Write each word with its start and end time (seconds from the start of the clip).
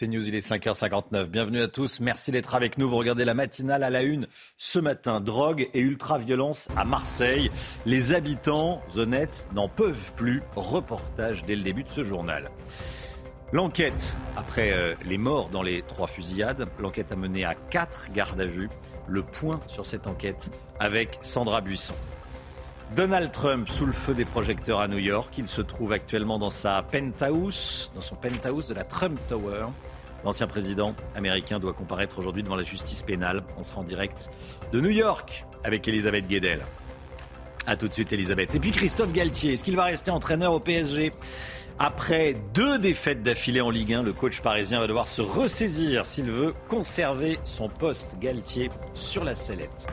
C'est 0.00 0.06
News, 0.06 0.26
il 0.26 0.34
est 0.34 0.50
5h59. 0.50 1.26
Bienvenue 1.26 1.60
à 1.60 1.68
tous. 1.68 2.00
Merci 2.00 2.32
d'être 2.32 2.54
avec 2.54 2.78
nous. 2.78 2.88
Vous 2.88 2.96
regardez 2.96 3.26
la 3.26 3.34
matinale 3.34 3.82
à 3.82 3.90
la 3.90 4.00
une 4.00 4.28
ce 4.56 4.78
matin. 4.78 5.20
Drogue 5.20 5.68
et 5.74 5.80
ultra-violence 5.80 6.68
à 6.74 6.86
Marseille. 6.86 7.50
Les 7.84 8.14
habitants 8.14 8.80
honnêtes 8.96 9.46
n'en 9.52 9.68
peuvent 9.68 10.14
plus. 10.16 10.42
Reportage 10.56 11.42
dès 11.42 11.54
le 11.54 11.62
début 11.62 11.84
de 11.84 11.90
ce 11.90 12.02
journal. 12.02 12.50
L'enquête, 13.52 14.16
après 14.38 14.72
euh, 14.72 14.94
les 15.04 15.18
morts 15.18 15.50
dans 15.50 15.62
les 15.62 15.82
trois 15.82 16.06
fusillades, 16.06 16.66
l'enquête 16.78 17.12
a 17.12 17.16
mené 17.16 17.44
à 17.44 17.54
quatre 17.54 18.10
gardes 18.14 18.40
à 18.40 18.46
vue. 18.46 18.70
Le 19.06 19.22
point 19.22 19.60
sur 19.66 19.84
cette 19.84 20.06
enquête 20.06 20.48
avec 20.78 21.18
Sandra 21.20 21.60
Buisson. 21.60 21.92
Donald 22.96 23.30
Trump 23.30 23.68
sous 23.68 23.86
le 23.86 23.92
feu 23.92 24.14
des 24.14 24.24
projecteurs 24.24 24.80
à 24.80 24.88
New 24.88 24.98
York. 24.98 25.32
Il 25.38 25.46
se 25.46 25.60
trouve 25.60 25.92
actuellement 25.92 26.38
dans 26.38 26.50
sa 26.50 26.82
penthouse, 26.82 27.92
dans 27.94 28.00
son 28.00 28.16
penthouse 28.16 28.66
de 28.66 28.74
la 28.74 28.82
Trump 28.82 29.20
Tower. 29.28 29.66
L'ancien 30.24 30.46
président 30.46 30.94
américain 31.14 31.58
doit 31.58 31.72
comparaître 31.72 32.18
aujourd'hui 32.18 32.42
devant 32.42 32.56
la 32.56 32.62
justice 32.62 33.02
pénale. 33.02 33.42
On 33.58 33.62
sera 33.62 33.80
en 33.80 33.84
direct 33.84 34.28
de 34.72 34.80
New 34.80 34.90
York 34.90 35.46
avec 35.64 35.86
Elisabeth 35.88 36.26
Guedel. 36.28 36.60
A 37.66 37.76
tout 37.76 37.88
de 37.88 37.92
suite, 37.92 38.12
Elisabeth. 38.12 38.54
Et 38.54 38.60
puis 38.60 38.70
Christophe 38.70 39.12
Galtier, 39.12 39.52
est-ce 39.52 39.64
qu'il 39.64 39.76
va 39.76 39.84
rester 39.84 40.10
entraîneur 40.10 40.52
au 40.52 40.60
PSG 40.60 41.12
Après 41.78 42.34
deux 42.54 42.78
défaites 42.78 43.22
d'affilée 43.22 43.60
en 43.60 43.70
Ligue 43.70 43.94
1, 43.94 44.02
le 44.02 44.12
coach 44.12 44.40
parisien 44.40 44.80
va 44.80 44.86
devoir 44.86 45.08
se 45.08 45.22
ressaisir 45.22 46.06
s'il 46.06 46.30
veut 46.30 46.54
conserver 46.68 47.38
son 47.44 47.68
poste 47.68 48.16
Galtier 48.20 48.70
sur 48.94 49.24
la 49.24 49.34
sellette. 49.34 49.88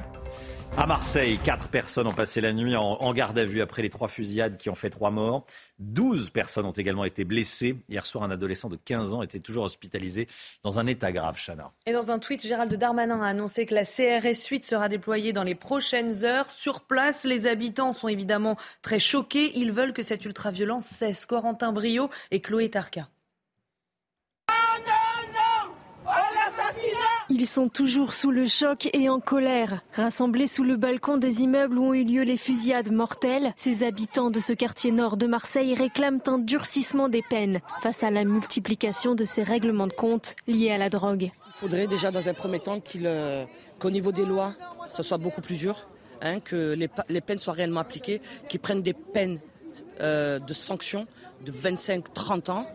À 0.75 0.85
Marseille, 0.85 1.39
quatre 1.43 1.69
personnes 1.69 2.07
ont 2.07 2.13
passé 2.13 2.41
la 2.41 2.53
nuit 2.53 2.75
en, 2.75 2.83
en 2.83 3.13
garde 3.13 3.37
à 3.39 3.45
vue 3.45 3.61
après 3.61 3.81
les 3.81 3.89
trois 3.89 4.07
fusillades 4.07 4.57
qui 4.57 4.69
ont 4.69 4.75
fait 4.75 4.89
trois 4.89 5.09
morts. 5.09 5.45
Douze 5.79 6.29
personnes 6.29 6.65
ont 6.65 6.71
également 6.71 7.05
été 7.05 7.23
blessées. 7.23 7.77
Hier 7.89 8.05
soir, 8.05 8.23
un 8.23 8.31
adolescent 8.31 8.69
de 8.69 8.75
15 8.75 9.13
ans 9.13 9.21
était 9.23 9.39
toujours 9.39 9.63
hospitalisé 9.63 10.27
dans 10.63 10.79
un 10.79 10.85
état 10.85 11.11
grave, 11.11 11.35
Chana. 11.37 11.71
Et 11.85 11.93
dans 11.93 12.11
un 12.11 12.19
tweet, 12.19 12.45
Gérald 12.45 12.73
Darmanin 12.73 13.21
a 13.21 13.27
annoncé 13.27 13.65
que 13.65 13.73
la 13.73 13.85
CRS 13.85 14.47
8 14.49 14.63
sera 14.63 14.89
déployée 14.89 15.33
dans 15.33 15.43
les 15.43 15.55
prochaines 15.55 16.23
heures. 16.25 16.49
Sur 16.49 16.81
place, 16.81 17.23
les 17.23 17.47
habitants 17.47 17.93
sont 17.93 18.07
évidemment 18.07 18.55
très 18.81 18.99
choqués. 18.99 19.57
Ils 19.57 19.71
veulent 19.71 19.93
que 19.93 20.03
cette 20.03 20.25
ultra-violence 20.25 20.85
cesse. 20.85 21.25
Corentin 21.25 21.71
Brio 21.71 22.09
et 22.31 22.41
Chloé 22.41 22.69
Tarka. 22.69 23.07
Ils 27.29 27.45
sont 27.45 27.67
toujours 27.67 28.13
sous 28.13 28.31
le 28.31 28.45
choc 28.45 28.89
et 28.93 29.09
en 29.09 29.19
colère. 29.19 29.81
Rassemblés 29.93 30.47
sous 30.47 30.63
le 30.63 30.77
balcon 30.77 31.17
des 31.17 31.41
immeubles 31.41 31.77
où 31.77 31.89
ont 31.89 31.93
eu 31.93 32.05
lieu 32.05 32.23
les 32.23 32.37
fusillades 32.37 32.91
mortelles, 32.91 33.53
ces 33.57 33.83
habitants 33.83 34.29
de 34.29 34.39
ce 34.39 34.53
quartier 34.53 34.91
nord 34.91 35.17
de 35.17 35.27
Marseille 35.27 35.75
réclament 35.75 36.21
un 36.27 36.37
durcissement 36.37 37.09
des 37.09 37.21
peines 37.21 37.59
face 37.81 38.03
à 38.03 38.11
la 38.11 38.23
multiplication 38.23 39.13
de 39.13 39.25
ces 39.25 39.43
règlements 39.43 39.87
de 39.87 39.93
compte 39.93 40.35
liés 40.47 40.71
à 40.71 40.77
la 40.77 40.89
drogue. 40.89 41.31
Il 41.47 41.59
faudrait 41.59 41.87
déjà 41.87 42.11
dans 42.11 42.29
un 42.29 42.33
premier 42.33 42.59
temps 42.59 42.79
euh, 42.95 43.45
qu'au 43.77 43.89
niveau 43.89 44.13
des 44.13 44.25
lois, 44.25 44.53
ce 44.87 45.03
soit 45.03 45.17
beaucoup 45.17 45.41
plus 45.41 45.57
dur, 45.57 45.89
hein, 46.21 46.39
que 46.39 46.77
les 47.09 47.21
peines 47.21 47.39
soient 47.39 47.53
réellement 47.53 47.81
appliquées, 47.81 48.21
qu'ils 48.47 48.61
prennent 48.61 48.81
des 48.81 48.93
peines 48.93 49.39
euh, 50.01 50.39
de 50.39 50.53
sanctions 50.53 51.07
de 51.45 51.51
25-30 51.51 52.51
ans. 52.51 52.65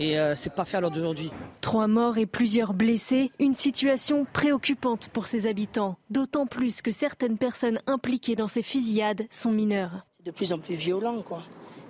Et 0.00 0.18
euh, 0.18 0.34
c'est 0.36 0.52
pas 0.54 0.64
fait 0.64 0.76
à 0.76 0.80
l'heure 0.80 0.92
d'aujourd'hui. 0.92 1.30
Trois 1.60 1.88
morts 1.88 2.18
et 2.18 2.26
plusieurs 2.26 2.72
blessés, 2.72 3.32
une 3.40 3.54
situation 3.56 4.24
préoccupante 4.32 5.08
pour 5.08 5.26
ces 5.26 5.46
habitants, 5.48 5.96
d'autant 6.08 6.46
plus 6.46 6.82
que 6.82 6.92
certaines 6.92 7.36
personnes 7.36 7.80
impliquées 7.88 8.36
dans 8.36 8.46
ces 8.48 8.62
fusillades 8.62 9.26
sont 9.30 9.50
mineures. 9.50 10.04
de 10.24 10.30
plus 10.32 10.52
en 10.52 10.58
plus 10.58 10.74
violent, 10.74 11.22
quoi. 11.22 11.42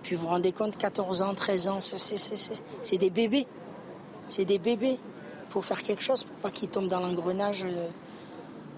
Puis 0.02 0.14
vous 0.14 0.22
vous 0.22 0.28
rendez 0.28 0.52
compte, 0.52 0.76
14 0.76 1.22
ans, 1.22 1.34
13 1.34 1.66
ans, 1.69 1.80
c'est- 1.80 1.98
c'est- 1.98 2.16
c'est 2.19 2.36
c'est- 2.36 2.62
c'est 2.84 2.96
des 2.98 3.10
bébés. 3.10 3.46
C'est 4.28 4.44
des 4.44 4.58
bébés. 4.60 4.96
Il 5.48 5.50
faut 5.52 5.60
faire 5.60 5.82
quelque 5.82 6.02
chose 6.04 6.22
pour 6.22 6.36
pas 6.36 6.50
qu'ils 6.52 6.69
tombent 6.69 6.88
dans 6.88 7.00
l'engrenage 7.00 7.64
euh, 7.64 7.88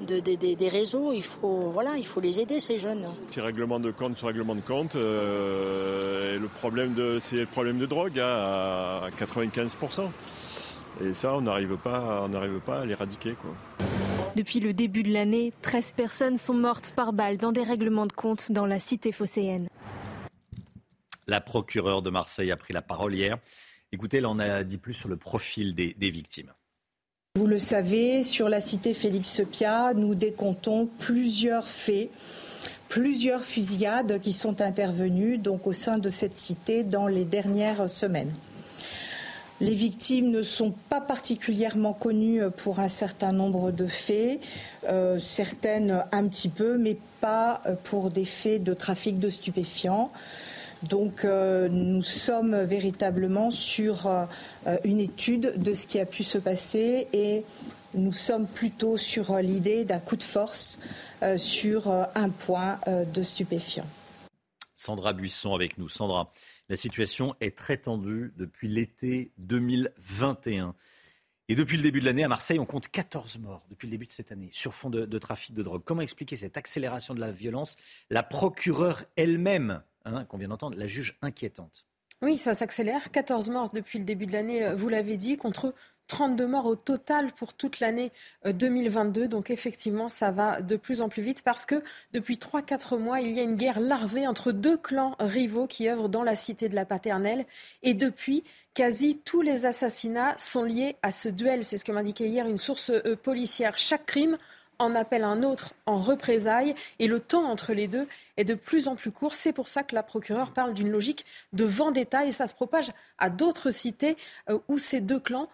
de, 0.01 0.21
de- 0.21 0.35
de- 0.37 0.55
des 0.55 0.69
réseaux. 0.69 1.13
Il 1.13 1.23
faut, 1.23 1.71
voilà, 1.71 1.97
il 1.97 2.07
faut 2.07 2.21
les 2.21 2.41
aider, 2.41 2.61
ces 2.61 2.79
jeunes. 2.79 3.07
Petit 3.29 3.41
règlement 3.41 3.81
de 3.81 3.91
compte 3.91 4.17
sur 4.17 4.27
règlement 4.29 4.55
de 4.55 4.61
compte. 4.61 4.97
euh, 4.97 6.37
et 6.37 6.39
le 6.39 6.49
problème 6.49 6.95
de, 6.95 7.19
c'est 7.21 7.37
le 7.37 7.47
problème 7.47 7.79
de 7.79 7.87
drogue 7.87 8.19
hein, 8.19 8.25
à 8.25 9.09
95%. 9.19 10.09
Et 11.03 11.15
ça, 11.15 11.37
on 11.37 11.41
n'arrive 11.43 11.77
pas, 11.77 12.23
on 12.25 12.29
n'arrive 12.29 12.61
pas 12.61 12.81
à 12.81 12.85
l'éradiquer. 12.85 13.35
Quoi. 13.35 13.55
Depuis 14.37 14.61
le 14.61 14.73
début 14.73 15.03
de 15.03 15.13
l'année, 15.13 15.53
13 15.63 15.93
personnes 15.93 16.37
sont 16.37 16.55
mortes 16.55 16.93
par 16.95 17.13
balle 17.13 17.37
dans 17.39 17.53
des 17.53 17.63
règlements 17.63 18.07
de 18.07 18.13
compte 18.13 18.53
dans 18.53 18.67
la 18.67 18.79
cité 18.81 19.11
phocéenne. 19.13 19.69
La 21.27 21.41
procureure 21.41 22.03
de 22.03 22.11
Marseille 22.11 22.51
a 22.51 22.57
pris 22.57 22.73
la 22.73 22.83
parole 22.83 23.15
hier. 23.15 23.39
Écoutez, 23.93 24.19
elle 24.19 24.27
en 24.27 24.39
a 24.39 24.63
dit 24.65 24.79
plus 24.79 24.95
sur 24.95 25.09
le 25.09 25.17
profil 25.17 25.75
des, 25.75 25.95
des 25.95 26.11
victimes. 26.11 26.53
Vous 27.37 27.47
le 27.47 27.61
savez, 27.61 28.25
sur 28.25 28.49
la 28.49 28.61
cité 28.61 28.93
Félix 28.93 29.41
Pia, 29.49 29.95
nous 29.95 30.17
décomptons 30.17 30.89
plusieurs 30.99 31.69
faits, 31.69 32.11
plusieurs 32.89 33.45
fusillades 33.45 34.21
qui 34.21 34.33
sont 34.33 34.61
intervenues 34.61 35.39
donc 35.39 35.69
au 35.69 35.73
sein 35.73 35.99
de 35.99 36.09
cette 36.09 36.37
cité 36.37 36.83
dans 36.83 37.07
les 37.07 37.25
dernières 37.25 37.89
semaines. 37.89 38.33
Les 39.61 39.77
victimes 39.77 40.33
ne 40.33 40.43
sont 40.43 40.75
pas 40.89 41.01
particulièrement 41.01 41.93
connues 41.93 42.43
pour 42.57 42.81
un 42.81 42.89
certain 42.89 43.31
nombre 43.31 43.71
de 43.71 43.87
faits, 43.87 44.41
euh, 44.89 45.21
certaines 45.21 46.03
un 46.11 46.27
petit 46.27 46.49
peu, 46.49 46.79
mais 46.79 46.97
pas 47.21 47.63
pour 47.85 48.11
des 48.11 48.25
faits 48.25 48.65
de 48.65 48.75
trafic 48.75 49.21
de 49.21 49.29
stupéfiants. 49.29 50.11
Donc 50.83 51.25
euh, 51.25 51.69
nous 51.69 52.03
sommes 52.03 52.63
véritablement 52.63 53.51
sur 53.51 54.07
euh, 54.07 54.25
une 54.85 55.01
étude 55.01 55.63
de 55.63 55.75
ce 55.75 55.87
qui 55.87 56.01
a 56.01 56.07
pu 56.07 56.25
se 56.25 56.39
passer 56.39 57.07
et 57.13 57.43
nous 57.93 58.13
sommes 58.13 58.47
plutôt 58.47 58.97
sur 58.97 59.33
euh, 59.33 59.43
l'idée 59.43 59.85
d'un 59.85 60.01
coup 60.01 60.17
de 60.17 60.23
force 60.23 60.79
sur 61.37 61.91
un 62.15 62.31
point 62.31 62.79
de 62.89 63.23
stupéfiants. 63.23 63.87
Sandra 64.75 65.13
Buisson 65.13 65.55
avec 65.55 65.77
nous. 65.77 65.91
Sandra, 65.91 66.33
la 66.71 66.77
situation 66.77 67.35
est 67.43 67.55
très 67.55 67.77
tendue 67.77 68.33
depuis 68.39 68.69
l'été 68.69 69.31
2021. 69.37 70.75
Et 71.51 71.55
depuis 71.55 71.77
le 71.77 71.83
début 71.83 72.01
de 72.01 72.07
l'année, 72.07 72.25
à 72.25 72.29
Marseille, 72.29 72.59
on 72.59 72.65
compte 72.65 72.89
14 72.89 73.37
morts 73.41 73.67
depuis 73.69 73.87
le 73.87 73.91
début 73.91 74.07
de 74.07 74.13
cette 74.13 74.33
année 74.33 74.49
sur 74.53 74.73
fond 74.73 74.89
de, 74.89 75.05
de 75.05 75.19
trafic 75.19 75.55
de 75.55 75.63
drogue. 75.63 75.83
Comment 75.85 76.01
expliquer 76.01 76.37
cette 76.37 76.57
accélération 76.57 77.13
de 77.13 77.21
la 77.21 77.33
violence? 77.33 77.77
La 78.09 78.23
procureure 78.23 79.05
elle-même, 79.17 79.83
qu'on 80.29 80.39
vient 80.39 80.49
d'entendre, 80.49 80.77
la 80.77 80.87
juge 80.87 81.19
inquiétante. 81.23 81.87
Oui, 82.23 82.37
ça 82.37 82.53
s'accélère. 82.53 83.11
14 83.11 83.49
morts 83.49 83.71
depuis 83.71 83.99
le 83.99 84.05
début 84.05 84.27
de 84.27 84.33
l'année, 84.33 84.65
euh, 84.65 84.75
vous 84.75 84.91
l'avez 84.91 85.17
dit, 85.17 85.39
contre 85.39 85.75
32 86.11 86.47
morts 86.49 86.67
au 86.67 86.75
total 86.75 87.33
pour 87.33 87.55
toute 87.55 87.81
l'année 87.81 88.13
euh, 88.45 88.53
2022. 88.53 89.29
Donc 89.29 89.51
effectivement, 89.51 90.09
ça 90.09 90.31
va 90.31 90.61
de 90.61 90.77
plus 90.77 91.01
en 91.01 91.09
plus 91.09 91.23
vite 91.23 91.43
parce 91.43 91.65
que 91.65 91.83
depuis 92.13 92.35
3-4 92.35 92.99
mois, 92.99 93.21
il 93.21 93.33
y 93.33 93.41
a 93.41 93.43
une 93.43 93.55
guerre 93.55 93.81
larvée 93.81 94.27
entre 94.27 94.53
deux 94.53 94.77
clans 94.77 95.15
rivaux 95.19 95.67
qui 95.67 95.89
œuvrent 95.89 96.09
dans 96.09 96.25
la 96.25 96.35
cité 96.35 96.69
de 96.69 96.75
la 96.75 96.85
Paternelle. 96.85 97.47
Et 97.83 97.95
depuis, 97.95 98.45
quasi 98.75 99.19
tous 99.25 99.41
les 99.41 99.65
assassinats 99.65 100.35
sont 100.37 100.65
liés 100.65 100.97
à 101.03 101.13
ce 101.13 101.29
duel. 101.29 101.65
C'est 101.65 101.79
ce 101.79 101.85
que 101.85 101.93
m'indiquait 101.93 102.29
hier 102.29 102.47
une 102.47 102.59
source 102.59 102.91
euh, 102.91 103.17
policière. 103.17 103.79
Chaque 103.79 104.05
crime 104.05 104.37
en 104.81 104.95
appelle 104.95 105.25
un 105.25 105.43
autre 105.43 105.75
en 105.87 105.99
représailles 105.99 106.75
et 106.99 107.07
le 107.07 107.21
temps 107.21 107.45
entre 107.45 107.73
les 107.73 107.87
deux 107.87 108.09
est 108.37 108.45
de 108.45 108.55
plus 108.55 108.89
en 108.89 108.97
plus 108.97 109.13
court. 109.13 109.35
C'est 109.35 109.53
pour 109.53 109.69
ça 109.69 109.83
que 109.83 109.95
la 109.95 110.03
procureure 110.03 110.53
parle 110.53 110.75
d'une 110.75 110.91
logique 110.91 111.27
de 111.53 111.65
vendetta 111.65 112.25
et 112.25 112.33
ça 112.33 112.47
se 112.47 112.55
propage 112.55 112.91
à 113.19 113.31
d'autres 113.31 113.71
cités 113.71 114.17
euh, 114.49 114.59
où 114.69 114.79
ces 114.79 115.01
deux 115.01 115.21
clans 115.21 115.47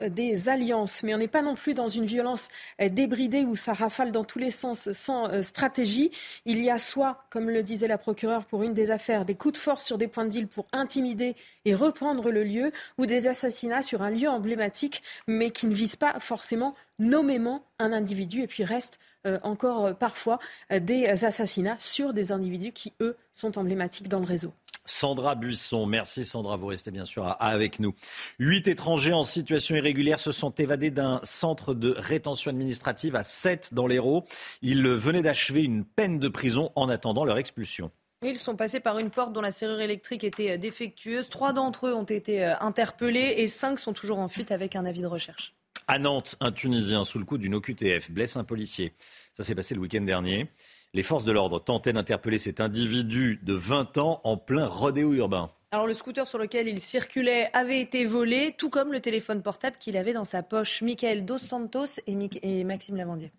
des 0.00 0.48
alliances. 0.48 1.02
Mais 1.02 1.14
on 1.14 1.18
n'est 1.18 1.28
pas 1.28 1.42
non 1.42 1.54
plus 1.54 1.74
dans 1.74 1.88
une 1.88 2.04
violence 2.04 2.48
euh, 2.80 2.88
débridée 2.88 3.44
où 3.44 3.56
ça 3.56 3.72
rafale 3.72 4.12
dans 4.12 4.24
tous 4.24 4.38
les 4.38 4.50
sens 4.50 4.92
sans 4.92 5.28
euh, 5.28 5.42
stratégie. 5.42 6.10
Il 6.44 6.62
y 6.62 6.70
a 6.70 6.78
soit, 6.78 7.24
comme 7.30 7.50
le 7.50 7.62
disait 7.62 7.88
la 7.88 7.98
procureure 7.98 8.44
pour 8.44 8.62
une 8.62 8.74
des 8.74 8.90
affaires, 8.90 9.24
des 9.24 9.34
coups 9.34 9.54
de 9.54 9.58
force 9.58 9.84
sur 9.84 9.98
des 9.98 10.08
points 10.08 10.24
de 10.24 10.30
deal 10.30 10.48
pour 10.48 10.66
intimider 10.72 11.36
et 11.64 11.74
reprendre 11.74 12.30
le 12.30 12.44
lieu, 12.44 12.72
ou 12.98 13.06
des 13.06 13.28
assassinats 13.28 13.82
sur 13.82 14.02
un 14.02 14.10
lieu 14.10 14.28
emblématique, 14.28 15.02
mais 15.26 15.50
qui 15.50 15.66
ne 15.66 15.74
visent 15.74 15.96
pas 15.96 16.18
forcément 16.20 16.74
nommément 16.98 17.64
un 17.78 17.92
individu. 17.92 18.42
Et 18.42 18.46
puis 18.46 18.64
reste 18.64 18.98
euh, 19.26 19.38
encore 19.42 19.96
parfois 19.96 20.38
des 20.70 21.24
assassinats 21.24 21.76
sur 21.78 22.12
des 22.12 22.32
individus 22.32 22.72
qui, 22.72 22.92
eux, 23.00 23.16
sont 23.32 23.58
emblématiques 23.58 24.08
dans 24.08 24.20
le 24.20 24.26
réseau. 24.26 24.52
Sandra 24.86 25.34
Buisson. 25.34 25.86
Merci 25.86 26.24
Sandra, 26.24 26.56
vous 26.56 26.66
restez 26.66 26.90
bien 26.90 27.04
sûr 27.04 27.36
avec 27.38 27.80
nous. 27.80 27.94
Huit 28.38 28.68
étrangers 28.68 29.12
en 29.12 29.24
situation 29.24 29.76
irrégulière 29.76 30.18
se 30.18 30.32
sont 30.32 30.50
évadés 30.50 30.90
d'un 30.90 31.20
centre 31.22 31.74
de 31.74 31.94
rétention 31.96 32.50
administrative 32.50 33.16
à 33.16 33.22
7 33.22 33.74
dans 33.74 33.86
l'Hérault. 33.86 34.24
Ils 34.62 34.86
venaient 34.86 35.22
d'achever 35.22 35.62
une 35.62 35.84
peine 35.84 36.18
de 36.18 36.28
prison 36.28 36.72
en 36.74 36.88
attendant 36.88 37.24
leur 37.24 37.38
expulsion. 37.38 37.90
Ils 38.22 38.38
sont 38.38 38.56
passés 38.56 38.80
par 38.80 38.98
une 38.98 39.10
porte 39.10 39.32
dont 39.32 39.42
la 39.42 39.50
serrure 39.50 39.80
électrique 39.80 40.24
était 40.24 40.52
euh, 40.52 40.56
défectueuse. 40.56 41.28
Trois 41.28 41.52
d'entre 41.52 41.88
eux 41.88 41.94
ont 41.94 42.04
été 42.04 42.44
euh, 42.44 42.54
interpellés 42.60 43.34
et 43.38 43.46
cinq 43.46 43.78
sont 43.78 43.92
toujours 43.92 44.18
en 44.18 44.28
fuite 44.28 44.50
avec 44.52 44.74
un 44.74 44.86
avis 44.86 45.02
de 45.02 45.06
recherche. 45.06 45.54
À 45.86 45.98
Nantes, 45.98 46.34
un 46.40 46.50
Tunisien 46.50 47.04
sous 47.04 47.18
le 47.18 47.24
coup 47.24 47.38
d'une 47.38 47.54
OQTF 47.54 48.10
blesse 48.10 48.36
un 48.36 48.42
policier. 48.42 48.94
Ça 49.34 49.42
s'est 49.42 49.54
passé 49.54 49.74
le 49.74 49.80
week-end 49.80 50.00
dernier. 50.00 50.50
Les 50.96 51.02
forces 51.02 51.24
de 51.24 51.32
l'ordre 51.32 51.58
tentaient 51.58 51.92
d'interpeller 51.92 52.38
cet 52.38 52.58
individu 52.58 53.38
de 53.42 53.52
20 53.52 53.98
ans 53.98 54.22
en 54.24 54.38
plein 54.38 54.64
rodéo 54.64 55.12
urbain. 55.12 55.50
Alors 55.70 55.86
le 55.86 55.92
scooter 55.92 56.26
sur 56.26 56.38
lequel 56.38 56.68
il 56.68 56.80
circulait 56.80 57.50
avait 57.52 57.82
été 57.82 58.06
volé, 58.06 58.54
tout 58.56 58.70
comme 58.70 58.92
le 58.92 59.00
téléphone 59.00 59.42
portable 59.42 59.76
qu'il 59.78 59.98
avait 59.98 60.14
dans 60.14 60.24
sa 60.24 60.42
poche. 60.42 60.80
Michael 60.80 61.26
Dos 61.26 61.36
Santos 61.36 62.00
et, 62.06 62.64
Maxime 62.64 62.96
Lavandier. 62.96 63.30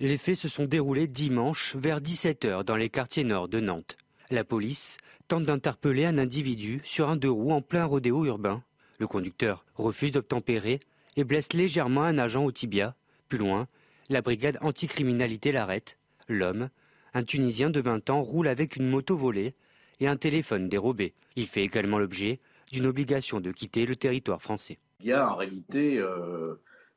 Les 0.00 0.16
faits 0.16 0.36
se 0.36 0.48
sont 0.48 0.64
déroulés 0.64 1.06
dimanche 1.06 1.76
vers 1.76 2.00
17h 2.00 2.64
dans 2.64 2.76
les 2.76 2.88
quartiers 2.88 3.24
nord 3.24 3.48
de 3.48 3.60
Nantes. 3.60 3.98
La 4.30 4.42
police 4.42 4.96
tente 5.28 5.44
d'interpeller 5.44 6.06
un 6.06 6.16
individu 6.16 6.80
sur 6.82 7.10
un 7.10 7.16
deux 7.16 7.30
roues 7.30 7.52
en 7.52 7.60
plein 7.60 7.84
rodéo 7.84 8.24
urbain. 8.24 8.62
Le 8.98 9.06
conducteur 9.06 9.66
refuse 9.74 10.12
d'obtempérer 10.12 10.80
et 11.16 11.24
blesse 11.24 11.52
légèrement 11.52 12.02
un 12.02 12.18
agent 12.18 12.44
au 12.44 12.52
tibia. 12.52 12.94
Plus 13.28 13.38
loin, 13.38 13.68
la 14.08 14.22
brigade 14.22 14.58
anticriminalité 14.60 15.52
l'arrête. 15.52 15.98
L'homme, 16.28 16.68
un 17.14 17.22
Tunisien 17.22 17.70
de 17.70 17.80
20 17.80 18.10
ans, 18.10 18.22
roule 18.22 18.48
avec 18.48 18.76
une 18.76 18.88
moto 18.88 19.16
volée 19.16 19.54
et 20.00 20.08
un 20.08 20.16
téléphone 20.16 20.68
dérobé. 20.68 21.14
Il 21.36 21.46
fait 21.46 21.62
également 21.62 21.98
l'objet 21.98 22.40
d'une 22.72 22.86
obligation 22.86 23.40
de 23.40 23.52
quitter 23.52 23.86
le 23.86 23.96
territoire 23.96 24.42
français. 24.42 24.78
Il 25.00 25.06
y 25.06 25.12
a 25.12 25.30
en 25.30 25.36
réalité, 25.36 25.98
euh, 25.98 26.54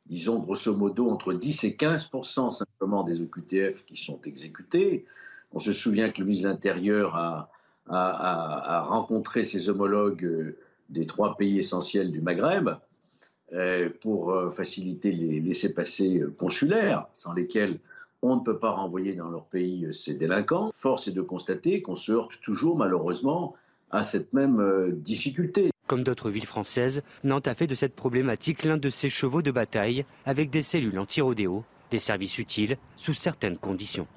disons 0.08 0.40
grosso 0.40 0.74
modo, 0.76 1.10
entre 1.10 1.34
10 1.34 1.64
et 1.66 1.72
15% 1.72 2.52
simplement 2.52 3.04
des 3.04 3.22
OQTF 3.22 3.86
qui 3.86 3.98
sont 3.98 4.20
exécutés. 4.24 5.06
On 5.52 5.60
se 5.60 5.72
souvient 5.72 6.10
que 6.10 6.20
le 6.20 6.26
ministre 6.26 6.48
de 6.48 6.54
l'Intérieur 6.54 7.16
a, 7.16 7.50
rencontré 7.90 9.44
ses 9.44 9.70
homologues 9.70 10.26
euh, 10.26 10.58
des 10.90 11.06
trois 11.06 11.38
pays 11.38 11.58
essentiels 11.58 12.12
du 12.12 12.22
Maghreb 12.22 12.70
pour 14.02 14.32
euh, 14.32 14.50
faciliter 14.50 15.12
les 15.12 15.40
laissés-passer 15.40 16.20
euh, 16.20 16.36
consulaires, 16.38 17.08
sans 17.14 17.34
lesquels 17.34 17.80
on 18.22 18.36
ne 18.36 18.42
peut 18.42 18.58
pas 18.58 18.72
renvoyer 18.72 19.14
dans 19.14 19.30
leur 19.30 19.46
pays 19.46 19.94
ces 19.94 20.14
délinquants. 20.14 20.72
Force 20.74 21.08
est 21.08 21.12
de 21.12 21.22
constater 21.22 21.82
qu'on 21.82 21.96
se 21.96 22.12
heurte 22.12 22.34
toujours 22.42 22.76
malheureusement 22.76 23.56
à 23.92 24.04
cette 24.04 24.34
même 24.34 24.92
difficulté. 24.98 25.70
Comme 25.86 26.04
d'autres 26.04 26.30
villes 26.30 26.48
françaises, 26.48 27.04
Nantes 27.24 27.48
a 27.48 27.56
fait 27.56 27.68
de 27.68 27.76
cette 27.76 27.96
problématique 27.96 28.64
l'un 28.64 28.76
de 28.76 28.90
ses 28.90 29.08
chevaux 29.08 29.42
de 29.42 29.52
bataille 29.52 30.04
avec 30.26 30.50
des 30.50 30.64
cellules 30.64 30.98
anti-rodéo, 31.00 31.64
des 31.92 32.00
services 32.00 32.40
utiles 32.40 32.78
sous 32.98 33.14
certaines 33.14 33.58
conditions. 33.58 34.08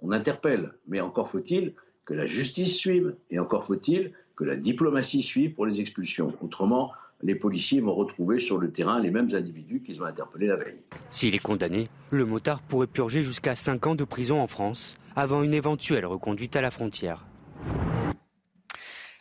On 0.00 0.12
interpelle, 0.12 0.72
mais 0.86 1.00
encore 1.00 1.28
faut-il 1.28 1.74
que 2.06 2.14
la 2.14 2.26
justice 2.26 2.74
suive 2.76 3.14
et 3.30 3.38
encore 3.38 3.64
faut-il 3.64 4.12
que 4.36 4.44
la 4.44 4.56
diplomatie 4.56 5.22
suive 5.22 5.52
pour 5.52 5.66
les 5.66 5.80
expulsions. 5.80 6.32
Autrement, 6.40 6.92
les 7.22 7.34
policiers 7.34 7.80
vont 7.80 7.94
retrouver 7.94 8.38
sur 8.38 8.58
le 8.58 8.70
terrain 8.70 9.00
les 9.00 9.10
mêmes 9.10 9.28
individus 9.32 9.80
qu'ils 9.80 10.02
ont 10.02 10.06
interpellés 10.06 10.46
la 10.46 10.56
veille. 10.56 10.80
S'il 11.10 11.34
est 11.34 11.40
condamné, 11.40 11.88
le 12.10 12.24
motard 12.24 12.62
pourrait 12.62 12.86
purger 12.86 13.22
jusqu'à 13.22 13.54
5 13.54 13.86
ans 13.88 13.94
de 13.94 14.04
prison 14.04 14.40
en 14.40 14.46
France 14.46 14.98
avant 15.16 15.42
une 15.42 15.54
éventuelle 15.54 16.06
reconduite 16.06 16.54
à 16.56 16.60
la 16.60 16.70
frontière. 16.70 17.26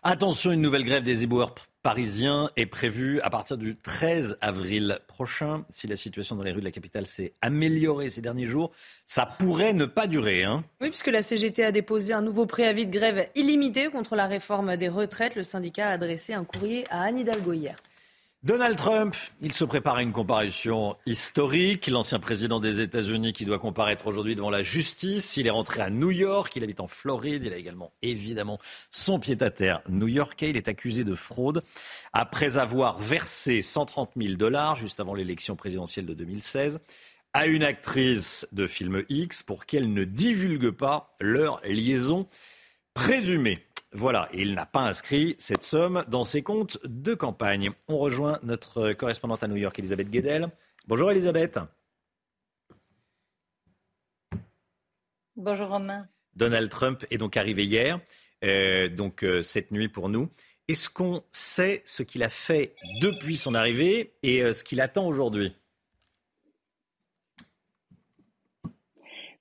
Attention, 0.03 0.51
une 0.51 0.61
nouvelle 0.61 0.83
grève 0.83 1.03
des 1.03 1.23
éboueurs 1.23 1.55
parisien 1.87 2.49
est 2.57 2.65
prévu 2.65 3.21
à 3.21 3.29
partir 3.29 3.57
du 3.57 3.77
13 3.77 4.37
avril 4.41 4.99
prochain. 5.07 5.63
Si 5.69 5.87
la 5.87 5.95
situation 5.95 6.35
dans 6.35 6.43
les 6.43 6.51
rues 6.51 6.59
de 6.59 6.65
la 6.65 6.71
capitale 6.71 7.05
s'est 7.05 7.33
améliorée 7.41 8.09
ces 8.09 8.19
derniers 8.19 8.45
jours, 8.45 8.71
ça 9.05 9.25
pourrait 9.25 9.71
ne 9.71 9.85
pas 9.85 10.05
durer. 10.05 10.43
Hein. 10.43 10.65
Oui, 10.81 10.89
puisque 10.89 11.07
la 11.07 11.21
CGT 11.21 11.63
a 11.63 11.71
déposé 11.71 12.11
un 12.11 12.21
nouveau 12.21 12.45
préavis 12.45 12.85
de 12.85 12.91
grève 12.91 13.29
illimité 13.35 13.87
contre 13.87 14.17
la 14.17 14.27
réforme 14.27 14.75
des 14.75 14.89
retraites. 14.89 15.35
Le 15.35 15.43
syndicat 15.43 15.87
a 15.87 15.91
adressé 15.91 16.33
un 16.33 16.43
courrier 16.43 16.83
à 16.89 17.03
Anne 17.03 17.19
Hidalgo 17.19 17.53
hier. 17.53 17.77
Donald 18.47 18.77
Trump, 18.77 19.13
il 19.41 19.51
se 19.51 19.65
prépare 19.65 19.97
à 19.97 20.01
une 20.01 20.13
comparution 20.13 20.95
historique. 21.05 21.87
L'ancien 21.87 22.17
président 22.17 22.61
des 22.61 22.79
États-Unis 22.79 23.33
qui 23.33 23.43
doit 23.43 23.59
comparaître 23.59 24.07
aujourd'hui 24.07 24.37
devant 24.37 24.49
la 24.49 24.63
justice. 24.63 25.35
Il 25.35 25.47
est 25.47 25.49
rentré 25.49 25.81
à 25.81 25.89
New 25.89 26.11
York, 26.11 26.55
il 26.55 26.63
habite 26.63 26.79
en 26.79 26.87
Floride. 26.87 27.43
Il 27.43 27.51
a 27.51 27.57
également 27.57 27.91
évidemment 28.01 28.57
son 28.89 29.19
pied-à-terre 29.19 29.81
new-yorkais. 29.89 30.51
Il 30.51 30.55
est 30.55 30.69
accusé 30.69 31.03
de 31.03 31.13
fraude 31.13 31.61
après 32.13 32.57
avoir 32.57 32.99
versé 32.99 33.61
130 33.61 34.11
000 34.15 34.35
dollars 34.35 34.77
juste 34.77 35.01
avant 35.01 35.13
l'élection 35.13 35.57
présidentielle 35.57 36.05
de 36.05 36.13
2016 36.13 36.79
à 37.33 37.47
une 37.47 37.63
actrice 37.63 38.47
de 38.53 38.65
film 38.65 39.03
X 39.09 39.43
pour 39.43 39.65
qu'elle 39.65 39.91
ne 39.91 40.05
divulgue 40.05 40.71
pas 40.71 41.13
leur 41.19 41.59
liaison 41.65 42.27
présumée. 42.93 43.66
Voilà, 43.97 44.29
il 44.31 44.53
n'a 44.53 44.67
pas 44.67 44.81
inscrit 44.81 45.35
cette 45.39 45.63
somme 45.63 46.05
dans 46.07 46.23
ses 46.23 46.43
comptes 46.43 46.77
de 46.85 47.15
campagne. 47.15 47.71
On 47.87 47.97
rejoint 47.97 48.37
notre 48.43 48.93
correspondante 48.93 49.41
à 49.41 49.47
New 49.47 49.55
York, 49.55 49.79
Elisabeth 49.79 50.11
Guedel. 50.11 50.51
Bonjour 50.85 51.09
Elisabeth. 51.09 51.59
Bonjour 55.35 55.69
Romain. 55.69 56.07
Donald 56.35 56.69
Trump 56.69 57.07
est 57.09 57.17
donc 57.17 57.37
arrivé 57.37 57.65
hier, 57.65 57.99
euh, 58.45 58.87
donc 58.87 59.23
euh, 59.23 59.41
cette 59.41 59.71
nuit 59.71 59.89
pour 59.89 60.09
nous. 60.09 60.29
Est-ce 60.67 60.91
qu'on 60.91 61.23
sait 61.31 61.81
ce 61.85 62.03
qu'il 62.03 62.21
a 62.21 62.29
fait 62.29 62.75
depuis 63.01 63.35
son 63.35 63.55
arrivée 63.55 64.13
et 64.21 64.43
euh, 64.43 64.53
ce 64.53 64.63
qu'il 64.63 64.79
attend 64.79 65.07
aujourd'hui? 65.07 65.55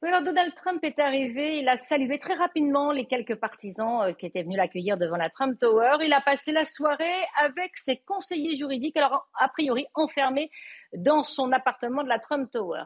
Alors 0.09 0.23
Donald 0.23 0.55
Trump 0.55 0.85
est 0.85 0.99
arrivé, 0.99 1.59
il 1.59 1.69
a 1.69 1.77
salué 1.77 2.19
très 2.19 2.35
rapidement 2.35 2.93
les 2.93 3.07
quelques 3.07 3.35
partisans 3.35 4.03
euh, 4.03 4.13
qui 4.13 4.27
étaient 4.27 4.43
venus 4.43 4.57
l'accueillir 4.57 4.97
devant 4.97 5.17
la 5.17 5.31
Trump 5.31 5.59
Tower. 5.59 5.97
Il 6.05 6.13
a 6.13 6.21
passé 6.21 6.53
la 6.53 6.65
soirée 6.65 7.25
avec 7.43 7.77
ses 7.77 7.97
conseillers 8.07 8.57
juridiques, 8.57 8.97
alors 8.97 9.29
a 9.35 9.49
priori 9.49 9.87
enfermés 9.95 10.51
dans 10.95 11.25
son 11.25 11.51
appartement 11.53 12.05
de 12.05 12.09
la 12.09 12.19
Trump 12.19 12.51
Tower. 12.51 12.83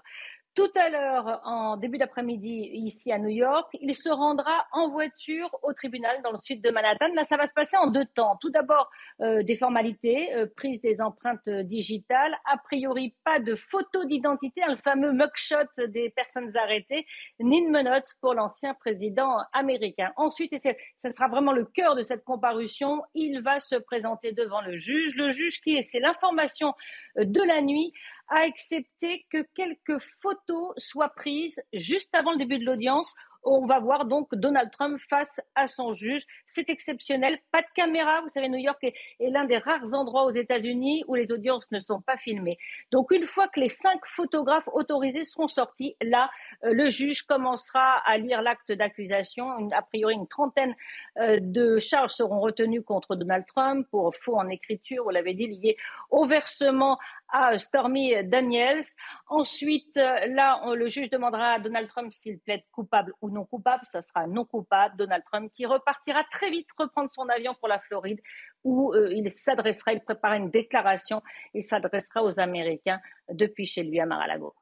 Tout 0.57 0.71
à 0.75 0.89
l'heure, 0.89 1.41
en 1.45 1.77
début 1.77 1.97
d'après-midi, 1.97 2.71
ici 2.73 3.13
à 3.13 3.19
New 3.19 3.29
York, 3.29 3.71
il 3.81 3.95
se 3.95 4.09
rendra 4.09 4.67
en 4.73 4.91
voiture 4.91 5.49
au 5.63 5.73
tribunal 5.73 6.21
dans 6.25 6.33
le 6.33 6.39
sud 6.43 6.61
de 6.61 6.71
Manhattan. 6.71 7.07
Là, 7.15 7.23
ça 7.23 7.37
va 7.37 7.47
se 7.47 7.53
passer 7.53 7.77
en 7.77 7.87
deux 7.87 8.05
temps. 8.05 8.37
Tout 8.41 8.51
d'abord, 8.51 8.91
euh, 9.21 9.45
des 9.45 9.55
formalités, 9.55 10.35
euh, 10.35 10.47
prise 10.57 10.81
des 10.81 11.01
empreintes 11.01 11.49
digitales. 11.49 12.37
A 12.47 12.59
priori, 12.59 13.15
pas 13.25 13.39
de 13.39 13.55
photo 13.55 14.05
d'identité, 14.05 14.61
un 14.65 14.77
fameux 14.77 15.13
mugshot 15.13 15.87
des 15.87 16.11
personnes 16.11 16.53
arrêtées, 16.57 17.07
ni 17.39 17.65
de 17.65 17.71
menottes 17.71 18.17
pour 18.21 18.35
l'ancien 18.35 18.75
président 18.75 19.37
américain. 19.53 20.11
Ensuite, 20.17 20.53
et 20.53 20.59
ce 20.59 21.11
sera 21.13 21.29
vraiment 21.29 21.53
le 21.53 21.65
cœur 21.65 21.95
de 21.95 22.03
cette 22.03 22.25
comparution, 22.25 23.03
il 23.15 23.41
va 23.41 23.61
se 23.61 23.77
présenter 23.77 24.33
devant 24.33 24.63
le 24.63 24.77
juge. 24.77 25.15
Le 25.15 25.31
juge 25.31 25.61
qui 25.61 25.77
est, 25.77 25.85
c'est 25.85 26.01
l'information 26.01 26.75
de 27.17 27.41
la 27.41 27.63
nuit, 27.63 27.93
a 28.31 28.41
accepté 28.41 29.27
que 29.31 29.45
quelques 29.55 30.03
photos 30.23 30.73
soient 30.77 31.11
prises 31.11 31.63
juste 31.73 32.15
avant 32.15 32.33
le 32.33 32.39
début 32.39 32.59
de 32.59 32.65
l'audience 32.65 33.15
on 33.43 33.67
va 33.67 33.79
voir 33.79 34.05
donc 34.05 34.35
Donald 34.35 34.71
Trump 34.71 35.01
face 35.09 35.41
à 35.55 35.69
son 35.69 35.95
juge. 35.95 36.23
C'est 36.47 36.69
exceptionnel. 36.69 37.39
Pas 37.53 37.63
de 37.63 37.67
caméra. 37.75 38.21
Vous 38.23 38.29
savez, 38.29 38.49
New 38.49 38.59
York 38.59 38.79
est, 38.83 38.95
l'un 39.21 39.45
des 39.45 39.59
rares 39.59 39.95
endroits 39.95 40.25
aux 40.25 40.31
États-Unis 40.31 41.05
où 41.09 41.15
les 41.15 41.33
audiences 41.33 41.71
ne 41.73 41.81
sont 41.81 42.01
pas 42.01 42.17
filmées. 42.17 42.59
Donc, 42.93 43.11
une 43.11 43.27
fois 43.27 43.49
que 43.49 43.61
les 43.61 43.69
cinq 43.69 44.01
photographes 44.07 44.69
autorisés 44.73 45.25
seront 45.25 45.49
sortis, 45.49 45.97
là, 46.03 46.31
euh, 46.65 46.73
le 46.73 46.89
juge 46.89 47.23
commencera 47.23 48.03
à 48.07 48.19
lire 48.19 48.43
l'acte 48.43 48.73
d'accusation. 48.73 49.71
A 49.71 49.83
priori, 49.83 50.15
une 50.15 50.29
trentaine 50.29 50.75
euh, 51.19 51.39
de 51.41 51.79
charges 51.79 52.13
seront 52.13 52.41
retenues 52.41 52.83
contre 52.83 53.17
Donald 53.17 53.45
Trump 53.47 53.87
pour 53.91 54.15
faux 54.17 54.37
en 54.37 54.49
écriture, 54.49 55.05
vous 55.05 55.11
l'avez 55.11 55.35
dit, 55.35 55.47
lié 55.47 55.77
au 56.11 56.27
versement 56.27 56.99
à 57.33 57.59
Stormy 57.59 58.13
Daniels. 58.25 58.85
Ensuite, 59.29 59.97
euh, 59.97 60.27
là, 60.29 60.63
le 60.75 60.89
juge 60.89 61.11
demandera 61.11 61.55
à 61.55 61.59
Donald 61.59 61.89
Trump 61.89 62.13
s'il 62.13 62.39
plaide 62.39 62.63
coupable 62.73 63.13
ou 63.21 63.31
non 63.31 63.45
coupable. 63.45 63.85
Ça 63.85 64.03
sera 64.03 64.27
non 64.27 64.45
coupable. 64.45 64.97
Donald 64.97 65.23
Trump 65.25 65.51
qui 65.55 65.67
repartira 65.67 66.25
très 66.31 66.51
vite 66.51 66.69
reprendre 66.77 67.11
son 67.15 67.29
avion 67.29 67.55
pour 67.59 67.69
la 67.69 67.79
Floride 67.81 68.21
où 68.65 68.93
euh, 68.93 69.13
il 69.13 69.31
s'adressera, 69.33 69.93
il 69.93 70.01
prépare 70.01 70.35
une 70.35 70.51
déclaration 70.51 71.23
et 71.55 71.63
s'adressera 71.63 72.23
aux 72.23 72.39
Américains 72.39 73.01
depuis 73.31 73.67
chez 73.67 73.83
lui 73.83 74.01
à 74.01 74.07
Mar-a-Lago. 74.07 74.55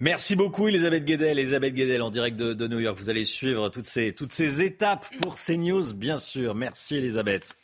Merci 0.00 0.34
beaucoup 0.34 0.68
Elisabeth 0.68 1.04
Guedel. 1.04 1.38
Elisabeth 1.38 1.74
Guedel 1.74 2.02
en 2.02 2.10
direct 2.10 2.36
de, 2.36 2.66
New 2.66 2.80
York. 2.80 2.98
Vous 2.98 3.10
allez 3.10 3.24
suivre 3.24 3.68
toutes 3.68 3.86
ces, 3.86 4.12
toutes 4.12 4.32
ces 4.32 4.62
étapes 4.62 5.06
pour 5.22 5.36
CNews, 5.36 5.94
bien 5.94 6.18
sûr. 6.18 6.54
Merci 6.54 6.96
Elisabeth. 6.96 7.54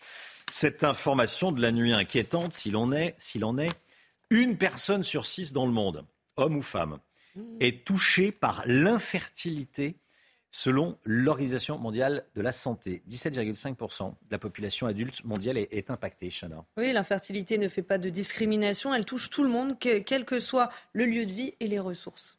Cette 0.51 0.85
information 0.85 1.53
de 1.53 1.61
la 1.61 1.73
nuit 1.73 1.93
inquiétante, 1.93 2.53
s'il 2.53 2.77
en 2.77 2.93
est, 2.93 3.15
s'il 3.19 3.45
en 3.45 3.59
est, 3.59 3.71
une 4.31 4.57
personne 4.57 5.03
sur 5.03 5.27
six 5.27 5.53
dans 5.53 5.67
le 5.67 5.73
monde, 5.73 6.07
homme 6.37 6.57
ou 6.57 6.63
femme, 6.63 6.99
est 7.61 7.85
touché 7.87 8.33
par 8.33 8.63
l'infertilité 8.67 9.97
selon 10.53 10.99
l'Organisation 11.05 11.79
mondiale 11.79 12.25
de 12.35 12.43
la 12.43 12.53
santé. 12.53 13.03
17,5% 13.09 14.11
de 14.11 14.15
la 14.31 14.39
population 14.39 14.87
adulte 14.87 15.25
mondiale 15.25 15.59
est, 15.59 15.91
impactée, 15.91 16.29
Chana. 16.29 16.65
Oui, 16.77 16.93
l'infertilité 16.93 17.57
ne 17.57 17.69
fait 17.69 17.83
pas 17.83 17.99
de 17.99 18.09
discrimination, 18.09 18.93
elle 18.93 19.05
touche 19.05 19.31
tout 19.31 19.45
le 19.45 19.49
monde, 19.49 19.79
quel 19.79 20.25
que 20.25 20.41
soit 20.41 20.71
le 20.93 21.07
lieu 21.07 21.25
de 21.25 21.33
vie 21.33 21.55
et 21.61 21.69
les 21.69 21.79
ressources. 21.79 22.39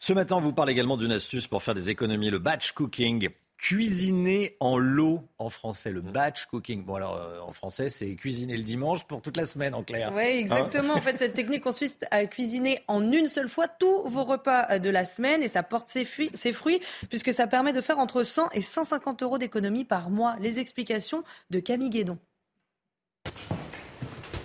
Ce 0.00 0.12
matin, 0.12 0.36
on 0.36 0.40
vous 0.40 0.52
parle 0.52 0.70
également 0.70 0.96
d'une 0.96 1.12
astuce 1.12 1.46
pour 1.46 1.62
faire 1.62 1.74
des 1.74 1.90
économies, 1.90 2.30
le 2.30 2.38
batch 2.38 2.72
cooking 2.72 3.28
cuisiner 3.58 4.56
en 4.60 4.78
lot 4.78 5.24
en 5.38 5.50
français, 5.50 5.90
le 5.90 6.00
batch 6.00 6.46
cooking. 6.46 6.84
Bon 6.84 6.94
alors 6.94 7.16
euh, 7.16 7.40
en 7.40 7.50
français 7.50 7.90
c'est 7.90 8.14
cuisiner 8.14 8.56
le 8.56 8.62
dimanche 8.62 9.04
pour 9.04 9.20
toute 9.20 9.36
la 9.36 9.44
semaine 9.44 9.74
en 9.74 9.82
clair. 9.82 10.12
Oui 10.14 10.22
exactement. 10.22 10.94
en 10.94 11.00
fait 11.00 11.18
cette 11.18 11.34
technique 11.34 11.64
consiste 11.64 12.06
à 12.12 12.24
cuisiner 12.26 12.80
en 12.86 13.12
une 13.12 13.26
seule 13.26 13.48
fois 13.48 13.66
tous 13.66 14.04
vos 14.04 14.24
repas 14.24 14.78
de 14.78 14.88
la 14.88 15.04
semaine 15.04 15.42
et 15.42 15.48
ça 15.48 15.64
porte 15.64 15.88
ses 15.88 16.04
fruits, 16.04 16.30
ses 16.34 16.52
fruits 16.52 16.80
puisque 17.08 17.32
ça 17.32 17.48
permet 17.48 17.72
de 17.72 17.80
faire 17.80 17.98
entre 17.98 18.22
100 18.22 18.50
et 18.52 18.60
150 18.60 19.22
euros 19.24 19.38
d'économie 19.38 19.84
par 19.84 20.08
mois. 20.08 20.36
Les 20.40 20.60
explications 20.60 21.24
de 21.50 21.58
Camille 21.58 21.90
Guédon. 21.90 22.18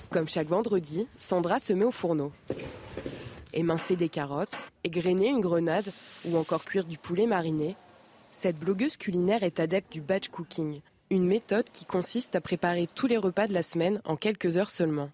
Comme 0.10 0.28
chaque 0.28 0.48
vendredi, 0.48 1.08
Sandra 1.18 1.60
se 1.60 1.74
met 1.74 1.86
au 1.86 1.92
fourneau. 1.92 2.32
Émincer 3.54 3.96
des 3.96 4.10
carottes, 4.10 4.60
égrener 4.84 5.30
une 5.30 5.40
grenade 5.40 5.92
ou 6.26 6.38
encore 6.38 6.66
cuire 6.66 6.86
du 6.86 6.98
poulet 6.98 7.28
mariné, 7.28 7.76
cette 8.34 8.58
blogueuse 8.58 8.98
culinaire 8.98 9.44
est 9.44 9.60
adepte 9.60 9.94
du 9.94 10.02
batch 10.02 10.30
cooking, 10.30 10.82
une 11.12 11.26
méthode 11.26 11.70
qui 11.72 11.86
consiste 11.86 12.36
à 12.36 12.42
préparer 12.42 12.90
tous 12.94 13.06
les 13.06 13.18
repas 13.18 13.48
de 13.48 13.54
la 13.54 13.62
semaine 13.62 14.02
en 14.06 14.16
quelques 14.16 14.58
heures 14.58 14.72
seulement. 14.72 15.12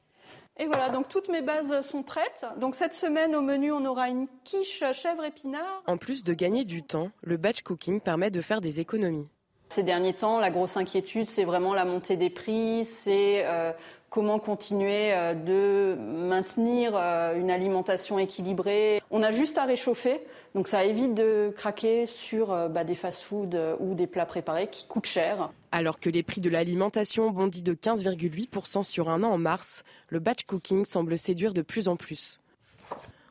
Et 0.57 0.65
voilà, 0.65 0.89
donc 0.89 1.09
toutes 1.09 1.27
mes 1.27 1.41
bases 1.41 1.85
sont 1.85 2.01
prêtes. 2.01 2.45
Donc 2.59 2.75
cette 2.75 2.93
semaine 2.93 3.35
au 3.35 3.41
menu, 3.41 3.73
on 3.73 3.83
aura 3.85 4.09
une 4.09 4.27
quiche 4.45 4.83
chèvre 4.93 5.25
épinard. 5.25 5.83
En 5.85 5.97
plus 5.97 6.23
de 6.23 6.33
gagner 6.33 6.63
du 6.63 6.81
temps, 6.81 7.11
le 7.21 7.35
batch 7.35 7.61
cooking 7.61 7.99
permet 7.99 8.31
de 8.31 8.41
faire 8.41 8.61
des 8.61 8.79
économies. 8.79 9.29
Ces 9.67 9.83
derniers 9.83 10.13
temps, 10.13 10.39
la 10.39 10.49
grosse 10.49 10.77
inquiétude, 10.77 11.27
c'est 11.27 11.43
vraiment 11.43 11.73
la 11.73 11.85
montée 11.85 12.15
des 12.15 12.29
prix, 12.29 12.85
c'est 12.85 13.45
euh, 13.45 13.71
comment 14.09 14.39
continuer 14.39 15.13
euh, 15.13 15.33
de 15.33 15.95
maintenir 15.99 16.93
euh, 16.95 17.39
une 17.39 17.51
alimentation 17.51 18.19
équilibrée. 18.19 19.01
On 19.11 19.23
a 19.23 19.31
juste 19.31 19.57
à 19.57 19.65
réchauffer, 19.65 20.21
donc 20.55 20.67
ça 20.67 20.83
évite 20.83 21.13
de 21.13 21.53
craquer 21.55 22.05
sur 22.05 22.69
bah, 22.69 22.83
des 22.83 22.95
fast-foods 22.95 23.77
ou 23.79 23.95
des 23.95 24.07
plats 24.07 24.25
préparés 24.25 24.67
qui 24.67 24.85
coûtent 24.85 25.05
cher. 25.05 25.49
Alors 25.71 25.99
que 25.99 26.09
les 26.09 26.23
prix 26.23 26.41
de 26.41 26.49
l'alimentation 26.49 27.29
bondit 27.31 27.63
de 27.63 27.73
15,8% 27.73 28.83
sur 28.83 29.09
un 29.09 29.23
an 29.23 29.29
en 29.29 29.37
mars, 29.37 29.83
le 30.09 30.19
batch 30.19 30.43
cooking 30.43 30.85
semble 30.85 31.17
séduire 31.17 31.53
de 31.53 31.61
plus 31.61 31.87
en 31.87 31.95
plus. 31.95 32.39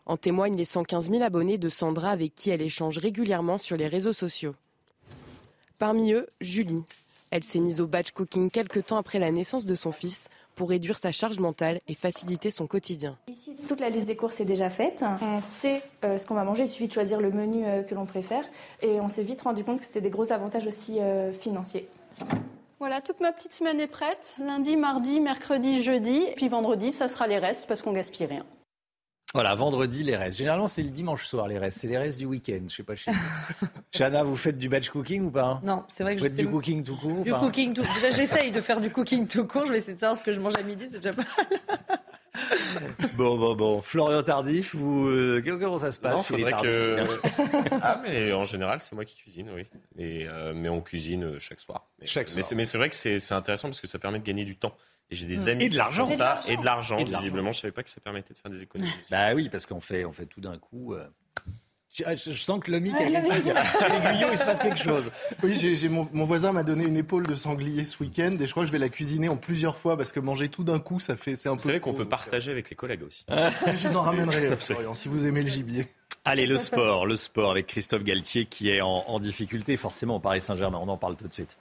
En 0.07 0.17
témoignent 0.17 0.57
les 0.57 0.65
115 0.65 1.11
000 1.11 1.23
abonnés 1.23 1.59
de 1.59 1.69
Sandra 1.69 2.11
avec 2.11 2.35
qui 2.35 2.51
elle 2.51 2.63
échange 2.63 2.99
régulièrement 2.99 3.59
sur 3.59 3.77
les 3.77 3.89
réseaux 3.89 4.15
sociaux. 4.15 4.55
Parmi 5.79 6.13
eux, 6.13 6.27
Julie. 6.41 6.85
Elle 7.31 7.45
s'est 7.45 7.61
mise 7.61 7.81
au 7.81 7.87
batch 7.87 8.13
cooking 8.13 8.51
quelques 8.51 8.87
temps 8.87 8.97
après 8.97 9.19
la 9.19 9.31
naissance 9.31 9.67
de 9.67 9.75
son 9.75 9.93
fils 9.93 10.29
pour 10.55 10.71
réduire 10.71 10.99
sa 10.99 11.13
charge 11.13 11.39
mentale 11.39 11.81
et 11.87 11.95
faciliter 11.95 12.51
son 12.51 12.67
quotidien. 12.67 13.17
Ici, 13.29 13.55
toute 13.69 13.81
la 13.81 13.91
liste 13.91 14.07
des 14.07 14.17
courses 14.17 14.41
est 14.41 14.45
déjà 14.45 14.71
faite. 14.71 15.05
On 15.21 15.41
sait 15.41 15.83
euh, 16.05 16.19
ce 16.19 16.27
qu'on 16.27 16.35
va 16.35 16.45
manger, 16.45 16.65
il 16.65 16.69
suffit 16.69 16.89
de 16.89 16.93
choisir 16.93 17.21
le 17.21 17.31
menu 17.31 17.65
euh, 17.65 17.83
que 17.83 17.95
l'on 17.95 18.07
préfère. 18.07 18.45
Et 18.83 19.01
on 19.01 19.09
s'est 19.09 19.23
vite 19.23 19.43
rendu 19.43 19.63
compte 19.63 19.81
que 19.81 19.87
c'était 19.87 20.01
des 20.01 20.11
gros 20.11 20.33
avantages 20.33 20.67
aussi 20.67 21.01
euh, 21.01 21.33
financiers. 21.33 21.89
Voilà, 22.81 23.01
toute 23.01 23.21
ma 23.21 23.33
petite 23.33 23.53
semaine 23.53 23.81
est 23.81 23.89
prête. 23.89 24.35
Lundi, 24.39 24.77
mardi, 24.77 25.21
mercredi, 25.21 25.83
jeudi. 25.83 26.25
Puis 26.37 26.49
vendredi, 26.49 26.93
ça 26.93 27.09
sera 27.09 27.27
les 27.27 27.39
restes 27.39 27.67
parce 27.67 27.83
qu'on 27.83 27.93
gaspille 27.93 28.27
rien. 28.27 28.43
Voilà, 29.35 29.55
vendredi, 29.55 30.05
les 30.05 30.17
restes. 30.17 30.39
Généralement, 30.39 30.69
c'est 30.69 30.83
le 30.83 30.89
dimanche 30.89 31.27
soir, 31.27 31.49
les 31.49 31.59
restes. 31.59 31.81
C'est 31.81 31.87
les 31.87 31.99
restes 31.99 32.19
du 32.19 32.25
week-end. 32.25 32.63
Je 32.67 32.77
sais 32.77 32.83
pas 32.83 32.95
chez 32.95 33.11
vous. 33.11 33.67
Chana, 33.97 34.23
vous 34.23 34.37
faites 34.37 34.57
du 34.57 34.71
batch 34.71 34.89
cooking 34.89 35.25
ou 35.25 35.31
pas 35.31 35.61
Non, 35.63 35.85
c'est 35.89 36.03
vrai 36.03 36.17
que 36.17 36.21
vous 36.21 36.27
faites 36.27 36.37
du 36.37 36.49
cooking 36.49 36.83
tout 36.83 36.97
court 36.97 37.25
Du 37.25 37.33
cooking 37.35 37.75
tout 37.75 37.83
Déjà, 37.95 38.11
j'essaye 38.11 38.53
de 38.53 38.61
faire 38.63 38.81
du 38.81 38.91
cooking 38.91 39.27
tout 39.27 39.45
court. 39.45 39.67
Je 39.67 39.73
vais 39.73 39.79
essayer 39.79 39.95
de 39.95 40.01
savoir 40.01 40.19
ce 40.19 40.25
que 40.25 40.33
je 40.33 40.41
mange 40.41 40.57
à 40.57 40.63
midi. 40.63 40.87
C'est 40.91 41.01
déjà 41.01 41.13
pas 41.13 41.25
mal. 41.37 42.01
bon, 43.17 43.37
bon, 43.37 43.55
bon. 43.55 43.83
Florian 43.83 44.23
Tardif, 44.23 44.75
vous, 44.75 45.09
euh, 45.09 45.43
comment 45.45 45.79
ça 45.79 45.93
se 45.93 46.01
passe 46.01 46.17
non, 46.17 46.23
faudrait 46.23 46.53
que... 46.53 46.97
ah, 47.83 48.01
mais 48.03 48.33
en 48.33 48.45
général, 48.45 48.81
c'est 48.81 48.95
moi 48.95 49.05
qui 49.05 49.17
cuisine, 49.17 49.51
oui. 49.55 49.67
Et, 49.99 50.27
euh, 50.27 50.53
mais 50.55 50.69
on 50.69 50.81
cuisine 50.81 51.25
euh, 51.25 51.39
chaque 51.39 51.61
soir. 51.61 51.89
Mais, 52.01 52.07
chaque 52.07 52.29
soir. 52.29 52.45
Mais 52.55 52.65
c'est 52.65 52.79
vrai 52.79 52.89
que 52.89 52.97
c'est 52.97 53.33
intéressant 53.33 53.69
parce 53.69 53.81
que 53.81 53.87
ça 53.87 53.99
permet 53.99 54.21
de 54.21 54.25
gagner 54.25 54.45
du 54.45 54.57
temps. 54.57 54.75
Et 55.11 55.15
j'ai 55.17 55.27
des 55.27 55.37
Mm. 55.39 55.49
amis 55.49 55.65
Et 55.65 55.69
de 55.71 55.77
l'argent. 55.77 56.05
qui 56.05 56.13
font 56.13 56.19
ça 56.19 56.41
Et 56.49 56.57
de 56.57 56.65
l'argent. 56.65 56.97
Visiblement, 57.03 57.53
je 57.53 57.61
savais 57.61 57.73
pas 57.73 57.83
que 57.83 57.91
ça 57.91 58.01
permettait 58.01 58.35
de 58.35 58.39
faire 58.39 58.51
des 58.51 58.63
économies. 58.63 58.91
Bah 59.11 59.35
oui, 59.35 59.49
parce 59.49 59.65
qu'on 59.67 59.81
fait, 59.81 60.05
on 60.05 60.13
fait 60.13 60.27
tout 60.27 60.41
d'un 60.41 60.59
coup. 60.59 60.93
euh, 60.95 61.07
Je, 61.95 62.05
je 62.33 62.39
sens 62.39 62.61
que 62.63 62.71
le 62.71 62.79
mic, 62.81 62.93
Ouais, 62.95 63.17
a 63.17 63.21
Guyot, 64.13 64.29
il 64.33 64.39
se 64.39 64.45
passe 64.45 64.61
quelque 64.61 64.79
chose. 64.79 65.11
Oui, 65.43 65.55
j'ai, 65.59 65.75
j'ai 65.77 65.89
mon, 65.89 66.07
mon 66.13 66.25
voisin 66.25 66.53
m'a 66.53 66.63
donné 66.63 66.85
une 66.85 66.97
épaule 66.99 67.27
de 67.27 67.35
sanglier 67.35 67.83
ce 67.85 68.03
week-end 68.03 68.37
et 68.39 68.47
je 68.47 68.51
crois 68.51 68.63
que 68.65 68.67
je 68.69 68.73
vais 68.73 68.79
la 68.79 68.91
cuisiner 68.91 69.29
en 69.31 69.37
plusieurs 69.37 69.79
fois 69.79 69.97
parce 69.97 70.13
que 70.13 70.21
manger 70.21 70.49
tout 70.51 70.63
d'un 70.63 70.79
coup, 70.79 71.01
ça 71.01 71.17
fait, 71.17 71.35
c'est 71.37 71.49
un 71.49 71.57
peu. 71.57 71.63
Vous 71.63 71.69
savez 71.69 71.81
qu'on 71.81 71.95
peut 71.95 72.05
partager 72.05 72.51
avec 72.51 72.69
les 72.69 72.77
collègues 72.77 73.03
aussi. 73.05 73.25
euh, 73.31 73.51
Je 73.67 73.89
vous 73.89 73.97
en 73.97 74.03
ramènerai, 74.03 74.47
euh, 74.49 74.57
Florian, 74.59 74.95
si 74.95 75.09
vous 75.09 75.27
aimez 75.27 75.43
le 75.43 75.49
gibier. 75.49 75.87
Allez, 76.27 76.47
le 76.47 76.59
sport, 76.59 77.07
le 77.07 77.17
sport 77.17 77.51
avec 77.51 77.67
Christophe 77.67 78.05
Galtier 78.05 78.45
qui 78.45 78.69
est 78.71 78.83
en, 78.83 79.05
en 79.07 79.19
difficulté 79.19 79.79
forcément 79.79 80.17
au 80.17 80.21
Paris 80.21 80.43
Saint-Germain. 80.43 80.79
On 80.83 80.89
en 80.89 80.99
parle 80.99 81.17
tout 81.17 81.27
de 81.27 81.33
suite. 81.33 81.57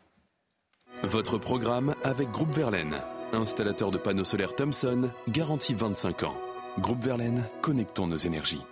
Votre 1.03 1.37
programme 1.37 1.93
avec 2.03 2.29
Groupe 2.31 2.51
Verlaine, 2.53 2.97
installateur 3.33 3.91
de 3.91 3.97
panneaux 3.97 4.23
solaires 4.23 4.55
Thomson, 4.55 5.09
garantie 5.29 5.73
25 5.73 6.23
ans. 6.23 6.37
Groupe 6.79 7.03
Verlaine, 7.03 7.43
connectons 7.61 8.07
nos 8.07 8.17
énergies. 8.17 8.63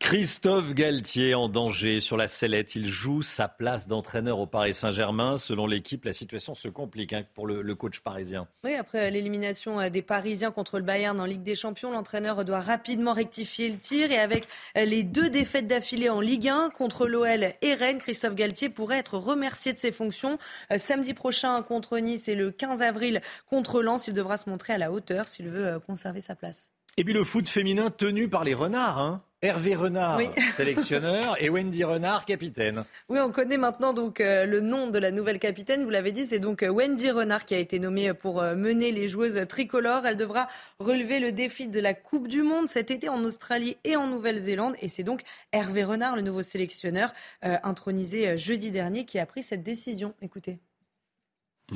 Christophe 0.00 0.72
Galtier 0.72 1.34
en 1.34 1.50
danger 1.50 2.00
sur 2.00 2.16
la 2.16 2.26
sellette. 2.26 2.74
Il 2.74 2.88
joue 2.88 3.20
sa 3.20 3.48
place 3.48 3.86
d'entraîneur 3.86 4.38
au 4.38 4.46
Paris 4.46 4.72
Saint-Germain. 4.72 5.36
Selon 5.36 5.66
l'équipe, 5.66 6.06
la 6.06 6.14
situation 6.14 6.54
se 6.54 6.68
complique 6.68 7.12
hein, 7.12 7.22
pour 7.34 7.46
le, 7.46 7.60
le 7.60 7.74
coach 7.74 8.00
parisien. 8.00 8.48
Oui, 8.64 8.74
après 8.74 9.10
l'élimination 9.10 9.78
euh, 9.78 9.90
des 9.90 10.00
Parisiens 10.00 10.52
contre 10.52 10.78
le 10.78 10.84
Bayern 10.84 11.20
en 11.20 11.26
Ligue 11.26 11.42
des 11.42 11.54
Champions, 11.54 11.92
l'entraîneur 11.92 12.44
doit 12.46 12.60
rapidement 12.60 13.12
rectifier 13.12 13.68
le 13.68 13.76
tir. 13.78 14.10
Et 14.10 14.18
avec 14.18 14.48
euh, 14.78 14.86
les 14.86 15.02
deux 15.02 15.28
défaites 15.28 15.66
d'affilée 15.66 16.08
en 16.08 16.20
Ligue 16.20 16.48
1 16.48 16.70
contre 16.70 17.06
l'OL 17.06 17.52
et 17.60 17.74
Rennes, 17.74 17.98
Christophe 17.98 18.34
Galtier 18.34 18.70
pourrait 18.70 18.98
être 18.98 19.18
remercié 19.18 19.74
de 19.74 19.78
ses 19.78 19.92
fonctions. 19.92 20.38
Euh, 20.72 20.78
Samedi 20.78 21.12
prochain 21.12 21.60
contre 21.62 21.98
Nice 21.98 22.26
et 22.26 22.34
le 22.34 22.50
15 22.50 22.80
avril 22.80 23.20
contre 23.48 23.82
Lens, 23.82 24.08
il 24.08 24.14
devra 24.14 24.38
se 24.38 24.48
montrer 24.48 24.72
à 24.72 24.78
la 24.78 24.90
hauteur 24.92 25.28
s'il 25.28 25.50
veut 25.50 25.78
conserver 25.78 26.22
sa 26.22 26.34
place. 26.34 26.72
Et 26.96 27.04
puis 27.04 27.12
le 27.12 27.22
foot 27.22 27.46
féminin 27.48 27.90
tenu 27.90 28.28
par 28.28 28.44
les 28.44 28.54
renards. 28.54 28.98
hein. 28.98 29.22
Hervé 29.42 29.74
Renard, 29.74 30.18
Oui. 30.18 30.28
sélectionneur, 30.54 31.36
et 31.42 31.48
Wendy 31.48 31.82
Renard, 31.82 32.26
capitaine. 32.26 32.84
Oui, 33.08 33.18
on 33.20 33.32
connaît 33.32 33.56
maintenant 33.56 33.92
donc 33.94 34.20
euh, 34.20 34.44
le 34.44 34.60
nom 34.60 34.88
de 34.88 34.98
la 34.98 35.10
nouvelle 35.10 35.38
capitaine. 35.38 35.82
Vous 35.84 35.90
l'avez 35.90 36.12
dit, 36.12 36.26
c'est 36.26 36.38
donc 36.38 36.62
euh, 36.62 36.68
Wendy 36.68 37.10
Renard 37.10 37.46
qui 37.46 37.54
a 37.54 37.58
été 37.58 37.78
nommée 37.78 38.12
pour 38.12 38.42
euh, 38.42 38.54
mener 38.54 38.92
les 38.92 39.08
joueuses 39.08 39.46
tricolores. 39.48 40.04
Elle 40.06 40.16
devra 40.16 40.48
relever 40.78 41.20
le 41.20 41.32
défi 41.32 41.68
de 41.68 41.80
la 41.80 41.94
Coupe 41.94 42.28
du 42.28 42.42
Monde 42.42 42.68
cet 42.68 42.90
été 42.90 43.08
en 43.08 43.24
Australie 43.24 43.76
et 43.84 43.96
en 43.96 44.06
Nouvelle-Zélande. 44.06 44.74
Et 44.82 44.88
c'est 44.90 45.04
donc 45.04 45.22
Hervé 45.52 45.84
Renard, 45.84 46.16
le 46.16 46.22
nouveau 46.22 46.42
sélectionneur, 46.42 47.12
euh, 47.44 47.56
intronisé 47.62 48.36
jeudi 48.36 48.70
dernier, 48.70 49.04
qui 49.06 49.18
a 49.18 49.24
pris 49.26 49.42
cette 49.42 49.62
décision. 49.62 50.14
Écoutez. 50.20 50.58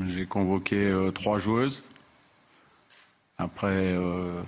J'ai 0.06 0.26
convoqué 0.26 0.76
euh, 0.76 1.10
trois 1.12 1.38
joueuses. 1.38 1.84
Après 3.38 3.68
euh, 3.68 4.42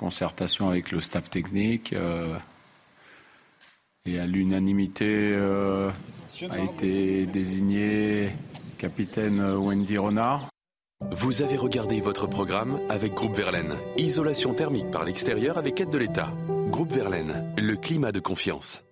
concertation 0.00 0.70
avec 0.70 0.92
le 0.92 1.02
staff 1.02 1.28
technique, 1.28 1.92
euh, 1.92 2.34
et 4.06 4.18
à 4.18 4.24
l'unanimité 4.24 5.04
euh, 5.06 5.90
a 6.48 6.58
été 6.58 7.26
désigné 7.26 8.30
capitaine 8.78 9.40
euh, 9.40 9.58
Wendy 9.58 9.98
Renard. 9.98 10.48
Vous 11.10 11.42
avez 11.42 11.58
regardé 11.58 12.00
votre 12.00 12.26
programme 12.26 12.80
avec 12.88 13.12
Groupe 13.12 13.36
Verlaine. 13.36 13.74
Isolation 13.98 14.54
thermique 14.54 14.90
par 14.90 15.04
l'extérieur 15.04 15.58
avec 15.58 15.78
aide 15.82 15.90
de 15.90 15.98
l'État. 15.98 16.32
Groupe 16.68 16.92
Verlaine, 16.92 17.52
le 17.58 17.76
climat 17.76 18.10
de 18.10 18.20
confiance. 18.20 18.82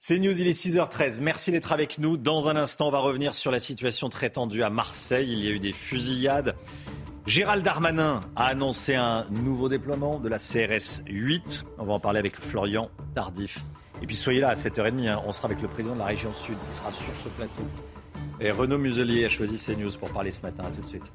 C'est 0.00 0.18
News, 0.18 0.40
il 0.40 0.48
est 0.48 0.58
6h13. 0.58 1.20
Merci 1.20 1.52
d'être 1.52 1.70
avec 1.70 1.98
nous. 1.98 2.16
Dans 2.16 2.48
un 2.48 2.56
instant, 2.56 2.88
on 2.88 2.90
va 2.90 2.98
revenir 2.98 3.34
sur 3.34 3.52
la 3.52 3.60
situation 3.60 4.08
très 4.08 4.30
tendue 4.30 4.64
à 4.64 4.70
Marseille. 4.70 5.28
Il 5.30 5.44
y 5.44 5.48
a 5.48 5.50
eu 5.50 5.60
des 5.60 5.72
fusillades. 5.72 6.56
Gérald 7.26 7.64
Darmanin 7.64 8.20
a 8.34 8.46
annoncé 8.46 8.94
un 8.94 9.24
nouveau 9.30 9.68
déploiement 9.68 10.18
de 10.18 10.28
la 10.28 10.38
CRS 10.38 11.02
8. 11.06 11.64
On 11.78 11.84
va 11.84 11.92
en 11.94 12.00
parler 12.00 12.18
avec 12.18 12.40
Florian 12.40 12.90
Tardif. 13.14 13.58
Et 14.02 14.06
puis 14.06 14.16
soyez 14.16 14.40
là 14.40 14.48
à 14.48 14.54
7h30. 14.54 15.08
hein. 15.08 15.22
On 15.26 15.32
sera 15.32 15.46
avec 15.46 15.60
le 15.60 15.68
président 15.68 15.94
de 15.94 16.00
la 16.00 16.06
région 16.06 16.32
Sud 16.32 16.56
qui 16.70 16.76
sera 16.76 16.90
sur 16.90 17.12
ce 17.22 17.28
plateau. 17.28 17.62
Et 18.40 18.50
Renaud 18.50 18.78
Muselier 18.78 19.26
a 19.26 19.28
choisi 19.28 19.58
CNews 19.58 19.92
pour 19.98 20.10
parler 20.10 20.32
ce 20.32 20.42
matin. 20.42 20.64
À 20.64 20.70
tout 20.70 20.80
de 20.80 20.86
suite. 20.86 21.12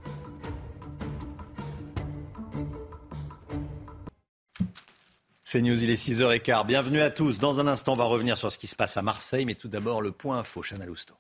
C'est 5.44 5.62
News, 5.62 5.84
il 5.84 5.90
est 5.90 5.96
6h15. 5.96 6.66
Bienvenue 6.66 7.02
à 7.02 7.10
tous. 7.12 7.40
Dans 7.40 7.60
un 7.60 7.68
instant, 7.68 7.94
on 7.94 7.96
va 7.96 8.04
revenir 8.06 8.38
sur 8.38 8.52
ce 8.52 8.58
qui 8.58 8.68
se 8.68 8.76
passe 8.76 8.98
à 8.98 9.02
Marseille, 9.02 9.46
mais 9.46 9.56
tout 9.56 9.68
d'abord 9.68 10.02
le 10.02 10.12
point 10.12 10.40
info, 10.40 10.62
Chana 10.62 10.86
Lousteau. 10.86 11.16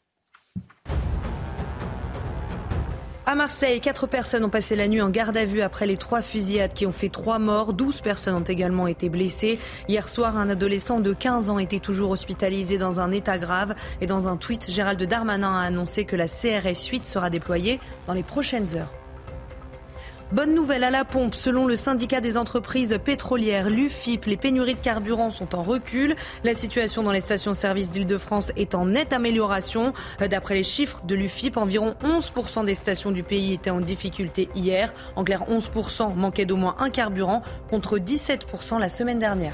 À 3.27 3.34
Marseille, 3.34 3.79
quatre 3.79 4.05
personnes 4.05 4.46
ont 4.46 4.50
passé 4.50 4.75
la 4.75 4.88
nuit 4.88 5.01
en 5.01 5.10
garde 5.10 5.36
à 5.36 5.46
vue 5.46 5.63
après 5.63 5.88
les 5.88 5.98
trois 5.98 6.22
fusillades 6.22 6.74
qui 6.74 6.86
ont 6.86 6.91
fait 6.91 7.10
trois 7.10 7.39
morts. 7.39 7.74
Douze 7.74 8.01
personnes 8.01 8.36
ont 8.36 8.41
également 8.41 8.86
été 8.86 9.10
blessées. 9.10 9.58
Hier 9.88 10.08
soir, 10.08 10.38
un 10.38 10.48
adolescent 10.48 11.00
de 11.00 11.12
15 11.12 11.50
ans 11.50 11.58
était 11.58 11.79
toujours 11.79 12.12
hospitalisé 12.12 12.77
dans 12.77 13.01
un 13.01 13.10
état 13.10 13.39
grave. 13.39 13.74
Et 14.00 14.05
dans 14.05 14.27
un 14.29 14.38
tweet, 14.38 14.70
Gérald 14.70 15.01
Darmanin 15.01 15.60
a 15.60 15.63
annoncé 15.63 16.05
que 16.05 16.15
la 16.15 16.27
CRS 16.27 16.86
8 16.91 17.03
sera 17.03 17.32
déployée 17.32 17.79
dans 18.05 18.13
les 18.13 18.22
prochaines 18.22 18.75
heures. 18.75 18.94
Bonne 20.32 20.55
nouvelle 20.55 20.84
à 20.84 20.89
la 20.89 21.05
pompe. 21.05 21.36
Selon 21.36 21.67
le 21.67 21.75
syndicat 21.75 22.20
des 22.20 22.36
entreprises 22.36 22.98
pétrolières, 23.03 23.70
l'UFIP, 23.70 24.25
les 24.25 24.38
pénuries 24.38 24.74
de 24.74 24.79
carburant 24.79 25.29
sont 25.29 25.53
en 25.53 25.62
recul. 25.62 26.15
La 26.44 26.55
situation 26.55 27.03
dans 27.03 27.12
les 27.12 27.22
stations-service 27.22 27.91
d'Île-de-France 27.91 28.51
est 28.55 28.74
en 28.74 28.88
nette 28.88 29.13
amélioration. 29.13 29.94
D'après 30.27 30.55
les 30.55 30.63
chiffres 30.63 31.01
de 31.05 31.13
l'UFIP, 31.13 31.58
environ 31.58 31.94
11% 32.03 32.65
des 32.65 32.74
stations 32.74 33.12
du 33.12 33.22
pays 33.22 33.53
étaient 33.53 33.70
en 33.70 33.82
difficulté 33.82 34.50
hier. 34.55 34.96
En 35.15 35.24
clair, 35.24 35.44
11% 35.48 36.15
manquaient 36.15 36.46
d'au 36.46 36.58
moins 36.58 36.75
un 36.79 36.89
carburant 36.89 37.44
contre 37.70 38.00
17% 38.00 38.79
la 38.79 38.89
semaine 38.89 39.20
dernière. 39.20 39.53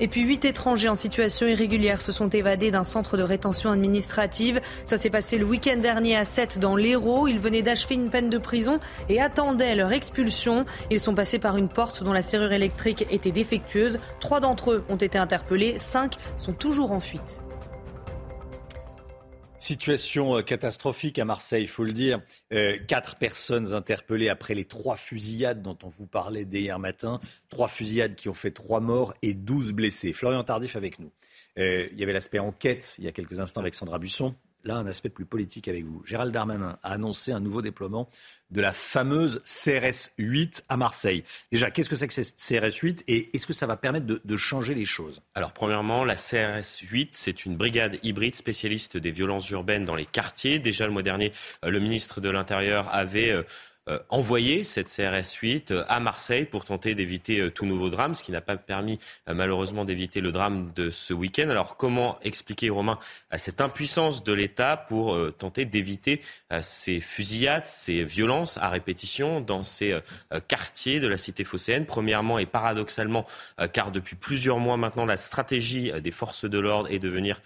Et 0.00 0.08
puis 0.08 0.22
huit 0.22 0.44
étrangers 0.44 0.88
en 0.88 0.96
situation 0.96 1.46
irrégulière 1.46 2.00
se 2.00 2.10
sont 2.10 2.28
évadés 2.28 2.72
d'un 2.72 2.82
centre 2.82 3.16
de 3.16 3.22
rétention 3.22 3.70
administrative. 3.70 4.60
Ça 4.84 4.98
s'est 4.98 5.10
passé 5.10 5.38
le 5.38 5.44
week-end 5.44 5.76
dernier 5.76 6.16
à 6.16 6.24
7 6.24 6.58
dans 6.58 6.74
l'Hérault. 6.74 7.28
Ils 7.28 7.38
venaient 7.38 7.62
d'achever 7.62 7.94
une 7.94 8.10
peine 8.10 8.28
de 8.28 8.38
prison 8.38 8.80
et 9.08 9.20
attendaient 9.20 9.76
leur 9.76 9.92
expulsion. 9.92 10.64
Ils 10.90 10.98
sont 10.98 11.14
passés 11.14 11.38
par 11.38 11.56
une 11.56 11.68
porte 11.68 12.02
dont 12.02 12.12
la 12.12 12.22
serrure 12.22 12.52
électrique 12.52 13.06
était 13.10 13.30
défectueuse. 13.30 14.00
Trois 14.18 14.40
d'entre 14.40 14.72
eux 14.72 14.84
ont 14.88 14.96
été 14.96 15.16
interpellés, 15.16 15.78
cinq 15.78 16.16
sont 16.38 16.54
toujours 16.54 16.90
en 16.90 17.00
fuite. 17.00 17.43
Situation 19.64 20.36
euh, 20.36 20.42
catastrophique 20.42 21.18
à 21.18 21.24
Marseille, 21.24 21.62
il 21.62 21.68
faut 21.68 21.84
le 21.84 21.94
dire. 21.94 22.20
Euh, 22.52 22.76
quatre 22.86 23.16
personnes 23.16 23.72
interpellées 23.72 24.28
après 24.28 24.54
les 24.54 24.66
trois 24.66 24.94
fusillades 24.94 25.62
dont 25.62 25.78
on 25.82 25.88
vous 25.88 26.06
parlait 26.06 26.44
dès 26.44 26.60
hier 26.60 26.78
matin. 26.78 27.18
Trois 27.48 27.68
fusillades 27.68 28.14
qui 28.14 28.28
ont 28.28 28.34
fait 28.34 28.50
trois 28.50 28.80
morts 28.80 29.14
et 29.22 29.32
douze 29.32 29.72
blessés. 29.72 30.12
Florian 30.12 30.44
Tardif 30.44 30.76
avec 30.76 30.98
nous. 30.98 31.10
Euh, 31.58 31.88
il 31.92 31.98
y 31.98 32.02
avait 32.02 32.12
l'aspect 32.12 32.40
enquête 32.40 32.96
il 32.98 33.04
y 33.04 33.08
a 33.08 33.12
quelques 33.12 33.40
instants 33.40 33.62
avec 33.62 33.74
Sandra 33.74 33.98
Busson. 33.98 34.34
Là, 34.64 34.76
un 34.76 34.86
aspect 34.86 35.10
plus 35.10 35.26
politique 35.26 35.68
avec 35.68 35.84
vous. 35.84 36.02
Gérald 36.06 36.32
Darmanin 36.32 36.78
a 36.82 36.92
annoncé 36.92 37.32
un 37.32 37.40
nouveau 37.40 37.60
déploiement 37.60 38.08
de 38.50 38.62
la 38.62 38.72
fameuse 38.72 39.42
CRS 39.44 40.12
8 40.16 40.64
à 40.70 40.78
Marseille. 40.78 41.22
Déjà, 41.52 41.70
qu'est-ce 41.70 41.90
que 41.90 41.96
c'est 41.96 42.08
que 42.08 42.14
cette 42.14 42.36
CRS 42.36 42.74
8 42.74 43.04
et 43.06 43.30
est-ce 43.34 43.46
que 43.46 43.52
ça 43.52 43.66
va 43.66 43.76
permettre 43.76 44.06
de, 44.06 44.36
changer 44.36 44.74
les 44.74 44.86
choses? 44.86 45.20
Alors, 45.34 45.52
premièrement, 45.52 46.04
la 46.04 46.14
CRS 46.14 46.80
8, 46.82 47.10
c'est 47.12 47.44
une 47.44 47.56
brigade 47.56 47.98
hybride 48.02 48.36
spécialiste 48.36 48.96
des 48.96 49.10
violences 49.10 49.50
urbaines 49.50 49.84
dans 49.84 49.96
les 49.96 50.06
quartiers. 50.06 50.58
Déjà, 50.58 50.86
le 50.86 50.92
mois 50.92 51.02
dernier, 51.02 51.32
euh, 51.64 51.70
le 51.70 51.80
ministre 51.80 52.22
de 52.22 52.30
l'Intérieur 52.30 52.88
avait 52.94 53.32
euh, 53.32 53.42
euh, 53.90 53.98
envoyé 54.08 54.64
cette 54.64 54.88
CRS 54.88 55.34
8 55.42 55.70
euh, 55.70 55.84
à 55.88 56.00
Marseille 56.00 56.46
pour 56.46 56.64
tenter 56.64 56.94
d'éviter 56.94 57.40
euh, 57.40 57.50
tout 57.50 57.66
nouveau 57.66 57.90
drame, 57.90 58.14
ce 58.14 58.24
qui 58.24 58.32
n'a 58.32 58.40
pas 58.40 58.56
permis 58.56 58.98
malheureusement 59.26 59.84
d'éviter 59.84 60.22
le 60.22 60.32
drame 60.32 60.72
de 60.74 60.90
ce 60.90 61.12
week-end. 61.12 61.50
Alors 61.50 61.76
comment 61.76 62.18
expliquer, 62.22 62.70
Romain, 62.70 62.98
cette 63.36 63.60
impuissance 63.60 64.24
de 64.24 64.32
l'État 64.32 64.78
pour 64.78 65.18
tenter 65.36 65.64
d'éviter 65.64 66.22
ces 66.60 67.00
fusillades, 67.00 67.66
ces 67.66 68.04
violences 68.04 68.58
à 68.58 68.68
répétition 68.68 69.40
dans 69.40 69.62
ces 69.62 69.98
quartiers 70.48 71.00
de 71.00 71.08
la 71.08 71.16
cité 71.16 71.44
phocéenne? 71.44 71.86
Premièrement 71.86 72.38
et 72.38 72.46
paradoxalement, 72.46 73.26
car 73.72 73.90
depuis 73.90 74.16
plusieurs 74.16 74.58
mois 74.58 74.76
maintenant, 74.76 75.06
la 75.06 75.16
stratégie 75.16 75.90
des 76.00 76.10
forces 76.10 76.44
de 76.44 76.58
l'ordre 76.58 76.90
est 76.90 76.98
de 76.98 77.08
venir 77.08 77.40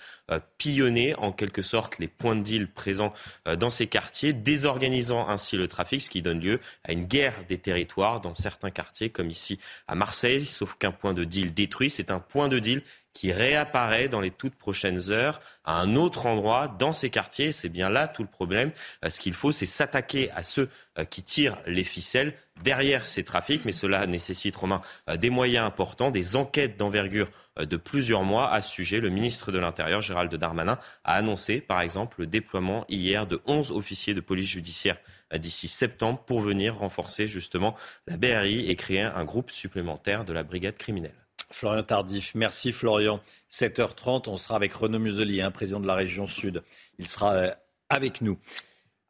pillonner 0.59 1.15
en 1.17 1.33
quelque 1.33 1.63
sorte 1.63 1.99
les 1.99 2.09
points 2.09 2.37
de 2.37 2.43
deal 2.43 2.69
présents 2.69 3.13
dans 3.59 3.71
ces 3.71 3.87
quartiers, 3.87 4.33
désorganisant 4.33 5.29
ainsi 5.29 5.57
le 5.57 5.69
trafic, 5.69 6.03
ce 6.03 6.11
qui 6.11 6.23
donne 6.23 6.41
lieu 6.41 6.61
à 6.85 6.93
une 6.93 7.05
guerre 7.05 7.35
des 7.49 7.59
territoires 7.59 8.21
dans 8.21 8.35
certains 8.35 8.71
quartiers, 8.71 9.11
comme 9.11 9.31
ici 9.31 9.59
à 9.87 9.95
Marseille, 9.95 10.45
sauf 10.45 10.75
qu'un 10.75 10.93
point 10.93 11.15
de 11.15 11.25
deal 11.25 11.55
détruit, 11.55 11.91
c'est 11.91 12.11
un 12.11 12.21
point 12.21 12.49
de 12.49 12.59
deal 12.59 12.83
qui 13.19 13.33
réapparaît 13.33 14.07
dans 14.07 14.21
les 14.21 14.31
toutes 14.31 14.55
prochaines 14.55 15.11
heures 15.11 15.41
à 15.65 15.81
un 15.81 15.97
autre 15.97 16.27
endroit 16.27 16.69
dans 16.69 16.93
ces 16.93 17.11
quartiers. 17.11 17.51
C'est 17.51 17.69
bien 17.69 17.89
là 17.89 18.07
tout 18.07 18.23
le 18.23 18.29
problème. 18.29 18.71
Euh, 19.05 19.09
ce 19.09 19.19
qu'il 19.19 19.33
faut, 19.33 19.51
c'est 19.51 19.67
s'attaquer 19.67 20.31
à 20.37 20.45
ceux 20.45 20.69
euh, 21.01 21.05
qui 21.05 21.25
tirent 21.25 21.59
les 21.67 21.83
ficelles 21.83 22.33
derrière 22.63 23.09
ces 23.09 23.25
trafics, 23.25 23.65
mais 23.65 23.73
cela 23.73 24.07
nécessite, 24.07 24.55
Romain, 24.55 24.83
euh, 25.11 25.17
des 25.17 25.31
moyens 25.31 25.67
importants, 25.67 26.13
des 26.13 26.37
enquêtes 26.37 26.77
d'envergure 26.77 27.29
de 27.59 27.77
plusieurs 27.77 28.23
mois 28.23 28.53
à 28.53 28.63
ce 28.63 28.71
sujet. 28.71 29.01
Le 29.01 29.11
ministre 29.11 29.51
de 29.51 29.59
l'Intérieur, 29.59 30.01
Gérald 30.01 30.33
Darmanin, 30.33 30.79
a 31.03 31.15
annoncé, 31.15 31.61
par 31.61 31.81
exemple, 31.81 32.21
le 32.21 32.29
déploiement 32.29 32.85
hier 32.89 33.27
de 33.27 33.43
11 33.47 33.73
officiers 33.73 34.15
de 34.15 34.21
police 34.21 34.49
judiciaire 34.49 34.97
d'ici 35.35 35.67
septembre 35.67 36.21
pour 36.25 36.41
venir 36.41 36.77
renforcer 36.77 37.27
justement 37.27 37.75
la 38.07 38.17
BRI 38.17 38.71
et 38.71 38.77
créer 38.77 39.03
un 39.03 39.25
groupe 39.25 39.51
supplémentaire 39.51 40.25
de 40.25 40.33
la 40.33 40.45
brigade 40.45 40.79
criminelle. 40.79 41.28
Florian 41.51 41.83
Tardif, 41.83 42.35
merci 42.35 42.73
Florian. 42.73 43.21
7h30, 43.51 44.29
on 44.29 44.37
sera 44.37 44.57
avec 44.57 44.73
Renaud 44.73 44.99
Muselier, 44.99 45.41
hein, 45.41 45.51
président 45.51 45.81
de 45.81 45.87
la 45.87 45.95
région 45.95 46.27
Sud. 46.27 46.63
Il 46.99 47.09
sera 47.09 47.35
euh, 47.35 47.51
avec 47.89 48.21
nous. 48.21 48.39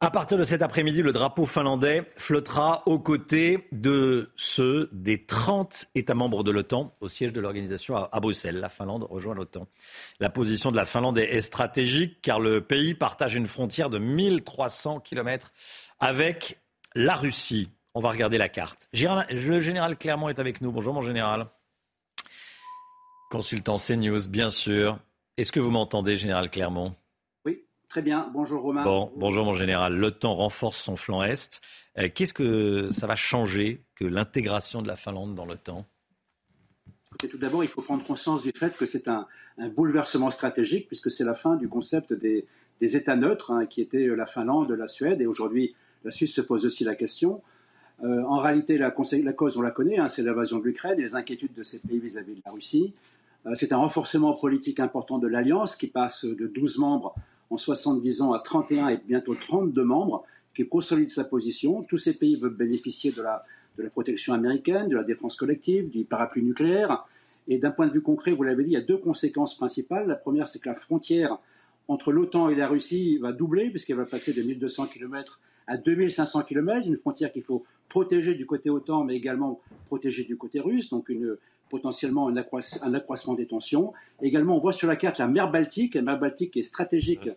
À 0.01 0.11
partir 0.11 0.37
de 0.37 0.45
cet 0.45 0.61
après-midi, 0.61 1.01
le 1.01 1.11
drapeau 1.11 1.45
finlandais 1.45 2.07
flottera 2.15 2.83
aux 2.85 2.99
côtés 2.99 3.67
de 3.73 4.31
ceux 4.37 4.89
des 4.93 5.25
30 5.25 5.87
États 5.93 6.13
membres 6.13 6.41
de 6.45 6.51
l'OTAN 6.51 6.93
au 7.01 7.09
siège 7.09 7.33
de 7.33 7.41
l'organisation 7.41 7.97
à, 7.97 8.19
Bruxelles. 8.21 8.61
La 8.61 8.69
Finlande 8.69 9.05
rejoint 9.09 9.35
l'OTAN. 9.35 9.67
La 10.21 10.29
position 10.29 10.71
de 10.71 10.77
la 10.77 10.85
Finlande 10.85 11.17
est 11.17 11.41
stratégique 11.41 12.21
car 12.21 12.39
le 12.39 12.61
pays 12.61 12.93
partage 12.93 13.35
une 13.35 13.47
frontière 13.47 13.89
de 13.89 13.97
1300 13.97 15.01
kilomètres 15.01 15.51
avec 15.99 16.59
la 16.95 17.15
Russie. 17.15 17.69
On 17.93 17.99
va 17.99 18.11
regarder 18.11 18.37
la 18.37 18.47
carte. 18.47 18.87
Le 18.93 19.59
général 19.59 19.97
Clermont 19.97 20.29
est 20.29 20.39
avec 20.39 20.61
nous. 20.61 20.71
Bonjour 20.71 20.93
mon 20.93 21.01
général. 21.01 21.47
Consultant 23.29 23.75
CNews, 23.77 24.27
bien 24.27 24.49
sûr. 24.49 24.97
Est-ce 25.37 25.51
que 25.51 25.59
vous 25.59 25.69
m'entendez, 25.69 26.17
général 26.17 26.49
Clermont? 26.49 26.95
Oui, 27.45 27.63
très 27.87 28.01
bien. 28.01 28.27
Bonjour 28.33 28.63
Romain. 28.63 28.83
Bon, 28.83 29.11
bonjour 29.17 29.45
mon 29.45 29.53
général. 29.53 29.95
L'OTAN 29.95 30.33
renforce 30.33 30.81
son 30.81 30.95
flanc 30.95 31.21
Est. 31.21 31.61
Euh, 31.99 32.09
qu'est-ce 32.13 32.33
que 32.33 32.89
ça 32.91 33.05
va 33.05 33.15
changer 33.15 33.83
que 33.93 34.03
l'intégration 34.03 34.81
de 34.81 34.87
la 34.87 34.95
Finlande 34.95 35.35
dans 35.35 35.45
l'OTAN? 35.45 35.85
Tout 37.19 37.37
d'abord, 37.37 37.63
il 37.63 37.69
faut 37.69 37.83
prendre 37.83 38.03
conscience 38.03 38.41
du 38.41 38.49
fait 38.49 38.75
que 38.75 38.87
c'est 38.87 39.07
un, 39.07 39.27
bouleversement 39.75 40.31
stratégique 40.31 40.87
puisque 40.87 41.11
c'est 41.11 41.25
la 41.25 41.35
fin 41.35 41.55
du 41.55 41.67
concept 41.67 42.13
des, 42.13 42.47
États 42.81 43.15
neutres 43.15 43.51
hein, 43.51 43.67
qui 43.67 43.81
étaient 43.81 44.07
la 44.07 44.25
Finlande, 44.25 44.71
la 44.71 44.87
Suède 44.87 45.21
et 45.21 45.27
aujourd'hui 45.27 45.75
la 46.03 46.11
Suisse 46.11 46.33
se 46.33 46.41
pose 46.41 46.65
aussi 46.65 46.83
la 46.83 46.95
question. 46.95 47.43
Euh, 48.03 48.23
en 48.23 48.39
réalité, 48.39 48.77
la, 48.77 48.89
cause, 48.89 49.57
on 49.57 49.61
la 49.61 49.71
connaît, 49.71 49.97
hein, 49.97 50.07
c'est 50.07 50.23
l'invasion 50.23 50.57
de 50.59 50.63
l'Ukraine 50.63 50.97
et 50.97 51.03
les 51.03 51.15
inquiétudes 51.15 51.53
de 51.53 51.63
ces 51.63 51.79
pays 51.79 51.99
vis-à-vis 51.99 52.35
de 52.35 52.41
la 52.45 52.51
Russie. 52.53 52.93
Euh, 53.45 53.51
c'est 53.55 53.71
un 53.71 53.77
renforcement 53.77 54.33
politique 54.33 54.79
important 54.79 55.17
de 55.17 55.27
l'Alliance 55.27 55.75
qui 55.75 55.87
passe 55.87 56.25
de 56.25 56.47
12 56.47 56.77
membres 56.77 57.15
en 57.49 57.57
70 57.57 58.21
ans 58.21 58.33
à 58.33 58.39
31 58.39 58.89
et 58.89 58.99
bientôt 59.07 59.35
32 59.35 59.83
membres, 59.83 60.23
qui 60.55 60.67
consolide 60.67 61.09
sa 61.09 61.23
position. 61.23 61.83
Tous 61.83 61.97
ces 61.97 62.17
pays 62.17 62.35
veulent 62.35 62.55
bénéficier 62.55 63.11
de 63.11 63.21
la, 63.21 63.43
de 63.77 63.83
la 63.83 63.89
protection 63.89 64.33
américaine, 64.33 64.87
de 64.87 64.95
la 64.95 65.03
défense 65.03 65.35
collective, 65.35 65.89
du 65.89 66.03
parapluie 66.03 66.43
nucléaire. 66.43 67.05
Et 67.47 67.57
d'un 67.57 67.71
point 67.71 67.87
de 67.87 67.93
vue 67.93 68.01
concret, 68.01 68.31
vous 68.31 68.43
l'avez 68.43 68.63
dit, 68.63 68.71
il 68.71 68.73
y 68.73 68.77
a 68.77 68.81
deux 68.81 68.97
conséquences 68.97 69.55
principales. 69.55 70.07
La 70.07 70.15
première, 70.15 70.47
c'est 70.47 70.59
que 70.59 70.69
la 70.69 70.75
frontière 70.75 71.39
entre 71.87 72.11
l'OTAN 72.11 72.49
et 72.49 72.55
la 72.55 72.67
Russie 72.67 73.17
va 73.17 73.31
doubler, 73.31 73.69
puisqu'elle 73.71 73.95
va 73.95 74.05
passer 74.05 74.33
de 74.33 74.43
1200 74.43 74.87
km 74.87 75.41
à 75.65 75.77
2500 75.77 76.43
km, 76.43 76.87
une 76.87 76.97
frontière 76.97 77.31
qu'il 77.31 77.43
faut 77.43 77.63
protéger 77.89 78.35
du 78.35 78.45
côté 78.45 78.69
OTAN, 78.69 79.03
mais 79.03 79.15
également 79.15 79.59
protéger 79.87 80.23
du 80.23 80.37
côté 80.37 80.59
russe, 80.59 80.89
donc 80.89 81.09
une, 81.09 81.37
potentiellement 81.69 82.27
un, 82.27 82.35
accroissement 82.35 83.33
des 83.33 83.45
tensions. 83.45 83.93
Également, 84.21 84.57
on 84.57 84.59
voit 84.59 84.73
sur 84.73 84.87
la 84.87 84.95
carte 84.95 85.19
la 85.19 85.27
mer 85.27 85.51
Baltique, 85.51 85.95
la 85.95 86.01
mer 86.01 86.19
Baltique 86.19 86.57
est 86.57 86.63
stratégique 86.63 87.29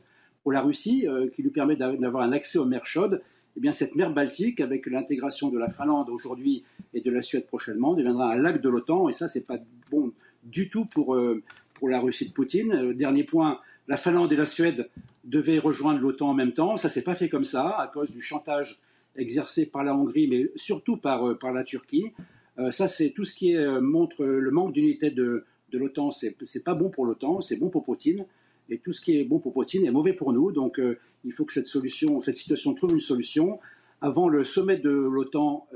pour 0.43 0.53
la 0.53 0.61
Russie, 0.61 1.07
euh, 1.07 1.29
qui 1.29 1.43
lui 1.43 1.51
permet 1.51 1.77
d'avoir 1.77 2.25
un 2.25 2.33
accès 2.33 2.59
aux 2.59 2.65
mers 2.65 2.85
chaudes. 2.85 3.23
Eh 3.57 3.61
bien, 3.61 3.71
cette 3.71 3.95
mer 3.95 4.13
Baltique, 4.13 4.61
avec 4.61 4.87
l'intégration 4.87 5.51
de 5.51 5.59
la 5.59 5.69
Finlande 5.69 6.09
aujourd'hui 6.09 6.65
et 6.95 7.01
de 7.01 7.11
la 7.11 7.23
Suède 7.23 7.47
prochainement, 7.47 7.95
deviendra 7.95 8.33
un 8.33 8.37
lac 8.37 8.61
de 8.61 8.69
l'OTAN, 8.69 9.09
et 9.09 9.13
ça, 9.13 9.29
c'est 9.29 9.47
pas 9.47 9.59
bon 9.91 10.13
du 10.43 10.69
tout 10.69 10.87
pour, 10.87 11.15
euh, 11.15 11.43
pour 11.75 11.89
la 11.89 12.01
Russie 12.01 12.29
de 12.29 12.33
Poutine. 12.33 12.73
Euh, 12.73 12.95
dernier 12.95 13.25
point, 13.25 13.61
la 13.89 13.97
Finlande 13.97 14.33
et 14.33 14.37
la 14.37 14.47
Suède 14.47 14.89
devaient 15.25 15.59
rejoindre 15.59 16.01
l'OTAN 16.01 16.31
en 16.31 16.35
même 16.35 16.53
temps. 16.53 16.77
Ça 16.77 16.89
s'est 16.89 17.05
pas 17.05 17.15
fait 17.15 17.29
comme 17.29 17.45
ça 17.45 17.79
à 17.79 17.87
cause 17.89 18.11
du 18.11 18.21
chantage 18.21 18.81
exercé 19.17 19.67
par 19.67 19.85
la 19.85 19.95
Hongrie, 19.95 20.27
mais 20.27 20.51
surtout 20.57 20.97
par, 20.97 21.29
euh, 21.29 21.35
par 21.35 21.53
la 21.53 21.65
Turquie. 21.65 22.13
Euh, 22.59 22.71
ça, 22.71 22.89
c'est 22.89 23.11
tout 23.11 23.25
ce 23.25 23.35
qui 23.35 23.57
euh, 23.57 23.81
montre 23.81 24.25
le 24.25 24.51
manque 24.51 24.73
d'unité 24.73 25.11
de, 25.11 25.45
de 25.71 25.79
l'OTAN. 25.79 26.11
C'est, 26.11 26.37
c'est 26.43 26.65
pas 26.65 26.75
bon 26.75 26.91
pour 26.91 27.07
l'OTAN, 27.07 27.41
c'est 27.41 27.59
bon 27.59 27.71
pour 27.71 27.85
Poutine. 27.85 28.27
Et 28.69 28.79
tout 28.79 28.93
ce 28.93 29.01
qui 29.01 29.19
est 29.19 29.25
bon 29.25 29.39
pour 29.39 29.53
Poutine 29.53 29.85
est 29.85 29.91
mauvais 29.91 30.13
pour 30.13 30.33
nous. 30.33 30.53
Donc, 30.53 30.81
il 31.25 31.33
faut 31.33 31.45
que 31.45 31.53
cette 31.53 31.67
solution, 31.67 32.21
cette 32.21 32.37
situation 32.37 32.75
trouve 32.75 32.93
une 32.93 33.01
solution 33.01 33.59
avant 34.01 34.29
le 34.29 34.45
sommet 34.45 34.77
de 34.77 34.91
l'OTAN 34.91 35.67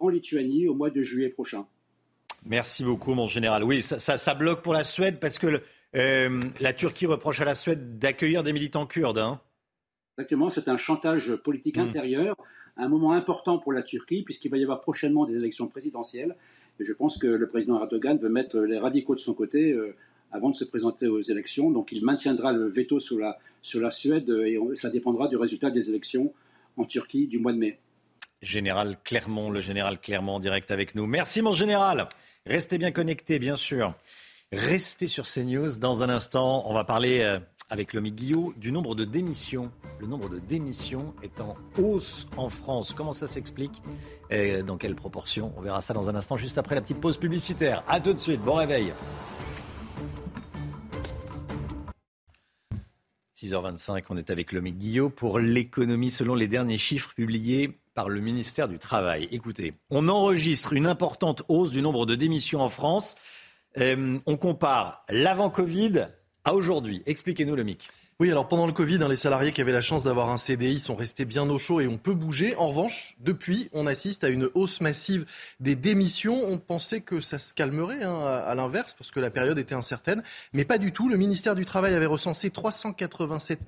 en 0.00 0.08
Lituanie 0.08 0.68
au 0.68 0.74
mois 0.74 0.90
de 0.90 1.00
juillet 1.02 1.28
prochain. 1.28 1.66
Merci 2.44 2.84
beaucoup, 2.84 3.14
mon 3.14 3.26
général. 3.26 3.62
Oui, 3.62 3.80
ça, 3.80 3.98
ça, 3.98 4.34
bloque 4.34 4.62
pour 4.62 4.74
la 4.74 4.82
Suède 4.82 5.18
parce 5.20 5.38
que 5.38 5.62
la 5.94 6.72
Turquie 6.74 7.06
reproche 7.06 7.40
à 7.40 7.44
la 7.44 7.54
Suède 7.54 7.98
d'accueillir 7.98 8.42
des 8.42 8.52
militants 8.52 8.86
kurdes. 8.86 9.18
Hein. 9.18 9.40
Exactement, 10.18 10.50
c'est 10.50 10.68
un 10.68 10.76
chantage 10.76 11.36
politique 11.36 11.78
Hmm. 11.78 11.88
intérieur, 11.88 12.36
un 12.76 12.88
moment 12.88 13.12
important 13.12 13.58
pour 13.58 13.72
la 13.72 13.82
Turquie, 13.82 14.22
puisqu'il 14.22 14.50
va 14.50 14.56
y 14.56 14.62
avoir 14.62 14.80
prochainement 14.80 15.26
des 15.26 15.36
élections 15.36 15.68
présidentielles. 15.68 16.36
Et 16.80 16.84
je 16.84 16.92
pense 16.92 17.18
que 17.18 17.26
le 17.26 17.48
président 17.48 17.78
Erdogan 17.80 18.18
veut 18.18 18.28
mettre 18.28 18.58
les 18.58 18.78
radicaux 18.78 19.14
de 19.14 19.20
son 19.20 19.34
côté 19.34 19.72
euh, 19.72 19.94
avant 20.32 20.50
de 20.50 20.56
se 20.56 20.64
présenter 20.64 21.06
aux 21.06 21.20
élections. 21.20 21.70
Donc 21.70 21.92
il 21.92 22.04
maintiendra 22.04 22.52
le 22.52 22.68
veto 22.68 22.98
sur 22.98 23.18
la, 23.18 23.38
sur 23.60 23.80
la 23.80 23.90
Suède 23.90 24.28
euh, 24.30 24.46
et 24.46 24.76
ça 24.76 24.90
dépendra 24.90 25.28
du 25.28 25.36
résultat 25.36 25.70
des 25.70 25.90
élections 25.90 26.32
en 26.76 26.84
Turquie 26.84 27.26
du 27.26 27.38
mois 27.38 27.52
de 27.52 27.58
mai. 27.58 27.78
Général 28.40 28.96
Clermont, 29.04 29.50
le 29.50 29.60
général 29.60 30.00
Clermont 30.00 30.34
en 30.34 30.40
direct 30.40 30.70
avec 30.70 30.94
nous. 30.94 31.06
Merci 31.06 31.42
mon 31.42 31.52
général. 31.52 32.08
Restez 32.46 32.78
bien 32.78 32.90
connectés, 32.90 33.38
bien 33.38 33.54
sûr. 33.54 33.94
Restez 34.52 35.06
sur 35.06 35.24
CNews. 35.26 35.78
Dans 35.78 36.02
un 36.02 36.10
instant, 36.10 36.64
on 36.68 36.74
va 36.74 36.84
parler 36.84 37.20
euh, 37.20 37.38
avec 37.72 37.94
Lomi 37.94 38.12
Guillot 38.12 38.52
du 38.58 38.70
nombre 38.70 38.94
de 38.94 39.06
démissions. 39.06 39.72
Le 39.98 40.06
nombre 40.06 40.28
de 40.28 40.38
démissions 40.38 41.14
est 41.22 41.40
en 41.40 41.56
hausse 41.78 42.26
en 42.36 42.50
France. 42.50 42.92
Comment 42.92 43.12
ça 43.12 43.26
s'explique 43.26 43.82
Dans 44.66 44.76
quelle 44.76 44.94
proportion? 44.94 45.54
On 45.56 45.62
verra 45.62 45.80
ça 45.80 45.94
dans 45.94 46.10
un 46.10 46.14
instant, 46.14 46.36
juste 46.36 46.58
après 46.58 46.74
la 46.74 46.82
petite 46.82 47.00
pause 47.00 47.16
publicitaire. 47.16 47.82
A 47.88 47.98
tout 47.98 48.12
de 48.12 48.18
suite. 48.18 48.42
Bon 48.42 48.56
réveil. 48.56 48.92
6h25, 53.36 54.04
on 54.10 54.18
est 54.18 54.28
avec 54.28 54.52
Lomi 54.52 54.72
Guillot 54.72 55.08
pour 55.08 55.38
l'économie 55.38 56.10
selon 56.10 56.34
les 56.34 56.48
derniers 56.48 56.76
chiffres 56.76 57.14
publiés 57.14 57.80
par 57.94 58.10
le 58.10 58.20
ministère 58.20 58.68
du 58.68 58.78
Travail. 58.78 59.28
Écoutez, 59.32 59.72
on 59.88 60.10
enregistre 60.10 60.74
une 60.74 60.86
importante 60.86 61.42
hausse 61.48 61.70
du 61.70 61.80
nombre 61.80 62.04
de 62.04 62.16
démissions 62.16 62.60
en 62.60 62.68
France. 62.68 63.16
Euh, 63.78 64.18
on 64.26 64.36
compare 64.36 65.04
l'avant-Covid 65.08 66.08
à 66.44 66.54
aujourd'hui. 66.54 67.02
Expliquez-nous 67.06 67.56
le 67.56 67.62
mic. 67.62 67.90
Oui, 68.20 68.30
alors 68.30 68.46
pendant 68.46 68.66
le 68.66 68.72
Covid, 68.72 69.02
hein, 69.02 69.08
les 69.08 69.16
salariés 69.16 69.52
qui 69.52 69.60
avaient 69.60 69.72
la 69.72 69.80
chance 69.80 70.04
d'avoir 70.04 70.30
un 70.30 70.36
CDI 70.36 70.78
sont 70.78 70.94
restés 70.94 71.24
bien 71.24 71.48
au 71.48 71.58
chaud 71.58 71.80
et 71.80 71.88
on 71.88 71.98
peut 71.98 72.14
bouger. 72.14 72.54
En 72.56 72.68
revanche, 72.68 73.16
depuis, 73.20 73.68
on 73.72 73.86
assiste 73.86 74.22
à 74.22 74.28
une 74.28 74.48
hausse 74.54 74.80
massive 74.80 75.24
des 75.60 75.74
démissions. 75.74 76.40
On 76.44 76.58
pensait 76.58 77.00
que 77.00 77.20
ça 77.20 77.38
se 77.38 77.52
calmerait 77.52 78.04
hein, 78.04 78.20
à, 78.20 78.36
à 78.36 78.54
l'inverse 78.54 78.94
parce 78.94 79.10
que 79.10 79.18
la 79.18 79.30
période 79.30 79.58
était 79.58 79.74
incertaine, 79.74 80.22
mais 80.52 80.64
pas 80.64 80.78
du 80.78 80.92
tout. 80.92 81.08
Le 81.08 81.16
ministère 81.16 81.54
du 81.56 81.64
Travail 81.64 81.94
avait 81.94 82.06
recensé 82.06 82.50
387 82.50 83.60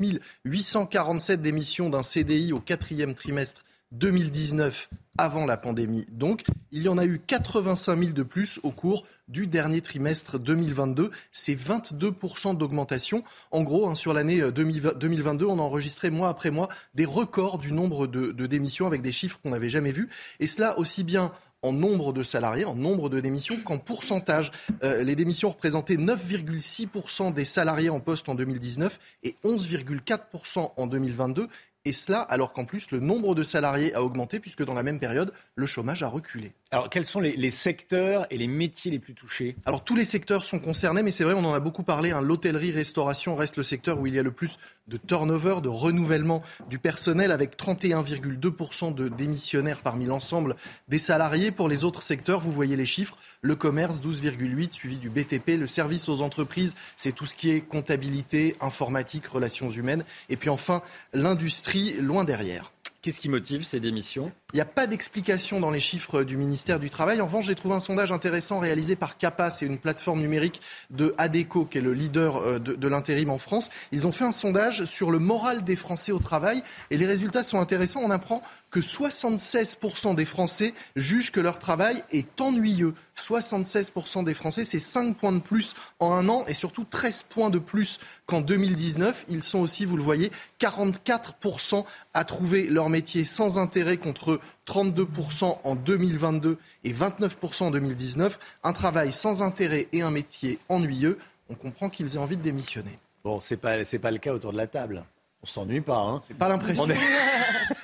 847 0.44 1.42
démissions 1.42 1.90
d'un 1.90 2.02
CDI 2.02 2.52
au 2.52 2.60
quatrième 2.60 3.14
trimestre 3.14 3.64
2019 3.98 4.90
avant 5.16 5.46
la 5.46 5.56
pandémie. 5.56 6.04
Donc, 6.10 6.42
il 6.72 6.82
y 6.82 6.88
en 6.88 6.98
a 6.98 7.04
eu 7.04 7.20
85 7.24 7.98
000 7.98 8.12
de 8.12 8.22
plus 8.22 8.58
au 8.62 8.70
cours 8.70 9.04
du 9.28 9.46
dernier 9.46 9.80
trimestre 9.80 10.38
2022. 10.38 11.10
C'est 11.32 11.54
22% 11.54 12.56
d'augmentation. 12.56 13.22
En 13.52 13.62
gros, 13.62 13.88
hein, 13.88 13.94
sur 13.94 14.12
l'année 14.12 14.40
euh, 14.40 14.50
2020 14.50 14.98
2022, 14.98 15.46
on 15.46 15.58
a 15.58 15.62
enregistré 15.62 16.10
mois 16.10 16.28
après 16.28 16.50
mois 16.50 16.68
des 16.94 17.04
records 17.04 17.58
du 17.58 17.72
nombre 17.72 18.06
de, 18.06 18.32
de 18.32 18.46
démissions 18.46 18.86
avec 18.86 19.02
des 19.02 19.12
chiffres 19.12 19.38
qu'on 19.42 19.50
n'avait 19.50 19.68
jamais 19.68 19.92
vus. 19.92 20.08
Et 20.40 20.46
cela 20.46 20.78
aussi 20.78 21.04
bien 21.04 21.30
en 21.64 21.72
nombre 21.72 22.12
de 22.12 22.22
salariés, 22.22 22.66
en 22.66 22.74
nombre 22.74 23.08
de 23.08 23.20
démissions 23.20 23.56
qu'en 23.64 23.78
pourcentage. 23.78 24.52
Euh, 24.82 25.02
les 25.02 25.16
démissions 25.16 25.48
représentaient 25.48 25.96
9,6% 25.96 27.32
des 27.32 27.46
salariés 27.46 27.88
en 27.88 28.00
poste 28.00 28.28
en 28.28 28.34
2019 28.34 28.98
et 29.22 29.36
11,4% 29.44 30.72
en 30.76 30.86
2022. 30.86 31.48
Et 31.86 31.92
cela 31.92 32.20
alors 32.20 32.52
qu'en 32.54 32.64
plus 32.64 32.90
le 32.90 33.00
nombre 33.00 33.34
de 33.34 33.42
salariés 33.42 33.94
a 33.94 34.02
augmenté 34.02 34.40
puisque 34.40 34.64
dans 34.64 34.72
la 34.72 34.82
même 34.82 35.00
période, 35.00 35.32
le 35.54 35.66
chômage 35.66 36.02
a 36.02 36.08
reculé. 36.08 36.54
Alors, 36.74 36.90
quels 36.90 37.04
sont 37.04 37.20
les, 37.20 37.36
les 37.36 37.52
secteurs 37.52 38.26
et 38.30 38.36
les 38.36 38.48
métiers 38.48 38.90
les 38.90 38.98
plus 38.98 39.14
touchés? 39.14 39.54
Alors 39.64 39.84
tous 39.84 39.94
les 39.94 40.04
secteurs 40.04 40.44
sont 40.44 40.58
concernés, 40.58 41.04
mais 41.04 41.12
c'est 41.12 41.22
vrai, 41.22 41.34
on 41.34 41.44
en 41.44 41.54
a 41.54 41.60
beaucoup 41.60 41.84
parlé. 41.84 42.10
hein, 42.10 42.20
L'hôtellerie-restauration 42.20 43.36
reste 43.36 43.56
le 43.56 43.62
secteur 43.62 44.00
où 44.00 44.08
il 44.08 44.14
y 44.16 44.18
a 44.18 44.24
le 44.24 44.32
plus 44.32 44.58
de 44.88 44.96
turnover, 44.96 45.60
de 45.62 45.68
renouvellement 45.68 46.42
du 46.68 46.80
personnel, 46.80 47.30
avec 47.30 47.56
31,2% 47.56 48.92
de 48.92 49.08
démissionnaires 49.08 49.82
parmi 49.82 50.04
l'ensemble 50.04 50.56
des 50.88 50.98
salariés. 50.98 51.52
Pour 51.52 51.68
les 51.68 51.84
autres 51.84 52.02
secteurs, 52.02 52.40
vous 52.40 52.50
voyez 52.50 52.74
les 52.74 52.86
chiffres. 52.86 53.16
Le 53.40 53.54
commerce, 53.54 54.00
12,8, 54.00 54.72
suivi 54.72 54.98
du 54.98 55.10
BTP. 55.10 55.50
Le 55.50 55.68
service 55.68 56.08
aux 56.08 56.22
entreprises, 56.22 56.74
c'est 56.96 57.12
tout 57.12 57.24
ce 57.24 57.36
qui 57.36 57.52
est 57.52 57.60
comptabilité, 57.60 58.56
informatique, 58.60 59.28
relations 59.28 59.70
humaines. 59.70 60.02
Et 60.28 60.36
puis 60.36 60.50
enfin, 60.50 60.82
l'industrie, 61.12 61.92
loin 62.00 62.24
derrière. 62.24 62.72
Qu'est-ce 63.00 63.20
qui 63.20 63.28
motive 63.28 63.62
ces 63.62 63.78
démissions? 63.78 64.32
Il 64.54 64.58
n'y 64.58 64.60
a 64.60 64.66
pas 64.66 64.86
d'explication 64.86 65.58
dans 65.58 65.72
les 65.72 65.80
chiffres 65.80 66.22
du 66.22 66.36
ministère 66.36 66.78
du 66.78 66.88
Travail. 66.88 67.20
En 67.20 67.26
revanche, 67.26 67.46
j'ai 67.46 67.56
trouvé 67.56 67.74
un 67.74 67.80
sondage 67.80 68.12
intéressant 68.12 68.60
réalisé 68.60 68.94
par 68.94 69.18
CAPA, 69.18 69.50
c'est 69.50 69.66
une 69.66 69.78
plateforme 69.78 70.20
numérique 70.20 70.60
de 70.90 71.12
ADECO, 71.18 71.64
qui 71.64 71.78
est 71.78 71.80
le 71.80 71.92
leader 71.92 72.36
euh, 72.36 72.60
de, 72.60 72.86
l'intérim 72.86 73.30
en 73.30 73.38
France. 73.38 73.68
Ils 73.90 74.06
ont 74.06 74.12
fait 74.12 74.22
un 74.22 74.30
sondage 74.30 74.84
sur 74.84 75.10
le 75.10 75.18
moral 75.18 75.64
des 75.64 75.74
Français 75.74 76.12
au 76.12 76.20
travail 76.20 76.62
et 76.92 76.96
les 76.96 77.04
résultats 77.04 77.42
sont 77.42 77.58
intéressants. 77.58 77.98
On 78.04 78.12
apprend 78.12 78.44
que 78.70 78.78
76% 78.78 80.14
des 80.14 80.24
Français 80.24 80.72
jugent 80.94 81.32
que 81.32 81.40
leur 81.40 81.58
travail 81.58 82.04
est 82.12 82.40
ennuyeux. 82.40 82.94
76% 83.16 84.24
des 84.24 84.34
Français, 84.34 84.64
c'est 84.64 84.78
5 84.78 85.16
points 85.16 85.32
de 85.32 85.40
plus 85.40 85.74
en 85.98 86.12
un 86.12 86.28
an 86.28 86.44
et 86.46 86.54
surtout 86.54 86.84
13 86.88 87.24
points 87.24 87.50
de 87.50 87.58
plus 87.58 87.98
qu'en 88.26 88.40
2019. 88.40 89.24
Ils 89.28 89.42
sont 89.42 89.60
aussi, 89.60 89.84
vous 89.84 89.96
le 89.96 90.02
voyez, 90.02 90.30
44% 90.60 91.84
à 92.14 92.24
trouver 92.24 92.68
leur 92.68 92.88
métier 92.88 93.24
sans 93.24 93.58
intérêt 93.58 93.96
contre 93.96 94.40
32% 94.66 95.58
en 95.64 95.74
2022 95.74 96.58
et 96.84 96.92
29% 96.92 97.64
en 97.64 97.70
2019. 97.70 98.38
Un 98.62 98.72
travail 98.72 99.12
sans 99.12 99.42
intérêt 99.42 99.88
et 99.92 100.02
un 100.02 100.10
métier 100.10 100.58
ennuyeux, 100.68 101.18
on 101.50 101.54
comprend 101.54 101.88
qu'ils 101.90 102.14
aient 102.14 102.18
envie 102.18 102.36
de 102.36 102.42
démissionner. 102.42 102.98
Bon, 103.24 103.40
c'est 103.40 103.56
pas 103.56 103.84
c'est 103.84 103.98
pas 103.98 104.10
le 104.10 104.18
cas 104.18 104.32
autour 104.32 104.52
de 104.52 104.58
la 104.58 104.66
table. 104.66 105.04
On 105.42 105.46
s'ennuie 105.46 105.80
pas, 105.82 105.98
hein 105.98 106.22
J'ai 106.28 106.34
pas 106.34 106.48
l'impression. 106.48 106.84
On, 106.84 106.90
est- 106.90 106.98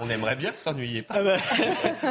On 0.00 0.08
aimerait 0.08 0.36
bien 0.36 0.52
s'ennuyer. 0.54 1.04
Ah 1.08 1.22
bah, 1.22 1.36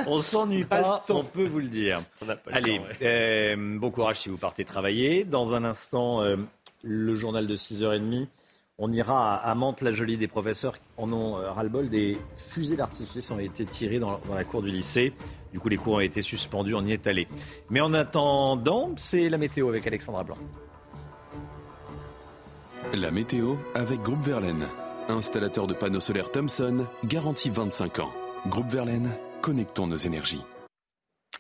on 0.06 0.20
s'ennuie 0.20 0.66
pas, 0.66 1.04
on 1.10 1.24
peut 1.24 1.48
vous 1.48 1.60
le 1.60 1.68
dire. 1.68 2.02
n'a 2.26 2.36
pas 2.36 2.52
le 2.52 2.58
Allez, 2.58 2.78
temps, 2.78 2.84
ouais. 2.86 2.98
euh, 3.02 3.78
bon 3.80 3.92
courage 3.92 4.18
si 4.18 4.30
vous 4.30 4.38
partez 4.38 4.66
travailler. 4.66 5.24
Dans 5.24 5.56
un 5.56 5.64
instant, 5.64 6.22
euh, 6.22 6.38
le 6.84 7.16
journal 7.16 7.48
de 7.48 7.56
6h30. 7.56 8.28
On 8.80 8.92
ira 8.92 9.36
à, 9.36 9.56
Mantes-la-Jolie. 9.56 10.18
Des 10.18 10.28
professeurs 10.28 10.76
en 10.98 11.12
ont 11.12 11.38
euh, 11.38 11.52
ras-le-bol. 11.52 11.90
Des 11.90 12.18
fusées 12.36 12.76
d'artifice 12.76 13.32
ont 13.32 13.40
été 13.40 13.66
tirées 13.66 13.98
dans, 13.98 14.20
dans 14.28 14.36
la 14.36 14.44
cour 14.44 14.62
du 14.62 14.70
lycée. 14.70 15.14
Du 15.52 15.60
coup, 15.60 15.68
les 15.68 15.78
cours 15.78 15.96
ont 15.96 16.00
été 16.00 16.22
suspendus. 16.22 16.76
On 16.76 16.86
y 16.86 16.92
est 16.92 17.08
allé. 17.08 17.28
Mais 17.72 17.82
en 17.82 17.94
attendant, 17.96 18.92
c'est 18.96 19.30
la 19.30 19.40
météo 19.40 19.70
avec 19.70 19.88
Alexandra 19.88 20.24
Blanc. 20.24 20.38
La 22.94 23.10
météo 23.10 23.56
avec 23.74 24.00
Groupe 24.02 24.24
Verlaine. 24.24 24.68
Installateur 25.10 25.66
de 25.66 25.74
panneaux 25.74 26.00
solaires 26.00 26.32
Thomson, 26.32 26.86
garantie 27.04 27.50
25 27.50 28.00
ans. 28.00 28.14
Groupe 28.48 28.70
Verlaine, 28.70 29.10
connectons 29.42 29.88
nos 29.88 29.98
énergies. 29.98 30.44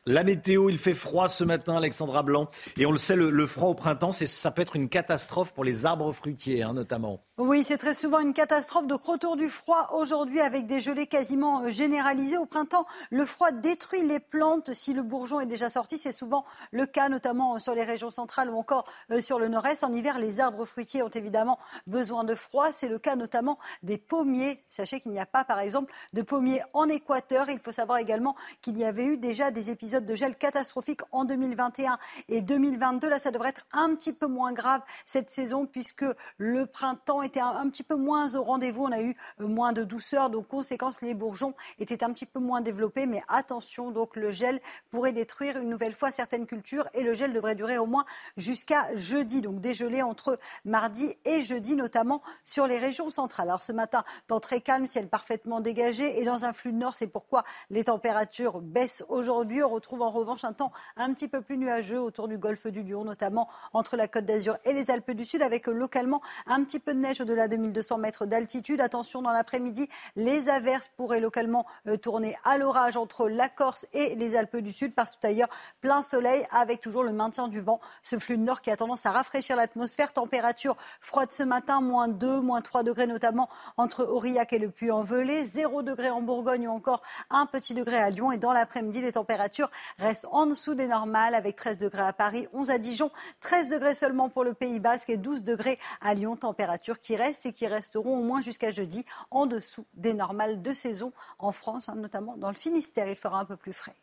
La 0.09 0.23
météo, 0.23 0.69
il 0.69 0.77
fait 0.77 0.93
froid 0.93 1.27
ce 1.27 1.43
matin, 1.43 1.75
Alexandra 1.75 2.23
Blanc. 2.23 2.47
Et 2.77 2.85
on 2.85 2.93
le 2.93 2.97
sait, 2.97 3.17
le, 3.17 3.45
froid 3.45 3.67
au 3.67 3.73
printemps, 3.73 4.13
ça 4.13 4.51
peut 4.51 4.61
être 4.61 4.77
une 4.77 4.87
catastrophe 4.87 5.51
pour 5.51 5.65
les 5.65 5.85
arbres 5.85 6.13
fruitiers, 6.13 6.63
hein, 6.63 6.71
notamment. 6.71 7.19
Oui, 7.37 7.63
c'est 7.65 7.77
très 7.77 7.93
souvent 7.93 8.19
une 8.19 8.31
catastrophe. 8.33 8.87
Donc 8.87 9.03
retour 9.03 9.35
du 9.35 9.49
froid 9.49 9.89
aujourd'hui 9.93 10.39
avec 10.39 10.65
des 10.65 10.79
gelées 10.79 11.07
quasiment 11.07 11.61
euh, 11.61 11.71
généralisées. 11.71 12.37
Au 12.37 12.45
printemps, 12.45 12.87
le 13.11 13.25
froid 13.25 13.51
détruit 13.51 14.01
les 14.01 14.21
plantes. 14.21 14.73
Si 14.73 14.93
le 14.93 15.03
bourgeon 15.03 15.41
est 15.41 15.45
déjà 15.45 15.69
sorti, 15.69 15.97
c'est 15.97 16.13
souvent 16.13 16.45
le 16.71 16.85
cas, 16.85 17.09
notamment 17.09 17.57
euh, 17.57 17.59
sur 17.59 17.75
les 17.75 17.83
régions 17.83 18.09
centrales 18.09 18.49
ou 18.49 18.57
encore 18.57 18.85
euh, 19.11 19.19
sur 19.19 19.39
le 19.39 19.49
nord-est. 19.49 19.83
En 19.83 19.91
hiver, 19.91 20.19
les 20.19 20.39
arbres 20.39 20.63
fruitiers 20.63 21.03
ont 21.03 21.09
évidemment 21.09 21.59
besoin 21.85 22.23
de 22.23 22.33
froid. 22.33 22.71
C'est 22.71 22.89
le 22.89 22.97
cas 22.97 23.17
notamment 23.17 23.59
des 23.83 23.97
pommiers. 23.97 24.63
Sachez 24.69 25.01
qu'il 25.01 25.11
n'y 25.11 25.19
a 25.19 25.25
pas, 25.25 25.43
par 25.43 25.59
exemple, 25.59 25.93
de 26.13 26.21
pommiers 26.21 26.61
en 26.71 26.87
Équateur. 26.87 27.49
Il 27.49 27.59
faut 27.59 27.73
savoir 27.73 27.99
également 27.99 28.37
qu'il 28.61 28.77
y 28.77 28.85
avait 28.85 29.05
eu 29.05 29.17
déjà 29.17 29.51
des 29.51 29.69
épisodes 29.69 29.96
de 30.05 30.15
gel 30.15 30.35
catastrophiques 30.35 31.01
en 31.11 31.25
2021 31.25 31.97
et 32.29 32.41
2022. 32.41 33.09
Là, 33.09 33.19
ça 33.19 33.31
devrait 33.31 33.49
être 33.49 33.65
un 33.73 33.95
petit 33.95 34.13
peu 34.13 34.27
moins 34.27 34.53
grave 34.53 34.81
cette 35.05 35.29
saison 35.29 35.65
puisque 35.65 36.05
le 36.37 36.65
printemps 36.65 37.21
était 37.21 37.39
un, 37.39 37.69
petit 37.69 37.83
peu 37.83 37.95
moins 37.95 38.35
au 38.35 38.43
rendez-vous. 38.43 38.85
On 38.85 38.91
a 38.91 39.01
eu 39.01 39.15
euh, 39.41 39.47
moins 39.47 39.73
de 39.73 39.83
douceur. 39.83 40.29
Donc, 40.29 40.47
conséquence, 40.47 41.01
les 41.01 41.13
bourgeons 41.13 41.53
étaient 41.79 42.03
un 42.03 42.11
petit 42.11 42.25
peu 42.25 42.39
moins 42.39 42.61
développés. 42.61 43.05
Mais 43.05 43.21
attention, 43.27 43.91
donc 43.91 44.15
le 44.15 44.31
gel 44.31 44.59
pourrait 44.91 45.13
détruire 45.13 45.57
une 45.57 45.69
nouvelle 45.69 45.93
fois 45.93 46.11
certaines 46.11 46.45
cultures 46.45 46.87
et 46.93 47.03
le 47.03 47.13
gel 47.13 47.33
devrait 47.33 47.55
durer 47.55 47.77
au 47.77 47.85
moins 47.85 48.05
jusqu'à 48.37 48.95
jeudi. 48.95 49.41
Donc, 49.41 49.59
dégelé 49.59 50.01
entre 50.01 50.37
mardi 50.65 51.15
et 51.25 51.43
jeudi, 51.43 51.75
notamment 51.75 52.21
sur 52.45 52.67
les 52.67 52.77
régions 52.77 53.09
centrales. 53.09 53.49
Alors, 53.49 53.63
ce 53.63 53.71
matin, 53.71 54.03
temps 54.27 54.39
très 54.39 54.61
calme, 54.61 54.87
ciel 54.87 55.07
parfaitement 55.07 55.61
dégagé 55.61 56.19
et 56.19 56.25
dans 56.25 56.45
un 56.45 56.53
flux 56.53 56.71
de 56.71 56.77
nord. 56.77 56.95
C'est 56.95 57.07
pourquoi 57.07 57.43
les 57.69 57.85
températures 57.85 58.61
baissent 58.61 59.03
aujourd'hui. 59.09 59.63
Retrouve 59.87 60.01
en 60.01 60.09
revanche 60.09 60.43
un 60.43 60.51
temps 60.51 60.73
un 60.97 61.13
petit 61.13 61.29
peu 61.29 61.41
plus 61.41 61.57
nuageux 61.57 62.01
autour 62.01 62.27
du 62.27 62.37
golfe 62.37 62.67
du 62.67 62.83
Lion, 62.83 63.05
notamment 63.05 63.47
entre 63.71 63.95
la 63.95 64.09
Côte 64.09 64.25
d'Azur 64.25 64.57
et 64.65 64.73
les 64.73 64.91
Alpes 64.91 65.11
du 65.11 65.23
Sud, 65.23 65.41
avec 65.41 65.67
localement 65.67 66.21
un 66.45 66.61
petit 66.65 66.79
peu 66.79 66.93
de 66.93 66.99
neige 66.99 67.21
au-delà 67.21 67.47
de 67.47 67.55
1200 67.55 67.97
mètres 67.97 68.25
d'altitude. 68.25 68.81
Attention, 68.81 69.21
dans 69.21 69.31
l'après-midi, 69.31 69.87
les 70.17 70.49
averses 70.49 70.91
pourraient 70.97 71.21
localement 71.21 71.65
euh, 71.87 71.95
tourner 71.95 72.35
à 72.43 72.57
l'orage 72.57 72.97
entre 72.97 73.29
la 73.29 73.47
Corse 73.47 73.87
et 73.93 74.15
les 74.15 74.35
Alpes 74.35 74.57
du 74.57 74.73
Sud. 74.73 74.93
Partout 74.93 75.25
ailleurs, 75.25 75.47
plein 75.79 76.01
soleil 76.01 76.45
avec 76.51 76.81
toujours 76.81 77.03
le 77.03 77.13
maintien 77.13 77.47
du 77.47 77.61
vent. 77.61 77.79
Ce 78.03 78.19
flux 78.19 78.37
de 78.37 78.43
nord 78.43 78.59
qui 78.59 78.71
a 78.71 78.75
tendance 78.75 79.05
à 79.05 79.11
rafraîchir 79.11 79.55
l'atmosphère. 79.55 80.11
Température 80.11 80.75
froide 80.99 81.31
ce 81.31 81.43
matin, 81.43 81.79
moins 81.79 82.09
2, 82.09 82.41
moins 82.41 82.59
3 82.59 82.83
degrés 82.83 83.07
notamment 83.07 83.47
entre 83.77 84.03
Aurillac 84.03 84.51
et 84.51 84.59
le 84.59 84.69
Puy-en-Velay. 84.69 85.45
0 85.45 85.81
degré 85.81 86.09
en 86.09 86.21
Bourgogne 86.21 86.67
ou 86.67 86.71
encore 86.71 87.01
un 87.29 87.45
petit 87.45 87.73
degré 87.73 87.95
à 87.95 88.09
Lyon. 88.09 88.33
Et 88.33 88.37
dans 88.37 88.51
l'après-midi, 88.51 89.01
les 89.01 89.13
températures 89.13 89.71
restent 89.97 90.27
en 90.31 90.45
dessous 90.45 90.75
des 90.75 90.87
normales 90.87 91.35
avec 91.35 91.55
13 91.55 91.77
degrés 91.77 92.03
à 92.03 92.13
Paris, 92.13 92.47
11 92.53 92.69
à 92.69 92.77
Dijon, 92.77 93.11
13 93.41 93.69
degrés 93.69 93.95
seulement 93.95 94.29
pour 94.29 94.43
le 94.43 94.53
Pays 94.53 94.79
Basque 94.79 95.09
et 95.09 95.17
12 95.17 95.43
degrés 95.43 95.79
à 96.01 96.13
Lyon. 96.13 96.35
Températures 96.35 96.99
qui 96.99 97.15
restent 97.15 97.45
et 97.45 97.53
qui 97.53 97.67
resteront 97.67 98.19
au 98.19 98.23
moins 98.23 98.41
jusqu'à 98.41 98.71
jeudi 98.71 99.05
en 99.31 99.45
dessous 99.45 99.85
des 99.93 100.13
normales 100.13 100.61
de 100.61 100.73
saison 100.73 101.11
en 101.39 101.51
France, 101.51 101.89
hein, 101.89 101.95
notamment 101.95 102.37
dans 102.37 102.49
le 102.49 102.55
Finistère. 102.55 103.07
Il 103.07 103.15
fera 103.15 103.39
un 103.39 103.45
peu 103.45 103.57
plus 103.57 103.73
frais. 103.73 103.95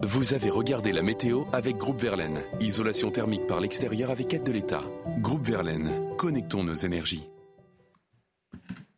Vous 0.00 0.32
avez 0.32 0.48
regardé 0.48 0.92
la 0.92 1.02
météo 1.02 1.42
avec 1.52 1.76
Groupe 1.76 2.00
Verlaine. 2.00 2.44
Isolation 2.60 3.10
thermique 3.10 3.48
par 3.48 3.60
l'extérieur 3.60 4.10
avec 4.10 4.32
aide 4.32 4.44
de 4.44 4.52
l'État. 4.52 4.84
Groupe 5.18 5.44
Verlaine, 5.44 6.14
connectons 6.16 6.62
nos 6.62 6.74
énergies. 6.74 7.28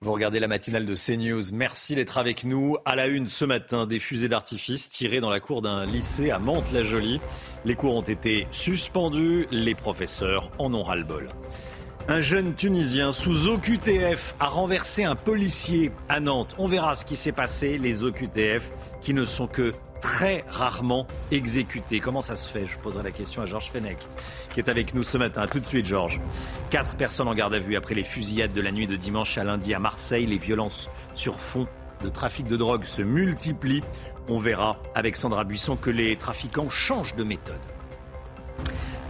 Vous 0.02 0.14
regardez 0.14 0.40
la 0.40 0.48
matinale 0.48 0.86
de 0.86 0.94
CNews. 0.94 1.52
Merci 1.52 1.94
d'être 1.94 2.16
avec 2.16 2.44
nous. 2.44 2.78
À 2.86 2.96
la 2.96 3.06
une 3.06 3.28
ce 3.28 3.44
matin, 3.44 3.84
des 3.84 3.98
fusées 3.98 4.28
d'artifice 4.28 4.88
tirées 4.88 5.20
dans 5.20 5.28
la 5.28 5.40
cour 5.40 5.60
d'un 5.60 5.84
lycée 5.84 6.30
à 6.30 6.38
Mantes-la-Jolie. 6.38 7.20
Les 7.66 7.74
cours 7.74 7.96
ont 7.96 8.00
été 8.00 8.46
suspendus. 8.50 9.46
Les 9.50 9.74
professeurs 9.74 10.52
en 10.56 10.72
ont 10.72 10.82
ras-le-bol. 10.82 11.28
Un 12.08 12.22
jeune 12.22 12.54
Tunisien 12.54 13.12
sous 13.12 13.46
OQTF 13.48 14.36
a 14.40 14.46
renversé 14.46 15.04
un 15.04 15.16
policier 15.16 15.92
à 16.08 16.18
Nantes. 16.18 16.54
On 16.56 16.66
verra 16.66 16.94
ce 16.94 17.04
qui 17.04 17.16
s'est 17.16 17.30
passé. 17.30 17.76
Les 17.76 18.02
OQTF 18.02 18.72
qui 19.00 19.14
ne 19.14 19.24
sont 19.24 19.46
que 19.46 19.72
très 20.00 20.44
rarement 20.48 21.06
exécutés. 21.30 22.00
Comment 22.00 22.22
ça 22.22 22.36
se 22.36 22.48
fait 22.48 22.66
Je 22.66 22.78
poserai 22.78 23.02
la 23.02 23.10
question 23.10 23.42
à 23.42 23.46
Georges 23.46 23.70
Fenech, 23.70 23.98
qui 24.54 24.60
est 24.60 24.68
avec 24.68 24.94
nous 24.94 25.02
ce 25.02 25.18
matin. 25.18 25.46
tout 25.46 25.60
de 25.60 25.66
suite, 25.66 25.86
Georges. 25.86 26.20
Quatre 26.70 26.96
personnes 26.96 27.28
en 27.28 27.34
garde 27.34 27.54
à 27.54 27.58
vue 27.58 27.76
après 27.76 27.94
les 27.94 28.02
fusillades 28.02 28.52
de 28.52 28.60
la 28.60 28.72
nuit 28.72 28.86
de 28.86 28.96
dimanche 28.96 29.36
à 29.38 29.44
lundi 29.44 29.74
à 29.74 29.78
Marseille. 29.78 30.26
Les 30.26 30.38
violences 30.38 30.90
sur 31.14 31.38
fond 31.38 31.66
de 32.02 32.08
trafic 32.08 32.46
de 32.46 32.56
drogue 32.56 32.84
se 32.84 33.02
multiplient. 33.02 33.82
On 34.28 34.38
verra 34.38 34.76
avec 34.94 35.16
Sandra 35.16 35.44
Buisson 35.44 35.76
que 35.76 35.90
les 35.90 36.16
trafiquants 36.16 36.70
changent 36.70 37.16
de 37.16 37.24
méthode. 37.24 37.60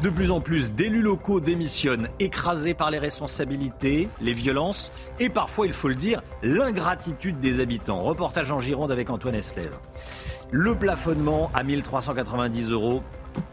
De 0.02 0.08
plus 0.08 0.30
en 0.30 0.40
plus 0.40 0.72
d'élus 0.72 1.02
locaux 1.02 1.40
démissionnent, 1.40 2.08
écrasés 2.20 2.72
par 2.72 2.90
les 2.90 2.98
responsabilités, 2.98 4.08
les 4.22 4.32
violences 4.32 4.90
et 5.18 5.28
parfois, 5.28 5.66
il 5.66 5.74
faut 5.74 5.88
le 5.88 5.94
dire, 5.94 6.22
l'ingratitude 6.42 7.38
des 7.38 7.60
habitants. 7.60 7.98
Reportage 7.98 8.50
en 8.50 8.60
Gironde 8.60 8.90
avec 8.90 9.10
Antoine 9.10 9.34
Estève. 9.34 9.78
Le 10.50 10.74
plafonnement 10.74 11.50
à 11.52 11.64
1390 11.64 12.70
euros 12.70 13.02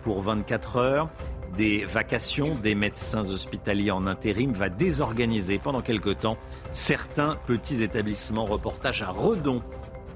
pour 0.04 0.22
24 0.22 0.78
heures. 0.78 1.10
Des 1.58 1.84
vacations 1.84 2.56
des 2.56 2.76
médecins 2.76 3.30
hospitaliers 3.30 3.92
en 3.92 4.08
intérim 4.08 4.54
va 4.54 4.70
désorganiser 4.70 5.58
pendant 5.58 5.82
quelque 5.82 6.12
temps 6.12 6.38
certains 6.72 7.38
petits 7.46 7.84
établissements. 7.84 8.46
Reportage 8.46 9.02
à 9.02 9.10
Redon 9.10 9.62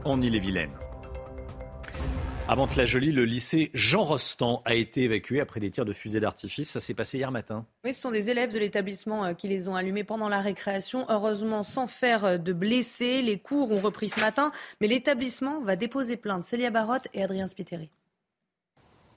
en 0.06 0.22
Ille-et-Vilaine. 0.22 0.72
À 2.52 2.56
Mantes-la-Jolie, 2.58 3.14
le 3.14 3.24
lycée 3.24 3.72
Jean 3.74 4.04
Rostand 4.04 4.62
a 4.66 4.76
été 4.76 5.04
évacué 5.04 5.40
après 5.40 5.62
des 5.62 5.72
tirs 5.72 5.86
de 5.86 5.94
fusée 5.94 6.20
d'artifice. 6.20 6.70
Ça 6.70 6.82
s'est 6.82 6.94
passé 6.94 7.18
hier 7.18 7.32
matin. 7.32 7.66
Oui, 7.86 7.94
ce 7.94 8.02
sont 8.02 8.12
des 8.12 8.30
élèves 8.30 8.52
de 8.52 8.60
l'établissement 8.60 9.24
euh, 9.24 9.34
qui 9.34 9.48
les 9.48 9.70
ont 9.70 9.76
allumés 9.78 10.04
pendant 10.04 10.28
la 10.28 10.42
récréation. 10.42 11.06
Heureusement, 11.08 11.64
sans 11.64 11.88
faire 11.88 12.26
euh, 12.26 12.38
de 12.38 12.52
blessés. 12.52 13.22
Les 13.22 13.40
cours 13.40 13.72
ont 13.72 13.80
repris 13.80 14.10
ce 14.10 14.20
matin, 14.20 14.52
mais 14.82 14.88
l'établissement 14.88 15.62
va 15.62 15.78
déposer 15.78 16.18
plainte. 16.18 16.44
Célia 16.44 16.72
Barotte 16.72 17.08
et 17.14 17.24
Adrien 17.24 17.48
Spiteri. 17.48 17.90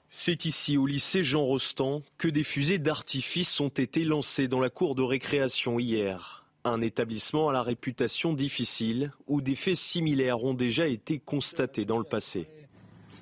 C'est 0.07 0.45
ici, 0.45 0.77
au 0.77 0.85
lycée 0.85 1.25
Jean 1.25 1.43
Rostand, 1.43 2.03
que 2.17 2.29
des 2.29 2.45
fusées 2.45 2.77
d'artifice 2.77 3.59
ont 3.59 3.67
été 3.67 4.05
lancées 4.05 4.47
dans 4.47 4.61
la 4.61 4.69
cour 4.69 4.95
de 4.95 5.03
récréation 5.03 5.77
hier. 5.77 6.45
Un 6.63 6.79
établissement 6.79 7.49
à 7.49 7.51
la 7.51 7.63
réputation 7.63 8.31
difficile, 8.31 9.11
où 9.27 9.41
des 9.41 9.57
faits 9.57 9.75
similaires 9.75 10.45
ont 10.45 10.53
déjà 10.53 10.87
été 10.87 11.19
constatés 11.19 11.83
dans 11.83 11.97
le 11.97 12.05
passé. 12.05 12.47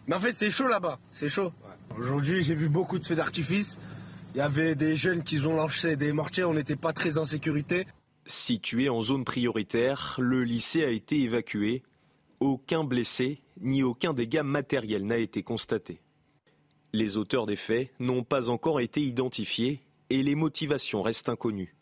Mais 0.07 0.15
en 0.15 0.19
fait, 0.19 0.33
c'est 0.33 0.49
chaud 0.49 0.67
là-bas, 0.67 0.99
c'est 1.11 1.29
chaud. 1.29 1.53
Aujourd'hui, 1.97 2.43
j'ai 2.43 2.55
vu 2.55 2.67
beaucoup 2.67 2.99
de 2.99 3.05
feux 3.05 3.15
d'artifice. 3.15 3.77
Il 4.35 4.39
y 4.39 4.41
avait 4.41 4.75
des 4.75 4.97
jeunes 4.97 5.23
qui 5.23 5.45
ont 5.45 5.55
lancé 5.55 5.95
des 5.95 6.11
mortiers, 6.11 6.43
on 6.43 6.53
n'était 6.53 6.75
pas 6.75 6.91
très 6.91 7.17
en 7.17 7.23
sécurité. 7.23 7.85
Situé 8.25 8.89
en 8.89 9.01
zone 9.01 9.25
prioritaire, 9.25 10.15
le 10.19 10.43
lycée 10.43 10.83
a 10.83 10.89
été 10.89 11.21
évacué. 11.21 11.83
Aucun 12.39 12.83
blessé 12.83 13.41
ni 13.61 13.83
aucun 13.83 14.13
dégât 14.13 14.43
matériel 14.43 15.05
n'a 15.05 15.17
été 15.17 15.43
constaté. 15.43 16.01
Les 16.91 17.15
auteurs 17.15 17.45
des 17.45 17.55
faits 17.55 17.91
n'ont 17.99 18.23
pas 18.23 18.49
encore 18.49 18.81
été 18.81 19.01
identifiés 19.01 19.81
et 20.09 20.21
les 20.21 20.35
motivations 20.35 21.01
restent 21.01 21.29
inconnues. 21.29 21.75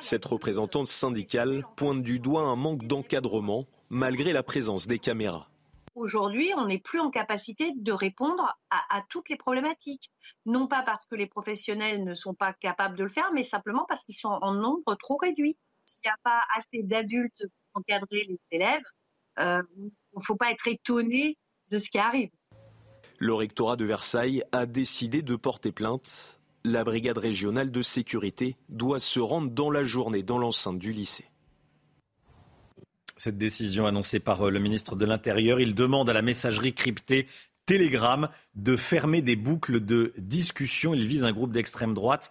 Cette 0.00 0.24
représentante 0.24 0.88
syndicale 0.88 1.64
pointe 1.76 2.02
du 2.02 2.18
doigt 2.18 2.42
un 2.42 2.56
manque 2.56 2.86
d'encadrement 2.86 3.66
malgré 3.90 4.32
la 4.32 4.42
présence 4.42 4.86
des 4.86 4.98
caméras 4.98 5.48
aujourd'hui, 5.98 6.52
on 6.56 6.66
n'est 6.66 6.78
plus 6.78 7.00
en 7.00 7.10
capacité 7.10 7.72
de 7.76 7.92
répondre 7.92 8.56
à, 8.70 9.02
toutes 9.08 9.28
les 9.28 9.36
problématiques. 9.36 10.10
Non 10.46 10.66
pas 10.66 10.82
parce 10.82 11.06
que 11.06 11.14
les 11.14 11.26
professionnels 11.26 12.04
ne 12.04 12.14
sont 12.14 12.34
pas 12.34 12.52
capables 12.52 12.96
de 12.96 13.02
le 13.02 13.08
faire, 13.08 13.30
mais 13.34 13.42
simplement 13.42 13.84
parce 13.88 14.04
qu'ils 14.04 14.14
sont 14.14 14.38
en 14.40 14.54
nombre 14.54 14.94
trop 14.94 15.16
réduit. 15.16 15.56
S'il 15.84 16.00
n'y 16.04 16.10
a 16.10 16.16
pas 16.22 16.42
assez 16.56 16.82
d'adultes 16.82 17.46
pour 17.72 17.80
encadrer 17.80 18.26
les 18.28 18.40
élèves, 18.50 18.82
euh, 19.38 19.62
il 19.76 19.90
ne 20.16 20.22
faut 20.22 20.36
pas 20.36 20.50
être 20.50 20.66
étonné 20.66 21.36
de 21.70 21.78
ce 21.78 21.90
qui 21.90 21.98
arrive. 21.98 22.30
Le 23.18 23.34
rectorat 23.34 23.76
de 23.76 23.84
Versailles 23.84 24.42
a 24.52 24.66
décidé 24.66 25.22
de 25.22 25.36
porter 25.36 25.72
plainte. 25.72 26.40
La 26.64 26.84
brigade 26.84 27.18
régionale 27.18 27.70
de 27.70 27.82
sécurité 27.82 28.56
doit 28.68 29.00
se 29.00 29.20
rendre 29.20 29.50
dans 29.50 29.70
la 29.70 29.84
journée 29.84 30.22
dans 30.22 30.38
l'enceinte 30.38 30.78
du 30.78 30.92
lycée. 30.92 31.27
Cette 33.18 33.36
décision 33.36 33.86
annoncée 33.86 34.20
par 34.20 34.46
euh, 34.46 34.50
le 34.50 34.60
ministre 34.60 34.94
de 34.94 35.04
l'Intérieur, 35.04 35.60
il 35.60 35.74
demande 35.74 36.08
à 36.08 36.12
la 36.12 36.22
messagerie 36.22 36.72
cryptée 36.72 37.26
Telegram 37.66 38.28
de 38.54 38.76
fermer 38.76 39.22
des 39.22 39.36
boucles 39.36 39.84
de 39.84 40.14
discussion. 40.16 40.94
Il 40.94 41.06
vise 41.06 41.24
un 41.24 41.32
groupe 41.32 41.52
d'extrême 41.52 41.94
droite. 41.94 42.30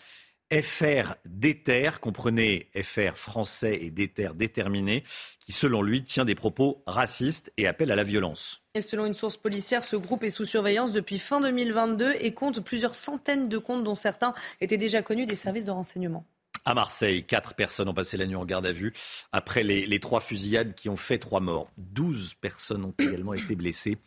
FR 0.49 1.15
Déter, 1.25 1.91
comprenez 1.99 2.69
FR 2.81 3.17
français 3.17 3.79
et 3.81 3.91
Déter 3.91 4.29
déterminé, 4.33 5.03
qui 5.41 5.51
selon 5.51 5.81
lui 5.81 6.05
tient 6.05 6.23
des 6.23 6.35
propos 6.35 6.83
racistes 6.87 7.51
et 7.57 7.67
appelle 7.67 7.91
à 7.91 7.97
la 7.97 8.03
violence. 8.03 8.63
Et 8.73 8.81
selon 8.81 9.05
une 9.05 9.13
source 9.13 9.35
policière, 9.35 9.83
ce 9.83 9.97
groupe 9.97 10.23
est 10.23 10.29
sous 10.29 10.45
surveillance 10.45 10.93
depuis 10.93 11.19
fin 11.19 11.41
2022 11.41 12.15
et 12.21 12.33
compte 12.33 12.61
plusieurs 12.61 12.95
centaines 12.95 13.49
de 13.49 13.57
comptes 13.57 13.83
dont 13.83 13.95
certains 13.95 14.33
étaient 14.61 14.77
déjà 14.77 15.01
connus 15.01 15.25
des 15.25 15.35
services 15.35 15.65
de 15.65 15.71
renseignement. 15.71 16.25
À 16.67 16.73
Marseille, 16.73 17.23
quatre 17.23 17.53
personnes 17.53 17.87
ont 17.87 17.93
passé 17.93 18.17
la 18.17 18.25
nuit 18.25 18.35
en 18.35 18.43
garde 18.43 18.65
à 18.65 18.73
vue 18.73 18.91
après 19.31 19.63
les, 19.63 19.99
trois 20.01 20.19
fusillades 20.19 20.73
qui 20.73 20.89
ont 20.89 20.97
fait 20.97 21.17
trois 21.17 21.39
morts. 21.39 21.71
Douze 21.77 22.33
personnes 22.33 22.83
ont 22.83 22.93
également 22.99 23.33
été 23.33 23.55
blessées. 23.55 23.97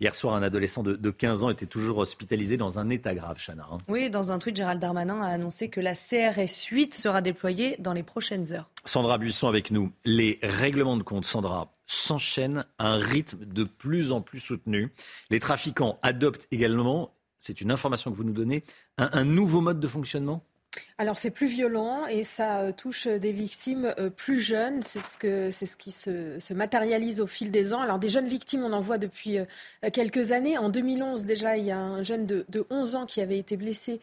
Hier 0.00 0.14
soir, 0.14 0.34
un 0.34 0.42
adolescent 0.42 0.82
de, 0.82 1.10
15 1.10 1.44
ans 1.44 1.48
était 1.48 1.64
toujours 1.64 1.96
hospitalisé 1.96 2.58
dans 2.58 2.78
un 2.78 2.90
état 2.90 3.14
grave, 3.14 3.38
Chana. 3.38 3.66
Hein. 3.72 3.78
Oui, 3.88 4.10
dans 4.10 4.32
un 4.32 4.38
tweet, 4.38 4.54
Gérald 4.54 4.78
Darmanin 4.78 5.22
a 5.22 5.28
annoncé 5.28 5.70
que 5.70 5.80
la 5.80 5.94
CRS 5.94 6.66
8 6.70 6.92
sera 6.92 7.22
déployée 7.22 7.76
dans 7.78 7.94
les 7.94 8.02
prochaines 8.02 8.52
heures. 8.52 8.68
Sandra 8.84 9.16
Buisson 9.16 9.48
avec 9.48 9.70
nous. 9.70 9.90
Les 10.04 10.38
règlements 10.42 10.98
de 10.98 11.02
compte, 11.02 11.24
Sandra, 11.24 11.72
s'enchaînent 11.86 12.66
à 12.76 12.88
un 12.88 12.98
rythme 12.98 13.46
de 13.46 13.64
plus 13.64 14.12
en 14.12 14.20
plus 14.20 14.40
soutenu. 14.40 14.92
Les 15.30 15.40
trafiquants 15.40 15.98
adoptent 16.02 16.48
également, 16.50 17.14
c'est 17.38 17.62
une 17.62 17.70
information 17.70 18.10
que 18.10 18.16
vous 18.18 18.24
nous 18.24 18.34
donnez, 18.34 18.62
un 18.98 19.24
nouveau 19.24 19.62
mode 19.62 19.80
de 19.80 19.88
fonctionnement? 19.88 20.44
Alors 21.00 21.18
c'est 21.18 21.30
plus 21.30 21.46
violent 21.46 22.04
et 22.06 22.24
ça 22.24 22.58
euh, 22.58 22.72
touche 22.72 23.06
des 23.06 23.32
victimes 23.32 23.94
euh, 23.98 24.10
plus 24.10 24.38
jeunes. 24.38 24.82
C'est 24.82 25.00
ce, 25.00 25.16
que, 25.16 25.50
c'est 25.50 25.64
ce 25.64 25.78
qui 25.78 25.92
se, 25.92 26.52
matérialise 26.52 27.22
au 27.22 27.26
fil 27.26 27.50
des 27.50 27.72
ans. 27.72 27.80
Alors 27.80 27.98
des 27.98 28.10
jeunes 28.10 28.28
victimes, 28.28 28.64
on 28.64 28.74
en 28.74 28.82
voit 28.82 28.98
depuis 28.98 29.38
euh, 29.38 29.46
quelques 29.94 30.32
années. 30.32 30.58
En 30.58 30.68
2011 30.68 31.24
déjà, 31.24 31.56
il 31.56 31.64
y 31.64 31.70
a 31.70 31.78
un 31.78 32.02
jeune 32.02 32.26
de, 32.26 32.44
11 32.68 32.96
ans 32.96 33.06
qui 33.06 33.22
avait 33.22 33.38
été 33.38 33.56
blessé 33.56 33.98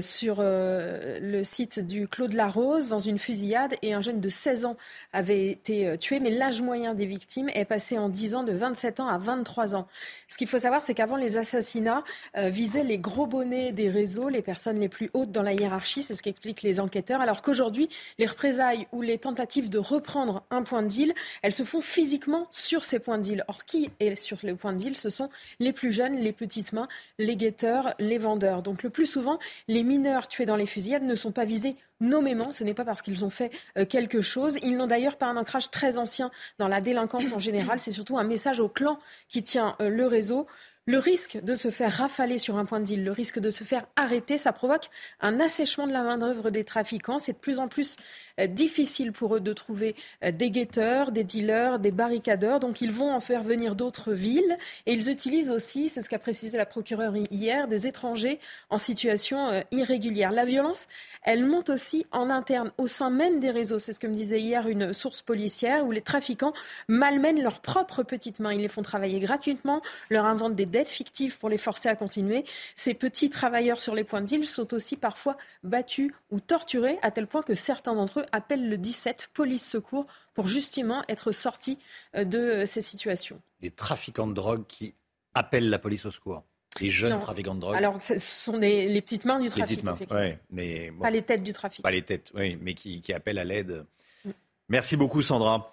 sur 0.00 0.40
le 0.40 1.42
site 1.42 1.80
du 1.80 2.08
Clos 2.08 2.28
de 2.28 2.36
la 2.36 2.48
Rose 2.48 2.88
dans 2.88 2.98
une 2.98 3.18
fusillade 3.18 3.74
et 3.82 3.92
un 3.92 4.00
jeune 4.00 4.20
de 4.20 4.28
16 4.30 4.64
ans 4.64 4.76
avait 5.12 5.48
été 5.48 5.98
tué. 5.98 6.18
Mais 6.20 6.30
l'âge 6.30 6.62
moyen 6.62 6.94
des 6.94 7.04
victimes 7.04 7.50
est 7.50 7.66
passé 7.66 7.98
en 7.98 8.08
10 8.08 8.34
ans 8.36 8.42
de 8.42 8.52
27 8.52 9.00
ans 9.00 9.08
à 9.08 9.18
23 9.18 9.74
ans. 9.74 9.86
Ce 10.28 10.38
qu'il 10.38 10.48
faut 10.48 10.58
savoir, 10.58 10.82
c'est 10.82 10.94
qu'avant 10.94 11.16
les 11.16 11.36
assassinats 11.36 12.02
visaient 12.34 12.84
les 12.84 12.98
gros 12.98 13.26
bonnets 13.26 13.72
des 13.72 13.90
réseaux, 13.90 14.30
les 14.30 14.42
personnes 14.42 14.80
les 14.80 14.88
plus 14.88 15.10
hautes 15.12 15.30
dans 15.30 15.42
la 15.42 15.52
hiérarchie 15.52 16.02
c'est 16.08 16.14
ce 16.14 16.22
qu'expliquent 16.22 16.62
les 16.62 16.80
enquêteurs, 16.80 17.20
alors 17.20 17.42
qu'aujourd'hui, 17.42 17.88
les 18.18 18.26
représailles 18.26 18.86
ou 18.92 19.02
les 19.02 19.18
tentatives 19.18 19.68
de 19.68 19.78
reprendre 19.78 20.42
un 20.50 20.62
point 20.62 20.82
de 20.82 20.88
deal, 20.88 21.14
elles 21.42 21.52
se 21.52 21.64
font 21.64 21.82
physiquement 21.82 22.46
sur 22.50 22.82
ces 22.82 22.98
points 22.98 23.18
de 23.18 23.22
deal. 23.22 23.44
Or, 23.46 23.64
qui 23.66 23.90
est 24.00 24.14
sur 24.16 24.38
les 24.42 24.54
points 24.54 24.72
de 24.72 24.78
deal? 24.78 24.96
Ce 24.96 25.10
sont 25.10 25.28
les 25.60 25.72
plus 25.72 25.92
jeunes, 25.92 26.16
les 26.16 26.32
petites 26.32 26.72
mains, 26.72 26.88
les 27.18 27.36
guetteurs, 27.36 27.94
les 27.98 28.16
vendeurs. 28.16 28.62
Donc 28.62 28.82
le 28.82 28.90
plus 28.90 29.06
souvent, 29.06 29.38
les 29.68 29.82
mineurs 29.82 30.28
tués 30.28 30.46
dans 30.46 30.56
les 30.56 30.66
fusillades 30.66 31.02
ne 31.02 31.14
sont 31.14 31.32
pas 31.32 31.44
visés 31.44 31.76
nommément. 32.00 32.52
Ce 32.52 32.64
n'est 32.64 32.74
pas 32.74 32.84
parce 32.84 33.02
qu'ils 33.02 33.24
ont 33.24 33.30
fait 33.30 33.50
euh, 33.76 33.84
quelque 33.84 34.22
chose. 34.22 34.58
Ils 34.62 34.76
n'ont 34.76 34.86
d'ailleurs 34.86 35.16
pas 35.16 35.26
un 35.26 35.36
ancrage 35.36 35.70
très 35.70 35.98
ancien 35.98 36.30
dans 36.58 36.68
la 36.68 36.80
délinquance 36.80 37.32
en 37.32 37.38
général. 37.38 37.80
C'est 37.80 37.92
surtout 37.92 38.18
un 38.18 38.24
message 38.24 38.60
au 38.60 38.68
clan 38.68 38.98
qui 39.28 39.42
tient 39.42 39.76
euh, 39.80 39.90
le 39.90 40.06
réseau. 40.06 40.46
Le 40.88 40.96
risque 40.96 41.38
de 41.42 41.54
se 41.54 41.70
faire 41.70 41.92
rafaler 41.92 42.38
sur 42.38 42.56
un 42.56 42.64
point 42.64 42.80
de 42.80 42.86
deal, 42.86 43.04
le 43.04 43.12
risque 43.12 43.38
de 43.38 43.50
se 43.50 43.62
faire 43.62 43.84
arrêter, 43.94 44.38
ça 44.38 44.52
provoque 44.52 44.88
un 45.20 45.38
assèchement 45.38 45.86
de 45.86 45.92
la 45.92 46.02
main-d'œuvre 46.02 46.48
des 46.48 46.64
trafiquants. 46.64 47.18
C'est 47.18 47.34
de 47.34 47.36
plus 47.36 47.58
en 47.58 47.68
plus 47.68 47.96
euh, 48.40 48.46
difficile 48.46 49.12
pour 49.12 49.36
eux 49.36 49.40
de 49.40 49.52
trouver 49.52 49.94
euh, 50.24 50.30
des 50.30 50.50
guetteurs, 50.50 51.12
des 51.12 51.24
dealers, 51.24 51.78
des 51.78 51.90
barricadeurs. 51.90 52.58
Donc 52.58 52.80
ils 52.80 52.90
vont 52.90 53.12
en 53.12 53.20
faire 53.20 53.42
venir 53.42 53.74
d'autres 53.74 54.14
villes 54.14 54.56
et 54.86 54.94
ils 54.94 55.10
utilisent 55.10 55.50
aussi, 55.50 55.90
c'est 55.90 56.00
ce 56.00 56.08
qu'a 56.08 56.18
précisé 56.18 56.56
la 56.56 56.64
procureure 56.64 57.14
hier, 57.30 57.68
des 57.68 57.86
étrangers 57.86 58.38
en 58.70 58.78
situation 58.78 59.50
euh, 59.50 59.60
irrégulière. 59.72 60.30
La 60.30 60.46
violence, 60.46 60.86
elle 61.22 61.44
monte 61.44 61.68
aussi 61.68 62.06
en 62.12 62.30
interne, 62.30 62.72
au 62.78 62.86
sein 62.86 63.10
même 63.10 63.40
des 63.40 63.50
réseaux. 63.50 63.78
C'est 63.78 63.92
ce 63.92 64.00
que 64.00 64.06
me 64.06 64.14
disait 64.14 64.40
hier 64.40 64.66
une 64.66 64.94
source 64.94 65.20
policière 65.20 65.84
où 65.84 65.92
les 65.92 66.00
trafiquants 66.00 66.54
malmènent 66.88 67.42
leurs 67.42 67.60
propres 67.60 68.04
petites 68.04 68.40
mains. 68.40 68.54
Ils 68.54 68.62
les 68.62 68.68
font 68.68 68.80
travailler 68.80 69.20
gratuitement, 69.20 69.82
leur 70.08 70.24
inventent 70.24 70.54
des 70.54 70.77
dettes 70.78 70.88
fictives 70.88 71.38
pour 71.38 71.48
les 71.48 71.58
forcer 71.58 71.88
à 71.88 71.96
continuer. 71.96 72.44
Ces 72.76 72.94
petits 72.94 73.30
travailleurs 73.30 73.80
sur 73.80 73.94
les 73.94 74.04
points 74.04 74.20
de 74.20 74.26
deal 74.26 74.46
sont 74.46 74.72
aussi 74.74 74.96
parfois 74.96 75.36
battus 75.62 76.12
ou 76.30 76.40
torturés 76.40 76.98
à 77.02 77.10
tel 77.10 77.26
point 77.26 77.42
que 77.42 77.54
certains 77.54 77.94
d'entre 77.94 78.20
eux 78.20 78.26
appelle 78.32 78.68
le 78.68 78.78
17 78.78 79.30
police 79.34 79.68
secours 79.68 80.06
pour 80.34 80.46
justement 80.46 81.02
être 81.08 81.32
sorti 81.32 81.78
euh, 82.14 82.24
de 82.24 82.38
euh, 82.38 82.66
ces 82.66 82.80
situations. 82.80 83.40
Les 83.60 83.70
trafiquants 83.70 84.26
de 84.26 84.34
drogue 84.34 84.64
qui 84.66 84.94
appellent 85.34 85.70
la 85.70 85.78
police 85.78 86.06
au 86.06 86.10
secours. 86.10 86.44
Les 86.80 86.90
jeunes 86.90 87.18
trafiquants 87.18 87.56
de 87.56 87.60
drogue. 87.60 87.76
Alors, 87.76 88.00
ce 88.00 88.18
sont 88.18 88.56
les 88.56 89.00
petites 89.02 89.24
mains 89.24 89.40
du 89.40 89.48
trafic. 89.48 89.82
Les 89.82 89.92
petites 89.92 90.12
mains, 90.12 90.36
mais 90.50 90.92
pas 91.00 91.10
les 91.10 91.22
têtes 91.22 91.42
du 91.42 91.52
trafic. 91.52 91.82
Pas 91.82 91.90
les 91.90 92.02
têtes, 92.02 92.30
oui, 92.34 92.56
mais 92.60 92.74
qui, 92.74 93.00
qui 93.00 93.12
appellent 93.12 93.38
à 93.38 93.44
l'aide. 93.44 93.84
Mm. 94.24 94.30
Merci 94.68 94.96
beaucoup, 94.96 95.22
Sandra. 95.22 95.72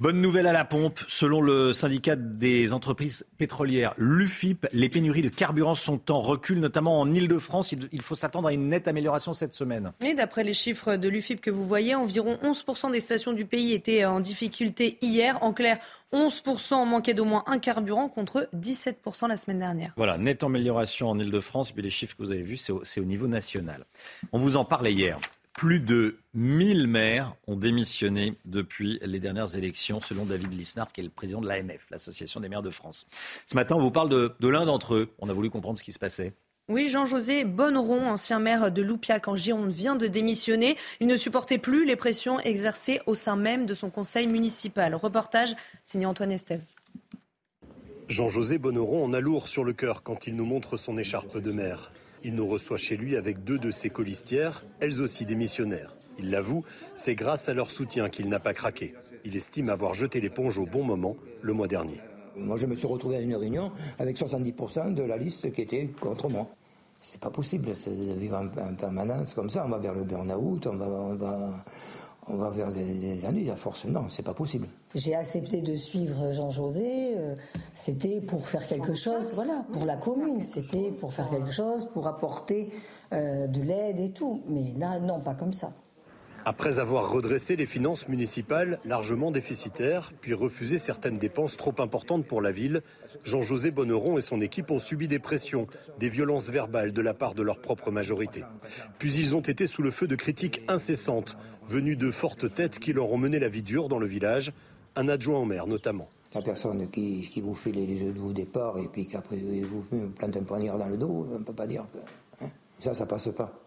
Bonne 0.00 0.22
nouvelle 0.22 0.46
à 0.46 0.54
la 0.54 0.64
pompe. 0.64 0.98
Selon 1.08 1.42
le 1.42 1.74
syndicat 1.74 2.16
des 2.16 2.72
entreprises 2.72 3.26
pétrolières, 3.36 3.92
l'UFIP, 3.98 4.66
les 4.72 4.88
pénuries 4.88 5.20
de 5.20 5.28
carburant 5.28 5.74
sont 5.74 6.10
en 6.10 6.22
recul, 6.22 6.58
notamment 6.58 6.98
en 6.98 7.10
Ile-de-France. 7.10 7.74
Il 7.92 8.00
faut 8.00 8.14
s'attendre 8.14 8.48
à 8.48 8.54
une 8.54 8.70
nette 8.70 8.88
amélioration 8.88 9.34
cette 9.34 9.52
semaine. 9.52 9.92
Et 10.02 10.14
d'après 10.14 10.42
les 10.42 10.54
chiffres 10.54 10.96
de 10.96 11.06
l'UFIP 11.06 11.42
que 11.42 11.50
vous 11.50 11.66
voyez, 11.66 11.94
environ 11.94 12.38
11% 12.42 12.92
des 12.92 13.00
stations 13.00 13.34
du 13.34 13.44
pays 13.44 13.74
étaient 13.74 14.06
en 14.06 14.20
difficulté 14.20 14.96
hier. 15.02 15.36
En 15.42 15.52
clair, 15.52 15.76
11% 16.14 16.88
manquaient 16.88 17.12
d'au 17.12 17.26
moins 17.26 17.44
un 17.46 17.58
carburant 17.58 18.08
contre 18.08 18.48
17% 18.56 19.28
la 19.28 19.36
semaine 19.36 19.58
dernière. 19.58 19.92
Voilà, 19.98 20.16
nette 20.16 20.42
amélioration 20.42 21.10
en 21.10 21.18
Ile-de-France. 21.18 21.72
Puis 21.72 21.82
les 21.82 21.90
chiffres 21.90 22.16
que 22.16 22.22
vous 22.22 22.32
avez 22.32 22.40
vus, 22.40 22.56
c'est 22.56 22.72
au, 22.72 22.82
au 22.96 23.04
niveau 23.04 23.26
national. 23.26 23.84
On 24.32 24.38
vous 24.38 24.56
en 24.56 24.64
parlait 24.64 24.94
hier. 24.94 25.18
Plus 25.60 25.80
de 25.80 26.16
1000 26.32 26.86
maires 26.86 27.34
ont 27.46 27.54
démissionné 27.54 28.32
depuis 28.46 28.98
les 29.02 29.18
dernières 29.18 29.56
élections, 29.56 30.00
selon 30.00 30.24
David 30.24 30.50
Lisnard, 30.54 30.90
qui 30.90 31.02
est 31.02 31.04
le 31.04 31.10
président 31.10 31.42
de 31.42 31.46
l'AMF, 31.46 31.86
l'Association 31.90 32.40
des 32.40 32.48
maires 32.48 32.62
de 32.62 32.70
France. 32.70 33.06
Ce 33.46 33.54
matin, 33.54 33.74
on 33.76 33.80
vous 33.82 33.90
parle 33.90 34.08
de, 34.08 34.32
de 34.40 34.48
l'un 34.48 34.64
d'entre 34.64 34.94
eux. 34.94 35.10
On 35.18 35.28
a 35.28 35.34
voulu 35.34 35.50
comprendre 35.50 35.78
ce 35.78 35.84
qui 35.84 35.92
se 35.92 35.98
passait. 35.98 36.32
Oui, 36.70 36.88
Jean-José 36.88 37.44
Bonneron, 37.44 38.06
ancien 38.06 38.38
maire 38.38 38.72
de 38.72 38.80
Loupiac 38.80 39.28
en 39.28 39.36
Gironde, 39.36 39.70
vient 39.70 39.96
de 39.96 40.06
démissionner. 40.06 40.78
Il 40.98 41.06
ne 41.06 41.16
supportait 41.16 41.58
plus 41.58 41.84
les 41.84 41.94
pressions 41.94 42.40
exercées 42.40 43.02
au 43.04 43.14
sein 43.14 43.36
même 43.36 43.66
de 43.66 43.74
son 43.74 43.90
conseil 43.90 44.28
municipal. 44.28 44.94
Reportage 44.94 45.54
signé 45.84 46.06
Antoine 46.06 46.32
Estève. 46.32 46.62
Jean-José 48.08 48.56
Bonneron 48.56 49.04
en 49.04 49.12
a 49.12 49.20
lourd 49.20 49.46
sur 49.46 49.64
le 49.64 49.74
cœur 49.74 50.04
quand 50.04 50.26
il 50.26 50.36
nous 50.36 50.46
montre 50.46 50.78
son 50.78 50.96
écharpe 50.96 51.36
de 51.36 51.52
maire. 51.52 51.92
Il 52.22 52.34
nous 52.34 52.46
reçoit 52.46 52.76
chez 52.76 52.96
lui 52.96 53.16
avec 53.16 53.44
deux 53.44 53.58
de 53.58 53.70
ses 53.70 53.90
colistières, 53.90 54.64
elles 54.80 55.00
aussi 55.00 55.24
démissionnaires. 55.24 55.96
Il 56.18 56.30
l'avoue, 56.30 56.64
c'est 56.94 57.14
grâce 57.14 57.48
à 57.48 57.54
leur 57.54 57.70
soutien 57.70 58.10
qu'il 58.10 58.28
n'a 58.28 58.40
pas 58.40 58.52
craqué. 58.52 58.94
Il 59.24 59.36
estime 59.36 59.70
avoir 59.70 59.94
jeté 59.94 60.20
l'éponge 60.20 60.58
au 60.58 60.66
bon 60.66 60.84
moment 60.84 61.16
le 61.40 61.52
mois 61.52 61.66
dernier. 61.68 62.00
Moi, 62.36 62.56
je 62.56 62.66
me 62.66 62.74
suis 62.74 62.86
retrouvé 62.86 63.16
à 63.16 63.20
une 63.20 63.34
réunion 63.34 63.72
avec 63.98 64.18
70% 64.18 64.94
de 64.94 65.02
la 65.02 65.16
liste 65.16 65.50
qui 65.52 65.62
était 65.62 65.88
contre 66.00 66.28
moi. 66.28 66.48
C'est 67.00 67.20
pas 67.20 67.30
possible 67.30 67.68
de 67.68 68.18
vivre 68.18 68.36
en, 68.36 68.74
permanence 68.74 69.32
comme 69.32 69.48
ça. 69.48 69.64
On 69.64 69.70
va 69.70 69.78
vers 69.78 69.94
le 69.94 70.04
burn-out, 70.04 70.66
on 70.66 70.76
va, 70.76 70.86
on 70.86 71.14
va, 71.14 71.64
on 72.32 72.36
va 72.36 72.50
vers 72.50 72.72
des, 72.72 73.24
années 73.24 73.50
à 73.50 73.56
force. 73.56 73.84
Non, 73.84 74.06
c'est 74.08 74.22
pas 74.22 74.34
possible. 74.34 74.68
J'ai 74.94 75.14
accepté 75.14 75.60
de 75.62 75.74
suivre 75.74 76.32
Jean-José. 76.32 77.14
Euh, 77.16 77.34
c'était 77.74 78.20
pour 78.20 78.46
faire 78.46 78.66
quelque 78.66 78.94
chose, 78.94 79.32
voilà, 79.34 79.64
pour 79.72 79.84
la 79.84 79.96
commune. 79.96 80.42
C'était 80.42 80.92
pour 80.92 81.12
faire 81.12 81.28
quelque 81.30 81.50
chose, 81.50 81.88
pour 81.92 82.06
apporter 82.06 82.70
euh, 83.12 83.46
de 83.46 83.62
l'aide 83.62 84.00
et 84.00 84.10
tout. 84.10 84.42
Mais 84.48 84.72
là, 84.78 84.98
non, 85.00 85.20
pas 85.20 85.34
comme 85.34 85.52
ça. 85.52 85.72
Après 86.50 86.80
avoir 86.80 87.12
redressé 87.12 87.54
les 87.54 87.64
finances 87.64 88.08
municipales 88.08 88.80
largement 88.84 89.30
déficitaires, 89.30 90.10
puis 90.20 90.34
refusé 90.34 90.80
certaines 90.80 91.16
dépenses 91.16 91.56
trop 91.56 91.72
importantes 91.78 92.26
pour 92.26 92.42
la 92.42 92.50
ville, 92.50 92.82
Jean-José 93.22 93.70
Bonneron 93.70 94.18
et 94.18 94.20
son 94.20 94.40
équipe 94.40 94.72
ont 94.72 94.80
subi 94.80 95.06
des 95.06 95.20
pressions, 95.20 95.68
des 96.00 96.08
violences 96.08 96.50
verbales 96.50 96.92
de 96.92 97.00
la 97.00 97.14
part 97.14 97.36
de 97.36 97.44
leur 97.44 97.60
propre 97.60 97.92
majorité. 97.92 98.42
Puis 98.98 99.14
ils 99.14 99.36
ont 99.36 99.42
été 99.42 99.68
sous 99.68 99.80
le 99.80 99.92
feu 99.92 100.08
de 100.08 100.16
critiques 100.16 100.62
incessantes, 100.66 101.36
venues 101.68 101.94
de 101.94 102.10
fortes 102.10 102.52
têtes 102.52 102.80
qui 102.80 102.92
leur 102.92 103.12
ont 103.12 103.18
mené 103.18 103.38
la 103.38 103.48
vie 103.48 103.62
dure 103.62 103.88
dans 103.88 104.00
le 104.00 104.08
village, 104.08 104.52
un 104.96 105.06
adjoint 105.06 105.38
au 105.38 105.44
maire 105.44 105.68
notamment. 105.68 106.08
La 106.34 106.42
personne 106.42 106.90
qui, 106.90 107.40
vous 107.40 107.54
fait 107.54 107.70
les 107.70 107.96
jeux 107.96 108.10
de 108.10 108.18
vous 108.18 108.32
départ 108.32 108.76
et 108.80 108.88
puis 108.88 109.06
qu'après 109.06 109.36
vous 109.36 109.84
plante 110.16 110.36
un 110.36 110.42
poignard 110.42 110.78
dans 110.78 110.88
le 110.88 110.96
dos, 110.96 111.28
on 111.30 111.38
ne 111.38 111.44
peut 111.44 111.52
pas 111.52 111.68
dire 111.68 111.86
que... 111.92 112.44
Hein, 112.44 112.48
ça, 112.80 112.92
ça 112.92 113.06
passe 113.06 113.28
pas. 113.28 113.59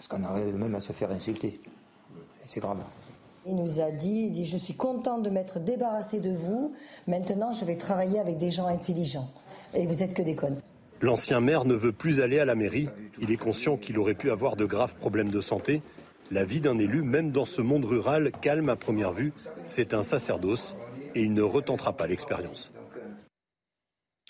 Parce 0.00 0.08
qu'on 0.08 0.24
arrive 0.24 0.56
même 0.56 0.74
à 0.74 0.80
se 0.80 0.94
faire 0.94 1.10
insulter. 1.10 1.60
C'est 2.46 2.60
grave. 2.60 2.82
Il 3.44 3.54
nous 3.54 3.82
a 3.82 3.90
dit, 3.90 4.28
il 4.28 4.30
dit, 4.30 4.46
je 4.46 4.56
suis 4.56 4.72
content 4.72 5.18
de 5.18 5.28
m'être 5.28 5.60
débarrassé 5.60 6.20
de 6.20 6.30
vous. 6.30 6.70
Maintenant, 7.06 7.52
je 7.52 7.66
vais 7.66 7.76
travailler 7.76 8.18
avec 8.18 8.38
des 8.38 8.50
gens 8.50 8.66
intelligents. 8.66 9.28
Et 9.74 9.84
vous 9.84 10.02
êtes 10.02 10.14
que 10.14 10.22
des 10.22 10.34
connes. 10.34 10.58
L'ancien 11.02 11.40
maire 11.40 11.66
ne 11.66 11.74
veut 11.74 11.92
plus 11.92 12.22
aller 12.22 12.38
à 12.38 12.46
la 12.46 12.54
mairie. 12.54 12.88
Il 13.20 13.30
est 13.30 13.36
conscient 13.36 13.76
qu'il 13.76 13.98
aurait 13.98 14.14
pu 14.14 14.30
avoir 14.30 14.56
de 14.56 14.64
graves 14.64 14.94
problèmes 14.94 15.30
de 15.30 15.42
santé. 15.42 15.82
La 16.30 16.46
vie 16.46 16.62
d'un 16.62 16.78
élu, 16.78 17.02
même 17.02 17.30
dans 17.30 17.44
ce 17.44 17.60
monde 17.60 17.84
rural 17.84 18.32
calme 18.40 18.70
à 18.70 18.76
première 18.76 19.12
vue, 19.12 19.34
c'est 19.66 19.92
un 19.92 20.02
sacerdoce 20.02 20.76
et 21.14 21.20
il 21.20 21.34
ne 21.34 21.42
retentera 21.42 21.94
pas 21.94 22.06
l'expérience. 22.06 22.72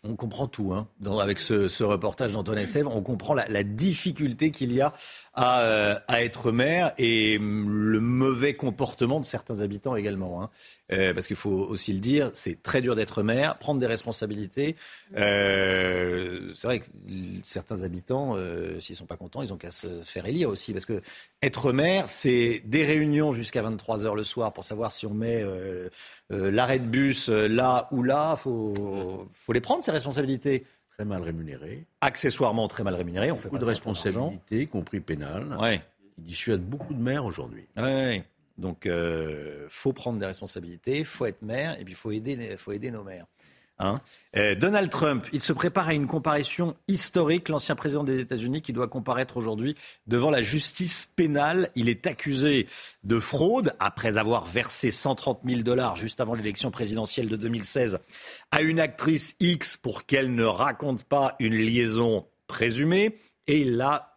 On 0.02 0.16
comprend 0.16 0.48
tout, 0.48 0.72
hein, 0.72 0.88
avec 1.20 1.38
ce, 1.38 1.82
reportage 1.84 2.32
d'Antoine 2.32 2.56
Estève. 2.58 2.88
On 2.88 3.02
comprend 3.02 3.34
la 3.34 3.62
difficulté 3.62 4.50
qu'il 4.50 4.72
y 4.72 4.80
a 4.80 4.94
euh, 5.38 5.96
à, 6.08 6.24
être 6.24 6.50
maire 6.50 6.92
et 6.98 7.38
le 7.38 8.00
mauvais 8.00 8.54
comportement 8.54 9.20
de 9.20 9.24
certains 9.24 9.60
habitants 9.60 9.94
également. 9.94 10.42
Hein. 10.42 10.50
Euh, 10.90 11.14
parce 11.14 11.28
qu'il 11.28 11.36
faut 11.36 11.50
aussi 11.50 11.92
le 11.92 12.00
dire, 12.00 12.32
c'est 12.34 12.60
très 12.60 12.82
dur 12.82 12.96
d'être 12.96 13.22
maire, 13.22 13.56
prendre 13.56 13.78
des 13.78 13.86
responsabilités. 13.86 14.74
Euh, 15.16 16.52
c'est 16.56 16.66
vrai 16.66 16.80
que 16.80 16.86
certains 17.44 17.84
habitants, 17.84 18.36
s'ils 18.80 18.96
sont 18.96 19.06
pas 19.06 19.16
contents, 19.16 19.42
ils 19.42 19.52
ont 19.52 19.56
qu'à 19.56 19.70
se 19.70 20.02
faire 20.02 20.26
élire 20.26 20.48
aussi. 20.48 20.72
Parce 20.72 20.86
que 20.86 21.00
être 21.42 21.72
maire, 21.72 22.08
c'est 22.08 22.62
des 22.64 22.84
réunions 22.84 23.32
jusqu'à 23.32 23.62
23 23.62 24.06
heures 24.06 24.16
le 24.16 24.24
soir 24.24 24.52
pour 24.52 24.64
savoir 24.64 24.90
si 24.90 25.06
on 25.06 25.14
met 25.14 25.44
l'arrêt 26.28 26.80
de 26.80 26.86
bus 26.86 27.28
là 27.28 27.86
ou 27.92 28.02
là. 28.02 28.34
Faut, 28.34 29.28
faut 29.32 29.52
les 29.52 29.60
prendre 29.60 29.84
ces 29.84 29.92
responsabilités 29.92 30.64
très 31.00 31.06
mal 31.06 31.22
rémunérés. 31.22 31.86
Accessoirement 32.02 32.68
très 32.68 32.84
mal 32.84 32.94
rémunérés, 32.94 33.32
on 33.32 33.38
fait 33.38 33.48
beaucoup 33.48 33.58
de 33.58 33.64
responsabilités, 33.64 34.62
y 34.62 34.66
compris 34.68 35.00
pénales, 35.00 35.56
ouais. 35.58 35.80
qui 36.14 36.20
dissuadent 36.20 36.60
beaucoup 36.60 36.92
de 36.92 37.00
maires 37.00 37.24
aujourd'hui. 37.24 37.66
Ouais. 37.74 38.22
Donc, 38.58 38.84
euh, 38.84 39.66
faut 39.70 39.94
prendre 39.94 40.18
des 40.18 40.26
responsabilités, 40.26 41.04
faut 41.04 41.24
être 41.24 41.40
maire, 41.40 41.80
et 41.80 41.84
puis 41.84 41.94
faut 41.94 42.10
aider, 42.10 42.54
faut 42.58 42.72
aider 42.72 42.90
nos 42.90 43.02
maires. 43.02 43.24
Hein. 43.80 44.00
Euh, 44.36 44.54
Donald 44.54 44.90
Trump, 44.90 45.26
il 45.32 45.40
se 45.40 45.52
prépare 45.52 45.88
à 45.88 45.94
une 45.94 46.06
comparution 46.06 46.76
historique. 46.86 47.48
L'ancien 47.48 47.74
président 47.74 48.04
des 48.04 48.20
États-Unis 48.20 48.62
qui 48.62 48.72
doit 48.72 48.86
comparaître 48.86 49.36
aujourd'hui 49.36 49.74
devant 50.06 50.30
la 50.30 50.42
justice 50.42 51.10
pénale. 51.16 51.70
Il 51.74 51.88
est 51.88 52.06
accusé 52.06 52.68
de 53.02 53.18
fraude 53.18 53.74
après 53.80 54.18
avoir 54.18 54.44
versé 54.44 54.90
130 54.90 55.40
000 55.44 55.62
dollars 55.62 55.96
juste 55.96 56.20
avant 56.20 56.34
l'élection 56.34 56.70
présidentielle 56.70 57.28
de 57.28 57.36
2016 57.36 57.98
à 58.50 58.60
une 58.60 58.78
actrice 58.78 59.34
X 59.40 59.76
pour 59.76 60.06
qu'elle 60.06 60.34
ne 60.34 60.44
raconte 60.44 61.02
pas 61.04 61.34
une 61.40 61.56
liaison 61.56 62.26
présumée. 62.46 63.18
Et 63.46 63.62
il 63.62 63.76
l'a 63.76 64.09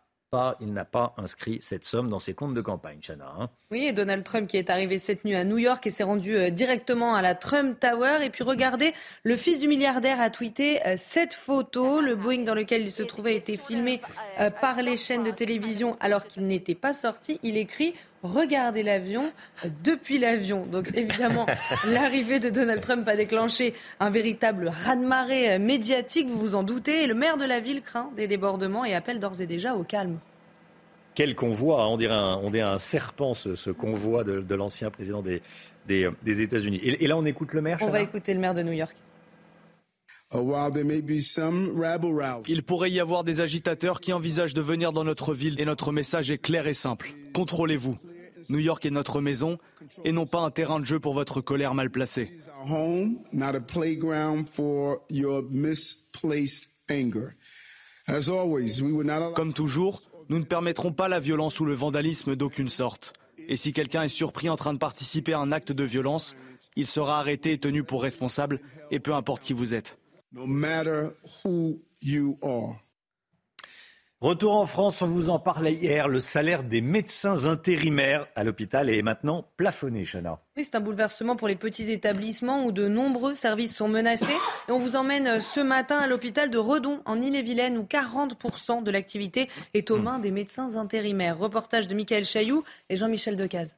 il 0.59 0.73
n'a 0.73 0.85
pas 0.85 1.13
inscrit 1.17 1.59
cette 1.61 1.85
somme 1.85 2.09
dans 2.09 2.19
ses 2.19 2.33
comptes 2.33 2.53
de 2.53 2.61
campagne, 2.61 2.99
Chana. 3.01 3.31
Hein. 3.39 3.49
oui, 3.71 3.85
et 3.85 3.93
Donald 3.93 4.23
Trump 4.23 4.47
qui 4.47 4.57
est 4.57 4.69
arrivé 4.69 4.97
cette 4.97 5.25
nuit 5.25 5.35
à 5.35 5.43
New 5.43 5.57
York 5.57 5.85
et 5.85 5.89
s'est 5.89 6.03
rendu 6.03 6.35
euh, 6.35 6.49
directement 6.49 7.15
à 7.15 7.21
la 7.21 7.35
Trump 7.35 7.79
Tower. 7.79 8.19
Et 8.23 8.29
puis 8.29 8.43
regardez, 8.43 8.93
le 9.23 9.35
fils 9.35 9.59
du 9.59 9.67
milliardaire 9.67 10.19
a 10.19 10.29
tweeté 10.29 10.85
euh, 10.85 10.95
cette 10.97 11.33
photo. 11.33 12.01
Le 12.01 12.15
Boeing 12.15 12.43
dans 12.43 12.55
lequel 12.55 12.81
il 12.81 12.91
se 12.91 13.03
trouvait 13.03 13.33
a 13.33 13.35
été 13.35 13.57
filmé 13.57 14.01
euh, 14.39 14.49
par 14.49 14.81
les 14.81 14.97
chaînes 14.97 15.23
de 15.23 15.31
télévision 15.31 15.97
alors 15.99 16.25
qu'il 16.25 16.47
n'était 16.47 16.75
pas 16.75 16.93
sorti. 16.93 17.39
Il 17.43 17.57
écrit 17.57 17.93
Regardez 18.23 18.83
l'avion 18.83 19.31
depuis 19.83 20.17
l'avion. 20.17 20.65
Donc 20.65 20.89
évidemment, 20.95 21.45
l'arrivée 21.87 22.39
de 22.39 22.49
Donald 22.49 22.81
Trump 22.81 23.07
a 23.07 23.17
déclenché 23.17 23.73
un 23.99 24.09
véritable 24.09 24.69
raz-de-marée 24.69 25.59
médiatique, 25.59 26.29
vous 26.29 26.39
vous 26.39 26.55
en 26.55 26.63
doutez. 26.63 27.03
Et 27.03 27.07
le 27.07 27.15
maire 27.15 27.37
de 27.37 27.45
la 27.45 27.59
ville 27.59 27.81
craint 27.81 28.09
des 28.15 28.27
débordements 28.27 28.85
et 28.85 28.95
appelle 28.95 29.19
d'ores 29.19 29.41
et 29.41 29.45
déjà 29.45 29.75
au 29.75 29.83
calme. 29.83 30.17
Quel 31.15 31.35
convoi, 31.35 31.83
hein. 31.83 31.87
on 31.87 31.97
dirait 31.97 32.13
un, 32.13 32.37
on 32.37 32.49
dirait 32.49 32.67
un 32.67 32.79
serpent, 32.79 33.33
ce, 33.33 33.69
convoi 33.69 34.23
de, 34.23 34.55
l'ancien 34.55 34.89
président 34.89 35.21
des, 35.21 35.41
des, 35.85 36.41
États-Unis. 36.41 36.79
Et, 36.81 37.07
là, 37.07 37.17
on 37.17 37.25
écoute 37.25 37.53
le 37.53 37.61
maire. 37.61 37.77
On 37.81 37.87
va 37.87 38.01
écouter 38.01 38.33
le 38.33 38.39
maire 38.39 38.53
de 38.53 38.63
New 38.63 38.71
York. 38.71 38.95
Il 42.47 42.63
pourrait 42.63 42.89
y 42.89 42.99
avoir 42.99 43.23
des 43.23 43.41
agitateurs 43.41 44.01
qui 44.01 44.13
envisagent 44.13 44.55
de 44.55 44.61
venir 44.61 44.91
dans 44.91 45.03
notre 45.03 45.35
ville 45.35 45.59
et 45.59 45.65
notre 45.65 45.91
message 45.91 46.31
est 46.31 46.39
clair 46.39 46.67
et 46.67 46.73
simple. 46.73 47.13
Contrôlez-vous. 47.35 47.97
New 48.49 48.59
York 48.59 48.85
est 48.85 48.91
notre 48.91 49.21
maison 49.21 49.57
et 50.03 50.11
non 50.11 50.25
pas 50.25 50.39
un 50.39 50.51
terrain 50.51 50.79
de 50.79 50.85
jeu 50.85 50.99
pour 50.99 51.13
votre 51.13 51.41
colère 51.41 51.73
mal 51.73 51.89
placée. 51.89 52.31
Comme 59.35 59.53
toujours, 59.53 60.01
nous 60.29 60.39
ne 60.39 60.43
permettrons 60.43 60.91
pas 60.91 61.07
la 61.07 61.19
violence 61.19 61.59
ou 61.59 61.65
le 61.65 61.73
vandalisme 61.73 62.35
d'aucune 62.35 62.69
sorte. 62.69 63.13
Et 63.47 63.55
si 63.55 63.73
quelqu'un 63.73 64.03
est 64.03 64.09
surpris 64.09 64.49
en 64.49 64.55
train 64.55 64.73
de 64.73 64.77
participer 64.77 65.33
à 65.33 65.39
un 65.39 65.51
acte 65.51 65.71
de 65.71 65.83
violence, 65.83 66.35
il 66.75 66.87
sera 66.87 67.19
arrêté 67.19 67.53
et 67.53 67.57
tenu 67.57 67.83
pour 67.83 68.01
responsable, 68.01 68.61
et 68.91 68.99
peu 68.99 69.13
importe 69.13 69.43
qui 69.43 69.53
vous 69.53 69.73
êtes. 69.73 69.97
Retour 74.23 74.55
en 74.55 74.65
France, 74.65 75.01
on 75.01 75.07
vous 75.07 75.29
en 75.29 75.37
parlait 75.37 75.73
hier, 75.73 76.07
le 76.07 76.21
salaire 76.21 76.63
des 76.63 76.79
médecins 76.79 77.45
intérimaires 77.45 78.25
à 78.37 78.45
l'hôpital 78.45 78.89
est 78.89 79.01
maintenant 79.01 79.45
plafonné, 79.57 80.05
Chana. 80.05 80.39
Oui, 80.55 80.63
c'est 80.63 80.75
un 80.75 80.79
bouleversement 80.79 81.35
pour 81.35 81.49
les 81.49 81.57
petits 81.57 81.91
établissements 81.91 82.63
où 82.63 82.71
de 82.71 82.87
nombreux 82.87 83.33
services 83.33 83.75
sont 83.75 83.89
menacés. 83.89 84.37
Et 84.69 84.71
on 84.71 84.79
vous 84.79 84.95
emmène 84.95 85.27
euh, 85.27 85.39
ce 85.41 85.59
matin 85.59 85.97
à 85.97 86.07
l'hôpital 86.07 86.49
de 86.49 86.57
Redon, 86.57 87.01
en 87.03 87.19
Ille-et-Vilaine, 87.19 87.77
où 87.77 87.83
40% 87.83 88.81
de 88.81 88.91
l'activité 88.91 89.49
est 89.73 89.91
aux 89.91 89.99
mains 89.99 90.19
des 90.19 90.31
médecins 90.31 90.77
intérimaires. 90.77 91.37
Reportage 91.37 91.89
de 91.89 91.93
Michael 91.93 92.23
Chailloux 92.23 92.63
et 92.87 92.95
Jean-Michel 92.95 93.35
Decaze. 93.35 93.77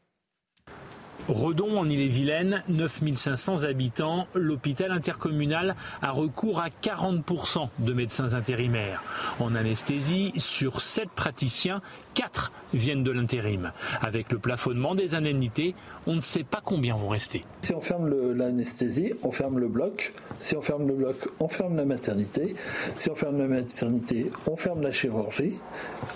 Redon 1.27 1.79
en 1.79 1.89
Ille-et-Vilaine, 1.89 2.61
9500 2.69 3.63
habitants, 3.63 4.27
l'hôpital 4.35 4.91
intercommunal 4.91 5.75
a 6.03 6.11
recours 6.11 6.59
à 6.59 6.67
40% 6.67 7.69
de 7.79 7.93
médecins 7.93 8.35
intérimaires. 8.35 9.01
En 9.39 9.55
anesthésie, 9.55 10.33
sur 10.37 10.81
7 10.81 11.09
praticiens, 11.09 11.81
4 12.13 12.51
viennent 12.73 13.03
de 13.03 13.11
l'intérim. 13.11 13.71
Avec 14.01 14.31
le 14.31 14.37
plafonnement 14.37 14.93
des 14.93 15.15
indemnités, 15.15 15.73
on 16.05 16.15
ne 16.15 16.19
sait 16.19 16.43
pas 16.43 16.61
combien 16.63 16.95
vont 16.95 17.09
rester. 17.09 17.43
Si 17.61 17.73
on 17.73 17.81
ferme 17.81 18.07
l'anesthésie, 18.33 19.13
on 19.23 19.31
ferme 19.31 19.57
le 19.57 19.67
bloc. 19.67 20.13
Si 20.37 20.55
on 20.55 20.61
ferme 20.61 20.87
le 20.87 20.93
bloc, 20.93 21.15
on 21.39 21.47
ferme 21.47 21.75
la 21.75 21.85
maternité. 21.85 22.55
Si 22.95 23.09
on 23.09 23.15
ferme 23.15 23.39
la 23.39 23.47
maternité, 23.47 24.31
on 24.45 24.55
ferme 24.55 24.83
la 24.83 24.91
chirurgie 24.91 25.57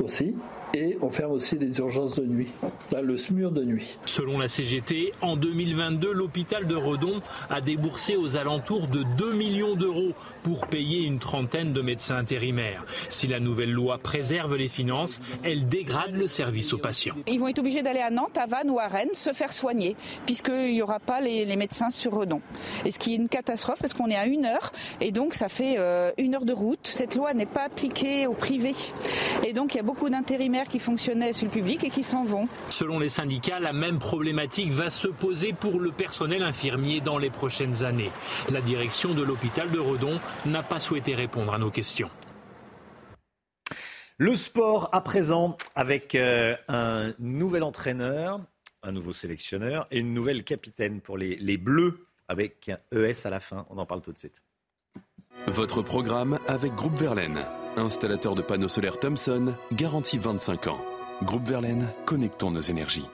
aussi 0.03 0.36
et 0.74 0.97
on 1.01 1.09
ferme 1.09 1.32
aussi 1.32 1.57
les 1.57 1.80
urgences 1.80 2.15
de 2.15 2.26
nuit, 2.26 2.49
le 3.01 3.17
SMUR 3.17 3.51
de 3.51 3.63
nuit. 3.63 3.97
Selon 4.05 4.38
la 4.38 4.47
CGT, 4.47 5.13
en 5.22 5.36
2022, 5.36 6.11
l'hôpital 6.11 6.67
de 6.67 6.76
Redon 6.76 7.22
a 7.49 7.61
déboursé 7.61 8.15
aux 8.15 8.38
alentours 8.38 8.88
de 8.88 9.03
2 9.17 9.34
millions 9.34 9.76
d'euros 9.76 10.13
pour 10.44 10.68
payer 10.68 11.06
une 11.06 11.20
trentaine 11.20 11.74
de 11.74 11.82
médecins 11.82 12.18
intérimaires. 12.18 12.86
Si 13.10 13.28
la 13.28 13.40
nouvelle 13.40 13.72
loi 13.72 13.98
préserve 13.98 14.56
les 14.56 14.68
finances, 14.68 15.20
elle 15.44 15.68
dégrade 15.68 16.12
le 16.12 16.28
service 16.28 16.74
aux 16.74 16.78
patients. 16.78 17.16
Ils 17.28 17.40
vont 17.40 17.48
être 17.48 17.60
obligés 17.60 17.84
d'aller 17.84 18.00
à 18.00 18.10
Nantes, 18.10 18.38
à 18.38 18.46
Vannes 18.46 18.70
ou 18.70 18.80
à 18.80 18.88
Rennes 18.88 19.10
se 19.14 19.34
faire 19.34 19.54
soigner, 19.54 19.96
puisqu'il 20.26 20.74
n'y 20.74 20.82
aura 20.82 21.00
pas 21.00 21.22
les, 21.22 21.46
médecins 21.56 21.90
sur 21.90 22.14
Redon. 22.14 22.42
Et 22.86 22.92
ce 22.92 23.00
qui 23.00 23.14
est 23.14 23.18
une 23.18 23.28
catastrophe, 23.28 23.80
parce 23.82 23.94
qu'on 23.94 24.08
est 24.08 24.16
à 24.16 24.26
une 24.26 24.46
heure, 24.46 24.72
et 25.02 25.12
donc 25.12 25.34
ça 25.34 25.50
fait 25.50 25.76
euh, 25.78 26.12
une 26.18 26.36
heure 26.36 26.46
de 26.46 26.54
route. 26.54 26.88
Cette 26.88 27.16
loi 27.16 27.34
n'est 27.34 27.46
pas 27.46 27.64
appliquée 27.64 28.28
au 28.28 28.34
privé. 28.34 28.74
Et 29.46 29.54
donc 29.54 29.74
il 29.74 29.78
y 29.78 29.80
a 29.80 29.84
beaucoup 29.84 30.10
d'intérimaires 30.10 30.68
qui 30.68 30.80
fonctionnaient 30.80 31.34
sur 31.34 31.46
le 31.46 31.52
public 31.52 31.84
et 31.84 31.90
qui 31.90 32.04
s'en 32.04 32.24
vont. 32.24 32.48
Selon 32.70 33.00
les 33.00 33.10
syndicats, 33.10 33.60
la 33.60 33.74
même 33.74 34.00
problématique 34.00 34.72
va 34.72 34.90
se 34.90 35.08
poser 35.08 35.54
pour 35.54 35.80
le 35.80 35.92
personnel 35.92 36.44
infirmier 36.44 37.02
dans 37.02 37.18
les 37.18 37.30
prochaines 37.30 37.84
années. 37.84 38.12
La 38.52 38.62
direction 38.62 39.14
de 39.14 39.24
l'hôpital 39.24 39.70
de 39.72 39.80
Redon 39.80 40.20
n'a 40.46 40.64
pas 40.64 40.80
souhaité 40.80 41.16
répondre 41.16 41.54
à 41.54 41.58
nos 41.58 41.72
questions. 41.72 42.10
Le 44.18 44.36
sport 44.36 44.90
à 44.92 45.02
présent 45.02 45.58
avec 45.76 46.14
euh, 46.16 46.56
un 46.68 47.14
nouvel 47.20 47.64
entraîneur, 47.64 48.42
un 48.84 48.92
nouveau 48.92 49.14
sélectionneur 49.14 49.88
et 49.92 50.00
une 50.00 50.14
nouvelle 50.14 50.44
capitaine 50.44 51.00
pour 51.00 51.18
les, 51.18 51.38
les 51.38 51.58
Bleus 51.58 52.06
avec 52.28 52.70
un 52.70 52.80
ES 52.98 53.26
à 53.26 53.30
la 53.30 53.40
fin. 53.40 53.66
On 53.70 53.78
en 53.78 53.86
parle 53.86 54.02
tout 54.02 54.12
de 54.12 54.18
suite. 54.18 54.44
Votre 55.48 55.82
programme 55.82 56.38
avec 56.48 56.74
Groupe 56.76 56.96
Verlaine. 56.96 57.40
Installateur 57.78 58.36
de 58.36 58.42
panneaux 58.42 58.68
solaires 58.68 59.00
Thomson, 59.00 59.56
garantie 59.72 60.18
25 60.18 60.68
ans. 60.68 60.82
Groupe 61.24 61.48
Verlaine, 61.48 61.88
connectons 62.06 62.52
nos 62.52 62.62
énergies. 62.62 63.08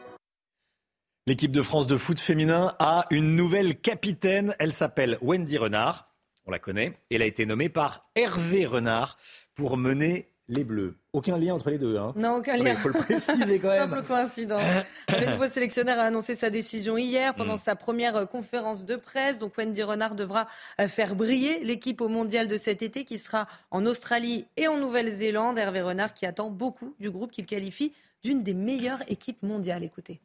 L'équipe 1.28 1.52
de 1.52 1.62
France 1.62 1.88
de 1.88 1.98
foot 1.98 2.20
féminin 2.20 2.74
a 2.80 3.06
une 3.10 3.36
nouvelle 3.36 3.80
capitaine. 3.80 4.56
Elle 4.60 4.74
s'appelle 4.74 5.18
Wendy 5.22 5.58
Renard. 5.58 6.15
On 6.46 6.52
la 6.52 6.60
connaît. 6.60 6.94
Elle 7.10 7.22
a 7.22 7.26
été 7.26 7.46
nommée 7.46 7.70
par 7.70 8.10
Hervé 8.16 8.66
Renard 8.66 9.18
pour 9.56 9.78
mener 9.78 10.30
les 10.48 10.64
Bleus. 10.64 10.96
Aucun 11.14 11.38
lien 11.38 11.56
entre 11.56 11.72
les 11.72 11.80
deux. 11.80 11.98
Hein. 11.98 12.14
Non, 12.16 12.36
aucun 12.38 12.56
lien. 12.56 12.72
Il 12.72 12.76
faut 12.76 12.90
le 12.90 12.94
préciser 12.94 13.60
quand 13.60 13.68
même. 13.70 13.90
Simple 13.90 14.04
coïncidence. 14.04 14.64
le 15.10 15.32
nouveau 15.32 15.48
sélectionneur 15.48 15.98
a 15.98 16.04
annoncé 16.04 16.36
sa 16.36 16.50
décision 16.50 16.98
hier 16.98 17.34
pendant 17.34 17.56
mm. 17.56 17.60
sa 17.60 17.76
première 17.76 18.16
euh, 18.16 18.26
conférence 18.26 18.86
de 18.86 18.96
presse. 18.96 19.40
Donc 19.40 19.58
Wendy 19.58 19.82
Renard 19.82 20.16
devra 20.16 20.48
euh, 20.80 20.88
faire 20.88 21.16
briller 21.16 21.62
l'équipe 21.62 22.00
au 22.02 22.10
mondial 22.10 22.48
de 22.48 22.58
cet 22.58 22.84
été 22.84 23.06
qui 23.06 23.18
sera 23.18 23.48
en 23.72 23.86
Australie 23.86 24.46
et 24.56 24.68
en 24.68 24.78
Nouvelle-Zélande. 24.78 25.58
Hervé 25.58 25.82
Renard 25.82 26.14
qui 26.14 26.26
attend 26.26 26.52
beaucoup 26.52 26.96
du 27.00 27.10
groupe 27.10 27.32
qu'il 27.32 27.46
qualifie 27.46 27.94
d'une 28.24 28.44
des 28.44 28.54
meilleures 28.54 29.04
équipes 29.08 29.42
mondiales. 29.42 29.84
Écoutez. 29.84 30.22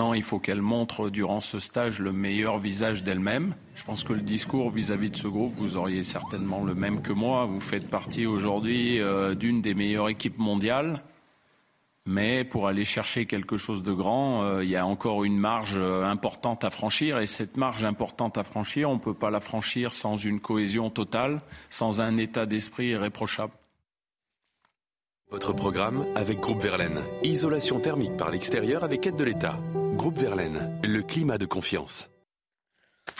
Non, 0.00 0.14
il 0.14 0.22
faut 0.22 0.38
qu'elle 0.38 0.62
montre 0.62 1.10
durant 1.10 1.40
ce 1.40 1.58
stage 1.58 1.98
le 1.98 2.12
meilleur 2.12 2.60
visage 2.60 3.02
d'elle-même. 3.02 3.56
Je 3.74 3.82
pense 3.82 4.04
que 4.04 4.12
le 4.12 4.20
discours 4.20 4.70
vis-à-vis 4.70 5.10
de 5.10 5.16
ce 5.16 5.26
groupe, 5.26 5.54
vous 5.56 5.76
auriez 5.76 6.04
certainement 6.04 6.62
le 6.62 6.76
même 6.76 7.02
que 7.02 7.12
moi. 7.12 7.46
Vous 7.46 7.60
faites 7.60 7.90
partie 7.90 8.24
aujourd'hui 8.24 9.00
euh, 9.00 9.34
d'une 9.34 9.60
des 9.60 9.74
meilleures 9.74 10.08
équipes 10.08 10.38
mondiales. 10.38 11.02
Mais 12.06 12.44
pour 12.44 12.68
aller 12.68 12.84
chercher 12.84 13.26
quelque 13.26 13.56
chose 13.56 13.82
de 13.82 13.92
grand, 13.92 14.44
euh, 14.44 14.62
il 14.62 14.70
y 14.70 14.76
a 14.76 14.86
encore 14.86 15.24
une 15.24 15.36
marge 15.36 15.76
euh, 15.76 16.04
importante 16.04 16.62
à 16.62 16.70
franchir. 16.70 17.18
Et 17.18 17.26
cette 17.26 17.56
marge 17.56 17.84
importante 17.84 18.38
à 18.38 18.44
franchir, 18.44 18.88
on 18.88 18.94
ne 18.94 19.00
peut 19.00 19.14
pas 19.14 19.30
la 19.30 19.40
franchir 19.40 19.92
sans 19.92 20.14
une 20.14 20.38
cohésion 20.38 20.90
totale, 20.90 21.42
sans 21.70 22.00
un 22.00 22.18
état 22.18 22.46
d'esprit 22.46 22.90
irréprochable. 22.90 23.52
Votre 25.32 25.52
programme 25.52 26.06
avec 26.14 26.38
Groupe 26.38 26.62
Verlaine. 26.62 27.02
Isolation 27.24 27.80
thermique 27.80 28.16
par 28.16 28.30
l'extérieur 28.30 28.84
avec 28.84 29.04
aide 29.04 29.16
de 29.16 29.24
l'État. 29.24 29.58
Groupe 29.98 30.20
Verlaine, 30.20 30.78
le 30.84 31.02
climat 31.02 31.38
de 31.38 31.44
confiance. 31.44 32.08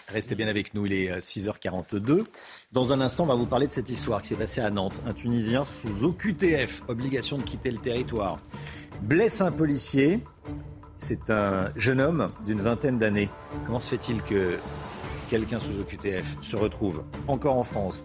Restez 0.07 0.37
bien 0.37 0.47
avec 0.47 0.75
nous, 0.75 0.87
il 0.87 0.93
est 0.93 1.19
6h42. 1.19 2.25
Dans 2.71 2.93
un 2.93 3.01
instant, 3.01 3.25
on 3.25 3.27
va 3.27 3.35
vous 3.35 3.47
parler 3.47 3.67
de 3.67 3.73
cette 3.73 3.91
histoire 3.91 4.23
qui 4.23 4.29
s'est 4.29 4.37
passée 4.37 4.61
à 4.61 4.71
Nantes. 4.71 5.03
Un 5.05 5.13
Tunisien 5.13 5.65
sous 5.65 6.05
OQTF, 6.05 6.85
obligation 6.87 7.37
de 7.37 7.43
quitter 7.43 7.73
le 7.73 7.79
territoire, 7.79 8.39
blesse 9.03 9.41
un 9.41 9.51
policier. 9.51 10.21
C'est 10.99 11.31
un 11.31 11.73
jeune 11.75 12.01
homme 12.01 12.31
d'une 12.47 12.61
vingtaine 12.61 12.97
d'années. 12.97 13.29
Comment 13.67 13.81
se 13.81 13.91
fait-il 13.91 14.23
que 14.23 14.57
quelqu'un 15.29 15.59
sous 15.59 15.81
OQTF 15.81 16.37
se 16.43 16.55
retrouve 16.55 17.03
encore 17.27 17.59
en 17.59 17.65
France 17.65 18.05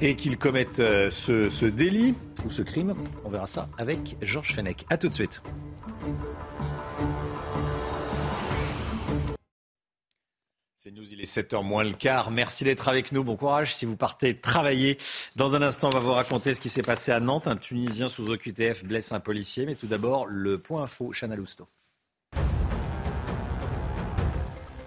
et 0.00 0.16
qu'il 0.16 0.38
commette 0.38 0.80
euh, 0.80 1.08
ce, 1.08 1.48
ce 1.48 1.66
délit 1.66 2.16
ou 2.44 2.50
ce 2.50 2.62
crime? 2.62 2.96
On 3.24 3.30
verra 3.30 3.46
ça 3.46 3.68
avec 3.78 4.16
Georges 4.22 4.56
Fenech. 4.56 4.86
A 4.90 4.98
tout 4.98 5.08
de 5.08 5.14
suite. 5.14 5.40
C'est 10.84 10.90
nous, 10.90 11.04
il 11.12 11.20
est 11.20 11.32
7h 11.32 11.62
moins 11.62 11.84
le 11.84 11.92
quart. 11.92 12.32
Merci 12.32 12.64
d'être 12.64 12.88
avec 12.88 13.12
nous. 13.12 13.22
Bon 13.22 13.36
courage 13.36 13.72
si 13.72 13.86
vous 13.86 13.94
partez 13.94 14.40
travailler. 14.40 14.98
Dans 15.36 15.54
un 15.54 15.62
instant, 15.62 15.90
on 15.92 15.92
va 15.92 16.00
vous 16.00 16.10
raconter 16.10 16.54
ce 16.54 16.60
qui 16.60 16.68
s'est 16.68 16.82
passé 16.82 17.12
à 17.12 17.20
Nantes. 17.20 17.46
Un 17.46 17.54
Tunisien 17.54 18.08
sous 18.08 18.28
OQTF 18.28 18.82
blesse 18.82 19.12
un 19.12 19.20
policier. 19.20 19.64
Mais 19.64 19.76
tout 19.76 19.86
d'abord, 19.86 20.26
le 20.26 20.58
point 20.58 20.82
info, 20.82 21.12
Chana 21.12 21.36
Lousteau. 21.36 21.68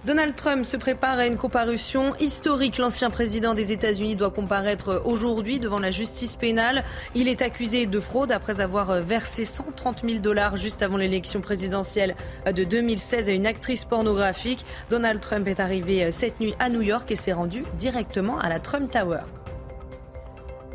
Donald 0.05 0.35
Trump 0.35 0.65
se 0.65 0.77
prépare 0.77 1.17
à 1.17 1.25
une 1.25 1.35
comparution 1.35 2.15
historique. 2.17 2.77
L'ancien 2.77 3.09
président 3.09 3.55
des 3.55 3.71
États-Unis 3.71 4.15
doit 4.15 4.29
comparaître 4.29 5.01
aujourd'hui 5.03 5.59
devant 5.59 5.79
la 5.79 5.89
justice 5.89 6.35
pénale. 6.35 6.83
Il 7.15 7.27
est 7.27 7.41
accusé 7.41 7.87
de 7.87 7.99
fraude 7.99 8.31
après 8.31 8.61
avoir 8.61 9.01
versé 9.01 9.45
130 9.45 10.03
000 10.07 10.19
dollars 10.19 10.57
juste 10.57 10.83
avant 10.83 10.97
l'élection 10.97 11.41
présidentielle 11.41 12.15
de 12.45 12.63
2016 12.63 13.29
à 13.29 13.31
une 13.31 13.47
actrice 13.47 13.83
pornographique. 13.83 14.63
Donald 14.91 15.19
Trump 15.21 15.47
est 15.47 15.59
arrivé 15.59 16.11
cette 16.11 16.39
nuit 16.39 16.53
à 16.59 16.69
New 16.69 16.83
York 16.83 17.09
et 17.09 17.15
s'est 17.15 17.33
rendu 17.33 17.63
directement 17.79 18.37
à 18.37 18.47
la 18.47 18.59
Trump 18.59 18.91
Tower. 18.91 19.21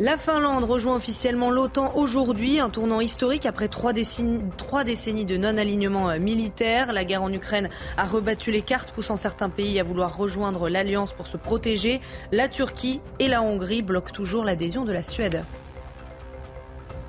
La 0.02 0.16
Finlande 0.16 0.64
rejoint 0.64 0.96
officiellement 0.96 1.50
l'OTAN 1.50 1.92
aujourd'hui, 1.94 2.58
un 2.58 2.70
tournant 2.70 3.02
historique 3.02 3.44
après 3.44 3.68
trois 3.68 3.92
décennies, 3.92 5.26
de 5.26 5.36
non-alignement 5.36 6.08
euh, 6.08 6.18
militaire. 6.18 6.94
La 6.94 7.04
guerre 7.04 7.22
en 7.22 7.30
Ukraine 7.30 7.68
a 7.98 8.04
rebattu 8.04 8.50
les 8.50 8.62
cartes, 8.62 8.92
poussant 8.92 9.16
certains 9.16 9.50
pays 9.50 9.78
à 9.78 9.82
vouloir 9.82 10.16
rejoindre 10.16 10.70
l'alliance 10.70 11.12
pour 11.12 11.26
se 11.26 11.36
protéger. 11.36 12.00
La 12.32 12.48
Turquie 12.48 13.02
et 13.18 13.28
la 13.28 13.42
Hongrie 13.42 13.82
bloquent 13.82 14.14
toujours 14.14 14.42
l'adhésion 14.42 14.86
de 14.86 14.92
la 14.92 15.02
Suède. 15.02 15.44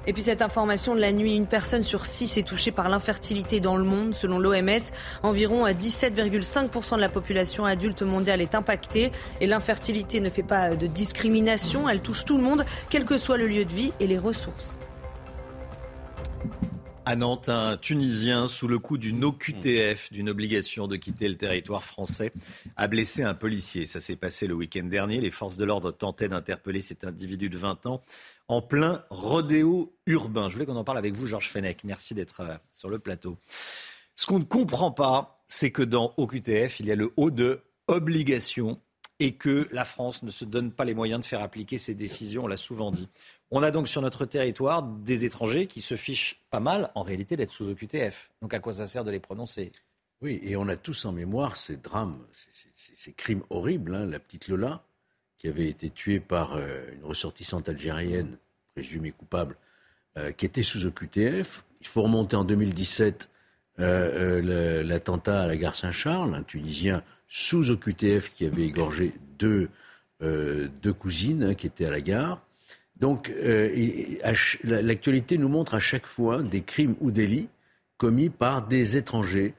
Et 0.07 0.13
puis 0.13 0.23
cette 0.23 0.41
information 0.41 0.95
de 0.95 0.99
la 0.99 1.13
nuit, 1.13 1.35
une 1.35 1.47
personne 1.47 1.83
sur 1.83 2.05
six 2.05 2.37
est 2.37 2.47
touchée 2.47 2.71
par 2.71 2.89
l'infertilité 2.89 3.59
dans 3.59 3.75
le 3.75 3.83
monde. 3.83 4.13
Selon 4.13 4.39
l'OMS, 4.39 4.91
environ 5.23 5.67
17,5% 5.67 6.95
de 6.95 7.01
la 7.01 7.09
population 7.09 7.65
adulte 7.65 8.01
mondiale 8.01 8.41
est 8.41 8.55
impactée. 8.55 9.11
Et 9.41 9.47
l'infertilité 9.47 10.19
ne 10.19 10.29
fait 10.29 10.43
pas 10.43 10.75
de 10.75 10.87
discrimination, 10.87 11.87
elle 11.87 12.01
touche 12.01 12.25
tout 12.25 12.37
le 12.37 12.43
monde, 12.43 12.65
quel 12.89 13.05
que 13.05 13.17
soit 13.17 13.37
le 13.37 13.47
lieu 13.47 13.65
de 13.65 13.73
vie 13.73 13.93
et 13.99 14.07
les 14.07 14.17
ressources. 14.17 14.77
À 17.03 17.15
Nantes, 17.15 17.49
un 17.49 17.77
Tunisien 17.77 18.45
sous 18.45 18.67
le 18.67 18.77
coup 18.77 18.99
d'une 18.99 19.23
OQTF, 19.23 20.11
d'une 20.11 20.29
obligation 20.29 20.87
de 20.87 20.97
quitter 20.97 21.27
le 21.27 21.35
territoire 21.35 21.83
français, 21.83 22.31
a 22.77 22.87
blessé 22.87 23.23
un 23.23 23.33
policier. 23.33 23.87
Ça 23.87 23.99
s'est 23.99 24.15
passé 24.15 24.45
le 24.45 24.53
week-end 24.53 24.83
dernier. 24.83 25.19
Les 25.19 25.31
forces 25.31 25.57
de 25.57 25.65
l'ordre 25.65 25.91
tentaient 25.91 26.29
d'interpeller 26.29 26.81
cet 26.81 27.03
individu 27.03 27.49
de 27.49 27.57
20 27.57 27.87
ans 27.87 28.03
en 28.51 28.61
plein 28.61 29.03
rodéo 29.09 29.95
urbain. 30.05 30.49
Je 30.49 30.53
voulais 30.53 30.65
qu'on 30.65 30.75
en 30.75 30.83
parle 30.83 30.97
avec 30.97 31.15
vous, 31.15 31.25
Georges 31.25 31.49
Fenech. 31.49 31.83
Merci 31.85 32.13
d'être 32.13 32.41
euh, 32.41 32.55
sur 32.69 32.89
le 32.89 32.99
plateau. 32.99 33.37
Ce 34.15 34.25
qu'on 34.25 34.39
ne 34.39 34.43
comprend 34.43 34.91
pas, 34.91 35.43
c'est 35.47 35.71
que 35.71 35.81
dans 35.81 36.13
OQTF, 36.17 36.81
il 36.81 36.85
y 36.85 36.91
a 36.91 36.95
le 36.95 37.13
haut 37.15 37.31
de 37.31 37.61
obligation 37.87 38.81
et 39.19 39.35
que 39.35 39.69
la 39.71 39.85
France 39.85 40.21
ne 40.23 40.31
se 40.31 40.43
donne 40.43 40.71
pas 40.71 40.83
les 40.83 40.93
moyens 40.93 41.21
de 41.21 41.25
faire 41.25 41.41
appliquer 41.41 41.77
ses 41.77 41.93
décisions, 41.93 42.43
on 42.43 42.47
l'a 42.47 42.57
souvent 42.57 42.91
dit. 42.91 43.07
On 43.51 43.63
a 43.63 43.71
donc 43.71 43.87
sur 43.87 44.01
notre 44.01 44.25
territoire 44.25 44.83
des 44.83 45.25
étrangers 45.25 45.67
qui 45.67 45.81
se 45.81 45.95
fichent 45.95 46.41
pas 46.49 46.59
mal, 46.59 46.91
en 46.95 47.03
réalité, 47.03 47.37
d'être 47.37 47.51
sous 47.51 47.69
OQTF. 47.69 48.31
Donc 48.41 48.53
à 48.53 48.59
quoi 48.59 48.73
ça 48.73 48.87
sert 48.87 49.03
de 49.03 49.11
les 49.11 49.19
prononcer? 49.19 49.71
Oui, 50.21 50.39
et 50.43 50.55
on 50.55 50.67
a 50.67 50.75
tous 50.75 51.05
en 51.05 51.11
mémoire 51.11 51.55
ces 51.55 51.77
drames, 51.77 52.19
ces, 52.73 53.13
crimes 53.13 53.43
horribles. 53.49 53.95
Hein. 53.95 54.05
La 54.07 54.19
petite 54.19 54.47
Lola, 54.47 54.83
qui 55.41 55.47
avait 55.47 55.69
été 55.69 55.89
tué 55.89 56.19
par 56.19 56.53
euh, 56.53 56.85
une 56.93 57.03
ressortissante 57.03 57.67
algérienne 57.67 58.37
présumée 58.75 59.11
coupable, 59.11 59.55
euh, 60.15 60.31
qui 60.31 60.45
était 60.45 60.61
sous 60.61 60.85
OQTF. 60.85 61.65
Il 61.81 61.87
faut 61.87 62.03
remonter 62.03 62.35
en 62.35 62.43
2017 62.43 63.27
euh, 63.79 64.83
l'attentat 64.83 65.41
à 65.41 65.47
la 65.47 65.57
gare 65.57 65.75
Saint-Charles, 65.75 66.35
un 66.35 66.43
Tunisien 66.43 67.01
sous 67.27 67.71
OQTF 67.71 68.35
qui 68.35 68.45
avait 68.45 68.67
égorgé 68.67 69.13
deux, 69.39 69.69
deux 70.19 70.93
cousines 70.93 71.43
hein, 71.43 71.53
qui 71.55 71.65
étaient 71.65 71.85
à 71.85 71.89
la 71.89 72.01
gare. 72.01 72.45
Donc 72.97 73.31
l'actualité 74.63 75.39
nous 75.39 75.49
montre 75.49 75.73
à 75.73 75.79
chaque 75.79 76.05
fois 76.05 76.43
des 76.43 76.61
crimes 76.61 76.95
ou 76.99 77.09
délits 77.09 77.47
commis 77.97 78.29
par 78.29 78.67
des 78.67 78.97
étrangers 78.97 79.55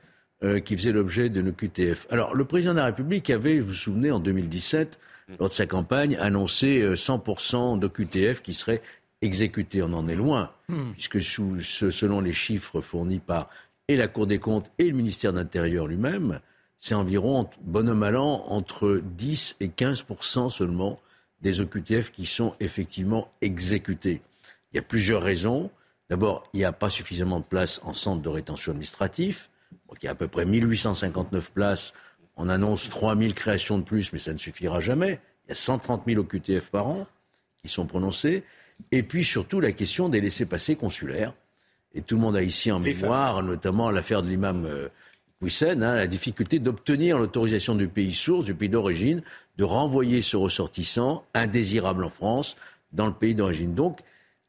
qui 0.64 0.76
faisaient 0.76 0.92
l'objet 0.92 1.30
de 1.30 1.42
OQTF. 1.42 2.06
Alors 2.10 2.36
le 2.36 2.44
président 2.44 2.72
de 2.72 2.78
la 2.78 2.84
République 2.84 3.30
avait, 3.30 3.58
vous 3.58 3.68
vous 3.68 3.72
souvenez, 3.72 4.12
en 4.12 4.20
2017, 4.20 5.00
lors 5.38 5.48
de 5.48 5.54
sa 5.54 5.66
campagne, 5.66 6.16
annoncé 6.16 6.82
100% 6.94 7.78
d'OQTF 7.78 8.42
qui 8.42 8.54
seraient 8.54 8.82
exécutés. 9.22 9.82
On 9.82 9.92
en 9.92 10.08
est 10.08 10.16
loin, 10.16 10.50
hmm. 10.68 10.92
puisque 10.92 11.22
selon 11.22 12.20
les 12.20 12.32
chiffres 12.32 12.80
fournis 12.80 13.20
par 13.20 13.48
et 13.88 13.96
la 13.96 14.08
Cour 14.08 14.26
des 14.26 14.38
comptes 14.38 14.70
et 14.78 14.88
le 14.88 14.96
ministère 14.96 15.32
de 15.32 15.38
l'Intérieur 15.38 15.86
lui-même, 15.86 16.40
c'est 16.78 16.94
environ, 16.94 17.48
bonhomme 17.62 18.02
allant, 18.02 18.44
entre 18.48 19.00
10 19.04 19.56
et 19.60 19.68
15% 19.68 20.50
seulement 20.50 21.00
des 21.40 21.60
OQTF 21.60 22.10
qui 22.10 22.26
sont 22.26 22.54
effectivement 22.60 23.30
exécutés. 23.40 24.22
Il 24.72 24.76
y 24.76 24.78
a 24.78 24.82
plusieurs 24.82 25.22
raisons. 25.22 25.70
D'abord, 26.08 26.44
il 26.52 26.58
n'y 26.58 26.64
a 26.64 26.72
pas 26.72 26.90
suffisamment 26.90 27.40
de 27.40 27.44
places 27.44 27.80
en 27.84 27.92
centre 27.92 28.22
de 28.22 28.28
rétention 28.28 28.72
administratif. 28.72 29.50
il 29.72 30.04
y 30.04 30.08
a 30.08 30.12
à 30.12 30.14
peu 30.14 30.28
près 30.28 30.44
1859 30.44 31.52
places 31.52 31.92
on 32.36 32.48
annonce 32.48 32.88
3000 32.88 33.34
créations 33.34 33.78
de 33.78 33.84
plus, 33.84 34.12
mais 34.12 34.18
ça 34.18 34.32
ne 34.32 34.38
suffira 34.38 34.80
jamais. 34.80 35.20
Il 35.46 35.50
y 35.50 35.52
a 35.52 35.54
130 35.54 36.04
000 36.06 36.20
OQTF 36.20 36.70
par 36.70 36.86
an 36.86 37.06
qui 37.62 37.68
sont 37.68 37.86
prononcés. 37.86 38.42
Et 38.90 39.02
puis 39.02 39.24
surtout 39.24 39.60
la 39.60 39.72
question 39.72 40.08
des 40.08 40.20
laissés-passer 40.20 40.76
consulaires. 40.76 41.34
Et 41.94 42.02
tout 42.02 42.16
le 42.16 42.22
monde 42.22 42.36
a 42.36 42.42
ici 42.42 42.72
en 42.72 42.80
mémoire, 42.80 43.42
notamment 43.42 43.90
l'affaire 43.90 44.22
de 44.22 44.28
l'imam 44.28 44.64
euh, 44.64 44.88
hein, 45.42 45.94
la 45.94 46.06
difficulté 46.06 46.58
d'obtenir 46.58 47.18
l'autorisation 47.18 47.74
du 47.74 47.88
pays 47.88 48.14
source, 48.14 48.44
du 48.44 48.54
pays 48.54 48.70
d'origine, 48.70 49.22
de 49.58 49.64
renvoyer 49.64 50.22
ce 50.22 50.36
ressortissant 50.36 51.24
indésirable 51.34 52.04
en 52.04 52.10
France 52.10 52.56
dans 52.92 53.06
le 53.06 53.12
pays 53.12 53.34
d'origine. 53.34 53.74
Donc, 53.74 54.00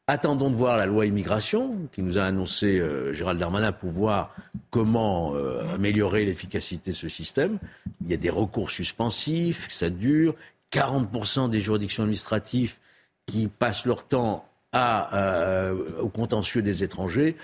Attendons 0.06 0.50
de 0.50 0.54
voir 0.54 0.76
la 0.76 0.84
loi 0.84 1.06
immigration 1.06 1.88
qui 1.92 2.02
nous 2.02 2.18
a 2.18 2.24
annoncé 2.24 2.78
euh, 2.78 3.14
Gérald 3.14 3.38
Darmanin 3.38 3.72
pour 3.72 3.90
voir 3.90 4.34
comment 4.68 5.34
euh, 5.34 5.62
améliorer 5.74 6.26
l'efficacité 6.26 6.90
de 6.90 6.96
ce 6.96 7.08
système. 7.08 7.58
Il 8.02 8.10
y 8.10 8.14
a 8.14 8.18
des 8.18 8.28
recours 8.28 8.70
suspensifs, 8.70 9.66
ça 9.70 9.88
dure. 9.88 10.34
40% 10.72 11.48
des 11.48 11.60
juridictions 11.60 12.02
administratives 12.02 12.76
qui 13.24 13.48
passent 13.48 13.86
leur 13.86 14.06
temps 14.06 14.46
à, 14.72 15.16
euh, 15.16 15.98
au 16.00 16.10
contentieux 16.10 16.60
des 16.60 16.84
étrangers. 16.84 17.36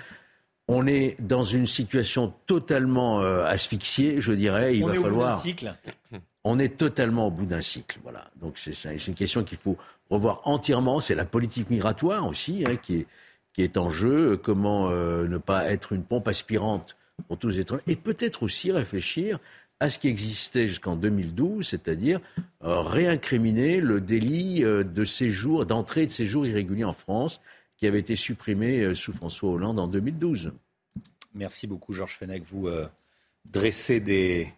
On 0.69 0.87
est 0.87 1.17
dans 1.23 1.45
une 1.45 1.67
situation 1.67 2.35
totalement 2.47 3.21
asphyxiée, 3.21 4.21
je 4.21 4.33
dirais. 4.33 4.77
Il 4.77 4.85
On 4.85 4.89
va 4.89 4.95
est 4.95 4.99
falloir. 4.99 5.29
Au 5.29 5.31
bout 5.31 5.37
d'un 5.37 5.41
cycle. 5.43 5.75
On 6.45 6.59
est 6.59 6.77
totalement 6.77 7.27
au 7.27 7.31
bout 7.31 7.47
d'un 7.47 7.63
cycle. 7.63 7.99
Voilà. 8.03 8.25
Donc 8.41 8.59
c'est 8.59 9.07
une 9.07 9.15
question 9.15 9.43
qu'il 9.45 9.59
faut 9.59 9.79
revoir 10.17 10.43
entièrement. 10.45 11.01
C'est 11.01 11.15
la 11.15 11.25
politique 11.25 11.71
migratoire 11.71 12.27
aussi 12.27 12.65
hein, 12.67 12.77
qui, 12.77 12.99
est, 12.99 13.07
qui 13.53 13.63
est 13.63 13.77
en 13.77 13.91
jeu. 13.91 14.37
Comment 14.37 14.91
euh, 14.91 15.27
ne 15.27 15.39
pas 15.39 15.71
être 15.71 15.93
une 15.93 16.05
pompe 16.05 16.29
aspirante 16.29 16.97
pour 17.29 17.39
tous 17.39 17.49
les 17.49 17.61
étrangers. 17.61 17.83
Et 17.87 17.97
peut-être 17.97 18.43
aussi 18.43 18.73
réfléchir 18.73 19.39
à 19.79 19.89
ce 19.89 19.99
qui 19.99 20.09
existait 20.09 20.67
jusqu'en 20.67 20.97
2012, 20.97 21.67
c'est-à-dire 21.67 22.21
euh, 22.63 22.81
réincriminer 22.81 23.81
le 23.81 24.01
délit 24.01 24.63
euh, 24.63 24.85
de 24.85 25.05
séjour, 25.05 25.65
d'entrée 25.65 26.03
et 26.03 26.07
de 26.07 26.11
séjour 26.11 26.47
irrégulier 26.47 26.85
en 26.85 26.93
France, 26.93 27.41
qui 27.77 27.87
avait 27.87 28.01
été 28.01 28.15
supprimé 28.15 28.95
sous 28.95 29.13
François 29.15 29.51
Hollande 29.51 29.79
en 29.79 29.87
2012. 29.89 30.53
Merci 31.35 31.67
beaucoup, 31.67 31.95
Georges 31.95 32.17
Fenech. 32.17 32.43
Vous 32.43 32.69
dressez 33.47 34.01
des, 34.01 34.53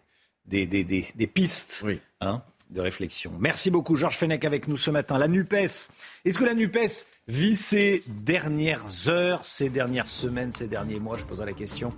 des, 0.45 0.67
des, 0.67 0.83
des, 0.83 1.27
pistes 1.27 1.83
oui. 1.85 1.99
hein, 2.21 2.43
de 2.73 2.81
réflexion. 2.81 3.31
Merci 3.39 3.71
beaucoup, 3.71 3.95
Georges 3.95 4.17
Fenech, 4.17 4.43
avec 4.45 4.67
nous 4.67 4.77
ce 4.77 4.91
matin. 4.91 5.17
La 5.17 5.27
NUPES. 5.27 5.89
Est-ce 6.25 6.37
que 6.37 6.43
la 6.43 6.53
NUPES 6.53 7.05
vit 7.27 7.55
ces 7.55 8.03
dernières 8.07 9.07
heures, 9.07 9.45
ces 9.45 9.69
dernières 9.69 10.07
semaines, 10.07 10.51
ces 10.51 10.67
derniers 10.67 10.99
mois 10.99 11.17
Je 11.17 11.23
poserai 11.23 11.45
la 11.45 11.53
question 11.53 11.93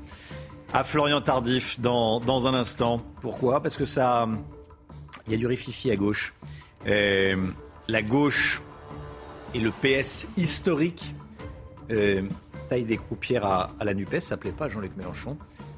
à 0.73 0.84
Florian 0.84 1.21
Tardif 1.21 1.80
dans, 1.80 2.19
dans 2.19 2.47
un 2.47 2.53
instant. 2.53 3.01
Pourquoi? 3.21 3.61
Parce 3.61 3.78
que 3.78 3.86
ça. 3.86 4.28
Il 5.28 5.32
y 5.32 5.36
a 5.36 5.38
du 5.38 5.47
rififi 5.47 5.89
à 5.89 5.95
gauche. 5.95 6.34
Euh, 6.86 7.47
la 7.88 8.01
gauche 8.03 8.61
et 9.55 9.59
le 9.59 9.71
PS 9.71 10.28
historique 10.38 11.15
euh, 11.89 12.21
taille 12.69 12.86
des 12.86 12.97
croupières 12.97 13.45
à, 13.45 13.71
la 13.82 13.93
NUPES. 13.93 14.19
Ça 14.19 14.38
plaît 14.38 14.51
pas 14.51 14.67
Jean-Luc 14.67 14.95
Mélenchon. 14.97 15.38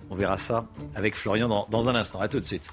On 0.10 0.16
verra 0.16 0.38
ça 0.38 0.66
avec 0.96 1.16
Florian 1.16 1.48
dans, 1.48 1.68
dans 1.70 1.88
un 1.88 1.96
instant. 1.96 2.20
À 2.20 2.28
tout 2.28 2.40
de 2.40 2.46
suite. 2.46 2.70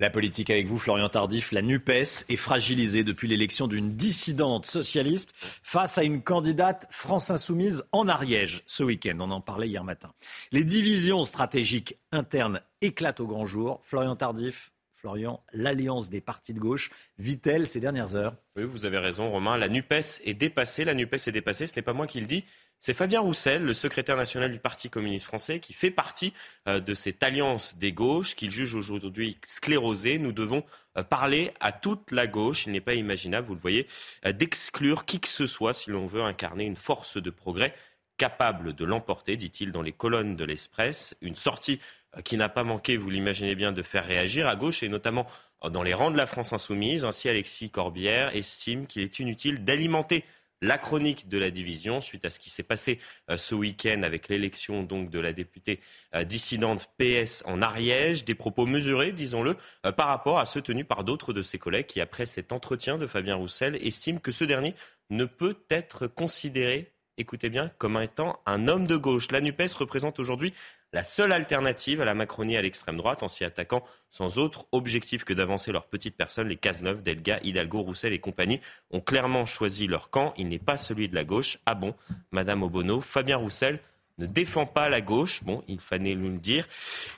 La 0.00 0.10
politique 0.10 0.50
avec 0.50 0.66
vous, 0.66 0.76
Florian 0.76 1.08
Tardif. 1.08 1.52
La 1.52 1.62
NUPES 1.62 2.24
est 2.28 2.36
fragilisée 2.36 3.04
depuis 3.04 3.28
l'élection 3.28 3.68
d'une 3.68 3.94
dissidente 3.94 4.66
socialiste 4.66 5.32
face 5.62 5.98
à 5.98 6.02
une 6.02 6.20
candidate 6.20 6.88
France 6.90 7.30
Insoumise 7.30 7.84
en 7.92 8.08
Ariège 8.08 8.64
ce 8.66 8.82
week-end. 8.82 9.16
On 9.20 9.30
en 9.30 9.40
parlait 9.40 9.68
hier 9.68 9.84
matin. 9.84 10.12
Les 10.50 10.64
divisions 10.64 11.22
stratégiques 11.22 11.96
internes 12.10 12.60
éclatent 12.80 13.20
au 13.20 13.28
grand 13.28 13.46
jour. 13.46 13.80
Florian 13.84 14.16
Tardif, 14.16 14.72
Florian, 15.04 15.44
l'alliance 15.52 16.08
des 16.08 16.22
partis 16.22 16.54
de 16.54 16.58
gauche 16.58 16.88
vit-elle 17.18 17.68
ces 17.68 17.78
dernières 17.78 18.16
heures? 18.16 18.36
Oui, 18.56 18.64
vous 18.64 18.86
avez 18.86 18.96
raison, 18.96 19.30
Romain. 19.30 19.58
La 19.58 19.68
NUPES 19.68 20.22
est 20.24 20.32
dépassée. 20.32 20.82
La 20.82 20.94
NUPES 20.94 21.26
est 21.26 21.32
dépassée. 21.32 21.66
Ce 21.66 21.76
n'est 21.76 21.82
pas 21.82 21.92
moi 21.92 22.06
qui 22.06 22.20
le 22.20 22.26
dis. 22.26 22.42
C'est 22.80 22.94
Fabien 22.94 23.20
Roussel, 23.20 23.62
le 23.62 23.74
secrétaire 23.74 24.16
national 24.16 24.50
du 24.50 24.58
Parti 24.58 24.88
communiste 24.88 25.26
français, 25.26 25.60
qui 25.60 25.74
fait 25.74 25.90
partie 25.90 26.32
euh, 26.68 26.80
de 26.80 26.94
cette 26.94 27.22
alliance 27.22 27.76
des 27.76 27.92
gauches 27.92 28.34
qu'il 28.34 28.50
juge 28.50 28.74
aujourd'hui 28.74 29.36
sclérosée. 29.44 30.18
Nous 30.18 30.32
devons 30.32 30.64
euh, 30.96 31.02
parler 31.02 31.52
à 31.60 31.72
toute 31.72 32.10
la 32.10 32.26
gauche. 32.26 32.64
Il 32.64 32.72
n'est 32.72 32.80
pas 32.80 32.94
imaginable, 32.94 33.46
vous 33.46 33.54
le 33.54 33.60
voyez, 33.60 33.86
euh, 34.24 34.32
d'exclure 34.32 35.04
qui 35.04 35.20
que 35.20 35.28
ce 35.28 35.46
soit 35.46 35.74
si 35.74 35.90
l'on 35.90 36.06
veut 36.06 36.22
incarner 36.22 36.64
une 36.64 36.76
force 36.76 37.18
de 37.18 37.28
progrès 37.28 37.74
capable 38.16 38.74
de 38.74 38.84
l'emporter, 38.84 39.36
dit-il 39.36 39.72
dans 39.72 39.82
les 39.82 39.92
colonnes 39.92 40.36
de 40.36 40.44
l'Express. 40.44 41.16
Une 41.20 41.36
sortie 41.36 41.80
qui 42.22 42.36
n'a 42.36 42.48
pas 42.48 42.64
manqué, 42.64 42.96
vous 42.96 43.10
l'imaginez 43.10 43.54
bien, 43.54 43.72
de 43.72 43.82
faire 43.82 44.06
réagir 44.06 44.48
à 44.48 44.56
gauche 44.56 44.82
et 44.82 44.88
notamment 44.88 45.26
euh, 45.64 45.70
dans 45.70 45.82
les 45.82 45.94
rangs 45.94 46.10
de 46.10 46.16
la 46.16 46.26
France 46.26 46.52
insoumise. 46.52 47.04
Ainsi, 47.04 47.28
Alexis 47.28 47.70
Corbière 47.70 48.34
estime 48.34 48.86
qu'il 48.86 49.02
est 49.02 49.18
inutile 49.18 49.64
d'alimenter 49.64 50.24
la 50.62 50.78
chronique 50.78 51.28
de 51.28 51.36
la 51.36 51.50
division 51.50 52.00
suite 52.00 52.24
à 52.24 52.30
ce 52.30 52.38
qui 52.38 52.48
s'est 52.48 52.62
passé 52.62 52.98
euh, 53.30 53.36
ce 53.36 53.54
week-end 53.54 54.02
avec 54.02 54.28
l'élection 54.28 54.82
donc 54.82 55.10
de 55.10 55.18
la 55.18 55.32
députée 55.32 55.80
dissidente 56.24 56.88
PS 56.96 57.42
en 57.46 57.60
Ariège, 57.60 58.24
des 58.24 58.34
propos 58.34 58.66
mesurés, 58.66 59.12
disons-le, 59.12 59.56
par 59.96 60.08
rapport 60.08 60.38
à 60.38 60.46
ceux 60.46 60.62
tenus 60.62 60.86
par 60.86 61.04
d'autres 61.04 61.32
de 61.32 61.42
ses 61.42 61.58
collègues 61.58 61.86
qui, 61.86 62.00
après 62.00 62.24
cet 62.24 62.52
entretien 62.52 62.98
de 62.98 63.06
Fabien 63.06 63.34
Roussel, 63.34 63.76
estiment 63.84 64.20
que 64.20 64.30
ce 64.30 64.44
dernier 64.44 64.74
ne 65.10 65.24
peut 65.24 65.56
être 65.68 66.06
considéré 66.06 66.94
écoutez 67.16 67.50
bien, 67.50 67.70
comme 67.78 67.96
étant 68.00 68.40
un 68.46 68.68
homme 68.68 68.86
de 68.86 68.96
gauche. 68.96 69.30
La 69.30 69.40
NUPES 69.40 69.74
représente 69.78 70.18
aujourd'hui 70.18 70.52
la 70.94 71.02
seule 71.02 71.32
alternative 71.32 72.00
à 72.00 72.04
la 72.04 72.14
Macronie 72.14 72.56
à 72.56 72.62
l'extrême 72.62 72.96
droite 72.96 73.24
en 73.24 73.28
s'y 73.28 73.44
attaquant 73.44 73.82
sans 74.10 74.38
autre 74.38 74.66
objectif 74.70 75.24
que 75.24 75.34
d'avancer 75.34 75.72
leur 75.72 75.86
petite 75.86 76.16
personne. 76.16 76.46
Les 76.46 76.56
Cazeneuve, 76.56 77.02
Delga, 77.02 77.40
Hidalgo, 77.42 77.82
Roussel 77.82 78.12
et 78.12 78.20
compagnie 78.20 78.60
ont 78.92 79.00
clairement 79.00 79.44
choisi 79.44 79.88
leur 79.88 80.10
camp. 80.10 80.32
Il 80.36 80.48
n'est 80.48 80.60
pas 80.60 80.76
celui 80.76 81.08
de 81.08 81.16
la 81.16 81.24
gauche. 81.24 81.58
Ah 81.66 81.74
bon, 81.74 81.96
Madame 82.30 82.62
Obono, 82.62 83.00
Fabien 83.00 83.38
Roussel 83.38 83.80
ne 84.18 84.26
défend 84.26 84.66
pas 84.66 84.88
la 84.88 85.00
gauche. 85.00 85.42
Bon, 85.42 85.64
il 85.66 85.80
fallait 85.80 86.14
nous 86.14 86.30
le 86.30 86.38
dire. 86.38 86.68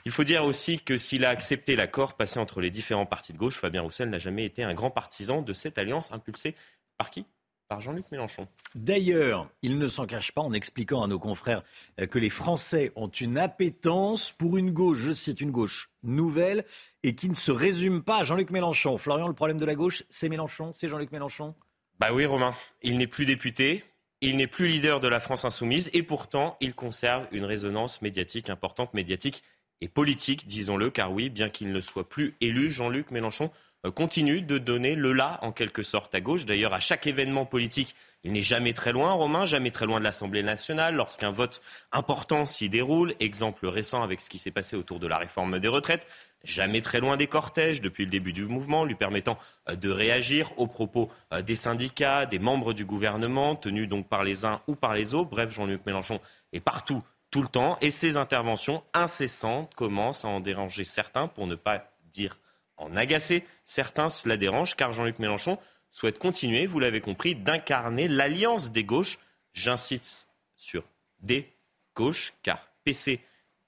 Il 0.05 0.11
faut 0.11 0.23
dire 0.23 0.43
aussi 0.43 0.79
que 0.79 0.97
s'il 0.97 1.23
a 1.23 1.29
accepté 1.29 1.75
l'accord 1.75 2.15
passé 2.15 2.39
entre 2.39 2.61
les 2.61 2.71
différents 2.71 3.05
partis 3.05 3.31
de 3.31 3.37
gauche, 3.37 3.59
Fabien 3.59 3.83
Roussel 3.83 4.09
n'a 4.09 4.17
jamais 4.17 4.45
été 4.45 4.63
un 4.63 4.73
grand 4.73 4.89
partisan 4.89 5.43
de 5.43 5.53
cette 5.53 5.77
alliance 5.77 6.11
impulsée 6.11 6.55
par 6.97 7.11
qui? 7.11 7.27
Par 7.67 7.81
Jean-Luc 7.81 8.05
Mélenchon. 8.11 8.47
D'ailleurs, 8.75 9.49
il 9.61 9.77
ne 9.77 9.87
s'en 9.87 10.05
cache 10.05 10.31
pas 10.31 10.41
en 10.41 10.53
expliquant 10.53 11.03
à 11.03 11.07
nos 11.07 11.19
confrères 11.19 11.63
euh, 11.99 12.07
que 12.07 12.19
les 12.19 12.29
Français 12.29 12.91
ont 12.95 13.07
une 13.07 13.37
appétence 13.37 14.31
pour 14.31 14.57
une 14.57 14.71
gauche, 14.71 14.99
je 14.99 15.11
cite, 15.13 15.41
une 15.41 15.51
gauche 15.51 15.89
nouvelle 16.03 16.65
et 17.03 17.15
qui 17.15 17.29
ne 17.29 17.35
se 17.35 17.51
résume 17.51 18.03
pas 18.03 18.19
à 18.19 18.23
Jean-Luc 18.23 18.49
Mélenchon. 18.49 18.97
Florian, 18.97 19.27
le 19.27 19.33
problème 19.33 19.57
de 19.57 19.65
la 19.65 19.75
gauche, 19.75 20.03
c'est 20.09 20.29
Mélenchon, 20.29 20.71
c'est 20.73 20.87
Jean-Luc 20.87 21.11
Mélenchon? 21.11 21.55
Bah 21.99 22.09
oui, 22.13 22.25
Romain. 22.25 22.55
Il 22.83 22.97
n'est 22.97 23.07
plus 23.07 23.25
député, 23.25 23.83
il 24.21 24.37
n'est 24.37 24.47
plus 24.47 24.67
leader 24.67 24.99
de 24.99 25.07
la 25.07 25.19
France 25.19 25.45
insoumise 25.45 25.89
et 25.93 26.03
pourtant, 26.03 26.57
il 26.61 26.73
conserve 26.73 27.27
une 27.31 27.45
résonance 27.45 28.01
médiatique 28.01 28.49
importante, 28.49 28.93
médiatique 28.93 29.43
et 29.81 29.87
politique, 29.87 30.47
disons-le, 30.47 30.89
car 30.89 31.11
oui, 31.11 31.29
bien 31.29 31.49
qu'il 31.49 31.71
ne 31.71 31.81
soit 31.81 32.07
plus 32.07 32.35
élu, 32.41 32.69
Jean-Luc 32.69 33.11
Mélenchon 33.11 33.51
continue 33.95 34.41
de 34.41 34.57
donner 34.57 34.95
le 34.95 35.13
là, 35.13 35.39
en 35.41 35.51
quelque 35.51 35.83
sorte, 35.83 36.13
à 36.15 36.21
gauche. 36.21 36.45
D'ailleurs, 36.45 36.73
à 36.73 36.79
chaque 36.79 37.07
événement 37.07 37.45
politique, 37.45 37.95
il 38.23 38.33
n'est 38.33 38.41
jamais 38.41 38.73
très 38.73 38.91
loin, 38.91 39.13
Romain, 39.13 39.45
jamais 39.45 39.71
très 39.71 39.85
loin 39.85 39.99
de 39.99 40.03
l'Assemblée 40.03 40.43
nationale. 40.43 40.95
Lorsqu'un 40.95 41.31
vote 41.31 41.61
important 41.91 42.45
s'y 42.45 42.67
déroule, 42.67 43.13
exemple 43.19 43.67
récent 43.67 44.03
avec 44.03 44.19
ce 44.19 44.29
qui 44.29 44.37
s'est 44.37 44.51
passé 44.51 44.75
autour 44.75 44.99
de 44.99 45.07
la 45.07 45.17
réforme 45.17 45.59
des 45.59 45.67
retraites, 45.67 46.07
jamais 46.43 46.81
très 46.81 46.99
loin 46.99 47.15
des 47.15 47.27
cortèges 47.27 47.81
depuis 47.81 48.05
le 48.05 48.11
début 48.11 48.33
du 48.33 48.45
mouvement, 48.45 48.83
lui 48.83 48.95
permettant 48.95 49.37
euh, 49.69 49.75
de 49.75 49.89
réagir 49.89 50.51
aux 50.57 50.67
propos 50.67 51.09
euh, 51.33 51.41
des 51.41 51.55
syndicats, 51.55 52.25
des 52.25 52.39
membres 52.39 52.73
du 52.73 52.85
gouvernement, 52.85 53.55
tenus 53.55 53.87
donc 53.87 54.09
par 54.09 54.23
les 54.23 54.45
uns 54.45 54.61
ou 54.67 54.75
par 54.75 54.93
les 54.93 55.13
autres. 55.13 55.29
Bref, 55.29 55.53
Jean-Luc 55.53 55.85
Mélenchon 55.85 56.19
est 56.53 56.59
partout, 56.59 57.03
tout 57.31 57.41
le 57.41 57.47
temps, 57.47 57.77
et 57.81 57.91
ses 57.91 58.17
interventions 58.17 58.83
incessantes 58.93 59.73
commencent 59.75 60.25
à 60.25 60.29
en 60.29 60.39
déranger 60.39 60.83
certains, 60.83 61.27
pour 61.27 61.47
ne 61.47 61.55
pas 61.55 61.91
dire 62.11 62.39
en 62.77 62.95
agacer. 62.95 63.43
Certains, 63.63 64.09
cela 64.09 64.37
dérange 64.37 64.75
car 64.75 64.93
Jean-Luc 64.93 65.19
Mélenchon 65.19 65.57
souhaite 65.91 66.19
continuer, 66.19 66.65
vous 66.65 66.79
l'avez 66.79 67.01
compris, 67.01 67.35
d'incarner 67.35 68.07
l'alliance 68.07 68.71
des 68.71 68.83
gauches. 68.83 69.19
J'insiste 69.53 70.27
sur 70.55 70.83
des 71.19 71.51
gauches 71.95 72.33
car 72.43 72.67
PC 72.83 73.19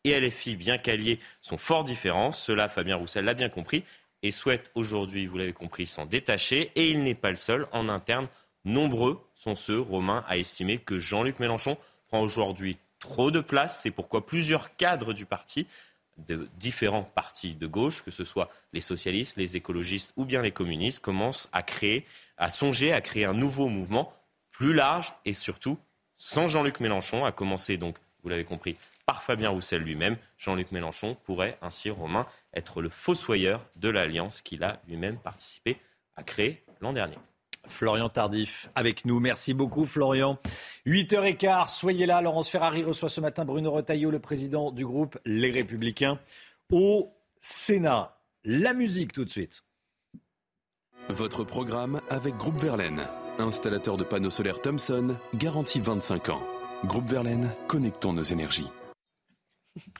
et 0.03 0.19
LFI, 0.19 0.55
bien 0.55 0.77
qu'alliés, 0.77 1.19
sont 1.41 1.57
fort 1.57 1.83
différents. 1.83 2.31
Cela, 2.31 2.69
Fabien 2.69 2.95
Roussel 2.95 3.25
l'a 3.25 3.33
bien 3.33 3.49
compris 3.49 3.83
et 4.21 4.31
souhaite 4.31 4.71
aujourd'hui, 4.75 5.25
vous 5.25 5.37
l'avez 5.37 5.53
compris, 5.53 5.85
s'en 5.85 6.05
détacher. 6.05 6.71
Et 6.75 6.89
il 6.89 7.03
n'est 7.03 7.15
pas 7.15 7.31
le 7.31 7.37
seul. 7.37 7.67
En 7.71 7.89
interne, 7.89 8.27
nombreux 8.65 9.21
sont 9.35 9.55
ceux, 9.55 9.79
Romain, 9.79 10.23
à 10.27 10.37
estimer 10.37 10.77
que 10.77 10.99
Jean-Luc 10.99 11.39
Mélenchon 11.39 11.77
prend 12.07 12.21
aujourd'hui 12.21 12.77
trop 12.99 13.31
de 13.31 13.39
place. 13.39 13.81
C'est 13.81 13.91
pourquoi 13.91 14.25
plusieurs 14.25 14.75
cadres 14.75 15.13
du 15.13 15.25
parti 15.25 15.67
de 16.27 16.49
différents 16.57 17.03
partis 17.03 17.55
de 17.55 17.67
gauche, 17.67 18.03
que 18.03 18.11
ce 18.11 18.23
soit 18.23 18.49
les 18.73 18.81
socialistes, 18.81 19.37
les 19.37 19.55
écologistes 19.55 20.13
ou 20.15 20.25
bien 20.25 20.41
les 20.41 20.51
communistes, 20.51 20.99
commencent 20.99 21.49
à 21.51 21.63
créer, 21.63 22.05
à 22.37 22.49
songer 22.49 22.93
à 22.93 23.01
créer 23.01 23.25
un 23.25 23.33
nouveau 23.33 23.67
mouvement 23.67 24.13
plus 24.51 24.73
large 24.73 25.13
et 25.25 25.33
surtout 25.33 25.77
sans 26.17 26.47
Jean-Luc 26.49 26.81
Mélenchon, 26.81 27.23
à 27.23 27.31
commencer 27.31 27.77
donc, 27.77 27.97
vous 28.23 28.29
l'avez 28.29 28.43
compris, 28.43 28.77
par 29.05 29.23
Fabien 29.23 29.49
Roussel 29.49 29.81
lui-même. 29.81 30.17
Jean-Luc 30.37 30.71
Mélenchon 30.71 31.15
pourrait 31.23 31.57
ainsi, 31.61 31.89
Romain, 31.89 32.27
être 32.53 32.81
le 32.81 32.89
fossoyeur 32.89 33.65
de 33.77 33.89
l'alliance 33.89 34.41
qu'il 34.41 34.63
a 34.63 34.81
lui-même 34.87 35.17
participé 35.17 35.77
à 36.17 36.23
créer 36.23 36.61
l'an 36.81 36.91
dernier. 36.91 37.17
Florian 37.69 38.09
Tardif 38.09 38.69
avec 38.75 39.05
nous. 39.05 39.19
Merci 39.19 39.53
beaucoup 39.53 39.85
Florian. 39.85 40.37
8h15, 40.85 41.67
soyez 41.67 42.05
là. 42.05 42.21
Laurence 42.21 42.49
Ferrari 42.49 42.83
reçoit 42.83 43.09
ce 43.09 43.21
matin 43.21 43.45
Bruno 43.45 43.71
Retailleau, 43.71 44.11
le 44.11 44.19
président 44.19 44.71
du 44.71 44.85
groupe 44.85 45.17
Les 45.25 45.51
Républicains, 45.51 46.19
au 46.71 47.11
Sénat. 47.41 48.17
La 48.43 48.73
musique 48.73 49.13
tout 49.13 49.25
de 49.25 49.29
suite. 49.29 49.63
Votre 51.09 51.43
programme 51.43 51.99
avec 52.09 52.35
Groupe 52.37 52.59
Verlaine, 52.59 53.07
installateur 53.39 53.97
de 53.97 54.03
panneaux 54.03 54.29
solaires 54.29 54.61
Thomson, 54.61 55.15
garantie 55.33 55.79
25 55.79 56.29
ans. 56.29 56.43
Groupe 56.85 57.09
Verlaine, 57.09 57.49
connectons 57.67 58.13
nos 58.13 58.23
énergies. 58.23 58.69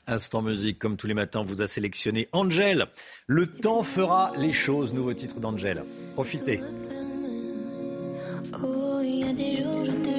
Instant 0.08 0.42
musique, 0.42 0.80
comme 0.80 0.98
tous 0.98 1.08
les 1.08 1.14
matins, 1.14 1.44
vous 1.44 1.62
a 1.62 1.68
sélectionné 1.68 2.28
Angel. 2.32 2.88
Le 3.28 3.48
temps 3.48 3.84
fera 3.84 4.34
les 4.38 4.52
choses, 4.52 4.94
nouveau 4.94 5.14
titre 5.14 5.40
d'Angel. 5.40 5.84
Profitez. 6.16 6.62
Oh, 8.52 9.00
il 9.04 9.20
y 9.20 9.24
a 9.24 9.34
des 9.34 9.62
jours, 9.62 9.86
je 9.86 9.92
te 9.92 10.19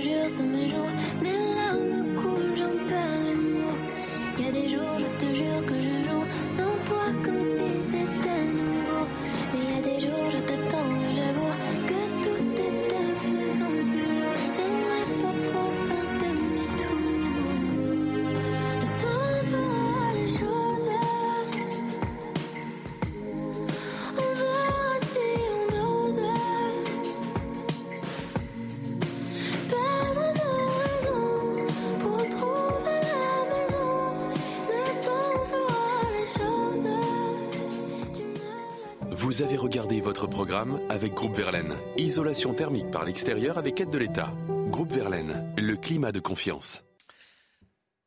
votre 40.21 40.31
programme 40.33 40.81
avec 40.91 41.15
Groupe 41.15 41.35
Verlaine. 41.35 41.75
Isolation 41.97 42.53
thermique 42.53 42.91
par 42.91 43.05
l'extérieur 43.05 43.57
avec 43.57 43.81
aide 43.81 43.89
de 43.89 43.97
l'État. 43.97 44.35
Groupe 44.69 44.93
Verlaine, 44.93 45.51
le 45.57 45.77
climat 45.77 46.13
de 46.13 46.21
confiance. 46.21 46.83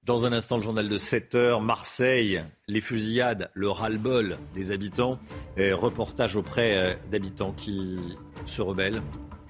Dans 0.04 0.26
un 0.26 0.32
instant, 0.32 0.58
le 0.58 0.64
journal 0.64 0.90
de 0.90 0.98
7 1.00 1.34
heures, 1.34 1.62
Marseille, 1.62 2.44
les 2.68 2.82
fusillades, 2.82 3.50
le 3.56 3.70
ras-le-bol 3.70 4.38
des 4.54 4.72
habitants, 4.72 5.18
et 5.58 5.74
reportage 5.74 6.36
auprès 6.36 6.78
euh, 6.78 6.94
d'habitants 7.10 7.52
qui 7.52 7.98
se 8.46 8.62
rebellent 8.62 9.02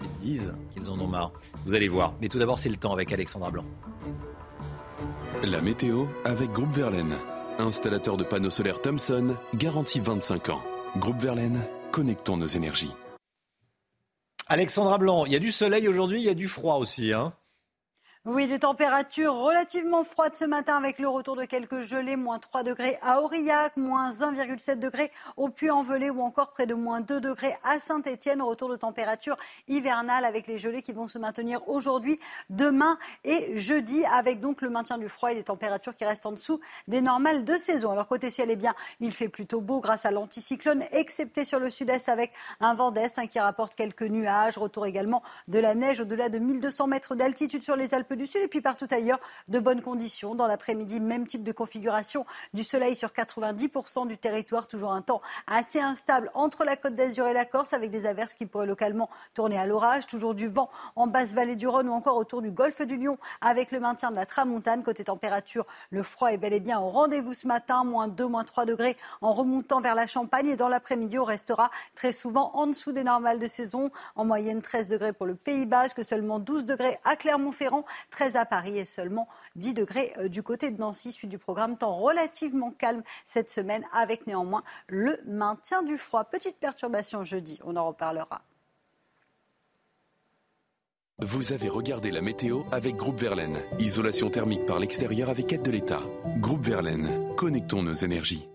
et 0.02 0.22
disent 0.22 0.54
qu'ils 0.72 0.90
en 0.90 0.98
ont 1.00 1.08
marre. 1.08 1.34
Vous 1.66 1.74
allez 1.74 1.90
voir. 1.90 2.14
Mais 2.22 2.30
tout 2.30 2.40
d'abord, 2.40 2.60
c'est 2.60 2.70
le 2.70 2.78
temps 2.78 2.94
avec 2.94 3.12
Alexandra 3.12 3.52
Blanc. 3.52 3.66
La 5.44 5.60
météo 5.60 6.06
avec 6.24 6.52
Groupe 6.52 6.74
Verlaine. 6.74 7.16
Installateur 7.60 8.16
de 8.16 8.24
panneaux 8.24 8.50
solaires 8.50 8.82
Thomson, 8.82 9.36
garantie 9.54 10.00
25 10.00 10.50
ans. 10.50 10.62
Groupe 10.98 11.22
Verlaine, 11.22 11.60
connectons 11.94 12.38
nos 12.38 12.48
énergies. 12.48 12.92
Alexandra 14.48 14.98
Blanc, 14.98 15.26
il 15.26 15.32
y 15.32 15.36
a 15.36 15.40
du 15.40 15.52
soleil 15.52 15.88
aujourd'hui, 15.88 16.22
il 16.22 16.26
y 16.26 16.30
a 16.30 16.34
du 16.34 16.48
froid 16.48 16.76
aussi. 16.76 17.14
Hein? 17.14 17.34
Oui, 18.26 18.48
des 18.48 18.60
températures 18.60 19.36
relativement 19.36 20.06
froides 20.06 20.38
ce 20.38 20.46
matin 20.46 20.78
avec 20.78 20.98
le 20.98 21.10
retour 21.10 21.36
de 21.36 21.44
quelques 21.44 21.82
gelées, 21.82 22.16
moins 22.16 22.40
3 22.40 22.64
degrés 22.64 22.98
à 23.02 23.20
Aurillac, 23.20 23.76
moins 23.76 24.12
1,7 24.12 24.80
degrés 24.80 25.12
au 25.36 25.50
Puy-en-Velay 25.50 26.10
ou 26.10 26.22
encore 26.22 26.52
près 26.52 26.66
de 26.66 26.74
moins 26.74 27.02
2 27.02 27.20
degrés 27.20 27.54
à 27.66 27.80
Saint-Étienne. 27.80 28.42
Retour 28.42 28.70
de 28.70 28.78
température 28.78 29.36
hivernale 29.68 30.24
avec 30.24 30.48
les 30.48 30.58
gelées 30.58 30.82
qui 30.82 30.94
vont 30.94 31.10
se 31.10 31.18
maintenir 31.18 31.68
aujourd'hui, 31.68 32.18
demain 32.50 32.98
et 33.26 33.60
jeudi 33.60 34.06
avec 34.06 34.40
donc 34.40 34.62
le 34.62 34.70
maintien 34.70 34.98
du 34.98 35.10
froid 35.10 35.34
et 35.34 35.36
des 35.36 35.44
températures 35.44 35.94
qui 35.94 36.06
restent 36.06 36.26
en 36.26 36.32
dessous 36.32 36.62
des 36.88 37.02
normales 37.02 37.44
de 37.44 37.58
saison. 37.58 37.92
Alors 37.92 38.08
côté 38.08 38.32
ciel, 38.32 38.50
eh 38.50 38.56
bien, 38.56 38.74
il 39.02 39.12
fait 39.12 39.28
plutôt 39.28 39.60
beau 39.60 39.82
grâce 39.82 40.06
à 40.06 40.12
l'anticyclone, 40.12 40.82
excepté 40.94 41.44
sur 41.44 41.60
le 41.60 41.70
sud-est 41.70 42.08
avec 42.08 42.32
un 42.62 42.74
vent 42.74 42.92
d'est 42.92 43.20
hein, 43.20 43.28
qui 43.28 43.42
rapporte 43.42 43.76
quelques 43.76 44.04
nuages. 44.04 44.58
Retour 44.58 44.86
également 44.86 45.24
de 45.50 45.60
la 45.60 45.76
neige 45.76 46.00
au-delà 46.00 46.30
de 46.30 46.40
1200 46.40 46.88
mètres 46.88 47.16
d'altitude 47.16 47.64
sur 47.64 47.76
les 47.76 47.94
Alpes 47.94 48.13
du 48.16 48.26
sud. 48.26 48.42
Et 48.42 48.48
puis 48.48 48.62
partout 48.62 48.88
ailleurs, 48.92 49.20
de 49.48 49.60
bonnes 49.60 49.82
conditions. 49.82 50.36
Dans 50.36 50.48
l'après-midi, 50.48 51.00
même 51.00 51.28
type 51.28 51.44
de 51.44 51.52
configuration. 51.52 52.26
Du 52.54 52.64
soleil 52.64 52.96
sur 52.96 53.10
90% 53.10 54.08
du 54.08 54.18
territoire. 54.18 54.68
Toujours 54.68 54.94
un 54.94 55.02
temps 55.02 55.22
assez 55.48 55.80
instable 55.80 56.32
entre 56.34 56.64
la 56.64 56.76
côte 56.76 56.96
d'Azur 56.96 57.28
et 57.28 57.34
la 57.34 57.46
Corse 57.46 57.74
avec 57.74 57.92
des 57.92 58.06
averses 58.06 58.36
qui 58.36 58.46
pourraient 58.46 58.66
localement 58.66 59.10
tourner 59.34 59.58
à 59.58 59.66
l'orage. 59.66 60.08
Toujours 60.08 60.34
du 60.36 60.48
vent 60.48 60.70
en 60.96 61.08
basse 61.08 61.34
vallée 61.34 61.56
du 61.56 61.68
Rhône 61.68 61.90
ou 61.90 61.94
encore 61.94 62.18
autour 62.18 62.42
du 62.42 62.52
golfe 62.52 62.82
du 62.82 62.98
Lion 62.98 63.18
avec 63.42 63.72
le 63.72 63.80
maintien 63.80 64.12
de 64.12 64.16
la 64.16 64.26
tramontane. 64.26 64.84
Côté 64.84 65.04
température, 65.04 65.66
le 65.90 66.04
froid 66.04 66.32
est 66.32 66.38
bel 66.38 66.54
et 66.54 66.60
bien 66.60 66.80
au 66.80 66.90
rendez-vous 66.90 67.34
ce 67.34 67.48
matin. 67.48 67.84
Moins 67.84 68.08
2, 68.08 68.28
moins 68.28 68.44
3 68.44 68.66
degrés 68.66 68.96
en 69.22 69.34
remontant 69.34 69.82
vers 69.82 69.96
la 69.96 70.08
Champagne. 70.08 70.48
Et 70.48 70.56
dans 70.56 70.70
l'après-midi, 70.70 71.20
on 71.20 71.24
restera 71.24 71.70
très 71.96 72.14
souvent 72.14 72.52
en 72.54 72.68
dessous 72.68 72.92
des 72.92 73.04
normales 73.04 73.40
de 73.40 73.48
saison. 73.48 73.92
En 74.16 74.26
moyenne, 74.26 74.62
13 74.62 74.88
degrés 74.88 75.14
pour 75.14 75.26
le 75.26 75.36
Pays 75.36 75.66
Basque, 75.66 76.04
seulement 76.04 76.40
12 76.40 76.66
degrés 76.66 76.98
à 77.04 77.16
Clermont-Ferrand, 77.16 77.86
13 78.12 78.36
à 78.36 78.46
Paris 78.46 78.78
et 78.78 78.86
seulement 78.86 79.28
10 79.56 79.74
degrés 79.74 80.14
euh, 80.18 80.28
du 80.28 80.44
côté 80.44 80.72
de 80.72 80.80
Nancy. 80.80 81.12
Suite 81.12 81.30
du 81.30 81.38
programme, 81.38 81.78
temps 81.78 81.96
relativement 81.96 82.72
calme 82.72 83.02
cette 83.26 83.50
semaine 83.50 83.86
avec 83.94 84.28
néanmoins 84.28 84.64
le 84.88 85.20
maintien 85.26 85.84
du 85.84 85.98
froid. 85.98 86.24
Petite 86.26 86.58
perturbation 86.58 87.24
jeudi, 87.24 87.60
on 87.64 87.76
en 87.76 87.88
reparlera. 87.88 88.42
Vous 91.20 91.54
avez 91.54 91.70
regardé 91.70 92.12
la 92.12 92.22
météo 92.22 92.64
avec 92.72 92.96
Groupe 92.96 93.20
Verlaine. 93.20 93.64
Isolation 93.80 94.30
thermique 94.30 94.66
par 94.66 94.80
l'extérieur 94.80 95.30
avec 95.30 95.54
aide 95.54 95.62
de 95.62 95.72
l'État. 95.72 96.02
Groupe 96.40 96.66
Verlaine, 96.66 97.34
connectons 97.38 97.84
nos 97.84 97.94
énergies. 97.94 98.50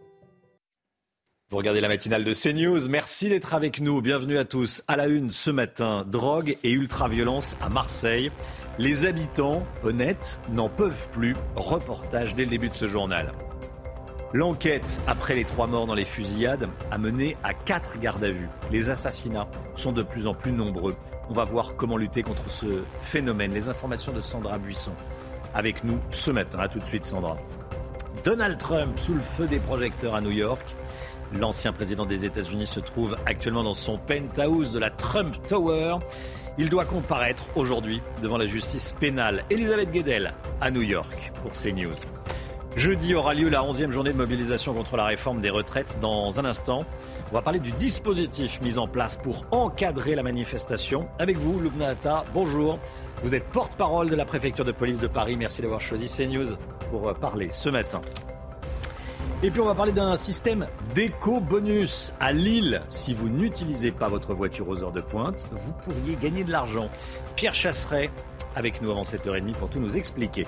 Vous 1.50 1.56
regardez 1.56 1.80
la 1.80 1.88
matinale 1.88 2.24
de 2.24 2.34
CNews. 2.34 2.90
Merci 2.90 3.30
d'être 3.30 3.54
avec 3.54 3.80
nous. 3.80 4.02
Bienvenue 4.02 4.36
à 4.36 4.44
tous. 4.44 4.84
À 4.86 4.96
la 4.96 5.06
une 5.06 5.30
ce 5.30 5.50
matin, 5.50 6.04
drogue 6.06 6.58
et 6.62 6.70
ultra-violence 6.70 7.56
à 7.62 7.70
Marseille. 7.70 8.30
Les 8.78 9.06
habitants, 9.06 9.66
honnêtes, 9.82 10.40
n'en 10.50 10.68
peuvent 10.68 11.08
plus. 11.08 11.34
Reportage 11.56 12.34
dès 12.34 12.44
le 12.44 12.50
début 12.50 12.68
de 12.68 12.74
ce 12.74 12.86
journal. 12.86 13.32
L'enquête 14.34 15.00
après 15.06 15.36
les 15.36 15.46
trois 15.46 15.66
morts 15.66 15.86
dans 15.86 15.94
les 15.94 16.04
fusillades 16.04 16.68
a 16.90 16.98
mené 16.98 17.38
à 17.42 17.54
quatre 17.54 17.98
gardes 17.98 18.24
à 18.24 18.30
vue. 18.30 18.50
Les 18.70 18.90
assassinats 18.90 19.48
sont 19.74 19.92
de 19.92 20.02
plus 20.02 20.26
en 20.26 20.34
plus 20.34 20.52
nombreux. 20.52 20.96
On 21.30 21.32
va 21.32 21.44
voir 21.44 21.76
comment 21.76 21.96
lutter 21.96 22.22
contre 22.22 22.50
ce 22.50 22.82
phénomène. 23.00 23.54
Les 23.54 23.70
informations 23.70 24.12
de 24.12 24.20
Sandra 24.20 24.58
Buisson 24.58 24.92
avec 25.54 25.82
nous 25.82 25.98
ce 26.10 26.30
matin. 26.30 26.58
A 26.58 26.68
tout 26.68 26.78
de 26.78 26.84
suite 26.84 27.06
Sandra. 27.06 27.38
Donald 28.22 28.58
Trump 28.58 28.98
sous 28.98 29.14
le 29.14 29.20
feu 29.20 29.46
des 29.46 29.60
projecteurs 29.60 30.14
à 30.14 30.20
New 30.20 30.30
York. 30.30 30.74
L'ancien 31.32 31.72
président 31.72 32.06
des 32.06 32.24
États-Unis 32.24 32.66
se 32.66 32.80
trouve 32.80 33.16
actuellement 33.26 33.62
dans 33.62 33.74
son 33.74 33.98
penthouse 33.98 34.72
de 34.72 34.78
la 34.78 34.90
Trump 34.90 35.36
Tower. 35.48 35.96
Il 36.56 36.70
doit 36.70 36.84
comparaître 36.84 37.44
aujourd'hui 37.54 38.00
devant 38.22 38.38
la 38.38 38.46
justice 38.46 38.94
pénale. 38.98 39.44
Elisabeth 39.50 39.90
Guedel 39.90 40.32
à 40.60 40.70
New 40.70 40.82
York 40.82 41.32
pour 41.42 41.52
CNews. 41.52 41.94
Jeudi 42.76 43.14
aura 43.14 43.34
lieu 43.34 43.48
la 43.48 43.62
11e 43.62 43.90
journée 43.90 44.12
de 44.12 44.16
mobilisation 44.16 44.72
contre 44.72 44.96
la 44.96 45.04
réforme 45.04 45.40
des 45.40 45.50
retraites. 45.50 45.98
Dans 46.00 46.38
un 46.38 46.44
instant, 46.44 46.84
on 47.30 47.34
va 47.34 47.42
parler 47.42 47.58
du 47.58 47.72
dispositif 47.72 48.60
mis 48.60 48.78
en 48.78 48.86
place 48.86 49.16
pour 49.16 49.44
encadrer 49.50 50.14
la 50.14 50.22
manifestation. 50.22 51.08
Avec 51.18 51.38
vous, 51.38 51.60
Lubna 51.60 51.88
Atta, 51.88 52.24
bonjour. 52.32 52.78
Vous 53.22 53.34
êtes 53.34 53.44
porte-parole 53.44 54.10
de 54.10 54.16
la 54.16 54.24
préfecture 54.24 54.64
de 54.64 54.72
police 54.72 55.00
de 55.00 55.08
Paris. 55.08 55.36
Merci 55.36 55.60
d'avoir 55.60 55.80
choisi 55.80 56.06
CNews 56.08 56.56
pour 56.90 57.12
parler 57.14 57.48
ce 57.52 57.68
matin. 57.68 58.00
Et 59.40 59.52
puis 59.52 59.60
on 59.60 59.66
va 59.66 59.76
parler 59.76 59.92
d'un 59.92 60.16
système 60.16 60.66
d'éco-bonus 60.96 62.12
à 62.18 62.32
Lille. 62.32 62.82
Si 62.88 63.14
vous 63.14 63.28
n'utilisez 63.28 63.92
pas 63.92 64.08
votre 64.08 64.34
voiture 64.34 64.68
aux 64.68 64.82
heures 64.82 64.90
de 64.90 65.00
pointe, 65.00 65.46
vous 65.52 65.72
pourriez 65.74 66.16
gagner 66.16 66.42
de 66.42 66.50
l'argent. 66.50 66.90
Pierre 67.36 67.54
Chasseret 67.54 68.10
avec 68.56 68.82
nous 68.82 68.90
avant 68.90 69.04
7h30 69.04 69.52
pour 69.52 69.70
tout 69.70 69.78
nous 69.78 69.96
expliquer. 69.96 70.44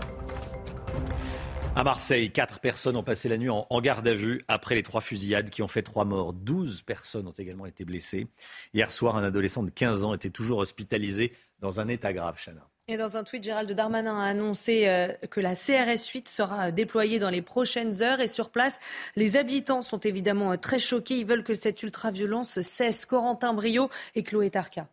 À 1.76 1.84
Marseille, 1.84 2.32
quatre 2.32 2.58
personnes 2.58 2.96
ont 2.96 3.04
passé 3.04 3.28
la 3.28 3.38
nuit 3.38 3.48
en, 3.48 3.80
garde 3.80 4.08
à 4.08 4.12
vue 4.12 4.44
après 4.48 4.74
les 4.74 4.82
trois 4.82 5.00
fusillades 5.00 5.50
qui 5.50 5.62
ont 5.62 5.68
fait 5.68 5.82
trois 5.82 6.04
morts. 6.04 6.32
Douze 6.32 6.82
personnes 6.82 7.28
ont 7.28 7.34
également 7.38 7.66
été 7.66 7.84
blessées. 7.84 8.26
Hier 8.74 8.90
soir, 8.90 9.16
un 9.16 9.22
adolescent 9.22 9.62
de 9.62 9.70
15 9.70 10.02
ans 10.02 10.14
était 10.14 10.30
toujours 10.30 10.58
hospitalisé 10.58 11.32
dans 11.60 11.78
un 11.78 11.86
état 11.86 12.12
grave, 12.12 12.42
Chana. 12.44 12.69
Et 12.90 12.96
dans 12.96 13.16
un 13.16 13.22
tweet, 13.22 13.44
Gérald 13.44 13.70
Darmanin 13.70 14.18
a 14.18 14.24
annoncé 14.24 14.88
euh, 14.88 15.12
que 15.30 15.38
la 15.38 15.54
CRS 15.54 16.08
8 16.12 16.28
sera 16.28 16.66
euh, 16.66 16.70
déployée 16.72 17.20
dans 17.20 17.30
les 17.30 17.40
prochaines 17.40 18.02
heures. 18.02 18.18
Et 18.18 18.26
sur 18.26 18.50
place, 18.50 18.80
les 19.14 19.36
habitants 19.36 19.82
sont 19.82 20.00
évidemment 20.00 20.50
euh, 20.50 20.56
très 20.56 20.80
choqués. 20.80 21.18
Ils 21.18 21.24
veulent 21.24 21.44
que 21.44 21.54
cette 21.54 21.84
ultra-violence 21.84 22.60
cesse. 22.62 23.06
Corentin 23.06 23.54
Brio 23.54 23.90
et 24.16 24.24
Chloé 24.24 24.50
Tarka. 24.50 24.88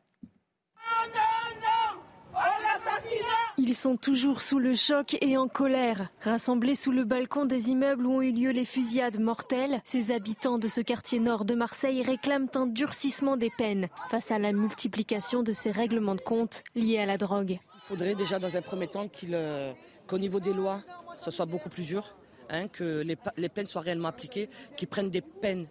Ils 3.57 3.73
sont 3.73 3.97
toujours 3.97 4.41
sous 4.41 4.59
le 4.59 4.75
choc 4.75 5.17
et 5.19 5.35
en 5.35 5.47
colère. 5.47 6.09
Rassemblés 6.21 6.75
sous 6.75 6.91
le 6.91 7.03
balcon 7.03 7.45
des 7.45 7.71
immeubles 7.71 8.05
où 8.05 8.17
ont 8.17 8.21
eu 8.21 8.31
lieu 8.31 8.51
les 8.51 8.65
fusillades 8.65 9.19
mortelles, 9.19 9.81
ces 9.83 10.11
habitants 10.11 10.59
de 10.59 10.67
ce 10.67 10.81
quartier 10.81 11.19
nord 11.19 11.45
de 11.45 11.55
Marseille 11.55 12.03
réclament 12.03 12.49
un 12.53 12.67
durcissement 12.67 13.37
des 13.37 13.49
peines 13.49 13.87
face 14.11 14.29
à 14.29 14.37
la 14.37 14.51
multiplication 14.51 15.41
de 15.41 15.51
ces 15.51 15.71
règlements 15.71 16.15
de 16.15 16.21
compte 16.21 16.63
liés 16.75 16.99
à 16.99 17.07
la 17.07 17.17
drogue. 17.17 17.59
Il 17.87 17.95
faudrait 17.95 18.15
déjà 18.15 18.37
dans 18.37 18.57
un 18.57 18.61
premier 18.61 18.87
temps 18.87 19.07
euh, 19.31 19.73
qu'au 20.07 20.17
niveau 20.17 20.41
des 20.41 20.51
lois, 20.51 20.81
ce 21.15 21.31
soit 21.31 21.45
beaucoup 21.45 21.69
plus 21.69 21.83
dur, 21.83 22.17
hein, 22.49 22.67
que 22.67 23.01
les, 23.01 23.47
peines 23.47 23.67
soient 23.67 23.79
réellement 23.79 24.09
appliquées, 24.09 24.49
qu'ils 24.75 24.89
prennent 24.89 25.09
des 25.09 25.21
peines 25.21 25.67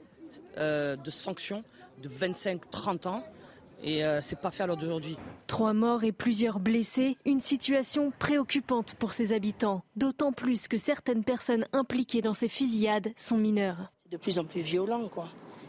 euh, 0.57 0.97
de 0.97 1.11
sanctions 1.11 1.63
de 2.03 2.09
25-30 2.09 3.09
ans. 3.09 3.23
Et 3.83 4.03
euh, 4.03 4.23
c'est 4.23 4.41
pas 4.41 4.51
fait 4.51 4.63
à 4.63 4.67
l'heure 4.67 4.79
d'aujourd'hui. 4.79 5.19
Trois 5.47 5.75
morts 5.75 6.05
et 6.05 6.13
plusieurs 6.13 6.59
blessés, 6.59 7.19
une 7.27 7.43
situation 7.43 8.11
préoccupante 8.19 8.95
pour 8.95 9.13
ces 9.13 9.35
habitants, 9.35 9.83
d'autant 9.95 10.33
plus 10.33 10.69
que 10.69 10.79
certaines 10.79 11.23
personnes 11.23 11.67
impliquées 11.75 12.23
dans 12.23 12.33
ces 12.33 12.49
fusillades 12.49 13.13
sont 13.19 13.37
mineures. 13.37 13.93
C'est 14.05 14.13
de 14.13 14.17
plus 14.17 14.39
en 14.39 14.47
plus 14.47 14.63
violent, 14.63 15.07
quoi. 15.11 15.29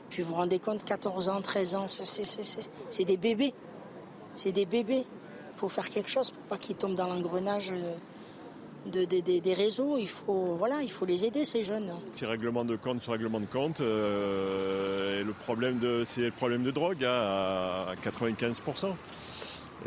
Puis 0.10 0.24
vous 0.24 0.30
vous 0.30 0.36
rendez 0.36 0.60
compte, 0.60 0.86
14 0.86 1.28
ans, 1.28 1.42
13 1.42 1.76
ans, 1.76 1.88
c'est 1.90 3.04
des 3.04 3.18
bébés. 3.18 3.54
C'est 4.34 4.54
des 4.54 4.66
bébés. 4.66 5.04
Il 5.58 5.60
faut 5.60 5.70
faire 5.70 5.90
quelque 5.90 6.10
chose 6.12 6.30
pour 6.30 6.44
pas 6.44 6.60
qu'ils 6.60 6.76
tombent 6.76 6.94
dans 6.94 7.08
l'engrenage 7.08 7.74
de, 8.86 9.06
des 9.06 9.54
réseaux. 9.56 9.98
Il 9.98 10.08
faut, 10.08 10.56
voilà, 10.56 10.84
il 10.84 10.92
faut 10.92 11.08
les 11.08 11.26
aider, 11.26 11.46
ces 11.46 11.64
jeunes. 11.64 11.92
Ces 12.14 12.28
règlements 12.28 12.64
de 12.64 12.76
compte 12.76 13.02
sur 13.02 13.12
règlement 13.12 13.40
de 13.40 13.48
compte, 13.48 13.82
euh, 13.82 15.24
le 15.24 15.34
problème 15.34 15.80
de, 15.80 16.04
c'est 16.06 16.22
le 16.22 16.32
problème 16.32 16.62
de 16.62 16.70
drogue 16.70 17.04
hein, 17.04 17.10
à 17.10 17.96
95%. 18.04 18.94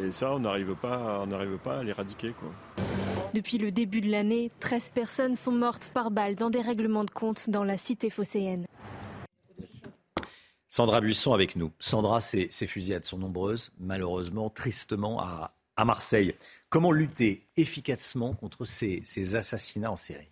Et 0.02 0.10
ça, 0.10 0.34
on 0.34 0.40
n'arrive 0.40 0.74
pas, 0.74 1.24
on 1.24 1.58
pas 1.58 1.78
à 1.78 1.84
l'éradiquer. 1.84 2.34
Depuis 3.32 3.58
le 3.58 3.70
début 3.70 4.00
de 4.00 4.10
l'année, 4.10 4.50
13 4.58 4.90
personnes 4.90 5.36
sont 5.36 5.52
mortes 5.52 5.92
par 5.94 6.10
balle 6.10 6.34
dans 6.34 6.50
des 6.50 6.60
règlements 6.60 7.04
de 7.04 7.12
compte 7.12 7.48
dans 7.48 7.62
la 7.62 7.78
cité 7.78 8.10
phocéenne. 8.10 8.66
Sandra 10.68 11.00
Buisson 11.00 11.32
avec 11.32 11.54
nous. 11.54 11.70
Sandra, 11.78 12.20
ces, 12.20 12.48
ces 12.50 12.66
fusillades 12.66 13.04
sont 13.04 13.18
nombreuses, 13.18 13.72
malheureusement, 13.78 14.50
tristement, 14.50 15.20
à, 15.20 15.52
à 15.80 15.84
Marseille. 15.84 16.34
Comment 16.68 16.92
lutter 16.92 17.48
efficacement 17.56 18.34
contre 18.34 18.64
ces, 18.64 19.02
assassinats 19.36 19.90
en 19.90 19.96
série? 19.96 20.30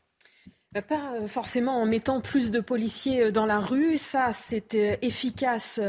Pas 0.73 1.15
euh, 1.15 1.27
forcément 1.27 1.81
en 1.81 1.87
mettant 1.87 2.21
plus 2.21 2.51
de 2.51 2.61
policiers 2.61 3.23
euh, 3.23 3.31
dans 3.31 3.47
la 3.47 3.59
rue. 3.59 3.97
Ça, 3.97 4.33
c'est 4.33 4.75
efficace 5.03 5.81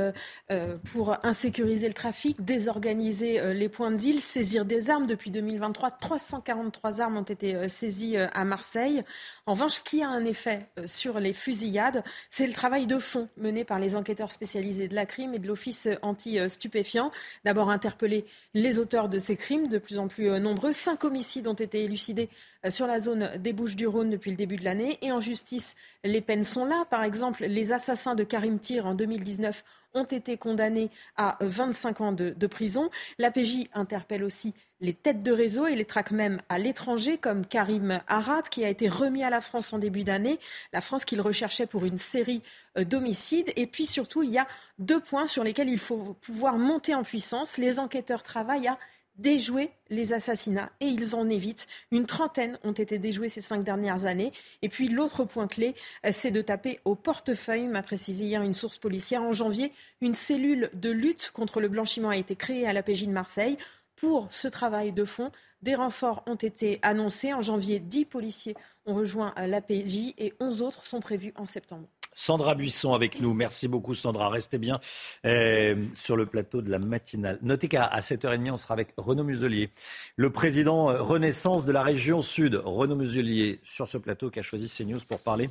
pour 0.92 1.18
insécuriser 1.24 1.88
le 1.88 1.94
trafic, 1.94 2.44
désorganiser 2.44 3.54
les 3.54 3.70
points 3.70 3.92
de 3.92 3.98
deal, 3.98 4.20
saisir 4.20 4.66
des 4.66 4.90
armes. 4.90 5.06
Depuis 5.06 5.32
2023, 5.32 5.92
343 5.92 7.02
armes 7.02 7.18
ont 7.18 7.24
été 7.24 7.68
saisies 7.70 8.18
à 8.18 8.46
Marseille. 8.46 9.04
En 9.46 9.54
revanche, 9.54 9.76
ce 9.76 9.84
qui 9.84 10.02
a 10.02 10.10
un 10.10 10.26
effet 10.26 10.68
sur 10.86 11.20
les 11.20 11.34
fusillades, 11.34 12.04
c'est 12.30 12.48
le 12.48 12.54
travail 12.54 12.88
de 12.88 12.98
fond 12.98 13.30
mené 13.38 13.64
par 13.64 13.80
les 13.80 13.96
enquêteurs 13.96 14.32
spécialisés 14.32 14.88
de 14.88 14.96
la 14.96 15.06
crime 15.06 15.34
et 15.34 15.40
de 15.40 15.48
l'Office 15.48 15.88
anti-stupéfiants. 16.02 17.12
D'abord 17.44 17.70
interpeller 17.70 18.26
les 18.54 18.80
auteurs 18.80 19.10
de 19.10 19.20
ces 19.20 19.36
crimes, 19.36 19.68
de 19.68 19.78
plus 19.78 20.00
en 20.00 20.08
plus 20.08 20.40
nombreux. 20.40 20.72
Cinq 20.72 21.04
homicides 21.04 21.48
ont 21.48 21.54
été 21.54 21.84
élucidés 21.84 22.30
euh, 22.30 22.49
sur 22.70 22.88
la 22.88 23.00
zone 23.00 23.38
des 23.38 23.54
Bouches-du-Rhône 23.54 24.10
depuis 24.10 24.32
le 24.32 24.38
début 24.38 24.58
de 24.58 24.66
l'année. 24.66 24.98
Et 25.02 25.12
en 25.12 25.20
justice, 25.20 25.76
les 26.04 26.22
peines 26.22 26.44
sont 26.44 26.66
là. 26.66 26.86
Par 26.90 27.04
exemple, 27.04 27.46
les 27.46 27.72
assassins 27.72 28.16
de 28.16 28.24
Karim 28.24 28.60
Tir 28.60 28.86
en 28.86 28.96
2019 28.96 29.64
ont 29.94 30.04
été 30.04 30.38
condamnés 30.38 30.90
à 31.16 31.38
25 31.42 32.02
ans 32.02 32.12
de, 32.12 32.48
prison. 32.48 32.90
L'APJ 33.18 33.68
interpelle 33.74 34.24
aussi 34.24 34.54
les 34.82 34.94
têtes 34.94 35.24
de 35.24 35.32
réseau 35.32 35.68
et 35.68 35.76
les 35.76 35.84
traque 35.84 36.12
même 36.12 36.42
à 36.48 36.58
l'étranger, 36.58 37.18
comme 37.18 37.46
Karim 37.46 38.00
Arad, 38.08 38.48
qui 38.48 38.64
a 38.64 38.70
été 38.70 38.88
remis 38.88 39.24
à 39.24 39.30
la 39.30 39.42
France 39.42 39.74
en 39.74 39.78
début 39.78 40.06
d'année, 40.06 40.40
la 40.72 40.80
France 40.80 41.04
qu'il 41.04 41.20
recherchait 41.20 41.66
pour 41.66 41.84
une 41.84 41.98
série 41.98 42.42
euh, 42.78 42.86
d'homicides. 42.86 43.52
Et 43.58 43.68
puis 43.68 43.86
surtout, 43.86 44.24
il 44.24 44.30
y 44.30 44.38
a 44.38 44.48
deux 44.78 45.02
points 45.02 45.28
sur 45.28 45.44
lesquels 45.44 45.70
il 45.70 45.80
faut 45.80 46.16
pouvoir 46.22 46.58
monter 46.58 46.96
en 46.96 47.04
puissance. 47.04 47.58
Les 47.58 47.78
enquêteurs 47.80 48.24
travaillent 48.24 48.70
à 48.70 48.78
déjouer 49.22 49.72
les 49.90 50.14
assassinats 50.14 50.72
et 50.80 50.86
ils 50.86 51.16
en 51.16 51.30
évitent. 51.30 51.68
Une 51.92 52.06
trentaine 52.06 52.58
ont 52.64 52.72
été 52.72 52.98
déjoués 52.98 53.30
ces 53.30 53.42
cinq 53.42 53.64
dernières 53.64 54.06
années. 54.06 54.32
Et 54.62 54.70
puis 54.70 54.88
l'autre 54.88 55.24
point 55.26 55.48
clé, 55.48 55.76
euh, 56.06 56.10
c'est 56.12 56.32
de 56.32 56.42
taper 56.42 56.80
au 56.86 56.96
portefeuille, 56.96 57.68
m'a 57.68 57.84
précisé 57.84 58.26
hier 58.26 58.42
une 58.42 58.54
source 58.54 58.78
policière. 58.78 59.24
En 59.24 59.34
janvier, 59.34 59.72
une 60.02 60.16
cellule 60.16 60.70
de 60.74 60.90
lutte 60.90 61.32
contre 61.34 61.60
le 61.60 61.68
blanchiment 61.68 62.10
a 62.10 62.18
été 62.18 62.36
créée 62.36 62.66
à 62.66 62.74
la 62.74 62.80
l'APJ 62.80 63.06
de 63.06 63.12
Marseille. 63.12 63.58
Pour 63.96 64.28
ce 64.32 64.48
travail 64.48 64.92
de 64.92 65.06
fond, 65.06 65.32
Des 65.62 65.76
renforts 65.76 66.24
ont 66.26 66.36
été 66.36 66.80
annoncés. 66.84 67.34
En 67.34 67.42
janvier, 67.42 67.82
10 67.82 68.06
policiers 68.06 68.56
ont 68.86 68.94
rejoint 68.96 69.34
l'APJ 69.36 70.14
et 70.18 70.34
11 70.40 70.62
autres 70.62 70.86
sont 70.86 71.02
prévus 71.02 71.34
en 71.36 71.46
septembre. 71.46 71.86
Sandra 72.14 72.56
Buisson 72.56 72.94
avec 72.94 73.20
nous. 73.20 73.34
Merci 73.34 73.68
beaucoup 73.68 73.94
Sandra. 73.94 74.30
Restez 74.30 74.58
bien 74.58 74.80
euh, 75.26 75.76
sur 75.94 76.16
le 76.16 76.26
plateau 76.26 76.62
de 76.62 76.70
la 76.70 76.80
matinale. 76.80 77.40
Notez 77.42 77.68
qu'à 77.68 77.90
7h30, 78.00 78.52
on 78.52 78.58
sera 78.58 78.74
avec 78.74 78.90
Renaud 78.98 79.24
Muselier, 79.24 79.70
le 80.16 80.32
président 80.32 80.90
euh, 80.90 81.02
Renaissance 81.02 81.66
de 81.66 81.72
la 81.72 81.84
région 81.84 82.22
Sud. 82.22 82.62
Renaud 82.64 82.96
Muselier 82.96 83.60
sur 83.64 83.88
ce 83.88 83.98
plateau 83.98 84.30
qui 84.30 84.40
a 84.40 84.44
choisi 84.44 84.70
CNews 84.70 85.00
pour 85.08 85.20
parler 85.20 85.50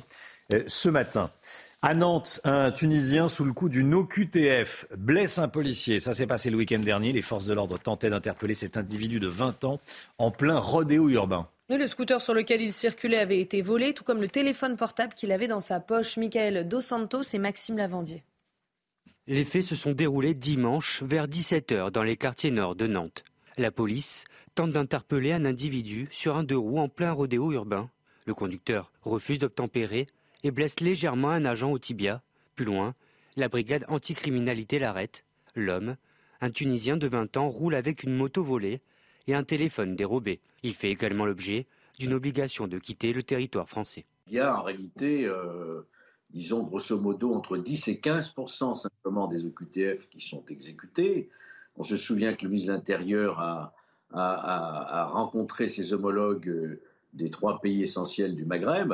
euh, 0.53 0.63
ce 0.67 0.89
matin. 0.89 1.31
À 1.81 1.93
Nantes, 1.93 2.41
un 2.43 2.71
Tunisien 2.71 3.29
sous 3.29 3.45
le 3.45 3.53
coup 3.53 3.69
d'une 3.69 3.93
OQTF 3.93 4.87
blesse 4.97 5.39
un 5.39 5.47
policier. 5.47 6.01
Ça 6.01 6.13
s'est 6.13 6.27
passé 6.27 6.49
le 6.49 6.57
week-end 6.57 6.79
dernier. 6.79 7.13
Les 7.13 7.21
forces 7.21 7.45
de 7.45 7.53
l'ordre 7.53 7.79
tentaient 7.79 8.09
d'interpeller 8.09 8.53
cet 8.53 8.75
individu 8.75 9.21
de 9.21 9.27
20 9.27 9.63
ans 9.63 9.79
en 10.17 10.29
plein 10.29 10.59
rodéo 10.59 11.07
urbain 11.09 11.47
le 11.77 11.87
scooter 11.87 12.19
sur 12.19 12.33
lequel 12.33 12.61
il 12.61 12.73
circulait 12.73 13.19
avait 13.19 13.39
été 13.39 13.61
volé, 13.61 13.93
tout 13.93 14.03
comme 14.03 14.21
le 14.21 14.27
téléphone 14.27 14.75
portable 14.75 15.13
qu'il 15.13 15.31
avait 15.31 15.47
dans 15.47 15.61
sa 15.61 15.79
poche. 15.79 16.17
Michael 16.17 16.67
Dos 16.67 16.81
Santos 16.81 17.21
et 17.33 17.37
Maxime 17.37 17.77
Lavandier. 17.77 18.23
Les 19.27 19.43
faits 19.43 19.63
se 19.63 19.75
sont 19.75 19.91
déroulés 19.91 20.33
dimanche 20.33 21.03
vers 21.03 21.27
17h 21.27 21.91
dans 21.91 22.01
les 22.01 22.17
quartiers 22.17 22.49
nord 22.49 22.75
de 22.75 22.87
Nantes. 22.87 23.23
La 23.57 23.69
police 23.69 24.23
tente 24.55 24.71
d'interpeller 24.71 25.31
un 25.31 25.45
individu 25.45 26.07
sur 26.09 26.35
un 26.35 26.43
deux 26.43 26.57
roues 26.57 26.79
en 26.79 26.89
plein 26.89 27.11
rodéo 27.11 27.51
urbain. 27.51 27.89
Le 28.25 28.33
conducteur 28.33 28.91
refuse 29.03 29.37
d'obtempérer 29.37 30.07
et 30.43 30.51
blesse 30.51 30.79
légèrement 30.79 31.29
un 31.29 31.45
agent 31.45 31.71
au 31.71 31.79
tibia. 31.79 32.21
Plus 32.55 32.65
loin, 32.65 32.95
la 33.35 33.49
brigade 33.49 33.85
anticriminalité 33.87 34.79
l'arrête. 34.79 35.25
L'homme, 35.55 35.95
un 36.41 36.49
Tunisien 36.49 36.97
de 36.97 37.07
20 37.07 37.37
ans, 37.37 37.49
roule 37.49 37.75
avec 37.75 38.03
une 38.03 38.15
moto 38.15 38.43
volée 38.43 38.81
et 39.27 39.33
un 39.33 39.43
téléphone 39.43 39.95
dérobé. 39.95 40.39
Il 40.63 40.73
fait 40.73 40.91
également 40.91 41.25
l'objet 41.25 41.67
d'une 41.97 42.13
obligation 42.13 42.67
de 42.67 42.79
quitter 42.79 43.13
le 43.13 43.23
territoire 43.23 43.67
français. 43.67 44.05
Il 44.27 44.33
y 44.33 44.39
a 44.39 44.57
en 44.57 44.63
réalité, 44.63 45.25
euh, 45.25 45.81
disons 46.29 46.63
grosso 46.63 46.97
modo, 46.97 47.33
entre 47.33 47.57
10 47.57 47.87
et 47.89 47.95
15% 47.95 48.75
simplement 48.75 49.27
des 49.27 49.45
OQTF 49.45 50.07
qui 50.09 50.21
sont 50.21 50.43
exécutés. 50.49 51.29
On 51.77 51.83
se 51.83 51.97
souvient 51.97 52.33
que 52.33 52.43
le 52.43 52.49
ministre 52.49 52.71
de 52.71 52.77
l'Intérieur 52.77 53.39
a, 53.39 53.73
rencontré 55.11 55.67
ses 55.67 55.93
homologues 55.93 56.49
euh, 56.49 56.81
des 57.13 57.29
trois 57.29 57.61
pays 57.61 57.83
essentiels 57.83 58.35
du 58.35 58.45
Maghreb 58.45 58.93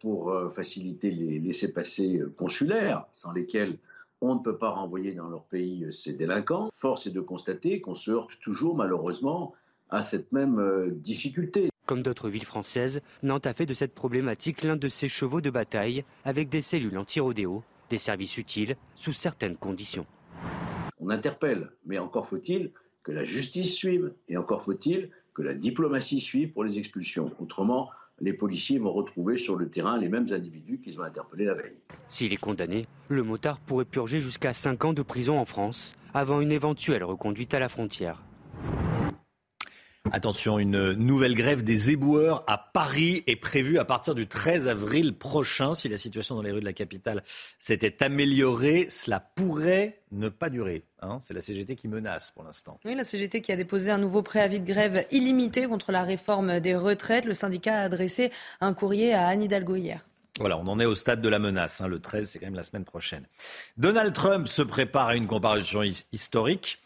pour 0.00 0.32
faciliter 0.50 1.10
les 1.10 1.38
laissés-passer 1.38 2.22
consulaires, 2.36 3.06
sans 3.12 3.32
lesquels 3.32 3.78
on 4.20 4.36
ne 4.36 4.40
peut 4.40 4.56
pas 4.56 4.70
renvoyer 4.70 5.12
dans 5.12 5.28
leur 5.28 5.44
pays 5.44 5.86
ces 5.92 6.12
délinquants. 6.12 6.70
Force 6.72 7.06
est 7.06 7.10
de 7.10 7.20
constater 7.20 7.80
qu'on 7.80 7.94
se 7.94 8.10
heurte 8.10 8.32
toujours 8.40 8.74
malheureusement 8.74 9.54
à 9.90 10.02
cette 10.02 10.32
même 10.32 10.58
euh, 10.58 10.90
difficulté. 10.90 11.68
Comme 11.86 12.02
d'autres 12.02 12.30
villes 12.30 12.46
françaises, 12.46 13.02
Nantes 13.22 13.46
a 13.46 13.52
fait 13.52 13.66
de 13.66 13.74
cette 13.74 13.94
problématique 13.94 14.62
l'un 14.62 14.76
de 14.76 14.88
ses 14.88 15.08
chevaux 15.08 15.42
de 15.42 15.50
bataille 15.50 16.04
avec 16.24 16.48
des 16.48 16.62
cellules 16.62 16.96
anti-rodéo, 16.96 17.62
des 17.90 17.98
services 17.98 18.38
utiles 18.38 18.76
sous 18.94 19.12
certaines 19.12 19.56
conditions. 19.56 20.06
On 20.98 21.10
interpelle, 21.10 21.70
mais 21.84 21.98
encore 21.98 22.26
faut-il 22.26 22.72
que 23.02 23.12
la 23.12 23.24
justice 23.24 23.74
suive 23.74 24.14
et 24.28 24.38
encore 24.38 24.62
faut-il 24.62 25.10
que 25.34 25.42
la 25.42 25.54
diplomatie 25.54 26.20
suive 26.20 26.52
pour 26.52 26.64
les 26.64 26.78
expulsions. 26.78 27.30
Autrement, 27.38 27.90
les 28.20 28.32
policiers 28.32 28.78
vont 28.78 28.92
retrouver 28.92 29.36
sur 29.36 29.56
le 29.56 29.68
terrain 29.68 29.98
les 29.98 30.08
mêmes 30.08 30.26
individus 30.30 30.78
qu'ils 30.78 31.00
ont 31.00 31.04
interpellés 31.04 31.46
la 31.46 31.54
veille. 31.54 31.76
S'il 32.08 32.32
est 32.32 32.38
condamné, 32.38 32.86
le 33.08 33.22
motard 33.22 33.58
pourrait 33.60 33.84
purger 33.84 34.20
jusqu'à 34.20 34.52
5 34.52 34.84
ans 34.84 34.92
de 34.92 35.02
prison 35.02 35.38
en 35.38 35.44
France 35.44 35.94
avant 36.12 36.40
une 36.40 36.52
éventuelle 36.52 37.04
reconduite 37.04 37.54
à 37.54 37.58
la 37.58 37.68
frontière. 37.68 38.22
Attention, 40.12 40.58
une 40.58 40.92
nouvelle 40.92 41.34
grève 41.34 41.64
des 41.64 41.90
éboueurs 41.90 42.44
à 42.46 42.58
Paris 42.58 43.24
est 43.26 43.36
prévue 43.36 43.78
à 43.78 43.86
partir 43.86 44.14
du 44.14 44.26
13 44.28 44.68
avril 44.68 45.16
prochain. 45.16 45.72
Si 45.72 45.88
la 45.88 45.96
situation 45.96 46.34
dans 46.34 46.42
les 46.42 46.52
rues 46.52 46.60
de 46.60 46.64
la 46.64 46.74
capitale 46.74 47.22
s'était 47.58 48.02
améliorée, 48.02 48.86
cela 48.90 49.18
pourrait 49.18 50.02
ne 50.12 50.28
pas 50.28 50.50
durer. 50.50 50.84
Hein. 51.00 51.18
C'est 51.22 51.32
la 51.32 51.40
CGT 51.40 51.74
qui 51.74 51.88
menace 51.88 52.30
pour 52.32 52.44
l'instant. 52.44 52.78
Oui, 52.84 52.94
la 52.94 53.02
CGT 53.02 53.40
qui 53.40 53.50
a 53.50 53.56
déposé 53.56 53.90
un 53.90 53.98
nouveau 53.98 54.22
préavis 54.22 54.60
de 54.60 54.66
grève 54.66 55.06
illimité 55.10 55.66
contre 55.66 55.90
la 55.90 56.02
réforme 56.02 56.60
des 56.60 56.76
retraites. 56.76 57.24
Le 57.24 57.34
syndicat 57.34 57.78
a 57.78 57.82
adressé 57.84 58.30
un 58.60 58.74
courrier 58.74 59.14
à 59.14 59.26
Anne 59.26 59.42
Hidalgo 59.42 59.76
hier. 59.76 60.06
Voilà, 60.38 60.58
on 60.58 60.66
en 60.66 60.80
est 60.80 60.84
au 60.84 60.94
stade 60.94 61.22
de 61.22 61.28
la 61.28 61.38
menace. 61.38 61.80
Hein. 61.80 61.88
Le 61.88 61.98
13, 61.98 62.28
c'est 62.28 62.38
quand 62.40 62.46
même 62.46 62.54
la 62.54 62.64
semaine 62.64 62.84
prochaine. 62.84 63.24
Donald 63.78 64.12
Trump 64.12 64.48
se 64.48 64.62
prépare 64.62 65.08
à 65.08 65.16
une 65.16 65.26
comparution 65.26 65.82
historique 66.12 66.78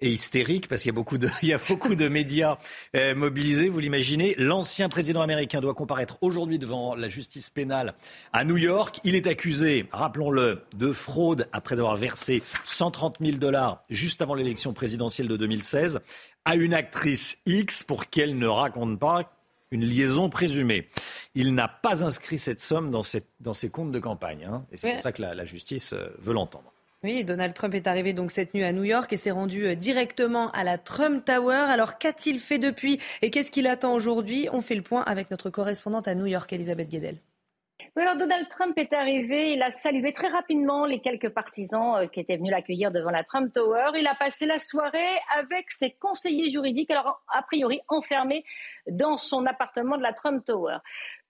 et 0.00 0.10
hystérique 0.10 0.68
parce 0.68 0.82
qu'il 0.82 0.90
y 0.90 0.94
a 0.94 0.94
beaucoup 0.94 1.18
de, 1.18 1.28
il 1.42 1.48
y 1.48 1.52
a 1.52 1.60
beaucoup 1.68 1.94
de 1.94 2.08
médias 2.08 2.58
euh, 2.94 3.14
mobilisés. 3.14 3.68
Vous 3.68 3.80
l'imaginez, 3.80 4.34
l'ancien 4.38 4.88
président 4.88 5.22
américain 5.22 5.60
doit 5.60 5.74
comparaître 5.74 6.18
aujourd'hui 6.20 6.58
devant 6.58 6.94
la 6.94 7.08
justice 7.08 7.50
pénale 7.50 7.94
à 8.32 8.44
New 8.44 8.56
York. 8.56 9.00
Il 9.04 9.14
est 9.14 9.26
accusé, 9.26 9.86
rappelons-le, 9.92 10.62
de 10.76 10.92
fraude 10.92 11.48
après 11.52 11.74
avoir 11.74 11.96
versé 11.96 12.42
130 12.64 13.18
000 13.20 13.38
dollars 13.38 13.82
juste 13.90 14.22
avant 14.22 14.34
l'élection 14.34 14.72
présidentielle 14.72 15.28
de 15.28 15.36
2016 15.36 16.00
à 16.44 16.56
une 16.56 16.74
actrice 16.74 17.38
X 17.46 17.82
pour 17.82 18.10
qu'elle 18.10 18.36
ne 18.36 18.46
raconte 18.46 18.98
pas 18.98 19.30
une 19.70 19.84
liaison 19.84 20.28
présumée. 20.28 20.88
Il 21.34 21.54
n'a 21.54 21.68
pas 21.68 22.04
inscrit 22.04 22.38
cette 22.38 22.60
somme 22.60 22.90
dans 22.90 23.02
ses, 23.02 23.22
dans 23.40 23.54
ses 23.54 23.70
comptes 23.70 23.92
de 23.92 23.98
campagne. 23.98 24.44
Hein, 24.44 24.64
et 24.70 24.76
c'est 24.76 24.92
pour 24.92 25.02
ça 25.02 25.12
que 25.12 25.22
la, 25.22 25.34
la 25.34 25.44
justice 25.44 25.92
euh, 25.92 26.14
veut 26.18 26.32
l'entendre. 26.32 26.73
Oui, 27.04 27.22
Donald 27.22 27.52
Trump 27.52 27.74
est 27.74 27.86
arrivé 27.86 28.14
donc 28.14 28.30
cette 28.30 28.54
nuit 28.54 28.64
à 28.64 28.72
New 28.72 28.82
York 28.82 29.12
et 29.12 29.18
s'est 29.18 29.30
rendu 29.30 29.66
euh, 29.66 29.74
directement 29.74 30.50
à 30.52 30.64
la 30.64 30.78
Trump 30.78 31.22
Tower. 31.22 31.66
Alors 31.68 31.98
qu'a-t-il 31.98 32.38
fait 32.38 32.56
depuis 32.56 32.98
et 33.20 33.30
qu'est-ce 33.30 33.50
qu'il 33.50 33.66
attend 33.66 33.92
aujourd'hui? 33.92 34.48
On 34.52 34.62
fait 34.62 34.74
le 34.74 34.80
point 34.80 35.02
avec 35.02 35.30
notre 35.30 35.50
correspondante 35.50 36.08
à 36.08 36.14
New 36.14 36.24
York, 36.24 36.50
Elisabeth 36.50 36.88
Guedel. 36.88 37.18
alors 37.94 38.16
Donald 38.16 38.48
Trump 38.48 38.78
est 38.78 38.94
arrivé, 38.94 39.52
il 39.52 39.62
a 39.62 39.70
salué 39.70 40.14
très 40.14 40.28
rapidement 40.28 40.86
les 40.86 41.02
quelques 41.02 41.28
partisans 41.28 41.96
euh, 41.96 42.06
qui 42.06 42.20
étaient 42.20 42.38
venus 42.38 42.52
l'accueillir 42.52 42.90
devant 42.90 43.10
la 43.10 43.22
Trump 43.22 43.52
Tower. 43.52 43.90
Il 43.98 44.06
a 44.06 44.14
passé 44.14 44.46
la 44.46 44.58
soirée 44.58 45.18
avec 45.36 45.70
ses 45.72 45.90
conseillers 45.90 46.48
juridiques, 46.48 46.90
alors 46.90 47.22
a 47.28 47.42
priori 47.42 47.82
enfermés 47.88 48.46
dans 48.88 49.18
son 49.18 49.44
appartement 49.44 49.98
de 49.98 50.02
la 50.02 50.14
Trump 50.14 50.42
Tower. 50.42 50.78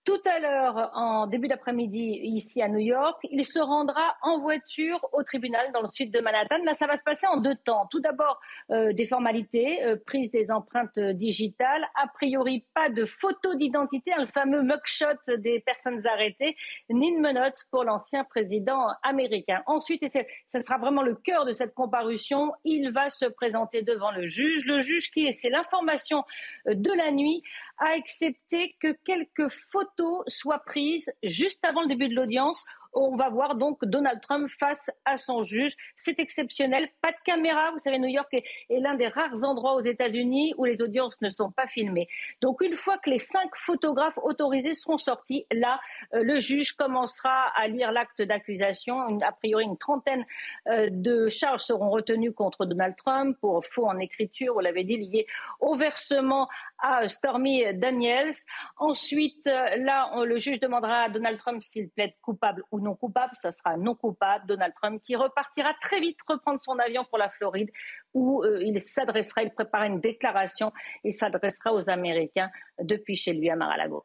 Tout 0.05 0.21
à 0.27 0.39
l'heure, 0.39 0.91
en 0.93 1.27
début 1.27 1.49
d'après-midi, 1.49 2.21
ici 2.25 2.61
à 2.61 2.69
New 2.69 2.79
York, 2.79 3.19
il 3.31 3.43
se 3.47 3.59
rendra 3.59 4.17
en 4.21 4.39
voiture 4.39 5.01
au 5.15 5.23
tribunal 5.23 5.73
dans 5.73 5.81
le 5.81 5.89
sud 5.89 6.11
de 6.13 6.21
Manhattan. 6.21 6.63
Là, 6.63 6.75
ça 6.75 6.87
va 6.87 6.99
se 6.99 7.03
passer 7.03 7.27
en 7.27 7.39
deux 7.39 7.55
temps. 7.55 7.87
Tout 7.91 8.01
d'abord, 8.01 8.39
euh, 8.71 8.93
des 8.93 9.07
formalités, 9.07 9.83
euh, 9.83 9.97
prise 9.97 10.31
des 10.31 10.51
empreintes 10.51 10.99
digitales. 10.99 11.87
A 11.95 12.07
priori, 12.09 12.67
pas 12.75 12.91
de 12.91 13.07
photo 13.07 13.55
d'identité, 13.55 14.13
le 14.19 14.27
fameux 14.27 14.61
mugshot 14.61 15.39
des 15.39 15.61
personnes 15.61 16.07
arrêtées, 16.07 16.55
ni 16.91 17.17
de 17.17 17.21
menottes 17.21 17.65
pour 17.71 17.85
l'ancien 17.85 18.25
président 18.25 18.89
américain. 19.03 19.63
Ensuite, 19.65 20.03
et 20.03 20.11
ce 20.11 20.61
sera 20.61 20.77
vraiment 20.77 21.03
le 21.03 21.15
cœur 21.15 21.47
de 21.47 21.55
cette 21.55 21.73
comparution, 21.73 22.53
il 22.65 22.93
va 22.93 23.09
se 23.09 23.25
présenter 23.25 23.81
devant 23.81 24.11
le 24.11 24.27
juge. 24.27 24.67
Le 24.67 24.81
juge 24.81 25.11
qui 25.11 25.27
est, 25.27 25.33
c'est 25.33 25.49
l'information 25.49 26.25
de 26.67 26.93
la 26.93 27.11
nuit, 27.11 27.43
a 27.79 27.89
accepté 27.97 28.77
que 28.81 28.93
quelques 29.05 29.49
photos 29.71 30.23
soient 30.27 30.63
prises 30.65 31.13
juste 31.23 31.65
avant 31.65 31.83
le 31.83 31.89
début 31.89 32.09
de 32.09 32.15
l'audience 32.15 32.65
on 32.95 33.17
va 33.17 33.29
voir 33.29 33.57
donc 33.57 33.85
Donald 33.85 34.21
Trump 34.21 34.49
face 34.59 34.91
à 35.05 35.19
son 35.19 35.43
juge. 35.43 35.73
C'est 35.97 36.19
exceptionnel. 36.19 36.89
Pas 37.03 37.13
de 37.13 37.17
caméra. 37.25 37.71
Vous 37.73 37.79
savez, 37.79 37.99
New 37.99 38.09
York 38.09 38.33
est, 38.33 38.45
l'un 38.71 38.95
des 38.95 39.09
rares 39.09 39.43
endroits 39.43 39.75
aux 39.75 39.81
États-Unis 39.81 40.55
où 40.57 40.65
les 40.65 40.81
audiences 40.81 41.21
ne 41.21 41.31
sont 41.31 41.51
pas 41.51 41.67
filmées. 41.67 42.09
Donc, 42.41 42.61
une 42.61 42.77
fois 42.77 42.99
que 42.99 43.11
les 43.11 43.19
cinq 43.19 43.51
photographes 43.57 44.19
autorisés 44.23 44.75
seront 44.75 44.99
sortis, 44.99 45.47
là, 45.53 45.81
euh, 46.15 46.23
le 46.23 46.39
juge 46.39 46.73
commencera 46.73 47.49
à 47.57 47.69
lire 47.69 47.93
l'acte 47.93 48.23
d'accusation. 48.23 49.21
A 49.21 49.33
priori, 49.33 49.65
une 49.65 49.79
trentaine 49.79 50.25
euh, 50.69 50.89
de 50.91 51.29
charges 51.29 51.63
seront 51.63 51.91
retenues 51.91 52.33
contre 52.33 52.65
Donald 52.65 52.95
Trump 52.97 53.37
pour 53.41 53.65
faux 53.67 53.87
en 53.87 53.99
écriture, 53.99 54.55
vous 54.55 54.61
l'avez 54.61 54.85
dit, 54.85 54.97
lié 54.97 55.27
au 55.61 55.77
versement 55.77 56.49
à 56.79 57.09
Stormy 57.09 57.65
Daniels. 57.75 58.35
Ensuite, 58.77 59.47
euh, 59.47 59.77
là, 59.79 60.11
le 60.25 60.39
juge 60.39 60.61
demandera 60.61 61.05
à 61.05 61.09
Donald 61.09 61.39
Trump 61.39 61.63
s'il 61.63 61.89
plaide 61.91 62.13
coupable 62.23 62.63
ou 62.71 62.81
non 62.85 62.95
coupable. 62.95 63.33
Ça 63.35 63.51
sera 63.51 63.77
non 63.77 63.95
coupable. 63.95 64.47
Donald 64.47 64.73
Trump 64.75 65.01
qui 65.05 65.17
repartira 65.17 65.75
très 65.81 66.01
vite 66.01 66.19
reprendre 66.29 66.61
son 66.65 66.79
avion 66.79 67.05
pour 67.05 67.19
la 67.19 67.31
Floride 67.31 67.71
où 68.13 68.45
euh, 68.45 68.63
il 68.63 68.81
s'adressera, 68.81 69.43
il 69.43 69.51
préparera 69.51 69.87
une 69.89 70.01
déclaration 70.01 70.73
et 71.03 71.13
s'adressera 71.13 71.73
aux 71.73 71.91
Américains 71.91 72.51
depuis 72.81 73.17
chez 73.17 73.33
lui 73.33 73.51
à 73.51 73.57
Mar-a-Lago. 73.57 74.05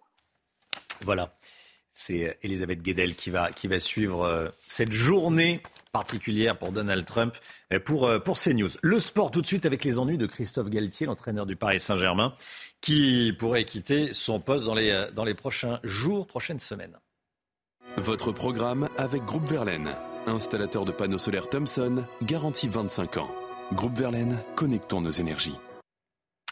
Voilà. 1.01 1.31
C'est 1.91 2.37
Elisabeth 2.43 2.81
Guedel 2.81 3.15
qui 3.15 3.29
va, 3.29 3.51
qui 3.51 3.67
va 3.67 3.79
suivre 3.79 4.23
euh, 4.23 4.47
cette 4.67 4.93
journée 4.93 5.61
particulière 5.91 6.57
pour 6.57 6.71
Donald 6.71 7.03
Trump 7.03 7.35
pour, 7.83 8.07
euh, 8.07 8.19
pour 8.19 8.39
CNews. 8.39 8.69
Le 8.81 8.99
sport 8.99 9.31
tout 9.31 9.41
de 9.41 9.47
suite 9.47 9.65
avec 9.65 9.83
les 9.83 9.99
ennuis 9.99 10.17
de 10.17 10.25
Christophe 10.25 10.69
Galtier, 10.69 11.07
l'entraîneur 11.07 11.45
du 11.45 11.57
Paris 11.57 11.79
Saint-Germain, 11.79 12.33
qui 12.79 13.33
pourrait 13.37 13.65
quitter 13.65 14.13
son 14.13 14.39
poste 14.39 14.65
dans 14.65 14.75
les, 14.75 15.07
dans 15.13 15.25
les 15.25 15.33
prochains 15.33 15.79
jours, 15.83 16.25
prochaines 16.25 16.59
semaines. 16.59 16.97
Votre 17.97 18.31
programme 18.31 18.87
avec 18.97 19.25
Groupe 19.25 19.47
Verlaine, 19.47 19.89
installateur 20.27 20.85
de 20.85 20.91
panneaux 20.91 21.17
solaires 21.17 21.49
Thomson, 21.49 22.05
garantie 22.23 22.67
25 22.67 23.17
ans. 23.17 23.31
Groupe 23.73 23.97
Verlaine, 23.97 24.37
connectons 24.55 25.01
nos 25.01 25.11
énergies. 25.11 25.57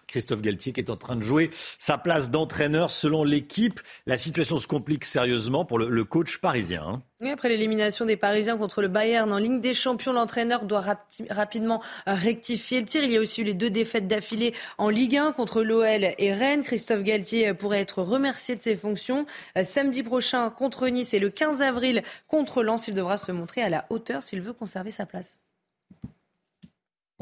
Christophe 0.08 0.41
Galtier 0.41 0.74
qui 0.74 0.80
est 0.80 0.89
en 0.89 0.95
train 0.95 1.16
de 1.16 1.22
jouer 1.22 1.49
sa 1.80 1.97
place 1.97 2.30
d'entraîneur 2.30 2.89
selon 2.89 3.24
l'équipe. 3.24 3.80
La 4.05 4.18
situation 4.18 4.58
se 4.58 4.68
complique 4.68 5.05
sérieusement 5.05 5.66
pour 5.66 5.80
le, 5.80 6.03
coach 6.05 6.38
parisien. 6.38 7.01
Hein. 7.22 7.32
après 7.32 7.49
l'élimination 7.49 8.05
des 8.05 8.16
Parisiens 8.16 8.58
contre 8.58 8.82
le 8.82 8.88
Bayern 8.88 9.32
en 9.34 9.38
Ligue 9.38 9.60
des 9.60 9.74
Champions, 9.74 10.14
l'entraîneur 10.14 10.64
doit 10.64 10.84
rapidement 11.30 11.82
rectifier 12.05 12.80
le 12.80 12.86
tir. 12.86 13.03
Il 13.03 13.12
y 13.12 13.18
a 13.18 13.22
aussi 13.22 13.41
eu 13.41 13.43
les 13.43 13.53
deux 13.53 13.70
défaites 13.70 14.08
d'affilée 14.08 14.53
en 14.78 14.89
Ligue 14.89 15.18
1 15.18 15.34
contre 15.34 15.64
l'OL 15.64 16.14
et 16.18 16.34
Rennes. 16.34 16.64
Christophe 16.64 17.03
Galtier 17.03 17.53
pourrait 17.53 17.82
être 17.82 18.01
remercié 18.01 18.55
de 18.55 18.62
ses 18.62 18.76
fonctions. 18.76 19.26
Euh, 19.58 19.64
samedi 19.64 20.03
prochain 20.03 20.49
contre 20.49 20.88
Nice 20.88 21.14
et 21.14 21.20
le 21.20 21.30
15 21.30 21.62
avril 21.62 22.03
contre 22.28 22.64
Lens, 22.64 22.88
il 22.88 22.93
devra 22.93 23.18
se 23.18 23.32
montrer 23.32 23.62
à 23.62 23.70
la 23.70 23.86
hauteur 23.89 24.24
s'il 24.24 24.41
veut 24.41 24.53
conserver 24.53 24.91
sa 24.91 25.05
place. 25.05 25.39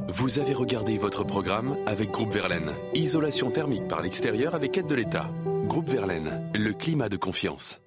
Vous 0.08 0.38
avez 0.38 0.54
regardé 0.54 1.00
votre 1.00 1.24
programme 1.24 1.78
avec 1.88 2.12
Groupe 2.12 2.32
Verlaine. 2.32 2.72
Isolation 2.94 3.50
thermique 3.50 3.88
par 3.88 4.02
l'extérieur 4.02 4.54
avec 4.54 4.78
aide 4.78 4.86
de 4.86 4.96
l'État. 4.96 5.32
Groupe 5.68 5.90
Verlaine, 5.90 6.48
le 6.54 6.74
climat 6.74 7.10
de 7.10 7.18
confiance. 7.18 7.80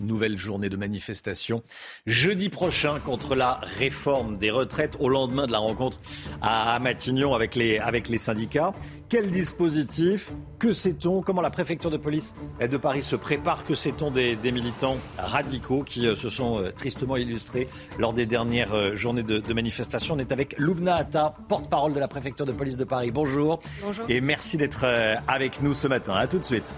Nouvelle 0.00 0.38
journée 0.38 0.68
de 0.68 0.76
manifestation 0.76 1.64
jeudi 2.06 2.50
prochain 2.50 3.00
contre 3.00 3.34
la 3.34 3.58
réforme 3.78 4.36
des 4.36 4.52
retraites 4.52 4.96
au 5.00 5.08
lendemain 5.08 5.48
de 5.48 5.52
la 5.52 5.58
rencontre 5.58 5.98
à 6.40 6.78
Matignon 6.78 7.34
avec 7.34 7.56
les, 7.56 7.78
avec 7.78 8.08
les 8.08 8.18
syndicats. 8.18 8.74
Quel 9.08 9.32
dispositif 9.32 10.32
Que 10.60 10.72
sait-on? 10.72 11.20
Comment 11.20 11.40
la 11.40 11.50
préfecture 11.50 11.90
de 11.90 11.96
police 11.96 12.36
de 12.60 12.76
Paris 12.76 13.02
se 13.02 13.16
prépare? 13.16 13.64
Que 13.64 13.74
sait-on 13.74 14.12
des, 14.12 14.36
militants 14.52 14.98
radicaux 15.18 15.82
qui 15.82 16.06
euh, 16.06 16.14
se 16.14 16.28
sont 16.28 16.62
euh, 16.62 16.70
tristement 16.70 17.16
illustrés 17.16 17.66
lors 17.98 18.12
des 18.12 18.26
dernières 18.26 18.74
euh, 18.74 18.94
journées 18.94 19.24
de, 19.24 19.40
de 19.40 19.52
manifestation? 19.52 20.14
On 20.14 20.18
est 20.20 20.30
avec 20.30 20.56
Loubna 20.58 20.94
Atta, 20.94 21.34
porte-parole 21.48 21.92
de 21.92 21.98
la 21.98 22.06
préfecture 22.08 22.46
de 22.46 22.52
police 22.52 22.76
de 22.76 22.84
Paris. 22.84 23.10
Bonjour. 23.10 23.58
Bonjour. 23.82 24.04
Et 24.08 24.20
merci 24.20 24.56
d'être 24.56 24.84
avec 25.26 25.60
nous 25.60 25.74
ce 25.74 25.88
matin. 25.88 26.14
À 26.14 26.28
tout 26.28 26.38
de 26.38 26.44
suite. 26.44 26.72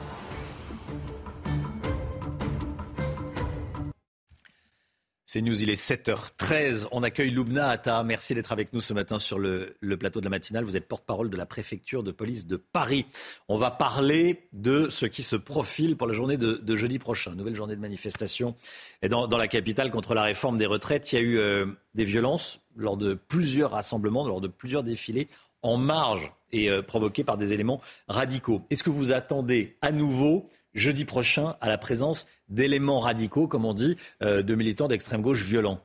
C'est 5.32 5.42
News, 5.42 5.62
il 5.62 5.70
est 5.70 5.80
7h13. 5.80 6.88
On 6.90 7.04
accueille 7.04 7.30
Loubna 7.30 7.68
Atta. 7.68 8.02
Merci 8.02 8.34
d'être 8.34 8.50
avec 8.50 8.72
nous 8.72 8.80
ce 8.80 8.92
matin 8.92 9.20
sur 9.20 9.38
le, 9.38 9.76
plateau 9.96 10.18
de 10.18 10.24
la 10.24 10.30
matinale. 10.30 10.64
Vous 10.64 10.76
êtes 10.76 10.88
porte-parole 10.88 11.30
de 11.30 11.36
la 11.36 11.46
préfecture 11.46 12.02
de 12.02 12.10
police 12.10 12.48
de 12.48 12.56
Paris. 12.56 13.06
On 13.46 13.56
va 13.56 13.70
parler 13.70 14.48
de 14.52 14.88
ce 14.90 15.06
qui 15.06 15.22
se 15.22 15.36
profile 15.36 15.96
pour 15.96 16.08
la 16.08 16.14
journée 16.14 16.36
de, 16.36 16.74
jeudi 16.74 16.98
prochain. 16.98 17.36
Nouvelle 17.36 17.54
journée 17.54 17.76
de 17.76 17.80
manifestation 17.80 18.56
dans, 19.08 19.28
la 19.28 19.46
capitale 19.46 19.92
contre 19.92 20.14
la 20.14 20.24
réforme 20.24 20.58
des 20.58 20.66
retraites. 20.66 21.12
Il 21.12 21.14
y 21.14 21.18
a 21.18 21.22
eu 21.22 21.38
euh, 21.38 21.66
des 21.94 22.02
violences 22.02 22.58
lors 22.74 22.96
de 22.96 23.14
plusieurs 23.14 23.70
rassemblements, 23.70 24.26
lors 24.26 24.40
de 24.40 24.48
plusieurs 24.48 24.82
défilés 24.82 25.28
en 25.62 25.76
marge 25.76 26.32
et 26.50 26.70
euh, 26.70 26.82
provoqués 26.82 27.22
par 27.22 27.36
des 27.36 27.52
éléments 27.52 27.80
radicaux. 28.08 28.62
Est-ce 28.70 28.82
que 28.82 28.90
vous 28.90 29.12
attendez 29.12 29.76
à 29.80 29.92
nouveau 29.92 30.48
jeudi 30.74 31.04
prochain 31.04 31.56
à 31.60 31.68
la 31.68 31.78
présence 31.78 32.26
d'éléments 32.48 33.00
radicaux, 33.00 33.48
comme 33.48 33.64
on 33.64 33.74
dit, 33.74 33.96
euh, 34.22 34.42
de 34.42 34.54
militants 34.54 34.88
d'extrême 34.88 35.22
gauche 35.22 35.42
violents 35.42 35.80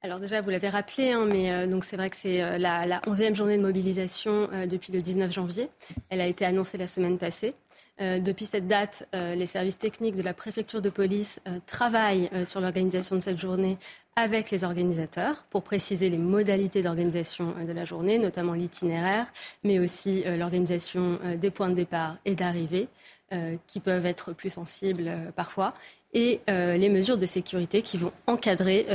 alors 0.00 0.20
déjà, 0.20 0.40
vous 0.40 0.50
l'avez 0.50 0.68
rappelé, 0.68 1.10
hein, 1.10 1.26
mais 1.28 1.50
euh, 1.50 1.66
donc 1.66 1.84
c'est 1.84 1.96
vrai 1.96 2.08
que 2.08 2.14
c'est 2.14 2.40
euh, 2.40 2.56
la, 2.56 3.00
11e 3.00 3.34
journée 3.34 3.56
de 3.56 3.62
mobilisation 3.62 4.48
depuis 4.70 4.92
le 4.92 5.00
19 5.00 5.32
janvier. 5.32 5.68
Elle 6.08 6.20
a 6.20 6.28
été 6.28 6.44
annoncée 6.44 6.78
la 6.78 6.86
semaine 6.86 7.18
passée. 7.18 7.52
depuis 7.98 8.46
cette 8.46 8.68
date, 8.68 9.08
les 9.12 9.46
services 9.46 9.76
techniques 9.76 10.14
de 10.14 10.22
la 10.22 10.34
préfecture 10.34 10.80
de 10.80 10.88
police 10.88 11.40
travaillent 11.66 12.30
sur 12.46 12.60
l'organisation 12.60 13.16
de 13.16 13.20
cette 13.20 13.38
journée 13.38 13.76
avec 14.14 14.52
les 14.52 14.62
organisateurs 14.62 15.44
pour 15.50 15.64
préciser 15.64 16.10
les 16.10 16.18
modalités 16.18 16.80
d'organisation 16.80 17.56
de 17.66 17.72
la 17.72 17.84
journée, 17.84 18.18
notamment 18.18 18.52
l'itinéraire, 18.52 19.26
mais 19.64 19.80
aussi 19.80 20.22
l'organisation 20.38 21.18
des 21.36 21.50
points 21.50 21.70
de 21.70 21.74
départ 21.74 22.18
et 22.24 22.36
d'arrivée. 22.36 22.88
Euh, 23.34 23.56
qui 23.66 23.78
peuvent 23.78 24.06
être 24.06 24.32
plus 24.32 24.48
sensibles 24.48 25.04
euh, 25.06 25.30
parfois, 25.36 25.74
et 26.14 26.40
euh, 26.48 26.78
les 26.78 26.88
mesures 26.88 27.18
de 27.18 27.26
sécurité 27.26 27.82
qui 27.82 27.98
vont 27.98 28.10
encadrer 28.26 28.86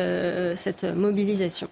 cette 0.56 0.86
mobilisation. 0.86 1.68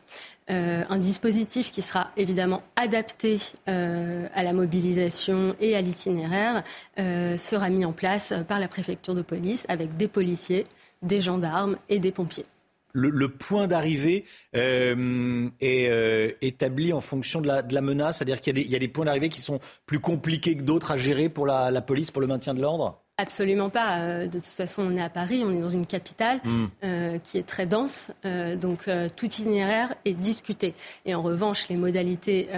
un 0.48 0.98
dispositif 1.00 1.72
qui 1.72 1.82
sera 1.82 2.12
évidemment 2.18 2.62
adapté 2.76 3.40
à 3.66 4.44
la 4.44 4.54
mobilisation 4.54 5.56
et 5.60 5.76
à 5.76 5.82
l'itinéraire 5.82 6.64
sera 6.98 7.70
mis 7.70 7.84
en 7.84 7.94
place 7.94 8.32
par 8.48 8.60
la 8.60 8.68
préfecture 8.68 9.16
de 9.16 9.24
police 9.24 9.66
avec 9.68 9.98
des 9.98 10.08
policiers, 10.08 10.64
des 11.02 11.22
gendarmes 11.22 11.78
et 11.90 11.98
des 11.98 12.12
pompiers. 12.12 12.46
Le, 12.94 13.28
point 13.30 13.68
d'arrivée 13.68 14.26
est 14.54 16.38
établi 16.42 16.94
en 16.94 17.02
fonction 17.02 17.42
de 17.42 17.48
la, 17.48 17.82
menace 17.82 18.18
C'est-à-dire 18.18 18.42
qu'il 18.42 18.58
y, 18.58 18.76
a 18.76 18.80
des 18.80 18.88
points 18.88 19.06
d'arrivée 19.06 19.30
qui 19.30 19.42
sont 19.42 19.60
plus 19.86 20.00
compliqués 20.00 20.56
que 20.56 20.64
d'autres 20.64 20.92
à 20.92 20.98
gérer 20.98 21.30
pour 21.30 21.46
la 21.46 21.82
police, 21.82 22.12
pour 22.12 22.22
le 22.22 22.28
maintien 22.28 22.54
de 22.54 22.62
l'ordre? 22.62 23.02
Absolument 23.22 23.70
pas. 23.70 24.00
Euh, 24.00 24.26
de 24.26 24.40
toute 24.40 24.48
façon, 24.48 24.82
on 24.82 24.98
est 24.98 25.02
à 25.02 25.10
Paris, 25.10 25.44
on 25.46 25.52
est 25.52 25.62
dans 25.62 25.70
une 25.70 25.86
capitale 25.86 26.40
hmm. 26.44 26.66
euh, 26.84 27.20
qui 27.20 27.38
est 27.38 27.46
très 27.46 27.68
dense, 27.68 28.12
euh, 28.26 28.56
donc 28.56 28.90
tout 29.16 29.28
itinéraire 29.28 29.94
est 30.06 30.14
discuté. 30.14 30.74
Et 31.06 31.14
en 31.14 31.22
revanche, 31.22 31.68
les 31.70 31.76
modalités 31.76 32.50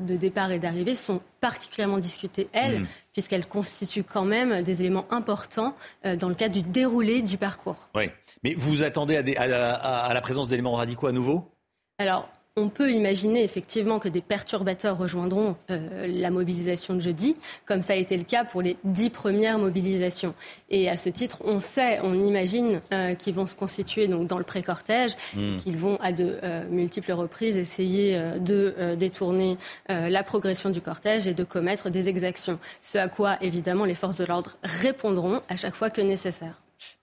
de 0.00 0.16
départ 0.16 0.50
et 0.50 0.58
d'arrivée 0.58 0.94
sont 0.94 1.20
particulièrement 1.40 1.98
discutées, 1.98 2.48
elles, 2.52 2.80
hmm. 2.80 2.86
puisqu'elles 3.12 3.46
constituent 3.46 4.02
quand 4.02 4.24
même 4.24 4.62
des 4.62 4.80
éléments 4.80 5.04
importants 5.10 5.74
dans 6.18 6.28
le 6.28 6.34
cadre 6.34 6.54
du 6.54 6.62
déroulé 6.62 7.20
du 7.20 7.36
parcours. 7.36 7.88
Oui, 7.94 8.10
mais 8.42 8.54
vous 8.54 8.82
attendez 8.82 9.16
à, 9.36 9.74
à 9.74 10.14
la 10.14 10.20
présence 10.20 10.48
d'éléments 10.48 10.72
radicaux 10.72 11.06
à 11.06 11.12
nouveau? 11.12 11.50
Alors, 11.98 12.28
on 12.58 12.68
peut 12.68 12.92
imaginer 12.92 13.42
effectivement 13.44 13.98
que 13.98 14.08
des 14.08 14.20
perturbateurs 14.20 14.98
rejoindront 14.98 15.56
euh, 15.70 16.06
la 16.06 16.30
mobilisation 16.30 16.94
de 16.94 17.00
jeudi, 17.00 17.36
comme 17.66 17.82
ça 17.82 17.92
a 17.92 17.96
été 17.96 18.16
le 18.16 18.24
cas 18.24 18.44
pour 18.44 18.62
les 18.62 18.76
dix 18.84 19.10
premières 19.10 19.58
mobilisations. 19.58 20.34
Et 20.68 20.88
à 20.88 20.96
ce 20.96 21.08
titre, 21.08 21.38
on 21.44 21.60
sait, 21.60 22.00
on 22.02 22.14
imagine 22.14 22.80
euh, 22.92 23.14
qu'ils 23.14 23.34
vont 23.34 23.46
se 23.46 23.54
constituer 23.54 24.08
donc 24.08 24.26
dans 24.26 24.38
le 24.38 24.44
pré-cortège, 24.44 25.12
hmm. 25.34 25.56
qu'ils 25.58 25.76
vont 25.76 25.96
à 26.00 26.12
de 26.12 26.38
euh, 26.42 26.64
multiples 26.70 27.12
reprises 27.12 27.56
essayer 27.56 28.18
de 28.40 28.94
détourner 28.98 29.56
la 29.88 30.22
progression 30.22 30.70
du 30.70 30.80
cortège 30.80 31.26
et 31.26 31.34
de 31.34 31.44
commettre 31.44 31.90
des 31.90 32.08
exactions. 32.08 32.58
Ce 32.80 32.98
à 32.98 33.08
quoi 33.08 33.36
évidemment 33.40 33.84
les 33.84 33.94
forces 33.94 34.18
de 34.18 34.24
l'ordre 34.24 34.56
répondront 34.62 35.40
à 35.48 35.56
chaque 35.56 35.74
fois 35.74 35.90
que 35.90 36.00
nécessaire. 36.00 36.54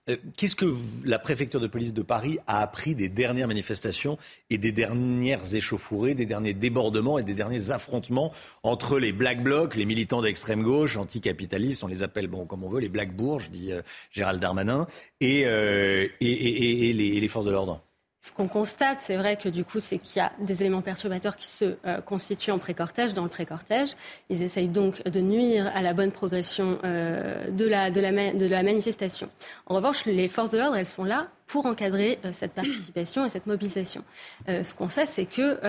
Euh, 0.10 0.18
qu'est-ce 0.38 0.56
que 0.56 0.72
la 1.04 1.18
préfecture 1.18 1.60
de 1.60 1.68
police 1.68 1.94
de 1.94 2.04
Paris 2.04 2.38
a 2.46 2.62
appris 2.62 2.94
des 2.94 3.10
dernières 3.10 3.48
manifestations 3.48 4.18
et 4.50 4.58
des 4.58 4.72
dernières 4.72 5.56
échauffourées, 5.56 6.14
des 6.14 6.28
derniers 6.28 6.54
débordements 6.54 7.18
et 7.18 7.24
des 7.24 7.34
derniers 7.34 7.72
affrontements 7.72 8.32
entre 8.62 9.00
les 9.00 9.12
Black 9.12 9.42
Blocs, 9.42 9.76
les 9.76 9.86
militants 9.86 10.22
d'extrême 10.22 10.62
gauche, 10.62 10.98
anticapitalistes, 10.98 11.84
on 11.84 11.88
les 11.88 12.04
appelle 12.04 12.28
bon 12.28 12.46
comme 12.46 12.64
on 12.64 12.70
veut, 12.70 12.82
les 12.82 12.90
Black 12.90 13.16
Bourges, 13.16 13.50
dit 13.50 13.72
euh, 13.72 13.82
Gérald 14.12 14.40
Darmanin, 14.40 14.88
et, 15.22 15.48
euh, 15.48 16.08
et 16.22 16.94
les 16.94 17.28
forces 17.28 17.46
de 17.46 17.52
l'ordre? 17.52 17.82
Ce 18.26 18.32
qu'on 18.32 18.48
constate, 18.48 19.02
c'est 19.02 19.18
vrai 19.18 19.38
que 19.38 19.50
du 19.50 19.64
coup, 19.64 19.80
c'est 19.80 20.00
qu'il 20.00 20.18
y 20.18 20.20
a 20.20 20.32
des 20.40 20.62
éléments 20.62 20.82
perturbateurs 20.82 21.36
qui 21.36 21.46
se 21.46 21.78
euh, 21.86 22.02
constituent 22.02 22.50
en 22.50 22.58
pré-cortège, 22.58 23.14
dans 23.14 23.22
le 23.22 23.30
pré-cortège. 23.30 23.92
Ils 24.32 24.42
essayent 24.42 24.68
donc 24.68 25.04
de 25.04 25.20
nuire 25.22 25.72
à 25.76 25.84
la 25.84 25.94
bonne 25.94 26.12
progression 26.12 26.80
euh, 26.84 27.52
de, 27.52 27.68
la, 27.68 28.64
manifestation. 28.64 29.30
En 29.68 29.76
revanche, 29.76 30.06
les 30.06 30.28
forces 30.28 30.50
de 30.50 30.58
l'ordre, 30.58 30.76
elles 30.76 30.88
sont 30.88 31.04
là 31.04 31.22
pour 31.46 31.68
encadrer 31.68 32.18
euh, 32.26 32.32
cette 32.34 32.54
participation 32.54 33.26
et 33.26 33.30
cette 33.30 33.46
mobilisation. 33.46 34.04
ce 34.48 34.74
qu'on 34.74 34.90
sait, 34.90 35.06
c'est 35.06 35.28
que 35.28 35.60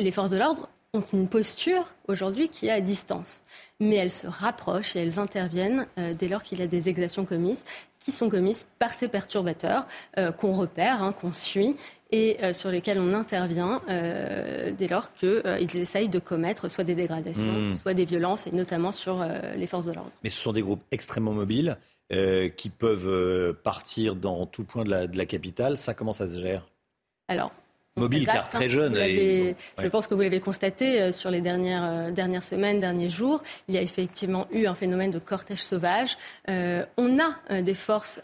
les 0.00 0.10
forces 0.10 0.30
de 0.30 0.38
l'ordre 0.38 0.68
ont 0.96 1.04
une 1.12 1.28
posture 1.28 1.94
aujourd'hui 2.08 2.48
qui 2.48 2.66
est 2.66 2.70
à 2.70 2.80
distance. 2.80 3.42
Mais 3.80 3.96
elles 3.96 4.10
se 4.10 4.26
rapprochent 4.26 4.96
et 4.96 5.00
elles 5.00 5.18
interviennent 5.18 5.86
euh, 5.98 6.14
dès 6.14 6.28
lors 6.28 6.42
qu'il 6.42 6.58
y 6.58 6.62
a 6.62 6.66
des 6.66 6.88
exactions 6.88 7.24
commises, 7.24 7.64
qui 8.00 8.12
sont 8.12 8.28
commises 8.28 8.66
par 8.78 8.90
ces 8.90 9.08
perturbateurs 9.08 9.86
euh, 10.18 10.32
qu'on 10.32 10.52
repère, 10.52 11.02
hein, 11.02 11.12
qu'on 11.12 11.32
suit 11.32 11.76
et 12.10 12.38
euh, 12.42 12.52
sur 12.52 12.70
lesquels 12.70 12.98
on 12.98 13.14
intervient 13.14 13.80
dès 13.86 14.88
lors 14.88 15.12
qu'ils 15.14 15.76
essayent 15.76 16.08
de 16.08 16.18
commettre 16.18 16.70
soit 16.70 16.84
des 16.84 16.94
dégradations, 16.94 17.42
hmm. 17.42 17.74
soit 17.74 17.94
des 17.94 18.04
violences, 18.04 18.46
et 18.46 18.50
notamment 18.52 18.92
sur 18.92 19.26
les 19.56 19.66
forces 19.66 19.86
de 19.86 19.92
l'ordre. 19.92 20.12
Mais 20.22 20.30
ce 20.30 20.38
sont 20.38 20.52
des 20.52 20.62
groupes 20.62 20.82
extrêmement 20.92 21.32
mobiles 21.32 21.76
qui 22.10 22.70
peuvent 22.70 23.54
partir 23.64 24.14
dans 24.14 24.46
tout 24.46 24.62
point 24.62 24.84
de 24.84 24.90
la, 24.90 25.06
de 25.08 25.18
la 25.18 25.26
capitale. 25.26 25.76
Ça, 25.76 25.94
comment 25.94 26.12
ça 26.12 26.28
se 26.28 26.40
gère? 26.40 26.68
Alors, 27.28 27.50
mobile 27.96 28.26
car 28.26 28.48
très 28.48 28.68
jeune. 28.68 28.94
Je 28.94 29.88
pense 29.88 30.06
que 30.06 30.14
vous 30.14 30.20
l'avez 30.20 30.40
constaté 30.40 31.00
euh, 31.00 31.12
sur 31.12 31.30
les 31.30 31.40
dernières, 31.40 31.84
euh, 31.84 32.10
dernières 32.10 32.42
semaines, 32.42 32.80
derniers 32.80 33.08
jours. 33.08 33.42
Il 33.68 33.74
y 33.74 33.78
a 33.78 33.82
effectivement 33.82 34.46
eu 34.52 34.66
un 34.66 34.74
phénomène 34.74 35.10
de 35.10 35.18
cortège 35.18 35.62
sauvage. 35.62 36.16
Euh, 36.48 36.84
on 36.96 37.18
a 37.18 37.62
des 37.62 37.74
forces 37.74 38.20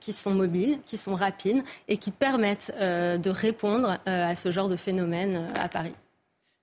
qui 0.00 0.12
sont 0.12 0.34
mobiles, 0.34 0.78
qui 0.84 0.96
sont 0.96 1.14
rapides 1.14 1.62
et 1.88 1.96
qui 1.96 2.10
permettent 2.10 2.72
de 2.78 3.30
répondre 3.30 3.98
à 4.06 4.34
ce 4.34 4.50
genre 4.50 4.68
de 4.68 4.76
phénomène 4.76 5.48
à 5.56 5.68
Paris. 5.68 5.92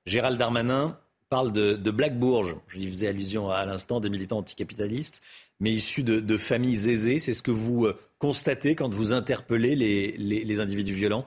Gérald 0.06 0.38
Darmanin 0.38 0.98
parle 1.30 1.52
de, 1.52 1.74
de 1.74 1.92
Black 1.92 2.18
Bourges. 2.18 2.56
Je 2.68 2.78
lui 2.78 2.88
faisais 2.88 3.08
allusion 3.08 3.50
à 3.50 3.66
l'instant 3.66 4.00
des 4.00 4.10
militants 4.10 4.38
anticapitalistes 4.38 5.22
mais 5.60 5.72
issus 5.72 6.04
de, 6.04 6.38
familles 6.38 6.90
aisées. 6.90 7.20
C'est 7.20 7.34
ce 7.34 7.42
que 7.42 7.52
vous 7.52 7.88
constatez 8.18 8.76
quand 8.76 8.94
vous 8.94 9.14
interpellez 9.14 9.76
les 9.76 10.60
individus 10.62 10.94
violents? 10.94 11.26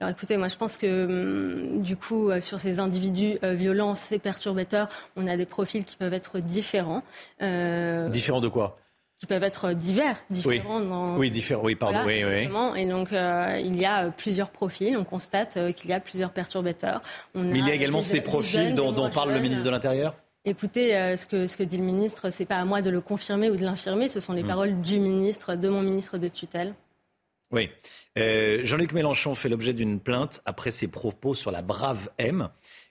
Alors 0.00 0.10
écoutez, 0.10 0.36
moi 0.36 0.48
je 0.48 0.56
pense 0.56 0.76
que 0.76 1.06
hum, 1.06 1.82
du 1.82 1.96
coup, 1.96 2.30
euh, 2.30 2.40
sur 2.40 2.58
ces 2.58 2.80
individus 2.80 3.38
euh, 3.44 3.54
violents, 3.54 3.94
ces 3.94 4.18
perturbateurs, 4.18 4.88
on 5.16 5.26
a 5.28 5.36
des 5.36 5.46
profils 5.46 5.84
qui 5.84 5.96
peuvent 5.96 6.14
être 6.14 6.40
différents. 6.40 7.02
Euh, 7.42 8.08
différents 8.08 8.40
de 8.40 8.48
quoi? 8.48 8.78
Qui 9.20 9.26
peuvent 9.26 9.44
être 9.44 9.72
divers, 9.72 10.16
différents. 10.28 10.80
Oui, 10.80 10.88
dans... 10.88 11.16
oui 11.16 11.30
différents, 11.30 11.62
oui, 11.62 11.76
pardon. 11.76 12.00
oui, 12.04 12.24
oui. 12.24 12.48
Et 12.76 12.86
donc, 12.86 13.10
il 13.12 13.76
y 13.76 13.84
a 13.84 14.10
plusieurs 14.10 14.50
profils. 14.50 14.96
On 14.96 15.04
constate 15.04 15.72
qu'il 15.74 15.88
y 15.88 15.92
a 15.92 16.00
plusieurs 16.00 16.32
perturbateurs. 16.32 17.00
Mais 17.36 17.60
il 17.60 17.66
y 17.66 17.70
a 17.70 17.74
également 17.74 18.02
ces 18.02 18.20
profils 18.20 18.74
dont, 18.74 18.90
dont 18.90 19.08
parle 19.10 19.32
le 19.32 19.38
ministre 19.38 19.64
de 19.64 19.70
l'Intérieur? 19.70 20.16
Écoutez, 20.44 21.16
ce, 21.16 21.26
que, 21.26 21.46
ce 21.46 21.56
que 21.56 21.62
dit 21.62 21.78
le 21.78 21.84
ministre, 21.84 22.30
c'est 22.30 22.44
pas 22.44 22.56
à 22.56 22.64
moi 22.64 22.82
de 22.82 22.90
le 22.90 23.00
confirmer 23.00 23.50
ou 23.50 23.56
de 23.56 23.62
l'infirmer. 23.62 24.08
Ce 24.08 24.18
sont 24.18 24.32
les 24.32 24.42
hmm. 24.42 24.48
paroles 24.48 24.80
du 24.80 24.98
ministre, 24.98 25.54
de 25.54 25.68
mon 25.68 25.80
ministre 25.80 26.18
de 26.18 26.26
tutelle. 26.26 26.74
Oui. 27.54 27.70
Euh, 28.18 28.62
Jean-Luc 28.64 28.92
Mélenchon 28.92 29.36
fait 29.36 29.48
l'objet 29.48 29.74
d'une 29.74 30.00
plainte 30.00 30.42
après 30.44 30.72
ses 30.72 30.88
propos 30.88 31.34
sur 31.34 31.52
la 31.52 31.62
brave 31.62 32.10
M. 32.18 32.48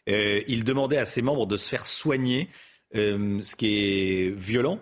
Euh, 0.08 0.42
il 0.48 0.64
demandait 0.64 0.98
à 0.98 1.04
ses 1.04 1.22
membres 1.22 1.46
de 1.46 1.58
se 1.58 1.68
faire 1.68 1.86
soigner, 1.86 2.48
euh, 2.96 3.42
ce 3.44 3.58
qui 3.58 3.76
est 3.76 4.30
violent. 4.30 4.80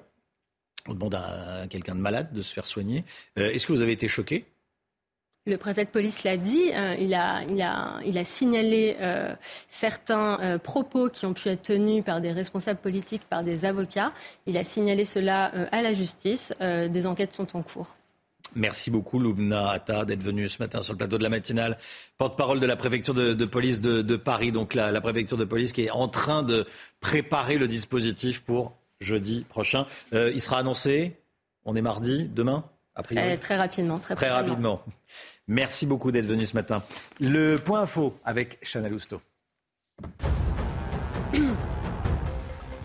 On 0.87 0.93
demande 0.93 1.15
à 1.15 1.65
quelqu'un 1.67 1.95
de 1.95 1.99
malade 1.99 2.31
de 2.31 2.43
se 2.43 2.53
faire 2.53 2.67
soigner. 2.67 3.05
Est-ce 3.35 3.65
que 3.65 3.71
vous 3.71 3.81
avez 3.81 3.91
été 3.91 4.07
choqué? 4.07 4.45
Le 5.47 5.57
préfet 5.57 5.85
de 5.85 5.89
police 5.89 6.23
l'a 6.23 6.37
dit, 6.37 6.71
il, 6.99 7.13
a, 7.13 8.23
signalé 8.23 8.97
certains 9.67 10.57
propos 10.59 11.09
qui 11.09 11.27
ont 11.27 11.33
pu 11.33 11.49
être 11.49 11.61
tenus 11.61 12.03
par 12.03 12.19
des 12.19 12.31
responsables 12.31 12.79
politiques, 12.79 13.21
par 13.29 13.43
des 13.43 13.65
avocats. 13.65 14.11
Il 14.47 14.57
a 14.57 14.63
signalé 14.63 15.05
cela 15.05 15.51
à 15.71 15.83
la 15.83 15.93
justice. 15.93 16.51
des 16.59 17.05
enquêtes 17.05 17.33
sont 17.33 17.55
en 17.55 17.61
cours. 17.61 17.95
Merci 18.55 18.91
beaucoup, 18.91 19.19
Loubna 19.19 19.71
Atta, 19.71 20.05
d'être 20.05 20.23
venue 20.23 20.49
ce 20.49 20.61
matin 20.61 20.81
sur 20.81 20.93
le 20.93 20.97
plateau 20.97 21.17
de 21.17 21.23
la 21.23 21.29
matinale. 21.29 21.77
Porte-parole 22.17 22.59
de 22.59 22.65
la 22.65 22.75
préfecture 22.75 23.13
de, 23.13 23.45
police 23.45 23.81
de, 23.81 24.15
Paris, 24.15 24.51
donc 24.51 24.73
la, 24.73 24.99
préfecture 25.01 25.37
de 25.37 25.45
police 25.45 25.71
qui 25.71 25.83
est 25.83 25.91
en 25.91 26.07
train 26.07 26.43
de 26.43 26.65
préparer 26.99 27.57
le 27.57 27.67
dispositif 27.67 28.41
pour 28.41 28.75
jeudi 28.99 29.45
prochain. 29.47 29.85
Euh, 30.13 30.31
il 30.33 30.41
sera 30.41 30.59
annoncé, 30.59 31.17
on 31.65 31.75
est 31.75 31.81
mardi, 31.81 32.29
demain 32.33 32.65
après 32.95 33.37
Très 33.37 33.57
rapidement. 33.57 33.99
Très, 33.99 34.15
très 34.15 34.29
rapidement. 34.29 34.83
Merci 35.47 35.85
beaucoup 35.85 36.11
d'être 36.11 36.25
venu 36.25 36.45
ce 36.45 36.55
matin. 36.55 36.83
Le 37.19 37.57
point 37.57 37.81
info 37.81 38.17
avec 38.25 38.59
Chanel 38.61 38.93
Housteau. 38.93 39.21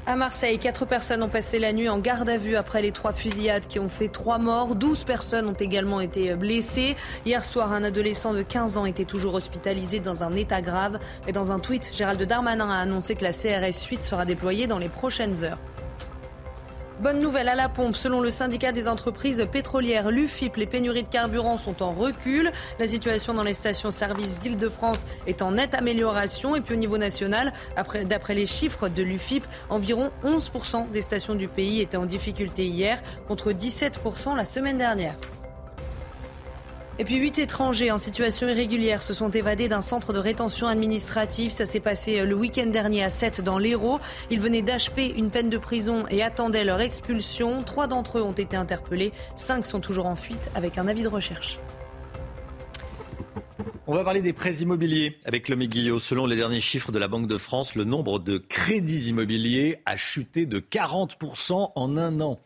À 0.09 0.15
Marseille, 0.15 0.61
quatre 0.61 0.85
personnes 0.85 1.25
ont 1.25 1.29
passé 1.29 1.59
la 1.59 1.73
nuit 1.73 1.89
en 1.89 1.99
garde 1.99 2.29
à 2.29 2.37
vue 2.37 2.55
après 2.55 2.81
les 2.81 2.93
trois 2.93 3.13
fusillades 3.13 3.67
qui 3.67 3.81
ont 3.81 3.89
fait 3.89 4.07
trois 4.07 4.39
morts. 4.39 4.77
Douze 4.77 5.03
personnes 5.03 5.49
ont 5.49 5.53
également 5.53 6.01
été 6.01 6.37
blessées. 6.37 6.95
Hier 7.25 7.45
soir, 7.45 7.73
un 7.73 7.83
adolescent 7.83 8.33
de 8.33 8.43
15 8.43 8.79
ans 8.79 8.87
était 8.87 9.05
toujours 9.05 9.35
hospitalisé 9.35 9.99
dans 9.99 10.23
un 10.23 10.37
état 10.37 10.63
grave. 10.63 11.01
Et 11.27 11.33
dans 11.33 11.51
un 11.51 11.59
tweet, 11.59 11.91
Gérald 11.93 12.23
Darmanin 12.23 12.71
a 12.71 12.79
annoncé 12.79 13.17
que 13.17 13.25
la 13.25 13.33
CRS 13.33 13.85
8 13.91 14.05
sera 14.05 14.25
déployée 14.25 14.69
dans 14.69 14.79
les 14.79 14.89
prochaines 14.89 15.43
heures. 15.43 15.59
Bonne 16.99 17.21
nouvelle 17.21 17.51
à 17.51 17.55
la 17.55 17.69
pompe. 17.69 17.95
Selon 17.95 18.23
le 18.23 18.31
syndicat 18.31 18.73
des 18.73 18.89
entreprises 18.89 19.47
pétrolières, 19.53 20.11
l'UFIP, 20.11 20.57
les 20.57 20.65
pénuries 20.65 21.03
de 21.03 21.09
carburant 21.09 21.59
sont 21.59 21.83
en 21.83 21.93
recul. 21.93 22.51
La 22.79 22.89
situation 22.89 23.35
dans 23.35 23.43
les 23.43 23.53
stations-service 23.53 24.41
d'Île-de-France 24.41 25.05
est 25.27 25.43
en 25.43 25.51
nette 25.51 25.75
amélioration. 25.75 26.57
Et 26.57 26.63
puis 26.63 26.73
au 26.73 26.79
niveau 26.79 26.97
national, 26.97 27.53
d'après 28.07 28.35
les 28.35 28.47
chiffres 28.47 28.89
de 28.89 29.03
l'UFIP, 29.03 29.45
environ 29.69 30.11
11% 30.25 30.91
des 30.91 31.03
stations 31.03 31.35
du 31.35 31.49
pays 31.49 31.83
étaient 31.83 31.99
en 31.99 32.07
difficulté 32.07 32.65
hier, 32.65 33.03
contre 33.29 33.53
17% 33.53 34.35
la 34.35 34.47
semaine 34.47 34.79
dernière. 34.79 35.17
Et 36.99 37.05
puis 37.05 37.17
huit 37.17 37.39
étrangers 37.39 37.91
en 37.91 37.99
situation 37.99 38.49
irrégulière 38.49 39.03
se 39.03 39.13
sont 39.13 39.29
évadés 39.29 39.69
d'un 39.69 39.83
centre 39.83 40.15
de 40.15 40.19
rétention 40.19 40.67
administrative. 40.67 41.53
Ça 41.53 41.67
s'est 41.67 41.81
passé 41.81 42.21
euh, 42.21 42.25
le 42.25 42.35
week-end 42.35 42.67
dernier 42.67 43.05
à 43.05 43.11
7 43.11 43.43
dans 43.43 43.59
l'Hérault. 43.59 44.01
Ils 44.31 44.41
venaient 44.41 44.63
d'achever 44.63 45.09
une 45.09 45.29
peine 45.29 45.51
de 45.51 45.59
prison 45.59 46.05
et 46.09 46.23
attendaient 46.23 46.65
leur 46.65 46.81
expulsion. 46.81 47.63
Trois 47.65 47.87
d'entre 47.87 48.19
eux 48.19 48.23
ont 48.23 48.33
été 48.33 48.57
interpellés. 48.57 49.13
Cinq 49.37 49.67
sont 49.67 49.81
toujours 49.81 50.07
en 50.07 50.17
fuite 50.17 50.49
avec 50.55 50.79
un 50.79 50.89
avis 50.89 51.03
de 51.03 51.09
recherche. 51.09 51.59
On 53.87 53.95
va 53.95 54.05
parler 54.05 54.23
des 54.23 54.33
prêts 54.33 54.55
immobiliers 54.57 55.19
avec 55.25 55.49
le 55.49 55.57
Guillot. 55.57 55.99
Selon 55.99 56.27
les 56.27 56.37
derniers 56.37 56.61
chiffres 56.61 56.93
de 56.93 56.99
la 56.99 57.09
Banque 57.09 57.29
de 57.29 57.39
France, 57.39 57.75
le 57.75 57.85
nombre 57.85 58.19
de 58.19 58.39
crédits 58.39 59.09
immobiliers 59.09 59.79
a 59.87 59.97
chuté 59.97 60.47
de 60.47 60.59
40% 60.61 61.73
en 61.75 61.97
un 61.97 62.21
an. 62.21 62.41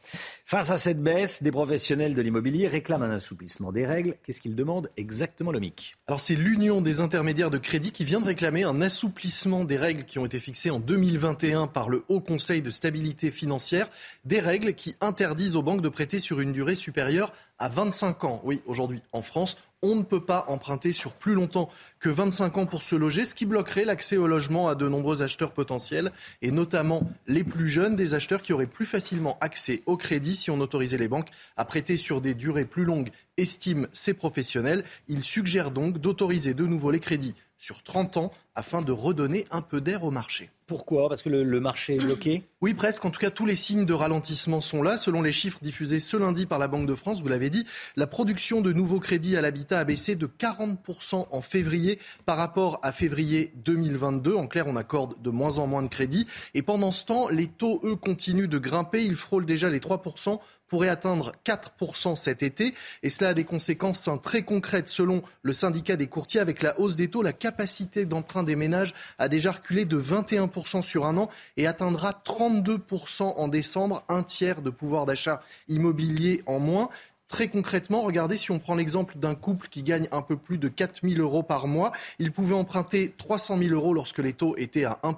Face 0.45 0.71
à 0.71 0.77
cette 0.77 1.03
baisse, 1.03 1.43
des 1.43 1.51
professionnels 1.53 2.15
de 2.15 2.23
l'immobilier 2.23 2.69
réclament 2.69 3.05
un 3.05 3.11
assouplissement 3.11 3.73
des 3.73 3.87
règles. 3.87 4.17
Qu'est-ce 4.23 4.41
qu'ils 4.41 4.57
demandent 4.57 4.89
exactement, 4.97 5.53
le 5.53 5.61
MIC 5.61 5.95
Alors 6.09 6.21
c'est 6.21 6.35
l'Union 6.35 6.81
des 6.81 7.01
intermédiaires 7.01 7.51
de 7.51 7.59
crédit 7.59 7.93
qui 7.93 8.05
vient 8.05 8.21
de 8.21 8.27
réclamer 8.27 8.65
un 8.65 8.81
assouplissement 8.81 9.65
des 9.65 9.77
règles 9.77 10.05
qui 10.05 10.19
ont 10.19 10.27
été 10.27 10.39
fixées 10.39 10.71
en 10.71 10.81
2021 10.81 11.69
par 11.69 11.89
le 11.89 12.05
Haut 12.09 12.21
Conseil 12.21 12.63
de 12.63 12.71
stabilité 12.71 13.31
financière, 13.31 13.89
des 14.25 14.41
règles 14.41 14.75
qui 14.75 14.97
interdisent 15.01 15.57
aux 15.57 15.63
banques 15.63 15.83
de 15.83 15.89
prêter 15.89 16.19
sur 16.19 16.41
une 16.41 16.53
durée 16.53 16.75
supérieure 16.75 17.33
à 17.59 17.69
25 17.69 18.25
ans. 18.25 18.41
Oui, 18.45 18.63
aujourd'hui 18.67 19.03
en 19.13 19.23
France, 19.23 19.57
on 19.83 19.95
ne 19.95 20.03
peut 20.03 20.25
pas 20.25 20.45
emprunter 20.49 20.93
sur 20.93 21.15
plus 21.15 21.35
longtemps 21.35 21.71
que 21.99 22.09
25 22.09 22.59
ans 22.59 22.67
pour 22.67 22.83
se 22.83 22.95
loger, 22.95 23.25
ce 23.25 23.35
qui 23.35 23.47
bloquerait 23.47 23.85
l'accès 23.85 24.17
au 24.17 24.27
logement 24.27 24.69
à 24.69 24.75
de 24.75 24.89
nombreux 24.89 25.23
acheteurs 25.23 25.53
potentiels, 25.53 26.13
et 26.43 26.51
notamment 26.51 27.11
les 27.27 27.45
plus 27.45 27.69
jeunes 27.69 27.97
des 27.97 28.15
acheteurs 28.15 28.43
qui 28.43 28.53
auraient 28.53 28.67
plus 28.67 28.87
facilement 28.87 29.39
accès 29.41 29.83
au 29.87 29.97
crédit 29.97 30.37
si 30.37 30.51
on 30.51 30.61
autorisait 30.61 30.99
les 30.99 31.09
banques 31.09 31.31
à 31.57 31.65
prêter 31.65 31.97
sur 31.97 32.21
des 32.21 32.35
durées 32.35 32.65
plus 32.65 32.85
longues, 32.85 33.11
estiment 33.37 33.87
ces 33.93 34.15
professionnels. 34.15 34.85
Ils 35.09 35.25
suggèrent 35.25 35.71
donc 35.71 35.99
d'autoriser 35.99 36.55
de 36.55 36.67
nouveau 36.67 36.91
les 36.91 37.01
crédits 37.01 37.35
sur 37.57 37.83
30 37.83 38.17
ans 38.17 38.33
afin 38.55 38.83
de 38.83 38.93
redonner 38.93 39.47
un 39.51 39.63
peu 39.63 39.81
d'air 39.81 40.05
au 40.05 40.11
marché. 40.11 40.51
Pourquoi? 40.71 41.09
Parce 41.09 41.21
que 41.21 41.29
le, 41.29 41.61
marché 41.61 41.97
est 41.97 41.99
bloqué? 41.99 42.45
Oui, 42.61 42.75
presque. 42.75 43.05
En 43.05 43.11
tout 43.11 43.19
cas, 43.19 43.31
tous 43.31 43.45
les 43.45 43.57
signes 43.57 43.87
de 43.87 43.93
ralentissement 43.93 44.61
sont 44.61 44.85
là. 44.85 44.97
Selon 44.97 45.21
les 45.21 45.33
chiffres 45.33 45.59
diffusés 45.61 45.99
ce 45.99 46.17
lundi 46.17 46.47
par 46.47 46.61
la 46.61 46.69
Banque 46.69 46.87
de 46.87 46.95
France, 46.95 47.21
vous 47.21 47.27
l'avez 47.27 47.51
dit, 47.51 47.67
la 47.97 48.07
production 48.07 48.61
de 48.61 48.73
nouveaux 48.73 49.01
crédits 49.01 49.37
à 49.37 49.41
l'habitat 49.41 49.81
a 49.81 49.85
baissé 49.85 50.15
de 50.15 50.29
40% 50.29 51.27
en 51.29 51.43
février 51.43 51.99
par 52.25 52.37
rapport 52.37 52.79
à 52.85 52.93
février 52.93 53.53
2022. 53.57 54.37
En 54.37 54.47
clair, 54.47 54.69
on 54.69 54.77
accorde 54.77 55.21
de 55.21 55.31
moins 55.31 55.59
en 55.59 55.67
moins 55.67 55.83
de 55.83 55.89
crédits. 55.89 56.29
Et 56.55 56.63
pendant 56.63 56.93
ce 56.93 57.05
temps, 57.05 57.29
les 57.31 57.49
taux, 57.49 57.81
eux, 57.83 57.97
continuent 57.97 58.47
de 58.47 58.59
grimper. 58.61 59.05
Ils 59.05 59.17
frôlent 59.17 59.47
déjà 59.47 59.69
les 59.71 59.81
3%, 59.81 60.39
pourraient 60.69 60.89
atteindre 60.89 61.33
4% 61.45 62.15
cet 62.15 62.45
été. 62.45 62.75
Et 63.03 63.11
cela 63.11 63.31
a 63.31 63.35
des 63.35 63.43
conséquences 63.43 64.07
hein, 64.07 64.19
très 64.19 64.43
concrètes 64.43 64.89
selon 64.89 65.23
le 65.43 65.53
syndicat 65.53 65.97
des 65.97 66.07
courtiers. 66.07 66.39
Avec 66.39 66.63
la 66.63 66.79
hausse 66.79 66.95
des 66.95 67.09
taux, 67.09 67.23
la 67.23 67.33
capacité 67.33 68.05
d'emprunt 68.05 68.45
des 68.45 68.55
ménages 68.55 68.95
a 69.19 69.29
déjà 69.29 69.51
reculé 69.51 69.85
de 69.85 70.01
21% 70.01 70.60
sur 70.67 71.07
un 71.07 71.17
an 71.17 71.29
et 71.57 71.67
atteindra 71.67 72.13
32% 72.25 73.23
en 73.23 73.49
décembre, 73.49 74.05
un 74.09 74.23
tiers 74.23 74.63
de 74.63 74.71
pouvoir 74.71 75.07
d'achat 75.07 75.43
immobilier 75.69 76.43
en 76.47 76.59
moins. 76.59 76.89
Très 77.31 77.47
concrètement, 77.47 78.03
regardez, 78.03 78.37
si 78.37 78.51
on 78.51 78.59
prend 78.59 78.75
l'exemple 78.75 79.17
d'un 79.17 79.37
couple 79.37 79.69
qui 79.69 79.85
gagne 79.85 80.09
un 80.11 80.21
peu 80.21 80.37
plus 80.37 80.59
de 80.59 80.67
4 80.67 81.09
000 81.09 81.21
euros 81.21 81.45
par 81.45 81.69
mois, 81.69 81.93
il 82.19 82.33
pouvait 82.33 82.57
emprunter 82.57 83.15
300 83.17 83.57
000 83.59 83.71
euros 83.71 83.95
lorsque 83.95 84.19
les 84.19 84.33
taux 84.33 84.57
étaient 84.57 84.85
à 84.85 84.99
1 85.05 85.17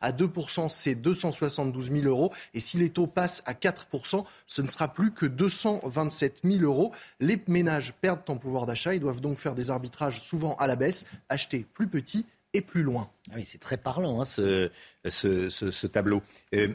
À 0.00 0.12
2% 0.12 0.68
c'est 0.68 0.94
272 0.94 1.90
000 1.90 2.06
euros. 2.06 2.32
Et 2.54 2.60
si 2.60 2.76
les 2.78 2.90
taux 2.90 3.08
passent 3.08 3.42
à 3.46 3.54
4 3.54 3.88
ce 4.46 4.62
ne 4.62 4.68
sera 4.68 4.94
plus 4.94 5.10
que 5.10 5.26
227 5.26 6.42
000 6.44 6.62
euros. 6.62 6.92
Les 7.18 7.42
ménages 7.48 7.94
perdent 8.00 8.20
en 8.28 8.36
pouvoir 8.36 8.66
d'achat. 8.66 8.94
Ils 8.94 9.00
doivent 9.00 9.20
donc 9.20 9.38
faire 9.38 9.56
des 9.56 9.72
arbitrages 9.72 10.20
souvent 10.20 10.54
à 10.54 10.68
la 10.68 10.76
baisse, 10.76 11.06
acheter 11.28 11.66
plus 11.74 11.88
petit 11.88 12.26
et 12.52 12.62
plus 12.62 12.82
loin. 12.82 13.08
Ah 13.30 13.34
oui, 13.36 13.44
c'est 13.44 13.58
très 13.58 13.76
parlant, 13.76 14.20
hein, 14.20 14.24
ce, 14.24 15.86
tableau. 15.86 16.22
Euh, 16.54 16.74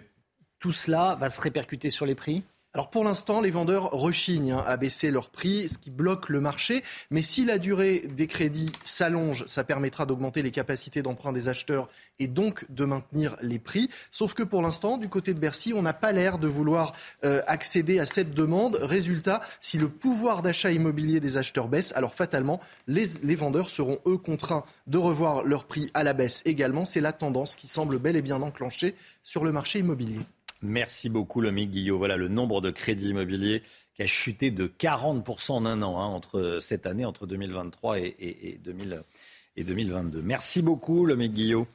tout 0.59 0.73
cela 0.73 1.15
va 1.15 1.29
se 1.29 1.41
répercuter 1.41 1.89
sur 1.89 2.05
les 2.05 2.15
prix? 2.15 2.43
Alors 2.75 2.89
pour 2.89 3.05
l'instant, 3.05 3.39
les 3.39 3.51
vendeurs 3.51 3.89
rechignent 3.91 4.51
hein, 4.51 4.63
à 4.67 4.75
baisser 4.75 5.09
leur 5.09 5.29
prix, 5.29 5.69
ce 5.69 5.77
qui 5.77 5.89
bloque 5.89 6.27
le 6.27 6.41
marché. 6.41 6.83
Mais 7.09 7.21
si 7.21 7.45
la 7.45 7.57
durée 7.57 7.99
des 7.99 8.27
crédits 8.27 8.73
s'allonge, 8.83 9.45
ça 9.45 9.63
permettra 9.63 10.05
d'augmenter 10.05 10.41
les 10.41 10.51
capacités 10.51 11.01
d'emprunt 11.01 11.31
des 11.31 11.47
acheteurs 11.47 11.87
et 12.19 12.27
donc 12.27 12.69
de 12.69 12.83
maintenir 12.83 13.37
les 13.41 13.59
prix. 13.59 13.89
Sauf 14.11 14.33
que 14.33 14.43
pour 14.43 14.61
l'instant, 14.61 14.97
du 14.97 15.07
côté 15.07 15.33
de 15.33 15.39
Bercy, 15.39 15.71
on 15.73 15.83
n'a 15.83 15.93
pas 15.93 16.11
l'air 16.11 16.37
de 16.37 16.47
vouloir 16.47 16.91
euh, 17.23 17.41
accéder 17.47 17.97
à 17.99 18.05
cette 18.05 18.33
demande. 18.33 18.77
Résultat, 18.81 19.39
si 19.61 19.77
le 19.77 19.87
pouvoir 19.87 20.41
d'achat 20.41 20.73
immobilier 20.73 21.21
des 21.21 21.37
acheteurs 21.37 21.69
baisse, 21.69 21.93
alors 21.95 22.13
fatalement, 22.13 22.59
les, 22.87 23.05
les 23.23 23.35
vendeurs 23.35 23.69
seront 23.69 23.99
eux 24.05 24.17
contraints 24.17 24.65
de 24.87 24.97
revoir 24.97 25.45
leur 25.45 25.63
prix 25.63 25.91
à 25.93 26.03
la 26.03 26.11
baisse 26.11 26.41
également. 26.43 26.83
C'est 26.83 26.99
la 26.99 27.13
tendance 27.13 27.55
qui 27.55 27.69
semble 27.69 27.99
bel 27.99 28.17
et 28.17 28.21
bien 28.21 28.41
enclenchée 28.41 28.95
sur 29.23 29.45
le 29.45 29.53
marché 29.53 29.79
immobilier. 29.79 30.19
Merci 30.65 31.09
beaucoup, 31.09 31.41
Lomique 31.41 31.71
Guillot. 31.71 31.97
Voilà 31.97 32.17
le 32.17 32.27
nombre 32.27 32.61
de 32.61 32.71
crédits 32.71 33.09
immobiliers 33.09 33.63
qui 33.95 34.03
a 34.03 34.07
chuté 34.07 34.51
de 34.51 34.67
40% 34.67 35.51
en 35.51 35.65
un 35.65 35.81
an, 35.81 35.99
hein, 35.99 36.05
entre 36.05 36.59
cette 36.61 36.85
année, 36.85 37.05
entre 37.05 37.27
2023 37.27 37.99
et, 37.99 38.59
2022. 38.63 40.21
Merci 40.21 40.61
beaucoup, 40.61 41.05
Lomique 41.05 41.33
Guillot. 41.33 41.67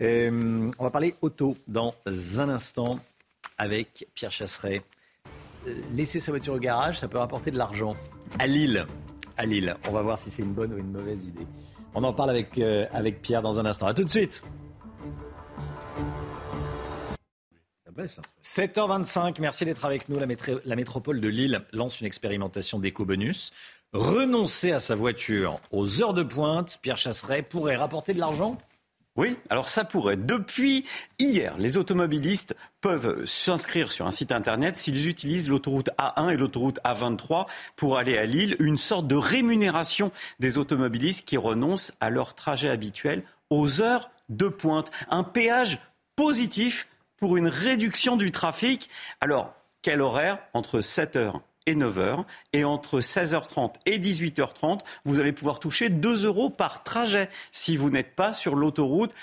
Euh, 0.00 0.70
on 0.78 0.84
va 0.84 0.90
parler 0.90 1.14
auto 1.20 1.56
dans 1.68 1.94
un 2.06 2.48
instant 2.48 2.98
avec 3.58 4.06
Pierre 4.14 4.30
Chasseret. 4.30 4.82
Euh, 5.66 5.74
laisser 5.92 6.20
sa 6.20 6.32
voiture 6.32 6.54
au 6.54 6.58
garage, 6.58 6.98
ça 6.98 7.08
peut 7.08 7.18
rapporter 7.18 7.50
de 7.50 7.58
l'argent. 7.58 7.96
À 8.38 8.46
Lille, 8.46 8.86
à 9.36 9.46
Lille, 9.46 9.76
on 9.88 9.92
va 9.92 10.02
voir 10.02 10.18
si 10.18 10.30
c'est 10.30 10.42
une 10.42 10.52
bonne 10.52 10.72
ou 10.72 10.78
une 10.78 10.90
mauvaise 10.90 11.28
idée. 11.28 11.46
On 11.94 12.02
en 12.02 12.12
parle 12.12 12.30
avec, 12.30 12.58
euh, 12.58 12.86
avec 12.92 13.22
Pierre 13.22 13.42
dans 13.42 13.60
un 13.60 13.66
instant. 13.66 13.86
A 13.86 13.94
tout 13.94 14.04
de 14.04 14.10
suite. 14.10 14.42
7h25, 18.42 19.36
merci 19.40 19.64
d'être 19.64 19.84
avec 19.84 20.08
nous. 20.08 20.18
La, 20.18 20.26
la, 20.64 20.76
métropole 20.76 21.20
de 21.20 21.28
Lille 21.28 21.62
lance 21.72 22.00
une 22.00 22.06
expérimentation 22.06 22.78
d'éco-bonus. 22.78 23.52
Renoncer 23.92 24.72
à 24.72 24.80
sa 24.80 24.94
voiture 24.94 25.60
aux 25.70 26.02
heures 26.02 26.14
de 26.14 26.24
pointe, 26.24 26.78
Pierre 26.82 26.96
Chasseret, 26.96 27.42
pourrait 27.42 27.76
rapporter 27.76 28.12
de 28.12 28.18
l'argent? 28.18 28.58
Oui, 29.16 29.36
alors 29.48 29.68
ça 29.68 29.84
pourrait. 29.84 30.16
Depuis 30.16 30.84
hier, 31.20 31.56
les 31.56 31.76
automobilistes 31.76 32.56
peuvent 32.80 33.24
s'inscrire 33.26 33.92
sur 33.92 34.06
un 34.06 34.10
site 34.10 34.32
internet 34.32 34.76
s'ils 34.76 35.08
utilisent 35.08 35.48
l'autoroute 35.48 35.90
A1 35.98 36.32
et 36.32 36.36
l'autoroute 36.36 36.80
A23 36.84 37.46
pour 37.76 37.96
aller 37.96 38.18
à 38.18 38.26
Lille, 38.26 38.56
une 38.58 38.78
sorte 38.78 39.06
de 39.06 39.14
rémunération 39.14 40.10
des 40.40 40.58
automobilistes 40.58 41.28
qui 41.28 41.36
renoncent 41.36 41.92
à 42.00 42.10
leur 42.10 42.34
trajet 42.34 42.68
habituel 42.68 43.22
aux 43.50 43.80
heures 43.80 44.10
de 44.30 44.48
pointe. 44.48 44.90
Un 45.10 45.22
péage 45.22 45.78
positif 46.16 46.88
pour 47.16 47.36
une 47.36 47.48
réduction 47.48 48.16
du 48.16 48.30
trafic. 48.30 48.88
Alors, 49.20 49.54
quel 49.82 50.00
horaire? 50.00 50.38
Entre 50.54 50.80
7h 50.80 51.40
et 51.66 51.74
9h. 51.74 52.24
Et 52.52 52.64
entre 52.64 53.00
16h30 53.00 53.74
et 53.86 53.98
18h30, 53.98 54.80
vous 55.04 55.20
allez 55.20 55.32
pouvoir 55.32 55.58
toucher 55.58 55.88
2 55.88 56.26
euros 56.26 56.50
par 56.50 56.82
trajet 56.82 57.28
si 57.52 57.76
vous 57.76 57.90
n'êtes 57.90 58.14
pas 58.14 58.32
sur 58.32 58.54
l'autoroute 58.54 59.14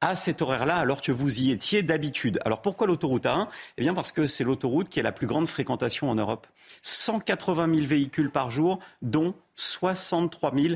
à 0.00 0.14
cet 0.14 0.42
horaire-là 0.42 0.76
alors 0.76 1.02
que 1.02 1.12
vous 1.12 1.40
y 1.40 1.50
étiez 1.50 1.82
d'habitude. 1.82 2.38
Alors 2.44 2.62
pourquoi 2.62 2.86
l'autoroute 2.86 3.24
A1 3.24 3.48
Eh 3.76 3.82
bien 3.82 3.94
parce 3.94 4.12
que 4.12 4.26
c'est 4.26 4.44
l'autoroute 4.44 4.88
qui 4.88 5.00
a 5.00 5.02
la 5.02 5.12
plus 5.12 5.26
grande 5.26 5.48
fréquentation 5.48 6.10
en 6.10 6.14
Europe. 6.14 6.46
180 6.82 7.74
000 7.74 7.86
véhicules 7.86 8.30
par 8.30 8.50
jour, 8.50 8.78
dont 9.02 9.34
63 9.56 10.52
000 10.54 10.74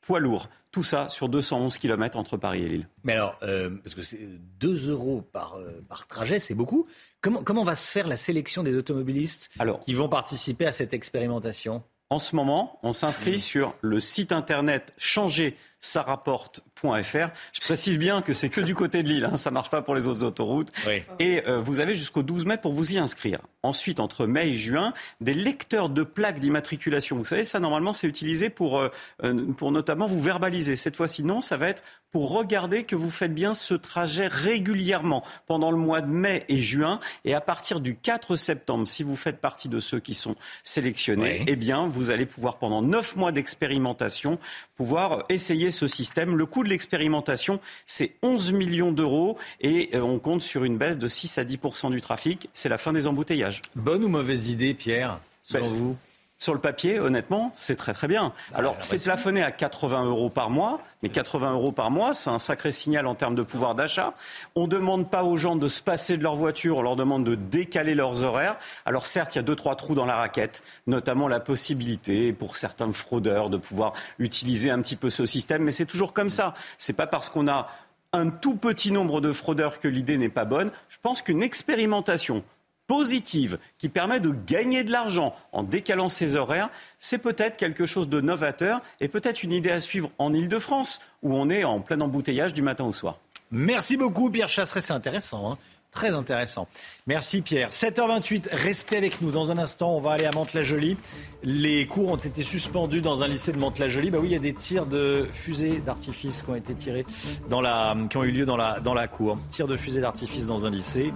poids 0.00 0.18
lourds. 0.18 0.48
Tout 0.74 0.82
ça 0.82 1.08
sur 1.08 1.28
211 1.28 1.78
km 1.78 2.18
entre 2.18 2.36
Paris 2.36 2.64
et 2.64 2.68
Lille. 2.68 2.88
Mais 3.04 3.12
alors, 3.12 3.38
euh, 3.44 3.70
parce 3.84 3.94
que 3.94 4.02
c'est 4.02 4.18
2 4.58 4.90
euros 4.90 5.22
par, 5.22 5.54
euh, 5.54 5.80
par 5.88 6.08
trajet, 6.08 6.40
c'est 6.40 6.56
beaucoup. 6.56 6.88
Comment, 7.20 7.44
comment 7.44 7.62
va 7.62 7.76
se 7.76 7.88
faire 7.92 8.08
la 8.08 8.16
sélection 8.16 8.64
des 8.64 8.74
automobilistes 8.74 9.50
alors, 9.60 9.78
qui 9.84 9.94
vont 9.94 10.08
participer 10.08 10.66
à 10.66 10.72
cette 10.72 10.92
expérimentation? 10.92 11.84
En 12.10 12.18
ce 12.18 12.34
moment, 12.34 12.80
on 12.82 12.92
s'inscrit 12.92 13.38
sur 13.38 13.76
le 13.82 14.00
site 14.00 14.32
internet 14.32 14.92
changer 14.98 15.56
sarapporte.fr. 15.84 17.28
Je 17.52 17.60
précise 17.60 17.98
bien 17.98 18.22
que 18.22 18.32
c'est 18.32 18.48
que 18.48 18.60
du 18.60 18.74
côté 18.74 19.02
de 19.02 19.08
Lille, 19.08 19.28
hein, 19.30 19.36
ça 19.36 19.50
ne 19.50 19.54
marche 19.54 19.70
pas 19.70 19.82
pour 19.82 19.94
les 19.94 20.06
autres 20.06 20.24
autoroutes. 20.24 20.72
Et 21.18 21.42
euh, 21.46 21.60
vous 21.60 21.80
avez 21.80 21.94
jusqu'au 21.94 22.22
12 22.22 22.46
mai 22.46 22.56
pour 22.56 22.72
vous 22.72 22.92
y 22.92 22.98
inscrire. 22.98 23.40
Ensuite, 23.62 24.00
entre 24.00 24.26
mai 24.26 24.48
et 24.48 24.54
juin, 24.54 24.94
des 25.20 25.34
lecteurs 25.34 25.90
de 25.90 26.02
plaques 26.02 26.40
d'immatriculation. 26.40 27.16
Vous 27.16 27.24
savez, 27.24 27.44
ça 27.44 27.60
normalement 27.60 27.92
c'est 27.92 28.06
utilisé 28.06 28.48
pour, 28.48 28.78
euh, 28.78 28.88
euh, 29.24 29.52
pour 29.52 29.72
notamment 29.72 30.06
vous 30.06 30.20
verbaliser. 30.20 30.76
Cette 30.76 30.96
fois-ci, 30.96 31.22
non, 31.22 31.40
ça 31.40 31.56
va 31.56 31.68
être 31.68 31.82
pour 32.10 32.30
regarder 32.30 32.84
que 32.84 32.96
vous 32.96 33.10
faites 33.10 33.34
bien 33.34 33.54
ce 33.54 33.74
trajet 33.74 34.28
régulièrement 34.28 35.24
pendant 35.46 35.70
le 35.70 35.76
mois 35.76 36.00
de 36.00 36.10
mai 36.10 36.44
et 36.48 36.62
juin. 36.62 37.00
Et 37.24 37.34
à 37.34 37.40
partir 37.40 37.80
du 37.80 37.96
4 37.96 38.36
septembre, 38.36 38.86
si 38.86 39.02
vous 39.02 39.16
faites 39.16 39.40
partie 39.40 39.68
de 39.68 39.80
ceux 39.80 40.00
qui 40.00 40.14
sont 40.14 40.36
sélectionnés, 40.62 41.44
eh 41.46 41.56
bien, 41.56 41.86
vous 41.88 42.10
allez 42.10 42.24
pouvoir 42.24 42.58
pendant 42.58 42.82
9 42.82 43.16
mois 43.16 43.32
d'expérimentation 43.32 44.38
pouvoir 44.76 45.24
essayer 45.28 45.70
ce 45.74 45.86
système. 45.86 46.36
Le 46.36 46.46
coût 46.46 46.64
de 46.64 46.68
l'expérimentation, 46.68 47.60
c'est 47.86 48.12
11 48.22 48.52
millions 48.52 48.92
d'euros 48.92 49.36
et 49.60 49.90
euh, 49.94 50.00
on 50.00 50.18
compte 50.18 50.42
sur 50.42 50.64
une 50.64 50.78
baisse 50.78 50.98
de 50.98 51.08
6 51.08 51.38
à 51.38 51.44
10 51.44 51.58
du 51.90 52.00
trafic. 52.00 52.48
C'est 52.52 52.68
la 52.68 52.78
fin 52.78 52.92
des 52.92 53.06
embouteillages. 53.06 53.62
Bonne 53.76 54.04
ou 54.04 54.08
mauvaise 54.08 54.50
idée, 54.50 54.74
Pierre, 54.74 55.18
selon 55.42 55.66
ben, 55.66 55.74
vous? 55.74 55.96
Sur 56.36 56.52
le 56.52 56.60
papier, 56.60 56.98
honnêtement, 56.98 57.52
c'est 57.54 57.76
très 57.76 57.94
très 57.94 58.08
bien. 58.08 58.32
Ah, 58.52 58.58
Alors, 58.58 58.76
c'est 58.80 59.02
plafonné 59.02 59.42
à 59.42 59.52
80 59.52 60.04
euros 60.04 60.30
par 60.30 60.50
mois, 60.50 60.80
mais 61.02 61.08
80 61.08 61.52
euros 61.52 61.72
par 61.72 61.90
mois, 61.90 62.12
c'est 62.12 62.30
un 62.30 62.38
sacré 62.38 62.72
signal 62.72 63.06
en 63.06 63.14
termes 63.14 63.34
de 63.34 63.42
pouvoir 63.42 63.74
d'achat. 63.74 64.14
On 64.56 64.62
ne 64.62 64.68
demande 64.68 65.08
pas 65.08 65.22
aux 65.24 65.36
gens 65.36 65.54
de 65.56 65.68
se 65.68 65.80
passer 65.80 66.16
de 66.16 66.22
leur 66.22 66.34
voiture, 66.34 66.78
on 66.78 66.82
leur 66.82 66.96
demande 66.96 67.24
de 67.24 67.36
décaler 67.36 67.94
leurs 67.94 68.24
horaires. 68.24 68.56
Alors, 68.84 69.06
certes, 69.06 69.34
il 69.34 69.38
y 69.38 69.40
a 69.40 69.42
deux, 69.42 69.54
trois 69.54 69.76
trous 69.76 69.94
dans 69.94 70.06
la 70.06 70.16
raquette, 70.16 70.62
notamment 70.86 71.28
la 71.28 71.40
possibilité 71.40 72.32
pour 72.32 72.56
certains 72.56 72.90
fraudeurs 72.92 73.48
de 73.48 73.56
pouvoir 73.56 73.92
utiliser 74.18 74.70
un 74.70 74.82
petit 74.82 74.96
peu 74.96 75.10
ce 75.10 75.26
système, 75.26 75.62
mais 75.62 75.72
c'est 75.72 75.86
toujours 75.86 76.12
comme 76.12 76.30
ça. 76.30 76.54
C'est 76.78 76.92
pas 76.94 77.06
parce 77.06 77.28
qu'on 77.28 77.46
a 77.48 77.68
un 78.12 78.30
tout 78.30 78.56
petit 78.56 78.92
nombre 78.92 79.20
de 79.20 79.32
fraudeurs 79.32 79.78
que 79.78 79.88
l'idée 79.88 80.18
n'est 80.18 80.28
pas 80.28 80.44
bonne. 80.44 80.70
Je 80.88 80.98
pense 81.02 81.22
qu'une 81.22 81.42
expérimentation 81.42 82.44
positive 82.86 83.58
qui 83.78 83.88
permet 83.88 84.20
de 84.20 84.34
gagner 84.46 84.84
de 84.84 84.92
l'argent 84.92 85.34
en 85.52 85.62
décalant 85.62 86.08
ses 86.08 86.36
horaires, 86.36 86.70
c'est 86.98 87.18
peut-être 87.18 87.56
quelque 87.56 87.86
chose 87.86 88.08
de 88.08 88.20
novateur 88.20 88.80
et 89.00 89.08
peut-être 89.08 89.42
une 89.42 89.52
idée 89.52 89.70
à 89.70 89.80
suivre 89.80 90.10
en 90.18 90.32
Ile-de-France 90.32 91.00
où 91.22 91.34
on 91.34 91.50
est 91.50 91.64
en 91.64 91.80
plein 91.80 92.00
embouteillage 92.00 92.54
du 92.54 92.62
matin 92.62 92.84
au 92.84 92.92
soir. 92.92 93.18
Merci 93.50 93.96
beaucoup 93.96 94.30
Pierre 94.30 94.48
Chasseret, 94.48 94.80
c'est 94.80 94.92
intéressant. 94.92 95.52
Hein. 95.52 95.58
Très 95.94 96.12
intéressant. 96.12 96.66
Merci 97.06 97.40
Pierre. 97.40 97.70
7h28, 97.70 98.48
restez 98.50 98.96
avec 98.96 99.20
nous. 99.20 99.30
Dans 99.30 99.52
un 99.52 99.58
instant, 99.58 99.94
on 99.94 100.00
va 100.00 100.10
aller 100.10 100.26
à 100.26 100.32
Mantes-la-Jolie. 100.32 100.96
Les 101.44 101.86
cours 101.86 102.10
ont 102.10 102.16
été 102.16 102.42
suspendus 102.42 103.00
dans 103.00 103.22
un 103.22 103.28
lycée 103.28 103.52
de 103.52 103.58
Mantes-la-Jolie. 103.58 104.10
Bah 104.10 104.18
oui, 104.20 104.28
il 104.28 104.32
y 104.32 104.36
a 104.36 104.40
des 104.40 104.54
tirs 104.54 104.86
de 104.86 105.28
fusées 105.32 105.78
d'artifice 105.78 106.42
qui 106.42 106.50
ont 106.50 106.56
été 106.56 106.74
tirés 106.74 107.06
dans 107.48 107.60
la, 107.60 107.96
qui 108.10 108.16
ont 108.16 108.24
eu 108.24 108.32
lieu 108.32 108.44
dans 108.44 108.56
la, 108.56 108.80
dans 108.80 108.92
la 108.92 109.06
cour. 109.06 109.38
Tirs 109.50 109.68
de 109.68 109.76
fusées 109.76 110.00
d'artifice 110.00 110.46
dans 110.46 110.66
un 110.66 110.70
lycée. 110.70 111.12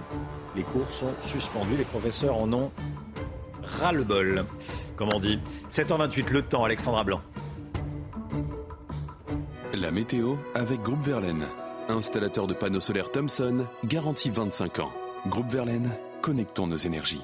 Les 0.55 0.63
cours 0.63 0.89
sont 0.89 1.13
suspendus. 1.23 1.75
Les 1.77 1.83
professeurs 1.83 2.37
en 2.37 2.51
ont 2.53 2.71
ras-le-bol, 3.81 4.45
comme 4.95 5.09
on 5.13 5.19
dit. 5.19 5.39
7h28, 5.69 6.31
le 6.31 6.41
temps, 6.41 6.63
Alexandra 6.63 7.03
Blanc. 7.03 7.21
La 9.73 9.91
météo 9.91 10.35
avec 10.55 10.81
Groupe 10.81 11.03
Verlaine. 11.03 11.45
Installateur 11.89 12.45
de 12.45 12.53
panneaux 12.53 12.79
solaires 12.79 13.11
Thomson, 13.11 13.65
garantie 13.83 14.29
25 14.29 14.79
ans. 14.79 14.93
Groupe 15.27 15.51
Verlaine, 15.51 15.89
connectons 16.21 16.67
nos 16.67 16.77
énergies. 16.77 17.23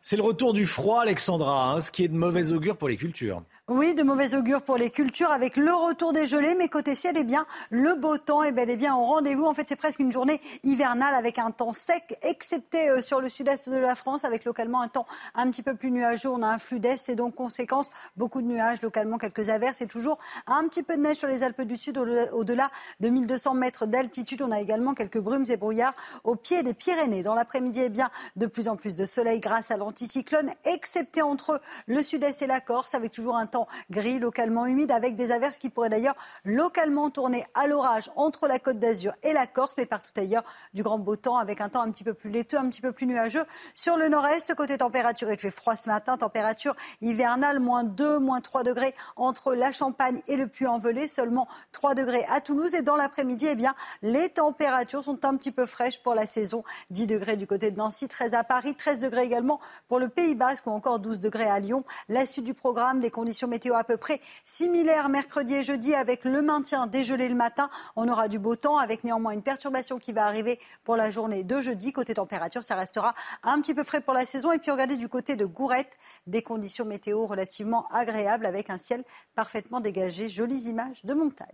C'est 0.00 0.16
le 0.16 0.22
retour 0.22 0.52
du 0.52 0.66
froid, 0.66 1.02
Alexandra, 1.02 1.72
hein, 1.72 1.80
ce 1.80 1.90
qui 1.90 2.02
est 2.02 2.08
de 2.08 2.16
mauvais 2.16 2.52
augure 2.52 2.76
pour 2.76 2.88
les 2.88 2.96
cultures. 2.96 3.42
Oui, 3.68 3.94
de 3.94 4.02
mauvais 4.02 4.34
augure 4.34 4.62
pour 4.62 4.76
les 4.76 4.90
cultures 4.90 5.30
avec 5.30 5.56
le 5.56 5.72
retour 5.72 6.12
des 6.12 6.26
gelées, 6.26 6.56
mais 6.56 6.68
côté 6.68 6.96
ciel, 6.96 7.14
eh 7.16 7.22
bien, 7.22 7.46
le 7.70 7.94
beau 7.94 8.18
temps 8.18 8.42
est 8.42 8.50
bel 8.50 8.68
et 8.68 8.76
bien 8.76 8.96
au 8.96 9.04
rendez-vous. 9.04 9.44
En 9.44 9.54
fait, 9.54 9.68
c'est 9.68 9.76
presque 9.76 10.00
une 10.00 10.10
journée 10.10 10.40
hivernale 10.64 11.14
avec 11.14 11.38
un 11.38 11.52
temps 11.52 11.72
sec, 11.72 12.18
excepté 12.22 12.90
euh, 12.90 13.00
sur 13.00 13.20
le 13.20 13.28
sud-est 13.28 13.68
de 13.68 13.76
la 13.76 13.94
France, 13.94 14.24
avec 14.24 14.44
localement 14.46 14.80
un 14.80 14.88
temps 14.88 15.06
un 15.36 15.48
petit 15.48 15.62
peu 15.62 15.76
plus 15.76 15.92
nuageux. 15.92 16.28
On 16.28 16.42
a 16.42 16.48
un 16.48 16.58
flux 16.58 16.80
d'est 16.80 17.08
et 17.08 17.14
donc, 17.14 17.36
conséquence, 17.36 17.88
beaucoup 18.16 18.42
de 18.42 18.48
nuages, 18.48 18.82
localement 18.82 19.16
quelques 19.16 19.48
averses 19.48 19.80
et 19.80 19.86
toujours 19.86 20.18
un 20.48 20.66
petit 20.66 20.82
peu 20.82 20.96
de 20.96 21.02
neige 21.02 21.18
sur 21.18 21.28
les 21.28 21.44
Alpes 21.44 21.62
du 21.62 21.76
Sud 21.76 21.98
au-delà 21.98 22.68
de 22.98 23.10
1200 23.10 23.54
mètres 23.54 23.86
d'altitude. 23.86 24.42
On 24.42 24.50
a 24.50 24.60
également 24.60 24.92
quelques 24.94 25.20
brumes 25.20 25.46
et 25.48 25.56
brouillards 25.56 25.94
au 26.24 26.34
pied 26.34 26.64
des 26.64 26.74
Pyrénées. 26.74 27.22
Dans 27.22 27.34
l'après-midi, 27.34 27.82
eh 27.84 27.90
bien, 27.90 28.10
de 28.34 28.46
plus 28.46 28.66
en 28.66 28.74
plus 28.74 28.96
de 28.96 29.06
soleil 29.06 29.38
grâce 29.38 29.70
à 29.70 29.76
l'anticyclone, 29.76 30.50
excepté 30.64 31.22
entre 31.22 31.60
le 31.86 32.02
sud-est 32.02 32.42
et 32.42 32.48
la 32.48 32.58
Corse, 32.58 32.96
avec 32.96 33.12
toujours 33.12 33.36
un 33.36 33.51
temps 33.52 33.68
gris, 33.90 34.18
localement 34.18 34.66
humide, 34.66 34.90
avec 34.90 35.14
des 35.14 35.30
averses 35.30 35.58
qui 35.58 35.70
pourraient 35.70 35.90
d'ailleurs 35.90 36.16
localement 36.44 37.10
tourner 37.10 37.44
à 37.54 37.66
l'orage 37.66 38.10
entre 38.16 38.48
la 38.48 38.58
Côte 38.58 38.78
d'Azur 38.78 39.12
et 39.22 39.32
la 39.32 39.46
Corse, 39.46 39.74
mais 39.78 39.86
partout 39.86 40.10
ailleurs 40.16 40.42
du 40.74 40.82
grand 40.82 40.98
beau 40.98 41.16
temps, 41.16 41.36
avec 41.36 41.60
un 41.60 41.68
temps 41.68 41.82
un 41.82 41.90
petit 41.90 42.04
peu 42.04 42.14
plus 42.14 42.30
laiteux, 42.30 42.58
un 42.58 42.68
petit 42.68 42.80
peu 42.80 42.92
plus 42.92 43.06
nuageux. 43.06 43.44
Sur 43.74 43.96
le 43.96 44.08
nord-est, 44.08 44.54
côté 44.54 44.78
température, 44.78 45.30
il 45.30 45.38
fait 45.38 45.50
froid 45.50 45.76
ce 45.76 45.88
matin, 45.88 46.16
température 46.16 46.74
hivernale, 47.00 47.60
moins 47.60 47.84
2, 47.84 48.18
moins 48.18 48.40
3 48.40 48.64
degrés 48.64 48.94
entre 49.16 49.54
la 49.54 49.70
Champagne 49.70 50.20
et 50.26 50.36
le 50.36 50.46
Puy-en-Velay, 50.46 51.06
seulement 51.06 51.46
3 51.72 51.94
degrés 51.94 52.24
à 52.30 52.40
Toulouse. 52.40 52.74
Et 52.74 52.82
dans 52.82 52.96
l'après-midi, 52.96 53.46
eh 53.50 53.54
bien, 53.54 53.74
les 54.02 54.30
températures 54.30 55.04
sont 55.04 55.24
un 55.24 55.36
petit 55.36 55.52
peu 55.52 55.66
fraîches 55.66 56.02
pour 56.02 56.14
la 56.14 56.26
saison. 56.26 56.60
10 56.90 57.06
degrés 57.06 57.36
du 57.36 57.46
côté 57.46 57.70
de 57.70 57.76
Nancy, 57.76 58.08
13 58.08 58.34
à 58.34 58.44
Paris, 58.44 58.74
13 58.74 58.98
degrés 58.98 59.24
également 59.24 59.60
pour 59.88 59.98
le 59.98 60.08
Pays 60.08 60.34
Basque 60.34 60.66
ou 60.66 60.70
encore 60.70 60.98
12 60.98 61.20
degrés 61.20 61.48
à 61.48 61.60
Lyon. 61.60 61.82
La 62.08 62.26
suite 62.26 62.44
du 62.44 62.54
programme, 62.54 63.00
les 63.00 63.10
conditions 63.10 63.41
météo 63.48 63.74
à 63.74 63.84
peu 63.84 63.96
près 63.96 64.20
similaires 64.44 65.08
mercredi 65.08 65.54
et 65.54 65.62
jeudi 65.62 65.94
avec 65.94 66.24
le 66.24 66.42
maintien 66.42 66.86
dégelé 66.86 67.28
le 67.28 67.34
matin. 67.34 67.70
On 67.96 68.08
aura 68.08 68.28
du 68.28 68.38
beau 68.38 68.56
temps 68.56 68.78
avec 68.78 69.04
néanmoins 69.04 69.32
une 69.32 69.42
perturbation 69.42 69.98
qui 69.98 70.12
va 70.12 70.24
arriver 70.26 70.58
pour 70.84 70.96
la 70.96 71.10
journée 71.10 71.44
de 71.44 71.60
jeudi. 71.60 71.92
Côté 71.92 72.14
température, 72.14 72.64
ça 72.64 72.74
restera 72.74 73.14
un 73.42 73.60
petit 73.60 73.74
peu 73.74 73.82
frais 73.82 74.00
pour 74.00 74.14
la 74.14 74.26
saison. 74.26 74.52
Et 74.52 74.58
puis 74.58 74.70
regardez 74.70 74.96
du 74.96 75.08
côté 75.08 75.36
de 75.36 75.44
Gourette, 75.44 75.96
des 76.26 76.42
conditions 76.42 76.84
météo 76.84 77.26
relativement 77.26 77.86
agréables 77.88 78.46
avec 78.46 78.70
un 78.70 78.78
ciel 78.78 79.04
parfaitement 79.34 79.80
dégagé. 79.80 80.28
Jolies 80.28 80.68
images 80.68 81.04
de 81.04 81.14
montagne. 81.14 81.48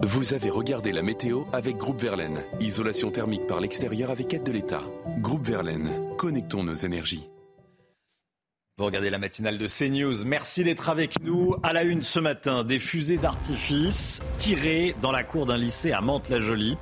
Vous 0.00 0.34
avez 0.34 0.50
regardé 0.50 0.90
la 0.90 1.02
météo 1.02 1.44
avec 1.52 1.76
Groupe 1.76 2.00
Verlaine. 2.00 2.44
Isolation 2.60 3.12
thermique 3.12 3.46
par 3.46 3.60
l'extérieur 3.60 4.10
avec 4.10 4.34
aide 4.34 4.42
de 4.42 4.50
l'État. 4.50 4.82
Groupe 5.20 5.46
Verlaine, 5.46 6.16
connectons 6.16 6.64
nos 6.64 6.74
énergies. 6.74 7.28
Vous 8.76 8.86
regardez 8.86 9.08
la 9.08 9.20
matinale 9.20 9.56
de 9.56 9.68
CNews. 9.68 10.24
Merci 10.26 10.64
d'être 10.64 10.88
avec 10.88 11.22
nous. 11.22 11.54
À 11.62 11.72
la 11.72 11.84
une 11.84 12.02
ce 12.02 12.18
matin, 12.18 12.64
des 12.64 12.80
fusées 12.80 13.18
d'artifice 13.18 14.20
tirées 14.36 14.96
dans 15.00 15.12
la 15.12 15.22
cour 15.22 15.46
d'un 15.46 15.56
lycée 15.56 15.92
à 15.92 16.00
Mantes-la-Jolie. 16.00 16.76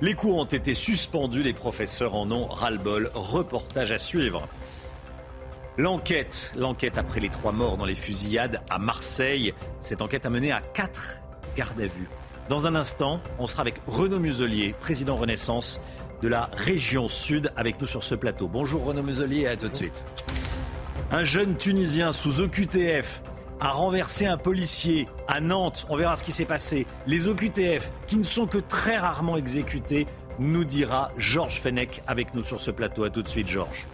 Les 0.00 0.14
cours 0.14 0.36
ont 0.36 0.44
été 0.44 0.72
suspendus, 0.72 1.42
les 1.42 1.52
professeurs 1.52 2.14
en 2.14 2.30
ont 2.30 2.46
ras-le-bol. 2.46 3.10
Reportage 3.14 3.90
à 3.90 3.98
suivre. 3.98 4.46
L'enquête, 5.78 6.52
l'enquête 6.54 6.96
après 6.96 7.18
les 7.18 7.28
trois 7.28 7.50
morts 7.50 7.76
dans 7.76 7.86
les 7.86 7.96
fusillades 7.96 8.60
à 8.70 8.78
Marseille. 8.78 9.52
Cette 9.80 10.00
enquête 10.00 10.24
a 10.26 10.30
mené 10.30 10.52
à 10.52 10.60
quatre 10.60 11.18
gardes 11.56 11.80
à 11.80 11.86
vue. 11.86 12.08
Dans 12.48 12.68
un 12.68 12.76
instant, 12.76 13.20
on 13.40 13.48
sera 13.48 13.62
avec 13.62 13.80
Renaud 13.88 14.20
Muselier, 14.20 14.76
président 14.78 15.16
Renaissance 15.16 15.80
de 16.22 16.28
la 16.28 16.50
région 16.52 17.08
Sud, 17.08 17.50
avec 17.56 17.80
nous 17.80 17.88
sur 17.88 18.04
ce 18.04 18.14
plateau. 18.14 18.46
Bonjour 18.46 18.84
Renaud 18.84 19.02
Muselier, 19.02 19.48
à 19.48 19.56
tout 19.56 19.68
de 19.68 19.74
suite. 19.74 20.04
Un 21.14 21.24
jeune 21.24 21.58
Tunisien 21.58 22.10
sous 22.10 22.40
OQTF 22.40 23.20
a 23.60 23.72
renversé 23.72 24.24
un 24.24 24.38
policier 24.38 25.06
à 25.28 25.42
Nantes. 25.42 25.84
On 25.90 25.96
verra 25.96 26.16
ce 26.16 26.24
qui 26.24 26.32
s'est 26.32 26.46
passé. 26.46 26.86
Les 27.06 27.28
OQTF, 27.28 27.92
qui 28.06 28.16
ne 28.16 28.22
sont 28.22 28.46
que 28.46 28.56
très 28.56 28.96
rarement 28.96 29.36
exécutés, 29.36 30.06
nous 30.38 30.64
dira 30.64 31.12
Georges 31.18 31.60
Fenech 31.60 32.00
avec 32.06 32.34
nous 32.34 32.42
sur 32.42 32.58
ce 32.58 32.70
plateau. 32.70 33.04
À 33.04 33.10
tout 33.10 33.22
de 33.22 33.28
suite, 33.28 33.46
Georges. 33.46 33.86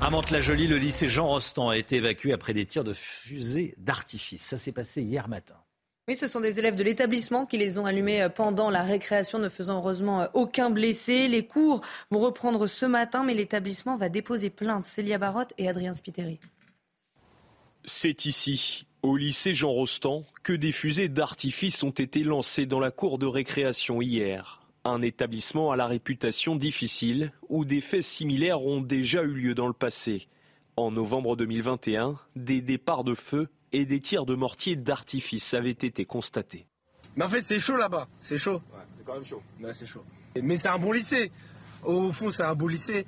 À 0.00 0.10
Mantes-la-Jolie, 0.10 0.68
le 0.68 0.78
lycée 0.78 1.08
Jean 1.08 1.26
Rostand 1.26 1.70
a 1.70 1.76
été 1.76 1.96
évacué 1.96 2.32
après 2.32 2.54
des 2.54 2.66
tirs 2.66 2.84
de 2.84 2.92
fusée 2.92 3.74
d'artifice. 3.76 4.42
Ça 4.42 4.56
s'est 4.56 4.70
passé 4.70 5.02
hier 5.02 5.26
matin. 5.26 5.56
Oui, 6.06 6.16
ce 6.16 6.28
sont 6.28 6.40
des 6.40 6.58
élèves 6.58 6.74
de 6.74 6.84
l'établissement 6.84 7.46
qui 7.46 7.56
les 7.56 7.78
ont 7.78 7.86
allumés 7.86 8.20
euh, 8.20 8.28
pendant 8.28 8.68
la 8.68 8.82
récréation, 8.82 9.38
ne 9.38 9.48
faisant 9.48 9.78
heureusement 9.78 10.20
euh, 10.20 10.26
aucun 10.34 10.68
blessé. 10.68 11.28
Les 11.28 11.46
cours 11.46 11.80
vont 12.10 12.20
reprendre 12.20 12.66
ce 12.66 12.84
matin, 12.84 13.24
mais 13.24 13.32
l'établissement 13.32 13.96
va 13.96 14.10
déposer 14.10 14.50
plainte. 14.50 14.84
Célia 14.84 15.16
Barotte 15.16 15.54
et 15.56 15.66
Adrien 15.66 15.94
Spiteri. 15.94 16.38
C'est 17.86 18.26
ici, 18.26 18.86
au 19.02 19.16
lycée 19.16 19.54
Jean 19.54 19.70
Rostand, 19.70 20.26
que 20.42 20.52
des 20.52 20.72
fusées 20.72 21.08
d'artifice 21.08 21.82
ont 21.82 21.90
été 21.90 22.22
lancées 22.22 22.66
dans 22.66 22.80
la 22.80 22.90
cour 22.90 23.16
de 23.18 23.26
récréation 23.26 24.02
hier. 24.02 24.60
Un 24.84 25.00
établissement 25.00 25.72
à 25.72 25.76
la 25.76 25.86
réputation 25.86 26.54
difficile, 26.54 27.32
où 27.48 27.64
des 27.64 27.80
faits 27.80 28.02
similaires 28.02 28.66
ont 28.66 28.82
déjà 28.82 29.22
eu 29.22 29.32
lieu 29.32 29.54
dans 29.54 29.68
le 29.68 29.72
passé. 29.72 30.28
En 30.76 30.90
novembre 30.90 31.34
2021, 31.34 32.18
des 32.36 32.60
départs 32.60 33.04
de 33.04 33.14
feu 33.14 33.48
et 33.74 33.86
des 33.86 34.00
tirs 34.00 34.24
de 34.24 34.36
mortier 34.36 34.76
d'artifice 34.76 35.52
avaient 35.52 35.70
été 35.70 36.04
constatés. 36.04 36.66
Mais 37.16 37.24
en 37.24 37.28
fait, 37.28 37.42
c'est 37.42 37.58
chaud 37.58 37.76
là-bas, 37.76 38.06
c'est 38.20 38.38
chaud. 38.38 38.62
c'est 38.96 39.04
quand 39.04 39.14
même 39.14 39.24
chaud. 39.24 39.42
c'est 39.72 39.86
chaud. 39.86 40.04
Mais 40.40 40.56
c'est 40.56 40.68
un 40.68 40.78
bon 40.78 40.92
lycée. 40.92 41.32
Au 41.82 42.12
fond, 42.12 42.30
c'est 42.30 42.44
un 42.44 42.54
beau 42.54 42.68
lycée. 42.68 43.04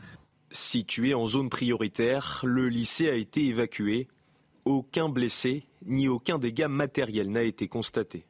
Situé 0.50 1.14
en 1.14 1.26
zone 1.26 1.50
prioritaire, 1.50 2.40
le 2.44 2.68
lycée 2.68 3.08
a 3.08 3.14
été 3.14 3.46
évacué. 3.46 4.08
Aucun 4.64 5.08
blessé 5.08 5.64
ni 5.84 6.08
aucun 6.08 6.38
dégât 6.38 6.68
matériel 6.68 7.30
n'a 7.30 7.42
été 7.42 7.68
constaté. 7.68 8.26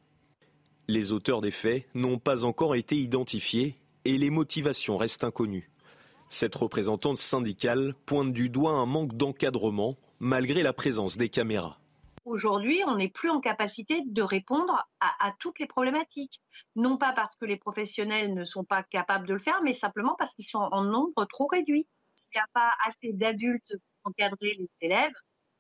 Les 0.88 1.12
auteurs 1.12 1.40
des 1.40 1.50
faits 1.50 1.86
n'ont 1.94 2.18
pas 2.18 2.44
encore 2.44 2.74
été 2.74 2.96
identifiés 2.96 3.76
et 4.04 4.18
les 4.18 4.30
motivations 4.30 4.98
restent 4.98 5.24
inconnues. 5.24 5.70
Cette 6.28 6.54
représentante 6.54 7.16
syndicale 7.16 7.94
pointe 8.04 8.34
du 8.34 8.50
doigt 8.50 8.72
un 8.72 8.86
manque 8.86 9.16
d'encadrement 9.16 9.96
malgré 10.20 10.62
la 10.62 10.74
présence 10.74 11.16
des 11.16 11.30
caméras. 11.30 11.78
Aujourd'hui, 12.27 12.82
on 12.89 12.97
n'est 12.97 13.09
plus 13.09 13.31
en 13.31 13.39
capacité 13.39 14.03
de 14.05 14.23
répondre 14.23 14.85
à, 14.98 15.32
toutes 15.39 15.61
les 15.61 15.66
problématiques. 15.66 16.40
Non 16.74 16.97
pas 16.98 17.12
parce 17.12 17.36
que 17.36 17.44
les 17.44 17.57
professionnels 17.57 18.35
ne 18.35 18.43
sont 18.43 18.65
pas 18.65 18.82
capables 18.82 19.28
de 19.28 19.35
le 19.35 19.39
faire, 19.39 19.62
mais 19.62 19.73
simplement 19.73 20.16
parce 20.19 20.35
qu'ils 20.35 20.44
sont 20.44 20.59
en 20.59 20.82
nombre 20.82 21.24
trop 21.27 21.47
réduit. 21.47 21.86
S'il 22.16 22.31
n'y 22.35 22.40
a 22.40 22.48
pas 22.53 22.73
assez 22.85 23.12
d'adultes 23.12 23.77
pour 24.03 24.11
encadrer 24.11 24.57
les 24.59 24.69
élèves, 24.81 25.12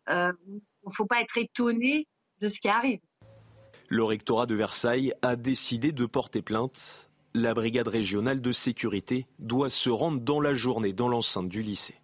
euh, 0.08 0.32
il 0.48 0.60
ne 0.86 0.92
faut 0.92 1.06
pas 1.06 1.20
être 1.20 1.38
étonné 1.38 2.08
de 2.40 2.48
ce 2.48 2.58
qui 2.58 2.68
arrive. 2.68 2.98
Le 3.86 4.02
rectorat 4.02 4.46
de 4.46 4.56
Versailles 4.56 5.12
a 5.22 5.36
décidé 5.36 5.92
de 5.92 6.04
porter 6.04 6.42
plainte. 6.42 7.12
La 7.32 7.54
brigade 7.54 7.86
régionale 7.86 8.40
de 8.40 8.50
sécurité 8.50 9.28
doit 9.38 9.70
se 9.70 9.88
rendre 9.88 10.20
dans 10.20 10.40
la 10.40 10.54
journée 10.54 10.92
dans 10.92 11.06
l'enceinte 11.06 11.48
du 11.48 11.62
lycée. 11.62 12.00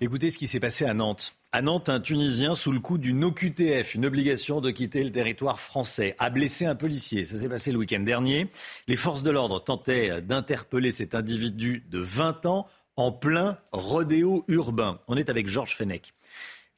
Écoutez 0.00 0.30
ce 0.30 0.38
qui 0.38 0.46
s'est 0.46 0.60
passé 0.60 0.84
à 0.84 0.94
Nantes. 0.94 1.34
À 1.52 1.62
Nantes, 1.62 1.88
un 1.88 2.00
Tunisien 2.00 2.54
sous 2.54 2.70
le 2.70 2.80
coup 2.80 2.96
d'une 2.96 3.24
OQTF, 3.24 3.94
une 3.94 4.06
obligation 4.06 4.60
de 4.60 4.70
quitter 4.70 5.02
le 5.02 5.10
territoire 5.10 5.58
français, 5.58 6.14
a 6.18 6.30
blessé 6.30 6.64
un 6.64 6.74
policier. 6.74 7.24
Ça 7.24 7.36
s'est 7.36 7.48
passé 7.48 7.72
le 7.72 7.78
week-end 7.78 8.00
dernier. 8.00 8.48
Les 8.86 8.96
forces 8.96 9.22
de 9.22 9.30
l'ordre 9.30 9.58
tentaient 9.62 10.22
d'interpeller 10.22 10.90
cet 10.90 11.14
individu 11.14 11.84
de 11.90 11.98
20 11.98 12.46
ans 12.46 12.66
en 12.96 13.10
plein 13.10 13.58
rodéo 13.72 14.44
urbain. 14.48 15.00
On 15.08 15.16
est 15.16 15.28
avec 15.28 15.48
Georges 15.48 15.74
Fenech. 15.74 16.14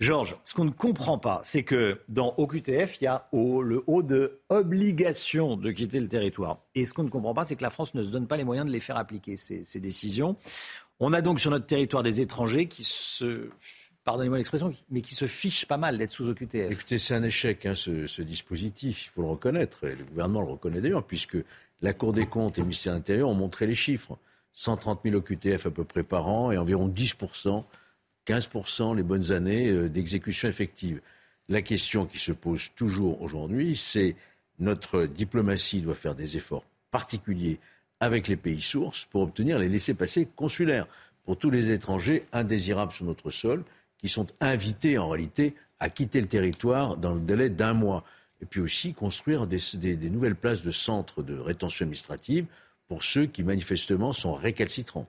Georges, 0.02 0.36
ce 0.43 0.55
qu'on 0.55 0.64
ne 0.64 0.70
comprend 0.70 1.16
pas, 1.16 1.43
c'est 1.44 1.62
que 1.62 2.01
dans 2.09 2.34
OQTF, 2.36 3.01
il 3.01 3.05
y 3.05 3.06
a 3.06 3.28
le 3.32 3.84
haut 3.86 4.02
de 4.02 4.40
obligation 4.48 5.56
de 5.56 5.70
quitter 5.70 6.01
le 6.01 6.09
territoire. 6.09 6.59
Et 6.74 6.84
ce 6.84 6.93
qu'on 6.93 7.05
ne 7.05 7.09
comprend 7.09 7.34
pas, 7.34 7.44
c'est 7.44 7.55
que 7.55 7.62
la 7.62 7.70
France 7.70 7.94
ne 7.94 8.02
se 8.02 8.09
donne 8.09 8.26
pas 8.26 8.36
les 8.36 8.43
moyens 8.43 8.66
de 8.66 8.72
les 8.72 8.80
faire 8.80 8.97
appliquer, 8.97 9.36
ces, 9.36 9.62
ces 9.62 9.78
décisions. 9.78 10.36
On 11.04 11.12
a 11.12 11.20
donc 11.20 11.40
sur 11.40 11.50
notre 11.50 11.66
territoire 11.66 12.04
des 12.04 12.20
étrangers 12.20 12.66
qui 12.66 12.84
se 12.84 13.48
pardonnez-moi 14.04 14.38
l'expression, 14.38 14.72
mais 14.88 15.00
qui 15.00 15.16
se 15.16 15.26
fiche 15.26 15.66
pas 15.66 15.76
mal 15.76 15.98
d'être 15.98 16.12
sous 16.12 16.28
OQTF. 16.28 16.70
Écoutez, 16.70 16.98
c'est 16.98 17.14
un 17.16 17.24
échec, 17.24 17.66
hein, 17.66 17.74
ce, 17.74 18.22
dispositif, 18.22 19.06
il 19.06 19.08
faut 19.08 19.22
le 19.22 19.28
reconnaître, 19.28 19.84
et 19.84 19.96
le 19.96 20.04
gouvernement 20.04 20.42
le 20.42 20.52
reconnaît 20.52 20.80
d'ailleurs, 20.80 21.04
puisque 21.04 21.36
la 21.80 21.92
Cour 21.92 22.12
des 22.12 22.26
comptes 22.26 22.56
et 22.56 22.60
le 22.60 22.66
ministère 22.66 22.92
de 22.92 22.98
l'Intérieur 22.98 23.28
ont 23.28 23.34
montré 23.34 23.66
les 23.66 23.74
chiffres. 23.74 24.16
130 24.52 25.00
000 25.04 25.16
OQTF 25.16 25.66
à 25.66 25.70
peu 25.72 25.82
près 25.82 26.04
par 26.04 26.28
an 26.28 26.52
et 26.52 26.58
environ 26.58 26.88
10% 26.88 27.64
15% 28.26 28.94
les 28.94 29.02
bonnes 29.02 29.32
années 29.32 29.70
euh, 29.70 29.88
d'exécution 29.88 30.48
effective. 30.48 31.00
La 31.48 31.62
question 31.62 32.06
qui 32.06 32.20
se 32.20 32.30
pose 32.30 32.70
toujours 32.76 33.22
aujourd'hui, 33.22 33.76
c'est 33.76 34.14
notre 34.60 35.06
diplomatie 35.06 35.80
doit 35.80 35.96
faire 35.96 36.14
des 36.14 36.36
efforts 36.36 36.64
particuliers 36.92 37.58
avec 38.02 38.26
les 38.26 38.36
pays 38.36 38.60
sources 38.60 39.04
pour 39.04 39.22
obtenir 39.22 39.60
les 39.60 39.68
laissés-passer 39.68 40.26
consulaires 40.34 40.88
pour 41.24 41.38
tous 41.38 41.50
les 41.50 41.70
étrangers 41.70 42.26
indésirables 42.32 42.90
sur 42.90 43.04
notre 43.04 43.30
sol 43.30 43.62
qui 43.96 44.08
sont 44.08 44.26
invités 44.40 44.98
en 44.98 45.08
réalité 45.08 45.54
à 45.78 45.88
quitter 45.88 46.20
le 46.20 46.26
territoire 46.26 46.96
dans 46.96 47.14
le 47.14 47.20
délai 47.20 47.48
d'un 47.48 47.74
mois. 47.74 48.02
Et 48.40 48.44
puis 48.44 48.60
aussi 48.60 48.92
construire 48.92 49.46
des, 49.46 49.60
nouvelles 50.10 50.34
places 50.34 50.62
de 50.62 50.72
centres 50.72 51.22
de 51.22 51.38
rétention 51.38 51.84
administrative 51.84 52.46
pour 52.88 53.04
ceux 53.04 53.26
qui 53.26 53.44
manifestement 53.44 54.12
sont 54.12 54.34
récalcitrants. 54.34 55.06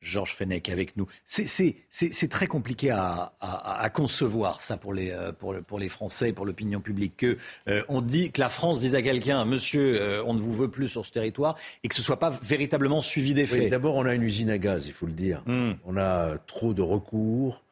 Georges 0.00 0.34
Fenech 0.34 0.68
avec 0.68 0.96
nous. 0.96 1.06
C'est 1.24 2.28
très 2.30 2.46
compliqué 2.46 2.90
à, 2.90 3.90
concevoir 3.92 4.62
ça 4.62 4.76
pour 4.76 4.94
les, 4.94 5.10
euh, 5.10 5.32
pour, 5.32 5.54
pour 5.66 5.78
les 5.78 5.88
Français, 5.88 6.32
pour 6.32 6.46
l'opinion 6.46 6.80
publique, 6.80 7.16
que 7.16 7.36
euh, 7.68 7.82
on 7.88 8.00
dit 8.00 8.30
que 8.30 8.40
la 8.40 8.48
France 8.48 8.80
dise 8.80 8.94
à 8.94 9.02
quelqu'un, 9.02 9.44
Monsieur, 9.44 10.00
euh, 10.00 10.22
on 10.24 10.34
ne 10.34 10.40
vous 10.40 10.52
veut 10.52 10.70
plus 10.70 10.88
sur 10.88 11.04
ce 11.04 11.10
territoire, 11.10 11.56
et 11.82 11.88
que 11.88 11.94
ce 11.94 12.02
soit 12.02 12.18
pas 12.18 12.30
véritablement 12.30 13.02
suivi 13.02 13.34
des 13.34 13.46
faits. 13.46 13.70
D'abord, 13.70 13.96
on 13.96 14.06
a 14.06 14.14
une 14.14 14.22
usine 14.22 14.50
à 14.50 14.58
gaz, 14.58 14.86
il 14.86 14.92
faut 14.92 15.06
le 15.06 15.12
dire. 15.12 15.42
Hmm. 15.46 15.72
On 15.84 15.96
a 15.96 16.38
trop 16.46 16.72
de 16.72 16.82
recours. 16.82 17.64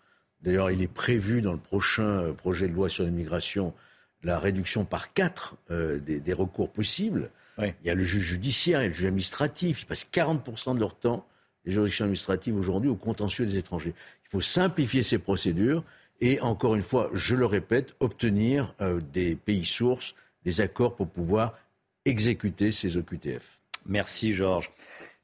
D'ailleurs, 0.43 0.71
il 0.71 0.83
est 0.83 0.93
prévu 0.93 1.41
dans 1.43 1.53
le 1.53 1.59
prochain 1.59 2.33
projet 2.37 2.69
de 2.69 2.75
loi 2.75 2.89
sur 2.89 3.05
l'immigration 3.05 3.75
la 4.23 4.39
réduction 4.39 4.85
par 4.85 5.13
quatre 5.13 5.57
euh, 5.71 5.99
des, 5.99 6.33
recours 6.33 6.71
possibles. 6.71 7.31
Il 7.59 7.75
y 7.85 7.91
a 7.91 7.95
le 7.95 8.05
juge 8.05 8.23
judiciaire, 8.23 8.81
il 8.81 8.85
y 8.85 8.87
a 8.87 8.89
le 8.89 8.95
juge 8.95 9.07
administratif. 9.07 9.83
Ils 9.83 9.87
passent 9.87 10.09
40% 10.13 10.75
de 10.75 10.81
leur 10.81 10.95
temps, 10.95 11.27
les 11.69 11.75
juridictions 11.75 12.07
administratives 12.07 12.57
aujourd'hui, 12.57 12.89
au 12.89 12.97
contentieux 12.97 13.45
des 13.45 13.59
étrangers. 13.59 13.93
Il 14.25 14.29
faut 14.31 14.41
simplifier 14.41 15.03
ces 15.03 15.19
procédures 15.19 15.85
et, 16.23 16.41
encore 16.41 16.75
une 16.75 16.83
fois, 16.83 17.11
je 17.13 17.37
le 17.37 17.45
répète, 17.45 17.95
obtenir 18.01 18.75
euh, 18.81 19.01
des 19.13 19.37
pays 19.37 19.67
sources 19.67 20.15
des 20.45 20.63
accords 20.63 20.97
pour 20.97 21.09
pouvoir 21.09 21.59
exécuter 22.07 22.73
ces 22.73 22.97
OQTF. 22.97 23.59
Merci 23.85 24.33
Georges. 24.33 24.71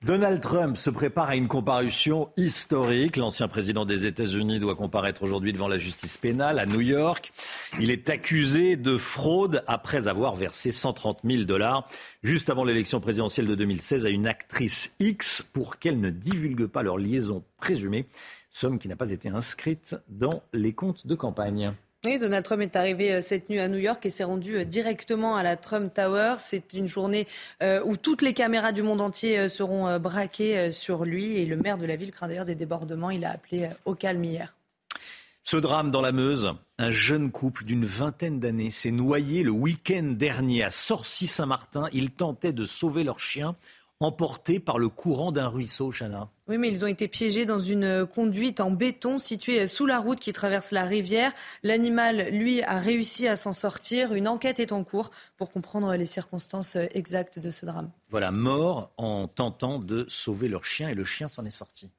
Donald 0.04 0.42
Trump 0.42 0.76
se 0.76 0.90
prépare 0.90 1.30
à 1.30 1.36
une 1.36 1.48
comparution 1.48 2.28
historique. 2.36 3.16
L'ancien 3.16 3.48
président 3.48 3.86
des 3.86 4.04
États-Unis 4.04 4.60
doit 4.60 4.76
comparaître 4.76 5.22
aujourd'hui 5.22 5.54
devant 5.54 5.66
la 5.66 5.78
justice 5.78 6.18
pénale 6.18 6.58
à 6.58 6.66
New 6.66 6.82
York. 6.82 7.32
Il 7.80 7.90
est 7.90 8.10
accusé 8.10 8.76
de 8.76 8.98
fraude 8.98 9.64
après 9.66 10.06
avoir 10.06 10.34
versé 10.34 10.72
130 10.72 11.20
000 11.24 11.44
dollars 11.44 11.88
juste 12.22 12.50
avant 12.50 12.64
l'élection 12.64 13.00
présidentielle 13.00 13.46
de 13.46 13.54
2016 13.54 14.04
à 14.04 14.10
une 14.10 14.26
actrice 14.26 14.94
X 15.00 15.42
pour 15.54 15.78
qu'elle 15.78 15.98
ne 15.98 16.10
divulgue 16.10 16.66
pas 16.66 16.82
leur 16.82 16.98
liaison 16.98 17.42
présumée, 17.56 18.06
somme 18.50 18.78
qui 18.78 18.88
n'a 18.88 18.96
pas 18.96 19.10
été 19.10 19.30
inscrite 19.30 19.96
dans 20.10 20.42
les 20.52 20.74
comptes 20.74 21.06
de 21.06 21.14
campagne. 21.14 21.72
Oui, 22.04 22.18
Donald 22.18 22.44
Trump 22.44 22.60
est 22.60 22.76
arrivé 22.76 23.14
euh, 23.14 23.20
cette 23.22 23.48
nuit 23.48 23.60
à 23.60 23.68
New 23.68 23.78
York 23.78 24.04
et 24.04 24.10
s'est 24.10 24.24
rendu 24.24 24.58
euh, 24.58 24.64
directement 24.64 25.36
à 25.36 25.42
la 25.42 25.56
Trump 25.56 25.92
Tower. 25.94 26.34
C'est 26.38 26.74
une 26.74 26.86
journée 26.86 27.26
euh, 27.62 27.82
où 27.82 27.96
toutes 27.96 28.20
les 28.20 28.34
caméras 28.34 28.72
du 28.72 28.82
monde 28.82 29.00
entier 29.00 29.48
seront 29.48 29.98
braquées 29.98 30.70
sur 30.70 31.04
lui 31.04 31.38
et 31.38 31.46
le 31.46 31.56
maire 31.56 31.78
de 31.78 31.86
la 31.86 31.96
ville 31.96 32.12
craint 32.12 32.28
d'ailleurs 32.28 32.44
des 32.44 32.54
débordements. 32.54 33.10
Il 33.10 33.24
a 33.24 33.30
appelé 33.30 33.70
au 33.86 33.94
calme 33.94 34.22
hier. 34.22 34.54
Ce 35.44 35.56
drame 35.56 35.90
dans 35.90 36.00
la 36.02 36.12
Meuse, 36.12 36.52
un 36.78 36.90
jeune 36.90 37.30
couple 37.30 37.64
d'une 37.64 37.84
vingtaine 37.84 38.40
d'années 38.40 38.70
s'est 38.70 38.90
noyé 38.90 39.42
le 39.42 39.50
week-end 39.50 40.04
dernier 40.04 40.64
à 40.64 40.70
Sorcy-Saint-Martin. 40.70 41.88
Ils 41.92 42.10
tentaient 42.10 42.52
de 42.52 42.64
sauver 42.64 43.04
leur 43.04 43.20
chien 43.20 43.54
emportés 44.04 44.60
par 44.60 44.78
le 44.78 44.88
courant 44.88 45.32
d'un 45.32 45.48
ruisseau, 45.48 45.90
Chana. 45.90 46.28
Oui, 46.46 46.58
mais 46.58 46.68
ils 46.68 46.84
ont 46.84 46.88
été 46.88 47.08
piégés 47.08 47.46
dans 47.46 47.58
une 47.58 48.06
conduite 48.06 48.60
en 48.60 48.70
béton 48.70 49.18
située 49.18 49.66
sous 49.66 49.86
la 49.86 49.98
route 49.98 50.20
qui 50.20 50.32
traverse 50.32 50.70
la 50.70 50.84
rivière. 50.84 51.32
L'animal, 51.62 52.28
lui, 52.30 52.62
a 52.62 52.78
réussi 52.78 53.26
à 53.26 53.36
s'en 53.36 53.52
sortir. 53.52 54.12
Une 54.14 54.28
enquête 54.28 54.60
est 54.60 54.72
en 54.72 54.84
cours 54.84 55.10
pour 55.36 55.50
comprendre 55.50 55.94
les 55.94 56.04
circonstances 56.04 56.76
exactes 56.76 57.38
de 57.38 57.50
ce 57.50 57.64
drame. 57.64 57.90
Voilà, 58.10 58.30
mort 58.30 58.92
en 58.98 59.26
tentant 59.26 59.78
de 59.78 60.04
sauver 60.08 60.48
leur 60.48 60.64
chien 60.64 60.88
et 60.90 60.94
le 60.94 61.04
chien 61.04 61.28
s'en 61.28 61.44
est 61.44 61.50
sorti. 61.50 61.90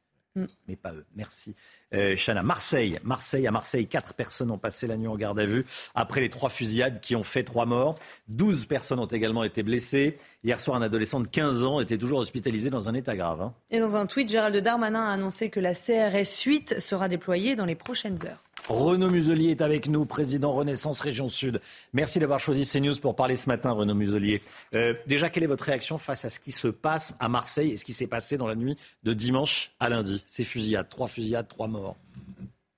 Mais 0.68 0.76
pas 0.76 0.92
eux. 0.94 1.06
Merci. 1.16 1.56
Euh, 1.94 2.16
Chana, 2.18 2.44
Marseille. 2.44 3.00
Marseille, 3.04 3.48
à 3.48 3.52
Marseille, 3.52 3.88
quatre 3.88 4.14
personnes 4.14 4.52
ont 4.52 4.58
passé 4.58 4.86
la 4.88 4.98
nuit 4.98 5.08
en 5.08 5.16
garde 5.16 5.40
à 5.40 5.46
vue 5.46 5.66
après 5.94 6.22
les 6.22 6.30
trois 6.30 6.50
fusillades 6.50 7.00
qui 7.00 7.16
ont 7.16 7.24
fait 7.24 7.44
trois 7.44 7.66
morts. 7.66 7.98
Douze 8.28 8.66
personnes 8.66 9.00
ont 9.00 9.06
également 9.06 9.44
été 9.44 9.64
blessées. 9.64 10.18
Hier 10.44 10.60
soir, 10.60 10.78
un 10.78 10.82
adolescent 10.82 11.20
de 11.22 11.28
15 11.28 11.64
ans 11.64 11.80
était 11.80 11.98
toujours 11.98 12.20
hospitalisé 12.20 12.70
dans 12.70 12.90
un 12.90 12.94
état 12.94 13.16
grave. 13.16 13.42
hein. 13.42 13.54
Et 13.72 13.80
dans 13.80 13.96
un 13.96 14.06
tweet, 14.06 14.30
Gérald 14.30 14.56
Darmanin 14.58 15.06
a 15.06 15.12
annoncé 15.14 15.50
que 15.50 15.60
la 15.60 15.74
CRS 15.74 16.44
8 16.46 16.80
sera 16.80 17.08
déployée 17.08 17.56
dans 17.56 17.66
les 17.66 17.76
prochaines 17.76 18.26
heures. 18.26 18.44
Renaud 18.68 19.12
Muselier 19.12 19.52
est 19.52 19.62
avec 19.62 19.88
nous, 19.90 20.06
président 20.06 20.52
Renaissance 20.52 21.00
Région 21.00 21.30
Sud. 21.30 21.62
Merci 21.94 22.18
d'avoir 22.18 22.40
choisi 22.40 22.66
CNews 22.66 23.00
pour 23.00 23.16
parler 23.16 23.36
ce 23.36 23.48
matin, 23.48 23.72
Renaud 23.72 23.94
Muselier. 23.94 24.42
Euh, 24.74 24.96
déjà, 25.06 25.30
quelle 25.30 25.44
est 25.44 25.48
votre 25.48 25.66
réaction 25.66 26.00
face 26.00 26.26
à 26.26 26.30
ce 26.30 26.40
qui 26.40 26.52
se 26.52 26.68
passe 26.68 27.16
à 27.20 27.30
Marseille 27.30 27.72
et 27.72 27.78
ce 27.78 27.86
qui 27.86 27.94
s'est 27.94 28.08
passé 28.08 28.38
dans 28.38 28.48
la 28.48 28.56
nuit 28.56 28.76
de 29.04 29.14
dimanche 29.14 29.72
à 29.80 29.90
lundi? 29.90 30.24
Ces 30.28 30.44
fusillades, 30.44 30.90
trois 30.90 31.08
fusillades, 31.08 31.48
trois 31.48 31.68
morts. 31.68 31.96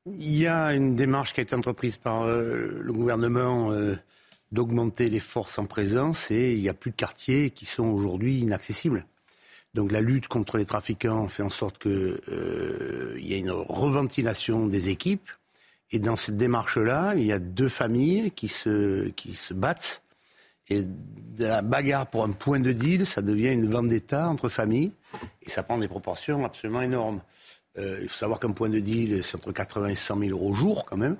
Il 0.05 0.37
y 0.37 0.45
a 0.45 0.73
une 0.73 0.97
démarche 0.97 1.33
qui 1.33 1.39
a 1.39 1.43
été 1.43 1.55
entreprise 1.55 1.95
par 1.95 2.23
euh, 2.23 2.81
le 2.81 2.93
gouvernement 2.93 3.71
euh, 3.71 3.95
d'augmenter 4.51 5.09
les 5.09 5.21
forces 5.21 5.57
en 5.57 5.67
présence 5.67 6.31
et 6.31 6.53
il 6.53 6.61
n'y 6.61 6.69
a 6.69 6.73
plus 6.73 6.91
de 6.91 6.97
quartiers 6.97 7.49
qui 7.49 7.65
sont 7.65 7.85
aujourd'hui 7.85 8.39
inaccessibles. 8.39 9.05
Donc 9.73 9.93
la 9.93 10.01
lutte 10.01 10.27
contre 10.27 10.57
les 10.57 10.65
trafiquants 10.65 11.27
fait 11.29 11.43
en 11.43 11.49
sorte 11.49 11.77
qu'il 11.77 12.19
y 13.19 13.33
a 13.33 13.37
une 13.37 13.51
reventilation 13.51 14.65
des 14.67 14.89
équipes. 14.89 15.29
Et 15.91 15.99
dans 15.99 16.15
cette 16.15 16.37
démarche-là, 16.37 17.13
il 17.15 17.25
y 17.25 17.31
a 17.31 17.39
deux 17.39 17.69
familles 17.69 18.31
qui 18.31 18.47
se, 18.47 19.07
qui 19.09 19.33
se 19.33 19.53
battent. 19.53 20.03
Et 20.69 20.83
de 20.83 21.45
la 21.45 21.61
bagarre 21.61 22.07
pour 22.07 22.23
un 22.23 22.31
point 22.31 22.59
de 22.59 22.73
deal, 22.73 23.05
ça 23.05 23.21
devient 23.21 23.53
une 23.53 23.69
vendetta 23.69 24.27
entre 24.27 24.49
familles. 24.49 24.91
Et 25.41 25.49
ça 25.49 25.63
prend 25.63 25.77
des 25.77 25.87
proportions 25.87 26.43
absolument 26.43 26.81
énormes. 26.81 27.21
Euh, 27.77 27.99
il 28.01 28.09
faut 28.09 28.17
savoir 28.17 28.39
qu'un 28.39 28.51
point 28.51 28.69
de 28.69 28.79
deal, 28.79 29.23
c'est 29.23 29.37
entre 29.37 29.51
80 29.51 29.87
et 29.89 29.95
100 29.95 30.19
000 30.19 30.31
euros 30.31 30.49
au 30.49 30.53
jour 30.53 30.85
quand 30.85 30.97
même. 30.97 31.15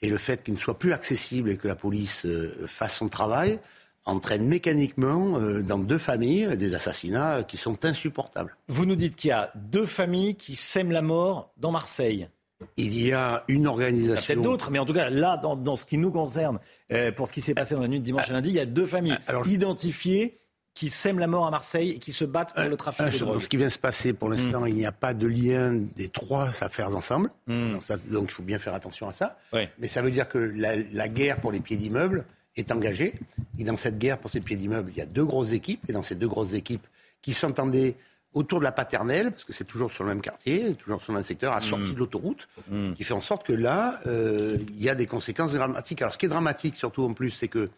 Et 0.00 0.08
le 0.08 0.18
fait 0.18 0.42
qu'il 0.42 0.54
ne 0.54 0.58
soit 0.58 0.78
plus 0.78 0.92
accessible 0.92 1.50
et 1.50 1.56
que 1.56 1.66
la 1.66 1.76
police 1.76 2.26
euh, 2.26 2.66
fasse 2.66 2.96
son 2.96 3.08
travail 3.08 3.58
entraîne 4.06 4.46
mécaniquement 4.46 5.38
euh, 5.38 5.62
dans 5.62 5.78
deux 5.78 5.98
familles 5.98 6.56
des 6.56 6.74
assassinats 6.74 7.42
qui 7.42 7.56
sont 7.56 7.84
insupportables. 7.84 8.56
Vous 8.68 8.84
nous 8.84 8.96
dites 8.96 9.16
qu'il 9.16 9.28
y 9.28 9.32
a 9.32 9.50
deux 9.54 9.86
familles 9.86 10.34
qui 10.34 10.56
sèment 10.56 10.92
la 10.92 11.02
mort 11.02 11.52
dans 11.56 11.72
Marseille. 11.72 12.28
Il 12.76 12.98
y 13.00 13.12
a 13.12 13.44
une 13.48 13.66
organisation. 13.66 14.14
peut-être 14.34 14.42
d'autres, 14.42 14.70
mais 14.70 14.78
en 14.78 14.84
tout 14.86 14.92
cas, 14.94 15.10
là, 15.10 15.36
dans, 15.36 15.56
dans 15.56 15.76
ce 15.76 15.84
qui 15.84 15.98
nous 15.98 16.10
concerne, 16.10 16.58
euh, 16.92 17.12
pour 17.12 17.28
ce 17.28 17.32
qui 17.32 17.40
s'est 17.40 17.54
passé 17.54 17.74
dans 17.74 17.80
la 17.82 17.88
nuit 17.88 18.00
de 18.00 18.04
dimanche 18.04 18.28
à 18.30 18.32
lundi, 18.32 18.50
il 18.50 18.56
y 18.56 18.60
a 18.60 18.66
deux 18.66 18.86
familles 18.86 19.16
identifiées 19.64 20.34
qui 20.74 20.90
sèment 20.90 21.20
la 21.20 21.28
mort 21.28 21.46
à 21.46 21.50
Marseille 21.52 21.90
et 21.90 21.98
qui 22.00 22.12
se 22.12 22.24
battent 22.24 22.52
pour 22.52 22.64
le 22.64 22.76
trafic 22.76 23.00
de 23.06 23.10
drogue. 23.24 23.40
ce 23.42 23.48
qui 23.48 23.56
vient 23.56 23.66
de 23.66 23.72
se 23.72 23.78
passer, 23.78 24.12
pour 24.12 24.28
l'instant, 24.28 24.66
il 24.66 24.74
n'y 24.74 24.84
a 24.86 24.90
pas 24.92 25.14
de 25.14 25.26
lien 25.28 25.72
des 25.74 26.08
trois 26.08 26.48
affaires 26.64 26.94
ensemble. 26.96 27.30
Donc, 27.46 27.84
ça- 27.84 27.96
donc, 27.96 28.24
il 28.28 28.32
faut 28.32 28.42
bien 28.42 28.58
faire 28.58 28.74
attention 28.74 29.08
à 29.08 29.12
ça. 29.12 29.38
Mais 29.78 29.86
ça 29.86 30.02
veut 30.02 30.10
dire 30.10 30.28
que 30.28 30.38
la, 30.38 30.74
la 30.92 31.08
guerre 31.08 31.40
pour 31.40 31.52
les 31.52 31.60
pieds 31.60 31.76
d'immeuble 31.76 32.24
est 32.56 32.72
engagée. 32.72 33.14
Et 33.58 33.62
dans 33.64 33.76
cette 33.76 33.98
guerre 33.98 34.18
pour 34.18 34.30
ces 34.32 34.40
pieds 34.40 34.56
d'immeuble, 34.56 34.90
il 34.94 34.98
y 34.98 35.00
a 35.00 35.06
deux 35.06 35.24
grosses 35.24 35.52
équipes. 35.52 35.80
Et 35.88 35.92
dans 35.92 36.02
ces 36.02 36.16
deux 36.16 36.28
grosses 36.28 36.54
équipes 36.54 36.86
qui 37.22 37.32
s'entendaient 37.32 37.94
autour 38.34 38.58
de 38.58 38.64
la 38.64 38.72
paternelle, 38.72 39.30
parce 39.30 39.44
que 39.44 39.52
c'est 39.52 39.64
toujours 39.64 39.90
sur 39.92 40.04
le 40.04 40.10
même 40.10 40.20
quartier, 40.20 40.74
toujours 40.74 41.00
sur 41.02 41.12
le 41.12 41.18
même 41.18 41.24
secteur, 41.24 41.52
à 41.54 41.60
sortie 41.60 41.92
de 41.94 41.98
l'autoroute, 41.98 42.48
qui 42.96 43.02
fait 43.04 43.14
en 43.14 43.20
sorte 43.20 43.46
que 43.46 43.52
là, 43.52 44.00
euh, 44.06 44.58
il 44.76 44.82
y 44.82 44.88
a 44.90 44.94
des 44.94 45.06
conséquences 45.06 45.52
dramatiques. 45.52 46.02
Alors, 46.02 46.12
ce 46.12 46.18
qui 46.18 46.26
est 46.26 46.28
dramatique, 46.28 46.74
surtout 46.76 47.04
en 47.04 47.14
plus, 47.14 47.30
c'est 47.30 47.48
que 47.48 47.70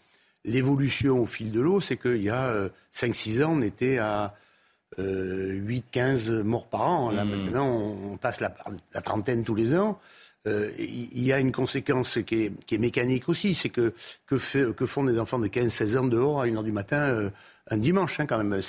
l'évolution 0.44 1.20
au 1.20 1.26
fil 1.26 1.50
de 1.52 1.60
l'eau, 1.60 1.80
c'est 1.80 1.96
qu'il 1.96 2.22
y 2.22 2.30
a 2.30 2.46
euh, 2.46 2.68
5-6 2.94 3.44
ans, 3.44 3.52
on 3.56 3.62
était 3.62 3.98
à 3.98 4.34
euh, 4.98 5.60
8-15 5.92 6.42
morts 6.42 6.66
par 6.68 6.82
an. 6.82 7.10
Là, 7.10 7.24
maintenant, 7.24 7.66
on, 7.68 8.12
on 8.12 8.16
passe 8.16 8.40
la, 8.40 8.54
la 8.94 9.00
trentaine 9.00 9.44
tous 9.44 9.54
les 9.54 9.74
ans. 9.74 9.98
Euh, 10.46 10.70
Il 10.78 11.22
y 11.22 11.32
a 11.32 11.40
une 11.40 11.50
conséquence 11.52 12.18
qui 12.24 12.44
est, 12.44 12.52
qui 12.66 12.76
est 12.76 12.78
mécanique 12.78 13.28
aussi, 13.28 13.54
c'est 13.54 13.68
que 13.68 13.92
que, 14.26 14.38
fait- 14.38 14.72
que 14.74 14.86
font 14.86 15.02
des 15.04 15.18
enfants 15.18 15.40
de 15.40 15.48
15-16 15.48 15.98
ans 15.98 16.04
dehors 16.06 16.40
à 16.40 16.46
1h 16.46 16.62
du 16.62 16.70
matin 16.72 16.98
euh, 17.00 17.30
un 17.70 17.76
dimanche 17.76 18.20
hein, 18.20 18.26
quand 18.26 18.42
même 18.42 18.60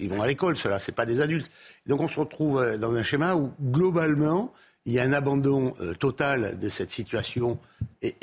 Ils 0.00 0.08
vont 0.08 0.22
à 0.22 0.26
l'école, 0.26 0.56
cela, 0.56 0.78
c'est 0.78 0.92
pas 0.92 1.06
des 1.06 1.20
adultes. 1.20 1.50
Donc 1.86 2.00
on 2.00 2.08
se 2.08 2.18
retrouve 2.18 2.60
euh, 2.60 2.78
dans 2.78 2.94
un 2.94 3.02
schéma 3.02 3.34
où 3.34 3.52
globalement, 3.60 4.52
il 4.86 4.94
y 4.94 4.98
a 4.98 5.02
un 5.02 5.12
abandon 5.12 5.74
euh, 5.80 5.92
total 5.94 6.58
de 6.58 6.68
cette 6.68 6.90
situation 6.90 7.58
et, 8.00 8.14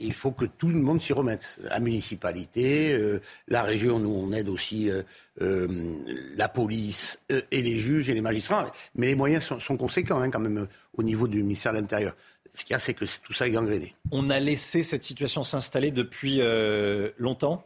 il 0.00 0.12
faut 0.14 0.30
que 0.30 0.46
tout 0.46 0.68
le 0.68 0.76
monde 0.76 1.02
s'y 1.02 1.12
remette. 1.12 1.58
La 1.64 1.80
municipalité, 1.80 2.92
euh, 2.92 3.20
la 3.48 3.62
région, 3.62 3.98
nous 3.98 4.10
on 4.10 4.32
aide 4.32 4.48
aussi 4.48 4.90
la 5.38 6.48
police 6.48 7.20
et 7.28 7.62
les 7.62 7.78
juges 7.78 8.08
et 8.08 8.14
les 8.14 8.20
magistrats, 8.20 8.70
mais 8.94 9.08
les 9.08 9.14
moyens 9.14 9.54
sont, 9.58 9.76
conséquents 9.76 10.20
hein, 10.20 10.30
quand 10.30 10.40
même 10.40 10.66
au 10.94 11.02
niveau 11.02 11.26
du 11.26 11.42
ministère 11.42 11.72
de 11.72 11.78
l'Intérieur. 11.78 12.14
Ce 12.54 12.64
qu'il 12.64 12.74
y 12.74 12.76
a, 12.76 12.78
c'est 12.78 12.94
que 12.94 13.06
tout 13.22 13.32
ça 13.32 13.46
est 13.46 13.50
gangréné. 13.50 13.94
On 14.10 14.28
a 14.28 14.38
laissé 14.38 14.82
cette 14.82 15.04
situation 15.04 15.42
s'installer 15.42 15.90
depuis 15.90 16.40
longtemps? 17.18 17.64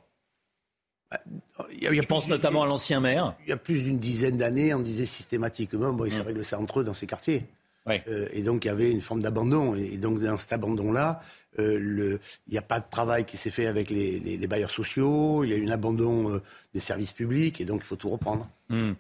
Je 1.71 2.03
pense 2.03 2.29
notamment 2.29 2.63
à 2.63 2.67
l'ancien 2.67 3.01
maire. 3.01 3.35
Il 3.47 3.51
y 3.51 3.53
a 3.53 3.57
plus 3.57 3.83
d'une 3.83 3.99
dizaine 3.99 4.37
d'années, 4.39 4.75
on 4.75 4.81
disait 4.81 5.05
systématiquement, 5.07 5.93
bon, 5.93 6.05
ils 6.05 6.13
Mm. 6.13 6.19
se 6.19 6.23
règlent 6.23 6.45
ça 6.45 6.59
entre 6.59 6.81
eux 6.81 6.85
dans 6.85 6.95
ces 6.95 7.07
quartiers. 7.07 7.45
Euh, 7.89 8.27
et 8.33 8.43
donc 8.43 8.65
il 8.65 8.69
y 8.69 8.71
avait 8.71 8.91
une 8.91 9.01
forme 9.01 9.21
d'abandon. 9.21 9.75
Et 9.77 9.97
donc 9.97 10.21
dans 10.21 10.37
cet 10.37 10.53
abandon-là, 10.53 11.23
euh, 11.59 11.79
le- 11.81 12.21
il 12.49 12.53
n'y 12.53 12.59
a 12.59 12.63
pas 12.63 12.81
de 12.81 12.85
travail 12.91 13.25
qui 13.25 13.37
s'est 13.37 13.51
fait 13.51 13.67
avec 13.67 13.91
les, 13.91 14.19
les- 14.21 14.37
les 14.37 14.47
bailleurs 14.47 14.71
sociaux, 14.71 15.45
il 15.45 15.51
y 15.51 15.53
a 15.55 15.57
eu 15.57 15.67
un 15.67 15.71
abandon 15.73 16.31
euh, 16.35 16.43
des 16.75 16.81
services 16.81 17.13
publics, 17.13 17.61
et 17.61 17.65
donc 17.65 17.81
il 17.83 17.87
faut 17.87 17.97
tout 17.97 18.11
reprendre. 18.11 18.49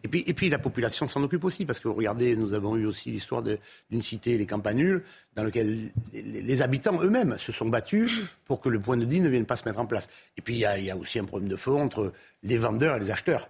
Et, 0.05 0.09
puis, 0.09 0.23
et 0.27 0.33
puis 0.33 0.49
la 0.49 0.59
population 0.59 1.09
s'en 1.09 1.23
occupe 1.25 1.43
aussi, 1.45 1.65
parce 1.67 1.81
que 1.81 1.89
regardez, 1.89 2.37
nous 2.37 2.55
avons 2.55 2.77
eu 2.77 2.87
aussi 2.87 3.11
l'histoire 3.11 3.43
d'une 3.43 4.03
cité, 4.03 4.39
les 4.39 4.47
Campanules, 4.47 5.03
dans 5.35 5.43
laquelle 5.43 5.91
les, 6.13 6.63
habitants 6.63 6.99
eux-mêmes 7.03 7.37
se 7.39 7.51
sont 7.53 7.69
battus 7.69 8.13
pour 8.45 8.61
que 8.61 8.69
le 8.69 8.79
point 8.81 8.97
de 8.97 9.05
deal 9.05 9.23
ne 9.23 9.29
vienne 9.29 9.45
pas 9.47 9.57
se 9.57 9.69
mettre 9.69 9.81
en 9.81 9.87
place. 9.87 10.09
Et 10.37 10.41
puis 10.43 10.55
il 10.55 10.61
y 10.61 10.65
a, 10.65 10.79
il 10.79 10.85
y 10.85 10.91
a 10.91 10.97
aussi 10.97 11.19
un 11.19 11.25
problème 11.25 11.49
de 11.51 11.57
fond 11.57 11.83
entre 11.83 12.13
les 12.45 12.57
vendeurs 12.59 12.97
et 12.97 13.01
les 13.01 13.11
acheteurs. 13.11 13.49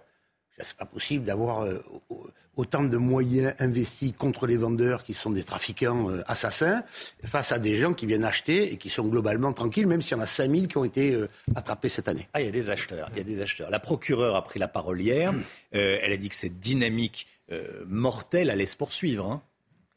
C'est 0.59 0.75
pas 0.77 0.85
possible 0.85 1.23
d'avoir 1.25 1.61
euh, 1.61 1.77
au- 2.09 2.27
autant 2.55 2.83
de 2.83 2.97
moyens 2.97 3.53
investis 3.59 4.11
contre 4.17 4.47
les 4.47 4.57
vendeurs 4.57 5.03
qui 5.03 5.13
sont 5.13 5.29
des 5.29 5.43
trafiquants 5.43 6.09
euh, 6.09 6.23
assassins 6.27 6.83
face 7.23 7.51
à 7.51 7.59
des 7.59 7.75
gens 7.75 7.93
qui 7.93 8.07
viennent 8.07 8.23
acheter 8.23 8.71
et 8.73 8.77
qui 8.77 8.89
sont 8.89 9.05
globalement 9.07 9.53
tranquilles, 9.53 9.85
même 9.85 10.01
s'il 10.01 10.17
y 10.17 10.19
en 10.19 10.23
a 10.23 10.25
5000 10.25 10.67
qui 10.67 10.77
ont 10.77 10.83
été 10.85 11.13
euh, 11.13 11.27
attrapés 11.55 11.89
cette 11.89 12.07
année. 12.07 12.27
Ah, 12.33 12.41
il 12.41 12.45
y 12.47 12.49
a 12.49 12.51
des 12.51 12.69
acheteurs. 12.71 13.09
Il 13.11 13.17
y 13.17 13.21
a 13.21 13.23
des 13.23 13.41
acheteurs. 13.41 13.69
La 13.69 13.79
procureure 13.79 14.35
a 14.35 14.43
pris 14.43 14.59
la 14.59 14.67
parole 14.67 14.99
hier. 14.99 15.31
Euh, 15.75 15.99
elle 16.01 16.11
a 16.11 16.17
dit 16.17 16.29
que 16.29 16.35
cette 16.35 16.57
dynamique 16.59 17.27
euh, 17.51 17.83
mortelle 17.87 18.49
allait 18.49 18.65
se 18.65 18.75
poursuivre. 18.77 19.29
hein. 19.31 19.41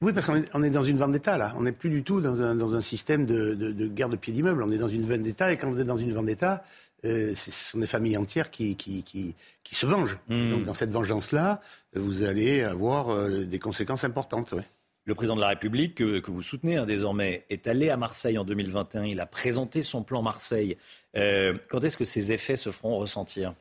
Oui, 0.02 0.14
parce 0.14 0.24
qu'on 0.24 0.62
est, 0.62 0.70
dans 0.70 0.82
une 0.82 0.96
vendetta, 0.96 1.36
là. 1.36 1.52
On 1.58 1.62
n'est 1.62 1.72
plus 1.72 1.90
du 1.90 2.02
tout 2.02 2.22
dans 2.22 2.40
un, 2.40 2.54
dans 2.54 2.74
un 2.74 2.80
système 2.80 3.26
de, 3.26 3.54
de, 3.54 3.70
de 3.72 3.86
guerre 3.86 4.08
de 4.08 4.16
pied 4.16 4.32
d'immeuble. 4.32 4.62
On 4.62 4.70
est 4.70 4.78
dans 4.78 4.88
une 4.88 5.04
vendetta, 5.06 5.52
et 5.52 5.58
quand 5.58 5.70
vous 5.70 5.78
êtes 5.78 5.86
dans 5.86 5.96
une 5.98 6.12
vendetta, 6.14 6.64
euh, 7.04 7.34
ce 7.34 7.50
sont 7.50 7.78
des 7.78 7.86
familles 7.86 8.16
entières 8.16 8.50
qui, 8.50 8.76
qui, 8.76 9.02
qui, 9.02 9.34
qui 9.62 9.74
se 9.74 9.86
vengent. 9.86 10.18
Donc, 10.28 10.64
dans 10.64 10.74
cette 10.74 10.90
vengeance-là, 10.90 11.60
vous 11.94 12.22
allez 12.22 12.62
avoir 12.62 13.10
euh, 13.12 13.44
des 13.44 13.58
conséquences 13.58 14.04
importantes. 14.04 14.52
ouais. 14.52 14.64
Le 15.06 15.14
président 15.14 15.34
de 15.34 15.40
la 15.40 15.48
République, 15.48 15.94
que, 15.96 16.18
que 16.20 16.30
vous 16.30 16.42
soutenez 16.42 16.76
hein, 16.76 16.84
désormais, 16.86 17.44
est 17.48 17.66
allé 17.66 17.88
à 17.90 17.96
Marseille 17.96 18.36
en 18.38 18.44
2021. 18.44 19.04
Il 19.06 19.18
a 19.20 19.26
présenté 19.26 19.82
son 19.82 20.02
plan 20.02 20.22
Marseille. 20.22 20.76
Euh, 21.16 21.54
quand 21.70 21.82
est-ce 21.82 21.96
que 21.96 22.04
ces 22.04 22.32
effets 22.32 22.56
se 22.56 22.70
feront 22.70 22.98
ressentir? 22.98 23.54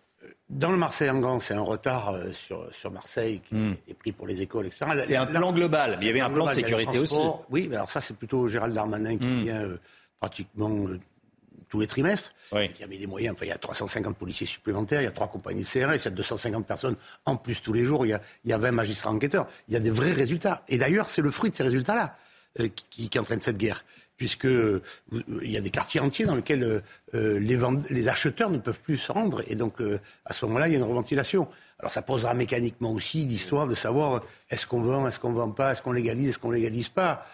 Dans 0.50 0.70
le 0.72 0.78
Marseille 0.78 1.10
en 1.10 1.20
grand, 1.20 1.40
c'est 1.40 1.54
un 1.54 1.62
retard 1.62 2.14
sur, 2.34 2.68
sur 2.74 2.92
Marseille 2.92 3.40
qui 3.48 3.56
a 3.56 3.72
été 3.72 3.94
pris 3.94 4.12
pour 4.12 4.28
les 4.28 4.42
écoles, 4.42 4.66
etc. 4.68 4.86
C'est 5.06 5.16
un 5.16 5.26
la- 5.26 5.40
plan 5.40 5.54
global. 5.54 5.98
Il 6.02 6.08
y 6.08 6.10
avait 6.10 6.20
un 6.20 6.30
plan 6.30 6.46
de 6.46 6.52
global, 6.52 6.56
sécurité 6.56 7.00
aussi. 7.00 7.20
Oui, 7.50 7.68
mais 7.70 7.78
alors 7.78 7.90
ça, 7.90 8.02
c'est 8.02 8.16
plutôt 8.16 8.48
Gérald 8.48 8.74
Darmanin 8.74 9.18
qui 9.18 9.44
vient 9.44 9.62
euh, 9.62 9.78
pratiquement 10.20 10.70
euh, 10.88 11.00
tous 11.70 11.80
les 11.80 11.88
trimestres. 11.88 12.34
Qui 12.76 12.84
a 12.84 12.88
mis 12.88 12.98
des 12.98 13.08
moyens. 13.08 13.36
Enfin, 13.36 13.46
il 13.46 13.50
y 13.50 13.54
a 13.54 13.58
350 13.58 14.18
policiers 14.18 14.48
supplémentaires, 14.48 15.02
il 15.02 15.06
y 15.06 15.08
a 15.08 15.12
trois 15.12 15.28
compagnies 15.28 15.64
de 15.64 15.68
CRS, 15.68 15.98
il 15.98 16.06
y 16.06 16.08
a 16.08 16.12
250 16.12 16.66
personnes 16.66 16.96
en 17.26 17.36
plus 17.38 17.62
tous 17.62 17.74
les 17.74 17.84
jours, 17.84 18.06
il 18.06 18.10
y 18.10 18.14
a, 18.14 18.22
il 18.44 18.50
y 18.50 18.54
a 18.54 18.58
20 18.58 18.72
magistrats 18.72 19.12
enquêteurs. 19.12 19.48
Il 19.68 19.74
y 19.74 19.78
a 19.78 19.80
des 19.80 19.92
vrais 19.92 20.12
résultats. 20.12 20.64
Et 20.68 20.78
d'ailleurs, 20.78 21.10
c'est 21.10 21.22
le 21.22 21.32
fruit 21.32 21.52
de 21.52 21.56
ces 21.56 21.64
résultats-là 21.64 22.18
euh, 22.60 22.68
qui, 22.90 23.10
qui 23.10 23.20
entraîne 23.20 23.42
cette 23.42 23.58
guerre. 23.58 23.86
Puisque 24.18 24.46
euh, 24.46 24.82
il 25.42 25.50
y 25.50 25.56
a 25.56 25.62
des 25.62 25.70
quartiers 25.70 26.02
entiers 26.02 26.26
dans 26.26 26.36
lesquels 26.36 26.82
euh, 27.16 27.40
les, 27.40 28.08
acheteurs 28.10 28.50
ne 28.50 28.58
peuvent 28.58 28.82
plus 28.82 28.98
se 28.98 29.12
rendre. 29.12 29.42
Et 29.48 29.56
donc, 29.56 29.80
euh, 29.80 30.00
à 30.26 30.34
ce 30.34 30.46
moment-là, 30.46 30.68
il 30.68 30.72
y 30.72 30.76
a 30.76 30.78
une 30.78 30.84
reventilation. 30.84 31.48
Alors, 31.80 31.90
ça 31.90 32.02
posera 32.02 32.34
mécaniquement 32.34 32.92
aussi 32.92 33.26
l'histoire 33.26 33.66
de 33.66 33.76
savoir 33.76 34.22
est-ce 34.50 34.68
qu'on 34.68 34.82
vend, 34.82 35.08
est-ce 35.08 35.20
qu'on 35.20 35.32
vend 35.32 35.52
pas, 35.52 35.72
est-ce 35.72 35.82
qu'on 35.82 35.94
légalise, 35.94 36.30
est-ce 36.30 36.40
qu'on 36.40 36.52
légalise 36.52 36.90
pas. 36.90 37.26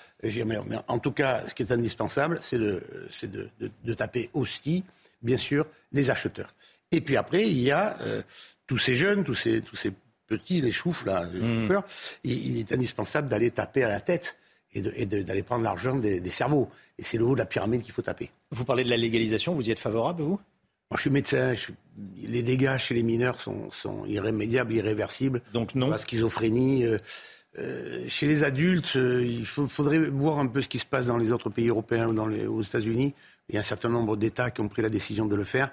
Mais- 0.45 0.57
en 0.87 0.99
tout 0.99 1.11
cas, 1.11 1.43
ce 1.47 1.53
qui 1.53 1.63
est 1.63 1.71
indispensable, 1.71 2.39
c'est 2.41 2.57
de, 2.59 2.81
c'est 3.11 3.31
de, 3.31 3.49
de- 3.59 3.71
de 3.83 3.93
taper 3.93 4.29
aussi, 4.33 4.83
bien 5.21 5.37
sûr, 5.37 5.65
les 5.91 6.09
acheteurs. 6.09 6.53
Et 6.91 7.01
puis 7.01 7.17
après, 7.17 7.43
il 7.49 7.59
y 7.59 7.71
a 7.71 7.97
euh, 8.01 8.21
tous 8.67 8.77
ces 8.77 8.95
jeunes, 8.95 9.23
tous 9.23 9.33
ces, 9.35 9.61
tous 9.61 9.75
ces 9.75 9.91
petits, 10.27 10.61
les 10.61 10.71
choufs, 10.71 11.05
là, 11.05 11.25
les 11.31 11.39
Mmh. 11.39 11.61
chauffeurs. 11.61 11.83
Il, 12.23 12.47
il 12.47 12.59
est 12.59 12.71
indispensable 12.71 13.29
d'aller 13.29 13.51
taper 13.51 13.83
à 13.83 13.87
la 13.89 13.99
tête 14.01 14.37
et 14.73 14.81
d'aller 15.05 15.43
prendre 15.43 15.63
l'argent 15.63 15.95
des, 15.95 16.19
des 16.19 16.29
cerveaux. 16.29 16.69
Et 16.97 17.03
c'est 17.03 17.17
le 17.17 17.23
haut 17.25 17.33
de 17.33 17.39
la 17.39 17.45
pyramide 17.45 17.81
qu'il 17.81 17.93
faut 17.93 18.01
taper. 18.01 18.29
Vous 18.51 18.65
parlez 18.65 18.83
de 18.83 18.89
la 18.89 18.97
légalisation, 18.97 19.53
vous 19.53 19.67
y 19.67 19.71
êtes 19.71 19.79
favorable, 19.79 20.23
vous? 20.23 20.39
Moi, 20.91 20.97
je 20.97 21.01
suis 21.01 21.09
médecin. 21.09 21.53
je 21.53 21.59
suis- 21.61 21.73
les 22.23 22.43
dégâts 22.43 22.77
chez 22.77 22.93
les 22.93 23.03
mineurs 23.03 23.39
sont, 23.39 23.71
sont 23.71 24.05
irrémédiables, 24.05 24.73
irréversibles. 24.73 25.41
Donc 25.53 25.75
non. 25.75 25.87
La 25.89 25.97
schizophrénie, 25.97 26.85
euh, 26.85 26.97
chez 28.07 28.27
les 28.27 28.43
adultes, 28.43 28.95
il 28.95 29.45
faudrait 29.45 29.97
voir 29.97 30.39
un 30.39 30.47
peu 30.47 30.61
ce 30.61 30.67
qui 30.67 30.79
se 30.79 30.85
passe 30.85 31.07
dans 31.07 31.17
les 31.17 31.31
autres 31.31 31.49
pays 31.49 31.69
européens 31.69 32.07
ou 32.07 32.13
dans 32.13 32.27
les, 32.27 32.45
aux 32.45 32.61
États-Unis. 32.61 33.13
Il 33.49 33.55
y 33.55 33.57
a 33.57 33.61
un 33.61 33.63
certain 33.63 33.89
nombre 33.89 34.17
d'États 34.17 34.51
qui 34.51 34.61
ont 34.61 34.67
pris 34.67 34.81
la 34.81 34.89
décision 34.89 35.25
de 35.25 35.35
le 35.35 35.43
faire. 35.43 35.71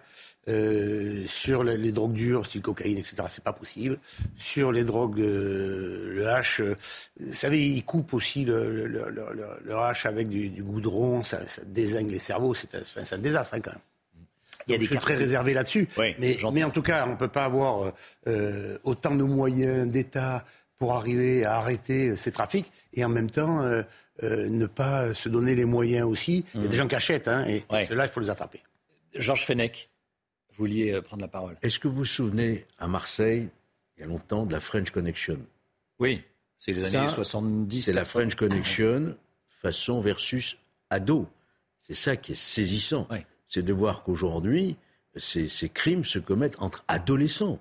Euh, 0.49 1.25
sur 1.29 1.63
les, 1.63 1.93
drogues 1.93 2.15
dures, 2.15 2.47
style 2.47 2.63
cocaïne, 2.63 2.99
etc., 2.99 3.23
c'est 3.29 3.45
pas 3.45 3.53
possible. 3.53 4.01
Sur 4.37 4.73
les 4.73 4.83
drogues, 4.83 5.21
euh, 5.21 6.13
le 6.15 6.29
hache, 6.29 6.61
euh, 6.61 6.77
vous 7.21 7.33
savez, 7.33 7.65
ils 7.65 7.85
coupent 7.85 8.13
aussi 8.13 8.45
le, 8.45 8.89
le, 8.89 9.09
le, 9.09 9.25
le 9.65 9.77
hache 9.77 10.05
avec 10.05 10.29
du, 10.29 10.49
du 10.49 10.65
goudron, 10.65 11.23
ça, 11.23 11.47
ça, 11.47 11.63
désingue 11.65 12.11
les 12.11 12.19
cerveaux, 12.19 12.55
c'est 12.55 12.75
un, 12.75 12.81
un, 13.13 13.19
désastre 13.19 13.55
hein, 13.55 13.61
quand 13.61 13.71
même. 13.71 13.81
Il 14.67 14.73
y 14.73 14.75
a 14.75 14.79
des 14.79 14.85
je 14.85 14.91
suis 14.91 14.99
très 14.99 15.15
réservé 15.15 15.55
là-dessus. 15.55 15.89
mais, 15.97 16.39
mais, 16.53 16.65
en 16.65 16.71
tout 16.71 16.83
cas, 16.83 17.05
on 17.07 17.13
ne 17.13 17.17
peut 17.17 17.29
pas 17.29 17.45
avoir 17.45 17.93
euh, 18.27 18.79
autant 18.83 19.15
de 19.15 19.23
moyens 19.23 19.89
d'État 19.89 20.45
pour 20.83 20.95
arriver 20.95 21.45
à 21.45 21.59
arrêter 21.59 22.17
ces 22.17 22.33
trafics 22.33 22.73
et 22.93 23.05
en 23.05 23.09
même 23.09 23.31
temps 23.31 23.63
euh, 23.63 23.85
ne 24.21 24.67
pas 24.67 25.15
se 25.15 25.29
donner 25.29 25.55
les 25.55 25.65
moyens 25.65 26.09
aussi. 26.09 26.45
Il 26.57 26.63
y 26.63 26.65
a 26.65 26.67
des 26.67 26.75
mmh. 26.75 26.79
gens 26.81 26.89
qui 26.89 26.97
achètent 26.97 27.29
hein, 27.29 27.47
et, 27.47 27.59
et 27.59 27.87
ceux-là, 27.87 28.07
il 28.07 28.11
faut 28.11 28.19
les 28.19 28.31
attraper. 28.31 28.61
Georges 29.15 29.45
Fenech 29.45 29.93
vous 30.51 30.65
vouliez 30.65 30.93
euh, 30.93 31.01
prendre 31.01 31.23
la 31.23 31.29
parole. 31.29 31.57
Est-ce 31.63 31.79
que 31.79 31.87
vous 31.87 31.95
vous 31.95 32.05
souvenez, 32.05 32.67
à 32.81 32.89
Marseille, 32.89 33.49
il 33.97 34.01
y 34.01 34.03
a 34.03 34.09
longtemps, 34.09 34.45
de 34.45 34.53
la 34.53 34.59
French 34.59 34.91
Connection? 34.91 35.39
Oui, 36.01 36.21
c'est 36.59 36.73
les 36.73 36.97
années 36.97 37.09
70. 37.09 37.83
C'est 37.83 37.93
la 37.93 38.05
French 38.05 38.35
Connection 38.35 39.17
façon 39.47 40.01
versus 40.01 40.59
ado. 40.91 41.29
C'est 41.79 41.95
ça 41.95 42.17
qui 42.17 42.33
est 42.33 42.43
saisissant. 42.43 43.07
C'est 43.47 43.63
de 43.63 43.73
voir 43.73 44.03
qu'aujourd'hui, 44.03 44.77
ces, 45.15 45.47
ces, 45.47 45.69
crimes 45.69 46.05
se 46.05 46.19
commettent 46.19 46.61
entre 46.61 46.85
adolescents. 46.89 47.61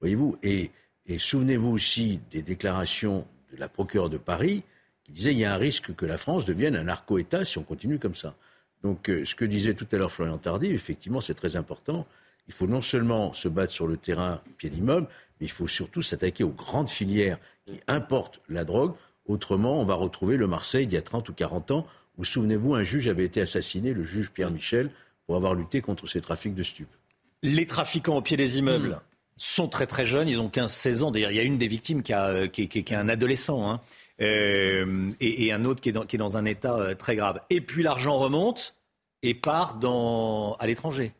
Voyez-vous 0.00 0.38
Et, 0.42 0.70
et 1.06 1.18
souvenez-vous 1.18 1.70
aussi 1.70 2.20
des 2.30 2.42
déclarations 2.42 3.26
de 3.52 3.58
la 3.58 3.68
procureure 3.68 4.10
de 4.10 4.18
Paris 4.18 4.62
qui 5.04 5.12
disait 5.12 5.30
qu'il 5.30 5.40
y 5.40 5.44
a 5.44 5.54
un 5.54 5.58
risque 5.58 5.94
que 5.94 6.06
la 6.06 6.16
France 6.16 6.44
devienne 6.44 6.76
un 6.76 6.84
narco-État 6.84 7.44
si 7.44 7.58
on 7.58 7.62
continue 7.62 7.98
comme 7.98 8.14
ça. 8.14 8.34
Donc, 8.82 9.08
euh, 9.10 9.24
ce 9.24 9.34
que 9.34 9.44
disait 9.44 9.74
tout 9.74 9.86
à 9.92 9.96
l'heure 9.96 10.12
Florian 10.12 10.38
Tardy, 10.38 10.68
effectivement, 10.68 11.20
c'est 11.20 11.34
très 11.34 11.56
important 11.56 12.06
il 12.46 12.54
faut 12.54 12.66
non 12.66 12.80
seulement 12.80 13.32
se 13.32 13.48
battre 13.48 13.72
sur 13.72 13.86
le 13.86 13.96
terrain 13.96 14.40
pied 14.58 14.70
d'immeuble, 14.70 15.06
mais 15.40 15.46
il 15.46 15.50
faut 15.50 15.66
surtout 15.66 16.02
s'attaquer 16.02 16.44
aux 16.44 16.50
grandes 16.50 16.90
filières 16.90 17.38
qui 17.66 17.80
importent 17.88 18.40
la 18.48 18.64
drogue. 18.64 18.94
Autrement, 19.26 19.80
on 19.80 19.84
va 19.84 19.94
retrouver 19.94 20.36
le 20.36 20.46
Marseille 20.46 20.86
d'il 20.86 20.96
y 20.96 20.98
a 20.98 21.02
30 21.02 21.28
ou 21.28 21.32
40 21.32 21.70
ans, 21.70 21.86
où, 22.18 22.24
souvenez-vous, 22.24 22.74
un 22.74 22.82
juge 22.82 23.08
avait 23.08 23.24
été 23.24 23.40
assassiné, 23.40 23.92
le 23.92 24.04
juge 24.04 24.30
Pierre 24.30 24.50
Michel, 24.50 24.90
pour 25.26 25.36
avoir 25.36 25.54
lutté 25.54 25.80
contre 25.80 26.06
ces 26.06 26.20
trafics 26.20 26.54
de 26.54 26.62
stupes. 26.62 26.94
Les 27.42 27.66
trafiquants 27.66 28.16
au 28.16 28.22
pied 28.22 28.36
des 28.36 28.58
immeubles. 28.58 29.00
Sont 29.36 29.68
très 29.68 29.86
très 29.86 30.06
jeunes, 30.06 30.28
ils 30.28 30.40
ont 30.40 30.48
15-16 30.48 31.02
ans. 31.02 31.10
D'ailleurs, 31.10 31.30
il 31.30 31.36
y 31.36 31.40
a 31.40 31.44
une 31.44 31.58
des 31.58 31.68
victimes 31.68 32.02
qui, 32.02 32.12
a, 32.12 32.48
qui, 32.48 32.62
est 32.62 32.92
un 32.92 33.08
adolescent. 33.08 33.70
Hein. 33.70 33.80
Euh, 34.20 35.10
et, 35.20 35.52
un 35.52 35.64
autre 35.64 35.80
qui 35.80 35.88
est, 35.88 35.92
dans, 35.92 36.04
qui 36.04 36.16
est 36.16 36.18
dans 36.18 36.36
un 36.36 36.44
état 36.44 36.74
euh, 36.74 36.94
très 36.94 37.16
grave. 37.16 37.40
Et 37.50 37.60
puis 37.60 37.82
l'argent 37.82 38.16
remonte 38.16 38.76
et 39.22 39.34
part 39.34 39.74
dans, 39.74 40.54
à 40.60 40.66
l'étranger 40.66 41.12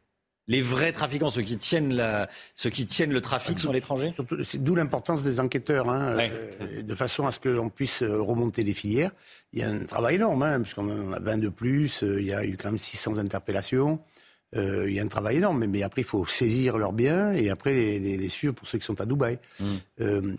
les 0.47 0.61
vrais 0.61 0.93
trafiquants, 0.93 1.31
ceux 1.31 1.43
qui 1.43 1.57
tiennent, 1.57 1.95
la, 1.95 2.29
ceux 2.55 2.71
qui 2.71 2.87
tiennent 2.87 3.13
le 3.13 3.21
trafic 3.21 3.59
sont 3.59 3.71
à 3.71 3.73
l'étranger 3.73 4.13
D'où 4.55 4.75
l'importance 4.75 5.23
des 5.23 5.41
enquêteurs, 5.41 5.89
hein, 5.89 6.17
euh, 6.19 6.83
de 6.83 6.95
façon 6.95 7.27
à 7.27 7.33
ce 7.33 7.39
que 7.39 7.49
l'on 7.49 7.71
puisse 7.71 8.03
euh, 8.03 8.21
remonter 8.21 8.63
les 8.63 8.75
filières. 8.75 9.11
Il 9.53 9.61
y 9.61 9.63
a 9.63 9.71
un 9.71 9.85
travail 9.85 10.17
énorme, 10.17 10.43
hein, 10.43 10.61
puisqu'on 10.61 11.13
a 11.13 11.19
20 11.19 11.39
de 11.39 11.49
plus, 11.49 12.03
euh, 12.03 12.21
il 12.21 12.27
y 12.27 12.35
a 12.35 12.45
eu 12.45 12.57
quand 12.57 12.69
même 12.69 12.79
600 12.79 13.19
interpellations. 13.19 14.01
Il 14.55 14.93
y 14.93 15.01
a 15.01 15.03
un 15.03 15.09
travail 15.09 15.37
énorme, 15.39 15.67
mais, 15.67 15.83
après, 15.83 16.03
il 16.03 16.07
faut 16.07 16.27
saisir 16.27 16.79
leurs 16.79 16.93
biens 16.93 17.33
et 17.33 17.51
après 17.51 17.73
les, 17.73 17.99
les, 17.99 18.29
suivre 18.29 18.55
pour 18.55 18.69
ceux 18.69 18.79
qui 18.79 18.85
sont 18.85 19.01
à 19.01 19.07
Dubaï. 19.07 19.39
Mmh. 19.61 19.67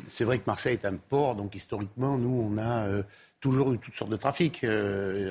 c'est 0.08 0.24
vrai 0.24 0.40
que 0.40 0.44
Marseille 0.48 0.74
est 0.74 0.86
un 0.86 0.96
port, 0.96 1.36
donc 1.36 1.56
historiquement, 1.56 2.18
nous, 2.18 2.50
on 2.52 2.58
a 2.58 2.88
toujours 3.42 3.74
eu 3.74 3.78
toutes 3.78 3.96
sortes 3.96 4.12
de 4.12 4.18
trafics, 4.18 4.66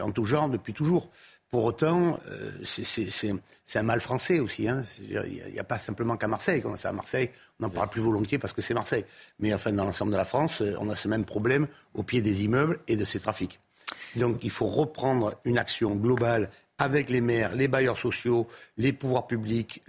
en 0.02 0.10
tout 0.10 0.24
genre, 0.24 0.48
depuis 0.48 0.72
toujours. 0.72 1.08
Pour 1.54 1.66
autant, 1.66 2.18
euh, 2.32 2.50
c'est 2.64 3.78
un 3.78 3.82
mal 3.84 4.00
français 4.00 4.40
aussi. 4.40 4.66
Hein. 4.66 4.82
Il 5.08 5.52
n'y 5.52 5.58
a, 5.60 5.62
pas 5.62 5.78
simplement 5.78 6.16
qu'à 6.16 6.26
Marseille. 6.26 6.60
Quand 6.60 6.76
c'est 6.76 6.88
à 6.88 6.92
Marseille, 6.92 7.30
on 7.60 7.66
en 7.66 7.70
parle 7.70 7.88
plus 7.90 8.00
volontiers 8.00 8.38
parce 8.38 8.52
que 8.52 8.60
c'est 8.60 8.74
Marseille. 8.74 9.04
Mais 9.38 9.54
enfin, 9.54 9.70
dans 9.70 9.84
l'ensemble 9.84 10.10
de 10.10 10.16
la 10.16 10.24
France, 10.24 10.62
euh, 10.62 10.74
on 10.80 10.90
a 10.90 10.96
ce 10.96 11.06
même 11.06 11.24
problème 11.24 11.68
au 11.94 12.02
pied 12.02 12.22
des 12.22 12.42
immeubles 12.42 12.80
et 12.88 12.96
de 12.96 13.04
ces 13.04 13.20
trafics. 13.20 13.60
Donc 14.16 14.38
il 14.42 14.50
faut 14.50 14.66
reprendre 14.66 15.36
une 15.44 15.56
action 15.56 15.94
globale 15.94 16.50
avec 16.78 17.08
les 17.08 17.20
maires, 17.20 17.54
les 17.54 17.68
bailleurs 17.68 17.98
sociaux, 17.98 18.48
les 18.76 18.92
pouvoirs 18.92 19.28
publics, 19.28 19.80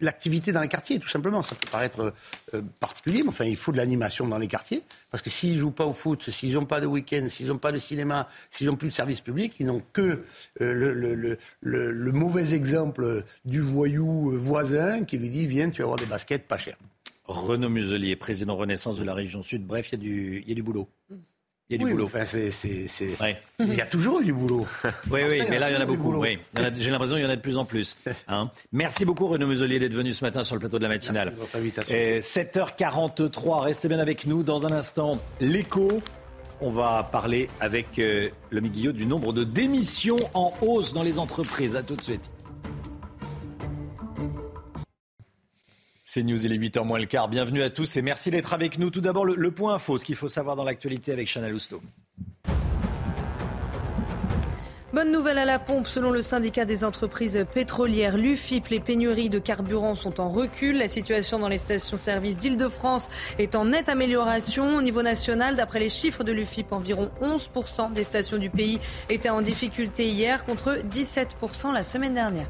l'activité 0.00 0.50
dans 0.50 0.60
les 0.60 0.68
quartiers, 0.68 0.98
tout 0.98 1.08
simplement. 1.08 1.40
Ça 1.40 1.54
peut 1.54 1.68
paraître 1.70 2.12
euh, 2.52 2.62
particulier, 2.80 3.22
mais 3.22 3.28
enfin, 3.28 3.44
il 3.44 3.56
faut 3.56 3.70
de 3.70 3.76
l'animation 3.76 4.26
dans 4.26 4.38
les 4.38 4.48
quartiers. 4.48 4.82
Parce 5.10 5.22
que 5.22 5.30
s'ils 5.30 5.54
ne 5.54 5.60
jouent 5.60 5.70
pas 5.70 5.86
au 5.86 5.92
foot, 5.92 6.28
s'ils 6.30 6.54
n'ont 6.54 6.66
pas 6.66 6.80
de 6.80 6.86
week-end, 6.86 7.26
s'ils 7.28 7.46
n'ont 7.46 7.58
pas 7.58 7.70
de 7.70 7.78
cinéma, 7.78 8.28
s'ils 8.50 8.66
n'ont 8.66 8.76
plus 8.76 8.88
de 8.88 8.94
service 8.94 9.20
public, 9.20 9.54
ils 9.60 9.66
n'ont 9.66 9.82
que 9.92 10.24
euh, 10.60 11.38
le, 11.60 12.12
mauvais 12.12 12.54
exemple 12.54 13.22
du 13.44 13.60
voyou 13.60 14.32
euh, 14.32 14.36
voisin 14.36 15.04
qui 15.04 15.18
lui 15.18 15.30
dit 15.30 15.46
Viens, 15.46 15.70
tu 15.70 15.82
vas 15.82 15.84
avoir 15.84 15.98
des 15.98 16.06
baskets 16.06 16.48
pas 16.48 16.56
chères. 16.56 16.78
Renaud 17.26 17.68
Muselier, 17.68 18.16
président 18.16 18.56
Renaissance 18.56 18.98
de 18.98 19.04
la 19.04 19.14
région 19.14 19.42
Sud. 19.42 19.64
Bref, 19.64 19.92
il 19.92 20.02
y, 20.02 20.48
y, 20.48 20.52
a 20.52 20.54
du 20.54 20.62
boulot. 20.62 20.88
Il 21.70 21.80
y 21.80 21.82
a 21.82 21.86
du 21.86 21.90
boulot. 21.92 22.10
Il 23.58 23.74
y 23.74 23.80
a 23.80 23.86
toujours 23.86 24.20
du 24.20 24.34
boulot. 24.34 24.66
oui, 25.10 25.20
oui, 25.30 25.42
mais 25.48 25.58
là, 25.58 25.70
il 25.70 25.74
y 25.74 25.76
en 25.76 25.80
a 25.80 25.86
beaucoup. 25.86 26.14
Oui. 26.14 26.38
J'ai 26.76 26.90
l'impression 26.90 27.16
qu'il 27.16 27.24
y 27.24 27.26
en 27.26 27.30
a 27.30 27.36
de 27.36 27.40
plus 27.40 27.56
en 27.56 27.64
plus. 27.64 27.96
Hein. 28.28 28.50
Merci 28.72 29.06
beaucoup, 29.06 29.28
Renaud 29.28 29.46
Muselier, 29.46 29.78
d'être 29.78 29.94
venu 29.94 30.12
ce 30.12 30.22
matin 30.24 30.44
sur 30.44 30.56
le 30.56 30.60
plateau 30.60 30.78
de 30.78 30.82
la 30.82 30.90
matinale. 30.90 31.32
7h43, 32.20 33.60
restez 33.62 33.88
bien 33.88 33.98
avec 33.98 34.26
nous. 34.26 34.42
Dans 34.42 34.66
un 34.66 34.72
instant, 34.72 35.18
l'écho. 35.40 36.02
On 36.60 36.70
va 36.70 37.08
parler 37.10 37.48
avec 37.60 37.98
euh, 37.98 38.28
le 38.50 38.60
Guillot 38.60 38.92
du 38.92 39.06
nombre 39.06 39.32
de 39.32 39.42
démissions 39.42 40.18
en 40.34 40.52
hausse 40.60 40.92
dans 40.92 41.02
les 41.02 41.18
entreprises. 41.18 41.76
À 41.76 41.82
tout 41.82 41.96
de 41.96 42.02
suite. 42.02 42.30
C'est 46.14 46.22
News, 46.22 46.46
il 46.46 46.52
est 46.52 46.58
8h 46.58 46.84
moins 46.84 47.00
le 47.00 47.06
quart. 47.06 47.26
Bienvenue 47.26 47.60
à 47.64 47.70
tous 47.70 47.96
et 47.96 48.00
merci 48.00 48.30
d'être 48.30 48.54
avec 48.54 48.78
nous. 48.78 48.88
Tout 48.88 49.00
d'abord, 49.00 49.24
le, 49.24 49.50
point 49.50 49.74
info, 49.74 49.98
ce 49.98 50.04
qu'il 50.04 50.14
faut 50.14 50.28
savoir 50.28 50.54
dans 50.54 50.62
l'actualité 50.62 51.10
avec 51.10 51.26
Chana 51.26 51.48
Lousteau. 51.48 51.82
Bonne 54.92 55.10
nouvelle 55.10 55.38
à 55.38 55.44
la 55.44 55.58
pompe, 55.58 55.88
selon 55.88 56.12
le 56.12 56.22
syndicat 56.22 56.64
des 56.66 56.84
entreprises 56.84 57.44
pétrolières 57.52 58.16
l'UFIP, 58.16 58.68
les 58.68 58.78
pénuries 58.78 59.28
de 59.28 59.40
carburant 59.40 59.96
sont 59.96 60.20
en 60.20 60.28
recul. 60.28 60.78
La 60.78 60.86
situation 60.86 61.40
dans 61.40 61.48
les 61.48 61.58
stations-service 61.58 62.38
d'Île-de-France 62.38 63.10
est 63.40 63.56
en 63.56 63.64
nette 63.64 63.88
amélioration. 63.88 64.76
Au 64.76 64.82
niveau 64.82 65.02
national, 65.02 65.56
d'après 65.56 65.80
les 65.80 65.90
chiffres 65.90 66.22
de 66.22 66.30
l'UFIP, 66.30 66.72
environ 66.72 67.10
11% 67.22 67.92
des 67.92 68.04
stations 68.04 68.38
du 68.38 68.50
pays 68.50 68.78
étaient 69.10 69.30
en 69.30 69.42
difficulté 69.42 70.06
hier 70.06 70.44
contre 70.44 70.78
17% 70.88 71.72
la 71.72 71.82
semaine 71.82 72.14
dernière. 72.14 72.46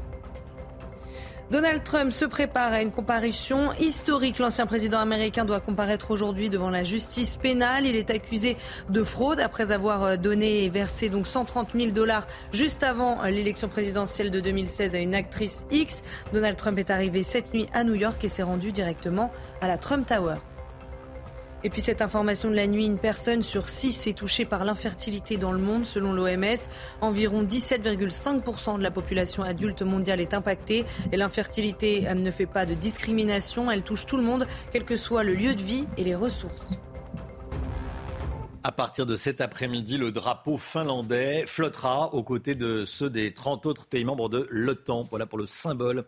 Donald 1.51 1.83
Trump 1.83 2.11
se 2.11 2.25
prépare 2.25 2.73
à 2.73 2.81
une 2.81 2.91
comparution 2.91 3.71
historique. 3.73 4.39
L'ancien 4.39 4.65
président 4.65 4.99
américain 4.99 5.45
doit 5.45 5.59
comparaître 5.59 6.09
aujourd'hui 6.09 6.49
devant 6.49 6.71
la 6.71 6.83
justice 6.83 7.37
pénale. 7.37 7.85
Il 7.85 7.95
est 7.95 8.09
accusé 8.09 8.57
de 8.89 9.03
fraude 9.03 9.39
après 9.39 9.71
avoir 9.71 10.03
euh, 10.03 10.15
donné 10.17 10.63
et 10.63 10.69
versé 10.69 11.09
donc 11.09 11.27
130 11.27 11.69
000 11.75 11.91
dollars 11.91 12.25
juste 12.51 12.81
avant 12.81 13.23
l'élection 13.25 13.67
présidentielle 13.67 14.31
de 14.31 14.39
2016 14.39 14.95
à 14.95 14.97
une 14.97 15.13
actrice 15.13 15.65
X. 15.69 16.03
Donald 16.33 16.57
Trump 16.57 16.79
est 16.79 16.89
arrivé 16.89 17.21
cette 17.21 17.53
nuit 17.53 17.67
à 17.73 17.83
New 17.83 17.95
York 17.95 18.23
et 18.23 18.29
s'est 18.29 18.43
rendu 18.43 18.71
directement 18.71 19.31
à 19.61 19.67
la 19.67 19.77
Trump 19.77 20.07
Tower. 20.07 20.37
Et 21.65 21.69
puis 21.71 21.81
cette 21.81 22.03
information 22.03 22.51
de 22.51 22.55
la 22.55 22.67
nuit, 22.67 22.85
une 22.85 22.99
personne 22.99 23.41
sur 23.41 23.69
six 23.69 24.05
est 24.05 24.13
touchée 24.13 24.45
par 24.45 24.65
l'infertilité 24.65 25.37
dans 25.37 25.51
le 25.51 25.57
monde 25.57 25.83
selon 25.83 26.13
l'OMS. 26.13 26.69
Environ 27.01 27.41
17,5% 27.41 28.77
de 28.77 28.83
la 28.83 28.91
population 28.91 29.41
adulte 29.41 29.81
mondiale 29.81 30.21
est 30.21 30.35
impactée 30.35 30.85
et 31.11 31.17
l'infertilité 31.17 32.01
ne 32.13 32.29
fait 32.29 32.45
pas 32.45 32.67
de 32.67 32.75
discrimination, 32.75 33.71
elle 33.71 33.81
touche 33.81 34.05
tout 34.05 34.15
le 34.15 34.21
monde, 34.21 34.45
quel 34.71 34.85
que 34.85 34.95
soit 34.95 35.23
le 35.23 35.33
lieu 35.33 35.55
de 35.55 35.61
vie 35.63 35.87
et 35.97 36.03
les 36.03 36.13
ressources. 36.13 36.77
À 38.63 38.71
partir 38.71 39.07
de 39.07 39.15
cet 39.15 39.41
après-midi, 39.41 39.97
le 39.97 40.11
drapeau 40.11 40.59
finlandais 40.59 41.45
flottera 41.47 42.13
aux 42.13 42.21
côtés 42.21 42.53
de 42.53 42.85
ceux 42.85 43.09
des 43.09 43.33
30 43.33 43.65
autres 43.65 43.87
pays 43.87 44.05
membres 44.05 44.29
de 44.29 44.45
l'OTAN. 44.51 45.07
Voilà 45.09 45.25
pour 45.25 45.39
le 45.39 45.47
symbole. 45.47 46.05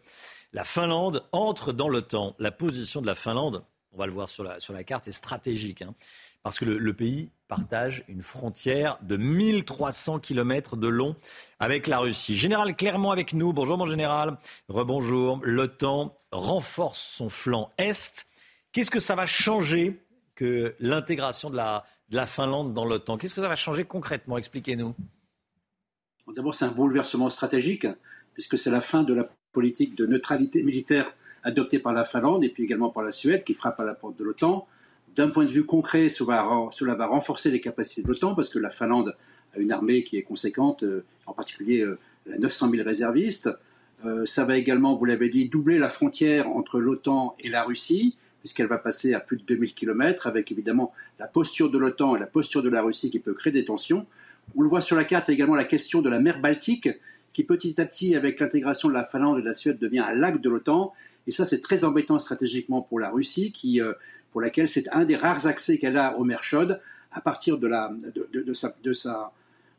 La 0.54 0.64
Finlande 0.64 1.24
entre 1.32 1.74
dans 1.74 1.90
l'OTAN. 1.90 2.36
La 2.38 2.52
position 2.52 3.02
de 3.02 3.08
la 3.08 3.16
Finlande 3.16 3.64
on 3.98 4.00
va 4.00 4.06
le 4.06 4.14
voir 4.14 4.30
sur 4.30 4.44
la, 4.44 4.84
carte, 4.84 5.08
est 5.08 5.12
stratégique. 5.12 5.82
Hein, 5.82 5.96
parce 6.44 6.60
que 6.60 6.66
le, 6.66 6.94
pays 6.94 7.32
partage 7.48 8.04
une 8.08 8.22
frontière 8.22 9.00
de 9.02 9.18
1300 9.18 10.20
km 10.20 10.78
de 10.78 10.88
long 10.88 11.16
avec 11.60 11.88
la 11.88 11.98
Russie. 11.98 12.38
Général 12.38 12.76
Clermont 12.76 13.10
avec 13.10 13.34
nous. 13.34 13.54
Bonjour 13.54 13.76
mon 13.78 13.88
général. 13.88 14.38
Rebonjour. 14.70 15.40
L'OTAN 15.42 16.16
renforce 16.32 17.02
son 17.02 17.30
flanc 17.30 17.72
Est. 17.80 18.28
Qu'est-ce 18.72 18.92
que 18.92 19.00
ça 19.00 19.16
va 19.16 19.26
changer 19.26 20.00
que 20.36 20.76
l'intégration 20.80 21.50
de 21.50 21.56
la 21.56 22.26
Finlande 22.28 22.76
dans 22.76 22.86
l'OTAN? 22.86 23.18
Qu'est-ce 23.18 23.34
que 23.34 23.42
ça 23.42 23.48
va 23.48 23.56
changer 23.56 23.84
concrètement? 23.84 24.38
Expliquez-nous. 24.38 24.94
D'abord, 26.36 26.54
c'est 26.54 26.66
un 26.66 26.72
bouleversement 26.72 27.30
stratégique, 27.30 27.88
puisque 28.36 28.60
c'est 28.60 28.70
la 28.70 28.82
fin 28.82 29.02
de 29.02 29.16
la 29.16 29.28
politique 29.54 29.96
de 29.96 30.06
neutralité 30.06 30.64
militaire 30.64 31.12
adopté 31.48 31.80
par 31.80 31.94
la 31.94 32.06
Finlande 32.06 32.44
et 32.44 32.50
puis 32.50 32.64
également 32.64 32.90
par 32.90 33.04
la 33.04 33.12
Suède, 33.12 33.44
qui 33.44 33.54
frappe 33.54 33.80
à 33.80 33.86
la 33.86 33.94
porte 33.94 34.18
de 34.18 34.24
l'OTAN. 34.24 34.68
D'un 35.16 35.30
point 35.30 35.46
de 35.46 35.52
vue 35.52 35.66
concret, 35.66 36.10
cela 36.10 36.96
va, 36.96 37.08
renforcer 37.08 37.50
les 37.50 37.62
capacités 37.62 38.04
de 38.04 38.08
l'OTAN 38.08 38.36
parce 38.36 38.50
que 38.50 38.60
la 38.60 38.70
Finlande 38.70 39.16
a 39.56 39.60
une 39.60 39.72
armée 39.72 40.04
qui 40.04 40.18
est 40.18 40.24
conséquente, 40.24 40.84
euh, 40.84 41.04
en 41.26 41.34
particulier 41.34 41.82
euh, 41.82 41.98
la 42.28 42.38
900 42.38 42.70
000 42.72 42.84
réservistes. 42.84 43.50
ça 44.26 44.46
va 44.46 44.58
également, 44.58 44.96
vous 44.96 45.06
l'avez 45.06 45.30
dit, 45.30 45.50
doubler 45.50 45.80
la 45.80 45.90
frontière 45.90 46.50
entre 46.50 46.80
l'OTAN 46.80 47.36
et 47.40 47.50
la 47.50 47.64
Russie, 47.64 48.18
puisqu'elle 48.42 48.68
va 48.68 48.78
passer 48.78 49.14
à 49.14 49.20
plus 49.20 49.38
de 49.38 49.44
2000 49.44 49.74
km, 49.74 50.28
avec 50.28 50.52
évidemment 50.52 50.94
la 51.20 51.28
posture 51.28 51.72
de 51.72 51.78
l'OTAN 51.78 52.16
et 52.16 52.20
la 52.20 52.28
posture 52.28 52.62
de 52.62 52.70
la 52.70 52.82
Russie 52.82 53.10
qui 53.10 53.20
peut 53.20 53.34
créer 53.34 53.54
des 53.54 53.66
tensions. 53.66 54.06
On 54.56 54.62
le 54.62 54.70
voit 54.70 54.82
sur 54.82 54.96
la 54.96 55.04
carte 55.04 55.30
également 55.30 55.56
la 55.56 55.66
question 55.66 56.02
de 56.02 56.10
la 56.10 56.20
mer 56.20 56.40
Baltique, 56.40 56.90
qui 57.34 57.44
petit 57.44 57.80
à 57.80 57.86
petit, 57.86 58.16
avec 58.16 58.40
l'intégration 58.40 58.90
de 58.90 58.94
la 58.94 59.04
Finlande 59.04 59.40
et 59.40 59.42
de 59.42 59.48
la 59.48 59.54
Suède, 59.54 59.78
devient 59.78 60.00
un 60.00 60.16
lac 60.16 60.42
de 60.42 60.50
l'OTAN. 60.50 60.94
Et 61.28 61.32
ça, 61.32 61.46
c'est 61.46 61.62
très 61.62 61.84
embêtant 61.84 62.18
stratégiquement 62.20 62.82
pour 62.82 63.00
la 63.00 63.10
Russie, 63.10 63.52
qui, 63.52 63.82
euh, 63.82 63.94
pour 64.32 64.42
laquelle 64.42 64.70
c'est 64.70 64.88
un 64.94 65.06
des 65.06 65.16
rares 65.16 65.46
accès 65.46 65.78
qu'elle 65.78 65.98
a 65.98 66.18
aux 66.18 66.24
mers 66.24 66.44
chaudes 66.44 66.80
à 67.12 67.22
partir 67.22 67.58
de, 67.58 67.68
la, 67.68 67.94
de, 68.34 68.54
sa, 68.54 68.74
de, 68.84 68.94
sa, 68.94 69.32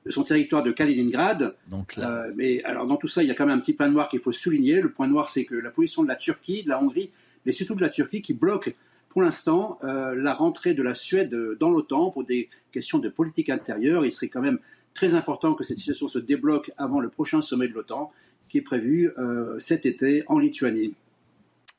de 0.04 0.10
son 0.10 0.24
territoire 0.24 0.62
de 0.62 0.72
Kaliningrad. 0.72 1.54
Donc 1.68 1.96
euh, 1.98 2.32
mais 2.36 2.62
alors 2.64 2.86
dans 2.86 2.96
tout 2.96 3.08
ça, 3.08 3.22
il 3.22 3.28
y 3.28 3.30
a 3.30 3.34
quand 3.34 3.46
même 3.46 3.58
un 3.58 3.60
petit 3.60 3.72
point 3.72 3.88
noir 3.88 4.08
qu'il 4.08 4.20
faut 4.20 4.32
souligner. 4.32 4.80
Le 4.80 4.90
point 4.90 5.06
noir, 5.06 5.28
c'est 5.28 5.44
que 5.44 5.54
la 5.54 5.70
position 5.70 6.02
de 6.02 6.08
la 6.08 6.16
Turquie, 6.16 6.64
de 6.64 6.68
la 6.68 6.82
Hongrie, 6.82 7.10
mais 7.46 7.52
surtout 7.52 7.74
de 7.74 7.80
la 7.80 7.88
Turquie, 7.88 8.22
qui 8.22 8.34
bloque 8.34 8.74
pour 9.08 9.22
l'instant 9.22 9.78
euh, 9.84 10.14
la 10.14 10.34
rentrée 10.34 10.74
de 10.74 10.82
la 10.82 10.94
Suède 10.94 11.34
dans 11.58 11.70
l'OTAN 11.70 12.10
pour 12.10 12.24
des 12.24 12.48
questions 12.72 12.98
de 12.98 13.08
politique 13.08 13.48
intérieure. 13.48 14.04
Il 14.04 14.12
serait 14.12 14.28
quand 14.28 14.42
même 14.42 14.58
très 14.92 15.14
important 15.14 15.54
que 15.54 15.64
cette 15.64 15.78
situation 15.78 16.08
se 16.08 16.18
débloque 16.18 16.72
avant 16.76 17.00
le 17.00 17.08
prochain 17.08 17.40
sommet 17.40 17.68
de 17.68 17.74
l'OTAN 17.74 18.12
qui 18.48 18.58
est 18.58 18.62
prévu 18.62 19.10
euh, 19.18 19.58
cet 19.60 19.86
été 19.86 20.24
en 20.26 20.38
Lituanie. 20.38 20.94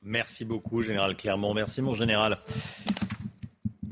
Merci 0.01 0.45
beaucoup, 0.45 0.81
Général 0.81 1.15
Clermont. 1.15 1.53
Merci, 1.53 1.81
mon 1.81 1.93
général. 1.93 2.37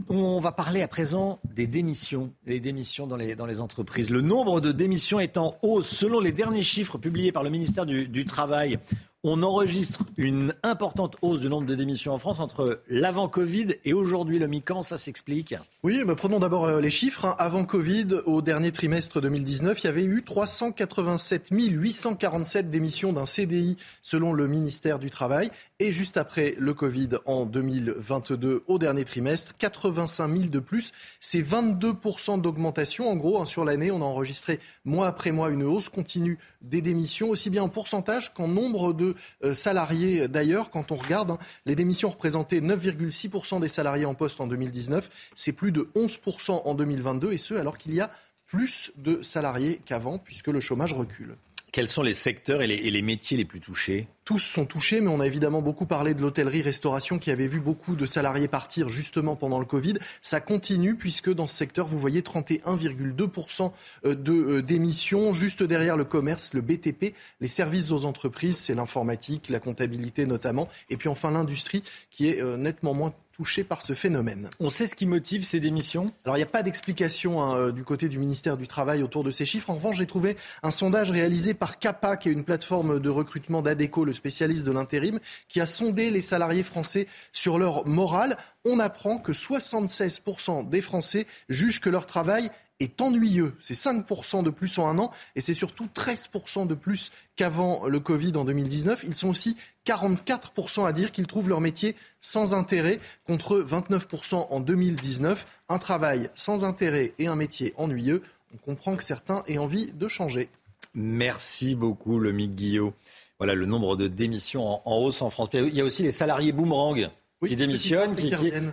On 0.10 0.40
va 0.40 0.54
parler 0.54 0.82
à 0.82 0.88
présent 0.88 1.40
des 1.54 1.68
démissions, 1.68 2.34
les 2.46 2.62
démissions 2.62 3.08
dans 3.08 3.18
les, 3.18 3.60
entreprises. 3.60 4.10
Le 4.10 4.22
nombre 4.22 4.62
de 4.62 4.72
démissions 4.72 5.20
est 5.20 5.36
en 5.36 5.58
hausse. 5.62 5.90
Selon 5.90 6.22
les 6.22 6.32
derniers 6.32 6.64
chiffres 6.64 6.98
publiés 6.98 7.34
par 7.34 7.44
le 7.44 7.50
ministère 7.50 7.86
du, 7.86 8.08
du 8.08 8.24
Travail, 8.24 8.80
on 9.24 9.44
enregistre 9.44 10.04
une 10.16 10.54
importante 10.64 11.18
hausse 11.22 11.42
du 11.42 11.50
nombre 11.50 11.66
de 11.68 11.76
démissions 11.76 12.14
en 12.14 12.18
France 12.18 12.40
entre 12.40 12.82
l'avant 12.88 13.28
Covid 13.28 13.76
et 13.84 13.92
aujourd'hui. 13.92 14.40
Le 14.40 14.48
mi-camp, 14.48 14.84
ça 14.84 14.96
s'explique 14.96 15.56
Oui, 15.84 16.04
mais 16.06 16.16
prenons 16.16 16.40
d'abord 16.40 16.66
euh, 16.66 16.80
les 16.80 16.90
chiffres. 16.90 17.26
Hein. 17.26 17.36
Avant 17.40 17.66
Covid, 17.66 18.08
au 18.26 18.42
dernier 18.42 18.72
trimestre 18.72 19.20
2019, 19.20 19.84
il 19.84 19.86
y 19.86 19.90
avait 19.90 20.04
eu 20.04 20.24
387 20.24 21.50
847 21.52 22.70
démissions 22.70 23.12
d'un 23.12 23.26
CDI 23.26 23.76
selon 24.02 24.34
le 24.34 24.48
ministère 24.48 25.00
du 25.00 25.10
Travail. 25.10 25.50
Et 25.80 25.92
juste 25.92 26.18
après 26.18 26.56
le 26.58 26.74
Covid 26.74 27.10
en 27.26 27.46
2022, 27.46 28.64
au 28.66 28.80
dernier 28.80 29.06
trimestre, 29.06 29.56
85 29.60 30.36
000 30.36 30.50
de 30.50 30.58
plus. 30.58 30.92
C'est 31.20 31.42
22% 31.42 32.42
d'augmentation. 32.42 33.08
En 33.08 33.16
gros, 33.16 33.40
hein, 33.40 33.46
sur 33.46 33.64
l'année, 33.64 33.92
on 33.92 34.02
a 34.02 34.06
enregistré 34.06 34.60
mois 34.86 35.06
après 35.06 35.32
mois 35.32 35.52
une 35.52 35.62
hausse 35.62 35.90
continue 35.90 36.40
des 36.64 36.82
démissions, 36.82 37.30
aussi 37.30 37.52
bien 37.52 37.62
en 37.62 37.70
pourcentage 37.70 38.34
qu'en 38.34 38.48
nombre 38.48 38.92
de 38.92 39.14
euh, 39.44 39.54
salariés. 39.54 40.28
D'ailleurs, 40.28 40.72
quand 40.72 40.92
on 40.92 40.96
regarde, 40.96 41.30
hein, 41.30 41.38
les 41.68 41.76
démissions 41.76 42.10
représentaient 42.10 42.60
9,6% 42.60 43.60
des 43.60 43.68
salariés 43.68 44.06
en 44.06 44.16
poste 44.16 44.42
en 44.42 44.48
2019. 44.48 45.32
C'est 45.36 45.54
plus 45.54 45.72
de 45.72 45.90
11% 45.96 46.64
en 46.66 46.74
2022, 46.74 47.34
et 47.34 47.38
ce, 47.38 47.54
alors 47.54 47.78
qu'il 47.78 47.94
y 47.94 48.02
a 48.02 48.10
plus 48.48 48.92
de 48.98 49.22
salariés 49.22 49.80
qu'avant, 49.86 50.18
puisque 50.18 50.48
le 50.48 50.60
chômage 50.60 50.94
recule. 50.94 51.36
Quels 51.72 51.88
sont 51.88 52.02
les 52.02 52.14
secteurs 52.14 52.62
et 52.62 52.68
les, 52.68 53.02
métiers 53.02 53.38
les 53.38 53.46
plus 53.46 53.60
touchés 53.60 54.08
tous 54.28 54.40
sont 54.40 54.66
touchés, 54.66 55.00
mais 55.00 55.08
on 55.08 55.22
a 55.22 55.26
évidemment 55.26 55.62
beaucoup 55.62 55.86
parlé 55.86 56.14
de 56.14 56.22
l'hôtellerie-restauration 56.22 57.18
qui 57.18 57.32
avait 57.32 57.48
vu 57.48 57.62
beaucoup 57.62 57.96
de 57.96 58.06
salariés 58.06 58.50
partir 58.50 58.90
justement 58.90 59.38
pendant 59.38 59.58
le 59.58 59.64
Covid. 59.64 59.94
Ça 60.22 60.42
continue 60.42 60.96
puisque 60.96 61.34
dans 61.34 61.48
ce 61.48 61.56
secteur, 61.56 61.88
vous 61.88 61.98
voyez 61.98 62.20
31,2% 62.20 63.72
euh, 64.06 64.16
de 64.16 64.34
euh, 64.34 64.62
démissions. 64.62 65.32
Juste 65.32 65.64
derrière 65.64 65.96
le 65.96 66.04
commerce, 66.04 66.54
le 66.54 66.60
BTP, 66.60 67.16
les 67.40 67.48
services 67.48 67.92
aux 67.92 68.04
entreprises, 68.04 68.58
c'est 68.58 68.76
l'informatique, 68.76 69.48
la 69.48 69.62
comptabilité 69.62 70.26
notamment. 70.26 70.68
Et 70.90 70.98
puis 70.98 71.08
enfin 71.08 71.32
l'industrie 71.32 71.82
qui 72.10 72.28
est 72.28 72.42
euh, 72.42 72.58
nettement 72.58 72.94
moins 72.94 73.14
touchés 73.38 73.64
par 73.64 73.84
ce 73.84 73.94
phénomène. 73.94 74.50
On 74.60 74.72
sait 74.72 74.88
ce 74.88 74.96
qui 74.96 75.06
motive 75.06 75.46
ces 75.46 75.60
démissions? 75.60 76.12
Alors 76.26 76.38
il 76.38 76.40
n'y 76.40 76.44
a 76.44 76.48
pas 76.48 76.64
d'explication 76.64 77.42
hein, 77.42 77.56
euh, 77.56 77.72
du 77.72 77.84
côté 77.84 78.10
du 78.10 78.18
ministère 78.18 78.58
du 78.58 78.68
Travail 78.68 79.04
autour 79.04 79.24
de 79.24 79.30
ces 79.30 79.46
chiffres. 79.46 79.70
En 79.70 79.76
revanche, 79.76 79.98
j'ai 79.98 80.08
trouvé 80.08 80.36
un 80.64 80.72
sondage 80.72 81.12
réalisé 81.12 81.54
par 81.54 81.78
CAPA, 81.78 82.18
qui 82.18 82.30
est 82.30 82.32
une 82.32 82.44
plateforme 82.44 83.00
de 83.00 83.10
recrutement 83.10 83.62
d'ADECO, 83.62 84.06
le 84.06 84.14
spécialiste 84.14 84.64
de 84.64 84.72
l'intérim, 84.72 85.20
qui 85.48 85.62
a 85.62 85.68
sondé 85.68 86.10
les 86.10 86.22
salariés 86.22 86.64
français 86.64 87.08
sur 87.32 87.60
leur 87.60 87.86
morale. 87.86 88.38
On 88.66 88.80
apprend 88.80 89.20
que 89.20 89.32
76% 89.32 90.68
des 90.68 90.82
Français 90.82 91.28
jugent 91.48 91.80
que 91.80 91.90
leur 91.90 92.08
travail 92.08 92.50
est 92.80 93.02
ennuyeux. 93.02 93.54
C'est 93.60 93.74
5% 93.76 94.44
de 94.44 94.50
plus 94.50 94.78
en 94.78 94.88
un 94.88 95.00
an 95.00 95.12
et 95.36 95.42
c'est 95.42 95.54
surtout 95.54 95.88
13% 95.94 96.68
de 96.68 96.76
plus 96.76 97.12
qu'avant 97.36 97.88
le 97.88 98.00
Covid 98.00 98.34
en 98.36 98.46
2019. 98.46 99.04
Ils 99.08 99.16
sont 99.16 99.30
aussi 99.30 99.58
44% 99.86 100.86
à 100.86 100.94
dire 100.94 101.12
qu'ils 101.12 101.28
trouvent 101.28 101.50
leur 101.50 101.62
métier 101.62 101.96
sans 102.22 102.54
intérêt 102.54 103.00
contre 103.26 103.60
29% 103.60 104.48
en 104.50 104.60
2019. 104.60 105.48
Un 105.70 105.80
travail 105.80 106.30
sans 106.36 106.64
intérêt 106.66 107.14
et 107.20 107.28
un 107.28 107.36
métier 107.36 107.74
ennuyeux. 107.78 108.22
On 108.54 108.58
comprend 108.58 108.96
que 108.96 109.04
certains 109.04 109.44
aient 109.48 109.58
envie 109.58 109.92
de 109.94 110.08
changer. 110.08 110.50
Merci 110.94 111.76
beaucoup, 111.76 112.20
le 112.20 112.32
Guillot. 112.32 112.94
Voilà 113.40 113.54
le 113.54 113.66
nombre 113.66 113.96
de 113.96 114.08
démissions 114.08 114.82
en, 114.88 114.98
hausse 114.98 115.22
en 115.22 115.30
France. 115.30 115.50
Il 115.54 115.76
y 115.76 115.82
a 115.82 115.84
aussi 115.84 116.02
les 116.02 116.12
salariés 116.12 116.52
boomerang 116.52 117.10
qui 117.46 117.56
démissionnent 117.56 118.16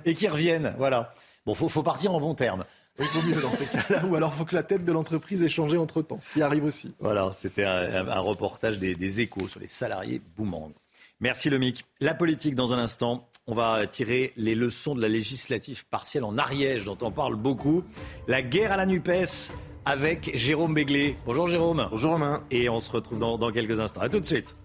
et 0.05 0.15
qui 0.15 0.29
reviennent. 0.29 0.75
Voilà. 0.79 1.13
Bon, 1.45 1.53
faut, 1.53 1.69
faut 1.69 1.83
partir 1.83 2.15
en 2.15 2.21
bon 2.21 2.35
terme. 2.35 2.65
Il 2.99 3.07
vaut 3.07 3.29
mieux 3.29 3.41
dans 3.41 3.51
ces 3.51 3.67
cas-là, 3.67 4.05
ou 4.07 4.15
alors 4.15 4.33
il 4.35 4.39
faut 4.39 4.45
que 4.45 4.55
la 4.55 4.63
tête 4.63 4.85
de 4.85 4.93
l'entreprise 4.93 5.43
ait 5.43 5.49
changé 5.49 5.77
entre-temps, 5.77 6.19
ce 6.23 6.31
qui 6.31 6.43
arrive 6.43 6.65
aussi. 6.65 6.95
Voilà, 7.01 7.31
c'était 7.33 7.65
un, 7.65 8.21
reportage 8.21 8.79
des, 8.79 9.21
échos 9.21 9.49
sur 9.49 9.61
les 9.61 9.67
salariés 9.67 10.21
Boomerang. 10.37 10.73
Merci 11.21 11.51
Lomic. 11.51 11.85
La 12.01 12.15
politique 12.15 12.55
dans 12.55 12.73
un 12.73 12.79
instant. 12.79 13.29
On 13.47 13.55
va 13.55 13.87
tirer 13.87 14.33
les 14.37 14.55
leçons 14.55 14.95
de 14.95 15.03
la 15.03 15.09
législative 15.09 15.87
partielle 15.87 16.25
en 16.25 16.39
Ariège, 16.39 16.85
dont 16.85 16.99
on 17.03 17.11
parle 17.11 17.37
beaucoup. 17.37 17.85
La 18.27 18.43
guerre 18.43 18.73
à 18.73 18.77
la 18.77 18.87
NUPES 18.87 19.53
avec 19.85 20.31
Jérôme 20.35 20.75
Béglé. 20.75 21.17
Bonjour 21.27 21.47
Jérôme. 21.47 21.89
Bonjour 21.91 22.13
Romain. 22.13 22.43
Et 22.51 22.69
on 22.69 22.81
se 22.81 22.91
retrouve 22.91 23.19
dans, 23.19 23.37
dans 23.39 23.53
quelques 23.53 23.81
instants. 23.81 24.01
A 24.01 24.09
tout 24.09 24.21
de 24.21 24.25
suite. 24.25 24.57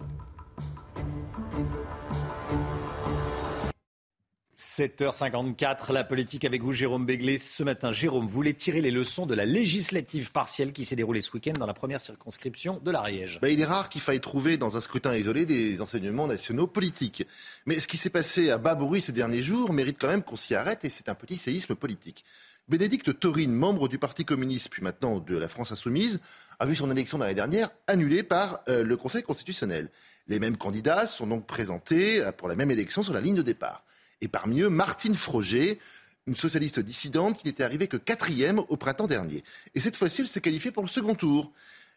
7h54, 4.80 5.92
la 5.92 6.06
politique 6.06 6.46
avec 6.46 6.62
vous, 6.62 6.72
Jérôme 6.72 7.06
Béglé. 7.06 7.38
Ce 7.38 7.64
matin, 7.64 7.92
Jérôme 7.92 8.28
voulait 8.28 8.54
tirer 8.54 8.80
les 8.80 8.92
leçons 8.92 9.26
de 9.26 9.36
la 9.36 9.44
législative 9.44 10.32
partielle 10.32 10.72
qui 10.72 10.86
s'est 10.86 10.96
déroulée 10.96 11.20
ce 11.20 11.34
week-end 11.34 11.52
dans 11.52 11.66
la 11.66 11.74
première 11.74 12.00
circonscription 12.00 12.80
de 12.82 12.90
l'Ariège. 12.90 13.40
Ben, 13.42 13.50
il 13.50 13.60
est 13.60 13.66
rare 13.66 13.90
qu'il 13.90 14.00
faille 14.00 14.22
trouver 14.22 14.56
dans 14.56 14.78
un 14.78 14.80
scrutin 14.82 15.18
isolé 15.18 15.46
des 15.46 15.82
enseignements 15.82 16.28
nationaux 16.28 16.66
politiques. 16.66 17.28
Mais 17.66 17.82
ce 17.82 17.90
qui 17.90 17.98
s'est 17.98 18.10
passé 18.10 18.52
à 18.52 18.58
bas 18.58 18.80
ces 19.02 19.12
derniers 19.12 19.44
jours 19.44 19.74
mérite 19.74 19.98
quand 20.00 20.08
même 20.08 20.24
qu'on 20.24 20.38
s'y 20.38 20.56
arrête 20.56 20.86
et 20.86 20.90
c'est 20.90 21.10
un 21.10 21.16
petit 21.16 21.36
séisme 21.36 21.76
politique. 21.76 22.24
Bénédicte 22.70 23.20
Taurine, 23.20 23.52
membre 23.52 23.90
du 23.90 23.98
Parti 23.98 24.24
communiste, 24.24 24.70
puis 24.70 24.82
maintenant 24.82 25.20
de 25.20 25.38
la 25.38 25.50
France 25.50 25.74
insoumise, 25.74 26.22
a 26.58 26.66
vu 26.66 26.76
son 26.76 26.90
élection 26.90 27.18
l'année 27.18 27.34
dernière 27.34 27.68
annulée 27.88 28.24
par 28.24 28.62
euh, 28.70 28.86
le 28.86 28.96
Conseil 28.96 29.24
constitutionnel. 29.24 29.90
Les 30.30 30.40
mêmes 30.40 30.56
candidats 30.56 31.06
sont 31.06 31.28
donc 31.28 31.46
présentés 31.48 32.24
euh, 32.24 32.32
pour 32.32 32.48
la 32.48 32.56
même 32.56 32.72
élection 32.72 33.04
sur 33.04 33.12
la 33.12 33.20
ligne 33.20 33.36
de 33.36 33.42
départ. 33.42 33.84
Et 34.22 34.28
parmi 34.28 34.62
eux, 34.62 34.70
Martine 34.70 35.16
Froger, 35.16 35.80
une 36.28 36.36
socialiste 36.36 36.80
dissidente 36.80 37.38
qui 37.38 37.48
n'était 37.48 37.64
arrivée 37.64 37.88
que 37.88 37.98
quatrième 37.98 38.60
au 38.60 38.78
printemps 38.78 39.08
dernier. 39.08 39.44
Et 39.76 39.80
cette 39.80 39.96
fois-ci, 39.96 40.22
elle 40.22 40.28
s'est 40.28 40.42
qualifiée 40.42 40.72
pour 40.72 40.84
le 40.84 40.90
second 40.90 41.16
tour. 41.16 41.52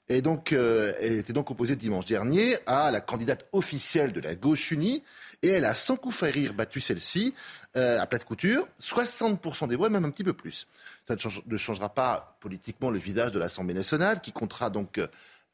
Et 0.09 0.21
donc, 0.21 0.53
euh, 0.53 0.95
elle 1.01 1.13
était 1.13 1.33
donc 1.33 1.51
opposée 1.51 1.77
dimanche 1.77 2.07
dernier 2.07 2.57
à 2.67 2.91
la 2.91 3.01
candidate 3.01 3.47
officielle 3.53 4.13
de 4.13 4.21
la 4.21 4.35
gauche 4.35 4.71
unie. 4.73 5.03
Et 5.43 5.49
elle 5.49 5.65
a, 5.65 5.75
sans 5.75 5.97
coup 5.97 6.11
faire 6.11 6.33
rire, 6.33 6.55
battu 6.55 6.81
celle-ci 6.81 7.35
euh, 7.77 8.01
à 8.01 8.07
plate 8.07 8.25
couture. 8.25 8.67
60% 8.81 9.69
des 9.69 9.77
voix, 9.77 9.91
même 9.91 10.05
un 10.05 10.11
petit 10.11 10.25
peu 10.25 10.33
plus. 10.33 10.67
Ça 11.07 11.17
ne 11.47 11.57
changera 11.57 11.89
pas 11.89 12.37
politiquement 12.41 12.91
le 12.91 12.99
visage 12.99 13.33
de 13.33 13.39
l'Assemblée 13.39 13.75
nationale, 13.75 14.21
qui 14.21 14.33
comptera 14.33 14.71
donc 14.71 14.99
euh, 14.99 15.07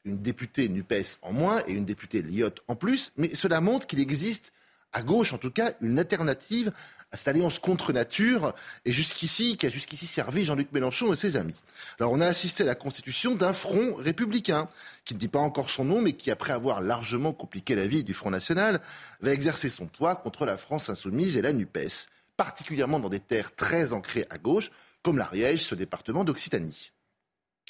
une 0.04 0.18
députée 0.18 0.68
NUPES 0.68 1.18
en 1.22 1.32
moins 1.32 1.60
et 1.66 1.72
une 1.72 1.84
députée 1.84 2.22
Lyotte 2.22 2.60
en 2.68 2.76
plus. 2.76 3.12
Mais 3.16 3.34
cela 3.34 3.60
montre 3.60 3.86
qu'il 3.86 4.00
existe 4.00 4.52
à 4.92 5.02
gauche 5.02 5.32
en 5.32 5.38
tout 5.38 5.50
cas, 5.50 5.72
une 5.80 5.98
alternative 5.98 6.72
à 7.10 7.16
cette 7.16 7.28
alliance 7.28 7.58
contre 7.58 7.92
nature, 7.92 8.54
et 8.84 8.92
jusqu'ici, 8.92 9.56
qui 9.56 9.66
a 9.66 9.70
jusqu'ici 9.70 10.06
servi 10.06 10.44
Jean-Luc 10.44 10.72
Mélenchon 10.72 11.12
et 11.12 11.16
ses 11.16 11.36
amis. 11.36 11.56
Alors 11.98 12.12
on 12.12 12.20
a 12.20 12.26
assisté 12.26 12.64
à 12.64 12.66
la 12.66 12.74
constitution 12.74 13.34
d'un 13.34 13.54
front 13.54 13.94
républicain, 13.94 14.68
qui 15.04 15.14
ne 15.14 15.18
dit 15.18 15.28
pas 15.28 15.38
encore 15.38 15.70
son 15.70 15.84
nom, 15.84 16.02
mais 16.02 16.12
qui, 16.12 16.30
après 16.30 16.52
avoir 16.52 16.82
largement 16.82 17.32
compliqué 17.32 17.74
la 17.74 17.86
vie 17.86 18.04
du 18.04 18.12
Front 18.12 18.30
National, 18.30 18.80
va 19.20 19.32
exercer 19.32 19.70
son 19.70 19.86
poids 19.86 20.16
contre 20.16 20.44
la 20.44 20.58
France 20.58 20.90
insoumise 20.90 21.38
et 21.38 21.42
la 21.42 21.54
NUPES, 21.54 22.08
particulièrement 22.36 23.00
dans 23.00 23.08
des 23.08 23.20
terres 23.20 23.54
très 23.54 23.94
ancrées 23.94 24.26
à 24.28 24.36
gauche, 24.36 24.70
comme 25.02 25.16
l'Ariège, 25.16 25.64
ce 25.64 25.74
département 25.74 26.24
d'Occitanie. 26.24 26.92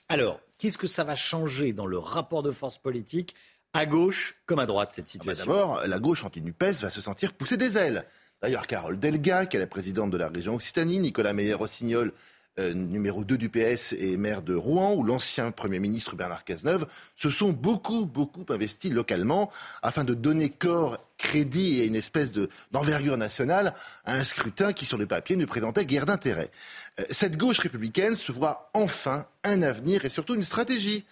Alors, 0.09 0.41
qu'est-ce 0.59 0.79
que 0.79 0.87
ça 0.87 1.05
va 1.05 1.15
changer 1.15 1.73
dans 1.73 1.87
le 1.87 1.99
rapport 1.99 2.43
de 2.43 2.51
force 2.51 2.79
politique 2.79 3.35
à 3.73 3.87
gauche 3.87 4.37
comme 4.47 4.59
à 4.59 4.67
droite, 4.67 4.93
cette 4.93 5.07
ah 5.07 5.25
bah 5.25 5.35
situation 5.35 5.47
D'abord, 5.47 5.83
la 5.87 5.99
gauche 5.99 6.25
anti-NUPES 6.25 6.81
va 6.83 6.91
se 6.91 7.01
sentir 7.01 7.33
pousser 7.33 7.57
des 7.57 7.77
ailes. 7.77 8.05
D'ailleurs, 8.43 8.67
Carole 8.67 8.99
Delga, 8.99 9.47
qui 9.47 9.57
est 9.57 9.61
la 9.61 9.67
présidente 9.67 10.11
de 10.11 10.17
la 10.17 10.29
région 10.29 10.55
Occitanie, 10.55 11.01
Nicolas 11.01 11.33
Meyer-Rossignol, 11.33 12.13
euh, 12.59 12.75
numéro 12.75 13.25
2 13.25 13.37
du 13.37 13.49
PS 13.49 13.93
et 13.93 14.17
maire 14.17 14.43
de 14.43 14.55
Rouen, 14.55 14.95
ou 14.95 15.05
l'ancien 15.05 15.53
Premier 15.53 15.79
ministre 15.79 16.17
Bernard 16.17 16.45
Cazeneuve, 16.45 16.87
se 17.17 17.31
sont 17.31 17.51
beaucoup, 17.51 18.05
beaucoup 18.05 18.45
investis 18.49 18.93
localement 18.93 19.51
afin 19.83 20.03
de 20.03 20.13
donner 20.13 20.51
corps, 20.51 20.99
crédit 21.19 21.81
et 21.81 21.87
une 21.87 21.95
espèce 21.95 22.33
d'envergure 22.73 23.17
nationale 23.17 23.75
à 24.05 24.15
un 24.15 24.25
scrutin 24.25 24.73
qui, 24.73 24.87
sur 24.87 24.99
le 24.99 25.07
papier, 25.07 25.37
ne 25.37 25.45
présentait 25.45 25.85
guère 25.85 26.07
d'intérêt. 26.07 26.51
Euh, 26.99 27.05
cette 27.11 27.37
gauche 27.37 27.61
républicaine 27.61 28.17
se 28.17 28.33
voit 28.33 28.71
enfin 28.75 29.27
un 29.45 29.63
avenir 29.63 30.05
et 30.05 30.11
surtout 30.11 30.35
une 30.35 30.43
stratégie. 30.43 31.05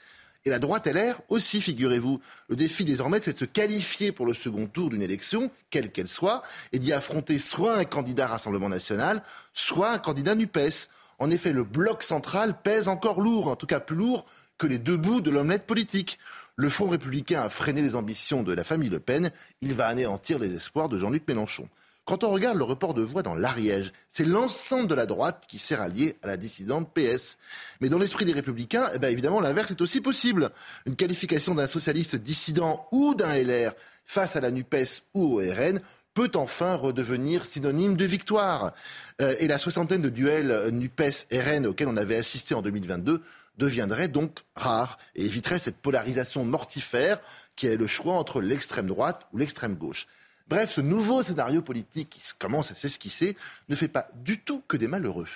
Et 0.47 0.51
la 0.51 0.61
droite 0.61 0.87
LR 0.87 1.21
aussi, 1.29 1.61
figurez-vous. 1.61 2.21
Le 2.49 2.55
défi 2.55 2.85
désormais, 2.85 3.19
c'est 3.21 3.33
de 3.33 3.39
se 3.39 3.45
qualifier 3.45 4.13
pour 4.13 4.27
le 4.27 4.33
second 4.33 4.69
tour 4.69 4.91
d'une 4.91 5.03
élection, 5.03 5.51
quelle 5.71 5.91
qu'elle 5.91 6.07
soit, 6.07 6.43
et 6.73 6.79
d'y 6.79 6.93
affronter 6.93 7.37
soit 7.39 7.77
un 7.77 7.85
candidat 7.85 8.29
Rassemblement 8.29 8.69
national, 8.69 9.25
soit 9.53 9.91
un 9.91 9.99
candidat 9.99 10.37
NUPES. 10.37 10.89
En 11.19 11.31
effet, 11.31 11.53
le 11.53 11.65
bloc 11.65 12.05
central 12.05 12.63
pèse 12.63 12.87
encore 12.87 13.21
lourd, 13.21 13.49
en 13.49 13.57
tout 13.57 13.67
cas 13.67 13.81
plus 13.81 13.97
lourd 13.97 14.25
que 14.57 14.69
les 14.69 14.79
deux 14.79 14.97
bouts 14.97 15.21
de 15.21 15.33
l'omelette 15.33 15.67
politique. 15.67 16.21
Le 16.55 16.71
Front 16.71 16.91
républicain 16.91 17.43
a 17.43 17.51
freiné 17.51 17.83
les 17.83 17.97
ambitions 17.97 18.45
de 18.45 18.53
la 18.53 18.63
famille 18.63 18.89
Le 18.89 19.01
Pen. 19.01 19.31
Il 19.63 19.75
va 19.75 19.89
anéantir 19.89 20.39
les 20.39 20.55
espoirs 20.55 20.89
de 20.89 20.97
Jean-Luc 20.97 21.27
Mélenchon. 21.27 21.69
Quand 22.07 22.23
on 22.23 22.31
regarde 22.31 22.57
le 22.57 22.63
report 22.63 22.95
de 22.95 23.03
voix 23.03 23.25
dans 23.25 23.35
l'Ariège, 23.35 23.93
c'est 24.09 24.25
l'ensemble 24.25 24.87
de 24.87 24.95
la 24.95 25.07
droite 25.07 25.45
qui 25.49 25.59
s'est 25.59 25.75
rallié 25.75 26.17
à 26.23 26.29
la 26.29 26.37
dissidente 26.37 26.95
PS. 26.95 27.37
Mais 27.81 27.89
dans 27.89 27.99
l'esprit 27.99 28.25
des 28.25 28.33
républicains, 28.33 28.89
eh 28.95 29.01
bien 29.01 29.09
évidemment, 29.09 29.41
l'inverse 29.41 29.73
est 29.73 29.81
aussi 29.81 30.01
possible. 30.01 30.51
Une 30.87 30.95
qualification 30.95 31.57
d'un 31.57 31.67
socialiste 31.67 32.15
dissident 32.15 32.87
ou 32.93 33.17
d'un 33.17 33.35
LR 33.35 33.73
face 34.05 34.37
à 34.37 34.41
la 34.41 34.53
NUPES 34.53 35.03
ou 35.15 35.25
au 35.25 35.39
RN 35.39 35.81
peut 36.15 36.31
enfin 36.37 36.77
redevenir 36.77 37.45
synonyme 37.45 37.97
de 37.97 38.05
victoire. 38.05 38.73
Euh, 39.21 39.35
et 39.41 39.49
la 39.49 39.59
soixantaine 39.59 40.01
de 40.01 40.09
duels 40.09 40.71
NUPES-RN 40.71 41.67
auxquels 41.67 41.89
on 41.89 41.97
avait 41.97 42.17
assisté 42.17 42.55
en 42.55 42.63
2022 42.63 43.21
deviendrait 43.59 44.07
donc 44.07 44.45
rare 44.55 44.99
et 45.17 45.25
éviterait 45.25 45.59
cette 45.59 45.79
polarisation 45.79 46.45
mortifère 46.45 47.19
qui 47.57 47.67
est 47.67 47.77
le 47.77 47.89
choix 47.89 48.15
entre 48.15 48.41
l'extrême 48.41 48.87
droite 48.87 49.27
ou 49.33 49.39
l'extrême 49.39 49.75
gauche. 49.75 50.07
Bref, 50.49 50.73
ce 50.73 50.81
nouveau 50.81 51.23
scénario 51.23 51.61
politique 51.61 52.11
qui 52.11 52.23
commence 52.39 52.71
à 52.71 52.75
s'esquisser 52.75 53.37
ne 53.69 53.75
fait 53.75 53.89
pas 53.89 54.09
du 54.15 54.39
tout 54.39 54.63
que 54.69 54.77
des 54.77 54.87
malheureux. 54.87 55.27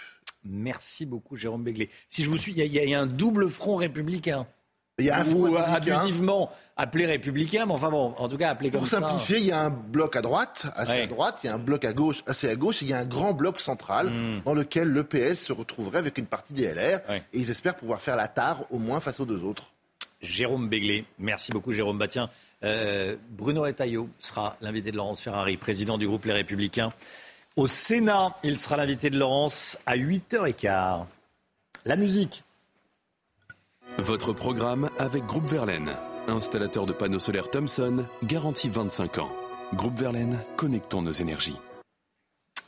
Merci 0.45 1.05
beaucoup, 1.05 1.37
Jérôme 1.37 1.65
Béglé. 1.65 1.91
Si 2.09 2.23
je 2.23 2.31
vous 2.31 2.37
suis, 2.37 2.53
il 2.53 2.65
y, 2.65 2.95
a 2.95 3.01
un 3.01 3.07
double 3.07 3.49
front 3.49 3.77
républicain. 3.77 4.47
Il 4.99 5.07
y 5.07 5.11
a 5.11 5.19
un 5.19 5.25
front 5.25 5.49
ou 5.49 5.57
abusivement 5.57 6.51
appelé 6.77 7.07
républicain, 7.07 7.67
mais 7.67 7.73
enfin 7.73 7.91
bon, 7.91 8.15
en 8.19 8.29
tout 8.29 8.37
cas 8.37 8.51
appelé 8.51 8.71
comme 8.71 8.87
ça. 8.87 9.01
Pour 9.01 9.09
simplifier, 9.09 9.39
il 9.39 9.47
y 9.47 9.53
a 9.53 9.65
un 9.65 9.71
bloc 9.71 10.15
à 10.15 10.23
droite, 10.23 10.67
assez 10.75 11.03
à 11.03 11.07
droite, 11.07 11.39
il 11.43 11.47
y 11.47 11.51
a 11.51 11.55
un 11.55 11.59
bloc 11.59 11.85
à 11.85 11.93
gauche, 11.93 12.23
assez 12.27 12.49
à 12.49 12.55
gauche, 12.55 12.83
et 12.83 12.87
il 12.87 12.91
y 12.91 12.95
a 12.95 12.99
un 12.99 13.05
grand 13.05 13.33
bloc 13.33 13.61
central 13.61 14.11
hmm. 14.11 14.43
dans 14.45 14.55
lequel 14.55 14.89
le 14.89 15.05
PS 15.05 15.47
se 15.47 15.53
retrouverait 15.53 15.99
avec 15.99 16.19
une 16.19 16.27
partie 16.27 16.53
des 16.53 16.73
LR, 16.73 17.01
et 17.11 17.23
ils 17.33 17.51
espèrent 17.51 17.77
pouvoir 17.77 18.01
faire 18.01 18.17
la 18.17 18.29
tare 18.29 18.65
au 18.71 18.79
moins 18.79 19.01
face 19.01 19.21
aux 19.21 19.27
deux 19.27 19.43
autres. 19.43 19.73
Jérôme 20.23 20.69
Béglé, 20.69 21.05
merci 21.19 21.51
beaucoup 21.51 21.73
Jérôme 21.73 21.99
Bastien. 21.99 22.29
Euh, 22.63 23.17
Bruno 23.31 23.63
Retailleau 23.63 24.09
sera 24.19 24.57
l'invité 24.61 24.91
de 24.91 24.97
Laurence 24.97 25.23
Ferrari, 25.23 25.57
président 25.57 25.97
du 25.97 26.07
groupe 26.07 26.27
Les 26.27 26.33
Républicains. 26.33 26.93
Au 27.57 27.67
Sénat, 27.67 28.37
il 28.45 28.59
sera 28.59 28.77
l'invité 28.77 29.09
de 29.09 29.19
Laurence 29.19 29.79
à 29.87 29.97
8h15. 29.97 31.05
La 31.87 31.97
musique. 31.97 32.45
Votre 33.99 34.33
programme 34.33 34.89
avec 34.99 35.25
Groupe 35.25 35.47
Verlaine, 35.47 35.91
installateur 36.29 36.87
de 36.87 36.93
panneaux 36.93 37.19
solaires 37.19 37.51
Thomson, 37.51 38.05
garantie 38.23 38.69
25 38.69 39.19
ans. 39.19 39.33
Groupe 39.75 39.99
Verlaine, 39.99 40.39
connectons 40.57 41.03
nos 41.03 41.13
énergies. 41.13 41.57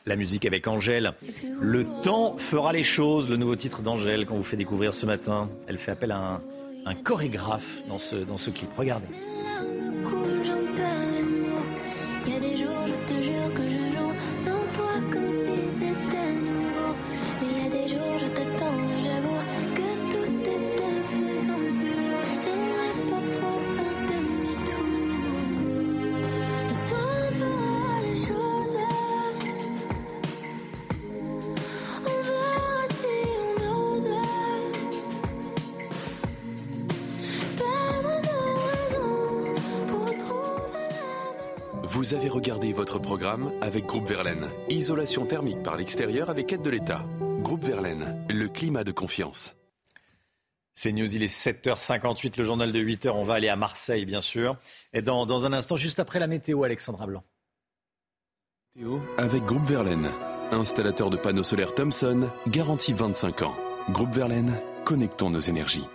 La 0.07 0.16
musique 0.16 0.47
avec 0.47 0.66
Angèle. 0.66 1.15
Le 1.61 1.87
temps 2.03 2.37
fera 2.37 2.73
les 2.73 2.83
choses, 2.83 3.29
le 3.29 3.37
nouveau 3.37 3.55
titre 3.55 3.83
d'Angèle 3.83 4.27
qu'on 4.27 4.37
vous 4.37 4.43
fait 4.43 4.57
découvrir 4.57 4.95
ce 4.95 5.07
matin. 5.07 5.49
Elle 5.69 5.79
fait 5.79 5.93
appel 5.93 6.11
à 6.11 6.19
un, 6.19 6.43
chorégraphe 7.02 7.84
dans 7.88 7.98
ce, 7.98 8.16
dans 8.16 8.36
ce 8.36 8.50
clip. 8.50 8.70
Regardez. 8.76 9.09
Avec 43.62 43.86
Groupe 43.86 44.09
Verlaine. 44.09 44.48
Isolation 44.68 45.24
thermique 45.24 45.62
par 45.62 45.76
l'extérieur 45.76 46.28
avec 46.28 46.52
aide 46.52 46.62
de 46.62 46.70
l'État. 46.70 47.06
Groupe 47.40 47.64
Verlaine, 47.64 48.26
le 48.28 48.48
climat 48.48 48.84
de 48.84 48.90
confiance. 48.90 49.55
C'est 50.74 50.90
News, 50.90 51.14
il 51.14 51.22
est 51.22 51.32
7h58, 51.32 52.32
le 52.39 52.44
journal 52.44 52.72
de 52.72 52.80
8h. 52.80 53.10
On 53.10 53.24
va 53.24 53.34
aller 53.34 53.48
à 53.48 53.56
Marseille, 53.56 54.05
bien 54.05 54.20
sûr. 54.20 54.56
Et 54.93 55.01
dans, 55.01 55.26
dans 55.26 55.47
un 55.47 55.52
instant, 55.52 55.76
juste 55.76 56.01
après 56.01 56.18
la 56.18 56.26
météo, 56.26 56.64
Alexandra 56.64 57.06
Blanc. 57.06 57.22
Avec 59.18 59.44
Groupe 59.44 59.66
Verlaine, 59.66 60.09
installateur 60.51 61.10
de 61.10 61.16
panneaux 61.16 61.43
solaires 61.43 61.74
Thomson, 61.74 62.30
garantie 62.48 62.94
25 62.94 63.43
ans. 63.43 63.55
Groupe 63.90 64.14
Verlaine, 64.14 64.59
connectons 64.84 65.30
nos 65.30 65.40
énergies. 65.40 65.86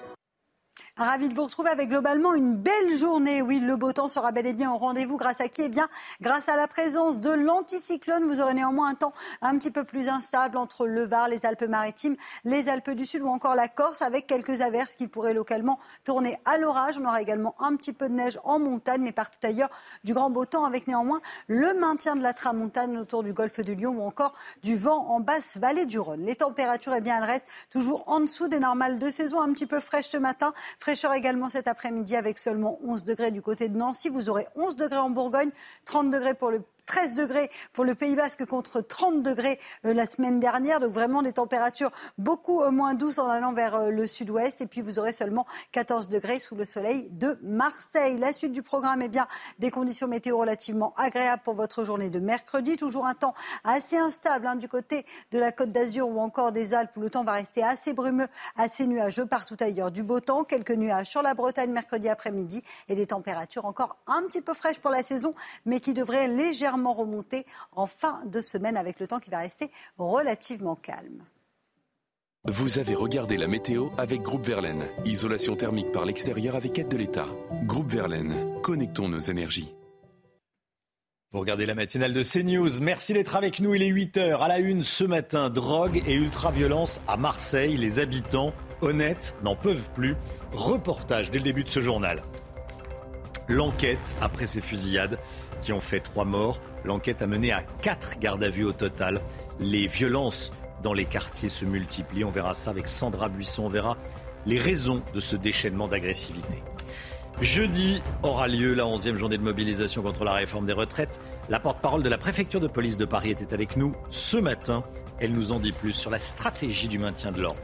Ravi 0.97 1.29
de 1.29 1.35
vous 1.35 1.43
retrouver 1.43 1.69
avec 1.69 1.89
globalement 1.89 2.33
une 2.33 2.55
belle 2.55 2.95
journée. 2.95 3.43
Oui, 3.43 3.59
le 3.59 3.75
beau 3.75 3.93
temps 3.93 4.07
sera 4.07 4.31
bel 4.31 4.47
et 4.47 4.53
bien 4.53 4.71
au 4.71 4.77
rendez-vous. 4.77 5.15
Grâce 5.17 5.41
à 5.41 5.47
qui? 5.47 5.61
Eh 5.61 5.69
bien, 5.69 5.87
grâce 6.21 6.49
à 6.49 6.55
la 6.55 6.67
présence 6.67 7.19
de 7.19 7.29
l'anticyclone. 7.29 8.25
Vous 8.25 8.41
aurez 8.41 8.55
néanmoins 8.55 8.89
un 8.89 8.95
temps 8.95 9.13
un 9.43 9.55
petit 9.59 9.69
peu 9.69 9.83
plus 9.83 10.09
instable 10.09 10.57
entre 10.57 10.87
le 10.87 11.05
Var, 11.05 11.27
les 11.27 11.45
Alpes-Maritimes, 11.45 12.15
les 12.45 12.67
Alpes 12.67 12.89
du 12.89 13.05
Sud 13.05 13.21
ou 13.21 13.27
encore 13.27 13.53
la 13.53 13.67
Corse 13.67 14.01
avec 14.01 14.25
quelques 14.25 14.61
averses 14.61 14.95
qui 14.95 15.07
pourraient 15.07 15.35
localement 15.35 15.77
tourner 16.03 16.39
à 16.45 16.57
l'orage. 16.57 16.97
On 16.99 17.05
aura 17.05 17.21
également 17.21 17.53
un 17.59 17.75
petit 17.75 17.93
peu 17.93 18.09
de 18.09 18.15
neige 18.15 18.39
en 18.43 18.57
montagne, 18.57 19.03
mais 19.03 19.11
partout 19.11 19.37
ailleurs 19.43 19.69
du 20.03 20.15
grand 20.15 20.31
beau 20.31 20.45
temps 20.45 20.65
avec 20.65 20.87
néanmoins 20.87 21.21
le 21.47 21.75
maintien 21.75 22.15
de 22.15 22.23
la 22.23 22.33
tramontane 22.33 22.97
autour 22.97 23.21
du 23.21 23.33
golfe 23.33 23.59
de 23.59 23.73
Lyon 23.73 23.97
ou 23.99 24.01
encore 24.01 24.33
du 24.63 24.75
vent 24.75 25.05
en 25.09 25.19
basse 25.19 25.59
vallée 25.59 25.85
du 25.85 25.99
Rhône. 25.99 26.25
Les 26.25 26.37
températures, 26.37 26.95
eh 26.95 27.01
bien, 27.01 27.17
elles 27.17 27.29
restent 27.29 27.51
toujours 27.69 28.03
en 28.07 28.19
dessous 28.19 28.47
des 28.47 28.59
normales 28.59 28.97
de 28.97 29.09
saison, 29.09 29.41
un 29.41 29.53
petit 29.53 29.67
peu 29.67 29.79
fraîches 29.79 30.07
ce 30.07 30.17
matin. 30.17 30.51
Fraîcheur 30.87 31.11
également 31.11 31.49
cet 31.49 31.67
après-midi 31.67 32.15
avec 32.15 32.39
seulement 32.39 32.79
11 32.81 33.03
degrés 33.03 33.31
du 33.31 33.41
côté 33.41 33.67
de 33.67 33.77
Nancy. 33.77 34.07
Vous 34.07 34.29
aurez 34.29 34.47
11 34.55 34.77
degrés 34.77 34.99
en 34.99 35.09
Bourgogne, 35.09 35.49
30 35.83 36.11
degrés 36.11 36.33
pour 36.33 36.49
le 36.49 36.61
13 36.87 37.13
degrés 37.13 37.51
pour 37.73 37.83
le 37.83 37.93
Pays 37.95 38.15
Basque 38.15 38.45
contre 38.45 38.81
30 38.81 39.21
degrés 39.21 39.59
euh, 39.85 39.93
la 39.93 40.05
semaine 40.05 40.39
dernière. 40.39 40.79
Donc 40.79 40.93
vraiment 40.93 41.21
des 41.21 41.33
températures 41.33 41.91
beaucoup 42.17 42.63
euh, 42.63 42.71
moins 42.71 42.95
douces 42.95 43.19
en 43.19 43.29
allant 43.29 43.53
vers 43.53 43.75
euh, 43.75 43.89
le 43.91 44.07
sud-ouest. 44.07 44.61
Et 44.61 44.67
puis 44.67 44.81
vous 44.81 44.97
aurez 44.97 45.11
seulement 45.11 45.45
14 45.73 46.07
degrés 46.07 46.39
sous 46.39 46.55
le 46.55 46.65
soleil 46.65 47.09
de 47.11 47.37
Marseille. 47.43 48.17
La 48.17 48.31
suite 48.33 48.53
du 48.53 48.63
programme, 48.63 49.01
est 49.01 49.09
bien, 49.09 49.27
des 49.59 49.69
conditions 49.69 50.07
météo 50.07 50.37
relativement 50.37 50.93
agréables 50.95 51.43
pour 51.43 51.55
votre 51.55 51.83
journée 51.83 52.09
de 52.09 52.19
mercredi. 52.19 52.77
Toujours 52.77 53.05
un 53.05 53.13
temps 53.13 53.33
assez 53.65 53.97
instable 53.97 54.47
hein, 54.47 54.55
du 54.55 54.69
côté 54.69 55.05
de 55.31 55.39
la 55.39 55.51
Côte 55.51 55.69
d'Azur 55.69 56.07
ou 56.07 56.19
encore 56.21 56.53
des 56.53 56.73
Alpes 56.73 56.95
où 56.95 57.01
le 57.01 57.09
temps 57.09 57.25
va 57.25 57.33
rester 57.33 57.63
assez 57.63 57.93
brumeux, 57.93 58.27
assez 58.55 58.87
nuageux 58.87 59.25
partout 59.25 59.57
ailleurs. 59.59 59.91
Du 59.91 60.03
beau 60.03 60.21
temps, 60.21 60.45
quelques 60.45 60.71
nuages 60.71 61.07
sur 61.07 61.21
la 61.21 61.33
Bretagne 61.33 61.71
mercredi 61.71 62.07
après-midi 62.07 62.63
et 62.87 62.95
des 62.95 63.07
températures 63.07 63.65
encore 63.65 63.91
un 64.07 64.23
petit 64.23 64.41
peu 64.41 64.53
fraîches 64.53 64.79
pour 64.79 64.91
la 64.91 65.03
saison, 65.03 65.33
mais 65.65 65.81
qui 65.81 65.93
devraient 65.93 66.29
légèrement 66.29 66.76
remonter 66.85 67.45
en 67.71 67.87
fin 67.87 68.23
de 68.25 68.41
semaine 68.41 68.77
avec 68.77 68.99
le 68.99 69.07
temps 69.07 69.19
qui 69.19 69.29
va 69.29 69.39
rester 69.39 69.71
relativement 69.97 70.75
calme. 70.75 71.23
Vous 72.45 72.79
avez 72.79 72.95
regardé 72.95 73.35
la 73.35 73.47
météo 73.47 73.89
avec 73.97 74.21
Groupe 74.21 74.45
Verlaine. 74.45 74.87
Isolation 75.03 75.55
thermique 75.55 75.91
par 75.91 76.05
l'extérieur 76.05 76.55
avec 76.55 76.79
aide 76.79 76.87
de 76.87 76.97
l'État. 76.97 77.27
Groupe 77.63 77.91
Verlaine, 77.91 78.61
connectons 78.61 79.09
nos 79.09 79.19
énergies. 79.19 79.73
Vous 81.33 81.41
regardez 81.41 81.65
la 81.65 81.75
matinale 81.75 82.13
de 82.13 82.23
CNews. 82.23 82.79
Merci 82.79 83.11
d'être 83.11 83.35
avec 83.35 83.59
nous. 83.59 83.75
Il 83.75 83.83
est 83.83 83.91
8h. 83.91 84.39
À 84.39 84.47
la 84.47 84.59
une 84.59 84.81
ce 84.81 85.03
matin, 85.03 85.49
drogue 85.49 86.01
et 86.07 86.13
ultra-violence 86.13 87.01
à 87.05 87.17
Marseille. 87.17 87.75
Les 87.75 87.99
habitants, 87.99 88.53
honnêtes, 88.79 89.35
n'en 89.43 89.57
peuvent 89.57 89.89
plus. 89.93 90.15
Reportage 90.53 91.29
dès 91.29 91.39
le 91.39 91.43
début 91.43 91.65
de 91.65 91.69
ce 91.69 91.81
journal. 91.81 92.23
L'enquête 93.49 94.15
après 94.21 94.47
ces 94.47 94.61
fusillades 94.61 95.19
qui 95.61 95.73
ont 95.73 95.81
fait 95.81 95.99
trois 95.99 96.25
morts. 96.25 96.61
L'enquête 96.83 97.21
a 97.21 97.27
mené 97.27 97.51
à 97.51 97.63
quatre 97.81 98.19
gardes 98.19 98.43
à 98.43 98.49
vue 98.49 98.65
au 98.65 98.73
total. 98.73 99.21
Les 99.59 99.87
violences 99.87 100.51
dans 100.83 100.93
les 100.93 101.05
quartiers 101.05 101.49
se 101.49 101.65
multiplient. 101.65 102.23
On 102.23 102.29
verra 102.29 102.53
ça 102.53 102.71
avec 102.71 102.87
Sandra 102.87 103.29
Buisson. 103.29 103.65
On 103.65 103.69
verra 103.69 103.97
les 104.45 104.57
raisons 104.57 105.01
de 105.13 105.19
ce 105.19 105.35
déchaînement 105.35 105.87
d'agressivité. 105.87 106.61
Jeudi 107.41 108.01
aura 108.23 108.47
lieu 108.47 108.73
la 108.73 108.85
11e 108.85 109.15
journée 109.15 109.37
de 109.37 109.43
mobilisation 109.43 110.01
contre 110.01 110.23
la 110.23 110.33
réforme 110.33 110.65
des 110.65 110.73
retraites. 110.73 111.19
La 111.49 111.59
porte-parole 111.59 112.01
de 112.01 112.09
la 112.09 112.17
préfecture 112.17 112.59
de 112.59 112.67
police 112.67 112.97
de 112.97 113.05
Paris 113.05 113.29
était 113.29 113.53
avec 113.53 113.77
nous 113.77 113.93
ce 114.09 114.37
matin. 114.37 114.83
Elle 115.19 115.33
nous 115.33 115.51
en 115.51 115.59
dit 115.59 115.71
plus 115.71 115.93
sur 115.93 116.09
la 116.09 116.17
stratégie 116.17 116.87
du 116.87 116.97
maintien 116.97 117.31
de 117.31 117.41
l'ordre. 117.41 117.59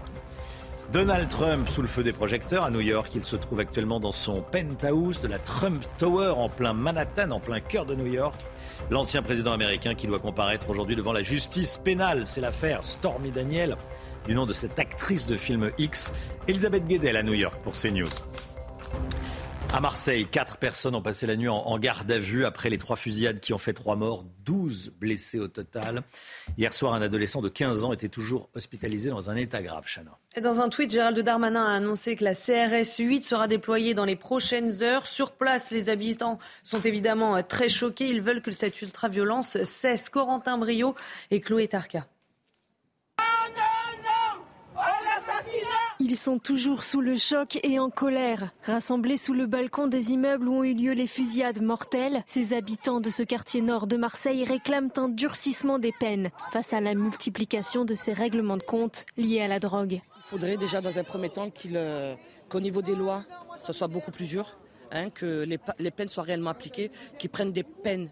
Donald 0.93 1.27
Trump 1.27 1.67
sous 1.69 1.81
le 1.81 1.87
feu 1.87 2.03
des 2.03 2.13
projecteurs 2.13 2.63
à 2.63 2.69
New 2.69 2.79
York. 2.79 3.11
Il 3.15 3.25
se 3.25 3.35
trouve 3.35 3.59
actuellement 3.59 3.99
dans 3.99 4.11
son 4.11 4.43
penthouse 4.43 5.21
de 5.21 5.27
la 5.27 5.39
Trump 5.39 5.83
Tower 5.97 6.35
en 6.37 6.49
plein 6.49 6.73
Manhattan, 6.73 7.31
en 7.31 7.39
plein 7.39 7.61
cœur 7.61 7.87
de 7.87 7.95
New 7.95 8.05
York. 8.05 8.39
L'ancien 8.91 9.23
président 9.23 9.53
américain 9.53 9.95
qui 9.95 10.05
doit 10.05 10.19
comparaître 10.19 10.69
aujourd'hui 10.69 10.95
devant 10.95 11.11
la 11.11 11.23
justice 11.23 11.81
pénale, 11.83 12.27
c'est 12.27 12.41
l'affaire 12.41 12.83
Stormy 12.83 13.31
Daniel, 13.31 13.75
du 14.27 14.35
nom 14.35 14.45
de 14.45 14.53
cette 14.53 14.77
actrice 14.77 15.25
de 15.25 15.35
film 15.35 15.71
X, 15.79 16.13
Elisabeth 16.47 16.85
Guedel 16.85 17.17
à 17.17 17.23
New 17.23 17.33
York 17.33 17.59
pour 17.63 17.73
CNews. 17.73 18.13
À 19.73 19.79
Marseille, 19.79 20.27
quatre 20.27 20.57
personnes 20.57 20.93
ont 20.93 21.01
passé 21.01 21.25
la 21.25 21.35
nuit 21.35 21.49
en, 21.49 21.79
garde 21.79 22.11
à 22.11 22.19
vue 22.19 22.45
après 22.45 22.69
les 22.69 22.77
trois 22.77 22.97
fusillades 22.97 23.39
qui 23.39 23.53
ont 23.53 23.57
fait 23.57 23.73
trois 23.73 23.95
morts, 23.95 24.25
12 24.45 24.93
blessés 24.99 25.39
au 25.39 25.47
total. 25.47 26.03
Hier 26.55 26.71
soir, 26.71 26.93
un 26.93 27.01
adolescent 27.01 27.41
de 27.41 27.49
15 27.49 27.83
ans 27.83 27.93
était 27.93 28.09
toujours 28.09 28.51
hospitalisé 28.53 29.09
dans 29.09 29.31
un 29.31 29.35
état 29.35 29.63
grave, 29.63 29.85
Chana. 29.87 30.19
Dans 30.41 30.61
un 30.61 30.69
tweet, 30.69 30.89
Gérald 30.89 31.19
Darmanin 31.19 31.63
a 31.63 31.75
annoncé 31.75 32.15
que 32.15 32.23
la 32.23 32.33
CRS 32.33 32.97
8 32.97 33.23
sera 33.23 33.47
déployée 33.47 33.93
dans 33.93 34.03
les 34.03 34.15
prochaines 34.15 34.81
heures. 34.81 35.05
Sur 35.05 35.33
place, 35.33 35.69
les 35.69 35.91
habitants 35.91 36.39
sont 36.63 36.81
évidemment 36.81 37.43
très 37.43 37.69
choqués. 37.69 38.07
Ils 38.07 38.21
veulent 38.21 38.41
que 38.41 38.51
cette 38.51 38.81
ultra-violence 38.81 39.61
cesse. 39.63 40.09
Corentin 40.09 40.57
Brio 40.57 40.95
et 41.29 41.39
Chloé 41.39 41.67
Tarka. 41.67 42.07
Ils 46.05 46.17
sont 46.17 46.37
toujours 46.37 46.83
sous 46.83 46.99
le 46.99 47.15
choc 47.15 47.57
et 47.63 47.79
en 47.79 47.89
colère. 47.89 48.51
Rassemblés 48.65 49.15
sous 49.15 49.31
le 49.31 49.45
balcon 49.45 49.87
des 49.87 50.11
immeubles 50.11 50.49
où 50.49 50.55
ont 50.55 50.63
eu 50.65 50.73
lieu 50.73 50.91
les 50.91 51.07
fusillades 51.07 51.61
mortelles, 51.61 52.25
ces 52.27 52.51
habitants 52.51 52.99
de 52.99 53.09
ce 53.09 53.23
quartier 53.23 53.61
nord 53.61 53.87
de 53.87 53.95
Marseille 53.95 54.43
réclament 54.43 54.91
un 54.97 55.07
durcissement 55.07 55.79
des 55.79 55.93
peines 55.97 56.29
face 56.51 56.73
à 56.73 56.81
la 56.81 56.93
multiplication 56.93 57.85
de 57.85 57.93
ces 57.93 58.11
règlements 58.11 58.57
de 58.57 58.63
compte 58.63 59.05
liés 59.15 59.39
à 59.39 59.47
la 59.47 59.61
drogue. 59.61 59.93
Il 59.93 60.23
faudrait 60.25 60.57
déjà 60.57 60.81
dans 60.81 60.99
un 60.99 61.05
premier 61.05 61.29
temps 61.29 61.49
euh, 61.67 62.15
qu'au 62.49 62.59
niveau 62.59 62.81
des 62.81 62.95
lois, 62.95 63.23
ce 63.57 63.71
soit 63.71 63.87
beaucoup 63.87 64.11
plus 64.11 64.25
dur, 64.25 64.57
hein, 64.91 65.09
que 65.09 65.45
les, 65.45 65.91
peines 65.91 66.09
soient 66.09 66.23
réellement 66.23 66.49
appliquées, 66.49 66.91
qu'ils 67.17 67.29
prennent 67.29 67.53
des 67.53 67.63
peines 67.63 68.09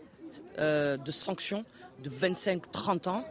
euh, 0.59 0.95
de 0.95 1.11
sanctions 1.11 1.65
de 2.01 2.09
25-30 2.09 3.09
ans 3.09 3.25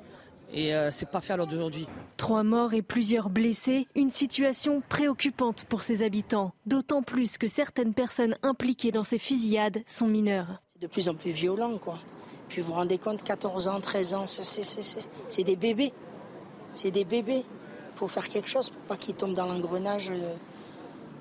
et 0.52 0.74
euh, 0.74 0.90
c'est 0.90 1.08
pas 1.10 1.20
fait 1.20 1.32
à 1.32 1.36
l'heure 1.36 1.46
d'aujourd'hui. 1.46 1.86
Trois 2.16 2.42
morts 2.42 2.74
et 2.74 2.82
plusieurs 2.82 3.30
blessés, 3.30 3.86
une 3.94 4.10
situation 4.10 4.82
préoccupante 4.88 5.64
pour 5.64 5.82
ses 5.82 6.02
habitants, 6.02 6.52
d'autant 6.66 7.02
plus 7.02 7.38
que 7.38 7.48
certaines 7.48 7.94
personnes 7.94 8.36
impliquées 8.42 8.92
dans 8.92 9.04
ces 9.04 9.18
fusillades 9.18 9.82
sont 9.86 10.06
mineures. 10.06 10.62
C'est 10.74 10.82
de 10.82 10.86
plus 10.86 11.08
en 11.08 11.14
plus 11.14 11.30
violent, 11.30 11.78
quoi. 11.78 11.98
Puis 12.48 12.60
vous 12.60 12.68
vous 12.68 12.74
rendez 12.74 12.98
compte, 12.98 13.22
14 13.22 13.68
ans, 13.68 13.80
13 13.80 14.14
ans, 14.14 14.24
c'est 14.26 15.44
des 15.44 15.56
bébés. 15.56 15.92
C'est 16.74 16.90
des 16.90 17.04
bébés. 17.04 17.44
Il 17.94 17.98
faut 17.98 18.08
faire 18.08 18.28
quelque 18.28 18.48
chose 18.48 18.70
pour 18.70 18.80
pas 18.82 18.96
qu'ils 18.96 19.14
tombent 19.14 19.34
dans 19.34 19.46
l'engrenage. 19.46 20.10
Euh, 20.10 20.34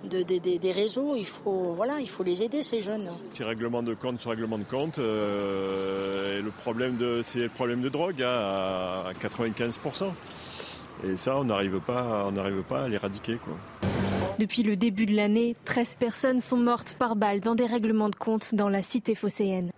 de, 0.03 0.23
des 0.23 0.71
réseaux. 0.71 1.15
Il 1.15 1.25
faut, 1.25 1.73
voilà, 1.75 1.99
il 1.99 2.09
faut 2.09 2.23
les 2.23 2.43
aider, 2.43 2.63
ces 2.63 2.81
jeunes. 2.81 3.09
Petit 3.31 3.43
règlement 3.43 3.83
de 3.83 3.93
compte 3.93 4.19
sur 4.19 4.31
règlement 4.31 4.57
de 4.57 4.63
compte. 4.63 4.99
Euh, 4.99 6.39
et 6.39 6.41
le 6.41 6.51
problème 6.51 6.97
de, 6.97 7.21
c'est 7.23 7.39
le 7.39 7.49
problème 7.49 7.81
de 7.81 7.89
drogue 7.89 8.21
hein, 8.21 8.27
à 8.29 9.11
95%. 9.21 10.05
Et 11.05 11.17
ça, 11.17 11.39
on 11.39 11.45
n'arrive 11.45 11.79
pas, 11.79 12.25
on 12.27 12.31
n'arrive 12.31 12.63
pas 12.63 12.83
à 12.83 12.87
l'éradiquer. 12.87 13.37
Quoi. 13.43 13.53
Depuis 14.37 14.63
le 14.63 14.75
début 14.75 15.05
de 15.05 15.15
l'année, 15.15 15.55
13 15.65 15.95
personnes 15.95 16.39
sont 16.39 16.57
mortes 16.57 16.95
par 16.97 17.15
balle 17.15 17.41
dans 17.41 17.55
des 17.55 17.65
règlements 17.65 18.09
de 18.09 18.15
compte 18.15 18.55
dans 18.55 18.69
la 18.69 18.81
cité 18.81 19.15
phocéenne. 19.15 19.71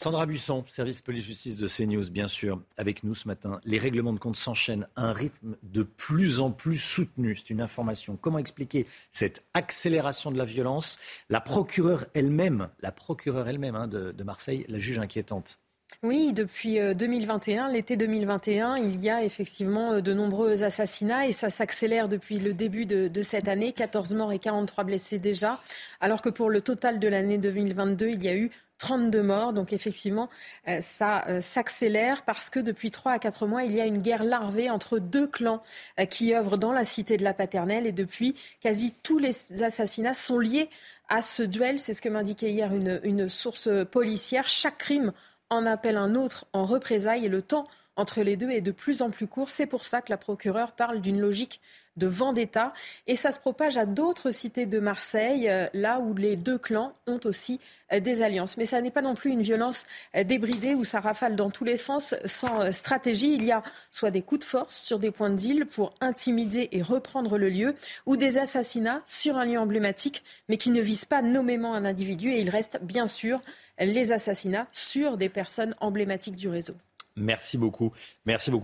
Sandra 0.00 0.26
Buisson, 0.26 0.64
service 0.68 1.02
police-justice 1.02 1.56
de 1.56 1.66
CNews, 1.66 2.08
bien 2.08 2.28
sûr, 2.28 2.62
avec 2.76 3.02
nous 3.02 3.16
ce 3.16 3.26
matin. 3.26 3.60
Les 3.64 3.78
règlements 3.78 4.12
de 4.12 4.20
compte 4.20 4.36
s'enchaînent 4.36 4.86
à 4.94 5.02
un 5.02 5.12
rythme 5.12 5.56
de 5.64 5.82
plus 5.82 6.38
en 6.38 6.52
plus 6.52 6.76
soutenu. 6.76 7.34
C'est 7.34 7.50
une 7.50 7.60
information. 7.60 8.16
Comment 8.16 8.38
expliquer 8.38 8.86
cette 9.10 9.42
accélération 9.54 10.30
de 10.30 10.38
la 10.38 10.44
violence? 10.44 11.00
La 11.30 11.40
procureure 11.40 12.06
elle-même, 12.14 12.68
la 12.78 12.92
procureure 12.92 13.48
elle-même 13.48 13.74
hein, 13.74 13.88
de, 13.88 14.22
Marseille, 14.22 14.64
la 14.68 14.78
juge 14.78 15.00
inquiétante. 15.00 15.58
Oui, 16.04 16.32
depuis 16.32 16.78
2021, 16.78 17.68
euh, 17.68 17.72
l'été 17.72 17.96
2021, 17.96 18.76
il 18.76 19.00
y 19.00 19.10
a 19.10 19.24
effectivement 19.24 19.94
euh, 19.94 20.00
de 20.00 20.12
nombreux 20.12 20.62
assassinats 20.62 21.26
et 21.26 21.32
ça 21.32 21.50
s'accélère 21.50 22.08
depuis 22.08 22.38
le 22.38 22.52
début 22.52 22.86
de, 22.86 23.08
de, 23.08 23.22
cette 23.22 23.48
année. 23.48 23.72
14 23.72 24.14
morts 24.14 24.32
et 24.32 24.38
43 24.38 24.84
blessés 24.84 25.18
déjà, 25.18 25.58
alors 25.98 26.22
que 26.22 26.28
pour 26.28 26.50
le 26.50 26.60
total 26.60 27.00
de 27.00 27.08
l'année 27.08 27.38
2022, 27.38 28.10
il 28.10 28.22
y 28.22 28.28
a 28.28 28.36
eu 28.36 28.52
32 28.78 29.22
morts. 29.22 29.52
Donc 29.52 29.72
effectivement, 29.72 30.28
euh, 30.68 30.80
ça 30.80 31.26
euh, 31.28 31.40
s'accélère 31.40 32.22
parce 32.22 32.50
que 32.50 32.60
depuis 32.60 32.90
3 32.90 33.12
à 33.12 33.18
4 33.18 33.46
mois, 33.46 33.64
il 33.64 33.74
y 33.74 33.80
a 33.80 33.86
une 33.86 33.98
guerre 33.98 34.24
larvée 34.24 34.70
entre 34.70 34.98
deux 34.98 35.26
clans 35.26 35.62
euh, 36.00 36.04
qui 36.04 36.34
œuvrent 36.34 36.58
dans 36.58 36.72
la 36.72 36.84
cité 36.84 37.16
de 37.16 37.24
la 37.24 37.34
paternelle. 37.34 37.86
Et 37.86 37.92
depuis, 37.92 38.34
quasi 38.60 38.94
tous 39.02 39.18
les 39.18 39.62
assassinats 39.62 40.14
sont 40.14 40.38
liés 40.38 40.70
à 41.08 41.22
ce 41.22 41.42
duel. 41.42 41.78
C'est 41.78 41.94
ce 41.94 42.02
que 42.02 42.08
m'indiquait 42.08 42.50
hier 42.50 42.74
une, 42.74 43.00
une 43.02 43.28
source 43.28 43.68
policière. 43.90 44.48
Chaque 44.48 44.78
crime 44.78 45.12
en 45.50 45.66
appelle 45.66 45.96
un 45.96 46.14
autre 46.14 46.46
en 46.52 46.64
représailles 46.64 47.26
et 47.26 47.30
le 47.30 47.42
temps 47.42 47.64
entre 47.96 48.22
les 48.22 48.36
deux 48.36 48.50
est 48.50 48.60
de 48.60 48.70
plus 48.70 49.02
en 49.02 49.10
plus 49.10 49.26
court. 49.26 49.50
C'est 49.50 49.66
pour 49.66 49.84
ça 49.84 50.02
que 50.02 50.10
la 50.10 50.18
procureure 50.18 50.72
parle 50.72 51.00
d'une 51.00 51.20
logique 51.20 51.60
de 51.98 52.06
vendetta. 52.06 52.72
Et 53.06 53.16
ça 53.16 53.32
se 53.32 53.38
propage 53.38 53.76
à 53.76 53.84
d'autres 53.84 54.30
cités 54.30 54.66
de 54.66 54.78
Marseille, 54.78 55.48
euh, 55.48 55.66
là 55.74 56.00
où 56.00 56.14
les 56.14 56.36
deux 56.36 56.58
clans 56.58 56.92
ont 57.06 57.20
aussi 57.24 57.60
euh, 57.92 58.00
des 58.00 58.22
alliances. 58.22 58.56
Mais 58.56 58.66
ça 58.66 58.80
n'est 58.80 58.90
pas 58.90 59.02
non 59.02 59.14
plus 59.14 59.30
une 59.30 59.42
violence 59.42 59.84
euh, 60.16 60.24
débridée 60.24 60.74
où 60.74 60.84
ça 60.84 61.00
rafale 61.00 61.36
dans 61.36 61.50
tous 61.50 61.64
les 61.64 61.76
sens 61.76 62.14
sans 62.24 62.72
stratégie. 62.72 63.34
Il 63.34 63.44
y 63.44 63.52
a 63.52 63.62
soit 63.90 64.10
des 64.10 64.22
coups 64.22 64.40
de 64.40 64.44
force 64.44 64.76
sur 64.76 64.98
des 64.98 65.10
points 65.10 65.30
de 65.30 65.36
deal 65.36 65.66
pour 65.66 65.92
intimider 66.00 66.68
et 66.72 66.82
reprendre 66.82 67.36
le 67.36 67.48
lieu, 67.48 67.74
ou 68.06 68.16
des 68.16 68.38
assassinats 68.38 69.02
sur 69.04 69.36
un 69.36 69.44
lieu 69.44 69.58
emblématique, 69.58 70.22
mais 70.48 70.56
qui 70.56 70.70
ne 70.70 70.80
visent 70.80 71.04
pas 71.04 71.22
nommément 71.22 71.74
un 71.74 71.84
individu. 71.84 72.30
Et 72.32 72.40
il 72.40 72.50
reste 72.50 72.78
bien 72.82 73.06
sûr 73.06 73.40
les 73.78 74.12
assassinats 74.12 74.66
sur 74.72 75.16
des 75.16 75.28
personnes 75.28 75.74
emblématiques 75.80 76.36
du 76.36 76.48
réseau. 76.48 76.74
Merci 77.20 77.58
beaucoup. 77.58 77.92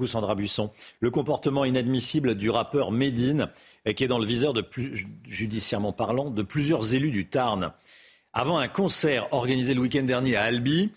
Sandra 0.07 0.35
Buisson. 0.35 0.71
Le 1.01 1.11
comportement 1.11 1.65
inadmissible 1.65 2.35
du 2.35 2.51
rappeur 2.51 2.91
Médine, 2.91 3.49
qui 3.97 4.05
est 4.05 4.09
dans 4.09 4.19
le 4.19 4.27
viseur, 4.27 4.53
de 4.53 4.61
plus, 4.61 5.07
judiciairement 5.25 5.93
parlant, 5.93 6.31
de 6.31 6.43
plusieurs 6.43 6.95
élus 6.95 7.11
du 7.11 7.29
Tarn. 7.29 7.73
Avant 8.33 8.59
un 8.59 8.69
concert 8.69 9.33
organisé 9.33 9.75
le 9.75 9.81
week-end 9.81 10.03
dernier 10.03 10.37
à 10.37 10.43
Albi, 10.43 10.91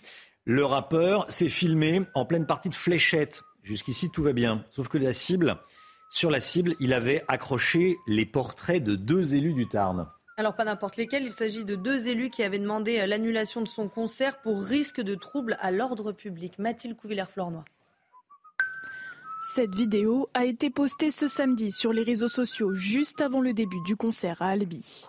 le 0.44 0.64
rappeur 0.64 1.26
s'est 1.30 1.48
filmé 1.48 2.02
en 2.14 2.24
pleine 2.24 2.46
partie 2.46 2.68
de 2.68 2.74
fléchette. 2.74 3.42
Jusqu'ici, 3.62 4.10
tout 4.10 4.22
va 4.22 4.32
bien. 4.32 4.64
Sauf 4.72 4.88
que 4.88 4.98
la 4.98 5.12
cible, 5.12 5.58
sur 6.10 6.30
la 6.30 6.40
cible, 6.40 6.74
il 6.80 6.92
avait 6.92 7.22
accroché 7.28 7.96
les 8.06 8.24
portraits 8.24 8.82
de 8.82 8.96
deux 8.96 9.34
élus 9.34 9.52
du 9.52 9.68
Tarn. 9.68 10.08
Alors 10.38 10.54
pas 10.54 10.64
n'importe 10.64 10.96
lesquels, 10.96 11.24
il 11.24 11.32
s'agit 11.32 11.64
de 11.64 11.74
deux 11.74 12.08
élus 12.08 12.30
qui 12.30 12.44
avaient 12.44 12.60
demandé 12.60 13.00
euh, 13.00 13.06
l'annulation 13.06 13.60
de 13.60 13.66
son 13.66 13.88
concert 13.88 14.40
pour 14.40 14.62
risque 14.62 15.00
de 15.00 15.16
trouble 15.16 15.56
à 15.58 15.72
l'ordre 15.72 16.12
public. 16.12 16.60
Mathilde 16.60 16.96
Couvillère-Flornois. 16.96 17.64
Cette 19.42 19.74
vidéo 19.74 20.28
a 20.34 20.44
été 20.44 20.70
postée 20.70 21.10
ce 21.10 21.26
samedi 21.26 21.72
sur 21.72 21.92
les 21.92 22.04
réseaux 22.04 22.28
sociaux 22.28 22.72
juste 22.72 23.20
avant 23.20 23.40
le 23.40 23.52
début 23.52 23.80
du 23.84 23.96
concert 23.96 24.40
à 24.40 24.50
Albi. 24.50 25.08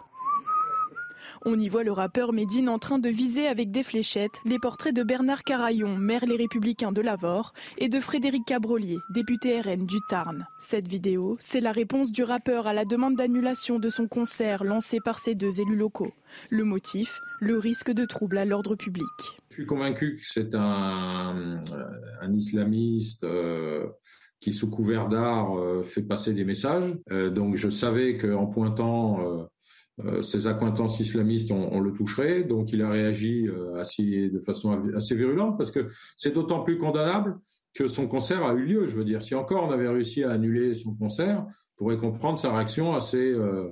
On 1.46 1.58
y 1.58 1.70
voit 1.70 1.84
le 1.84 1.94
rappeur 1.94 2.34
Médine 2.34 2.68
en 2.68 2.80
train 2.80 3.00
de 3.00 3.08
viser 3.08 3.48
avec 3.48 3.72
des 3.72 3.84
fléchettes 3.84 4.42
les 4.46 4.60
portraits 4.60 4.94
de 4.94 5.04
Bernard 5.04 5.44
Carayon, 5.44 5.96
maire 5.96 6.26
Les 6.26 6.36
Républicains 6.36 6.92
de 6.92 7.02
Lavore, 7.02 7.54
et 7.78 7.88
de 7.88 8.00
Frédéric 8.02 8.44
Cabrolier, 8.46 8.98
député 9.10 9.62
RN 9.62 9.86
du 9.86 10.00
Tarn. 10.10 10.48
Cette 10.58 10.90
vidéo, 10.90 11.38
c'est 11.40 11.62
la 11.62 11.72
réponse 11.72 12.12
du 12.12 12.24
rappeur 12.24 12.68
à 12.68 12.74
la 12.74 12.84
demande 12.84 13.16
d'annulation 13.16 13.80
de 13.80 13.88
son 13.88 14.08
concert 14.08 14.66
lancé 14.66 15.00
par 15.00 15.20
ces 15.20 15.34
deux 15.34 15.62
élus 15.62 15.78
locaux. 15.78 16.12
Le 16.50 16.66
motif, 16.66 17.20
le 17.40 17.58
risque 17.58 17.92
de 17.92 18.06
trouble 18.06 18.38
à 18.38 18.44
l'ordre 18.44 18.76
public. 18.76 19.08
Je 19.50 19.56
suis 19.56 19.66
convaincu 19.66 20.18
que 20.18 20.26
c'est 20.26 20.54
un, 20.56 21.58
euh, 21.72 22.34
islamiste. 22.34 23.24
Euh, 23.24 23.88
qui 24.42 24.54
sous 24.54 24.70
couvert 24.70 25.10
d'art 25.10 25.60
euh, 25.60 25.84
fait 25.84 26.02
passer 26.02 26.32
des 26.32 26.46
messages. 26.46 26.96
donc 27.10 27.58
je 27.58 27.68
savais 27.68 28.16
qu'en 28.16 28.46
pointant 28.46 29.50
ses 30.22 30.48
accointances 30.48 31.00
islamistes, 31.00 31.52
on, 31.52 31.80
le 31.80 31.92
toucherait. 31.92 32.44
Donc 32.44 32.72
il 32.72 32.82
a 32.82 32.90
réagi 32.90 33.48
euh, 33.48 33.82
de 34.30 34.40
façon 34.40 34.78
assez 34.96 35.16
virulente 35.16 35.58
parce 35.58 35.72
que 35.72 35.88
c'est 36.18 36.34
d'autant 36.34 36.64
plus 36.64 36.78
condamnable 36.78 37.38
que 37.74 37.88
son 37.88 38.08
concert 38.08 38.44
a 38.44 38.54
eu 38.54 38.66
lieu. 38.66 38.88
Je 38.88 38.96
veux 38.96 39.06
dire, 39.06 39.22
si 39.22 39.36
encore 39.36 39.64
on 39.64 39.72
avait 39.72 39.90
réussi 39.90 40.24
à 40.24 40.32
annuler 40.32 40.76
son 40.76 40.96
concert, 40.96 41.46
on 41.46 41.78
pourrait 41.78 41.98
comprendre 41.98 42.40
sa 42.40 42.54
réaction 42.54 42.94
assez, 42.94 43.32
euh, 43.32 43.70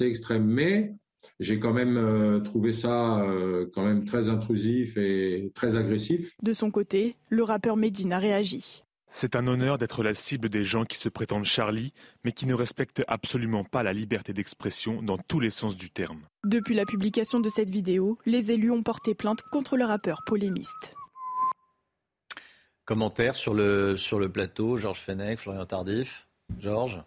extrême. 0.00 0.44
Mais 0.46 0.94
j'ai 1.38 1.58
quand 1.58 1.72
même 1.72 2.42
trouvé 2.42 2.72
ça 2.72 3.24
quand 3.72 3.84
même 3.84 4.04
très 4.04 4.28
intrusif 4.28 4.96
et 4.96 5.52
très 5.54 5.76
agressif. 5.76 6.34
De 6.42 6.52
son 6.52 6.72
côté, 6.72 7.14
le 7.28 7.44
rappeur 7.44 7.76
Medine 7.76 8.12
a 8.12 8.18
réagi. 8.18 8.82
C'est 9.14 9.36
un 9.36 9.46
honneur 9.46 9.76
d'être 9.76 10.02
la 10.02 10.14
cible 10.14 10.48
des 10.48 10.64
gens 10.64 10.84
qui 10.84 10.96
se 10.96 11.10
prétendent 11.10 11.44
Charlie, 11.44 11.92
mais 12.24 12.32
qui 12.32 12.46
ne 12.46 12.54
respectent 12.54 13.04
absolument 13.06 13.62
pas 13.62 13.82
la 13.82 13.92
liberté 13.92 14.32
d'expression 14.32 15.02
dans 15.02 15.18
tous 15.18 15.38
les 15.38 15.50
sens 15.50 15.76
du 15.76 15.90
terme. 15.90 16.22
Depuis 16.44 16.74
la 16.74 16.86
publication 16.86 17.38
de 17.38 17.50
cette 17.50 17.68
vidéo, 17.68 18.18
les 18.24 18.52
élus 18.52 18.70
ont 18.70 18.82
porté 18.82 19.14
plainte 19.14 19.42
contre 19.52 19.76
le 19.76 19.84
rappeur 19.84 20.22
polémiste. 20.24 20.94
Commentaire 22.86 23.36
sur 23.36 23.52
le, 23.52 23.98
sur 23.98 24.18
le 24.18 24.30
plateau, 24.30 24.76
Georges 24.76 25.02
Fenech, 25.02 25.40
Florian 25.40 25.66
Tardif. 25.66 26.26
Georges? 26.58 27.02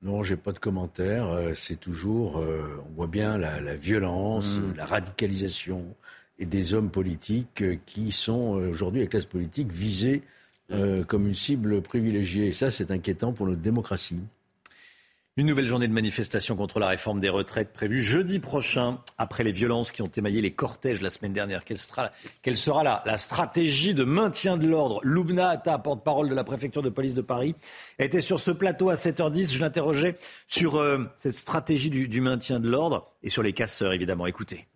Non, 0.00 0.22
j'ai 0.22 0.36
pas 0.36 0.52
de 0.52 0.60
commentaire. 0.60 1.26
Euh, 1.28 1.54
c'est 1.54 1.76
toujours, 1.76 2.38
euh, 2.38 2.80
on 2.88 2.94
voit 2.94 3.08
bien 3.08 3.36
la, 3.36 3.74
violence, 3.74 4.58
mmh. 4.58 4.74
la 4.76 4.86
radicalisation 4.86 5.96
et 6.38 6.46
des 6.46 6.72
hommes 6.72 6.90
politiques 6.90 7.62
euh, 7.62 7.76
qui 7.84 8.12
sont 8.12 8.52
aujourd'hui 8.70 9.00
la 9.00 9.08
classe 9.08 9.26
politique 9.26 9.72
visée 9.72 10.22
euh, 10.70 11.04
comme 11.04 11.26
une 11.26 11.34
cible 11.34 11.82
privilégiée. 11.82 12.48
Et 12.48 12.52
ça, 12.52 12.70
c'est 12.70 12.90
inquiétant 12.90 13.32
pour 13.32 13.46
notre 13.46 13.60
démocratie. 13.60 14.20
Une 15.38 15.46
nouvelle 15.46 15.66
journée 15.66 15.88
de 15.88 15.94
manifestation 15.94 16.56
contre 16.56 16.78
la 16.78 16.88
réforme 16.88 17.18
des 17.18 17.30
retraites 17.30 17.72
prévue 17.72 18.02
jeudi 18.02 18.38
prochain, 18.38 19.00
après 19.16 19.44
les 19.44 19.52
violences 19.52 19.90
qui 19.90 20.02
ont 20.02 20.10
émaillé 20.14 20.42
les 20.42 20.52
cortèges 20.52 21.00
la 21.00 21.08
semaine 21.08 21.32
dernière. 21.32 21.64
Quelle 21.64 21.78
sera, 21.78 22.10
quelle 22.42 22.58
sera 22.58 22.84
la, 22.84 23.02
la, 23.06 23.16
stratégie 23.16 23.94
de 23.94 24.04
maintien 24.04 24.58
de 24.58 24.68
l'ordre? 24.68 25.00
Loubna 25.02 25.48
Atta, 25.48 25.78
porte-parole 25.78 26.28
de 26.28 26.34
la 26.34 26.44
préfecture 26.44 26.82
de 26.82 26.90
police 26.90 27.14
de 27.14 27.22
Paris, 27.22 27.54
était 27.98 28.20
sur 28.20 28.40
ce 28.40 28.50
plateau 28.50 28.90
à 28.90 28.94
7h10. 28.94 29.54
Je 29.54 29.60
l'interrogeais 29.60 30.16
sur 30.48 30.76
euh, 30.76 30.98
cette 31.16 31.34
stratégie 31.34 31.88
du, 31.88 32.08
du 32.08 32.20
maintien 32.20 32.60
de 32.60 32.68
l'ordre 32.68 33.08
et 33.22 33.30
sur 33.30 33.42
les 33.42 33.54
casseurs, 33.54 33.94
évidemment. 33.94 34.26
Écoutez. 34.26 34.66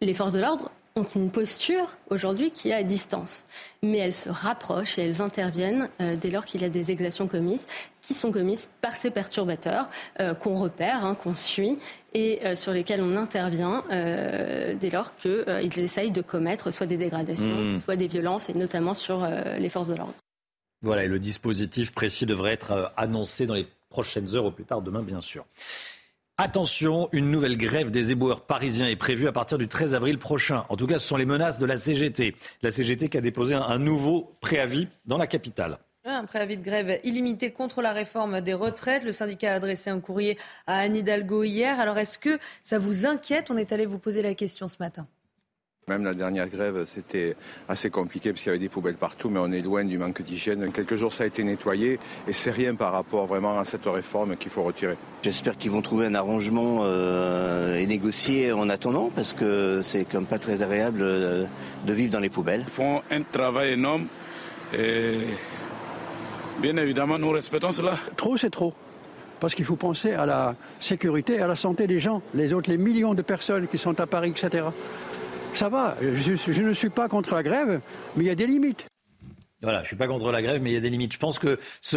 Les 0.00 0.14
forces 0.14 0.34
de 0.34 0.40
l'ordre 0.40 0.70
ont 0.96 1.06
une 1.14 1.30
posture 1.30 1.96
aujourd'hui 2.10 2.50
qui 2.50 2.70
est 2.70 2.74
à 2.74 2.82
distance. 2.82 3.44
Mais 3.82 3.98
elles 3.98 4.14
se 4.14 4.30
rapprochent 4.30 4.98
et 4.98 5.02
elles 5.02 5.22
interviennent 5.22 5.88
euh, 6.00 6.16
dès 6.16 6.30
lors 6.30 6.44
qu'il 6.44 6.62
y 6.62 6.64
a 6.64 6.70
des 6.70 6.90
exactions 6.90 7.28
commises, 7.28 7.66
qui 8.00 8.14
sont 8.14 8.32
commises 8.32 8.68
par 8.80 8.94
ces 8.94 9.10
perturbateurs 9.10 9.88
euh, 10.20 10.34
qu'on 10.34 10.54
repère, 10.54 11.04
hein, 11.04 11.14
qu'on 11.14 11.34
suit 11.34 11.78
et 12.14 12.44
euh, 12.44 12.56
sur 12.56 12.72
lesquels 12.72 13.02
on 13.02 13.16
intervient 13.16 13.84
dès 13.90 14.90
lors 14.90 15.14
qu'ils 15.16 15.78
essayent 15.78 16.10
de 16.10 16.22
commettre 16.22 16.72
soit 16.72 16.86
des 16.86 16.96
dégradations, 16.96 17.44
mmh. 17.44 17.78
soit 17.78 17.96
des 17.96 18.08
violences, 18.08 18.48
et 18.48 18.54
notamment 18.54 18.94
sur 18.94 19.28
les 19.58 19.68
forces 19.68 19.88
de 19.88 19.94
l'ordre. 19.94 20.14
Voilà, 20.82 21.04
et 21.04 21.08
le 21.08 21.18
dispositif 21.18 21.92
précis 21.92 22.26
devrait 22.26 22.52
être 22.52 22.92
annoncé 22.96 23.46
dans 23.46 23.54
les 23.54 23.66
prochaines 23.90 24.34
heures, 24.34 24.46
au 24.46 24.50
plus 24.50 24.64
tard 24.64 24.82
demain, 24.82 25.02
bien 25.02 25.20
sûr. 25.20 25.44
Attention, 26.38 27.08
une 27.12 27.30
nouvelle 27.30 27.56
grève 27.56 27.90
des 27.90 28.12
éboueurs 28.12 28.42
parisiens 28.42 28.88
est 28.88 28.96
prévue 28.96 29.26
à 29.26 29.32
partir 29.32 29.56
du 29.56 29.68
13 29.68 29.94
avril 29.94 30.18
prochain. 30.18 30.66
En 30.68 30.76
tout 30.76 30.86
cas, 30.86 30.98
ce 30.98 31.08
sont 31.08 31.16
les 31.16 31.24
menaces 31.24 31.58
de 31.58 31.64
la 31.64 31.78
CGT. 31.78 32.36
La 32.60 32.70
CGT 32.70 33.08
qui 33.08 33.16
a 33.16 33.22
déposé 33.22 33.54
un, 33.54 33.78
nouveau 33.78 34.36
préavis 34.42 34.86
dans 35.06 35.16
la 35.16 35.26
capitale. 35.26 35.78
Un 36.04 36.26
préavis 36.26 36.58
de 36.58 36.62
grève 36.62 37.00
illimité 37.04 37.52
contre 37.52 37.80
la 37.80 37.94
réforme 37.94 38.42
des 38.42 38.52
retraites. 38.52 39.02
Le 39.02 39.12
syndicat 39.12 39.52
a 39.52 39.54
adressé 39.54 39.88
un 39.88 39.98
courrier 39.98 40.36
à 40.66 40.80
Anne 40.80 40.96
Hidalgo 40.96 41.42
hier. 41.42 41.80
Alors 41.80 41.96
est-ce 41.96 42.18
que 42.18 42.38
ça 42.60 42.78
vous 42.78 43.06
inquiète? 43.06 43.50
On 43.50 43.56
est 43.56 43.72
allé 43.72 43.86
vous 43.86 43.98
poser 43.98 44.20
la 44.20 44.34
question 44.34 44.68
ce 44.68 44.76
matin. 44.78 45.08
Même 45.88 46.02
la 46.02 46.14
dernière 46.14 46.48
grève, 46.48 46.82
c'était 46.84 47.36
assez 47.68 47.90
compliqué 47.90 48.32
parce 48.32 48.42
qu'il 48.42 48.50
y 48.50 48.54
avait 48.56 48.58
des 48.58 48.68
poubelles 48.68 48.96
partout, 48.96 49.30
mais 49.30 49.38
on 49.38 49.52
est 49.52 49.60
loin 49.60 49.84
du 49.84 49.98
manque 49.98 50.20
d'hygiène. 50.20 50.72
Quelques 50.72 50.96
jours, 50.96 51.12
ça 51.12 51.22
a 51.22 51.28
été 51.28 51.44
nettoyé 51.44 52.00
et 52.26 52.32
c'est 52.32 52.50
rien 52.50 52.74
par 52.74 52.90
rapport 52.90 53.26
vraiment 53.26 53.56
à 53.56 53.64
cette 53.64 53.86
réforme 53.86 54.36
qu'il 54.36 54.50
faut 54.50 54.64
retirer. 54.64 54.96
J'espère 55.22 55.56
qu'ils 55.56 55.70
vont 55.70 55.82
trouver 55.82 56.06
un 56.06 56.16
arrangement 56.16 56.80
euh, 56.82 57.78
et 57.78 57.86
négocier 57.86 58.50
en 58.50 58.68
attendant 58.68 59.12
parce 59.14 59.32
que 59.32 59.80
c'est 59.80 60.04
comme 60.06 60.26
pas 60.26 60.40
très 60.40 60.60
agréable 60.64 61.02
euh, 61.02 61.44
de 61.86 61.92
vivre 61.92 62.10
dans 62.10 62.18
les 62.18 62.30
poubelles. 62.30 62.64
Ils 62.66 62.72
font 62.72 63.02
un 63.08 63.22
travail 63.22 63.74
énorme 63.74 64.08
et 64.76 65.18
bien 66.58 66.76
évidemment, 66.78 67.16
nous 67.16 67.30
respectons 67.30 67.70
cela. 67.70 67.92
Trop, 68.16 68.36
c'est 68.36 68.50
trop 68.50 68.74
parce 69.38 69.54
qu'il 69.54 69.66
faut 69.66 69.76
penser 69.76 70.14
à 70.14 70.26
la 70.26 70.56
sécurité 70.80 71.34
et 71.34 71.40
à 71.42 71.46
la 71.46 71.56
santé 71.56 71.86
des 71.86 72.00
gens, 72.00 72.22
les 72.34 72.54
autres, 72.54 72.70
les 72.70 72.78
millions 72.78 73.14
de 73.14 73.22
personnes 73.22 73.68
qui 73.68 73.78
sont 73.78 74.00
à 74.00 74.06
Paris, 74.06 74.30
etc 74.30 74.64
ça 75.56 75.68
va. 75.68 75.96
Je, 76.00 76.62
ne 76.62 76.72
suis 76.72 76.90
pas 76.90 77.08
contre 77.08 77.34
la 77.34 77.42
grève, 77.42 77.80
mais 78.16 78.24
il 78.24 78.26
y 78.26 78.30
a 78.30 78.34
des 78.34 78.46
limites. 78.46 78.86
Voilà, 79.62 79.78
je 79.78 79.84
ne 79.84 79.86
suis 79.88 79.96
pas 79.96 80.06
contre 80.06 80.30
la 80.30 80.42
grève, 80.42 80.60
mais 80.60 80.70
il 80.70 80.74
y 80.74 80.76
a 80.76 80.80
des 80.80 80.90
limites. 80.90 81.14
Je 81.14 81.18
pense 81.18 81.38
que 81.38 81.58
ce, 81.80 81.96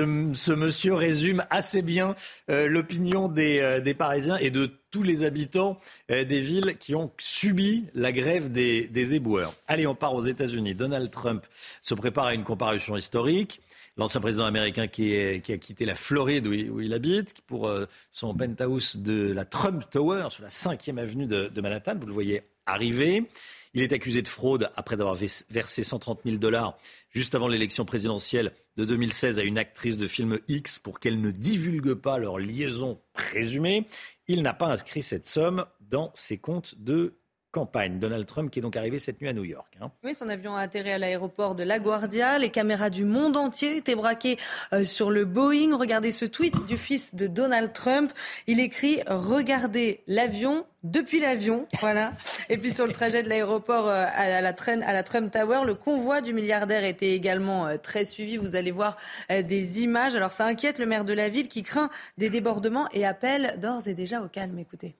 monsieur 0.53 0.93
résume 0.93 1.45
assez 1.49 1.81
bien 1.81 2.15
euh, 2.49 2.67
l'opinion 2.67 3.31
euh, 3.37 3.81
des, 3.81 3.93
Parisiens 3.93 4.37
et 4.37 4.49
de 4.49 4.71
tous 4.91 5.03
les 5.03 5.23
habitants 5.23 5.77
euh, 6.09 6.23
des 6.23 6.39
villes 6.39 6.77
qui 6.79 6.95
ont 6.95 7.11
subi 7.17 7.85
la 7.93 8.13
grève 8.13 8.49
des, 8.49 9.13
éboueurs. 9.13 9.53
Allez, 9.67 9.85
on 9.87 9.95
part 9.95 10.15
aux 10.15 10.23
États-Unis. 10.23 10.73
Donald 10.73 11.11
Trump 11.11 11.45
se 11.81 11.93
prépare 11.93 12.27
à 12.27 12.33
une 12.33 12.45
comparution 12.45 12.95
historique. 12.95 13.61
L'ancien 13.97 14.21
président 14.21 14.45
américain 14.45 14.87
qui, 14.87 15.13
a 15.17 15.57
quitté 15.57 15.85
la 15.85 15.95
Floride 15.95 16.47
où 16.47 16.79
il, 16.79 16.93
habite, 16.93 17.41
pour 17.41 17.69
son 18.13 18.33
penthouse 18.33 18.95
de 18.95 19.33
la 19.33 19.43
Trump 19.43 19.83
Tower 19.91 20.27
sur 20.29 20.43
la 20.43 20.49
5e 20.49 20.97
avenue 20.97 21.25
de, 21.25 21.49
de 21.49 21.61
Manhattan. 21.61 21.95
Vous 21.99 22.07
le 22.07 22.13
voyez 22.13 22.43
arrivé. 22.69 23.25
Il 23.73 23.83
est 23.83 23.93
accusé 23.93 24.21
de 24.21 24.27
fraude 24.27 24.71
après 24.75 24.99
avoir 24.99 25.15
versé 25.49 25.83
130 25.83 26.21
000 26.25 26.37
dollars 26.37 26.77
juste 27.11 27.35
avant 27.35 27.47
l'élection 27.47 27.85
présidentielle 27.85 28.51
de 28.77 28.85
2016 28.85 29.39
à 29.39 29.43
une 29.43 29.59
actrice 29.59 29.97
de 29.97 30.07
film 30.07 30.39
X 30.47 30.79
pour 30.79 30.99
qu'elle 30.99 31.21
ne 31.21 31.31
divulgue 31.31 31.93
pas 31.93 32.17
leur 32.17 32.39
liaison 32.39 32.99
présumée. 33.13 33.85
Il 34.27 34.41
n'a 34.41 34.53
pas 34.53 34.71
inscrit 34.71 35.03
cette 35.03 35.27
somme 35.27 35.65
dans 35.81 36.11
ses 36.15 36.37
comptes 36.37 36.75
de 36.79 37.18
campagne. 37.51 37.99
Donald 37.99 38.25
Trump 38.25 38.51
qui 38.51 38.59
est 38.59 38.61
donc 38.61 38.77
arrivé 38.77 38.99
cette 38.99 39.21
nuit 39.21 39.29
à 39.29 39.33
New 39.33 39.43
York. 39.43 39.67
Hein. 39.81 39.91
Oui, 40.03 40.13
son 40.13 40.29
avion 40.29 40.55
a 40.55 40.61
atterri 40.61 40.91
à 40.91 40.97
l'aéroport 40.97 41.55
de 41.55 41.63
LaGuardia. 41.63 42.37
Les 42.37 42.49
caméras 42.49 42.89
du 42.89 43.05
monde 43.05 43.37
entier 43.37 43.77
étaient 43.77 43.95
braquées 43.95 44.37
euh, 44.73 44.83
sur 44.83 45.09
le 45.09 45.25
Boeing. 45.25 45.75
Regardez 45.75 46.11
ce 46.11 46.25
tweet 46.25 46.65
du 46.65 46.77
fils 46.77 47.15
de 47.15 47.27
Donald 47.27 47.73
Trump. 47.73 48.11
Il 48.47 48.59
écrit 48.59 49.01
Regardez 49.07 50.01
l'avion 50.07 50.65
depuis 50.83 51.19
l'avion, 51.19 51.67
voilà. 51.81 52.13
Et 52.47 52.57
puis 52.57 52.71
sur 52.71 52.85
le 52.85 52.93
trajet 52.93 53.23
de 53.23 53.29
l'aéroport 53.29 53.87
euh, 53.87 54.05
à, 54.13 54.41
la, 54.41 54.53
à 54.53 54.93
la 54.93 55.03
Trump 55.03 55.31
Tower, 55.31 55.61
le 55.65 55.73
convoi 55.73 56.21
du 56.21 56.33
milliardaire 56.33 56.83
était 56.83 57.13
également 57.13 57.67
euh, 57.67 57.77
très 57.77 58.05
suivi. 58.05 58.37
Vous 58.37 58.55
allez 58.55 58.71
voir 58.71 58.97
des 59.29 59.81
images. 59.81 60.15
Alors 60.15 60.31
ça 60.31 60.45
inquiète 60.45 60.77
le 60.77 60.85
maire 60.85 61.03
de 61.03 61.13
la 61.13 61.29
ville 61.29 61.47
qui 61.47 61.63
craint 61.63 61.89
des 62.17 62.29
débordements 62.29 62.87
et 62.93 63.05
appelle 63.05 63.55
d'ores 63.59 63.87
et 63.87 63.93
déjà 63.93 64.21
au 64.21 64.27
calme. 64.27 64.57
Écoutez. 64.59 64.95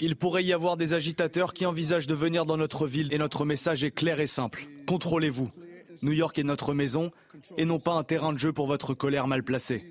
Il 0.00 0.16
pourrait 0.16 0.44
y 0.44 0.52
avoir 0.52 0.76
des 0.76 0.92
agitateurs 0.92 1.54
qui 1.54 1.66
envisagent 1.66 2.08
de 2.08 2.14
venir 2.14 2.44
dans 2.44 2.56
notre 2.56 2.86
ville 2.86 3.12
et 3.12 3.18
notre 3.18 3.44
message 3.44 3.84
est 3.84 3.92
clair 3.92 4.20
et 4.20 4.26
simple. 4.26 4.66
Contrôlez-vous. 4.86 5.50
New 6.02 6.12
York 6.12 6.38
est 6.38 6.42
notre 6.42 6.74
maison 6.74 7.10
et 7.56 7.64
non 7.64 7.78
pas 7.78 7.92
un 7.92 8.02
terrain 8.02 8.32
de 8.32 8.38
jeu 8.38 8.52
pour 8.52 8.66
votre 8.66 8.92
colère 8.92 9.28
mal 9.28 9.42
placée. 9.42 9.84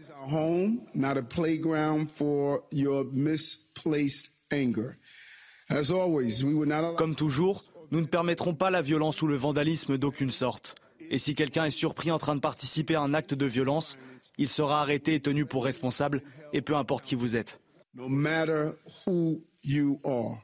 Comme 6.98 7.16
toujours, 7.16 7.64
nous 7.92 8.02
ne 8.02 8.06
permettrons 8.06 8.54
pas 8.56 8.70
la 8.70 8.82
violence 8.82 9.22
ou 9.22 9.28
le 9.28 9.36
vandalisme 9.36 9.98
d'aucune 9.98 10.32
sorte. 10.32 10.76
Et 11.10 11.18
si 11.18 11.34
quelqu'un 11.34 11.66
est 11.66 11.72
surpris 11.72 12.12
en 12.12 12.18
train 12.18 12.36
de 12.36 12.42
participer 12.42 12.96
à 12.96 13.02
un 13.02 13.14
acte 13.14 13.34
de 13.34 13.46
violence, 13.46 13.98
il 14.38 14.50
sera 14.50 14.82
arrêté 14.82 15.16
et 15.16 15.20
tenu 15.20 15.46
pour 15.46 15.64
responsable, 15.64 16.24
et 16.52 16.62
peu 16.62 16.76
importe 16.76 17.06
qui 17.06 17.16
vous 17.16 17.36
êtes 17.36 17.60
no 17.96 18.10
matter 18.10 18.74
who 19.06 19.42
you 19.64 20.00
are. 20.04 20.38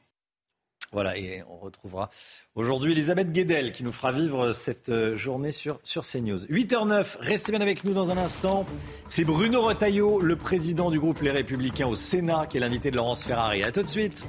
Voilà, 0.94 1.18
et 1.18 1.42
on 1.50 1.58
retrouvera 1.58 2.10
aujourd'hui 2.54 2.92
Elisabeth 2.92 3.32
Guedel 3.32 3.72
qui 3.72 3.84
nous 3.86 3.94
fera 3.94 4.12
vivre 4.12 4.52
cette 4.52 4.90
euh, 4.90 5.16
journée 5.16 5.54
sur, 5.54 5.80
sur 5.84 6.04
CNews. 6.04 6.40
8h09, 6.48 7.18
restez 7.20 7.54
bien 7.54 7.62
avec 7.62 7.86
nous 7.86 7.94
dans 7.94 8.12
un 8.12 8.18
instant. 8.18 8.66
C'est 9.08 9.24
Bruno 9.24 9.62
Retailleau, 9.62 10.20
le 10.20 10.36
président 10.36 10.92
du 10.92 11.00
groupe 11.00 11.22
Les 11.22 11.32
Républicains 11.32 11.88
au 11.88 11.96
Sénat, 11.96 12.46
qui 12.48 12.58
est 12.58 12.60
l'invité 12.60 12.92
de 12.92 12.98
Laurence 12.98 13.24
Ferrari. 13.24 13.64
A 13.64 13.72
tout 13.72 13.84
de 13.84 13.88
suite. 13.88 14.28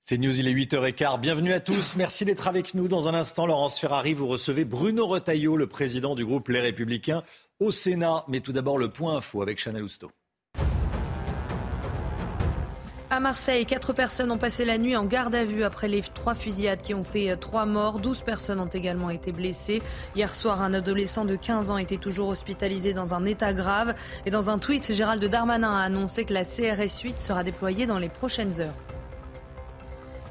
C'est 0.00 0.18
News, 0.18 0.40
il 0.40 0.48
est 0.48 0.54
8h15. 0.54 1.20
Bienvenue 1.20 1.52
à 1.52 1.60
tous. 1.60 1.94
Merci 1.96 2.24
d'être 2.24 2.48
avec 2.48 2.72
nous. 2.72 2.88
Dans 2.88 3.08
un 3.08 3.14
instant, 3.14 3.46
Laurence 3.46 3.78
Ferrari, 3.78 4.14
vous 4.14 4.26
recevez 4.26 4.64
Bruno 4.64 5.06
Retailleau, 5.06 5.56
le 5.56 5.66
président 5.66 6.14
du 6.14 6.24
groupe 6.24 6.48
Les 6.48 6.60
Républicains 6.60 7.22
au 7.60 7.70
Sénat. 7.70 8.24
Mais 8.28 8.40
tout 8.40 8.52
d'abord, 8.52 8.78
le 8.78 8.88
point 8.88 9.16
info 9.16 9.42
avec 9.42 9.58
Chanel 9.58 9.82
Housteau. 9.82 10.10
À 13.10 13.20
Marseille, 13.20 13.64
quatre 13.64 13.94
personnes 13.94 14.30
ont 14.30 14.36
passé 14.36 14.66
la 14.66 14.76
nuit 14.76 14.94
en 14.94 15.04
garde 15.04 15.34
à 15.34 15.42
vue 15.42 15.64
après 15.64 15.88
les 15.88 16.02
trois 16.02 16.34
fusillades 16.34 16.82
qui 16.82 16.92
ont 16.92 17.04
fait 17.04 17.34
trois 17.36 17.64
morts. 17.64 18.00
Douze 18.00 18.20
personnes 18.20 18.60
ont 18.60 18.66
également 18.66 19.08
été 19.08 19.32
blessées. 19.32 19.80
Hier 20.14 20.34
soir, 20.34 20.60
un 20.60 20.74
adolescent 20.74 21.24
de 21.24 21.34
15 21.34 21.70
ans 21.70 21.78
était 21.78 21.96
toujours 21.96 22.28
hospitalisé 22.28 22.92
dans 22.92 23.14
un 23.14 23.24
état 23.24 23.54
grave. 23.54 23.94
Et 24.26 24.30
dans 24.30 24.50
un 24.50 24.58
tweet, 24.58 24.92
Gérald 24.92 25.24
Darmanin 25.24 25.74
a 25.74 25.80
annoncé 25.80 26.26
que 26.26 26.34
la 26.34 26.44
CRS 26.44 27.00
8 27.02 27.18
sera 27.18 27.44
déployée 27.44 27.86
dans 27.86 27.98
les 27.98 28.10
prochaines 28.10 28.60
heures. 28.60 28.76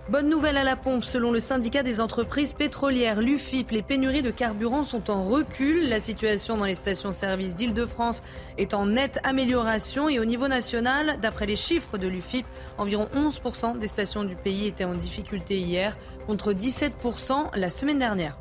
Bonne 0.09 0.29
nouvelle 0.29 0.55
à 0.55 0.63
la 0.63 0.77
pompe, 0.77 1.03
selon 1.03 1.31
le 1.31 1.41
syndicat 1.41 1.83
des 1.83 1.99
entreprises 1.99 2.53
pétrolières, 2.53 3.19
l'UFIP, 3.19 3.71
les 3.71 3.81
pénuries 3.81 4.21
de 4.21 4.31
carburant 4.31 4.83
sont 4.83 5.11
en 5.11 5.21
recul. 5.21 5.89
La 5.89 5.99
situation 5.99 6.55
dans 6.55 6.63
les 6.63 6.75
stations-service 6.75 7.55
d'Île-de-France 7.55 8.23
est 8.57 8.73
en 8.73 8.85
nette 8.85 9.19
amélioration 9.25 10.07
et 10.07 10.19
au 10.19 10.25
niveau 10.25 10.47
national, 10.47 11.19
d'après 11.21 11.45
les 11.45 11.57
chiffres 11.57 11.97
de 11.97 12.07
l'UFIP, 12.07 12.45
environ 12.77 13.09
11% 13.13 13.79
des 13.79 13.87
stations 13.87 14.23
du 14.23 14.37
pays 14.37 14.67
étaient 14.67 14.85
en 14.85 14.95
difficulté 14.95 15.57
hier 15.57 15.97
contre 16.25 16.53
17% 16.53 17.49
la 17.57 17.69
semaine 17.69 17.99
dernière. 17.99 18.37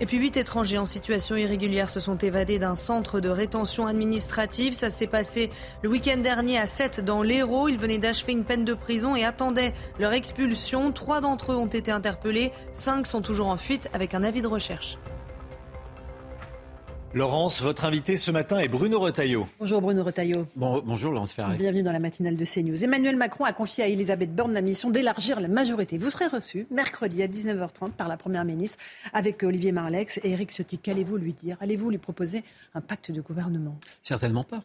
Et 0.00 0.06
puis 0.06 0.18
huit 0.18 0.36
étrangers 0.36 0.78
en 0.78 0.86
situation 0.86 1.36
irrégulière 1.36 1.90
se 1.90 1.98
sont 1.98 2.16
évadés 2.18 2.60
d'un 2.60 2.76
centre 2.76 3.18
de 3.18 3.28
rétention 3.28 3.88
administrative. 3.88 4.72
Ça 4.74 4.90
s'est 4.90 5.08
passé 5.08 5.50
le 5.82 5.88
week-end 5.88 6.18
dernier 6.18 6.58
à 6.58 6.66
7 6.66 7.04
dans 7.04 7.22
l'Hérault. 7.22 7.68
Ils 7.68 7.78
venaient 7.78 7.98
d'achever 7.98 8.32
une 8.32 8.44
peine 8.44 8.64
de 8.64 8.74
prison 8.74 9.16
et 9.16 9.24
attendaient 9.24 9.74
leur 9.98 10.12
expulsion. 10.12 10.92
Trois 10.92 11.20
d'entre 11.20 11.52
eux 11.52 11.56
ont 11.56 11.66
été 11.66 11.90
interpellés. 11.90 12.52
Cinq 12.72 13.08
sont 13.08 13.22
toujours 13.22 13.48
en 13.48 13.56
fuite 13.56 13.88
avec 13.92 14.14
un 14.14 14.22
avis 14.22 14.40
de 14.40 14.46
recherche. 14.46 14.98
Laurence, 17.14 17.62
votre 17.62 17.86
invité 17.86 18.18
ce 18.18 18.30
matin 18.30 18.58
est 18.58 18.68
Bruno 18.68 19.00
Retailleau. 19.00 19.46
Bonjour 19.58 19.80
Bruno 19.80 20.04
Retailleau. 20.04 20.46
bonjour 20.56 21.10
Laurence 21.10 21.32
Ferrari. 21.32 21.56
Bienvenue 21.56 21.82
dans 21.82 21.92
la 21.92 22.00
matinale 22.00 22.36
de 22.36 22.44
CNews. 22.44 22.84
Emmanuel 22.84 23.16
Macron 23.16 23.44
a 23.44 23.52
confié 23.52 23.84
à 23.84 23.88
Elisabeth 23.88 24.34
Borne 24.34 24.52
la 24.52 24.60
mission 24.60 24.90
d'élargir 24.90 25.40
la 25.40 25.48
majorité. 25.48 25.96
Vous 25.96 26.10
serez 26.10 26.26
reçu 26.26 26.66
mercredi 26.70 27.22
à 27.22 27.26
19h30 27.26 27.92
par 27.92 28.08
la 28.08 28.18
Première 28.18 28.44
ministre 28.44 28.76
avec 29.14 29.42
Olivier 29.42 29.72
Marlex 29.72 30.20
et 30.22 30.32
Eric 30.32 30.50
Ciotti. 30.50 30.76
Qu'allez-vous 30.76 31.16
lui 31.16 31.32
dire? 31.32 31.56
Allez-vous 31.60 31.88
lui 31.88 31.98
proposer 31.98 32.44
un 32.74 32.82
pacte 32.82 33.10
de 33.10 33.22
gouvernement? 33.22 33.78
Certainement 34.02 34.44
pas. 34.44 34.62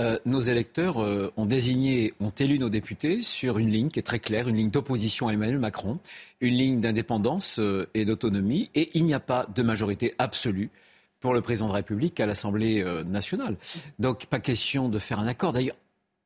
Euh, 0.00 0.18
nos 0.26 0.40
électeurs 0.40 0.98
euh, 0.98 1.32
ont 1.36 1.46
désigné, 1.46 2.12
ont 2.20 2.30
élu 2.30 2.58
nos 2.58 2.70
députés 2.70 3.22
sur 3.22 3.58
une 3.58 3.70
ligne 3.70 3.88
qui 3.88 4.00
est 4.00 4.02
très 4.02 4.20
claire, 4.20 4.48
une 4.48 4.56
ligne 4.56 4.70
d'opposition 4.70 5.28
à 5.28 5.32
Emmanuel 5.32 5.58
Macron, 5.58 5.98
une 6.40 6.54
ligne 6.54 6.80
d'indépendance 6.80 7.58
euh, 7.60 7.88
et 7.94 8.04
d'autonomie, 8.04 8.70
et 8.74 8.90
il 8.94 9.04
n'y 9.04 9.14
a 9.14 9.20
pas 9.20 9.46
de 9.52 9.62
majorité 9.62 10.14
absolue 10.18 10.70
pour 11.20 11.34
le 11.34 11.40
président 11.40 11.66
de 11.66 11.72
la 11.72 11.76
République 11.76 12.20
à 12.20 12.26
l'Assemblée 12.26 12.82
euh, 12.82 13.04
nationale. 13.04 13.56
Donc 13.98 14.26
pas 14.26 14.40
question 14.40 14.88
de 14.88 14.98
faire 14.98 15.18
un 15.18 15.26
accord. 15.26 15.52
D'ailleurs, 15.52 15.76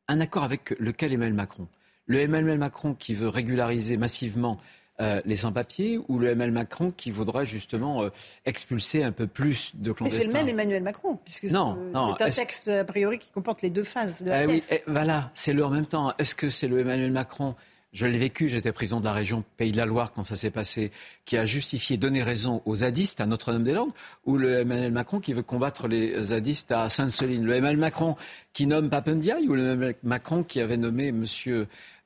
un 0.09 0.21
accord 0.21 0.45
avec 0.45 0.75
lequel 0.79 1.13
Emmanuel 1.13 1.35
Macron? 1.35 1.69
Le 2.07 2.21
Emmanuel 2.21 2.59
Macron 2.59 2.95
qui 2.95 3.15
veut 3.15 3.29
régulariser 3.29 3.97
massivement 3.97 4.59
euh, 5.01 5.23
les 5.25 5.37
sans-papiers 5.37 5.99
ou 6.09 6.19
le 6.19 6.29
Emmanuel 6.29 6.53
Macron 6.53 6.91
qui 6.91 7.11
voudrait 7.11 7.47
justement 7.47 8.03
euh, 8.03 8.11
expulser 8.45 9.03
un 9.03 9.13
peu 9.13 9.27
plus 9.27 9.73
de 9.75 9.91
clandestins 9.91 10.19
Mais 10.19 10.31
c'est 10.31 10.39
le 10.39 10.45
même 10.45 10.49
Emmanuel 10.49 10.83
Macron, 10.83 11.19
puisque 11.25 11.49
c'est 11.49 11.57
un 11.57 12.15
texte 12.31 12.69
a 12.69 12.85
priori 12.85 13.19
qui 13.19 13.31
comporte 13.31 13.63
les 13.63 13.71
deux 13.71 13.85
phases 13.85 14.23
de 14.23 14.29
la 14.29 14.45
eh 14.45 14.47
oui, 14.47 14.63
eh, 14.71 14.83
voilà, 14.87 15.31
c'est 15.35 15.55
le 15.55 15.65
en 15.65 15.71
même 15.71 15.87
temps. 15.87 16.13
Est-ce 16.19 16.35
que 16.35 16.51
c'est 16.51 16.69
le 16.69 16.79
Emmanuel 16.79 17.11
Macron 17.11 17.55
je 17.93 18.07
l'ai 18.07 18.19
vécu, 18.19 18.49
j'étais 18.49 18.73
président 18.73 19.01
de 19.01 19.05
la 19.05 19.13
région 19.13 19.45
Pays 19.57 19.73
de 19.73 19.77
la 19.77 19.87
Loire 19.87 20.13
quand 20.13 20.23
ça 20.23 20.35
s'est 20.35 20.51
passé, 20.51 20.91
qui 21.25 21.37
a 21.37 21.45
justifié, 21.45 21.97
donné 21.97 22.23
raison 22.23 22.63
aux 22.65 22.77
zadistes 22.77 23.21
à 23.21 23.27
Notre-Dame-des-Landes, 23.27 23.93
ou 24.25 24.39
le 24.39 24.61
Emmanuel 24.61 24.93
Macron 24.93 25.21
qui 25.21 25.33
veut 25.35 25.43
combattre 25.43 25.89
les 25.89 26.23
zadistes 26.23 26.73
à 26.73 26.89
Sainte-Soline. 26.89 27.45
Le 27.45 27.55
Emmanuel 27.55 27.79
Macron 27.79 28.17
qui 28.53 28.67
nomme 28.67 28.89
Papendiaï 28.89 29.47
ou 29.49 29.55
le 29.55 29.73
Emmanuel 29.73 29.97
Macron 30.03 30.43
qui 30.43 30.61
avait 30.61 30.77
nommé 30.79 31.09
M. 31.09 31.27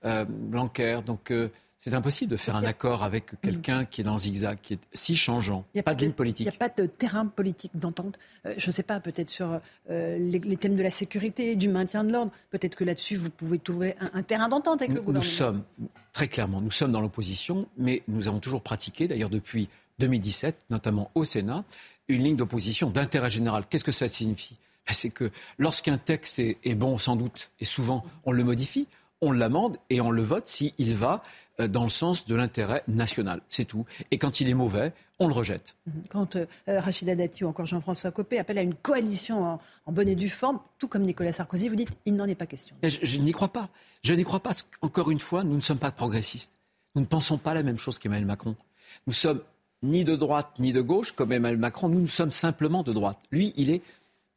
Euh, 0.05 0.25
Blanquer. 0.29 1.01
Donc, 1.05 1.31
euh, 1.31 1.49
c'est 1.87 1.95
impossible 1.95 2.33
de 2.33 2.37
faire 2.37 2.57
un 2.57 2.65
accord 2.65 3.05
avec 3.05 3.33
mm. 3.33 3.37
quelqu'un 3.43 3.85
qui 3.85 4.01
est 4.01 4.05
dans 4.05 4.15
le 4.15 4.19
zigzag, 4.19 4.59
qui 4.61 4.75
est 4.75 4.81
si 4.93 5.15
changeant. 5.15 5.65
Il 5.73 5.77
n'y 5.77 5.81
a 5.81 5.83
pas, 5.85 5.95
de 5.95 6.01
ligne 6.01 6.13
politique. 6.13 6.45
Il 6.45 6.51
n'y 6.51 6.57
a 6.57 6.59
pas 6.59 6.83
de 6.83 6.89
terrain 6.89 7.27
politique 7.27 7.71
d'entente. 7.77 8.19
Euh, 8.45 8.55
je 8.57 8.67
ne 8.67 8.73
sais 8.73 8.83
pas, 8.83 8.99
peut-être 8.99 9.31
sur 9.31 9.61
euh, 9.91 10.19
les, 10.19 10.57
thèmes 10.57 10.75
de 10.75 10.83
la 10.83 10.91
sécurité, 10.91 11.55
du 11.55 11.69
maintien 11.69 12.03
de 12.03 12.11
l'ordre. 12.11 12.33
Peut-être 12.51 12.75
que 12.75 12.83
là-dessus, 12.83 13.17
vous 13.17 13.31
pouvez 13.31 13.61
trouver 13.61 13.95
un, 14.01 14.25
terrain 14.25 14.49
d'entente 14.49 14.83
avec 14.83 14.97
le 14.97 15.01
gouvernement. 15.01 15.25
Nous 15.25 15.31
sommes, 15.31 15.63
très 16.13 16.27
clairement, 16.27 16.61
nous 16.61 16.73
sommes 16.73 16.91
dans 16.91 17.01
l'opposition, 17.01 17.69
mais 17.79 18.03
nous 18.09 18.27
avons 18.27 18.41
toujours 18.41 18.63
pratiqué, 18.63 19.07
d'ailleurs 19.07 19.31
depuis 19.31 19.69
2017, 20.01 20.57
notamment 20.71 21.13
au 21.15 21.25
Sénat, 21.25 21.65
une 22.09 22.25
ligne 22.25 22.37
d'opposition 22.37 22.91
d'intérêt 22.91 23.31
général. 23.31 23.65
Qu'est-ce 23.71 23.85
que 23.85 23.93
ça 23.93 24.09
signifie? 24.09 24.57
Ben, 24.89 24.93
C'est 24.93 25.11
que 25.11 25.31
lorsqu'un 25.57 25.99
texte 25.99 26.41
est 26.41 26.75
bon, 26.75 26.99
sans 26.99 27.15
doute, 27.15 27.53
et 27.61 27.65
souvent 27.65 28.05
on 28.25 28.33
le 28.33 28.43
modifie, 28.43 28.89
on 29.21 29.33
l'amende 29.33 29.79
et 29.91 30.01
on 30.01 30.11
le 30.11 30.23
vote 30.23 30.47
s'il 30.47 30.95
va 30.95 31.23
euh, 31.61 31.69
dans 31.69 31.85
le 31.85 31.89
sens 31.89 32.27
de 32.27 32.35
l'intérêt 32.35 32.83
national. 32.87 33.41
C'est 33.49 33.65
tout. 33.65 33.87
Et 34.11 34.19
quand 34.19 34.41
il 34.41 34.49
est 34.49 34.55
mauvais, 34.55 34.93
on 35.19 35.29
le 35.29 35.33
rejette. 35.33 35.77
Mhm. 35.87 36.03
Quand 36.11 36.37
euh, 36.37 36.47
Rachida 36.67 37.15
Dati 37.15 37.45
ou 37.45 37.49
encore 37.49 37.67
Jean-François 37.67 38.11
Copé 38.11 38.39
appellent 38.39 38.59
à 38.59 38.63
une 38.63 38.75
coalition 38.75 39.59
en, 39.87 39.93
bonne 39.93 40.09
et 40.09 40.17
due 40.17 40.29
forme, 40.29 40.61
tout 40.79 40.89
comme 40.89 41.03
Nicolas 41.03 41.33
Sarkozy, 41.33 41.69
vous 41.69 41.77
dites 41.77 41.91
il 42.05 42.15
n'en 42.15 42.27
est 42.27 42.35
pas 42.35 42.47
question. 42.47 42.77
je, 42.83 43.19
n'y 43.19 43.33
crois 43.33 43.49
pas. 43.49 43.71
Je 44.03 44.15
n'y 44.15 44.25
crois 44.25 44.41
pas. 44.41 44.53
Encore 44.83 45.11
une 45.11 45.21
fois, 45.21 45.45
nous 45.45 45.57
ne 45.57 45.61
sommes 45.61 45.79
pas 45.79 45.93
progressistes. 45.93 46.53
Nous 46.95 47.03
ne 47.03 47.07
pensons 47.07 47.39
pas 47.39 47.55
la 47.55 47.63
même 47.63 47.79
chose 47.79 47.99
qu'Emmanuel 47.99 48.27
Macron. 48.27 48.57
Nous 49.07 49.13
sommes 49.13 49.41
ni 49.83 50.05
de 50.05 50.17
droite 50.17 50.55
ni 50.59 50.73
de 50.73 50.81
gauche 50.81 51.13
comme 51.13 51.33
Emmanuel 51.33 51.59
Macron. 51.59 51.89
Nous, 51.89 52.01
nous 52.01 52.07
sommes 52.07 52.33
simplement 52.33 52.83
de 52.83 52.93
droite. 52.93 53.19
Lui, 53.31 53.53
il 53.57 53.71
est 53.71 53.83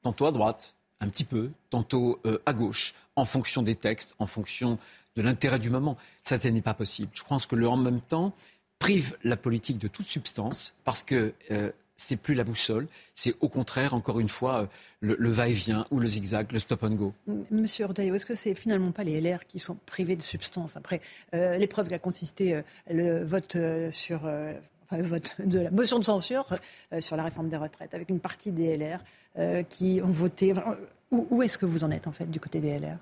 tantôt 0.02 0.26
à 0.26 0.32
droite, 0.32 0.76
un 1.02 1.08
petit 1.08 1.24
peu, 1.24 1.52
tantôt 1.70 2.20
euh, 2.26 2.40
à 2.46 2.54
gauche, 2.54 2.94
en 3.20 3.26
fonction 3.26 3.62
des 3.62 3.76
textes, 3.76 4.16
en 4.20 4.28
fonction 4.28 4.78
de 5.16 5.22
l'intérêt 5.22 5.60
du 5.60 5.70
moment. 5.70 5.98
Ça, 6.24 6.40
ce 6.40 6.48
n'est 6.48 6.62
pas 6.62 6.74
possible. 6.74 7.12
Je 7.14 7.24
pense 7.24 7.46
que 7.46 7.56
le 7.56 7.68
en 7.68 7.78
même 7.78 8.02
temps 8.02 8.34
prive 8.80 9.18
la 9.24 9.38
politique 9.38 9.78
de 9.78 9.88
toute 9.88 10.08
substance 10.08 10.74
parce 10.86 11.04
que 11.04 11.34
euh, 11.52 11.72
c'est 11.98 12.16
plus 12.16 12.34
la 12.34 12.46
boussole, 12.46 12.88
c'est 13.14 13.36
au 13.42 13.50
contraire, 13.50 13.94
encore 13.94 14.22
une 14.22 14.30
fois, 14.30 14.62
euh, 15.04 15.16
le, 15.20 15.30
va-et-vient 15.30 15.86
ou 15.92 16.00
le 16.00 16.08
zigzag, 16.08 16.50
le 16.54 16.60
stop 16.60 16.84
and 16.84 16.92
go. 16.92 17.14
Monsieur 17.52 17.86
Ordaillot, 17.86 18.16
est-ce 18.16 18.26
que 18.26 18.36
c'est 18.36 18.56
finalement 18.56 18.92
pas 18.92 19.04
les 19.04 19.20
LR 19.20 19.46
qui 19.46 19.60
sont 19.60 19.78
privés 19.86 20.16
de 20.16 20.22
substance 20.22 20.78
après 20.78 21.02
euh, 21.34 21.58
l'épreuve 21.58 21.90
qu'a 21.90 22.00
consisté 22.00 22.62
le 22.90 23.26
vote 23.26 23.58
sur 23.92 24.22
le 24.92 25.04
vote 25.04 25.36
de 25.44 25.60
la 25.60 25.72
motion 25.72 26.00
de 26.00 26.06
censure 26.06 26.46
sur 27.02 27.18
la 27.18 27.24
réforme 27.24 27.50
des 27.50 27.58
retraites, 27.58 27.94
avec 27.94 28.10
une 28.10 28.22
partie 28.22 28.54
des 28.54 28.78
LR 28.78 29.00
qui 29.68 30.00
ont 30.02 30.10
voté. 30.10 30.54
Où, 31.12 31.42
est-ce 31.42 31.58
que 31.58 31.66
vous 31.66 31.84
en 31.84 31.92
êtes 31.92 32.08
en 32.08 32.12
fait 32.12 32.30
du 32.30 32.40
côté 32.40 32.60
des 32.60 32.78
LR 32.78 32.98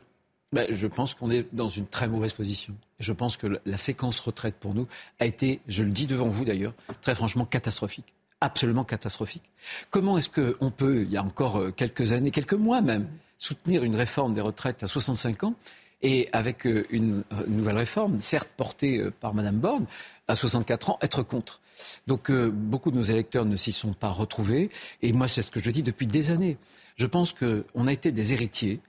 ben, 0.53 0.65
je 0.69 0.87
pense 0.87 1.13
qu'on 1.13 1.29
est 1.29 1.45
dans 1.53 1.67
une 1.67 1.87
très 1.87 2.07
mauvaise 2.07 2.31
position. 2.31 2.73
Je 3.01 3.11
pense 3.11 3.35
que 3.35 3.59
la 3.65 3.75
séquence 3.75 4.21
retraite 4.21 4.55
pour 4.55 4.73
nous 4.73 4.87
a 5.19 5.25
été, 5.25 5.59
je 5.67 5.83
le 5.83 5.91
dis 5.91 6.07
devant 6.07 6.29
vous 6.29 6.45
d'ailleurs, 6.45 6.73
très 7.01 7.15
franchement 7.15 7.43
catastrophique. 7.43 8.13
Absolument 8.39 8.85
catastrophique. 8.85 9.43
Comment 9.89 10.17
est-ce 10.17 10.29
qu'on 10.29 10.71
peut, 10.71 11.01
il 11.01 11.11
y 11.11 11.17
a 11.17 11.23
encore 11.23 11.57
euh, 11.57 11.71
quelques 11.71 12.13
années, 12.13 12.31
quelques 12.31 12.53
mois 12.53 12.79
même, 12.79 13.09
soutenir 13.37 13.83
une 13.83 13.97
réforme 13.97 14.33
des 14.33 14.41
retraites 14.41 14.83
à 14.83 14.87
65 14.87 15.43
ans 15.43 15.53
et 16.01 16.29
avec 16.31 16.65
euh, 16.65 16.85
une 16.89 17.23
nouvelle 17.47 17.77
réforme, 17.77 18.19
certes 18.19 18.49
portée 18.55 18.99
euh, 18.99 19.11
par 19.11 19.33
Mme 19.33 19.57
Borne, 19.57 19.85
à 20.27 20.35
64 20.35 20.91
ans, 20.91 20.99
être 21.01 21.23
contre. 21.23 21.61
Donc 22.07 22.31
beaucoup 22.31 22.91
de 22.91 22.97
nos 22.97 23.03
électeurs 23.03 23.45
ne 23.45 23.55
s'y 23.55 23.71
sont 23.71 23.93
pas 23.93 24.09
retrouvés. 24.09 24.69
Et 25.01 25.13
moi, 25.13 25.27
c'est 25.27 25.41
ce 25.41 25.51
que 25.51 25.61
je 25.61 25.71
dis 25.71 25.83
depuis 25.83 26.07
des 26.07 26.31
années. 26.31 26.57
Je 26.97 27.05
pense 27.05 27.33
qu'on 27.33 27.87
a 27.87 27.93
été 27.93 28.11
des 28.11 28.33
héritiers 28.33 28.81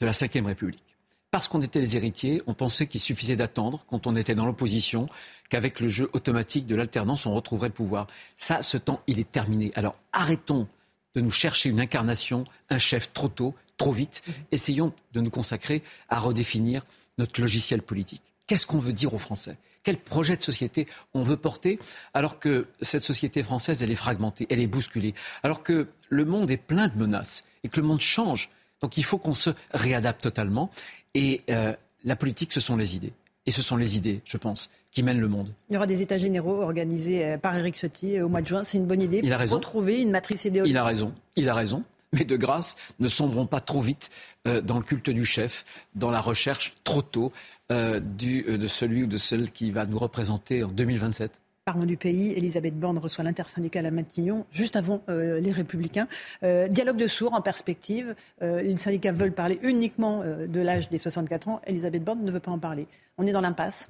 de 0.00 0.06
la 0.06 0.12
Ve 0.12 0.46
République 0.46 0.90
parce 1.30 1.46
qu'on 1.46 1.62
était 1.62 1.80
les 1.80 1.96
héritiers, 1.96 2.42
on 2.46 2.54
pensait 2.54 2.86
qu'il 2.86 3.00
suffisait 3.00 3.36
d'attendre, 3.36 3.84
quand 3.88 4.06
on 4.06 4.16
était 4.16 4.34
dans 4.34 4.46
l'opposition, 4.46 5.08
qu'avec 5.48 5.80
le 5.80 5.88
jeu 5.88 6.10
automatique 6.12 6.66
de 6.66 6.74
l'alternance, 6.74 7.26
on 7.26 7.34
retrouverait 7.34 7.68
le 7.68 7.74
pouvoir. 7.74 8.06
Ça, 8.36 8.62
ce 8.62 8.76
temps, 8.76 9.00
il 9.06 9.18
est 9.20 9.30
terminé. 9.30 9.70
Alors 9.74 9.96
arrêtons 10.12 10.66
de 11.14 11.20
nous 11.20 11.30
chercher 11.30 11.68
une 11.68 11.80
incarnation, 11.80 12.44
un 12.68 12.78
chef 12.78 13.12
trop 13.12 13.28
tôt, 13.28 13.54
trop 13.80 13.92
vite. 13.92 14.22
Essayons 14.52 14.92
de 15.14 15.20
nous 15.22 15.30
consacrer 15.30 15.82
à 16.10 16.18
redéfinir 16.18 16.82
notre 17.16 17.40
logiciel 17.40 17.80
politique. 17.80 18.22
Qu'est-ce 18.46 18.66
qu'on 18.66 18.78
veut 18.78 18.92
dire 18.92 19.14
aux 19.14 19.18
Français? 19.18 19.56
Quel 19.84 19.96
projet 19.96 20.36
de 20.36 20.42
société 20.42 20.86
on 21.14 21.22
veut 21.22 21.38
porter 21.38 21.78
alors 22.12 22.38
que 22.38 22.66
cette 22.82 23.02
société 23.02 23.42
française, 23.42 23.82
elle 23.82 23.90
est 23.90 24.02
fragmentée, 24.06 24.46
elle 24.50 24.60
est 24.60 24.66
bousculée, 24.66 25.14
alors 25.42 25.62
que 25.62 25.88
le 26.10 26.24
monde 26.26 26.50
est 26.50 26.58
plein 26.58 26.88
de 26.88 26.98
menaces 26.98 27.44
et 27.64 27.70
que 27.70 27.80
le 27.80 27.86
monde 27.86 28.02
change? 28.02 28.50
Donc 28.82 28.98
il 28.98 29.04
faut 29.04 29.16
qu'on 29.16 29.32
se 29.32 29.48
réadapte 29.72 30.20
totalement. 30.20 30.70
Et 31.14 31.40
euh, 31.48 31.74
la 32.04 32.16
politique, 32.16 32.52
ce 32.52 32.60
sont 32.60 32.76
les 32.76 32.96
idées. 32.96 33.14
Et 33.46 33.50
ce 33.50 33.62
sont 33.62 33.76
les 33.76 33.96
idées, 33.96 34.20
je 34.26 34.36
pense, 34.36 34.68
qui 34.92 35.02
mènent 35.02 35.20
le 35.20 35.28
monde. 35.28 35.50
Il 35.70 35.74
y 35.74 35.76
aura 35.78 35.86
des 35.86 36.02
États 36.02 36.18
généraux 36.18 36.60
organisés 36.60 37.24
euh, 37.24 37.38
par 37.38 37.56
Éric 37.56 37.76
Ciotti 37.76 38.18
euh, 38.18 38.26
au 38.26 38.28
mois 38.28 38.42
de 38.42 38.46
juin. 38.46 38.62
C'est 38.62 38.76
une 38.76 38.86
bonne 38.86 39.00
idée 39.00 39.22
pour 39.22 39.56
retrouver 39.56 40.02
une 40.02 40.10
matrice 40.10 40.44
idéologique. 40.44 40.74
Il 40.74 40.76
a 40.76 40.84
raison. 40.84 41.14
Il 41.36 41.48
a 41.48 41.54
raison. 41.54 41.82
Mais 42.12 42.24
de 42.24 42.36
grâce, 42.36 42.76
ne 42.98 43.08
sombrons 43.08 43.46
pas 43.46 43.60
trop 43.60 43.80
vite 43.80 44.10
dans 44.44 44.78
le 44.78 44.82
culte 44.82 45.10
du 45.10 45.24
chef, 45.24 45.64
dans 45.94 46.10
la 46.10 46.20
recherche 46.20 46.74
trop 46.82 47.02
tôt 47.02 47.32
de 47.68 48.66
celui 48.66 49.04
ou 49.04 49.06
de 49.06 49.16
celle 49.16 49.52
qui 49.52 49.70
va 49.70 49.86
nous 49.86 49.98
représenter 49.98 50.64
en 50.64 50.68
2027 50.68 51.40
parlons 51.72 51.86
du 51.86 51.96
pays. 51.96 52.32
Elisabeth 52.32 52.78
Borne 52.78 52.98
reçoit 52.98 53.22
l'intersyndicale 53.22 53.86
à 53.86 53.92
Matignon, 53.92 54.44
juste 54.50 54.74
avant 54.74 55.02
euh, 55.08 55.38
les 55.38 55.52
Républicains. 55.52 56.08
Euh, 56.42 56.66
dialogue 56.66 56.96
de 56.96 57.06
sourds 57.06 57.34
en 57.34 57.42
perspective. 57.42 58.16
Euh, 58.42 58.60
les 58.60 58.76
syndicats 58.76 59.12
veulent 59.12 59.32
parler 59.32 59.60
uniquement 59.62 60.24
de 60.24 60.60
l'âge 60.60 60.88
des 60.88 60.98
64 60.98 61.48
ans. 61.48 61.60
Elisabeth 61.66 62.02
Borne 62.02 62.24
ne 62.24 62.30
veut 62.32 62.40
pas 62.40 62.50
en 62.50 62.58
parler. 62.58 62.88
On 63.18 63.26
est 63.26 63.32
dans 63.32 63.40
l'impasse 63.40 63.88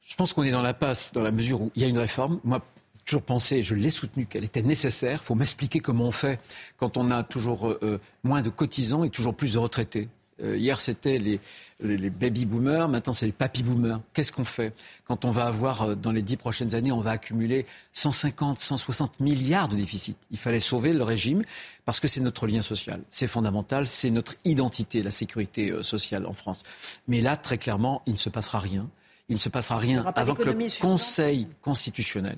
Je 0.00 0.16
pense 0.16 0.32
qu'on 0.32 0.42
est 0.42 0.50
dans 0.50 0.62
l'impasse 0.62 1.12
dans 1.12 1.22
la 1.22 1.30
mesure 1.30 1.62
où 1.62 1.70
il 1.76 1.82
y 1.82 1.84
a 1.84 1.88
une 1.88 1.98
réforme. 1.98 2.40
Moi, 2.42 2.60
toujours 3.04 3.22
pensé, 3.22 3.62
je 3.62 3.74
l'ai 3.74 3.90
soutenu, 3.90 4.26
qu'elle 4.26 4.44
était 4.44 4.62
nécessaire. 4.62 5.20
Il 5.22 5.24
faut 5.24 5.34
m'expliquer 5.34 5.80
comment 5.80 6.04
on 6.04 6.12
fait 6.12 6.40
quand 6.76 6.96
on 6.96 7.10
a 7.10 7.22
toujours 7.22 7.76
moins 8.22 8.42
de 8.42 8.50
cotisants 8.50 9.04
et 9.04 9.10
toujours 9.10 9.34
plus 9.34 9.54
de 9.54 9.58
retraités. 9.58 10.08
Euh, 10.42 10.56
hier, 10.56 10.80
c'était 10.80 11.18
les, 11.18 11.40
les, 11.80 12.10
baby 12.10 12.44
boomers, 12.44 12.88
maintenant 12.88 13.12
c'est 13.12 13.26
les 13.26 13.32
papy 13.32 13.62
boomers. 13.62 14.00
Qu'est-ce 14.12 14.32
qu'on 14.32 14.44
fait 14.44 14.74
quand 15.04 15.24
on 15.24 15.30
va 15.30 15.46
avoir, 15.46 15.82
euh, 15.82 15.94
dans 15.94 16.10
les 16.10 16.22
dix 16.22 16.36
prochaines 16.36 16.74
années, 16.74 16.90
on 16.90 17.00
va 17.00 17.12
accumuler 17.12 17.66
150, 17.92 18.58
160 18.58 19.20
milliards 19.20 19.68
de 19.68 19.76
déficit? 19.76 20.18
Il 20.30 20.38
fallait 20.38 20.60
sauver 20.60 20.92
le 20.92 21.04
régime 21.04 21.42
parce 21.84 22.00
que 22.00 22.08
c'est 22.08 22.20
notre 22.20 22.46
lien 22.46 22.62
social. 22.62 23.00
C'est 23.10 23.28
fondamental, 23.28 23.86
c'est 23.86 24.10
notre 24.10 24.34
identité, 24.44 25.02
la 25.02 25.12
sécurité 25.12 25.70
euh, 25.70 25.82
sociale 25.82 26.26
en 26.26 26.32
France. 26.32 26.64
Mais 27.06 27.20
là, 27.20 27.36
très 27.36 27.58
clairement, 27.58 28.02
il 28.06 28.14
ne 28.14 28.18
se 28.18 28.28
passera 28.28 28.58
rien. 28.58 28.88
Il 29.28 29.34
ne 29.34 29.40
se 29.40 29.48
passera 29.48 29.78
rien 29.78 30.04
avant 30.16 30.34
que 30.34 30.42
le 30.42 30.80
Conseil 30.80 31.48
constitutionnel 31.62 32.36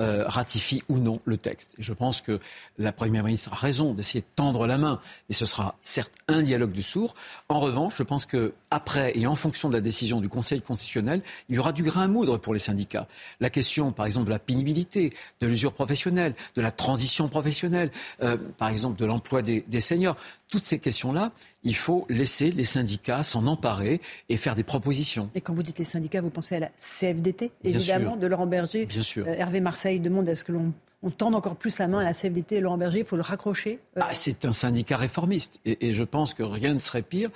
euh, 0.00 0.24
ratifie 0.26 0.82
ou 0.88 0.98
non 0.98 1.18
le 1.24 1.36
texte. 1.36 1.74
Je 1.78 1.92
pense 1.92 2.20
que 2.20 2.40
la 2.78 2.92
Première 2.92 3.24
ministre 3.24 3.52
a 3.52 3.56
raison 3.56 3.94
d'essayer 3.94 4.20
de 4.20 4.26
tendre 4.36 4.66
la 4.66 4.78
main, 4.78 5.00
mais 5.28 5.34
ce 5.34 5.44
sera 5.44 5.76
certes 5.82 6.12
un 6.28 6.42
dialogue 6.42 6.72
de 6.72 6.82
sourds. 6.82 7.14
En 7.48 7.60
revanche, 7.60 7.94
je 7.96 8.02
pense 8.02 8.26
que 8.26 8.52
après 8.70 9.12
et 9.16 9.26
en 9.26 9.34
fonction 9.34 9.68
de 9.68 9.74
la 9.74 9.80
décision 9.80 10.20
du 10.20 10.28
Conseil 10.28 10.62
constitutionnel, 10.62 11.22
il 11.48 11.56
y 11.56 11.58
aura 11.58 11.72
du 11.72 11.82
grain 11.82 12.02
à 12.02 12.08
moudre 12.08 12.36
pour 12.36 12.52
les 12.52 12.58
syndicats. 12.58 13.08
La 13.40 13.50
question, 13.50 13.92
par 13.92 14.06
exemple, 14.06 14.26
de 14.26 14.30
la 14.30 14.38
pénibilité, 14.38 15.12
de 15.40 15.46
l'usure 15.46 15.72
professionnelle, 15.72 16.34
de 16.54 16.62
la 16.62 16.70
transition 16.70 17.28
professionnelle, 17.28 17.90
euh, 18.22 18.36
par 18.56 18.68
exemple, 18.68 18.98
de 18.98 19.06
l'emploi 19.06 19.42
des 19.42 19.80
seniors 19.80 20.16
toutes 20.48 20.64
ces 20.64 20.78
questions-là, 20.78 21.32
il 21.62 21.76
faut 21.76 22.06
laisser 22.08 22.50
les 22.50 22.64
syndicats 22.64 23.22
s'en 23.22 23.46
emparer 23.46 24.00
et 24.28 24.36
faire 24.36 24.54
des 24.54 24.64
propositions. 24.64 25.30
Et 25.34 25.40
quand 25.40 25.54
vous 25.54 25.62
dites 25.62 25.78
les 25.78 25.84
syndicats, 25.84 26.20
vous 26.20 26.30
pensez 26.30 26.56
à 26.56 26.60
la 26.60 26.70
CFDT, 26.76 27.52
évidemment, 27.64 28.16
de 28.16 28.26
Laurent 28.26 28.46
Berger. 28.46 28.86
Bien 28.86 29.02
sûr. 29.02 29.26
Euh, 29.26 29.34
Hervé 29.34 29.60
Marseille 29.60 30.00
demande 30.00 30.28
à 30.28 30.34
ce 30.34 30.44
que 30.44 30.52
l'on 30.52 30.72
on 31.02 31.10
tende 31.10 31.34
encore 31.34 31.56
plus 31.56 31.78
la 31.78 31.86
main 31.86 32.00
à 32.00 32.04
la 32.04 32.12
CFDT 32.12 32.56
et 32.56 32.60
Laurent 32.60 32.78
Berger, 32.78 33.00
il 33.00 33.04
faut 33.04 33.16
le 33.16 33.22
raccrocher. 33.22 33.78
Euh, 33.96 34.00
ah, 34.02 34.14
c'est 34.14 34.44
un 34.44 34.52
syndicat 34.52 34.96
réformiste 34.96 35.60
et, 35.64 35.92
je 35.92 36.04
pense 36.04 36.34
que 36.34 36.42
rien 36.42 36.74
ne 36.74 36.80
serait 36.80 37.02
pire 37.02 37.30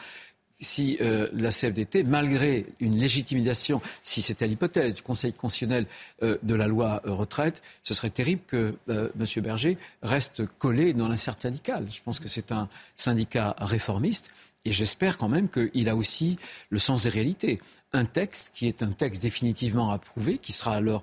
si 0.62 0.96
euh, 1.00 1.28
la 1.34 1.50
CFDT, 1.50 2.04
malgré 2.04 2.66
une 2.80 2.96
légitimisation, 2.96 3.82
si 4.02 4.22
c'était 4.22 4.46
l'hypothèse 4.46 4.94
du 4.94 5.02
Conseil 5.02 5.32
constitutionnel 5.32 5.86
euh, 6.22 6.38
de 6.42 6.54
la 6.54 6.66
loi 6.66 7.02
euh, 7.04 7.12
retraite, 7.12 7.62
ce 7.82 7.94
serait 7.94 8.10
terrible 8.10 8.42
que 8.46 8.74
M. 8.88 9.26
Berger 9.42 9.76
reste 10.02 10.46
collé 10.58 10.94
dans 10.94 11.08
l'incertitude 11.08 11.42
syndicale. 11.42 11.86
Je 11.90 12.00
pense 12.04 12.20
que 12.20 12.28
c'est 12.28 12.52
un 12.52 12.68
syndicat 12.96 13.56
réformiste 13.58 14.30
et 14.64 14.72
j'espère 14.72 15.18
quand 15.18 15.28
même 15.28 15.48
qu'il 15.48 15.88
a 15.88 15.96
aussi 15.96 16.36
le 16.70 16.78
sens 16.78 17.02
des 17.02 17.08
réalités. 17.08 17.60
Un 17.92 18.04
texte 18.04 18.52
qui 18.54 18.68
est 18.68 18.82
un 18.82 18.92
texte 18.92 19.20
définitivement 19.22 19.90
approuvé, 19.90 20.38
qui 20.38 20.52
sera 20.52 20.74
alors 20.76 21.02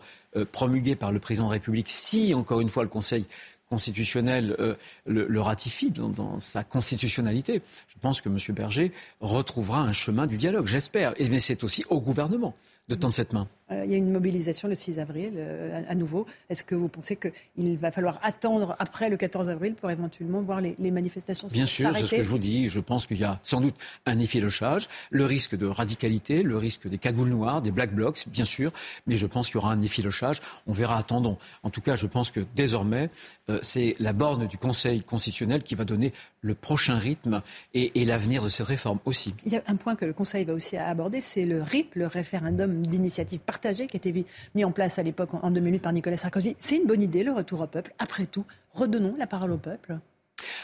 promulgué 0.52 0.96
par 0.96 1.12
le 1.12 1.20
président 1.20 1.48
de 1.48 1.50
la 1.50 1.56
République 1.56 1.90
si, 1.90 2.34
encore 2.34 2.62
une 2.62 2.70
fois, 2.70 2.84
le 2.84 2.90
Conseil 2.90 3.26
constitutionnel 3.70 4.56
euh, 4.60 4.76
le, 5.06 5.42
ratifie 5.42 5.92
dans, 5.92 6.40
sa 6.40 6.64
constitutionnalité. 6.64 7.62
Je 7.88 8.00
pense 8.00 8.22
que 8.22 8.30
M. 8.30 8.38
Berger 8.50 8.92
retrouvera 9.22 9.82
un 9.82 9.94
chemin 9.94 10.28
du 10.28 10.38
dialogue, 10.38 10.66
j'espère. 10.66 11.14
Mais 11.20 11.40
c'est 11.40 11.64
aussi 11.64 11.86
au 11.90 12.02
gouvernement 12.02 12.56
de 12.88 12.96
tendre 12.96 13.14
cette 13.14 13.34
main. 13.34 13.48
Euh, 13.72 13.84
il 13.86 13.92
y 13.92 13.94
a 13.94 13.98
une 13.98 14.12
mobilisation 14.12 14.68
le 14.68 14.76
6 14.76 15.00
avril 15.00 15.34
euh, 15.38 15.82
à, 15.88 15.96
nouveau. 15.96 16.26
Est-ce 16.50 16.64
que 16.64 16.76
vous 16.76 16.88
pensez 16.88 17.18
qu'il 17.18 17.78
va 17.78 17.92
falloir 17.92 18.20
attendre 18.24 18.76
après 18.80 19.10
le 19.10 19.18
14 19.18 19.50
avril 19.50 19.76
pour 19.76 19.92
éventuellement 19.92 20.42
voir 20.42 20.62
les, 20.62 20.76
manifestations 20.92 21.48
Bien 21.50 21.66
sûr, 21.66 21.92
c'est 21.96 22.06
ce 22.06 22.16
que 22.16 22.24
je 22.24 22.30
vous 22.30 22.40
dis. 22.40 22.70
Je 22.70 22.80
pense 22.80 23.06
qu'il 23.06 23.20
y 23.20 23.24
a 23.24 23.40
sans 23.44 23.62
doute 23.62 23.76
un 24.06 24.20
effilochage, 24.20 24.88
le 25.12 25.26
risque 25.26 25.56
de 25.56 25.68
radicalité, 25.68 26.42
le 26.42 26.58
risque 26.58 26.88
des 26.88 26.98
cagoules 26.98 27.30
noires, 27.30 27.62
des 27.62 27.72
black 27.72 27.94
blocs, 27.94 28.26
bien 28.28 28.46
sûr, 28.46 28.72
mais 29.06 29.18
je 29.18 29.28
pense 29.28 29.48
qu'il 29.48 29.56
y 29.56 29.58
aura 29.60 29.72
un 29.72 29.82
effilochage. 29.82 30.42
On 30.68 30.74
verra, 30.74 30.98
attendons. 30.98 31.38
En 31.64 31.70
tout 31.70 31.82
cas, 31.82 31.96
je 31.96 32.08
pense 32.08 32.32
que 32.32 32.42
désormais, 32.56 33.10
euh, 33.50 33.60
c'est 33.62 33.96
la 34.00 34.14
borne 34.14 34.48
du 34.48 34.58
Conseil 34.58 35.02
constitutionnel 35.04 35.62
qui 35.62 35.76
va 35.76 35.86
donner 35.86 36.12
le 36.42 36.56
prochain 36.56 36.98
rythme 36.98 37.42
et, 37.74 38.02
et 38.02 38.06
l'avenir 38.06 38.44
de 38.44 38.50
cette 38.50 38.68
réforme 38.68 39.00
aussi. 39.06 39.36
Il 39.46 39.52
y 39.52 39.58
a 39.58 39.64
un 39.68 39.76
point 39.76 39.96
que 39.96 40.06
le 40.06 40.14
Conseil 40.14 40.46
va 40.46 40.54
aussi 40.54 40.78
aborder, 40.78 41.22
c'est 41.22 41.46
le 41.46 41.62
RIP, 41.62 41.96
le 41.96 42.08
référendum 42.08 42.86
d'initiative 42.88 43.40
partagée, 43.40 43.59
qui 43.62 43.68
a 43.68 43.98
été 43.98 44.26
mis 44.56 44.66
en 44.66 44.72
place 44.72 45.00
à 45.00 45.04
l'époque 45.04 45.30
en 45.34 45.52
2008 45.52 45.80
par 45.80 45.94
Nicolas 45.94 46.18
Sarkozy. 46.18 46.56
C'est 46.60 46.78
une 46.78 46.86
bonne 46.86 47.02
idée, 47.02 47.24
le 47.24 47.32
retour 47.32 47.62
au 47.62 47.68
peuple. 47.68 47.94
Après 48.00 48.26
tout, 48.26 48.46
redonnons 48.74 49.16
la 49.18 49.28
parole 49.28 49.52
au 49.52 49.58
peuple. 49.58 50.00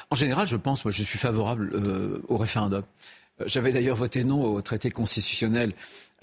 En 0.09 0.15
général, 0.15 0.47
je 0.47 0.55
pense, 0.55 0.85
moi, 0.85 0.91
je 0.91 1.03
suis 1.03 1.17
favorable 1.17 1.71
euh, 1.73 2.21
au 2.27 2.37
référendum. 2.37 2.83
Euh, 3.41 3.43
j'avais 3.47 3.71
d'ailleurs 3.71 3.95
voté 3.95 4.23
non 4.23 4.43
au 4.43 4.61
traité 4.61 4.91
constitutionnel 4.91 5.73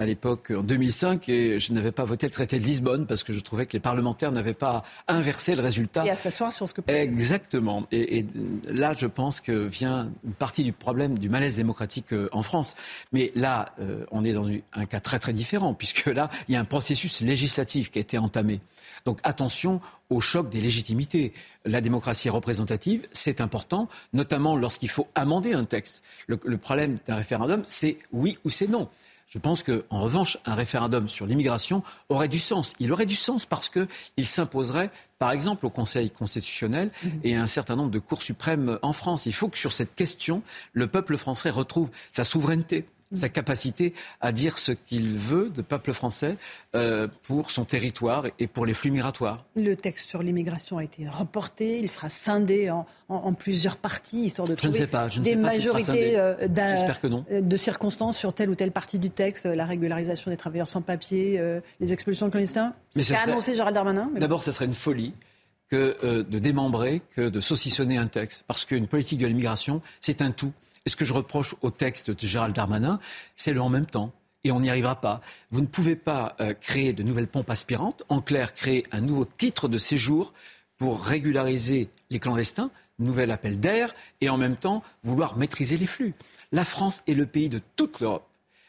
à 0.02 0.06
l'époque 0.06 0.52
en 0.54 0.62
2005 0.62 1.28
et 1.28 1.58
je 1.58 1.72
n'avais 1.72 1.92
pas 1.92 2.04
voté 2.04 2.26
le 2.26 2.32
traité 2.32 2.58
de 2.58 2.64
Lisbonne 2.64 3.06
parce 3.06 3.22
que 3.24 3.32
je 3.32 3.40
trouvais 3.40 3.66
que 3.66 3.72
les 3.72 3.80
parlementaires 3.80 4.32
n'avaient 4.32 4.52
pas 4.52 4.84
inversé 5.08 5.54
le 5.54 5.62
résultat. 5.62 6.04
Et 6.04 6.10
à 6.10 6.16
s'asseoir 6.16 6.52
sur 6.52 6.68
ce 6.68 6.74
que. 6.74 6.80
Exactement. 6.88 7.86
Et, 7.92 8.26
là, 8.68 8.92
je 8.92 9.06
pense 9.06 9.40
que 9.40 9.52
vient 9.52 10.10
une 10.24 10.34
partie 10.34 10.64
du 10.64 10.72
problème 10.72 11.18
du 11.18 11.28
malaise 11.28 11.56
démocratique 11.56 12.12
euh, 12.12 12.28
en 12.32 12.42
France. 12.42 12.74
Mais 13.12 13.32
là, 13.34 13.74
euh, 13.80 14.04
on 14.10 14.24
est 14.24 14.32
dans 14.32 14.48
un 14.74 14.86
cas 14.86 15.00
très 15.00 15.18
très 15.18 15.32
différent 15.32 15.74
puisque 15.74 16.06
là, 16.06 16.30
il 16.48 16.54
y 16.54 16.56
a 16.56 16.60
un 16.60 16.64
processus 16.64 17.20
législatif 17.20 17.90
qui 17.90 17.98
a 17.98 18.02
été 18.02 18.18
entamé. 18.18 18.60
Donc 19.04 19.18
attention 19.22 19.80
au 20.10 20.20
choc 20.20 20.48
des 20.50 20.60
légitimités. 20.60 21.32
La 21.64 21.80
démocratie 21.80 22.28
représentative, 22.28 23.06
c'est 23.12 23.40
important, 23.40 23.88
notamment 24.12 24.56
lorsqu'il 24.56 24.90
faut 24.90 25.08
amender 25.14 25.54
un 25.54 25.64
texte. 25.64 26.02
le 26.28 26.58
problème 26.58 26.98
d'un 27.06 27.16
référendum, 27.16 27.62
c'est 27.64 27.98
oui 28.12 28.38
ou 28.44 28.50
c'est 28.50 28.68
non. 28.68 28.88
Je 29.32 29.38
pense 29.38 29.62
qu'en 29.62 29.98
revanche, 29.98 30.36
un 30.44 30.54
référendum 30.54 31.08
sur 31.08 31.24
l'immigration 31.24 31.82
aurait 32.10 32.28
du 32.28 32.38
sens. 32.38 32.74
Il 32.80 32.92
aurait 32.92 33.06
du 33.06 33.14
sens 33.14 33.46
parce 33.46 33.70
qu'il 33.70 34.26
s'imposerait, 34.26 34.90
par 35.18 35.32
exemple, 35.32 35.64
au 35.64 35.70
Conseil 35.70 36.10
constitutionnel 36.10 36.90
mhm. 37.02 37.20
et 37.24 37.34
à 37.34 37.40
un 37.40 37.46
certain 37.46 37.74
nombre 37.74 37.90
de 37.90 37.98
cours 37.98 38.22
suprêmes 38.22 38.78
en 38.82 38.92
France. 38.92 39.24
Il 39.24 39.32
faut 39.32 39.48
que 39.48 39.56
sur 39.56 39.72
cette 39.72 39.94
question, 39.94 40.42
le 40.74 40.86
peuple 40.86 41.16
français 41.16 41.48
retrouve 41.48 41.90
sa 42.10 42.24
souveraineté 42.24 42.84
sa 43.14 43.28
capacité 43.28 43.94
à 44.20 44.32
dire 44.32 44.58
ce 44.58 44.72
qu'il 44.72 45.16
veut 45.18 45.50
de 45.50 45.62
peuple 45.62 45.92
français 45.92 46.36
euh, 46.74 47.08
pour 47.24 47.50
son 47.50 47.64
territoire 47.64 48.26
et 48.38 48.46
pour 48.46 48.66
les 48.66 48.74
flux 48.74 48.90
migratoires. 48.90 49.44
Le 49.54 49.74
texte 49.74 50.06
sur 50.06 50.22
l'immigration 50.22 50.78
a 50.78 50.84
été 50.84 51.08
reporté, 51.08 51.78
il 51.78 51.90
sera 51.90 52.08
scindé 52.08 52.70
en, 52.70 52.86
plusieurs 53.34 53.76
parties, 53.76 54.22
histoire 54.22 54.48
de 54.48 54.54
trouver 54.54 54.86
des 55.22 55.36
majorités 55.36 56.18
euh, 56.18 56.34
euh, 56.40 57.40
de 57.40 57.56
circonstances 57.56 58.16
sur 58.16 58.32
telle 58.32 58.48
ou 58.48 58.54
telle 58.54 58.72
partie 58.72 58.98
du 58.98 59.10
texte, 59.10 59.44
la 59.44 59.66
régularisation 59.66 60.30
des 60.30 60.36
travailleurs 60.36 60.68
sans 60.68 60.80
papier, 60.80 61.40
les 61.80 61.92
expulsions 61.92 62.26
de 62.26 62.30
clandestins. 62.30 62.74
C'est 62.90 63.02
ce 63.02 63.12
qu'a 63.12 63.20
annoncé 63.20 63.54
Gérald 63.54 63.74
Darmanin. 63.74 64.10
D'abord, 64.16 64.42
ce 64.42 64.50
serait 64.52 64.64
une 64.64 64.74
folie 64.74 65.12
que 65.68 66.22
de 66.22 66.38
démembrer, 66.38 67.02
que 67.10 67.28
de 67.28 67.40
saucissonner 67.40 67.96
un 67.96 68.06
texte, 68.06 68.44
parce 68.46 68.64
qu'une 68.64 68.86
politique 68.86 69.18
de 69.18 69.26
l'immigration, 69.26 69.82
c'est 70.00 70.22
un 70.22 70.30
tout. 70.30 70.52
Ce 70.86 70.96
que 70.96 71.04
je 71.04 71.12
reproche 71.12 71.54
au 71.62 71.70
texte 71.70 72.10
de 72.10 72.26
Gérald 72.26 72.54
Darmanin, 72.54 72.98
c'est 73.36 73.52
le 73.52 73.60
en 73.60 73.68
même 73.68 73.86
temps. 73.86 74.12
Et 74.44 74.50
on 74.50 74.60
n'y 74.60 74.70
arrivera 74.70 75.00
pas. 75.00 75.20
Vous 75.50 75.60
ne 75.60 75.66
pouvez 75.66 75.94
pas 75.94 76.34
euh, 76.40 76.52
créer 76.52 76.92
de 76.92 77.04
nouvelles 77.04 77.28
pompes 77.28 77.50
aspirantes, 77.50 78.02
en 78.08 78.20
clair, 78.20 78.54
créer 78.54 78.84
un 78.90 79.00
nouveau 79.00 79.24
titre 79.24 79.68
de 79.68 79.78
séjour 79.78 80.32
pour 80.78 81.04
régulariser 81.04 81.88
les 82.10 82.18
clandestins, 82.18 82.70
nouvel 82.98 83.30
appel 83.30 83.60
d'air, 83.60 83.94
et 84.20 84.28
en 84.28 84.38
même 84.38 84.56
temps 84.56 84.82
vouloir 85.04 85.36
maîtriser 85.36 85.76
les 85.76 85.86
flux. 85.86 86.14
La 86.50 86.64
France 86.64 87.02
est 87.06 87.14
le 87.14 87.26
pays 87.26 87.48
de 87.48 87.60
toute 87.76 88.00
l'Europe 88.00 88.26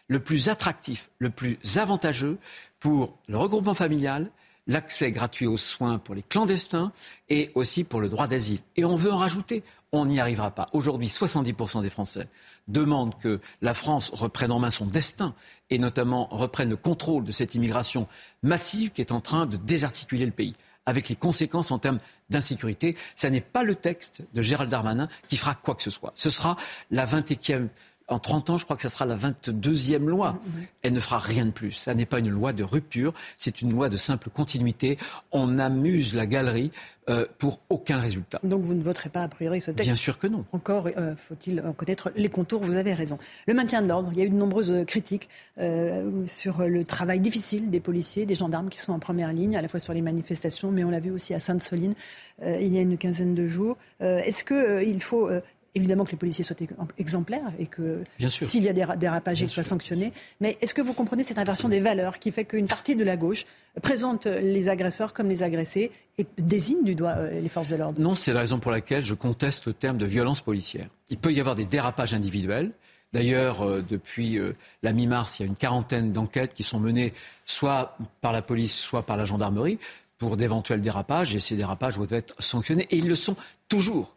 le 0.08 0.20
plus 0.20 0.50
attractif, 0.50 1.10
le 1.20 1.30
plus 1.30 1.58
avantageux 1.78 2.38
pour 2.80 3.18
le 3.28 3.38
regroupement 3.38 3.74
familial, 3.74 4.30
l'accès 4.68 5.12
gratuit 5.12 5.48
aux 5.48 5.58
soins 5.58 5.98
pour 5.98 6.16
les 6.16 6.24
clandestins 6.24 6.92
et 7.30 7.52
aussi 7.56 7.84
pour 7.84 8.00
le 8.00 8.10
droit 8.10 8.28
d'asile. 8.28 8.60
Et 8.76 8.86
on 8.86 8.96
veut 8.96 9.12
en 9.12 9.18
rajouter 9.18 9.64
on 9.94 10.08
n'y 10.08 10.20
arrivera 10.20 10.52
pas. 10.52 10.66
Aujourd'hui, 10.74 11.08
70% 11.08 11.82
des 11.82 11.90
Français 11.90 12.28
demandent 12.68 13.18
que 13.20 13.40
la 13.62 13.74
France 13.74 14.10
reprenne 14.14 14.52
en 14.52 14.60
main 14.60 14.72
son 14.72 14.86
destin 14.86 15.34
et 15.70 15.78
notamment 15.78 16.28
reprenne 16.32 16.70
le 16.70 16.76
contrôle 16.76 17.24
de 17.24 17.32
cette 17.32 17.56
immigration 17.56 18.08
massive 18.42 18.90
qui 18.90 19.02
est 19.02 19.12
en 19.12 19.22
train 19.22 19.46
de 19.46 19.56
désarticuler 19.56 20.26
le 20.26 20.32
pays 20.32 20.56
avec 20.86 21.08
les 21.08 21.16
conséquences 21.16 21.72
en 21.72 21.80
termes 21.80 22.00
d'insécurité. 22.30 22.98
Ce 23.16 23.28
n'est 23.28 23.40
pas 23.40 23.64
le 23.64 23.76
texte 23.76 24.24
de 24.34 24.42
Gérald 24.42 24.70
Darmanin 24.70 25.08
qui 25.28 25.38
fera 25.38 25.56
quoi 25.56 25.76
que 25.76 25.84
ce 25.84 25.92
soit. 25.92 26.12
Ce 26.16 26.30
sera 26.30 26.58
la 26.92 27.06
21e 27.06 27.70
en 28.14 28.20
30 28.20 28.52
ans, 28.52 28.58
je 28.58 28.66
crois 28.66 28.76
que 28.76 28.84
ce 28.84 28.90
sera 28.90 29.06
la 29.06 29.18
22e 29.18 30.06
loi. 30.06 30.40
Elle 30.82 30.94
ne 30.94 31.00
fera 31.00 31.20
rien 31.20 31.46
de 31.46 31.52
plus. 31.52 31.72
Ça 31.72 31.96
n'est 31.96 32.06
pas 32.06 32.20
une 32.20 32.30
loi 32.30 32.54
de 32.54 32.64
rupture, 32.64 33.14
c'est 33.38 33.62
une 33.62 33.72
loi 33.72 33.90
de 33.90 33.98
simple 33.98 34.30
continuité. 34.30 34.98
On 35.32 35.60
amuse 35.60 36.14
la 36.14 36.26
galerie 36.26 36.72
euh, 37.10 37.26
pour 37.38 37.60
aucun 37.70 37.98
résultat. 37.98 38.40
Donc 38.44 38.62
vous 38.62 38.74
ne 38.74 38.82
voterez 38.82 39.10
pas 39.10 39.24
a 39.24 39.28
priori 39.28 39.60
ce 39.60 39.72
texte 39.72 39.84
Bien 39.84 39.96
sûr 39.96 40.18
que 40.18 40.28
non. 40.28 40.46
Encore 40.54 40.88
euh, 40.96 41.16
faut-il 41.18 41.62
connaître 41.76 42.12
les 42.16 42.30
contours, 42.30 42.64
vous 42.64 42.76
avez 42.76 42.94
raison. 42.94 43.18
Le 43.46 43.54
maintien 43.54 43.82
de 43.82 43.90
l'ordre, 43.90 44.10
il 44.14 44.20
y 44.20 44.22
a 44.22 44.26
eu 44.26 44.30
de 44.30 44.36
nombreuses 44.36 44.86
critiques 44.88 45.28
euh, 45.58 46.26
sur 46.28 46.62
le 46.62 46.86
travail 46.86 47.20
difficile 47.20 47.70
des 47.70 47.82
policiers, 47.82 48.26
des 48.26 48.36
gendarmes 48.36 48.70
qui 48.70 48.80
sont 48.80 48.94
en 48.94 49.00
première 49.00 49.34
ligne, 49.34 49.58
à 49.58 49.62
la 49.62 49.68
fois 49.68 49.82
sur 49.82 49.94
les 49.94 50.02
manifestations, 50.02 50.72
mais 50.72 50.86
on 50.86 50.92
l'a 50.92 51.02
vu 51.02 51.12
aussi 51.12 51.34
à 51.34 51.42
Sainte-Soline 51.42 51.94
il 52.42 52.74
y 52.74 52.78
a 52.78 52.82
une 52.82 52.98
quinzaine 52.98 53.36
de 53.36 53.48
jours. 53.48 53.78
Est-ce 54.00 54.44
qu'il 54.44 55.02
faut 55.02 55.30
évidemment 55.76 56.06
que 56.06 56.12
les 56.12 56.18
policiers 56.18 56.44
soient 56.44 56.56
exemplaires 56.98 57.52
et 57.60 57.66
que 57.66 58.04
s'il 58.28 58.64
y 58.64 58.70
a 58.70 58.74
des 58.74 58.86
dérapages, 58.98 59.42
ils 59.42 59.50
soient 59.50 59.64
sanctionnés. 59.64 60.12
Mais 60.40 60.58
est-ce 60.62 60.74
que 60.74 60.82
vous 60.82 60.94
comprenez 60.94 61.24
cette 61.24 61.40
inversion 61.40 61.70
des 61.70 61.80
valeurs 61.80 62.20
qui 62.20 62.32
fait 62.32 62.46
qu'une 62.46 62.68
partie 62.68 62.96
de 62.96 63.04
la 63.04 63.18
gauche 63.18 63.46
présente 63.82 64.26
les 64.26 64.70
agresseurs 64.70 65.14
comme 65.14 65.30
les 65.30 65.44
agressés 65.44 65.92
et 66.18 66.26
désigne 66.38 66.84
du 66.84 66.96
doigt 66.96 67.16
euh, 67.18 67.42
les 67.42 67.50
forces 67.50 67.68
de 67.68 67.76
l'ordre? 67.76 68.00
Non, 68.00 68.16
c'est 68.16 68.34
la 68.34 68.42
raison 68.42 68.60
pour 68.60 68.72
laquelle 68.72 69.04
je 69.04 69.16
conteste 69.16 69.66
le 69.66 69.74
terme 69.74 69.98
de 69.98 70.06
violence 70.06 70.42
policière. 70.42 70.88
Il 71.10 71.18
peut 71.18 71.34
y 71.34 71.40
avoir 71.40 71.56
des 71.56 71.66
dérapages 71.66 72.14
individuels, 72.14 72.72
D'ailleurs, 73.14 73.62
euh, 73.62 73.84
depuis 73.88 74.40
euh, 74.40 74.54
la 74.82 74.92
mi-mars, 74.92 75.40
il 75.40 75.44
y 75.44 75.46
a 75.46 75.48
une 75.48 75.56
quarantaine 75.56 76.12
d'enquêtes 76.12 76.56
qui 76.56 76.64
sont 76.64 76.80
menées 76.80 77.14
soit 77.46 77.96
par 78.22 78.34
la 78.34 78.42
police, 78.42 78.76
soit 78.76 79.06
par 79.06 79.18
la 79.18 79.26
gendarmerie 79.26 79.78
pour 80.18 80.36
d'éventuels 80.36 80.82
dérapages, 80.82 81.36
et 81.36 81.40
ces 81.40 81.56
dérapages 81.56 81.98
doivent 81.98 82.14
être 82.14 82.36
sanctionnés, 82.40 82.88
et 82.90 82.98
ils 82.98 83.08
le 83.08 83.16
sont 83.16 83.36
toujours. 83.68 84.16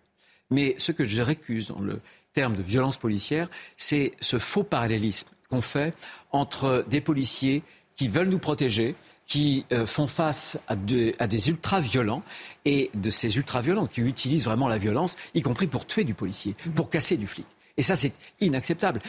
Mais 0.50 0.74
ce 0.78 0.92
que 0.92 1.04
je 1.04 1.22
récuse 1.22 1.68
dans 1.68 1.80
le 1.80 2.00
terme 2.32 2.56
de 2.56 2.62
violence 2.62 2.96
policière, 2.96 3.48
c'est 3.76 4.12
ce 4.20 4.38
faux 4.38 4.62
parallélisme 4.62 5.28
qu'on 5.50 5.62
fait 5.62 5.94
entre 6.32 6.84
des 6.88 7.00
policiers 7.00 7.62
qui 7.94 8.08
veulent 8.08 8.28
nous 8.28 8.38
protéger, 8.38 8.94
qui 9.26 9.64
euh, 9.72 9.86
font 9.86 10.06
face 10.06 10.58
à, 10.68 10.74
à 11.18 11.26
des 11.26 11.48
ultra-violents 11.48 12.22
et 12.64 12.90
de 12.94 13.10
ces 13.10 13.36
ultra-violents 13.36 13.86
qui 13.86 14.02
utilisent 14.02 14.44
vraiment 14.44 14.68
la 14.68 14.78
violence, 14.78 15.16
y 15.34 15.42
compris 15.42 15.66
pour 15.66 15.86
tuer 15.86 16.04
du 16.04 16.14
policier, 16.14 16.54
pour 16.74 16.90
casser 16.90 17.16
du 17.16 17.26
flic. 17.26 17.46
Et 17.76 17.82
ça, 17.82 17.96
c'est 17.96 18.12
inacceptable. 18.40 19.00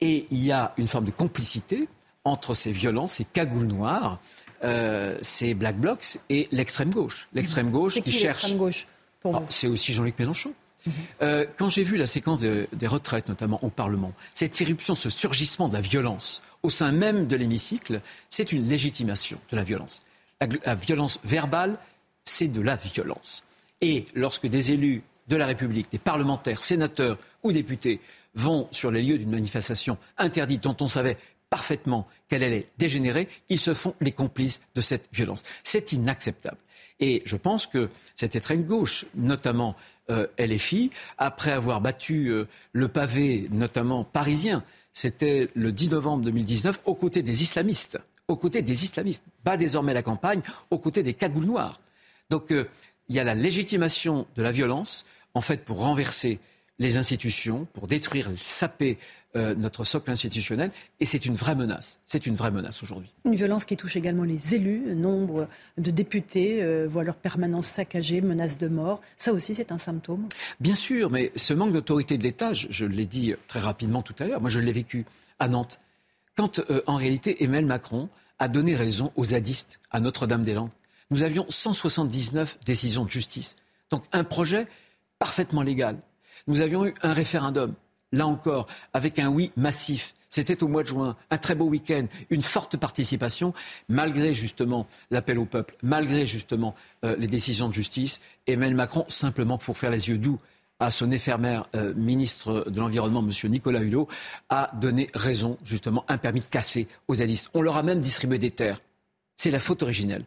Et 0.00 0.26
il 0.30 0.44
y 0.44 0.52
a 0.52 0.72
une 0.78 0.88
forme 0.88 1.04
de 1.04 1.10
complicité 1.10 1.88
entre 2.24 2.54
ces 2.54 2.72
violences, 2.72 3.14
ces 3.14 3.24
cagoules 3.24 3.66
noires, 3.66 4.18
euh, 4.62 5.16
ces 5.22 5.54
black 5.54 5.78
blocs 5.78 6.18
et 6.28 6.48
l'extrême 6.52 6.90
gauche. 6.90 7.28
L'extrême 7.32 7.70
gauche 7.70 7.94
qui, 7.94 8.02
qui 8.02 8.12
cherche. 8.12 8.54
Ah, 9.24 9.42
c'est 9.48 9.66
aussi 9.66 9.92
Jean-Luc 9.92 10.18
Mélenchon. 10.18 10.54
Euh, 11.22 11.46
quand 11.58 11.68
j'ai 11.70 11.82
vu 11.82 11.96
la 11.96 12.06
séquence 12.06 12.40
de- 12.40 12.66
des 12.72 12.86
retraites, 12.86 13.28
notamment 13.28 13.62
au 13.62 13.70
Parlement, 13.70 14.12
cette 14.34 14.58
irruption, 14.60 14.94
ce 14.94 15.10
surgissement 15.10 15.68
de 15.68 15.74
la 15.74 15.80
violence 15.80 16.42
au 16.62 16.70
sein 16.70 16.92
même 16.92 17.26
de 17.26 17.36
l'hémicycle, 17.36 18.00
c'est 18.28 18.52
une 18.52 18.68
légitimation 18.68 19.38
de 19.50 19.56
la 19.56 19.62
violence. 19.64 20.00
La, 20.40 20.48
la 20.64 20.74
violence 20.74 21.18
verbale, 21.24 21.78
c'est 22.24 22.48
de 22.48 22.60
la 22.60 22.76
violence. 22.76 23.44
Et 23.80 24.04
lorsque 24.14 24.46
des 24.46 24.72
élus 24.72 25.02
de 25.28 25.36
la 25.36 25.46
République, 25.46 25.90
des 25.92 25.98
parlementaires, 25.98 26.62
sénateurs 26.62 27.18
ou 27.42 27.52
députés 27.52 28.00
vont 28.34 28.68
sur 28.70 28.90
les 28.90 29.02
lieux 29.02 29.18
d'une 29.18 29.30
manifestation 29.30 29.96
interdite 30.18 30.62
dont 30.62 30.76
on 30.80 30.88
savait 30.88 31.16
parfaitement 31.50 32.06
qu'elle 32.28 32.44
allait 32.44 32.66
dégénérer, 32.78 33.28
ils 33.48 33.58
se 33.58 33.74
font 33.74 33.94
les 34.00 34.12
complices 34.12 34.60
de 34.74 34.80
cette 34.80 35.08
violence. 35.12 35.42
C'est 35.64 35.92
inacceptable. 35.92 36.58
Et 37.00 37.22
je 37.24 37.36
pense 37.36 37.66
que 37.66 37.88
cette 38.14 38.36
extrême 38.36 38.64
gauche, 38.64 39.06
notamment 39.14 39.74
LFI, 40.38 40.90
après 41.18 41.52
avoir 41.52 41.80
battu 41.80 42.28
euh, 42.28 42.46
le 42.72 42.88
pavé, 42.88 43.48
notamment 43.50 44.04
parisien, 44.04 44.64
c'était 44.92 45.48
le 45.54 45.72
10 45.72 45.90
novembre 45.90 46.24
2019, 46.24 46.80
aux 46.84 46.94
côtés 46.94 47.22
des 47.22 47.42
islamistes, 47.42 47.98
aux 48.28 48.36
côtés 48.36 48.62
des 48.62 48.84
islamistes, 48.84 49.24
bat 49.44 49.56
désormais 49.56 49.94
la 49.94 50.02
campagne, 50.02 50.42
aux 50.70 50.78
côtés 50.78 51.02
des 51.02 51.14
cagoules 51.14 51.46
noires. 51.46 51.80
Donc 52.28 52.52
euh, 52.52 52.68
il 53.08 53.16
y 53.16 53.20
a 53.20 53.24
la 53.24 53.34
légitimation 53.34 54.26
de 54.36 54.42
la 54.42 54.52
violence, 54.52 55.04
en 55.34 55.40
fait, 55.40 55.64
pour 55.64 55.78
renverser 55.78 56.38
les 56.78 56.96
institutions, 56.96 57.66
pour 57.72 57.86
détruire, 57.86 58.30
saper 58.36 58.98
euh, 59.36 59.54
notre 59.54 59.84
socle 59.84 60.10
institutionnel, 60.10 60.70
et 60.98 61.04
c'est 61.04 61.24
une 61.24 61.34
vraie 61.34 61.54
menace. 61.54 62.00
C'est 62.04 62.26
une 62.26 62.34
vraie 62.34 62.50
menace 62.50 62.82
aujourd'hui. 62.82 63.12
Une 63.24 63.36
violence 63.36 63.64
qui 63.64 63.76
touche 63.76 63.96
également 63.96 64.24
les 64.24 64.54
élus. 64.54 64.94
Nombre 64.94 65.48
de 65.78 65.90
députés 65.90 66.62
euh, 66.62 66.88
voient 66.90 67.04
leur 67.04 67.16
permanence 67.16 67.66
saccagée, 67.66 68.20
menacent 68.20 68.58
de 68.58 68.68
mort. 68.68 69.00
Ça 69.16 69.32
aussi, 69.32 69.54
c'est 69.54 69.70
un 69.70 69.78
symptôme. 69.78 70.26
Bien 70.58 70.74
sûr, 70.74 71.10
mais 71.10 71.30
ce 71.36 71.54
manque 71.54 71.72
d'autorité 71.72 72.18
de 72.18 72.24
l'État, 72.24 72.52
je, 72.52 72.66
je 72.70 72.86
l'ai 72.86 73.06
dit 73.06 73.34
très 73.46 73.60
rapidement 73.60 74.02
tout 74.02 74.14
à 74.18 74.26
l'heure, 74.26 74.40
moi 74.40 74.50
je 74.50 74.60
l'ai 74.60 74.72
vécu 74.72 75.06
à 75.38 75.48
Nantes, 75.48 75.80
quand 76.36 76.60
euh, 76.70 76.82
en 76.86 76.96
réalité 76.96 77.42
Emmanuel 77.42 77.66
Macron 77.66 78.08
a 78.38 78.48
donné 78.48 78.74
raison 78.76 79.12
aux 79.16 79.26
zadistes 79.26 79.80
à 79.90 80.00
Notre-Dame-des-Landes. 80.00 80.70
Nous 81.10 81.24
avions 81.24 81.44
179 81.48 82.58
décisions 82.64 83.04
de 83.04 83.10
justice, 83.10 83.56
donc 83.90 84.04
un 84.12 84.24
projet 84.24 84.66
parfaitement 85.18 85.62
légal. 85.62 85.98
Nous 86.46 86.60
avions 86.62 86.86
eu 86.86 86.94
un 87.02 87.12
référendum, 87.12 87.74
là 88.12 88.26
encore, 88.26 88.66
avec 88.92 89.18
un 89.18 89.28
oui 89.28 89.52
massif. 89.56 90.14
C'était 90.28 90.62
au 90.62 90.68
mois 90.68 90.82
de 90.82 90.88
juin, 90.88 91.16
un 91.30 91.38
très 91.38 91.56
beau 91.56 91.66
week-end, 91.66 92.06
une 92.30 92.42
forte 92.42 92.76
participation, 92.76 93.52
malgré 93.88 94.32
justement 94.32 94.86
l'appel 95.10 95.38
au 95.38 95.44
peuple, 95.44 95.76
malgré 95.82 96.24
justement 96.24 96.74
euh, 97.04 97.16
les 97.18 97.26
décisions 97.26 97.68
de 97.68 97.74
justice. 97.74 98.20
Emmanuel 98.46 98.76
Macron, 98.76 99.04
simplement 99.08 99.58
pour 99.58 99.76
faire 99.76 99.90
les 99.90 100.08
yeux 100.08 100.18
doux 100.18 100.38
à 100.78 100.90
son 100.90 101.10
éphémère 101.10 101.66
euh, 101.74 101.92
ministre 101.94 102.64
de 102.70 102.80
l'Environnement, 102.80 103.20
M. 103.20 103.50
Nicolas 103.50 103.82
Hulot, 103.82 104.08
a 104.48 104.70
donné 104.74 105.10
raison, 105.14 105.58
justement, 105.64 106.04
un 106.08 106.16
permis 106.16 106.40
de 106.40 106.46
casser 106.46 106.88
aux 107.08 107.16
zadistes. 107.16 107.50
On 107.52 107.60
leur 107.60 107.76
a 107.76 107.82
même 107.82 108.00
distribué 108.00 108.38
des 108.38 108.50
terres. 108.50 108.80
C'est 109.36 109.50
la 109.50 109.60
faute 109.60 109.82
originelle. 109.82 110.24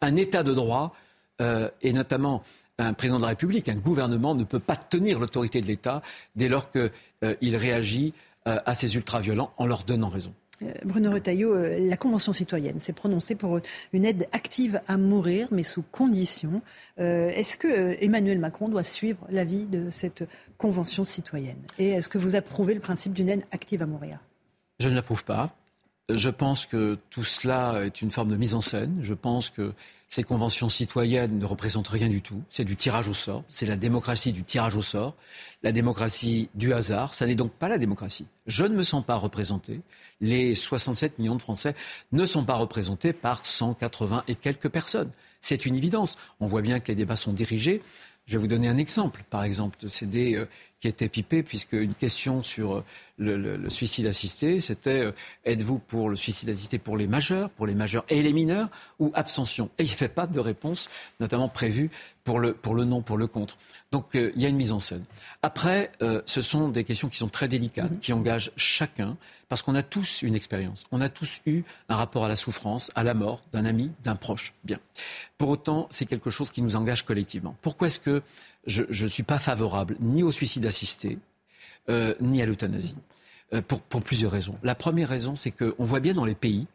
Un 0.00 0.16
État 0.16 0.42
de 0.42 0.52
droit, 0.52 0.94
euh, 1.40 1.70
et 1.82 1.92
notamment 1.92 2.42
un 2.80 2.92
président 2.92 3.16
de 3.16 3.22
la 3.22 3.28
République, 3.28 3.68
un 3.68 3.74
gouvernement 3.74 4.34
ne 4.34 4.44
peut 4.44 4.58
pas 4.58 4.76
tenir 4.76 5.18
l'autorité 5.18 5.60
de 5.60 5.66
l'État 5.66 6.02
dès 6.36 6.48
lors 6.48 6.70
qu'il 6.70 7.56
réagit 7.56 8.14
euh, 8.46 8.58
à 8.64 8.74
ces 8.74 8.96
ultra-violents 8.96 9.52
en 9.58 9.66
leur 9.66 9.82
donnant 9.84 10.08
raison. 10.08 10.32
Euh, 10.62 10.72
Bruno 10.84 11.10
Retailleau, 11.10 11.54
euh, 11.54 11.88
la 11.88 11.96
Convention 11.96 12.32
citoyenne 12.32 12.78
s'est 12.78 12.92
prononcée 12.92 13.34
pour 13.34 13.60
une 13.92 14.04
aide 14.04 14.28
active 14.32 14.80
à 14.88 14.96
mourir, 14.96 15.48
mais 15.50 15.62
sous 15.62 15.82
conditions. 15.82 16.62
Euh, 16.98 17.28
est-ce 17.30 17.56
que 17.56 17.68
euh, 17.68 17.96
Emmanuel 18.00 18.38
Macron 18.38 18.68
doit 18.68 18.84
suivre 18.84 19.26
l'avis 19.30 19.66
de 19.66 19.90
cette 19.90 20.26
Convention 20.58 21.04
citoyenne? 21.04 21.60
Et 21.78 21.90
est-ce 21.90 22.08
que 22.08 22.18
vous 22.18 22.36
approuvez 22.36 22.74
le 22.74 22.80
principe 22.80 23.12
d'une 23.12 23.28
aide 23.28 23.44
active 23.52 23.82
à 23.82 23.86
mourir? 23.86 24.18
Je 24.78 24.88
ne 24.88 24.94
l'approuve 24.94 25.24
pas. 25.24 25.54
Je 26.12 26.28
pense 26.28 26.66
que 26.66 26.98
tout 27.10 27.24
cela 27.24 27.84
est 27.84 28.02
une 28.02 28.10
forme 28.10 28.28
de 28.28 28.36
mise 28.36 28.54
en 28.54 28.60
scène. 28.60 28.98
Je 29.02 29.14
pense 29.14 29.48
que 29.50 29.72
ces 30.10 30.24
conventions 30.24 30.68
citoyennes 30.68 31.38
ne 31.38 31.46
représentent 31.46 31.86
rien 31.86 32.08
du 32.08 32.20
tout. 32.20 32.42
C'est 32.50 32.64
du 32.64 32.74
tirage 32.74 33.06
au 33.06 33.14
sort. 33.14 33.44
C'est 33.46 33.64
la 33.64 33.76
démocratie 33.76 34.32
du 34.32 34.42
tirage 34.42 34.74
au 34.74 34.82
sort. 34.82 35.14
La 35.62 35.70
démocratie 35.70 36.48
du 36.56 36.72
hasard. 36.74 37.14
Ça 37.14 37.26
n'est 37.26 37.36
donc 37.36 37.52
pas 37.52 37.68
la 37.68 37.78
démocratie. 37.78 38.26
Je 38.48 38.64
ne 38.64 38.74
me 38.74 38.82
sens 38.82 39.04
pas 39.04 39.14
représenté. 39.14 39.80
Les 40.20 40.56
67 40.56 41.20
millions 41.20 41.36
de 41.36 41.42
Français 41.42 41.76
ne 42.10 42.26
sont 42.26 42.44
pas 42.44 42.56
représentés 42.56 43.12
par 43.12 43.46
180 43.46 44.24
et 44.26 44.34
quelques 44.34 44.68
personnes. 44.68 45.12
C'est 45.40 45.64
une 45.64 45.76
évidence. 45.76 46.18
On 46.40 46.48
voit 46.48 46.62
bien 46.62 46.80
que 46.80 46.88
les 46.88 46.96
débats 46.96 47.14
sont 47.14 47.32
dirigés. 47.32 47.80
Je 48.26 48.32
vais 48.32 48.38
vous 48.38 48.48
donner 48.48 48.66
un 48.66 48.78
exemple, 48.78 49.22
par 49.30 49.44
exemple, 49.44 49.78
de 49.80 49.86
ces 49.86 50.06
dés 50.06 50.34
euh, 50.34 50.48
qui 50.80 50.88
étaient 50.88 51.08
pipés, 51.08 51.42
puisque 51.42 51.74
une 51.74 51.94
question 51.94 52.42
sur 52.42 52.76
euh, 52.76 52.84
le, 53.18 53.36
le- 53.36 53.56
le 53.56 53.70
suicide 53.70 54.06
assisté, 54.06 54.60
c'était 54.60 55.00
euh, 55.00 55.12
êtes-vous 55.44 55.78
pour 55.78 56.08
le 56.08 56.16
suicide 56.16 56.48
assisté 56.48 56.78
pour 56.78 56.96
les 56.96 57.06
majeurs, 57.06 57.50
pour 57.50 57.66
les 57.66 57.74
majeurs 57.74 58.04
et 58.08 58.22
les 58.22 58.32
mineurs, 58.32 58.68
ou 58.98 59.12
abstention? 59.14 59.68
Et 59.78 59.84
il 59.84 59.88
n'y 59.88 59.92
avait 59.94 60.08
pas 60.08 60.26
de 60.26 60.40
réponse, 60.40 60.88
notamment 61.20 61.48
prévue 61.48 61.90
pour 62.24 62.38
le, 62.38 62.54
pour 62.54 62.74
le 62.74 62.84
non, 62.84 63.02
pour 63.02 63.18
le 63.18 63.26
contre. 63.26 63.58
Donc 63.92 64.14
euh, 64.14 64.32
il 64.34 64.42
y 64.42 64.46
a 64.46 64.48
une 64.48 64.56
mise 64.56 64.72
en 64.72 64.78
scène. 64.78 65.04
Après, 65.42 65.92
euh, 66.00 66.22
ce 66.24 66.40
sont 66.40 66.68
des 66.68 66.84
questions 66.84 67.08
qui 67.08 67.18
sont 67.18 67.28
très 67.28 67.48
délicates, 67.48 68.00
qui 68.00 68.12
engagent 68.14 68.52
chacun, 68.56 69.18
parce 69.48 69.62
qu'on 69.62 69.74
a 69.74 69.82
tous 69.82 70.22
une 70.22 70.34
expérience. 70.36 70.84
On 70.92 71.00
a 71.00 71.08
tous 71.08 71.40
eu 71.44 71.62
un 71.88 71.96
rapport 71.96 72.24
à 72.24 72.28
la 72.28 72.36
souffrance, 72.36 72.90
à 72.94 73.04
la 73.04 73.14
mort 73.14 73.42
d'un 73.52 73.64
ami, 73.66 73.90
d'un 74.04 74.14
proche. 74.16 74.54
Bien. 74.64 74.78
Pour 75.36 75.48
autant, 75.50 75.88
c'est 75.90 76.06
quelque 76.06 76.30
chose 76.30 76.50
qui 76.50 76.62
nous 76.62 76.76
engage 76.76 77.04
collectivement. 77.04 77.56
Pourquoi 77.60 77.88
est-ce 77.88 78.00
que 78.00 78.22
je 78.66 78.84
ne 79.04 79.08
suis 79.10 79.22
pas 79.22 79.38
favorable 79.38 79.96
ni 80.00 80.22
au 80.22 80.32
suicide 80.32 80.66
assisté, 80.66 81.18
euh, 81.88 82.14
ni 82.20 82.42
à 82.42 82.46
l'euthanasie 82.46 82.96
Euh, 83.52 83.62
pour, 83.62 83.80
pour 83.82 84.00
plusieurs 84.00 84.30
raisons. 84.30 84.56
La 84.62 84.76
première 84.76 85.08
raison, 85.08 85.34
c'est 85.34 85.50
qu'on 85.50 85.84
voit 85.84 85.98
bien 85.98 86.14
dans 86.14 86.24
les 86.24 86.36
pays, 86.36 86.68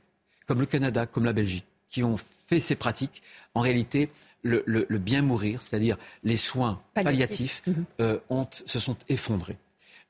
comme 0.45 0.59
le 0.59 0.65
Canada, 0.65 1.05
comme 1.05 1.23
la 1.23 1.31
Belgique, 1.31 1.63
qui 1.87 2.03
ont 2.03 2.17
fait 2.47 2.59
ces 2.59 2.75
pratiques, 2.75 3.21
en 3.53 3.61
réalité, 3.61 4.09
le, 4.43 4.61
le- 4.65 4.85
le 4.89 4.97
bien 4.99 5.21
mourir, 5.21 5.61
c'est-à-dire 5.61 5.95
les 6.25 6.35
soins 6.35 6.81
Palliatifs. 6.93 7.61
palliatifs, 7.63 7.87
euh, 8.01 8.19
ont- 8.29 8.49
se 8.65 8.77
sont 8.79 8.97
effondrés. 9.07 9.55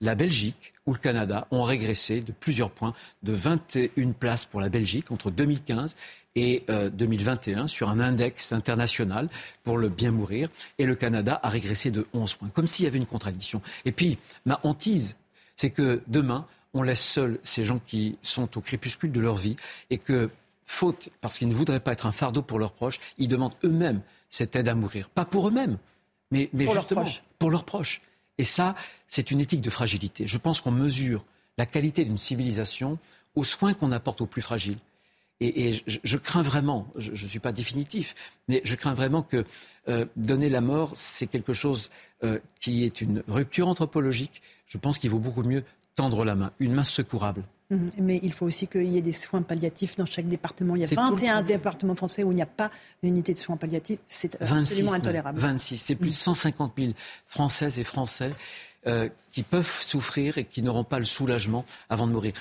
La 0.01 0.15
Belgique 0.15 0.73
ou 0.85 0.93
le 0.93 0.99
Canada 0.99 1.47
ont 1.51 1.63
régressé 1.63 2.21
de 2.21 2.31
plusieurs 2.31 2.69
points, 2.69 2.93
de 3.23 3.31
21 3.31 4.11
places 4.11 4.45
pour 4.45 4.59
la 4.59 4.69
Belgique 4.69 5.11
entre 5.11 5.31
2015 5.31 5.95
et 6.35 6.63
euh, 6.69 6.89
2021 6.89 7.67
sur 7.67 7.89
un 7.89 7.99
index 7.99 8.51
international 8.51 9.29
pour 9.63 9.77
le 9.77 9.89
bien 9.89 10.11
mourir. 10.11 10.49
Et 10.77 10.85
le 10.85 10.95
Canada 10.95 11.39
a 11.41 11.49
régressé 11.49 11.91
de 11.91 12.05
11 12.13 12.35
points, 12.35 12.49
comme 12.53 12.67
s'il 12.67 12.85
y 12.85 12.87
avait 12.87 12.97
une 12.97 13.05
contradiction. 13.05 13.61
Et 13.85 13.91
puis, 13.91 14.17
ma 14.45 14.59
hantise, 14.63 15.15
c'est 15.55 15.69
que 15.69 16.01
demain, 16.07 16.45
on 16.73 16.83
laisse 16.83 17.01
seuls 17.01 17.39
ces 17.43 17.65
gens 17.65 17.79
qui 17.79 18.17
sont 18.21 18.57
au 18.57 18.61
crépuscule 18.61 19.11
de 19.11 19.21
leur 19.21 19.35
vie 19.35 19.55
et 19.89 19.97
que, 19.97 20.29
faute, 20.65 21.09
parce 21.21 21.37
qu'ils 21.37 21.47
ne 21.47 21.55
voudraient 21.55 21.79
pas 21.79 21.93
être 21.93 22.05
un 22.05 22.11
fardeau 22.11 22.41
pour 22.41 22.59
leurs 22.59 22.73
proches, 22.73 22.99
ils 23.17 23.29
demandent 23.29 23.55
eux-mêmes 23.63 24.01
cette 24.29 24.57
aide 24.57 24.67
à 24.67 24.75
mourir. 24.75 25.09
Pas 25.09 25.23
pour 25.23 25.47
eux-mêmes, 25.47 25.77
mais, 26.31 26.49
mais 26.51 26.65
Pour 26.65 26.73
leurs 26.73 26.83
justement 26.83 27.05
pour 27.39 27.51
leurs 27.51 27.63
proches. 27.63 28.01
Et 28.37 28.43
ça, 28.43 28.75
c'est 29.07 29.31
une 29.31 29.39
éthique 29.39 29.61
de 29.61 29.69
fragilité. 29.69 30.27
Je 30.27 30.37
pense 30.37 30.61
qu'on 30.61 30.71
mesure 30.71 31.25
la 31.57 31.65
qualité 31.65 32.05
d'une 32.05 32.17
civilisation 32.17 32.97
aux 33.35 33.43
soins 33.43 33.73
qu'on 33.73 33.91
apporte 33.91 34.21
aux 34.21 34.25
plus 34.25 34.41
fragiles. 34.41 34.77
Et, 35.41 35.83
je 35.85 36.17
crains 36.17 36.41
vraiment, 36.41 36.87
je 36.95 37.11
ne 37.11 37.15
suis 37.15 37.39
pas 37.39 37.51
définitif, 37.51 38.15
mais 38.47 38.61
je 38.63 38.73
crains 38.75 38.93
vraiment 38.93 39.21
que 39.21 39.43
euh, 39.89 40.05
donner 40.15 40.49
la 40.49 40.61
mort, 40.61 40.91
c'est 40.95 41.27
quelque 41.27 41.51
chose 41.51 41.89
euh, 42.23 42.39
qui 42.61 42.85
est 42.85 43.01
une 43.01 43.21
rupture 43.27 43.67
anthropologique. 43.67 44.41
Je 44.65 44.77
pense 44.77 44.97
qu'il 44.97 45.09
vaut 45.09 45.19
beaucoup 45.19 45.43
mieux 45.43 45.65
tendre 45.97 46.23
la 46.23 46.35
main, 46.35 46.51
une 46.59 46.73
main 46.73 46.85
secourable. 46.85 47.43
Mhm. 47.69 47.91
Mais 47.97 48.19
il 48.21 48.31
faut 48.31 48.45
aussi 48.45 48.67
qu'il 48.67 48.87
y 48.87 48.97
ait 48.97 49.01
des 49.01 49.13
soins 49.13 49.41
palliatifs 49.41 49.95
dans 49.95 50.05
chaque 50.05 50.27
département. 50.27 50.75
Il 50.75 50.81
y 50.81 50.85
a 50.85 50.87
C'est 50.87 50.95
tout 50.95 51.01
le 51.01 51.09
21 51.11 51.33
problème. 51.37 51.57
départements 51.57 51.95
français 51.95 52.23
où 52.23 52.31
il 52.31 52.35
n'y 52.35 52.41
a 52.41 52.45
pas 52.47 52.69
d'unité 53.01 53.33
de 53.33 53.39
soins 53.39 53.57
palliatifs. 53.57 53.99
C'est 54.07 54.37
26, 54.39 54.61
absolument 54.61 54.93
intolérable. 54.93 55.39
26, 55.39 55.77
c'est 55.77 55.95
plus 55.95 56.09
de 56.09 56.15
150 56.15 56.73
000 56.77 56.91
Françaises 57.25 57.79
et 57.79 57.83
Français 57.83 58.33
euh, 58.87 59.09
qui 59.31 59.41
peuvent 59.41 59.67
souffrir 59.69 60.37
et 60.37 60.45
qui 60.45 60.61
n'auront 60.61 60.83
pas 60.83 60.99
le 60.99 61.05
soulagement 61.05 61.65
avant 61.89 62.05
de 62.05 62.11
mourir. 62.11 62.33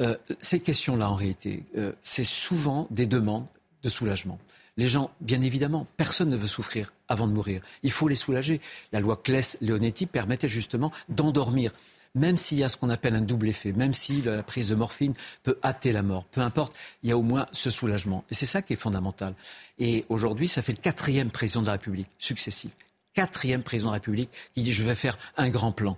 Euh, 0.00 0.16
ces 0.40 0.60
questions-là, 0.60 1.10
en 1.10 1.14
réalité, 1.14 1.62
euh, 1.76 1.92
c'est 2.02 2.24
souvent 2.24 2.88
des 2.90 3.06
demandes 3.06 3.46
de 3.82 3.88
soulagement. 3.88 4.38
Les 4.76 4.88
gens, 4.88 5.10
bien 5.20 5.40
évidemment, 5.42 5.86
personne 5.96 6.28
ne 6.28 6.36
veut 6.36 6.48
souffrir 6.48 6.92
avant 7.08 7.26
de 7.26 7.32
mourir. 7.32 7.62
Il 7.82 7.92
faut 7.92 8.08
les 8.08 8.14
soulager. 8.14 8.60
La 8.92 9.00
loi 9.00 9.18
Claes-Leonetti 9.22 10.04
permettait 10.06 10.48
justement 10.48 10.92
d'endormir 11.08 11.72
même 12.16 12.38
s'il 12.38 12.58
y 12.58 12.64
a 12.64 12.68
ce 12.68 12.76
qu'on 12.76 12.90
appelle 12.90 13.14
un 13.14 13.20
double 13.20 13.48
effet, 13.48 13.72
même 13.72 13.94
si 13.94 14.22
la 14.22 14.42
prise 14.42 14.68
de 14.68 14.74
morphine 14.74 15.14
peut 15.42 15.58
hâter 15.62 15.92
la 15.92 16.02
mort, 16.02 16.24
peu 16.24 16.40
importe, 16.40 16.74
il 17.02 17.10
y 17.10 17.12
a 17.12 17.18
au 17.18 17.22
moins 17.22 17.46
ce 17.52 17.70
soulagement. 17.70 18.24
Et 18.30 18.34
c'est 18.34 18.46
ça 18.46 18.62
qui 18.62 18.72
est 18.72 18.76
fondamental. 18.76 19.34
Et 19.78 20.04
aujourd'hui, 20.08 20.48
ça 20.48 20.62
fait 20.62 20.72
le 20.72 20.78
quatrième 20.78 21.30
président 21.30 21.60
de 21.60 21.66
la 21.66 21.72
République 21.72 22.08
successif. 22.18 22.72
Quatrième 23.14 23.62
président 23.62 23.90
de 23.90 23.94
la 23.94 23.98
République 23.98 24.30
qui 24.54 24.62
dit 24.62 24.72
je 24.72 24.82
vais 24.82 24.94
faire 24.94 25.18
un 25.36 25.50
grand 25.50 25.72
plan. 25.72 25.96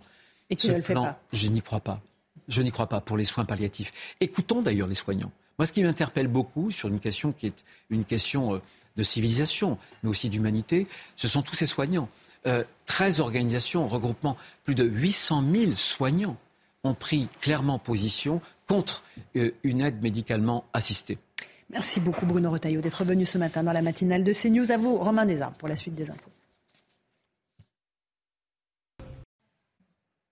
Et 0.51 0.57
qui 0.57 0.69
ne 0.69 0.77
le 0.77 0.83
fait 0.83 0.95
pas. 0.95 1.21
Je 1.33 1.49
n'y 1.49 1.63
crois 1.63 1.81
pas. 1.81 2.01
Je 2.49 2.63
n'y 2.63 2.71
crois 2.71 2.89
pas 2.89 3.01
pour 3.01 3.17
les 3.17 3.25
soins 3.25 3.45
palliatifs. 3.45 3.93
Écoutons 4.21 4.63
d'ailleurs 4.63 4.89
les 4.89 4.95
soignants. 4.95 5.31
Moi, 5.59 5.67
ce 5.67 5.73
qui 5.73 5.83
m'interpelle 5.83 6.29
beaucoup 6.29 6.71
sur 6.71 6.89
une 6.89 7.01
question 7.01 7.33
qui 7.33 7.49
est 7.49 7.65
une 7.91 8.05
question 8.05 8.55
euh, 8.55 8.63
de 8.97 9.03
civilisation, 9.03 9.79
mais 10.03 10.11
aussi 10.11 10.29
d'humanité, 10.29 10.87
ce 11.17 11.29
sont 11.29 11.43
tous 11.43 11.55
ces 11.55 11.67
soignants. 11.67 12.09
13 12.87 13.21
euh, 13.21 13.23
organisations, 13.23 13.89
regroupement 13.89 14.37
plus 14.65 14.75
de 14.75 14.85
800 14.85 15.45
000 15.53 15.73
soignants 15.73 16.37
ont 16.85 16.95
pris 16.95 17.29
clairement 17.41 17.79
position 17.79 18.41
contre 18.67 19.03
euh, 19.37 19.53
une 19.63 19.83
aide 19.83 20.03
médicalement 20.03 20.65
assistée. 20.73 21.19
Merci 21.71 22.01
beaucoup 22.01 22.25
Bruno 22.25 22.51
Retailleau 22.51 22.81
d'être 22.81 23.05
venu 23.05 23.27
ce 23.27 23.37
matin 23.37 23.63
dans 23.63 23.73
la 23.73 23.83
matinale 23.83 24.25
de 24.25 24.33
CNews. 24.33 24.71
À 24.71 24.79
vous, 24.79 24.97
Romain 24.97 25.27
Desarmes, 25.27 25.55
pour 25.59 25.69
la 25.69 25.77
suite 25.77 25.95
des 25.95 26.11
infos. 26.11 26.31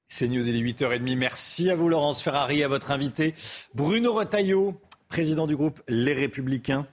CNews, 0.09 0.49
il 0.49 0.57
est 0.57 0.73
8h30. 0.73 1.17
Merci 1.17 1.69
à 1.69 1.75
vous, 1.75 1.91
Laurence 1.91 2.23
Ferrari, 2.23 2.65
à 2.65 2.69
votre 2.69 2.91
invité, 2.91 3.35
Bruno 3.75 4.15
Retailleau, 4.15 4.81
président 5.09 5.47
du 5.47 5.57
groupe 5.57 5.83
Les 5.89 6.15
Républicains 6.15 6.87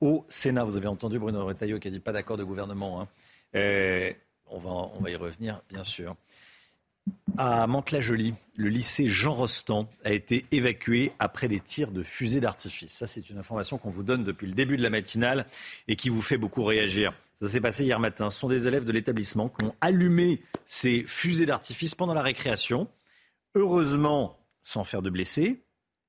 au 0.00 0.24
Sénat. 0.30 0.64
Vous 0.64 0.76
avez 0.76 0.88
entendu 0.88 1.18
Bruno 1.18 1.44
Retailleau 1.44 1.78
qui 1.78 1.88
a 1.88 1.90
dit 1.90 2.00
pas 2.00 2.12
d'accord 2.12 2.38
de 2.38 2.44
gouvernement. 2.44 3.02
Hein. 3.02 3.08
Euh, 3.54 4.12
on 4.52 5.00
va, 5.00 5.10
y 5.10 5.16
revenir, 5.16 5.60
bien 5.70 5.84
sûr. 5.84 6.16
À 7.36 7.66
Mantes-la-Jolie, 7.66 8.34
le 8.54 8.68
lycée 8.68 9.08
Jean 9.08 9.32
Rostand 9.32 9.88
a 10.04 10.12
été 10.12 10.44
évacué 10.52 11.12
après 11.18 11.48
les 11.48 11.58
tirs 11.58 11.90
de 11.90 12.02
fusées 12.02 12.40
d'artifice. 12.40 12.92
Ça, 12.92 13.06
c'est 13.06 13.28
une 13.28 13.38
information 13.38 13.78
qu'on 13.78 13.90
vous 13.90 14.04
donne 14.04 14.22
depuis 14.22 14.46
le 14.46 14.52
début 14.52 14.76
de 14.76 14.82
la 14.82 14.90
matinale 14.90 15.46
et 15.88 15.96
qui 15.96 16.10
vous 16.10 16.22
fait 16.22 16.38
beaucoup 16.38 16.62
réagir. 16.62 17.12
Ça 17.40 17.48
s'est 17.48 17.60
passé 17.60 17.84
hier 17.84 17.98
matin. 17.98 18.30
Ce 18.30 18.38
sont 18.38 18.48
des 18.48 18.68
élèves 18.68 18.84
de 18.84 18.92
l'établissement 18.92 19.48
qui 19.48 19.64
ont 19.64 19.74
allumé 19.80 20.42
ces 20.64 21.04
fusées 21.04 21.46
d'artifice 21.46 21.94
pendant 21.96 22.14
la 22.14 22.22
récréation. 22.22 22.88
Heureusement, 23.56 24.38
sans 24.62 24.84
faire 24.84 25.02
de 25.02 25.10
blessés. 25.10 25.60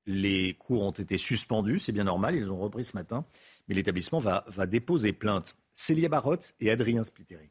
Les 0.06 0.54
cours 0.54 0.82
ont 0.82 0.92
été 0.92 1.16
suspendus, 1.16 1.78
c'est 1.78 1.92
bien 1.92 2.04
normal, 2.04 2.34
ils 2.34 2.52
ont 2.52 2.58
repris 2.58 2.84
ce 2.84 2.94
matin. 2.94 3.24
Mais 3.68 3.74
l'établissement 3.74 4.18
va, 4.18 4.44
va 4.48 4.66
déposer 4.66 5.12
plainte. 5.12 5.56
Célia 5.74 6.08
Barotte 6.08 6.54
et 6.60 6.70
Adrien 6.70 7.02
Spiteri. 7.02 7.50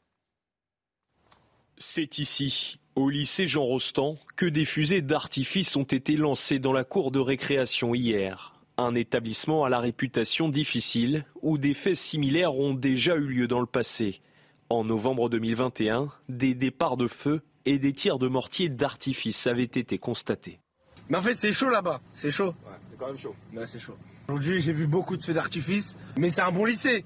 C'est 1.86 2.18
ici, 2.18 2.80
au 2.96 3.10
lycée 3.10 3.46
Jean 3.46 3.66
Rostand, 3.66 4.18
que 4.38 4.46
des 4.46 4.64
fusées 4.64 5.02
d'artifice 5.02 5.76
ont 5.76 5.84
été 5.84 6.16
lancées 6.16 6.58
dans 6.58 6.72
la 6.72 6.86
cour 6.86 7.12
de 7.12 7.20
récréation 7.20 7.94
hier. 7.94 8.56
Un 8.78 8.96
établissement 8.96 9.66
à 9.66 9.70
la 9.70 9.80
réputation 9.80 10.48
difficile, 10.48 11.26
où 11.42 11.58
des 11.58 11.74
faits 11.74 11.98
similaires 11.98 12.56
ont 12.56 12.74
déjà 12.74 13.18
eu 13.18 13.28
lieu 13.28 13.48
dans 13.50 13.60
le 13.60 13.66
passé. 13.66 14.22
En 14.70 14.86
novembre 14.86 15.28
2021, 15.28 16.10
des 16.30 16.56
départs 16.56 16.96
de 16.96 17.10
feu 17.10 17.42
et 17.66 17.80
des 17.80 17.92
tirs 17.92 18.18
de 18.18 18.30
mortier 18.30 18.70
d'artifice 18.70 19.46
avaient 19.46 19.64
été 19.64 19.98
constatés. 19.98 20.62
Mais 21.10 21.18
en 21.18 21.22
fait, 21.22 21.36
c'est 21.36 21.52
chaud 21.52 21.70
là-bas, 21.70 22.00
c'est 22.14 22.32
chaud. 22.32 22.56
c'est 22.92 22.98
quand 22.98 23.08
même 23.08 23.18
chaud. 23.18 23.36
c'est 23.66 23.80
chaud. 23.82 23.98
Aujourd'hui, 24.30 24.62
j'ai 24.62 24.72
vu 24.72 24.88
beaucoup 24.88 25.18
de 25.18 25.24
feux 25.24 25.34
d'artifice, 25.34 25.98
mais 26.18 26.30
c'est 26.30 26.42
un 26.42 26.52
bon 26.54 26.64
lycée. 26.64 27.04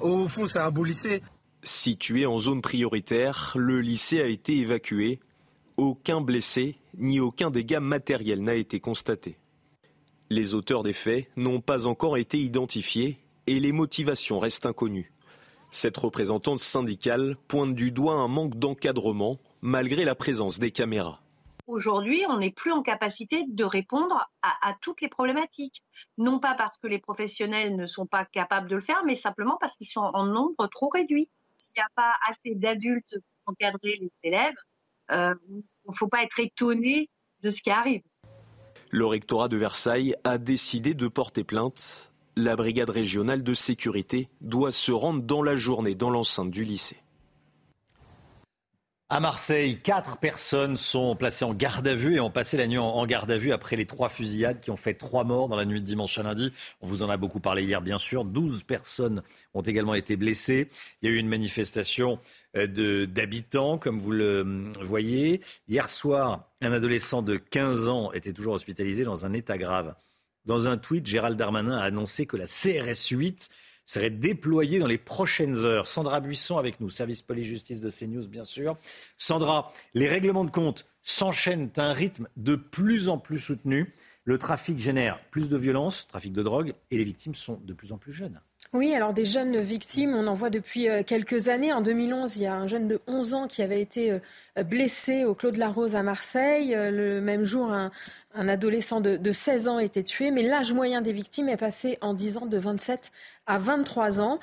Au 0.00 0.26
fond, 0.26 0.46
c'est 0.46 0.58
un 0.58 0.72
beau 0.72 0.82
lycée. 0.82 1.22
Situé 1.66 2.26
en 2.26 2.38
zone 2.38 2.62
prioritaire, 2.62 3.54
le 3.56 3.80
lycée 3.80 4.22
a 4.22 4.26
été 4.26 4.56
évacué. 4.58 5.18
Aucun 5.76 6.20
blessé 6.20 6.76
ni 6.96 7.18
aucun 7.18 7.50
dégât 7.50 7.80
matériel 7.80 8.40
n'a 8.40 8.54
été 8.54 8.78
constaté. 8.78 9.36
Les 10.30 10.54
auteurs 10.54 10.84
des 10.84 10.92
faits 10.92 11.26
n'ont 11.34 11.60
pas 11.60 11.88
encore 11.88 12.18
été 12.18 12.38
identifiés 12.38 13.18
et 13.48 13.58
les 13.58 13.72
motivations 13.72 14.38
restent 14.38 14.66
inconnues. 14.66 15.12
Cette 15.72 15.96
représentante 15.96 16.60
syndicale 16.60 17.36
pointe 17.48 17.74
du 17.74 17.90
doigt 17.90 18.14
un 18.14 18.28
manque 18.28 18.54
d'encadrement 18.54 19.40
malgré 19.60 20.04
la 20.04 20.14
présence 20.14 20.60
des 20.60 20.70
caméras. 20.70 21.20
Aujourd'hui, 21.66 22.22
on 22.28 22.38
n'est 22.38 22.52
plus 22.52 22.70
en 22.70 22.82
capacité 22.82 23.42
de 23.48 23.64
répondre 23.64 24.30
à, 24.40 24.72
toutes 24.80 25.00
les 25.00 25.08
problématiques. 25.08 25.82
Non 26.16 26.38
pas 26.38 26.54
parce 26.54 26.78
que 26.78 26.86
les 26.86 27.00
professionnels 27.00 27.74
ne 27.74 27.86
sont 27.86 28.06
pas 28.06 28.24
capables 28.24 28.70
de 28.70 28.76
le 28.76 28.80
faire, 28.80 29.02
mais 29.04 29.16
simplement 29.16 29.56
parce 29.60 29.74
qu'ils 29.74 29.88
sont 29.88 30.08
en 30.14 30.26
nombre 30.26 30.68
trop 30.68 30.88
réduit 30.88 31.28
s'il 31.66 31.80
n'y 31.80 31.82
a 31.82 31.88
pas 31.94 32.14
assez 32.28 32.54
d'adultes 32.54 33.16
pour 33.44 33.52
encadrer 33.52 33.98
les 34.00 34.10
élèves, 34.22 34.54
il 35.10 35.14
euh, 35.14 35.34
ne 35.88 35.94
faut 35.94 36.08
pas 36.08 36.22
être 36.22 36.38
étonné 36.40 37.08
de 37.42 37.50
ce 37.50 37.62
qui 37.62 37.70
arrive. 37.70 38.02
Le 38.90 39.06
rectorat 39.06 39.48
de 39.48 39.56
Versailles 39.56 40.14
a 40.24 40.38
décidé 40.38 40.94
de 40.94 41.08
porter 41.08 41.44
plainte. 41.44 42.12
La 42.36 42.56
brigade 42.56 42.90
régionale 42.90 43.42
de 43.42 43.54
sécurité 43.54 44.28
doit 44.40 44.72
se 44.72 44.92
rendre 44.92 45.22
dans 45.22 45.42
la 45.42 45.56
journée 45.56 45.94
dans 45.94 46.10
l'enceinte 46.10 46.50
du 46.50 46.64
lycée. 46.64 46.98
À 49.08 49.20
Marseille, 49.20 49.78
quatre 49.78 50.16
personnes 50.16 50.76
sont 50.76 51.14
placées 51.14 51.44
en 51.44 51.54
garde 51.54 51.86
à 51.86 51.94
vue 51.94 52.16
et 52.16 52.20
ont 52.20 52.32
passé 52.32 52.56
la 52.56 52.66
nuit 52.66 52.78
en 52.78 53.06
garde 53.06 53.30
à 53.30 53.36
vue 53.36 53.52
après 53.52 53.76
les 53.76 53.86
trois 53.86 54.08
fusillades 54.08 54.58
qui 54.58 54.72
ont 54.72 54.76
fait 54.76 54.94
trois 54.94 55.22
morts 55.22 55.48
dans 55.48 55.54
la 55.54 55.64
nuit 55.64 55.80
de 55.80 55.86
dimanche 55.86 56.18
à 56.18 56.24
lundi. 56.24 56.52
On 56.80 56.88
vous 56.88 57.04
en 57.04 57.08
a 57.08 57.16
beaucoup 57.16 57.38
parlé 57.38 57.62
hier, 57.62 57.80
bien 57.80 57.98
sûr. 57.98 58.24
Douze 58.24 58.64
personnes 58.64 59.22
ont 59.54 59.62
également 59.62 59.94
été 59.94 60.16
blessées. 60.16 60.68
Il 61.00 61.08
y 61.08 61.12
a 61.12 61.14
eu 61.14 61.18
une 61.18 61.28
manifestation 61.28 62.18
euh, 62.56 63.06
d'habitants, 63.06 63.78
comme 63.78 64.00
vous 64.00 64.10
le 64.10 64.44
euh, 64.44 64.72
voyez. 64.82 65.40
Hier 65.68 65.88
soir, 65.88 66.50
un 66.60 66.72
adolescent 66.72 67.22
de 67.22 67.36
15 67.36 67.86
ans 67.86 68.10
était 68.10 68.32
toujours 68.32 68.54
hospitalisé 68.54 69.04
dans 69.04 69.24
un 69.24 69.32
état 69.34 69.56
grave. 69.56 69.94
Dans 70.46 70.66
un 70.66 70.78
tweet, 70.78 71.06
Gérald 71.06 71.38
Darmanin 71.38 71.78
a 71.78 71.84
annoncé 71.84 72.26
que 72.26 72.36
la 72.36 72.46
CRS 72.46 73.10
8 73.12 73.50
serait 73.86 74.10
déployé 74.10 74.78
dans 74.78 74.86
les 74.86 74.98
prochaines 74.98 75.56
heures. 75.64 75.86
Sandra 75.86 76.20
Buisson 76.20 76.58
avec 76.58 76.80
nous, 76.80 76.90
service 76.90 77.22
police-justice 77.22 77.80
de 77.80 77.88
CNews, 77.88 78.26
bien 78.26 78.44
sûr. 78.44 78.76
Sandra, 79.16 79.72
les 79.94 80.08
règlements 80.08 80.44
de 80.44 80.50
compte 80.50 80.86
s'enchaînent 81.02 81.70
à 81.76 81.84
un 81.84 81.92
rythme 81.92 82.28
de 82.36 82.56
plus 82.56 83.08
en 83.08 83.16
plus 83.16 83.38
soutenu. 83.38 83.94
Le 84.24 84.38
trafic 84.38 84.78
génère 84.78 85.18
plus 85.30 85.48
de 85.48 85.56
violence, 85.56 86.08
trafic 86.08 86.32
de 86.32 86.42
drogue, 86.42 86.74
et 86.90 86.98
les 86.98 87.04
victimes 87.04 87.36
sont 87.36 87.60
de 87.64 87.72
plus 87.72 87.92
en 87.92 87.96
plus 87.96 88.12
jeunes. 88.12 88.40
Oui, 88.72 88.94
alors 88.94 89.12
des 89.12 89.24
jeunes 89.24 89.60
victimes, 89.60 90.14
on 90.14 90.26
en 90.26 90.34
voit 90.34 90.50
depuis 90.50 90.88
euh, 90.88 91.02
quelques 91.04 91.48
années. 91.48 91.72
En 91.72 91.82
2011, 91.82 92.36
il 92.36 92.42
y 92.42 92.46
a 92.46 92.54
un 92.54 92.66
jeune 92.66 92.88
de 92.88 93.00
11 93.06 93.34
ans 93.34 93.46
qui 93.46 93.62
avait 93.62 93.80
été 93.80 94.10
euh, 94.10 94.62
blessé 94.64 95.24
au 95.24 95.34
Clos 95.34 95.52
de 95.52 95.58
la 95.58 95.68
Rose 95.68 95.94
à 95.94 96.02
Marseille. 96.02 96.74
Euh, 96.74 96.90
le 96.90 97.20
même 97.20 97.44
jour, 97.44 97.72
un, 97.72 97.90
adolescent 98.34 99.00
de, 99.00 99.32
16 99.32 99.68
ans 99.68 99.78
été 99.78 100.02
tué. 100.02 100.32
Mais 100.32 100.42
l'âge 100.42 100.72
moyen 100.72 101.00
des 101.00 101.12
victimes 101.12 101.48
est 101.48 101.56
passé 101.56 101.96
en 102.00 102.12
10 102.12 102.38
ans 102.38 102.46
de 102.46 102.58
27 102.58 103.12
à 103.46 103.58
23 103.58 104.20
ans. 104.20 104.40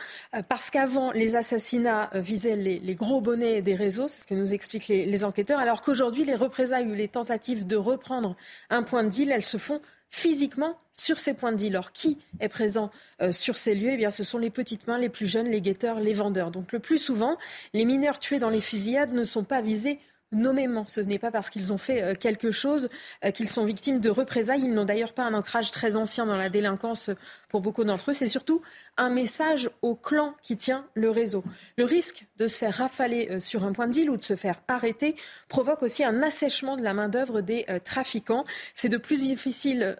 Parce 0.47 0.71
qu'avant, 0.71 1.11
les 1.11 1.35
assassinats 1.35 2.09
visaient 2.15 2.55
les, 2.55 2.95
gros 2.95 3.21
bonnets 3.21 3.61
des 3.61 3.75
réseaux, 3.75 4.07
c'est 4.07 4.21
ce 4.21 4.27
que 4.27 4.33
nous 4.33 4.53
expliquent 4.55 4.87
les, 4.87 5.05
les 5.05 5.23
enquêteurs. 5.23 5.59
Alors 5.59 5.81
qu'aujourd'hui, 5.81 6.23
les 6.23 6.33
représailles 6.33 6.87
ou 6.87 6.95
les 6.95 7.07
tentatives 7.07 7.67
de 7.67 7.75
reprendre 7.75 8.35
un 8.71 8.81
point 8.81 9.03
de 9.03 9.09
deal, 9.09 9.31
elles 9.31 9.45
se 9.45 9.57
font 9.57 9.79
physiquement 10.13 10.77
sur 10.93 11.17
ces 11.17 11.33
points 11.33 11.51
de 11.51 11.57
deal. 11.57 11.73
Alors, 11.73 11.91
qui 11.91 12.19
est 12.39 12.47
présent 12.47 12.91
euh, 13.19 13.31
sur 13.31 13.57
ces 13.57 13.73
lieux? 13.73 13.89
Eh 13.93 13.97
bien, 13.97 14.11
ce 14.11 14.23
sont 14.23 14.37
les 14.37 14.51
petites 14.51 14.85
mains, 14.85 14.99
les 14.99 15.09
plus 15.09 15.27
jeunes, 15.27 15.47
les 15.47 15.59
guetteurs, 15.59 15.99
les 15.99 16.13
vendeurs. 16.13 16.51
Donc, 16.51 16.71
le 16.71 16.77
plus 16.77 16.99
souvent, 16.99 17.39
les 17.73 17.83
mineurs 17.83 18.19
tués 18.19 18.37
dans 18.37 18.51
les 18.51 18.61
fusillades 18.61 19.11
ne 19.11 19.23
sont 19.23 19.43
pas 19.43 19.63
visés 19.63 19.99
nommément. 20.33 20.85
Ce 20.87 21.01
n'est 21.01 21.19
pas 21.19 21.31
parce 21.31 21.49
qu'ils 21.49 21.73
ont 21.73 21.77
fait 21.77 22.01
euh, 22.01 22.15
quelque 22.15 22.51
chose 22.51 22.89
euh, 23.23 23.31
qu'ils 23.31 23.49
sont 23.49 23.65
victimes 23.65 23.99
de 23.99 24.09
représailles. 24.09 24.61
Ils 24.63 24.73
n'ont 24.73 24.85
d'ailleurs 24.85 25.13
pas 25.13 25.23
un 25.23 25.33
ancrage 25.33 25.71
très 25.71 25.95
ancien 25.95 26.25
dans 26.25 26.35
la 26.35 26.49
délinquance 26.49 27.09
pour 27.49 27.61
beaucoup 27.61 27.83
d'entre 27.83 28.11
eux. 28.11 28.13
C'est 28.13 28.27
surtout 28.27 28.61
un 28.97 29.09
message 29.09 29.69
au 29.81 29.95
clan 29.95 30.35
qui 30.41 30.57
tient 30.57 30.85
le 30.93 31.09
réseau. 31.09 31.43
Le 31.77 31.85
risque 31.85 32.25
de 32.37 32.47
se 32.47 32.57
faire 32.57 32.73
rafaler 32.73 33.27
euh, 33.29 33.39
sur 33.39 33.63
un 33.63 33.73
point 33.73 33.87
de 33.87 33.93
deal 33.93 34.09
ou 34.09 34.17
de 34.17 34.23
se 34.23 34.35
faire 34.35 34.55
arrêter 34.67 35.15
provoque 35.47 35.83
aussi 35.83 36.03
un 36.03 36.23
assèchement 36.23 36.77
de 36.77 36.81
la 36.81 36.93
main-d'œuvre 36.93 37.41
des 37.41 37.65
trafiquants. 37.83 38.45
C'est 38.75 38.89
de, 38.89 38.97
plus 38.97 39.21
difficile, 39.21 39.95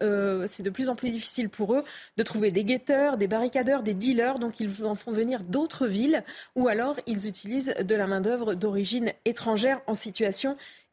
c'est 0.46 0.62
de 0.62 0.70
plus 0.70 0.88
en 0.88 0.96
plus 0.96 1.10
difficile 1.10 1.48
pour 1.48 1.74
eux 1.74 1.84
de 2.16 2.22
trouver 2.22 2.50
des 2.50 2.64
guetteurs, 2.64 3.16
des 3.16 3.26
barricadeurs, 3.26 3.82
des 3.82 3.94
dealers. 3.94 4.38
Donc 4.38 4.60
ils 4.60 4.84
en 4.84 4.94
font 4.94 5.12
venir 5.12 5.40
d'autres 5.40 5.86
villes 5.86 6.24
ou 6.56 6.68
alors 6.68 6.96
ils 7.06 7.28
utilisent 7.28 7.74
de 7.80 7.94
la 7.94 8.06
main-d'œuvre 8.06 8.54
d'origine 8.54 9.12
étrangère 9.24 9.80
en 9.86 9.94
situation 9.94 10.23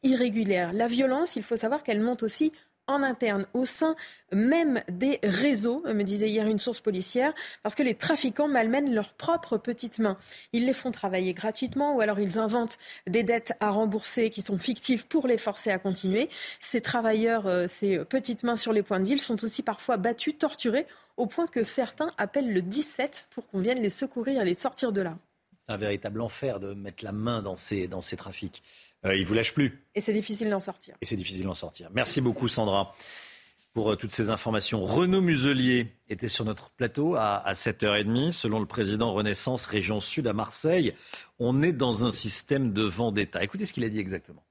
irrégulière. 0.02 0.72
La 0.72 0.86
violence, 0.86 1.36
il 1.36 1.42
faut 1.42 1.56
savoir 1.56 1.82
qu'elle 1.82 2.00
monte 2.00 2.22
aussi 2.22 2.52
en 2.88 3.02
interne, 3.02 3.46
au 3.54 3.64
sein 3.64 3.94
même 4.32 4.82
des 4.90 5.20
réseaux, 5.22 5.82
me 5.86 6.02
disait 6.02 6.28
hier 6.28 6.46
une 6.46 6.58
source 6.58 6.80
policière, 6.80 7.32
parce 7.62 7.74
que 7.74 7.82
les 7.82 7.94
trafiquants 7.94 8.48
malmènent 8.48 8.92
leurs 8.92 9.12
propres 9.12 9.56
petites 9.56 9.98
mains. 9.98 10.16
Ils 10.52 10.66
les 10.66 10.72
font 10.72 10.90
travailler 10.90 11.32
gratuitement 11.32 11.94
ou 11.94 12.00
alors 12.00 12.18
ils 12.18 12.38
inventent 12.38 12.78
des 13.06 13.22
dettes 13.22 13.52
à 13.60 13.70
rembourser 13.70 14.30
qui 14.30 14.42
sont 14.42 14.58
fictives 14.58 15.06
pour 15.06 15.26
les 15.26 15.38
forcer 15.38 15.70
à 15.70 15.78
continuer. 15.78 16.28
Ces 16.60 16.80
travailleurs, 16.80 17.46
euh, 17.46 17.66
ces 17.68 17.98
petites 18.04 18.42
mains 18.42 18.56
sur 18.56 18.72
les 18.72 18.82
points 18.82 18.98
de 18.98 19.04
deal 19.04 19.20
sont 19.20 19.42
aussi 19.44 19.62
parfois 19.62 19.96
battus, 19.96 20.36
torturés, 20.38 20.86
au 21.16 21.26
point 21.26 21.46
que 21.46 21.62
certains 21.62 22.12
appellent 22.18 22.52
le 22.52 22.62
17 22.62 23.26
pour 23.30 23.46
qu'on 23.46 23.60
vienne 23.60 23.80
les 23.80 23.90
secourir 23.90 24.42
et 24.42 24.44
les 24.44 24.54
sortir 24.54 24.92
de 24.92 25.02
là. 25.02 25.18
C'est 25.66 25.72
un 25.72 25.76
véritable 25.76 26.20
enfer 26.20 26.58
de 26.58 26.74
mettre 26.74 27.04
la 27.04 27.12
main 27.12 27.42
dans 27.42 27.54
ces 27.56 28.16
trafics. 28.16 28.62
Euh, 29.04 29.16
ils 29.16 29.26
vous 29.26 29.34
lâchent 29.34 29.54
plus. 29.54 29.84
Et 29.94 30.00
c'est 30.00 30.12
difficile 30.12 30.50
d'en 30.50 30.60
sortir. 30.60 30.96
Et 31.00 31.06
c'est 31.06 31.16
difficile 31.16 31.44
d'en 31.44 31.54
sortir. 31.54 31.88
Merci 31.92 32.20
beaucoup 32.20 32.48
Sandra 32.48 32.94
pour 33.72 33.92
euh, 33.92 33.96
toutes 33.96 34.12
ces 34.12 34.30
informations. 34.30 34.82
Renaud 34.82 35.20
Muselier 35.20 35.88
était 36.08 36.28
sur 36.28 36.44
notre 36.44 36.70
plateau 36.70 37.14
à, 37.16 37.52
7h30. 37.52 38.32
Selon 38.32 38.60
le 38.60 38.66
président 38.66 39.12
Renaissance 39.12 39.66
Région 39.66 40.00
Sud 40.00 40.26
à 40.26 40.32
Marseille, 40.32 40.94
on 41.38 41.62
est 41.62 41.72
dans 41.72 42.04
un 42.04 42.10
système 42.10 42.72
de 42.72 42.82
vendetta. 42.82 43.42
Écoutez 43.42 43.66
ce 43.66 43.72
qu'il 43.72 43.84
a 43.84 43.88
dit 43.88 43.98
exactement. 43.98 44.42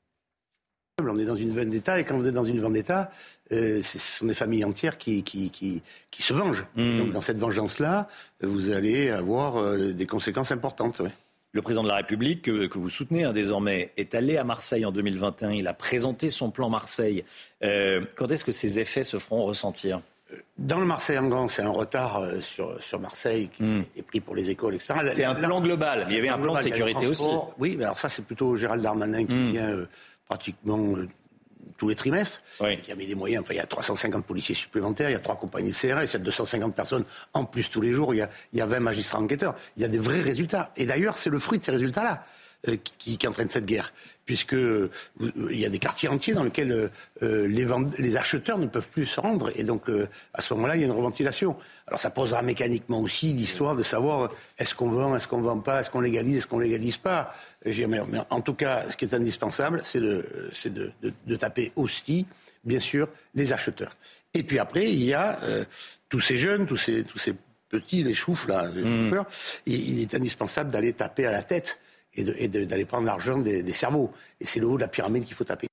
On 0.99 1.15
est 1.15 1.25
dans 1.25 1.35
une 1.35 1.55
vendetta 1.55 1.99
et 1.99 2.03
quand 2.03 2.15
vous 2.15 2.27
êtes 2.27 2.33
dans 2.33 2.43
une 2.43 2.59
vendetta, 2.59 3.09
euh, 3.51 3.81
ce 3.81 3.97
sont 3.97 4.27
des 4.27 4.35
familles 4.35 4.63
entières 4.65 4.99
qui, 4.99 5.23
qui, 5.23 5.49
qui, 5.49 5.81
qui 6.11 6.21
se 6.21 6.33
vengent. 6.33 6.65
Mmh. 6.75 6.97
Donc 6.99 7.11
dans 7.11 7.21
cette 7.21 7.39
vengeance-là, 7.39 8.07
vous 8.41 8.69
allez 8.69 9.09
avoir 9.09 9.57
euh, 9.57 9.93
des 9.93 10.05
conséquences 10.05 10.51
importantes. 10.51 10.99
Ouais. 10.99 11.11
Le 11.53 11.61
président 11.61 11.83
de 11.83 11.89
la 11.89 11.95
République, 11.95 12.43
que, 12.43 12.77
vous 12.77 12.89
soutenez 12.89 13.25
hein, 13.25 13.33
désormais, 13.33 13.91
est 13.97 14.15
allé 14.15 14.37
à 14.37 14.45
Marseille 14.45 14.85
en 14.85 14.91
2021. 14.91 15.51
Il 15.51 15.67
a 15.67 15.73
présenté 15.73 16.29
son 16.29 16.49
plan 16.49 16.69
Marseille. 16.69 17.25
Euh, 17.61 18.01
quand 18.15 18.31
est-ce 18.31 18.45
que 18.45 18.53
ces 18.53 18.79
effets 18.79 19.03
se 19.03 19.19
feront 19.19 19.43
ressentir? 19.43 20.01
Dans 20.57 20.79
le 20.79 20.85
Marseille 20.85 21.17
en 21.17 21.27
grand, 21.27 21.49
c'est 21.49 21.61
un 21.61 21.69
retard 21.69 22.19
euh, 22.19 22.39
sur, 22.39 22.81
sur 22.81 23.01
Marseille 23.01 23.49
qui 23.49 23.63
hmm. 23.63 23.83
est 23.97 24.01
pris 24.01 24.21
pour 24.21 24.33
les 24.33 24.49
écoles, 24.49 24.75
etc. 24.75 24.93
C'est 25.13 25.25
un 25.25 25.35
plan 25.35 25.59
global. 25.59 26.05
Il 26.07 26.15
y 26.15 26.19
avait 26.19 26.29
un 26.29 26.39
plan 26.39 26.53
de 26.53 26.61
sécurité 26.61 27.05
aussi. 27.05 27.27
Oui, 27.59 27.75
mais 27.77 27.83
alors 27.83 27.99
ça, 27.99 28.07
c'est 28.07 28.23
plutôt 28.23 28.55
Gérald 28.55 28.81
Darmanin 28.81 29.25
qui 29.25 29.35
hmm. 29.35 29.51
vient 29.51 29.69
euh, 29.71 29.85
pratiquement 30.29 30.95
tous 31.81 31.87
les 31.87 31.95
trimestres, 31.95 32.43
qui 32.83 32.91
a 32.91 32.95
mis 32.95 33.07
des 33.07 33.15
moyens. 33.15 33.41
Enfin, 33.41 33.55
il 33.55 33.57
y 33.57 33.59
a 33.59 33.65
350 33.65 34.23
policiers 34.23 34.53
supplémentaires, 34.53 35.09
il 35.09 35.13
y 35.13 35.15
a 35.15 35.19
trois 35.19 35.35
compagnies 35.35 35.71
de 35.71 35.75
CRS, 35.75 36.03
il 36.03 36.13
y 36.13 36.15
a 36.15 36.19
250 36.19 36.75
personnes 36.75 37.03
en 37.33 37.43
plus 37.43 37.71
tous 37.71 37.81
les 37.81 37.91
jours, 37.91 38.13
il 38.13 38.17
y 38.17 38.21
a, 38.21 38.29
il 38.53 38.59
y 38.59 38.61
a 38.61 38.67
20 38.67 38.81
magistrats 38.81 39.17
enquêteurs. 39.17 39.55
Il 39.77 39.81
y 39.81 39.85
a 39.85 39.87
des 39.87 39.97
vrais 39.97 40.21
résultats. 40.21 40.71
Et 40.77 40.85
d'ailleurs, 40.85 41.17
c'est 41.17 41.31
le 41.31 41.39
fruit 41.39 41.57
de 41.57 41.63
ces 41.63 41.71
résultats-là 41.71 42.23
euh, 42.67 42.77
qui, 42.99 43.17
qui 43.17 43.27
entraîne 43.27 43.49
cette 43.49 43.65
guerre 43.65 43.93
puisque 44.25 44.53
euh, 44.53 44.89
il 45.19 45.59
y 45.59 45.65
a 45.65 45.69
des 45.69 45.79
quartiers 45.79 46.09
entiers 46.09 46.33
dans 46.33 46.43
lesquels 46.43 46.91
euh, 47.21 47.47
les, 47.47 47.67
les, 47.97 48.17
acheteurs 48.17 48.57
ne 48.57 48.67
peuvent 48.67 48.89
plus 48.89 49.05
se 49.05 49.19
rendre, 49.19 49.51
et 49.55 49.63
donc 49.63 49.83
à 50.33 50.41
ce 50.41 50.53
moment-là, 50.53 50.75
il 50.75 50.81
y 50.81 50.83
a 50.83 50.87
une 50.87 50.93
reventilation. 50.93 51.55
Alors 51.87 51.99
ça 51.99 52.09
posera 52.09 52.41
mécaniquement 52.41 52.99
aussi 52.99 53.33
l'histoire 53.33 53.75
de 53.75 53.83
savoir 53.83 54.31
est-ce 54.57 54.75
qu'on 54.75 54.89
vend, 54.89 55.15
est-ce 55.15 55.27
qu'on 55.27 55.41
vend 55.41 55.59
pas, 55.59 55.81
est-ce 55.81 55.89
qu'on 55.89 56.01
légalise, 56.01 56.37
est-ce 56.37 56.47
qu'on 56.47 56.59
légalise 56.59 56.97
pas. 56.97 57.33
Mais 57.65 57.99
en 58.29 58.41
tout 58.41 58.53
cas, 58.53 58.89
ce 58.89 58.97
qui 58.97 59.05
est 59.05 59.13
indispensable, 59.13 59.81
c'est 59.83 60.01
de, 60.01 60.25
de, 60.65 60.91
de, 61.01 61.13
de, 61.27 61.35
taper 61.35 61.71
aussi, 61.75 62.25
bien 62.63 62.79
sûr, 62.79 63.07
les 63.35 63.53
acheteurs. 63.53 63.95
Et 64.33 64.43
puis 64.43 64.59
après, 64.59 64.85
il 64.85 65.03
y 65.03 65.13
a 65.13 65.39
tous 66.09 66.19
ces 66.19 66.37
jeunes, 66.37 66.65
tous 66.65 66.77
ces, 66.77 67.03
tous 67.03 67.17
ces 67.17 67.33
petits, 67.71 68.03
les 68.03 68.13
choufs, 68.13 68.47
là, 68.47 68.69
les 68.73 68.83
mmh. 68.83 69.23
il, 69.65 70.01
est 70.01 70.13
indispensable 70.13 70.69
d'aller 70.71 70.93
taper 70.93 71.25
à 71.25 71.31
la 71.31 71.41
tête 71.41 71.79
et 72.15 72.47
d'aller 72.47 72.85
prendre 72.85 73.05
l'argent 73.05 73.37
des, 73.37 73.71
cerveaux. 73.71 74.11
Et 74.39 74.45
c'est 74.45 74.59
le 74.59 74.67
haut 74.67 74.75
de 74.75 74.81
la 74.81 74.87
pyramide 74.87 75.25
qu'il 75.25 75.35
faut 75.35 75.43
taper. 75.43 75.67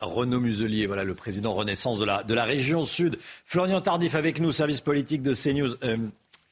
Renaud 0.00 0.40
Muselier, 0.40 0.86
voilà 0.86 1.04
le 1.04 1.14
président 1.14 1.54
Renaissance 1.54 1.98
de 1.98 2.04
la, 2.04 2.22
de 2.22 2.34
la 2.34 2.44
région 2.44 2.84
Sud. 2.84 3.18
Florian 3.46 3.80
Tardif 3.80 4.14
avec 4.14 4.40
nous, 4.40 4.52
service 4.52 4.82
politique 4.82 5.22
de 5.22 5.32
CNews. 5.32 5.76
Euh, 5.84 5.96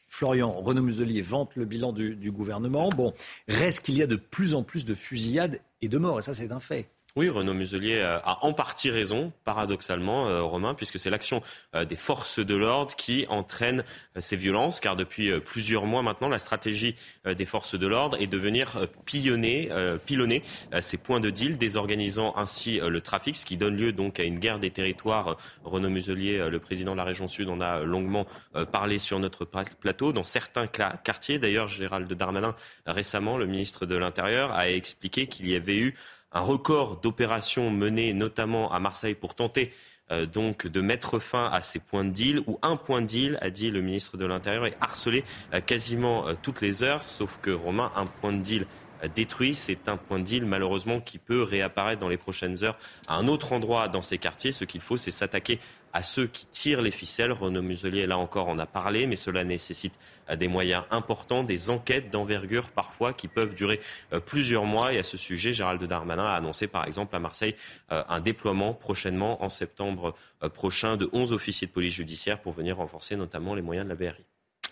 Florian, 0.09 0.53
Renaud 0.53 0.83
Muselier 0.83 1.21
vante 1.21 1.57
le 1.57 1.65
bilan 1.65 1.93
du, 1.93 2.15
du 2.15 2.31
gouvernement. 2.31 2.89
Bon, 2.89 3.13
reste 3.49 3.85
qu'il 3.85 3.99
y 3.99 4.03
a 4.03 4.07
de 4.07 4.17
plus 4.17 4.55
en 4.55 4.63
plus 4.63 4.85
de 4.85 4.95
fusillades 4.95 5.61
et 5.83 5.89
de 5.89 5.99
morts, 5.99 6.21
et 6.21 6.23
ça 6.23 6.35
c'est 6.35 6.53
un 6.53 6.61
fait. 6.61 6.89
Oui, 7.17 7.29
Renaud 7.29 7.55
Muselier 7.55 8.01
a 8.03 8.39
en 8.45 8.53
partie 8.53 8.91
raison, 8.91 9.33
paradoxalement, 9.45 10.27
euh, 10.27 10.43
Romain, 10.43 10.75
puisque 10.75 10.99
c'est 10.99 11.11
l'action 11.11 11.43
euh, 11.77 11.85
des 11.85 11.95
forces 11.95 12.41
de 12.41 12.57
l'ordre 12.57 12.97
qui 12.97 13.25
entraîne 13.29 13.85
euh, 14.17 14.21
ces 14.21 14.35
violences, 14.35 14.81
car 14.81 14.97
depuis 14.97 15.31
plusieurs 15.41 15.87
mois 15.87 16.03
maintenant, 16.03 16.29
la 16.29 16.39
stratégie 16.39 16.97
des 17.25 17.45
forces 17.45 17.77
de 17.79 17.87
l'ordre 17.87 18.21
est 18.21 18.27
de 18.27 18.37
venir 18.37 18.89
pilonner, 19.05 19.71
pilonner 20.07 20.43
ces 20.81 20.97
points 20.97 21.21
de 21.21 21.31
deal, 21.31 21.57
désorganisant 21.57 22.35
ainsi 22.37 22.81
le 22.81 23.01
trafic, 23.01 23.37
ce 23.37 23.47
qui 23.47 23.57
donne 23.57 23.77
lieu 23.77 23.93
donc 23.93 24.19
à 24.19 24.25
une 24.25 24.39
guerre 24.39 24.59
des 24.59 24.71
territoires. 24.71 25.37
Renaud 25.63 25.91
Muselier, 25.91 26.49
le 26.51 26.59
président 26.59 26.93
de 26.93 26.97
la 26.97 27.05
région 27.05 27.29
Sud, 27.29 27.49
en 27.49 27.61
a 27.61 27.81
longuement 27.81 28.27
parlé 28.73 28.99
sur 28.99 29.19
notre 29.19 29.45
plateau. 29.45 30.13
Dans 30.13 30.23
certains 30.23 30.67
quartiers, 30.67 31.39
d'ailleurs, 31.39 31.69
Gérald 31.69 32.13
Darmanin, 32.13 32.55
récemment, 32.87 33.37
le 33.37 33.47
ministre 33.47 33.87
de 33.87 33.97
l'Intérieur, 33.97 34.53
a 34.53 34.71
expliqué 34.71 35.27
qu'il 35.27 35.49
y 35.49 35.57
avait 35.57 35.79
eu 35.79 35.95
un 36.35 36.41
record 36.41 37.01
d'opérations 37.01 37.71
menées 37.71 38.13
notamment 38.13 38.73
à 38.73 38.81
Marseille 38.81 39.15
pour 39.15 39.35
tenter 39.35 39.71
euh, 40.11 40.27
donc 40.27 40.67
de 40.67 40.83
mettre 40.83 41.19
fin 41.19 41.49
à 41.51 41.63
ces 41.63 41.79
points 41.79 42.05
de 42.05 42.11
deal, 42.11 42.43
où 42.47 42.59
un 42.61 42.77
point 42.77 43.01
de 43.01 43.07
deal, 43.07 43.39
a 43.41 43.49
dit 43.49 43.71
le 43.71 43.81
ministre 43.81 44.19
de 44.19 44.27
l'Intérieur, 44.27 44.67
est 44.67 44.77
harcelé 44.81 45.25
euh, 45.55 45.61
quasiment 45.63 46.29
euh, 46.29 46.35
toutes 46.43 46.61
les 46.61 46.83
heures, 46.83 47.09
sauf 47.09 47.39
que 47.41 47.51
Romain, 47.51 47.91
un 47.97 48.05
point 48.05 48.33
de 48.33 48.43
deal 48.43 48.67
détruit, 49.15 49.55
c'est 49.55 49.89
un 49.89 49.97
point 49.97 50.19
de 50.19 50.25
deal 50.25 50.45
malheureusement 50.45 51.01
qui 51.01 51.19
peut 51.19 51.43
réapparaître 51.43 52.01
dans 52.01 52.09
les 52.09 52.17
prochaines 52.17 52.65
heures 52.65 52.79
à 53.09 53.17
un 53.17 53.29
autre 53.29 53.53
endroit 53.53 53.89
dans 53.89 54.03
ces 54.03 54.19
quartiers. 54.19 54.53
Ce 54.53 54.65
qu'il 54.65 54.81
faut, 54.81 54.97
c'est 54.97 55.11
s'attaquer 55.11 55.59
à 55.95 56.03
ceux 56.03 56.27
qui 56.27 56.45
tirent 56.47 56.83
les 56.83 56.91
ficelles. 56.91 57.33
Renaud 57.33 57.63
Muselier, 57.63 58.07
là 58.07 58.19
encore, 58.19 58.49
en 58.49 58.59
a 58.59 58.67
parlé, 58.67 59.07
mais 59.07 59.17
cela 59.17 59.45
nécessite 59.45 59.99
euh, 60.29 60.37
des 60.37 60.49
moyens 60.49 60.83
importants, 60.91 61.45
des 61.45 61.71
enquêtes 61.71 62.11
d'envergure 62.11 62.71
parfois 62.71 63.13
qui 63.13 63.29
peuvent 63.29 63.55
durer 63.55 63.81
euh, 64.13 64.21
plusieurs 64.21 64.65
mois. 64.65 64.93
Et 64.93 64.99
à 64.99 65.03
ce 65.05 65.17
sujet, 65.17 65.53
Gérald 65.53 65.83
Darmanin 65.85 66.27
a 66.27 66.35
annoncé 66.35 66.67
par 66.67 66.85
exemple 66.87 67.15
à 67.15 67.21
Marseille 67.21 67.55
euh, 67.93 68.03
un 68.09 68.21
déploiement 68.21 68.75
prochainement 68.75 69.43
en 69.43 69.49
septembre 69.49 70.15
prochain 70.53 70.97
de 70.97 71.09
11 71.13 71.33
officiers 71.33 71.69
de 71.69 71.73
police 71.73 71.95
judiciaire 71.95 72.41
pour 72.41 72.53
venir 72.53 72.77
renforcer 72.77 73.17
notamment 73.17 73.55
les 73.55 73.63
moyens 73.63 73.89
de 73.89 73.91
la 73.91 73.95
BRI. 73.95 74.25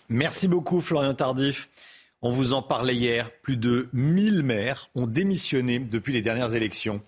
Merci 0.09 0.47
beaucoup 0.47 0.81
Florian 0.81 1.13
Tardif. 1.13 1.69
On 2.25 2.29
vous 2.29 2.53
en 2.53 2.61
parlait 2.61 2.95
hier, 2.95 3.31
plus 3.41 3.57
de 3.57 3.89
1000 3.91 4.43
maires 4.43 4.89
ont 4.95 5.07
démissionné 5.07 5.79
depuis 5.79 6.13
les 6.13 6.21
dernières 6.21 6.55
élections 6.55 7.01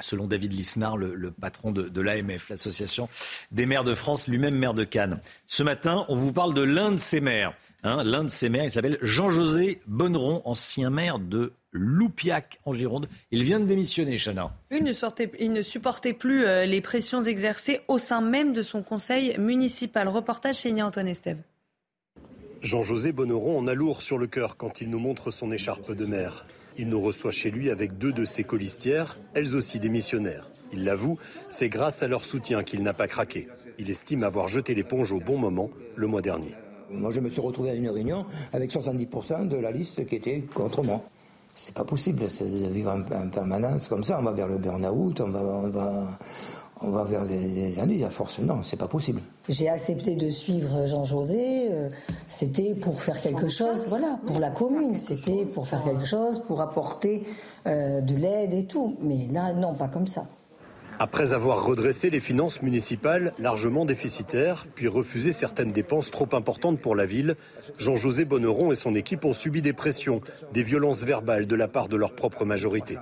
selon 0.00 0.26
David 0.26 0.52
Lisnard, 0.52 0.96
le, 0.96 1.30
patron 1.30 1.70
de, 1.70 2.00
l'AMF, 2.00 2.48
l'Association 2.48 3.08
des 3.52 3.64
maires 3.64 3.84
de 3.84 3.94
France, 3.94 4.26
lui-même 4.26 4.56
maire 4.56 4.74
de 4.74 4.82
Cannes. 4.82 5.20
Ce 5.46 5.62
matin, 5.62 6.04
on 6.08 6.16
vous 6.16 6.32
parle 6.32 6.52
de 6.52 6.62
l'un 6.62 6.90
de 6.90 6.98
ces 6.98 7.20
maires. 7.20 7.54
Hein, 7.84 8.02
l'un 8.02 8.24
de 8.24 8.28
ces 8.28 8.48
maires, 8.48 8.64
il 8.64 8.72
s'appelle 8.72 8.98
Jean-José 9.02 9.80
Bonneron, 9.86 10.42
ancien 10.44 10.90
maire 10.90 11.20
de 11.20 11.52
Loupiac 11.70 12.58
en 12.64 12.72
Gironde. 12.72 13.08
Il 13.30 13.44
vient 13.44 13.60
de 13.60 13.66
démissionner, 13.66 14.18
Chana. 14.18 14.52
Il 14.72 14.82
ne, 14.82 15.62
supportait 15.62 16.12
plus 16.12 16.44
euh, 16.44 16.66
les 16.66 16.80
pressions 16.80 17.22
exercées 17.22 17.82
au 17.86 17.98
sein 17.98 18.20
même 18.20 18.52
de 18.52 18.62
son 18.62 18.82
conseil 18.82 19.38
municipal. 19.38 20.08
Reportage 20.08 20.56
signé 20.56 20.82
Antoine 20.82 21.06
Estève. 21.06 21.38
Jean-José 22.64 23.12
Bonneron 23.12 23.58
en 23.58 23.66
a 23.66 23.74
lourd 23.74 24.00
sur 24.00 24.16
le 24.16 24.26
cœur 24.26 24.56
quand 24.56 24.80
il 24.80 24.88
nous 24.88 24.98
montre 24.98 25.30
son 25.30 25.52
écharpe 25.52 25.92
de 25.92 26.06
maire. 26.06 26.46
Il 26.78 26.88
nous 26.88 27.00
reçoit 27.02 27.30
chez 27.30 27.50
lui 27.50 27.68
avec 27.68 27.98
deux 27.98 28.10
de 28.10 28.24
ses 28.24 28.42
colistières, 28.42 29.18
elles 29.34 29.54
aussi 29.54 29.78
démissionnaires. 29.78 30.50
Il 30.72 30.82
l'avoue, 30.84 31.18
c'est 31.50 31.68
grâce 31.68 32.02
à 32.02 32.08
leur 32.08 32.24
soutien 32.24 32.64
qu'il 32.64 32.82
n'a 32.82 32.94
pas 32.94 33.06
craqué. 33.06 33.48
Il 33.78 33.90
estime 33.90 34.22
avoir 34.22 34.48
jeté 34.48 34.74
l'éponge 34.74 35.12
au 35.12 35.20
bon 35.20 35.36
moment 35.36 35.68
le 35.94 36.06
mois 36.06 36.22
dernier. 36.22 36.54
Moi, 36.90 37.10
je 37.10 37.20
me 37.20 37.28
suis 37.28 37.42
retrouvé 37.42 37.68
à 37.68 37.74
une 37.74 37.90
réunion 37.90 38.24
avec 38.54 38.72
70% 38.72 39.46
de 39.46 39.58
la 39.58 39.70
liste 39.70 40.06
qui 40.06 40.14
était 40.14 40.40
contre 40.54 40.82
moi. 40.82 41.02
C'est 41.54 41.74
pas 41.74 41.84
possible 41.84 42.20
de 42.20 42.72
vivre 42.72 42.92
en, 42.92 43.28
permanence 43.28 43.88
comme 43.88 44.04
ça. 44.04 44.18
On 44.18 44.24
va 44.24 44.32
vers 44.32 44.48
le 44.48 44.56
burn-out, 44.56 45.20
on 45.20 46.88
va, 46.90 47.04
vers 47.04 47.26
des, 47.26 47.78
années 47.78 48.02
à 48.04 48.10
force. 48.10 48.38
Non, 48.38 48.62
c'est 48.62 48.78
pas 48.78 48.88
possible. 48.88 49.20
J'ai 49.48 49.68
accepté 49.68 50.16
de 50.16 50.30
suivre 50.30 50.86
Jean-José. 50.86 51.68
Euh, 51.70 51.90
c'était 52.28 52.74
pour 52.74 53.02
faire 53.02 53.20
quelque 53.20 53.48
chose, 53.48 53.84
voilà, 53.88 54.18
pour 54.26 54.38
la 54.38 54.50
commune. 54.50 54.96
C'était 54.96 55.44
pour 55.44 55.66
faire 55.66 55.84
quelque 55.84 56.06
chose, 56.06 56.42
pour 56.46 56.62
apporter 56.62 57.22
euh, 57.66 58.00
de 58.00 58.16
l'aide 58.16 58.54
et 58.54 58.64
tout. 58.64 58.96
Mais 59.02 59.28
là, 59.30 59.52
non, 59.52 59.74
pas 59.74 59.88
comme 59.88 60.06
ça. 60.06 60.26
Après 61.00 61.32
avoir 61.32 61.64
redressé 61.64 62.08
les 62.08 62.20
finances 62.20 62.62
municipales 62.62 63.32
largement 63.40 63.84
déficitaires, 63.84 64.64
puis 64.76 64.86
refusé 64.86 65.32
certaines 65.32 65.72
dépenses 65.72 66.12
trop 66.12 66.28
importantes 66.32 66.80
pour 66.80 66.94
la 66.94 67.04
ville, 67.04 67.34
Jean-José 67.78 68.24
Bonneron 68.24 68.70
et 68.70 68.76
son 68.76 68.94
équipe 68.94 69.24
ont 69.24 69.32
subi 69.32 69.60
des 69.60 69.72
pressions, 69.72 70.20
des 70.52 70.62
violences 70.62 71.02
verbales 71.02 71.48
de 71.48 71.56
la 71.56 71.66
part 71.66 71.88
de 71.88 71.96
leur 71.96 72.14
propre 72.14 72.44
majorité. 72.44 72.96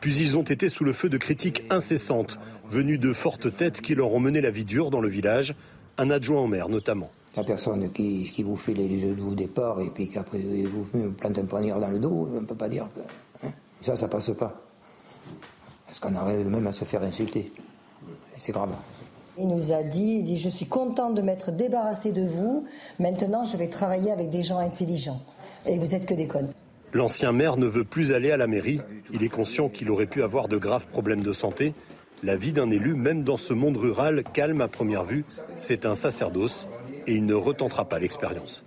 Puis 0.00 0.16
ils 0.18 0.36
ont 0.36 0.44
été 0.44 0.68
sous 0.68 0.84
le 0.84 0.92
feu 0.92 1.08
de 1.08 1.18
critiques 1.18 1.64
incessantes, 1.68 2.38
venues 2.70 2.98
de 2.98 3.12
fortes 3.12 3.54
têtes 3.56 3.80
qui 3.80 3.96
leur 3.96 4.14
ont 4.14 4.20
mené 4.20 4.40
la 4.40 4.52
vie 4.52 4.64
dure 4.64 4.90
dans 4.90 5.00
le 5.00 5.08
village, 5.08 5.56
un 5.98 6.10
adjoint 6.10 6.42
au 6.42 6.46
maire 6.46 6.68
notamment. 6.68 7.10
La 7.36 7.44
personne 7.44 7.90
qui, 7.92 8.42
vous 8.42 8.56
fait 8.56 8.74
les 8.74 8.98
jeux 8.98 9.14
de 9.14 9.22
au 9.22 9.34
départ 9.34 9.80
et 9.80 9.90
puis 9.90 10.08
qu'après 10.08 10.38
vous 10.38 10.84
plante 11.12 11.38
un 11.38 11.44
poignard 11.44 11.80
dans 11.80 11.88
le 11.88 11.98
dos, 11.98 12.28
on 12.30 12.40
ne 12.40 12.46
peut 12.46 12.54
pas 12.54 12.68
dire 12.68 12.86
que... 12.94 13.46
Hein, 13.46 13.52
ça, 13.80 13.96
ça 13.96 14.06
passe 14.08 14.30
pas. 14.32 14.54
Parce 15.86 15.98
qu'on 15.98 16.14
arrive 16.14 16.48
même 16.48 16.66
à 16.66 16.72
se 16.72 16.84
faire 16.84 17.02
insulter. 17.02 17.50
c'est 18.36 18.52
grave. 18.52 18.70
Il 19.38 19.48
nous 19.48 19.72
a 19.72 19.82
dit, 19.82 20.18
il 20.18 20.24
dit, 20.24 20.36
je 20.36 20.50
suis 20.50 20.66
content 20.66 21.10
de 21.10 21.22
m'être 21.22 21.52
débarrassé 21.52 22.12
de 22.12 22.22
vous. 22.22 22.64
Maintenant, 22.98 23.44
je 23.44 23.56
vais 23.56 23.68
travailler 23.68 24.10
avec 24.10 24.28
des 24.28 24.42
gens 24.42 24.58
intelligents. 24.58 25.22
Et 25.64 25.78
vous 25.78 25.94
êtes 25.94 26.04
que 26.04 26.14
des 26.14 26.26
connes. 26.26 26.50
L'ancien 26.92 27.32
maire 27.32 27.56
ne 27.56 27.66
veut 27.66 27.84
plus 27.84 28.12
aller 28.12 28.30
à 28.30 28.36
la 28.36 28.46
mairie. 28.46 28.80
Il 29.12 29.22
est 29.22 29.30
conscient 29.30 29.70
qu'il 29.70 29.90
aurait 29.90 30.06
pu 30.06 30.22
avoir 30.22 30.48
de 30.48 30.58
graves 30.58 30.86
problèmes 30.86 31.22
de 31.22 31.32
santé. 31.32 31.72
La 32.24 32.36
vie 32.36 32.52
d'un 32.52 32.70
élu, 32.70 32.94
même 32.94 33.24
dans 33.24 33.36
ce 33.36 33.52
monde 33.52 33.76
rural 33.76 34.22
calme 34.32 34.60
à 34.60 34.68
première 34.68 35.02
vue, 35.02 35.24
c'est 35.58 35.84
un 35.86 35.96
sacerdoce 35.96 36.68
et 37.08 37.14
il 37.14 37.26
ne 37.26 37.34
retentera 37.34 37.88
pas 37.88 37.98
l'expérience. 37.98 38.64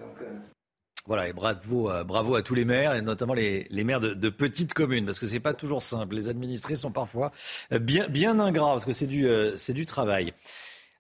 Voilà, 1.08 1.30
et 1.30 1.34
bravo, 1.34 1.90
euh, 1.90 2.04
bravo 2.04 2.36
à 2.36 2.42
tous 2.42 2.56
les 2.56 2.66
maires, 2.66 2.96
et 2.96 3.02
notamment 3.02 3.34
les, 3.34 3.68
maires 3.72 4.02
de, 4.02 4.30
petites 4.30 4.74
communes, 4.74 5.06
parce 5.06 5.20
que 5.20 5.28
c'est 5.28 5.40
pas 5.40 5.54
toujours 5.54 5.84
simple. 5.84 6.16
Les 6.16 6.28
administrés 6.28 6.76
sont 6.76 6.92
parfois 6.92 7.32
euh, 7.72 7.80
bien, 7.80 8.40
ingrats, 8.40 8.72
parce 8.72 8.86
que 8.86 8.92
c'est 8.92 9.08
du, 9.08 9.26
euh, 9.26 9.56
c'est 9.56 9.74
du 9.74 9.86
travail. 9.86 10.34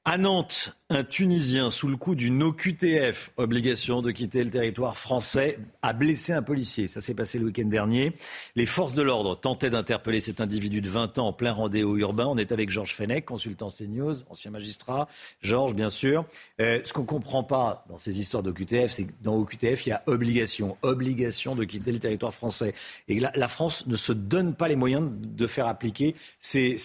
À 0.05 0.17
Nantes, 0.17 0.77
un 0.91 1.03
Tunisien 1.03 1.71
sous 1.71 1.87
le 1.87 1.97
coup 1.97 2.13
d'une 2.13 2.43
OQTF, 2.43 3.31
obligation 3.37 4.03
de 4.03 4.11
quitter 4.11 4.43
le 4.43 4.51
territoire 4.51 4.97
français, 4.97 5.57
a 5.81 5.93
blessé 5.93 6.31
un 6.31 6.43
policier. 6.43 6.87
Ça 6.87 7.01
s'est 7.01 7.15
passé 7.15 7.39
le 7.39 7.45
week-end 7.45 7.65
dernier. 7.65 8.13
Les 8.55 8.67
forces 8.67 8.93
de 8.93 9.01
l'ordre 9.01 9.35
tentaient 9.35 9.71
d'interpeller 9.71 10.19
cet 10.21 10.41
individu 10.41 10.81
de 10.81 10.89
20 10.89 11.17
ans 11.17 11.29
en 11.29 11.33
plein 11.33 11.53
rendez-vous 11.53 11.97
urbain. 11.97 12.27
On 12.27 12.37
est 12.37 12.51
avec 12.51 12.69
Georges 12.69 12.93
Fenech, 12.93 13.25
consultant 13.25 13.71
CNews, 13.71 14.17
ancien 14.29 14.51
magistrat. 14.51 15.07
Georges, 15.41 15.73
bien 15.73 15.89
sûr. 15.89 16.25
Euh, 16.61 16.79
ce 16.85 16.93
qu'on 16.93 17.01
ne 17.01 17.07
comprend 17.07 17.43
pas 17.43 17.83
dans 17.89 17.97
ces 17.97 18.19
histoires 18.19 18.43
d'OQTF, 18.43 18.91
c'est 18.91 19.05
que 19.05 19.13
dans 19.23 19.37
OQTF, 19.37 19.87
il 19.87 19.89
y 19.89 19.93
a 19.93 20.03
obligation, 20.05 20.77
obligation 20.83 21.55
de 21.55 21.63
quitter 21.63 21.93
le 21.93 21.99
territoire 21.99 22.33
français. 22.33 22.75
Et 23.07 23.19
la, 23.19 23.47
France 23.47 23.87
ne 23.87 23.95
se 23.95 24.13
donne 24.13 24.53
pas 24.53 24.67
les 24.67 24.75
moyens 24.75 25.09
de 25.11 25.47
faire 25.47 25.65
appliquer 25.65 26.15
ces, 26.39 26.77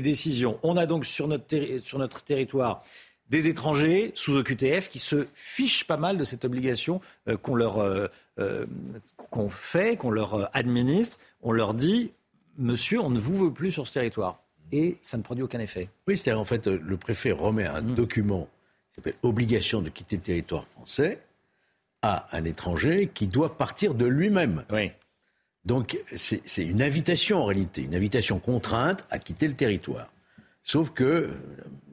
décisions. 0.00 0.60
On 0.62 0.76
a 0.76 0.86
donc 0.86 1.04
sur 1.04 1.26
notre 1.26 2.22
territoire 2.22 2.84
des 3.30 3.48
étrangers 3.48 4.10
sous 4.14 4.36
OQTF 4.36 4.88
qui 4.88 4.98
se 4.98 5.26
fichent 5.34 5.86
pas 5.86 5.96
mal 5.96 6.18
de 6.18 6.24
cette 6.24 6.44
obligation 6.44 7.00
euh, 7.28 7.36
qu'on 7.36 7.54
leur 7.54 7.78
euh, 7.78 8.08
euh, 8.38 8.66
qu'on 9.30 9.48
fait, 9.48 9.96
qu'on 9.96 10.10
leur 10.10 10.54
administre. 10.54 11.18
On 11.42 11.52
leur 11.52 11.74
dit, 11.74 12.12
monsieur, 12.58 13.00
on 13.00 13.10
ne 13.10 13.20
vous 13.20 13.36
veut 13.36 13.52
plus 13.52 13.70
sur 13.70 13.86
ce 13.86 13.92
territoire. 13.92 14.42
Et 14.72 14.98
ça 15.02 15.16
ne 15.16 15.22
produit 15.22 15.44
aucun 15.44 15.60
effet. 15.60 15.88
Oui, 16.06 16.18
c'est-à-dire 16.18 16.40
en 16.40 16.44
fait, 16.44 16.66
le 16.66 16.96
préfet 16.96 17.32
remet 17.32 17.66
un 17.66 17.80
mmh. 17.80 17.94
document 17.94 18.48
qui 18.88 18.96
s'appelle 18.96 19.14
obligation 19.22 19.82
de 19.82 19.88
quitter 19.88 20.16
le 20.16 20.22
territoire 20.22 20.66
français 20.74 21.20
à 22.02 22.26
un 22.36 22.44
étranger 22.44 23.10
qui 23.12 23.26
doit 23.26 23.56
partir 23.56 23.94
de 23.94 24.06
lui-même. 24.06 24.64
Oui. 24.72 24.90
Donc 25.64 25.98
c'est 26.16 26.64
une 26.64 26.80
invitation 26.80 27.42
en 27.42 27.44
réalité, 27.44 27.82
une 27.82 27.94
invitation 27.94 28.38
contrainte 28.38 29.04
à 29.10 29.18
quitter 29.18 29.46
le 29.46 29.54
territoire. 29.54 30.10
Sauf 30.62 30.90
que 30.90 31.30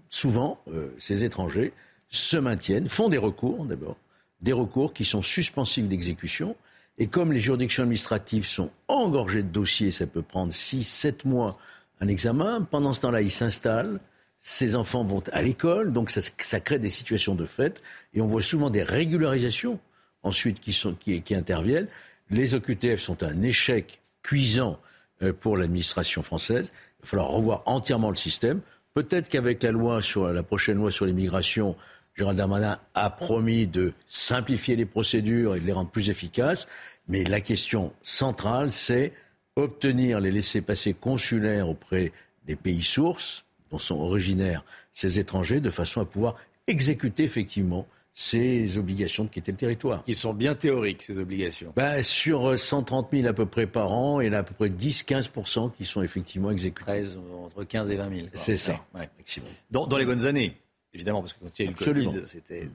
souvent, 0.09 0.59
euh, 0.71 0.93
ces 0.97 1.23
étrangers 1.23 1.73
se 2.09 2.37
maintiennent, 2.37 2.87
font 2.87 3.09
des 3.09 3.17
recours 3.17 3.65
d'abord, 3.65 3.97
des 4.41 4.53
recours 4.53 4.93
qui 4.93 5.05
sont 5.05 5.21
suspensifs 5.21 5.87
d'exécution. 5.87 6.55
Et 6.97 7.07
comme 7.07 7.31
les 7.31 7.39
juridictions 7.39 7.83
administratives 7.83 8.45
sont 8.45 8.71
engorgées 8.87 9.43
de 9.43 9.49
dossiers, 9.49 9.91
ça 9.91 10.07
peut 10.07 10.21
prendre 10.21 10.51
6, 10.51 10.83
7 10.83 11.25
mois 11.25 11.57
un 11.99 12.07
examen, 12.07 12.61
pendant 12.61 12.93
ce 12.93 13.01
temps-là, 13.01 13.21
ils 13.21 13.31
s'installent, 13.31 13.99
ces 14.39 14.75
enfants 14.75 15.03
vont 15.03 15.23
à 15.31 15.41
l'école, 15.41 15.91
donc 15.91 16.11
ça, 16.11 16.59
crée 16.59 16.79
des 16.79 16.89
situations 16.89 17.35
de 17.35 17.45
fait, 17.45 17.81
et 18.13 18.21
on 18.21 18.27
voit 18.27 18.41
souvent 18.41 18.69
des 18.69 18.83
régularisations 18.83 19.79
ensuite 20.23 20.59
qui, 20.59 20.73
sont, 20.73 20.93
qui, 20.93 21.21
qui 21.21 21.35
interviennent. 21.35 21.87
Les 22.29 22.53
OQTF 22.55 22.99
sont 22.99 23.23
un 23.23 23.41
échec 23.41 24.01
cuisant 24.21 24.79
euh, 25.21 25.33
pour 25.33 25.57
l'administration 25.57 26.21
française. 26.21 26.71
Il 26.99 27.01
va 27.03 27.07
falloir 27.07 27.29
revoir 27.29 27.63
entièrement 27.65 28.09
le 28.09 28.15
système. 28.15 28.61
Peut-être 28.97 29.29
qu'avec 29.29 29.61
la 29.61 30.41
prochaine 30.41 30.77
loi 30.77 30.89
sur 30.89 31.05
l'immigration, 31.05 31.75
Gérald 32.15 32.35
Darmanin 32.35 32.79
a 32.95 33.11
promis 33.11 33.67
de 33.67 33.93
simplifier 34.07 34.75
les 34.75 34.87
procédures 34.87 35.55
et 35.55 35.59
de 35.59 35.65
les 35.65 35.71
rendre 35.71 35.91
plus 35.91 36.09
efficaces. 36.09 36.67
Mais 37.07 37.23
la 37.23 37.39
question 37.39 37.93
centrale, 38.01 38.71
c'est 38.71 39.13
obtenir 39.55 40.19
les 40.19 40.31
laissés-passer 40.31 40.95
consulaires 40.95 41.69
auprès 41.69 42.11
des 42.47 42.55
pays 42.55 42.81
sources 42.81 43.45
dont 43.69 43.77
sont 43.77 43.99
originaires 43.99 44.65
ces 44.93 45.19
étrangers, 45.19 45.59
de 45.59 45.69
façon 45.69 46.01
à 46.01 46.05
pouvoir 46.05 46.35
exécuter 46.65 47.23
effectivement 47.23 47.85
ces 48.19 48.79
obligations 48.79 49.25
de 49.25 49.29
quitter 49.29 49.51
le 49.51 49.59
territoire. 49.59 50.03
Qui 50.03 50.15
sont 50.15 50.33
bien 50.33 50.55
théoriques, 50.55 51.03
ces 51.03 51.19
obligations 51.19 51.71
ben, 51.75 52.01
Sur 52.01 52.57
130 52.57 53.09
000 53.11 53.27
à 53.27 53.33
peu 53.33 53.45
près 53.45 53.67
par 53.67 53.93
an, 53.93 54.21
il 54.21 54.25
y 54.25 54.29
en 54.31 54.33
a 54.33 54.39
à 54.39 54.43
peu 54.43 54.55
près 54.55 54.69
10-15 54.69 55.71
qui 55.77 55.85
sont 55.85 56.01
effectivement 56.01 56.49
exécutés. 56.49 56.83
13, 56.83 57.19
entre 57.45 57.63
15 57.63 57.91
et 57.91 57.95
20 57.95 58.15
000. 58.15 58.27
C'est 58.33 58.57
ça. 58.57 58.83
Dans, 59.69 59.85
dans, 59.85 59.97
les 59.97 60.05
bonnes 60.05 60.25
années, 60.25 60.57
évidemment, 60.95 61.21
parce 61.21 61.33
que 61.33 61.41
quand 61.43 61.59
il 61.59 61.65
y 61.65 61.67
a 61.67 61.71
eu 61.71 61.75
le 61.79 61.85
Covid, 61.85 62.21
c'était 62.25 62.67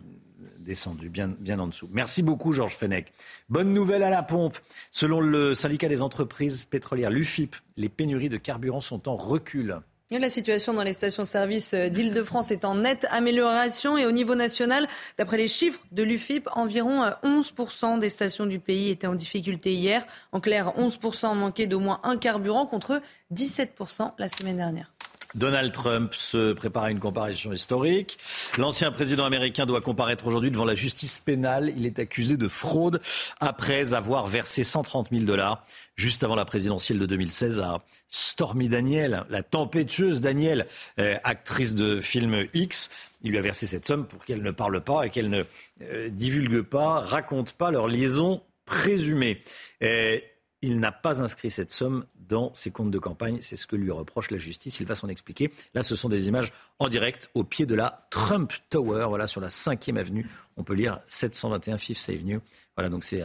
descendu 0.60 1.08
bien, 1.08 1.26
bien 1.26 1.58
en 1.58 1.66
dessous. 1.66 1.88
Merci 1.90 2.22
beaucoup, 2.22 2.52
Georges 2.52 2.76
Fenech. 2.76 3.12
Bonne 3.48 3.74
nouvelle 3.74 4.04
à 4.04 4.10
la 4.10 4.22
pompe. 4.22 4.58
Selon 4.92 5.20
le 5.20 5.56
syndicat 5.56 5.88
des 5.88 6.02
entreprises 6.02 6.64
pétrolières, 6.66 7.10
l'UFIP, 7.10 7.56
les 7.76 7.88
pénuries 7.88 8.28
de 8.28 8.36
carburant 8.36 8.80
sont 8.80 9.08
en 9.08 9.16
recul. 9.16 9.80
La 10.18 10.28
situation 10.28 10.74
dans 10.74 10.82
les 10.82 10.92
stations-service 10.92 11.72
euh, 11.72 11.88
d'Île-de-France 11.88 12.50
est 12.50 12.66
en 12.66 12.74
nette 12.74 13.06
amélioration 13.10 13.96
et 13.96 14.04
au 14.04 14.12
niveau 14.12 14.34
national, 14.34 14.86
d'après 15.16 15.38
les 15.38 15.48
chiffres 15.48 15.80
de 15.90 16.02
l'UFIP, 16.02 16.48
environ 16.52 17.10
11% 17.24 17.96
euh, 17.96 17.98
des 17.98 18.10
stations 18.10 18.44
du 18.44 18.58
pays 18.58 18.90
étaient 18.90 19.06
en 19.06 19.14
difficulté 19.14 19.72
hier. 19.72 20.04
En 20.32 20.40
clair, 20.40 20.74
11% 20.76 21.34
manquaient 21.34 21.66
d'au 21.66 21.80
moins 21.80 21.98
un 22.04 22.18
carburant 22.18 22.66
contre 22.66 23.00
17% 23.32 24.12
la 24.18 24.28
semaine 24.28 24.58
dernière. 24.58 24.92
Donald 25.34 25.72
Trump 25.72 26.14
se 26.14 26.52
prépare 26.52 26.84
à 26.84 26.90
une 26.90 26.98
comparution 26.98 27.52
historique. 27.52 28.18
L'ancien 28.58 28.92
président 28.92 29.24
américain 29.24 29.66
doit 29.66 29.80
comparaître 29.80 30.26
aujourd'hui 30.26 30.50
devant 30.50 30.64
la 30.64 30.74
justice 30.74 31.18
pénale. 31.18 31.72
Il 31.76 31.86
est 31.86 31.98
accusé 31.98 32.36
de 32.36 32.48
fraude 32.48 33.00
après 33.40 33.94
avoir 33.94 34.26
versé 34.26 34.64
130 34.64 35.08
000 35.10 35.24
dollars 35.24 35.64
juste 35.96 36.24
avant 36.24 36.34
la 36.34 36.44
présidentielle 36.44 36.98
de 36.98 37.06
2016 37.06 37.60
à 37.60 37.82
Stormy 38.08 38.68
Daniel, 38.68 39.24
la 39.30 39.42
tempétueuse 39.42 40.20
Daniel, 40.20 40.66
euh, 40.98 41.16
actrice 41.24 41.74
de 41.74 42.00
film 42.00 42.46
X. 42.54 42.90
Il 43.22 43.30
lui 43.30 43.38
a 43.38 43.42
versé 43.42 43.66
cette 43.66 43.86
somme 43.86 44.06
pour 44.06 44.24
qu'elle 44.24 44.42
ne 44.42 44.50
parle 44.50 44.80
pas 44.80 45.06
et 45.06 45.10
qu'elle 45.10 45.30
ne 45.30 45.44
euh, 45.82 46.08
divulgue 46.08 46.62
pas, 46.62 47.00
raconte 47.00 47.52
pas 47.52 47.70
leur 47.70 47.88
liaison 47.88 48.42
présumée. 48.64 49.40
Euh, 49.82 50.18
il 50.62 50.78
n'a 50.78 50.92
pas 50.92 51.20
inscrit 51.20 51.50
cette 51.50 51.72
somme 51.72 52.06
dans 52.14 52.54
ses 52.54 52.70
comptes 52.70 52.92
de 52.92 52.98
campagne. 52.98 53.38
C'est 53.40 53.56
ce 53.56 53.66
que 53.66 53.76
lui 53.76 53.90
reproche 53.90 54.30
la 54.30 54.38
justice. 54.38 54.78
Il 54.80 54.86
va 54.86 54.94
s'en 54.94 55.08
expliquer. 55.08 55.52
Là, 55.74 55.82
ce 55.82 55.96
sont 55.96 56.08
des 56.08 56.28
images 56.28 56.52
en 56.78 56.88
direct 56.88 57.30
au 57.34 57.42
pied 57.42 57.66
de 57.66 57.74
la 57.74 58.06
Trump 58.10 58.52
Tower, 58.70 59.06
voilà, 59.08 59.26
sur 59.26 59.40
la 59.40 59.48
5e 59.48 59.98
avenue. 59.98 60.26
On 60.56 60.62
peut 60.62 60.74
lire 60.74 61.00
721 61.08 61.78
Fifth 61.78 62.08
Avenue. 62.08 62.40
Voilà, 62.76 62.88
donc 62.88 63.02
c'est 63.04 63.22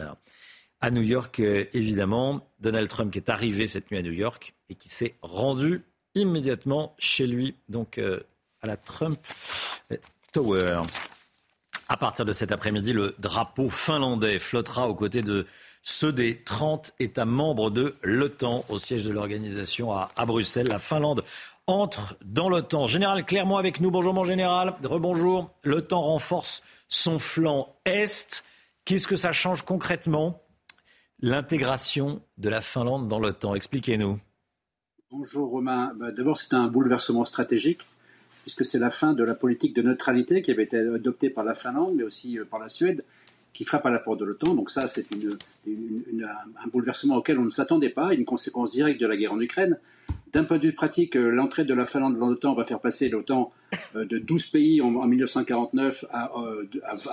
à, 0.80 0.90
New 0.90 1.02
York, 1.02 1.38
euh, 1.40 1.64
évidemment. 1.72 2.48
Donald 2.60 2.88
Trump 2.88 3.14
est 3.14 3.28
arrivé 3.28 3.68
cette 3.68 3.90
nuit 3.90 3.98
à 3.98 4.02
New 4.02 4.12
York 4.12 4.54
et 4.68 4.74
qui 4.74 4.88
s'est 4.88 5.14
rendu 5.22 5.84
immédiatement 6.14 6.96
chez 6.98 7.26
lui, 7.26 7.54
donc 7.68 7.98
euh, 7.98 8.20
à 8.60 8.66
la 8.66 8.76
Trump 8.76 9.18
Tower. 10.32 10.82
À 11.88 11.96
partir 11.96 12.26
de 12.26 12.32
cet 12.32 12.52
après-midi, 12.52 12.92
le 12.92 13.14
drapeau 13.18 13.70
finlandais 13.70 14.38
flottera 14.38 14.88
aux 14.88 14.94
côtés 14.94 15.22
de 15.22 15.46
ceux 15.88 16.12
des 16.12 16.42
30 16.42 16.92
États 17.00 17.24
membres 17.24 17.70
de 17.70 17.94
l'OTAN 18.02 18.62
au 18.68 18.78
siège 18.78 19.06
de 19.06 19.10
l'organisation 19.10 19.90
à, 19.90 20.26
Bruxelles. 20.26 20.68
La 20.68 20.78
Finlande 20.78 21.24
entre 21.66 22.14
dans 22.26 22.50
l'OTAN. 22.50 22.86
Général 22.86 23.24
Clermont 23.24 23.56
avec 23.56 23.80
nous. 23.80 23.90
Bonjour 23.90 24.12
mon 24.12 24.24
général. 24.24 24.74
Rebonjour. 24.84 25.50
L'OTAN 25.64 26.02
renforce 26.02 26.62
son 26.90 27.18
flanc 27.18 27.74
Est. 27.86 28.44
Qu'est-ce 28.84 29.06
que 29.06 29.16
ça 29.16 29.32
change 29.32 29.62
concrètement 29.62 30.42
L'intégration 31.20 32.20
de 32.36 32.50
la 32.50 32.60
Finlande 32.60 33.08
dans 33.08 33.18
l'OTAN? 33.18 33.54
Expliquez-nous. 33.54 34.20
Bonjour 35.10 35.48
Romain. 35.48 35.94
Bah, 35.96 36.12
d'abord, 36.12 36.36
c'est 36.36 36.54
un 36.54 36.66
bouleversement 36.66 37.24
stratégique 37.24 37.80
puisque 38.42 38.66
c'est 38.66 38.78
la 38.78 38.90
fin 38.90 39.14
de 39.14 39.24
la 39.24 39.34
politique 39.34 39.74
de 39.74 39.80
neutralité 39.80 40.42
qui 40.42 40.50
avait 40.50 40.64
été 40.64 40.78
adoptée 40.78 41.30
par 41.30 41.44
la 41.44 41.54
Finlande, 41.54 41.94
mais 41.96 42.02
aussi 42.02 42.38
euh, 42.38 42.44
par 42.44 42.60
la 42.60 42.68
Suède, 42.68 43.04
qui 43.52 43.64
frappe 43.64 43.86
à 43.86 43.90
la 43.90 43.98
porte 43.98 44.20
de 44.20 44.24
l'OTAN. 44.24 44.54
Donc 44.54 44.70
ça, 44.70 44.86
c'est 44.88 45.06
un 45.66 46.68
bouleversement 46.68 47.16
auquel 47.16 47.38
on 47.38 47.44
ne 47.44 47.50
s'attendait 47.50 47.88
pas, 47.88 48.14
une 48.14 48.24
conséquence 48.24 48.72
directe 48.72 49.00
de 49.00 49.06
la 49.06 49.16
guerre 49.16 49.32
en 49.32 49.40
Ukraine. 49.40 49.78
D'un 50.32 50.44
point 50.44 50.58
de 50.58 50.64
vue 50.64 50.72
pratique, 50.74 51.16
euh, 51.16 51.30
l'entrée 51.30 51.64
de 51.64 51.72
la 51.72 51.86
Finlande 51.86 52.18
dans 52.18 52.28
l'OTAN 52.28 52.54
va 52.54 52.64
faire 52.64 52.80
passer 52.80 53.08
l'OTAN 53.08 53.50
euh, 53.96 54.04
de 54.04 54.18
12 54.18 54.46
pays 54.48 54.82
en, 54.82 54.90
1949 54.90 56.04
à, 56.12 56.30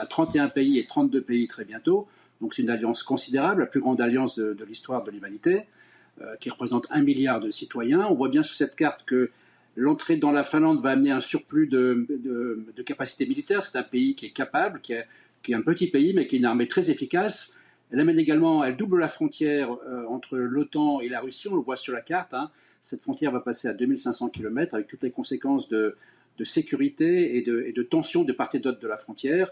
31 0.09 0.49
pays 0.49 0.79
et 0.79 0.85
32 0.85 1.21
pays 1.21 1.47
très 1.47 1.63
bientôt. 1.63 2.07
Donc 2.41 2.53
c'est 2.53 2.61
une 2.61 2.69
alliance 2.69 3.03
considérable, 3.03 3.61
la 3.61 3.67
plus 3.67 3.79
grande 3.79 4.01
alliance 4.01 4.37
de, 4.37 4.65
l'histoire 4.67 5.03
de 5.03 5.11
l'humanité, 5.11 5.61
qui 6.39 6.49
représente 6.49 6.87
un 6.91 7.01
milliard 7.01 7.39
de 7.39 7.49
citoyens. 7.49 8.05
On 8.09 8.13
voit 8.13 8.29
bien 8.29 8.43
sur 8.43 8.55
cette 8.55 8.75
carte 8.75 9.03
que 9.05 9.31
L'entrée 9.77 10.15
dans 10.15 10.31
la 10.31 10.45
Finlande 10.45 10.81
va 10.81 10.91
amener 10.91 11.11
un 11.11 11.19
surplus 11.19 11.67
de, 11.67 12.05
de, 12.09 12.81
capacités 12.83 13.25
militaires. 13.25 13.61
C'est 13.61 13.77
un 13.77 13.83
pays 13.83 14.15
qui 14.15 14.27
est 14.27 14.31
capable, 14.31 14.79
qui 14.79 14.93
est, 14.93 15.05
qui 15.45 15.51
est, 15.51 15.55
un 15.55 15.61
petit 15.61 15.87
pays, 15.87 16.13
mais 16.13 16.27
qui 16.27 16.35
a 16.35 16.39
une 16.39 16.45
armée 16.45 16.67
très 16.67 16.89
efficace. 16.89 17.59
Elle 17.91 17.99
amène 17.99 18.19
également, 18.19 18.63
elle 18.63 18.75
double 18.75 18.99
la 18.99 19.07
frontière 19.07 19.71
euh, 19.87 20.05
entre 20.09 20.37
l'OTAN 20.37 20.99
et 21.01 21.09
la 21.09 21.21
Russie. 21.21 21.47
On 21.47 21.55
le 21.55 21.61
voit 21.61 21.75
sur 21.75 21.93
la 21.93 22.01
carte. 22.01 22.33
Hein. 22.33 22.49
Cette 22.81 23.01
frontière 23.01 23.31
va 23.31 23.39
passer 23.39 23.67
à 23.67 23.73
2500 23.73 24.29
km 24.29 24.75
avec 24.75 24.87
toutes 24.87 25.03
les 25.03 25.11
conséquences 25.11 25.69
de, 25.69 25.95
sécurité 26.43 27.37
et 27.37 27.41
de, 27.41 27.83
tension 27.83 28.23
de 28.23 28.33
part 28.33 28.49
et 28.53 28.59
d'autre 28.59 28.79
de 28.79 28.87
la 28.87 28.97
frontière. 28.97 29.49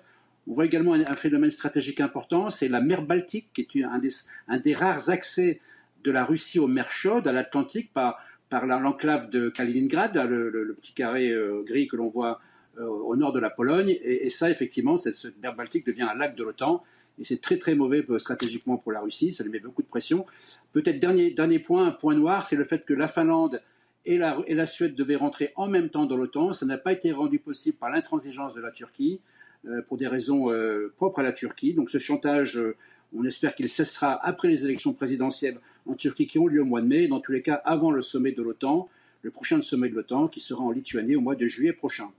On 0.48 0.54
voit 0.54 0.66
également 0.66 0.94
un, 0.94 1.16
phénomène 1.16 1.52
stratégique 1.52 2.02
important, 2.02 2.50
c'est 2.50 2.68
la 2.68 2.82
mer 2.82 3.04
Baltique, 3.04 3.48
qui 3.54 3.80
est 3.80 3.84
un 3.84 4.58
des, 4.60 4.74
rares 4.74 5.10
accès 5.10 5.62
de 6.04 6.12
la 6.12 6.26
Russie 6.26 6.60
aux 6.60 6.68
mers 6.68 6.92
chaudes, 6.92 7.28
à 7.28 7.32
l'Atlantique, 7.32 7.92
par, 7.94 8.20
l'enclave 8.52 9.30
de 9.30 9.50
Kaliningrad, 9.50 10.16
le, 10.16 10.76
petit 10.80 10.94
carré 10.94 11.32
euh, 11.32 11.64
gris 11.66 11.88
que 11.88 11.96
l'on 11.96 12.10
voit 12.10 12.40
au 12.80 13.16
nord 13.16 13.34
de 13.34 13.40
la 13.40 13.50
Pologne. 13.50 13.98
Et, 14.02 14.30
ça, 14.30 14.50
effectivement, 14.50 14.98
cette, 14.98 15.18
mer 15.42 15.56
Baltique 15.56 15.86
devient 15.86 16.04
un 16.04 16.16
lac 16.16 16.36
de 16.36 16.44
l'OTAN. 16.44 16.84
Et 17.20 17.26
c'est 17.26 17.40
très 17.40 17.58
très 17.58 17.76
mauvais 17.76 18.04
euh, 18.10 18.18
stratégiquement 18.18 18.78
pour 18.78 18.92
la 18.92 19.00
Russie, 19.00 19.34
ça 19.34 19.44
lui 19.44 19.52
met 19.52 19.60
beaucoup 19.60 19.84
de 19.84 19.88
pression. 19.88 20.26
Peut-être 20.72 21.00
dernier, 21.00 21.30
dernier 21.30 21.60
point, 21.60 21.86
un 21.86 21.92
point 21.92 22.16
noir, 22.16 22.48
c'est 22.48 22.56
le 22.56 22.64
fait 22.64 22.86
que 22.86 22.94
la 22.94 23.08
Finlande 23.08 23.62
et 24.06 24.18
la, 24.18 24.66
Suède 24.66 24.96
devaient 24.96 25.16
rentrer 25.16 25.54
en 25.56 25.68
même 25.68 25.90
temps 25.90 26.06
dans 26.06 26.18
l'OTAN. 26.18 26.54
Ça 26.54 26.66
n'a 26.66 26.80
pas 26.80 26.92
été 26.92 27.12
rendu 27.12 27.38
possible 27.38 27.78
par 27.78 27.92
l'intransigeance 27.92 28.56
de 28.56 28.62
la 28.62 28.72
Turquie. 28.72 29.20
Euh, 29.66 29.82
pour 29.82 29.98
des 29.98 30.08
raisons 30.08 30.52
euh, 30.52 30.92
propres 30.98 31.20
à 31.20 31.24
la 31.24 31.32
Turquie. 31.32 31.74
Donc 31.74 31.90
ce 31.90 31.98
chantage, 31.98 32.58
euh, 32.58 32.76
on 33.16 33.24
espère 33.24 33.56
qu'il 33.56 33.70
cessera 33.70 34.14
après 34.22 34.50
les 34.50 34.66
élections 34.66 34.92
présidentielles 34.92 35.58
en 35.86 35.94
Turquie 35.94 36.28
qui 36.28 36.38
ont 36.38 36.48
lieu 36.48 36.62
au 36.62 36.66
mois 36.66 36.82
de 36.82 36.88
mai, 36.88 37.08
dans 37.08 37.22
tous 37.22 37.32
les 37.32 37.42
cas 37.42 37.62
avant 37.64 37.90
le 37.90 38.02
sommet 38.02 38.34
de 38.34 38.42
l'OTAN, 38.42 38.90
le 39.22 39.32
prochain 39.32 39.62
sommet 39.62 39.88
de 39.88 39.96
l'OTAN 39.96 40.28
qui 40.28 40.42
sera 40.42 40.62
en 40.62 40.72
Lituanie 40.72 41.16
au 41.16 41.22
mois 41.22 41.36
de 41.36 41.46
juillet 41.46 41.72
prochain. 41.72 42.12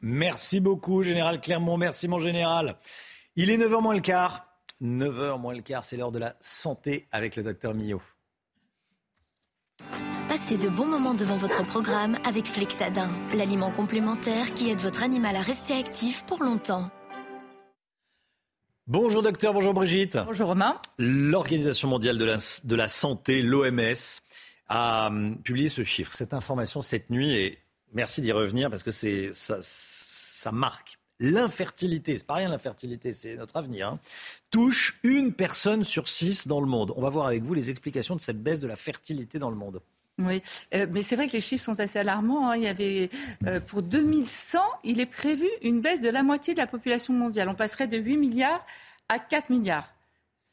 Merci 0.00 0.60
beaucoup, 0.60 1.02
Général 1.02 1.40
Clermont. 1.40 1.76
Merci, 1.76 2.08
mon 2.08 2.18
général. 2.18 2.76
Il 3.36 3.50
est 3.50 3.56
9h 3.56 3.82
moins 3.82 3.94
le 3.94 4.00
quart. 4.00 4.46
9h 4.80 5.40
moins 5.40 5.54
le 5.54 5.62
quart, 5.62 5.84
c'est 5.84 5.96
l'heure 5.96 6.12
de 6.12 6.18
la 6.18 6.36
santé 6.40 7.08
avec 7.10 7.34
le 7.34 7.42
docteur 7.42 7.74
Millot. 7.74 8.02
Passez 10.28 10.58
de 10.58 10.68
bons 10.68 10.86
moments 10.86 11.14
devant 11.14 11.36
votre 11.36 11.64
programme 11.66 12.16
avec 12.24 12.46
Flexadin, 12.46 13.08
l'aliment 13.34 13.70
complémentaire 13.70 14.54
qui 14.54 14.70
aide 14.70 14.80
votre 14.80 15.02
animal 15.02 15.34
à 15.34 15.40
rester 15.40 15.74
actif 15.74 16.24
pour 16.26 16.42
longtemps. 16.42 16.90
Bonjour 18.86 19.22
docteur, 19.22 19.52
bonjour 19.52 19.74
Brigitte. 19.74 20.18
Bonjour 20.24 20.48
Romain. 20.48 20.80
L'Organisation 20.98 21.88
mondiale 21.88 22.18
de 22.18 22.24
la, 22.24 22.36
de 22.64 22.76
la 22.76 22.88
santé, 22.88 23.42
l'OMS, 23.42 24.20
a 24.68 25.08
hum, 25.08 25.42
publié 25.42 25.68
ce 25.68 25.82
chiffre, 25.82 26.12
cette 26.14 26.34
information 26.34 26.82
cette 26.82 27.10
nuit 27.10 27.34
et 27.34 27.58
merci 27.92 28.20
d'y 28.20 28.32
revenir 28.32 28.70
parce 28.70 28.82
que 28.82 28.90
ça, 28.90 30.52
marque. 30.52 30.98
L'infertilité, 31.20 32.16
c'est 32.16 32.26
pas 32.26 32.34
rien 32.34 32.48
l'infertilité, 32.48 33.12
c'est 33.12 33.34
notre 33.34 33.56
avenir, 33.56 33.88
hein, 33.88 33.98
touche 34.50 35.00
une 35.02 35.32
personne 35.32 35.82
sur 35.82 36.08
six 36.08 36.46
dans 36.46 36.60
le 36.60 36.68
monde. 36.68 36.92
On 36.96 37.02
va 37.02 37.10
voir 37.10 37.26
avec 37.26 37.42
vous 37.42 37.54
les 37.54 37.70
explications 37.70 38.14
de 38.14 38.20
cette 38.20 38.40
baisse 38.40 38.60
de 38.60 38.68
la 38.68 38.76
fertilité 38.76 39.40
dans 39.40 39.50
le 39.50 39.56
monde. 39.56 39.80
Oui, 40.18 40.42
euh, 40.74 40.86
mais 40.90 41.02
c'est 41.02 41.14
vrai 41.16 41.28
que 41.28 41.32
les 41.32 41.40
chiffres 41.40 41.64
sont 41.64 41.78
assez 41.78 41.98
alarmants. 41.98 42.50
Hein. 42.50 42.56
Il 42.56 42.62
y 42.64 42.68
avait, 42.68 43.08
euh, 43.46 43.60
pour 43.60 43.82
2100, 43.82 44.58
il 44.82 45.00
est 45.00 45.06
prévu 45.06 45.48
une 45.62 45.80
baisse 45.80 46.00
de 46.00 46.08
la 46.08 46.22
moitié 46.22 46.54
de 46.54 46.58
la 46.58 46.66
population 46.66 47.14
mondiale. 47.14 47.48
On 47.48 47.54
passerait 47.54 47.86
de 47.86 47.96
8 47.96 48.16
milliards 48.16 48.64
à 49.08 49.18
4 49.18 49.50
milliards. 49.50 49.88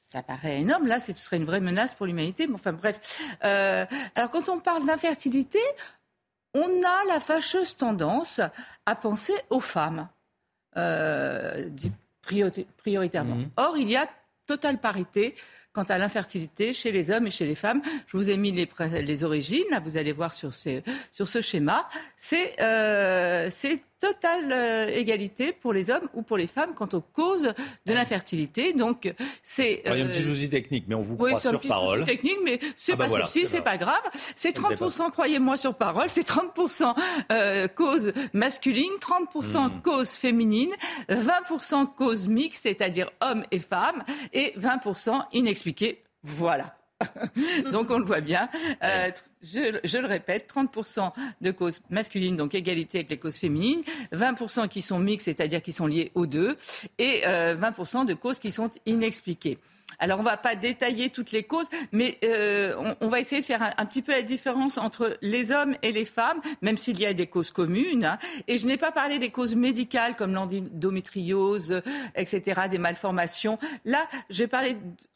Ça 0.07 0.21
paraît 0.21 0.61
énorme. 0.61 0.87
Là, 0.87 0.99
ce 0.99 1.13
serait 1.13 1.37
une 1.37 1.45
vraie 1.45 1.61
menace 1.61 1.95
pour 1.95 2.05
l'humanité. 2.05 2.47
Enfin, 2.53 2.73
bref. 2.73 3.19
Euh, 3.43 3.85
alors, 4.13 4.29
quand 4.29 4.49
on 4.49 4.59
parle 4.59 4.85
d'infertilité, 4.85 5.59
on 6.55 6.83
a 6.83 7.13
la 7.13 7.19
fâcheuse 7.19 7.77
tendance 7.77 8.41
à 8.85 8.95
penser 8.95 9.33
aux 9.51 9.59
femmes, 9.59 10.07
prioritairement. 12.77 13.35
Mmh. 13.35 13.49
Or, 13.57 13.77
il 13.77 13.89
y 13.89 13.95
a 13.95 14.09
totale 14.47 14.79
parité 14.79 15.35
quant 15.73 15.83
à 15.83 15.97
l'infertilité 15.97 16.71
chez 16.71 16.91
les 16.93 17.11
hommes 17.11 17.27
et 17.27 17.31
chez 17.31 17.45
les 17.45 17.55
femmes. 17.55 17.81
Je 18.07 18.15
vous 18.15 18.29
ai 18.29 18.37
mis 18.37 18.53
les, 18.53 18.69
les 19.01 19.23
origines, 19.25 19.65
là 19.69 19.81
vous 19.81 19.97
allez 19.97 20.13
voir 20.13 20.33
sur, 20.33 20.53
ces, 20.53 20.83
sur 21.11 21.27
ce 21.27 21.41
schéma. 21.41 21.87
C'est 22.15 22.55
euh, 22.61 23.49
totale 24.05 24.51
euh, 24.51 24.87
égalité 24.87 25.51
pour 25.51 25.73
les 25.73 25.89
hommes 25.89 26.07
ou 26.13 26.21
pour 26.21 26.37
les 26.37 26.45
femmes 26.47 26.73
quant 26.75 26.89
aux 26.93 27.01
causes 27.01 27.53
de 27.85 27.93
l'infertilité. 27.93 28.73
Donc 28.73 29.11
c'est. 29.41 29.81
Il 29.85 29.97
y 29.97 30.01
a 30.01 30.05
un 30.05 30.07
petit 30.07 30.23
euh, 30.23 30.33
souci 30.33 30.49
technique, 30.49 30.85
mais 30.87 30.95
on 30.95 31.01
vous 31.01 31.17
croit 31.17 31.39
sur 31.39 31.59
parole. 31.61 31.99
Souci 31.99 32.11
technique, 32.11 32.37
mais 32.43 32.59
c'est 32.77 32.93
ah 32.93 32.97
bah 32.97 33.07
pas 33.07 33.25
souci, 33.25 33.47
c'est 33.47 33.61
pas 33.61 33.77
grave. 33.77 34.01
C'est 34.35 34.53
30 34.53 35.11
croyez-moi 35.11 35.57
sur 35.57 35.75
parole, 35.75 36.09
c'est 36.09 36.23
30 36.23 36.51
euh, 37.31 37.67
cause 37.67 38.13
masculine, 38.33 38.91
30 38.99 39.33
hmm. 39.33 39.81
cause 39.81 40.11
féminine, 40.11 40.71
20 41.09 41.85
cause 41.97 42.27
mixte, 42.27 42.63
c'est-à-dire 42.63 43.09
hommes 43.21 43.43
et 43.51 43.59
femmes, 43.59 44.03
et 44.33 44.53
20 44.55 44.81
inexpliqués. 45.33 46.03
Voilà. 46.23 46.75
donc 47.71 47.91
on 47.91 47.99
le 47.99 48.05
voit 48.05 48.21
bien. 48.21 48.49
Euh, 48.83 49.11
je, 49.53 49.97
le 49.97 50.07
répète, 50.07 50.51
30% 50.53 51.11
de 51.41 51.51
causes 51.51 51.81
masculines, 51.89 52.35
donc 52.35 52.55
égalité 52.55 52.99
avec 52.99 53.09
les 53.09 53.17
causes 53.17 53.37
féminines, 53.37 53.81
20% 54.13 54.67
qui 54.67 54.81
sont 54.81 54.99
mixtes, 54.99 55.25
c'est-à-dire 55.25 55.61
qui 55.61 55.71
sont 55.71 55.87
liées 55.87 56.11
aux 56.15 56.25
deux, 56.25 56.57
et 56.97 57.21
20% 57.21 58.01
euh, 58.01 58.05
de 58.05 58.13
causes 58.13 58.39
qui 58.39 58.51
sont 58.51 58.69
inexpliquées. 58.85 59.57
Alors 59.99 60.19
on 60.19 60.23
ne 60.23 60.27
va 60.27 60.37
pas 60.37 60.55
détailler 60.55 61.09
toutes 61.09 61.31
les 61.31 61.43
causes, 61.43 61.67
mais 61.91 62.17
euh, 62.23 62.75
on, 62.99 63.07
va 63.07 63.19
essayer 63.19 63.41
de 63.41 63.45
faire 63.45 63.73
un, 63.77 63.85
petit 63.85 64.01
peu 64.01 64.11
la 64.11 64.23
différence 64.23 64.77
entre 64.77 65.17
les 65.21 65.51
hommes 65.51 65.75
et 65.83 65.91
les 65.91 66.05
femmes, 66.05 66.41
même 66.61 66.77
s'il 66.77 66.99
y 66.99 67.05
a 67.05 67.13
des 67.13 67.27
causes 67.27 67.51
communes. 67.51 68.03
Hein. 68.03 68.17
Et 68.47 68.57
je 68.57 68.65
n'ai 68.65 68.77
pas 68.77 68.91
parlé 68.91 69.19
des 69.19 69.29
causes 69.29 69.55
médicales 69.55 70.15
comme 70.15 70.33
l'endométriose, 70.33 71.81
etc., 72.15 72.61
des 72.69 72.77
malformations. 72.77 73.57
Là, 73.85 74.05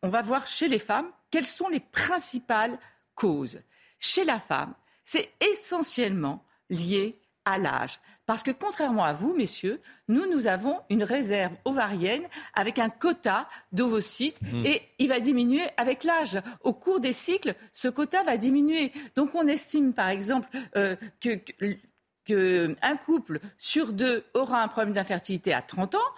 on 0.01 0.09
va 0.09 0.21
voir 0.21 0.47
chez 0.47 0.67
les 0.67 0.79
femmes 0.79 1.07
quelles 1.31 1.45
sont 1.45 1.67
les 1.67 1.81
principales 1.81 2.77
causes 3.15 3.59
Chez 3.99 4.25
la 4.25 4.39
femme, 4.39 4.73
c'est 5.03 5.29
essentiellement 5.41 6.43
lié 6.69 7.19
à 7.45 7.57
l'âge. 7.57 7.99
Parce 8.25 8.43
que 8.43 8.51
contrairement 8.51 9.03
à 9.03 9.13
vous, 9.13 9.33
messieurs, 9.33 9.81
nous, 10.07 10.29
nous 10.29 10.45
avons 10.45 10.81
une 10.89 11.03
réserve 11.03 11.53
ovarienne 11.65 12.27
avec 12.53 12.77
un 12.77 12.89
quota 12.89 13.49
d'ovocytes 13.71 14.39
mmh. 14.41 14.65
et 14.65 14.81
il 14.99 15.07
va 15.07 15.19
diminuer 15.19 15.63
avec 15.77 16.03
l'âge. 16.03 16.39
Au 16.61 16.73
cours 16.73 16.99
des 16.99 17.13
cycles, 17.13 17.55
ce 17.73 17.87
quota 17.87 18.23
va 18.23 18.37
diminuer. 18.37 18.91
Donc 19.15 19.33
on 19.33 19.47
estime, 19.47 19.93
par 19.93 20.09
exemple, 20.09 20.47
euh, 20.75 20.95
que, 21.19 21.39
couple 23.05 23.39
sur 23.57 23.93
deux 23.93 24.23
aura 24.35 24.61
un 24.61 24.67
problème 24.67 24.93
d'infertilité 24.93 25.53
à 25.53 25.63
30 25.63 25.95
ans 25.95 26.11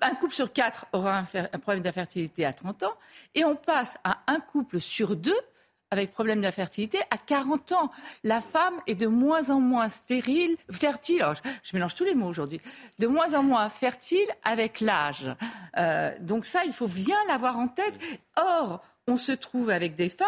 un 0.00 0.14
couple 0.14 0.34
sur 0.34 0.52
quatre 0.52 0.86
aura 0.92 1.18
un, 1.18 1.58
problème 1.58 1.82
d'infertilité 1.82 2.44
à 2.44 2.52
30 2.52 2.82
ans, 2.84 2.94
et 3.34 3.44
on 3.44 3.56
passe 3.56 3.96
à 4.04 4.22
un 4.26 4.40
couple 4.40 4.80
sur 4.80 5.16
deux 5.16 5.38
avec 5.90 6.12
problème 6.12 6.42
d'infertilité 6.42 6.98
à 7.10 7.16
40 7.16 7.72
ans. 7.72 7.90
La 8.24 8.40
femme 8.40 8.74
est 8.86 8.94
de 8.94 9.06
moins 9.06 9.50
en 9.50 9.60
moins 9.60 9.88
stérile, 9.88 10.56
fertile, 10.70 11.24
je, 11.62 11.76
mélange 11.76 11.94
tous 11.94 12.04
les 12.04 12.14
mots 12.14 12.28
aujourd'hui, 12.28 12.60
de 12.98 13.06
moins 13.06 13.34
en 13.34 13.42
moins 13.42 13.68
fertile 13.68 14.28
avec 14.44 14.80
l'âge. 14.80 15.26
Euh, 15.76 16.12
donc 16.20 16.44
ça, 16.44 16.64
il 16.64 16.72
faut 16.72 16.88
bien 16.88 17.18
l'avoir 17.28 17.58
en 17.58 17.68
tête. 17.68 17.94
Or, 18.36 18.82
on 19.06 19.16
se 19.16 19.32
trouve 19.32 19.70
avec 19.70 19.94
des 19.94 20.08
femmes 20.08 20.26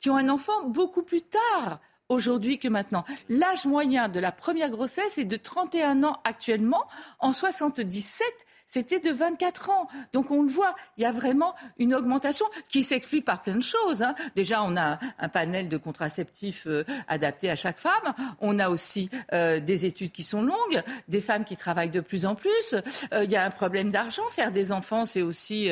qui 0.00 0.10
ont 0.10 0.16
un 0.16 0.28
enfant 0.28 0.64
beaucoup 0.64 1.02
plus 1.02 1.22
tard 1.22 1.80
aujourd'hui 2.08 2.58
que 2.58 2.68
maintenant. 2.68 3.04
L'âge 3.28 3.66
moyen 3.66 4.08
de 4.08 4.20
la 4.20 4.32
première 4.32 4.70
grossesse 4.70 5.18
est 5.18 5.24
de 5.24 5.36
31 5.36 6.04
ans 6.04 6.20
actuellement. 6.24 6.86
En 7.18 7.32
77, 7.32 8.26
c'était 8.68 9.00
de 9.00 9.10
24 9.10 9.70
ans. 9.70 9.88
Donc 10.12 10.30
on 10.30 10.42
le 10.42 10.50
voit, 10.50 10.76
il 10.98 11.02
y 11.02 11.06
a 11.06 11.10
vraiment 11.10 11.54
une 11.78 11.94
augmentation 11.94 12.44
qui 12.68 12.84
s'explique 12.84 13.24
par 13.24 13.42
plein 13.42 13.56
de 13.56 13.62
choses. 13.62 14.02
Hein. 14.02 14.14
Déjà, 14.36 14.62
on 14.62 14.76
a 14.76 14.98
un 15.18 15.28
panel 15.30 15.68
de 15.68 15.78
contraceptifs 15.78 16.66
euh, 16.66 16.84
adaptés 17.08 17.50
à 17.50 17.56
chaque 17.56 17.78
femme. 17.78 18.14
On 18.40 18.58
a 18.58 18.68
aussi 18.68 19.08
euh, 19.32 19.58
des 19.58 19.86
études 19.86 20.12
qui 20.12 20.22
sont 20.22 20.42
longues, 20.42 20.82
des 21.08 21.20
femmes 21.20 21.44
qui 21.44 21.56
travaillent 21.56 21.88
de 21.88 22.00
plus 22.00 22.26
en 22.26 22.34
plus. 22.34 22.74
Euh, 23.14 23.24
il 23.24 23.30
y 23.30 23.36
a 23.36 23.44
un 23.44 23.50
problème 23.50 23.90
d'argent. 23.90 24.22
Faire 24.30 24.52
des 24.52 24.70
enfants, 24.70 25.06
c'est 25.06 25.22
aussi, 25.22 25.70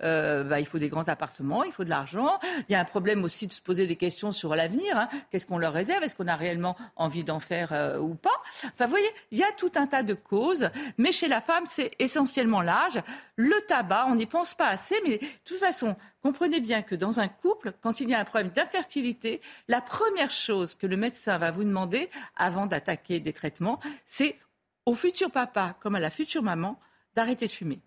bah, 0.00 0.60
il 0.60 0.66
faut 0.66 0.78
des 0.78 0.88
grands 0.88 1.08
appartements, 1.08 1.64
il 1.64 1.72
faut 1.72 1.84
de 1.84 1.90
l'argent. 1.90 2.38
Il 2.68 2.72
y 2.72 2.74
a 2.76 2.80
un 2.80 2.84
problème 2.84 3.24
aussi 3.24 3.48
de 3.48 3.52
se 3.52 3.60
poser 3.60 3.88
des 3.88 3.96
questions 3.96 4.30
sur 4.30 4.54
l'avenir. 4.54 4.96
Hein. 4.96 5.08
Qu'est-ce 5.30 5.46
qu'on 5.46 5.58
leur 5.58 5.72
réserve? 5.72 6.04
Est-ce 6.04 6.14
qu'on 6.14 6.28
a 6.28 6.36
réellement 6.36 6.76
envie 6.94 7.24
d'en 7.24 7.40
faire 7.40 7.98
ou 8.00 8.14
pas? 8.14 8.30
Enfin, 8.64 8.84
vous 8.84 8.90
voyez, 8.90 9.10
il 9.32 9.38
y 9.38 9.42
a 9.42 9.50
tout 9.56 9.72
un 9.74 9.88
tas 9.88 10.04
de 10.04 10.14
causes. 10.14 10.70
Mais 10.96 11.10
chez 11.10 11.26
la 11.26 11.40
femme, 11.40 11.64
c'est 11.66 11.90
essentiel 11.98 12.35
Le 12.44 13.66
tabac, 13.66 14.06
on 14.08 14.14
n'y 14.14 14.26
pense 14.26 14.54
pas 14.54 14.68
assez, 14.68 14.96
mais 15.06 15.18
de 15.18 15.26
toute 15.44 15.58
façon, 15.58 15.96
comprenez 16.22 16.60
bien 16.60 16.82
que 16.82 16.94
dans 16.94 17.20
un 17.20 17.28
couple, 17.28 17.72
quand 17.82 18.00
il 18.00 18.10
y 18.10 18.14
a 18.14 18.20
un 18.20 18.24
problème 18.24 18.50
d'infertilité, 18.50 19.40
la 19.68 19.80
première 19.80 20.30
chose 20.30 20.74
que 20.74 20.86
le 20.86 20.96
médecin 20.96 21.38
va 21.38 21.50
vous 21.50 21.64
demander 21.64 22.10
avant 22.36 22.66
d'attaquer 22.66 23.20
des 23.20 23.32
traitements, 23.32 23.78
c'est 24.04 24.36
au 24.84 24.94
futur 24.94 25.30
papa 25.30 25.76
comme 25.80 25.94
à 25.94 26.00
la 26.00 26.10
future 26.10 26.42
maman 26.42 26.78
d'arrêter 27.14 27.46
de 27.46 27.52
fumer. 27.52 27.80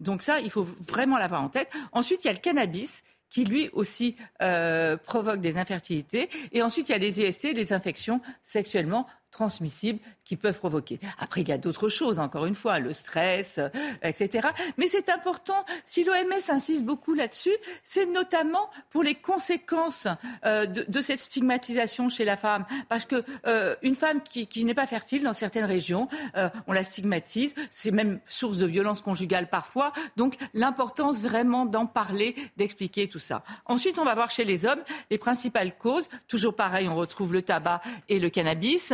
Donc 0.00 0.22
ça, 0.22 0.40
il 0.40 0.50
faut 0.50 0.64
vraiment 0.64 1.16
l'avoir 1.18 1.42
en 1.42 1.48
tête. 1.48 1.70
Ensuite, 1.92 2.24
il 2.24 2.26
y 2.26 2.30
a 2.30 2.34
le 2.34 2.38
cannabis 2.38 3.02
qui 3.32 3.44
lui 3.46 3.70
aussi 3.72 4.14
euh, 4.42 4.98
provoque 4.98 5.40
des 5.40 5.56
infertilités. 5.56 6.28
Et 6.52 6.62
ensuite, 6.62 6.90
il 6.90 6.92
y 6.92 6.94
a 6.94 6.98
les 6.98 7.20
IST, 7.20 7.54
les 7.54 7.72
infections 7.72 8.20
sexuellement 8.42 9.06
transmissibles 9.32 9.98
qui 10.24 10.36
peuvent 10.36 10.58
provoquer. 10.58 11.00
Après, 11.18 11.40
il 11.40 11.48
y 11.48 11.52
a 11.52 11.58
d'autres 11.58 11.88
choses, 11.88 12.20
encore 12.20 12.46
une 12.46 12.54
fois, 12.54 12.78
le 12.78 12.92
stress, 12.92 13.58
euh, 13.58 13.68
etc. 14.02 14.46
Mais 14.76 14.86
c'est 14.86 15.08
important, 15.08 15.64
si 15.84 16.04
l'OMS 16.04 16.50
insiste 16.50 16.84
beaucoup 16.84 17.14
là-dessus, 17.14 17.56
c'est 17.82 18.06
notamment 18.06 18.70
pour 18.90 19.02
les 19.02 19.14
conséquences 19.14 20.06
euh, 20.44 20.66
de, 20.66 21.00
cette 21.00 21.20
stigmatisation 21.20 22.08
chez 22.08 22.24
la 22.24 22.36
femme. 22.36 22.64
Parce 22.88 23.04
que 23.04 23.24
euh, 23.46 23.74
une 23.82 23.96
femme 23.96 24.20
qui, 24.22 24.64
n'est 24.64 24.74
pas 24.74 24.86
fertile 24.86 25.24
dans 25.24 25.32
certaines 25.32 25.64
régions, 25.64 26.08
on 26.66 26.72
la 26.72 26.84
stigmatise, 26.84 27.54
c'est 27.70 27.90
même 27.90 28.20
source 28.26 28.58
de 28.58 28.66
violence 28.66 29.02
conjugale 29.02 29.48
parfois. 29.48 29.92
Donc 30.16 30.36
l'importance 30.54 31.18
vraiment 31.18 31.64
d'en 31.66 31.86
parler, 31.86 32.36
d'expliquer 32.56 33.08
tout 33.08 33.18
ça. 33.18 33.42
Ensuite, 33.64 33.98
on 33.98 34.04
va 34.04 34.14
voir 34.14 34.30
chez 34.30 34.44
les 34.44 34.66
hommes 34.66 34.82
les 35.10 35.18
principales 35.18 35.76
causes. 35.76 36.08
Toujours 36.28 36.54
pareil, 36.54 36.88
on 36.88 36.94
retrouve 36.94 37.32
le 37.32 37.42
tabac 37.42 37.80
et 38.08 38.18
le 38.18 38.30
cannabis. 38.30 38.92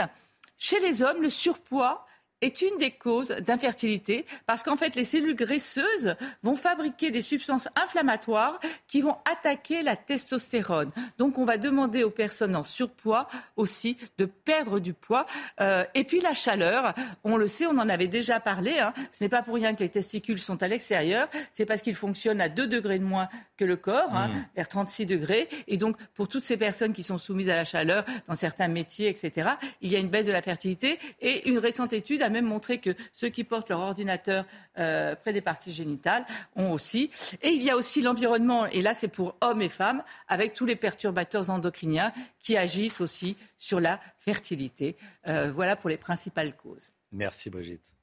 Chez 0.59 0.81
les 0.81 1.03
hommes, 1.03 1.23
le 1.23 1.31
surpoids 1.31 2.05
est 2.41 2.62
une 2.62 2.76
des 2.78 2.91
causes 2.91 3.28
d'infertilité 3.28 4.25
parce 4.47 4.62
qu'en 4.62 4.76
fait, 4.76 4.94
les 4.94 5.05
cellules 5.05 5.34
graisseuses 5.34 6.15
vont 6.42 6.57
fabriquer 6.57 7.10
des 7.10 7.23
substances 7.23 7.68
inflammatoires 7.76 8.58
qui 8.86 9.00
vont 9.00 9.17
attaquer 9.31 9.83
la 9.83 9.97
testostérone. 9.97 10.91
Donc, 11.18 11.39
on 11.39 11.44
va 11.44 11.57
demander 11.57 12.05
aux 12.05 12.10
personnes 12.10 12.57
en 12.57 12.62
surpoids 12.62 13.28
aussi 13.57 13.97
de 14.18 14.25
perdre 14.25 14.78
du 14.78 14.92
poids. 14.92 15.26
Euh, 15.60 15.84
et 15.94 16.05
puis, 16.05 16.20
la 16.20 16.34
chaleur, 16.34 16.94
on 17.25 17.36
le 17.36 17.49
sait, 17.49 17.67
on 17.67 17.78
en 17.78 17.89
avait 17.89 18.08
déjà 18.08 18.41
parlé. 18.41 18.78
Hein. 18.78 18.92
Ce 19.12 19.25
n'est 19.25 19.28
pas 19.28 19.42
pour 19.42 19.55
rien 19.55 19.75
que 19.75 19.81
les 19.81 19.89
testicules 19.89 20.39
sont 20.39 20.62
à 20.62 20.68
l'extérieur. 20.68 21.28
C'est 21.50 21.67
parce 21.67 21.83
qu'ils 21.83 21.94
fonctionnent 21.94 22.41
à 22.41 22.49
2 22.49 22.67
degrés 22.67 22.99
de 22.99 23.05
moins 23.05 23.28
que 23.57 23.65
le 23.65 23.76
corps, 23.76 24.15
hein, 24.15 24.28
mmh. 24.28 24.47
vers 24.57 24.68
36 24.68 25.07
degrés. 25.07 25.49
Et 25.67 25.76
donc, 25.76 25.97
pour 26.15 26.28
toutes 26.28 26.44
ces 26.44 26.57
personnes 26.57 26.92
qui 26.92 27.02
sont 27.02 27.18
soumises 27.18 27.50
à 27.50 27.57
la 27.57 27.65
chaleur 27.65 28.05
dans 28.26 28.34
certains 28.34 28.68
métiers, 28.68 29.08
etc., 29.08 29.50
il 29.81 29.92
y 29.92 29.97
a 29.97 29.99
une 29.99 30.08
baisse 30.08 30.26
de 30.26 30.33
la 30.33 30.42
fertilité. 30.42 30.99
Et 31.20 31.49
une 31.49 31.58
récente 31.58 31.92
étude 31.92 32.23
même 32.31 32.47
montré 32.47 32.78
que 32.78 32.94
ceux 33.12 33.28
qui 33.28 33.44
portent 33.44 33.68
leur 33.68 33.81
ordinateur 33.81 34.44
euh, 34.78 35.15
près 35.15 35.32
des 35.32 35.40
parties 35.40 35.73
génitales 35.73 36.24
ont 36.57 36.73
aussi. 36.73 37.10
Et 37.42 37.50
il 37.50 37.62
y 37.62 37.70
a 37.70 37.76
aussi 37.76 38.00
l'environnement, 38.00 38.66
et 38.66 38.82
là 38.82 38.94
c'est 38.94 39.08
pour 39.08 39.34
hommes 39.40 39.62
et 39.62 39.68
femmes, 39.68 40.02
avec 40.28 40.55
tous 40.55 40.66
les 40.66 40.76
perturbateurs 40.76 41.50
endocriniens 41.50 42.12
qui 42.39 42.57
agissent 42.57 43.00
aussi 43.00 43.36
sur 43.57 43.81
la 43.81 44.00
fertilité. 44.18 44.97
Euh, 45.26 45.52
voilà 45.55 45.76
pour 45.76 45.90
les 45.90 45.97
principales 45.97 46.57
causes. 46.57 46.90
Merci 47.12 47.50
Brigitte. 47.50 47.94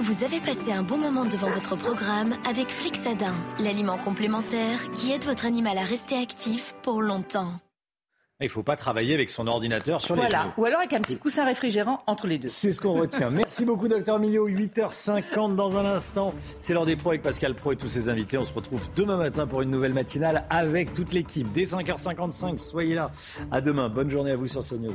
Vous 0.00 0.24
avez 0.24 0.40
passé 0.40 0.72
un 0.72 0.82
bon 0.82 0.96
moment 0.96 1.24
devant 1.24 1.50
votre 1.50 1.76
programme 1.76 2.34
avec 2.48 2.68
Flixadin, 2.68 3.34
l'aliment 3.58 3.98
complémentaire 3.98 4.90
qui 4.90 5.12
aide 5.12 5.24
votre 5.24 5.46
animal 5.46 5.78
à 5.78 5.82
rester 5.82 6.16
actif 6.16 6.74
pour 6.82 7.00
longtemps. 7.00 7.52
Il 8.40 8.46
ne 8.46 8.50
faut 8.50 8.64
pas 8.64 8.74
travailler 8.74 9.14
avec 9.14 9.30
son 9.30 9.46
ordinateur 9.46 10.00
sur 10.00 10.16
les 10.16 10.22
Voilà, 10.22 10.52
ou 10.56 10.64
alors 10.64 10.80
avec 10.80 10.92
un 10.92 11.00
petit 11.00 11.16
coussin 11.16 11.44
réfrigérant 11.44 12.02
entre 12.08 12.26
les 12.26 12.38
deux. 12.38 12.48
C'est 12.48 12.72
ce 12.72 12.80
qu'on 12.80 12.94
retient. 12.94 13.30
Merci 13.30 13.64
beaucoup, 13.64 13.86
docteur 13.86 14.18
Millot. 14.18 14.48
8h50 14.48 15.54
dans 15.54 15.76
un 15.76 15.84
instant. 15.84 16.34
C'est 16.60 16.74
l'heure 16.74 16.84
des 16.84 16.96
pros 16.96 17.10
avec 17.10 17.22
Pascal 17.22 17.54
Pro 17.54 17.70
et 17.70 17.76
tous 17.76 17.86
ses 17.86 18.08
invités. 18.08 18.36
On 18.36 18.44
se 18.44 18.52
retrouve 18.52 18.88
demain 18.96 19.16
matin 19.18 19.46
pour 19.46 19.62
une 19.62 19.70
nouvelle 19.70 19.94
matinale 19.94 20.46
avec 20.50 20.92
toute 20.92 21.12
l'équipe. 21.12 21.46
Dès 21.52 21.62
5h55, 21.62 22.58
soyez 22.58 22.96
là. 22.96 23.12
À 23.52 23.60
demain. 23.60 23.88
Bonne 23.88 24.10
journée 24.10 24.32
à 24.32 24.36
vous 24.36 24.48
sur 24.48 24.62
CNews. 24.62 24.94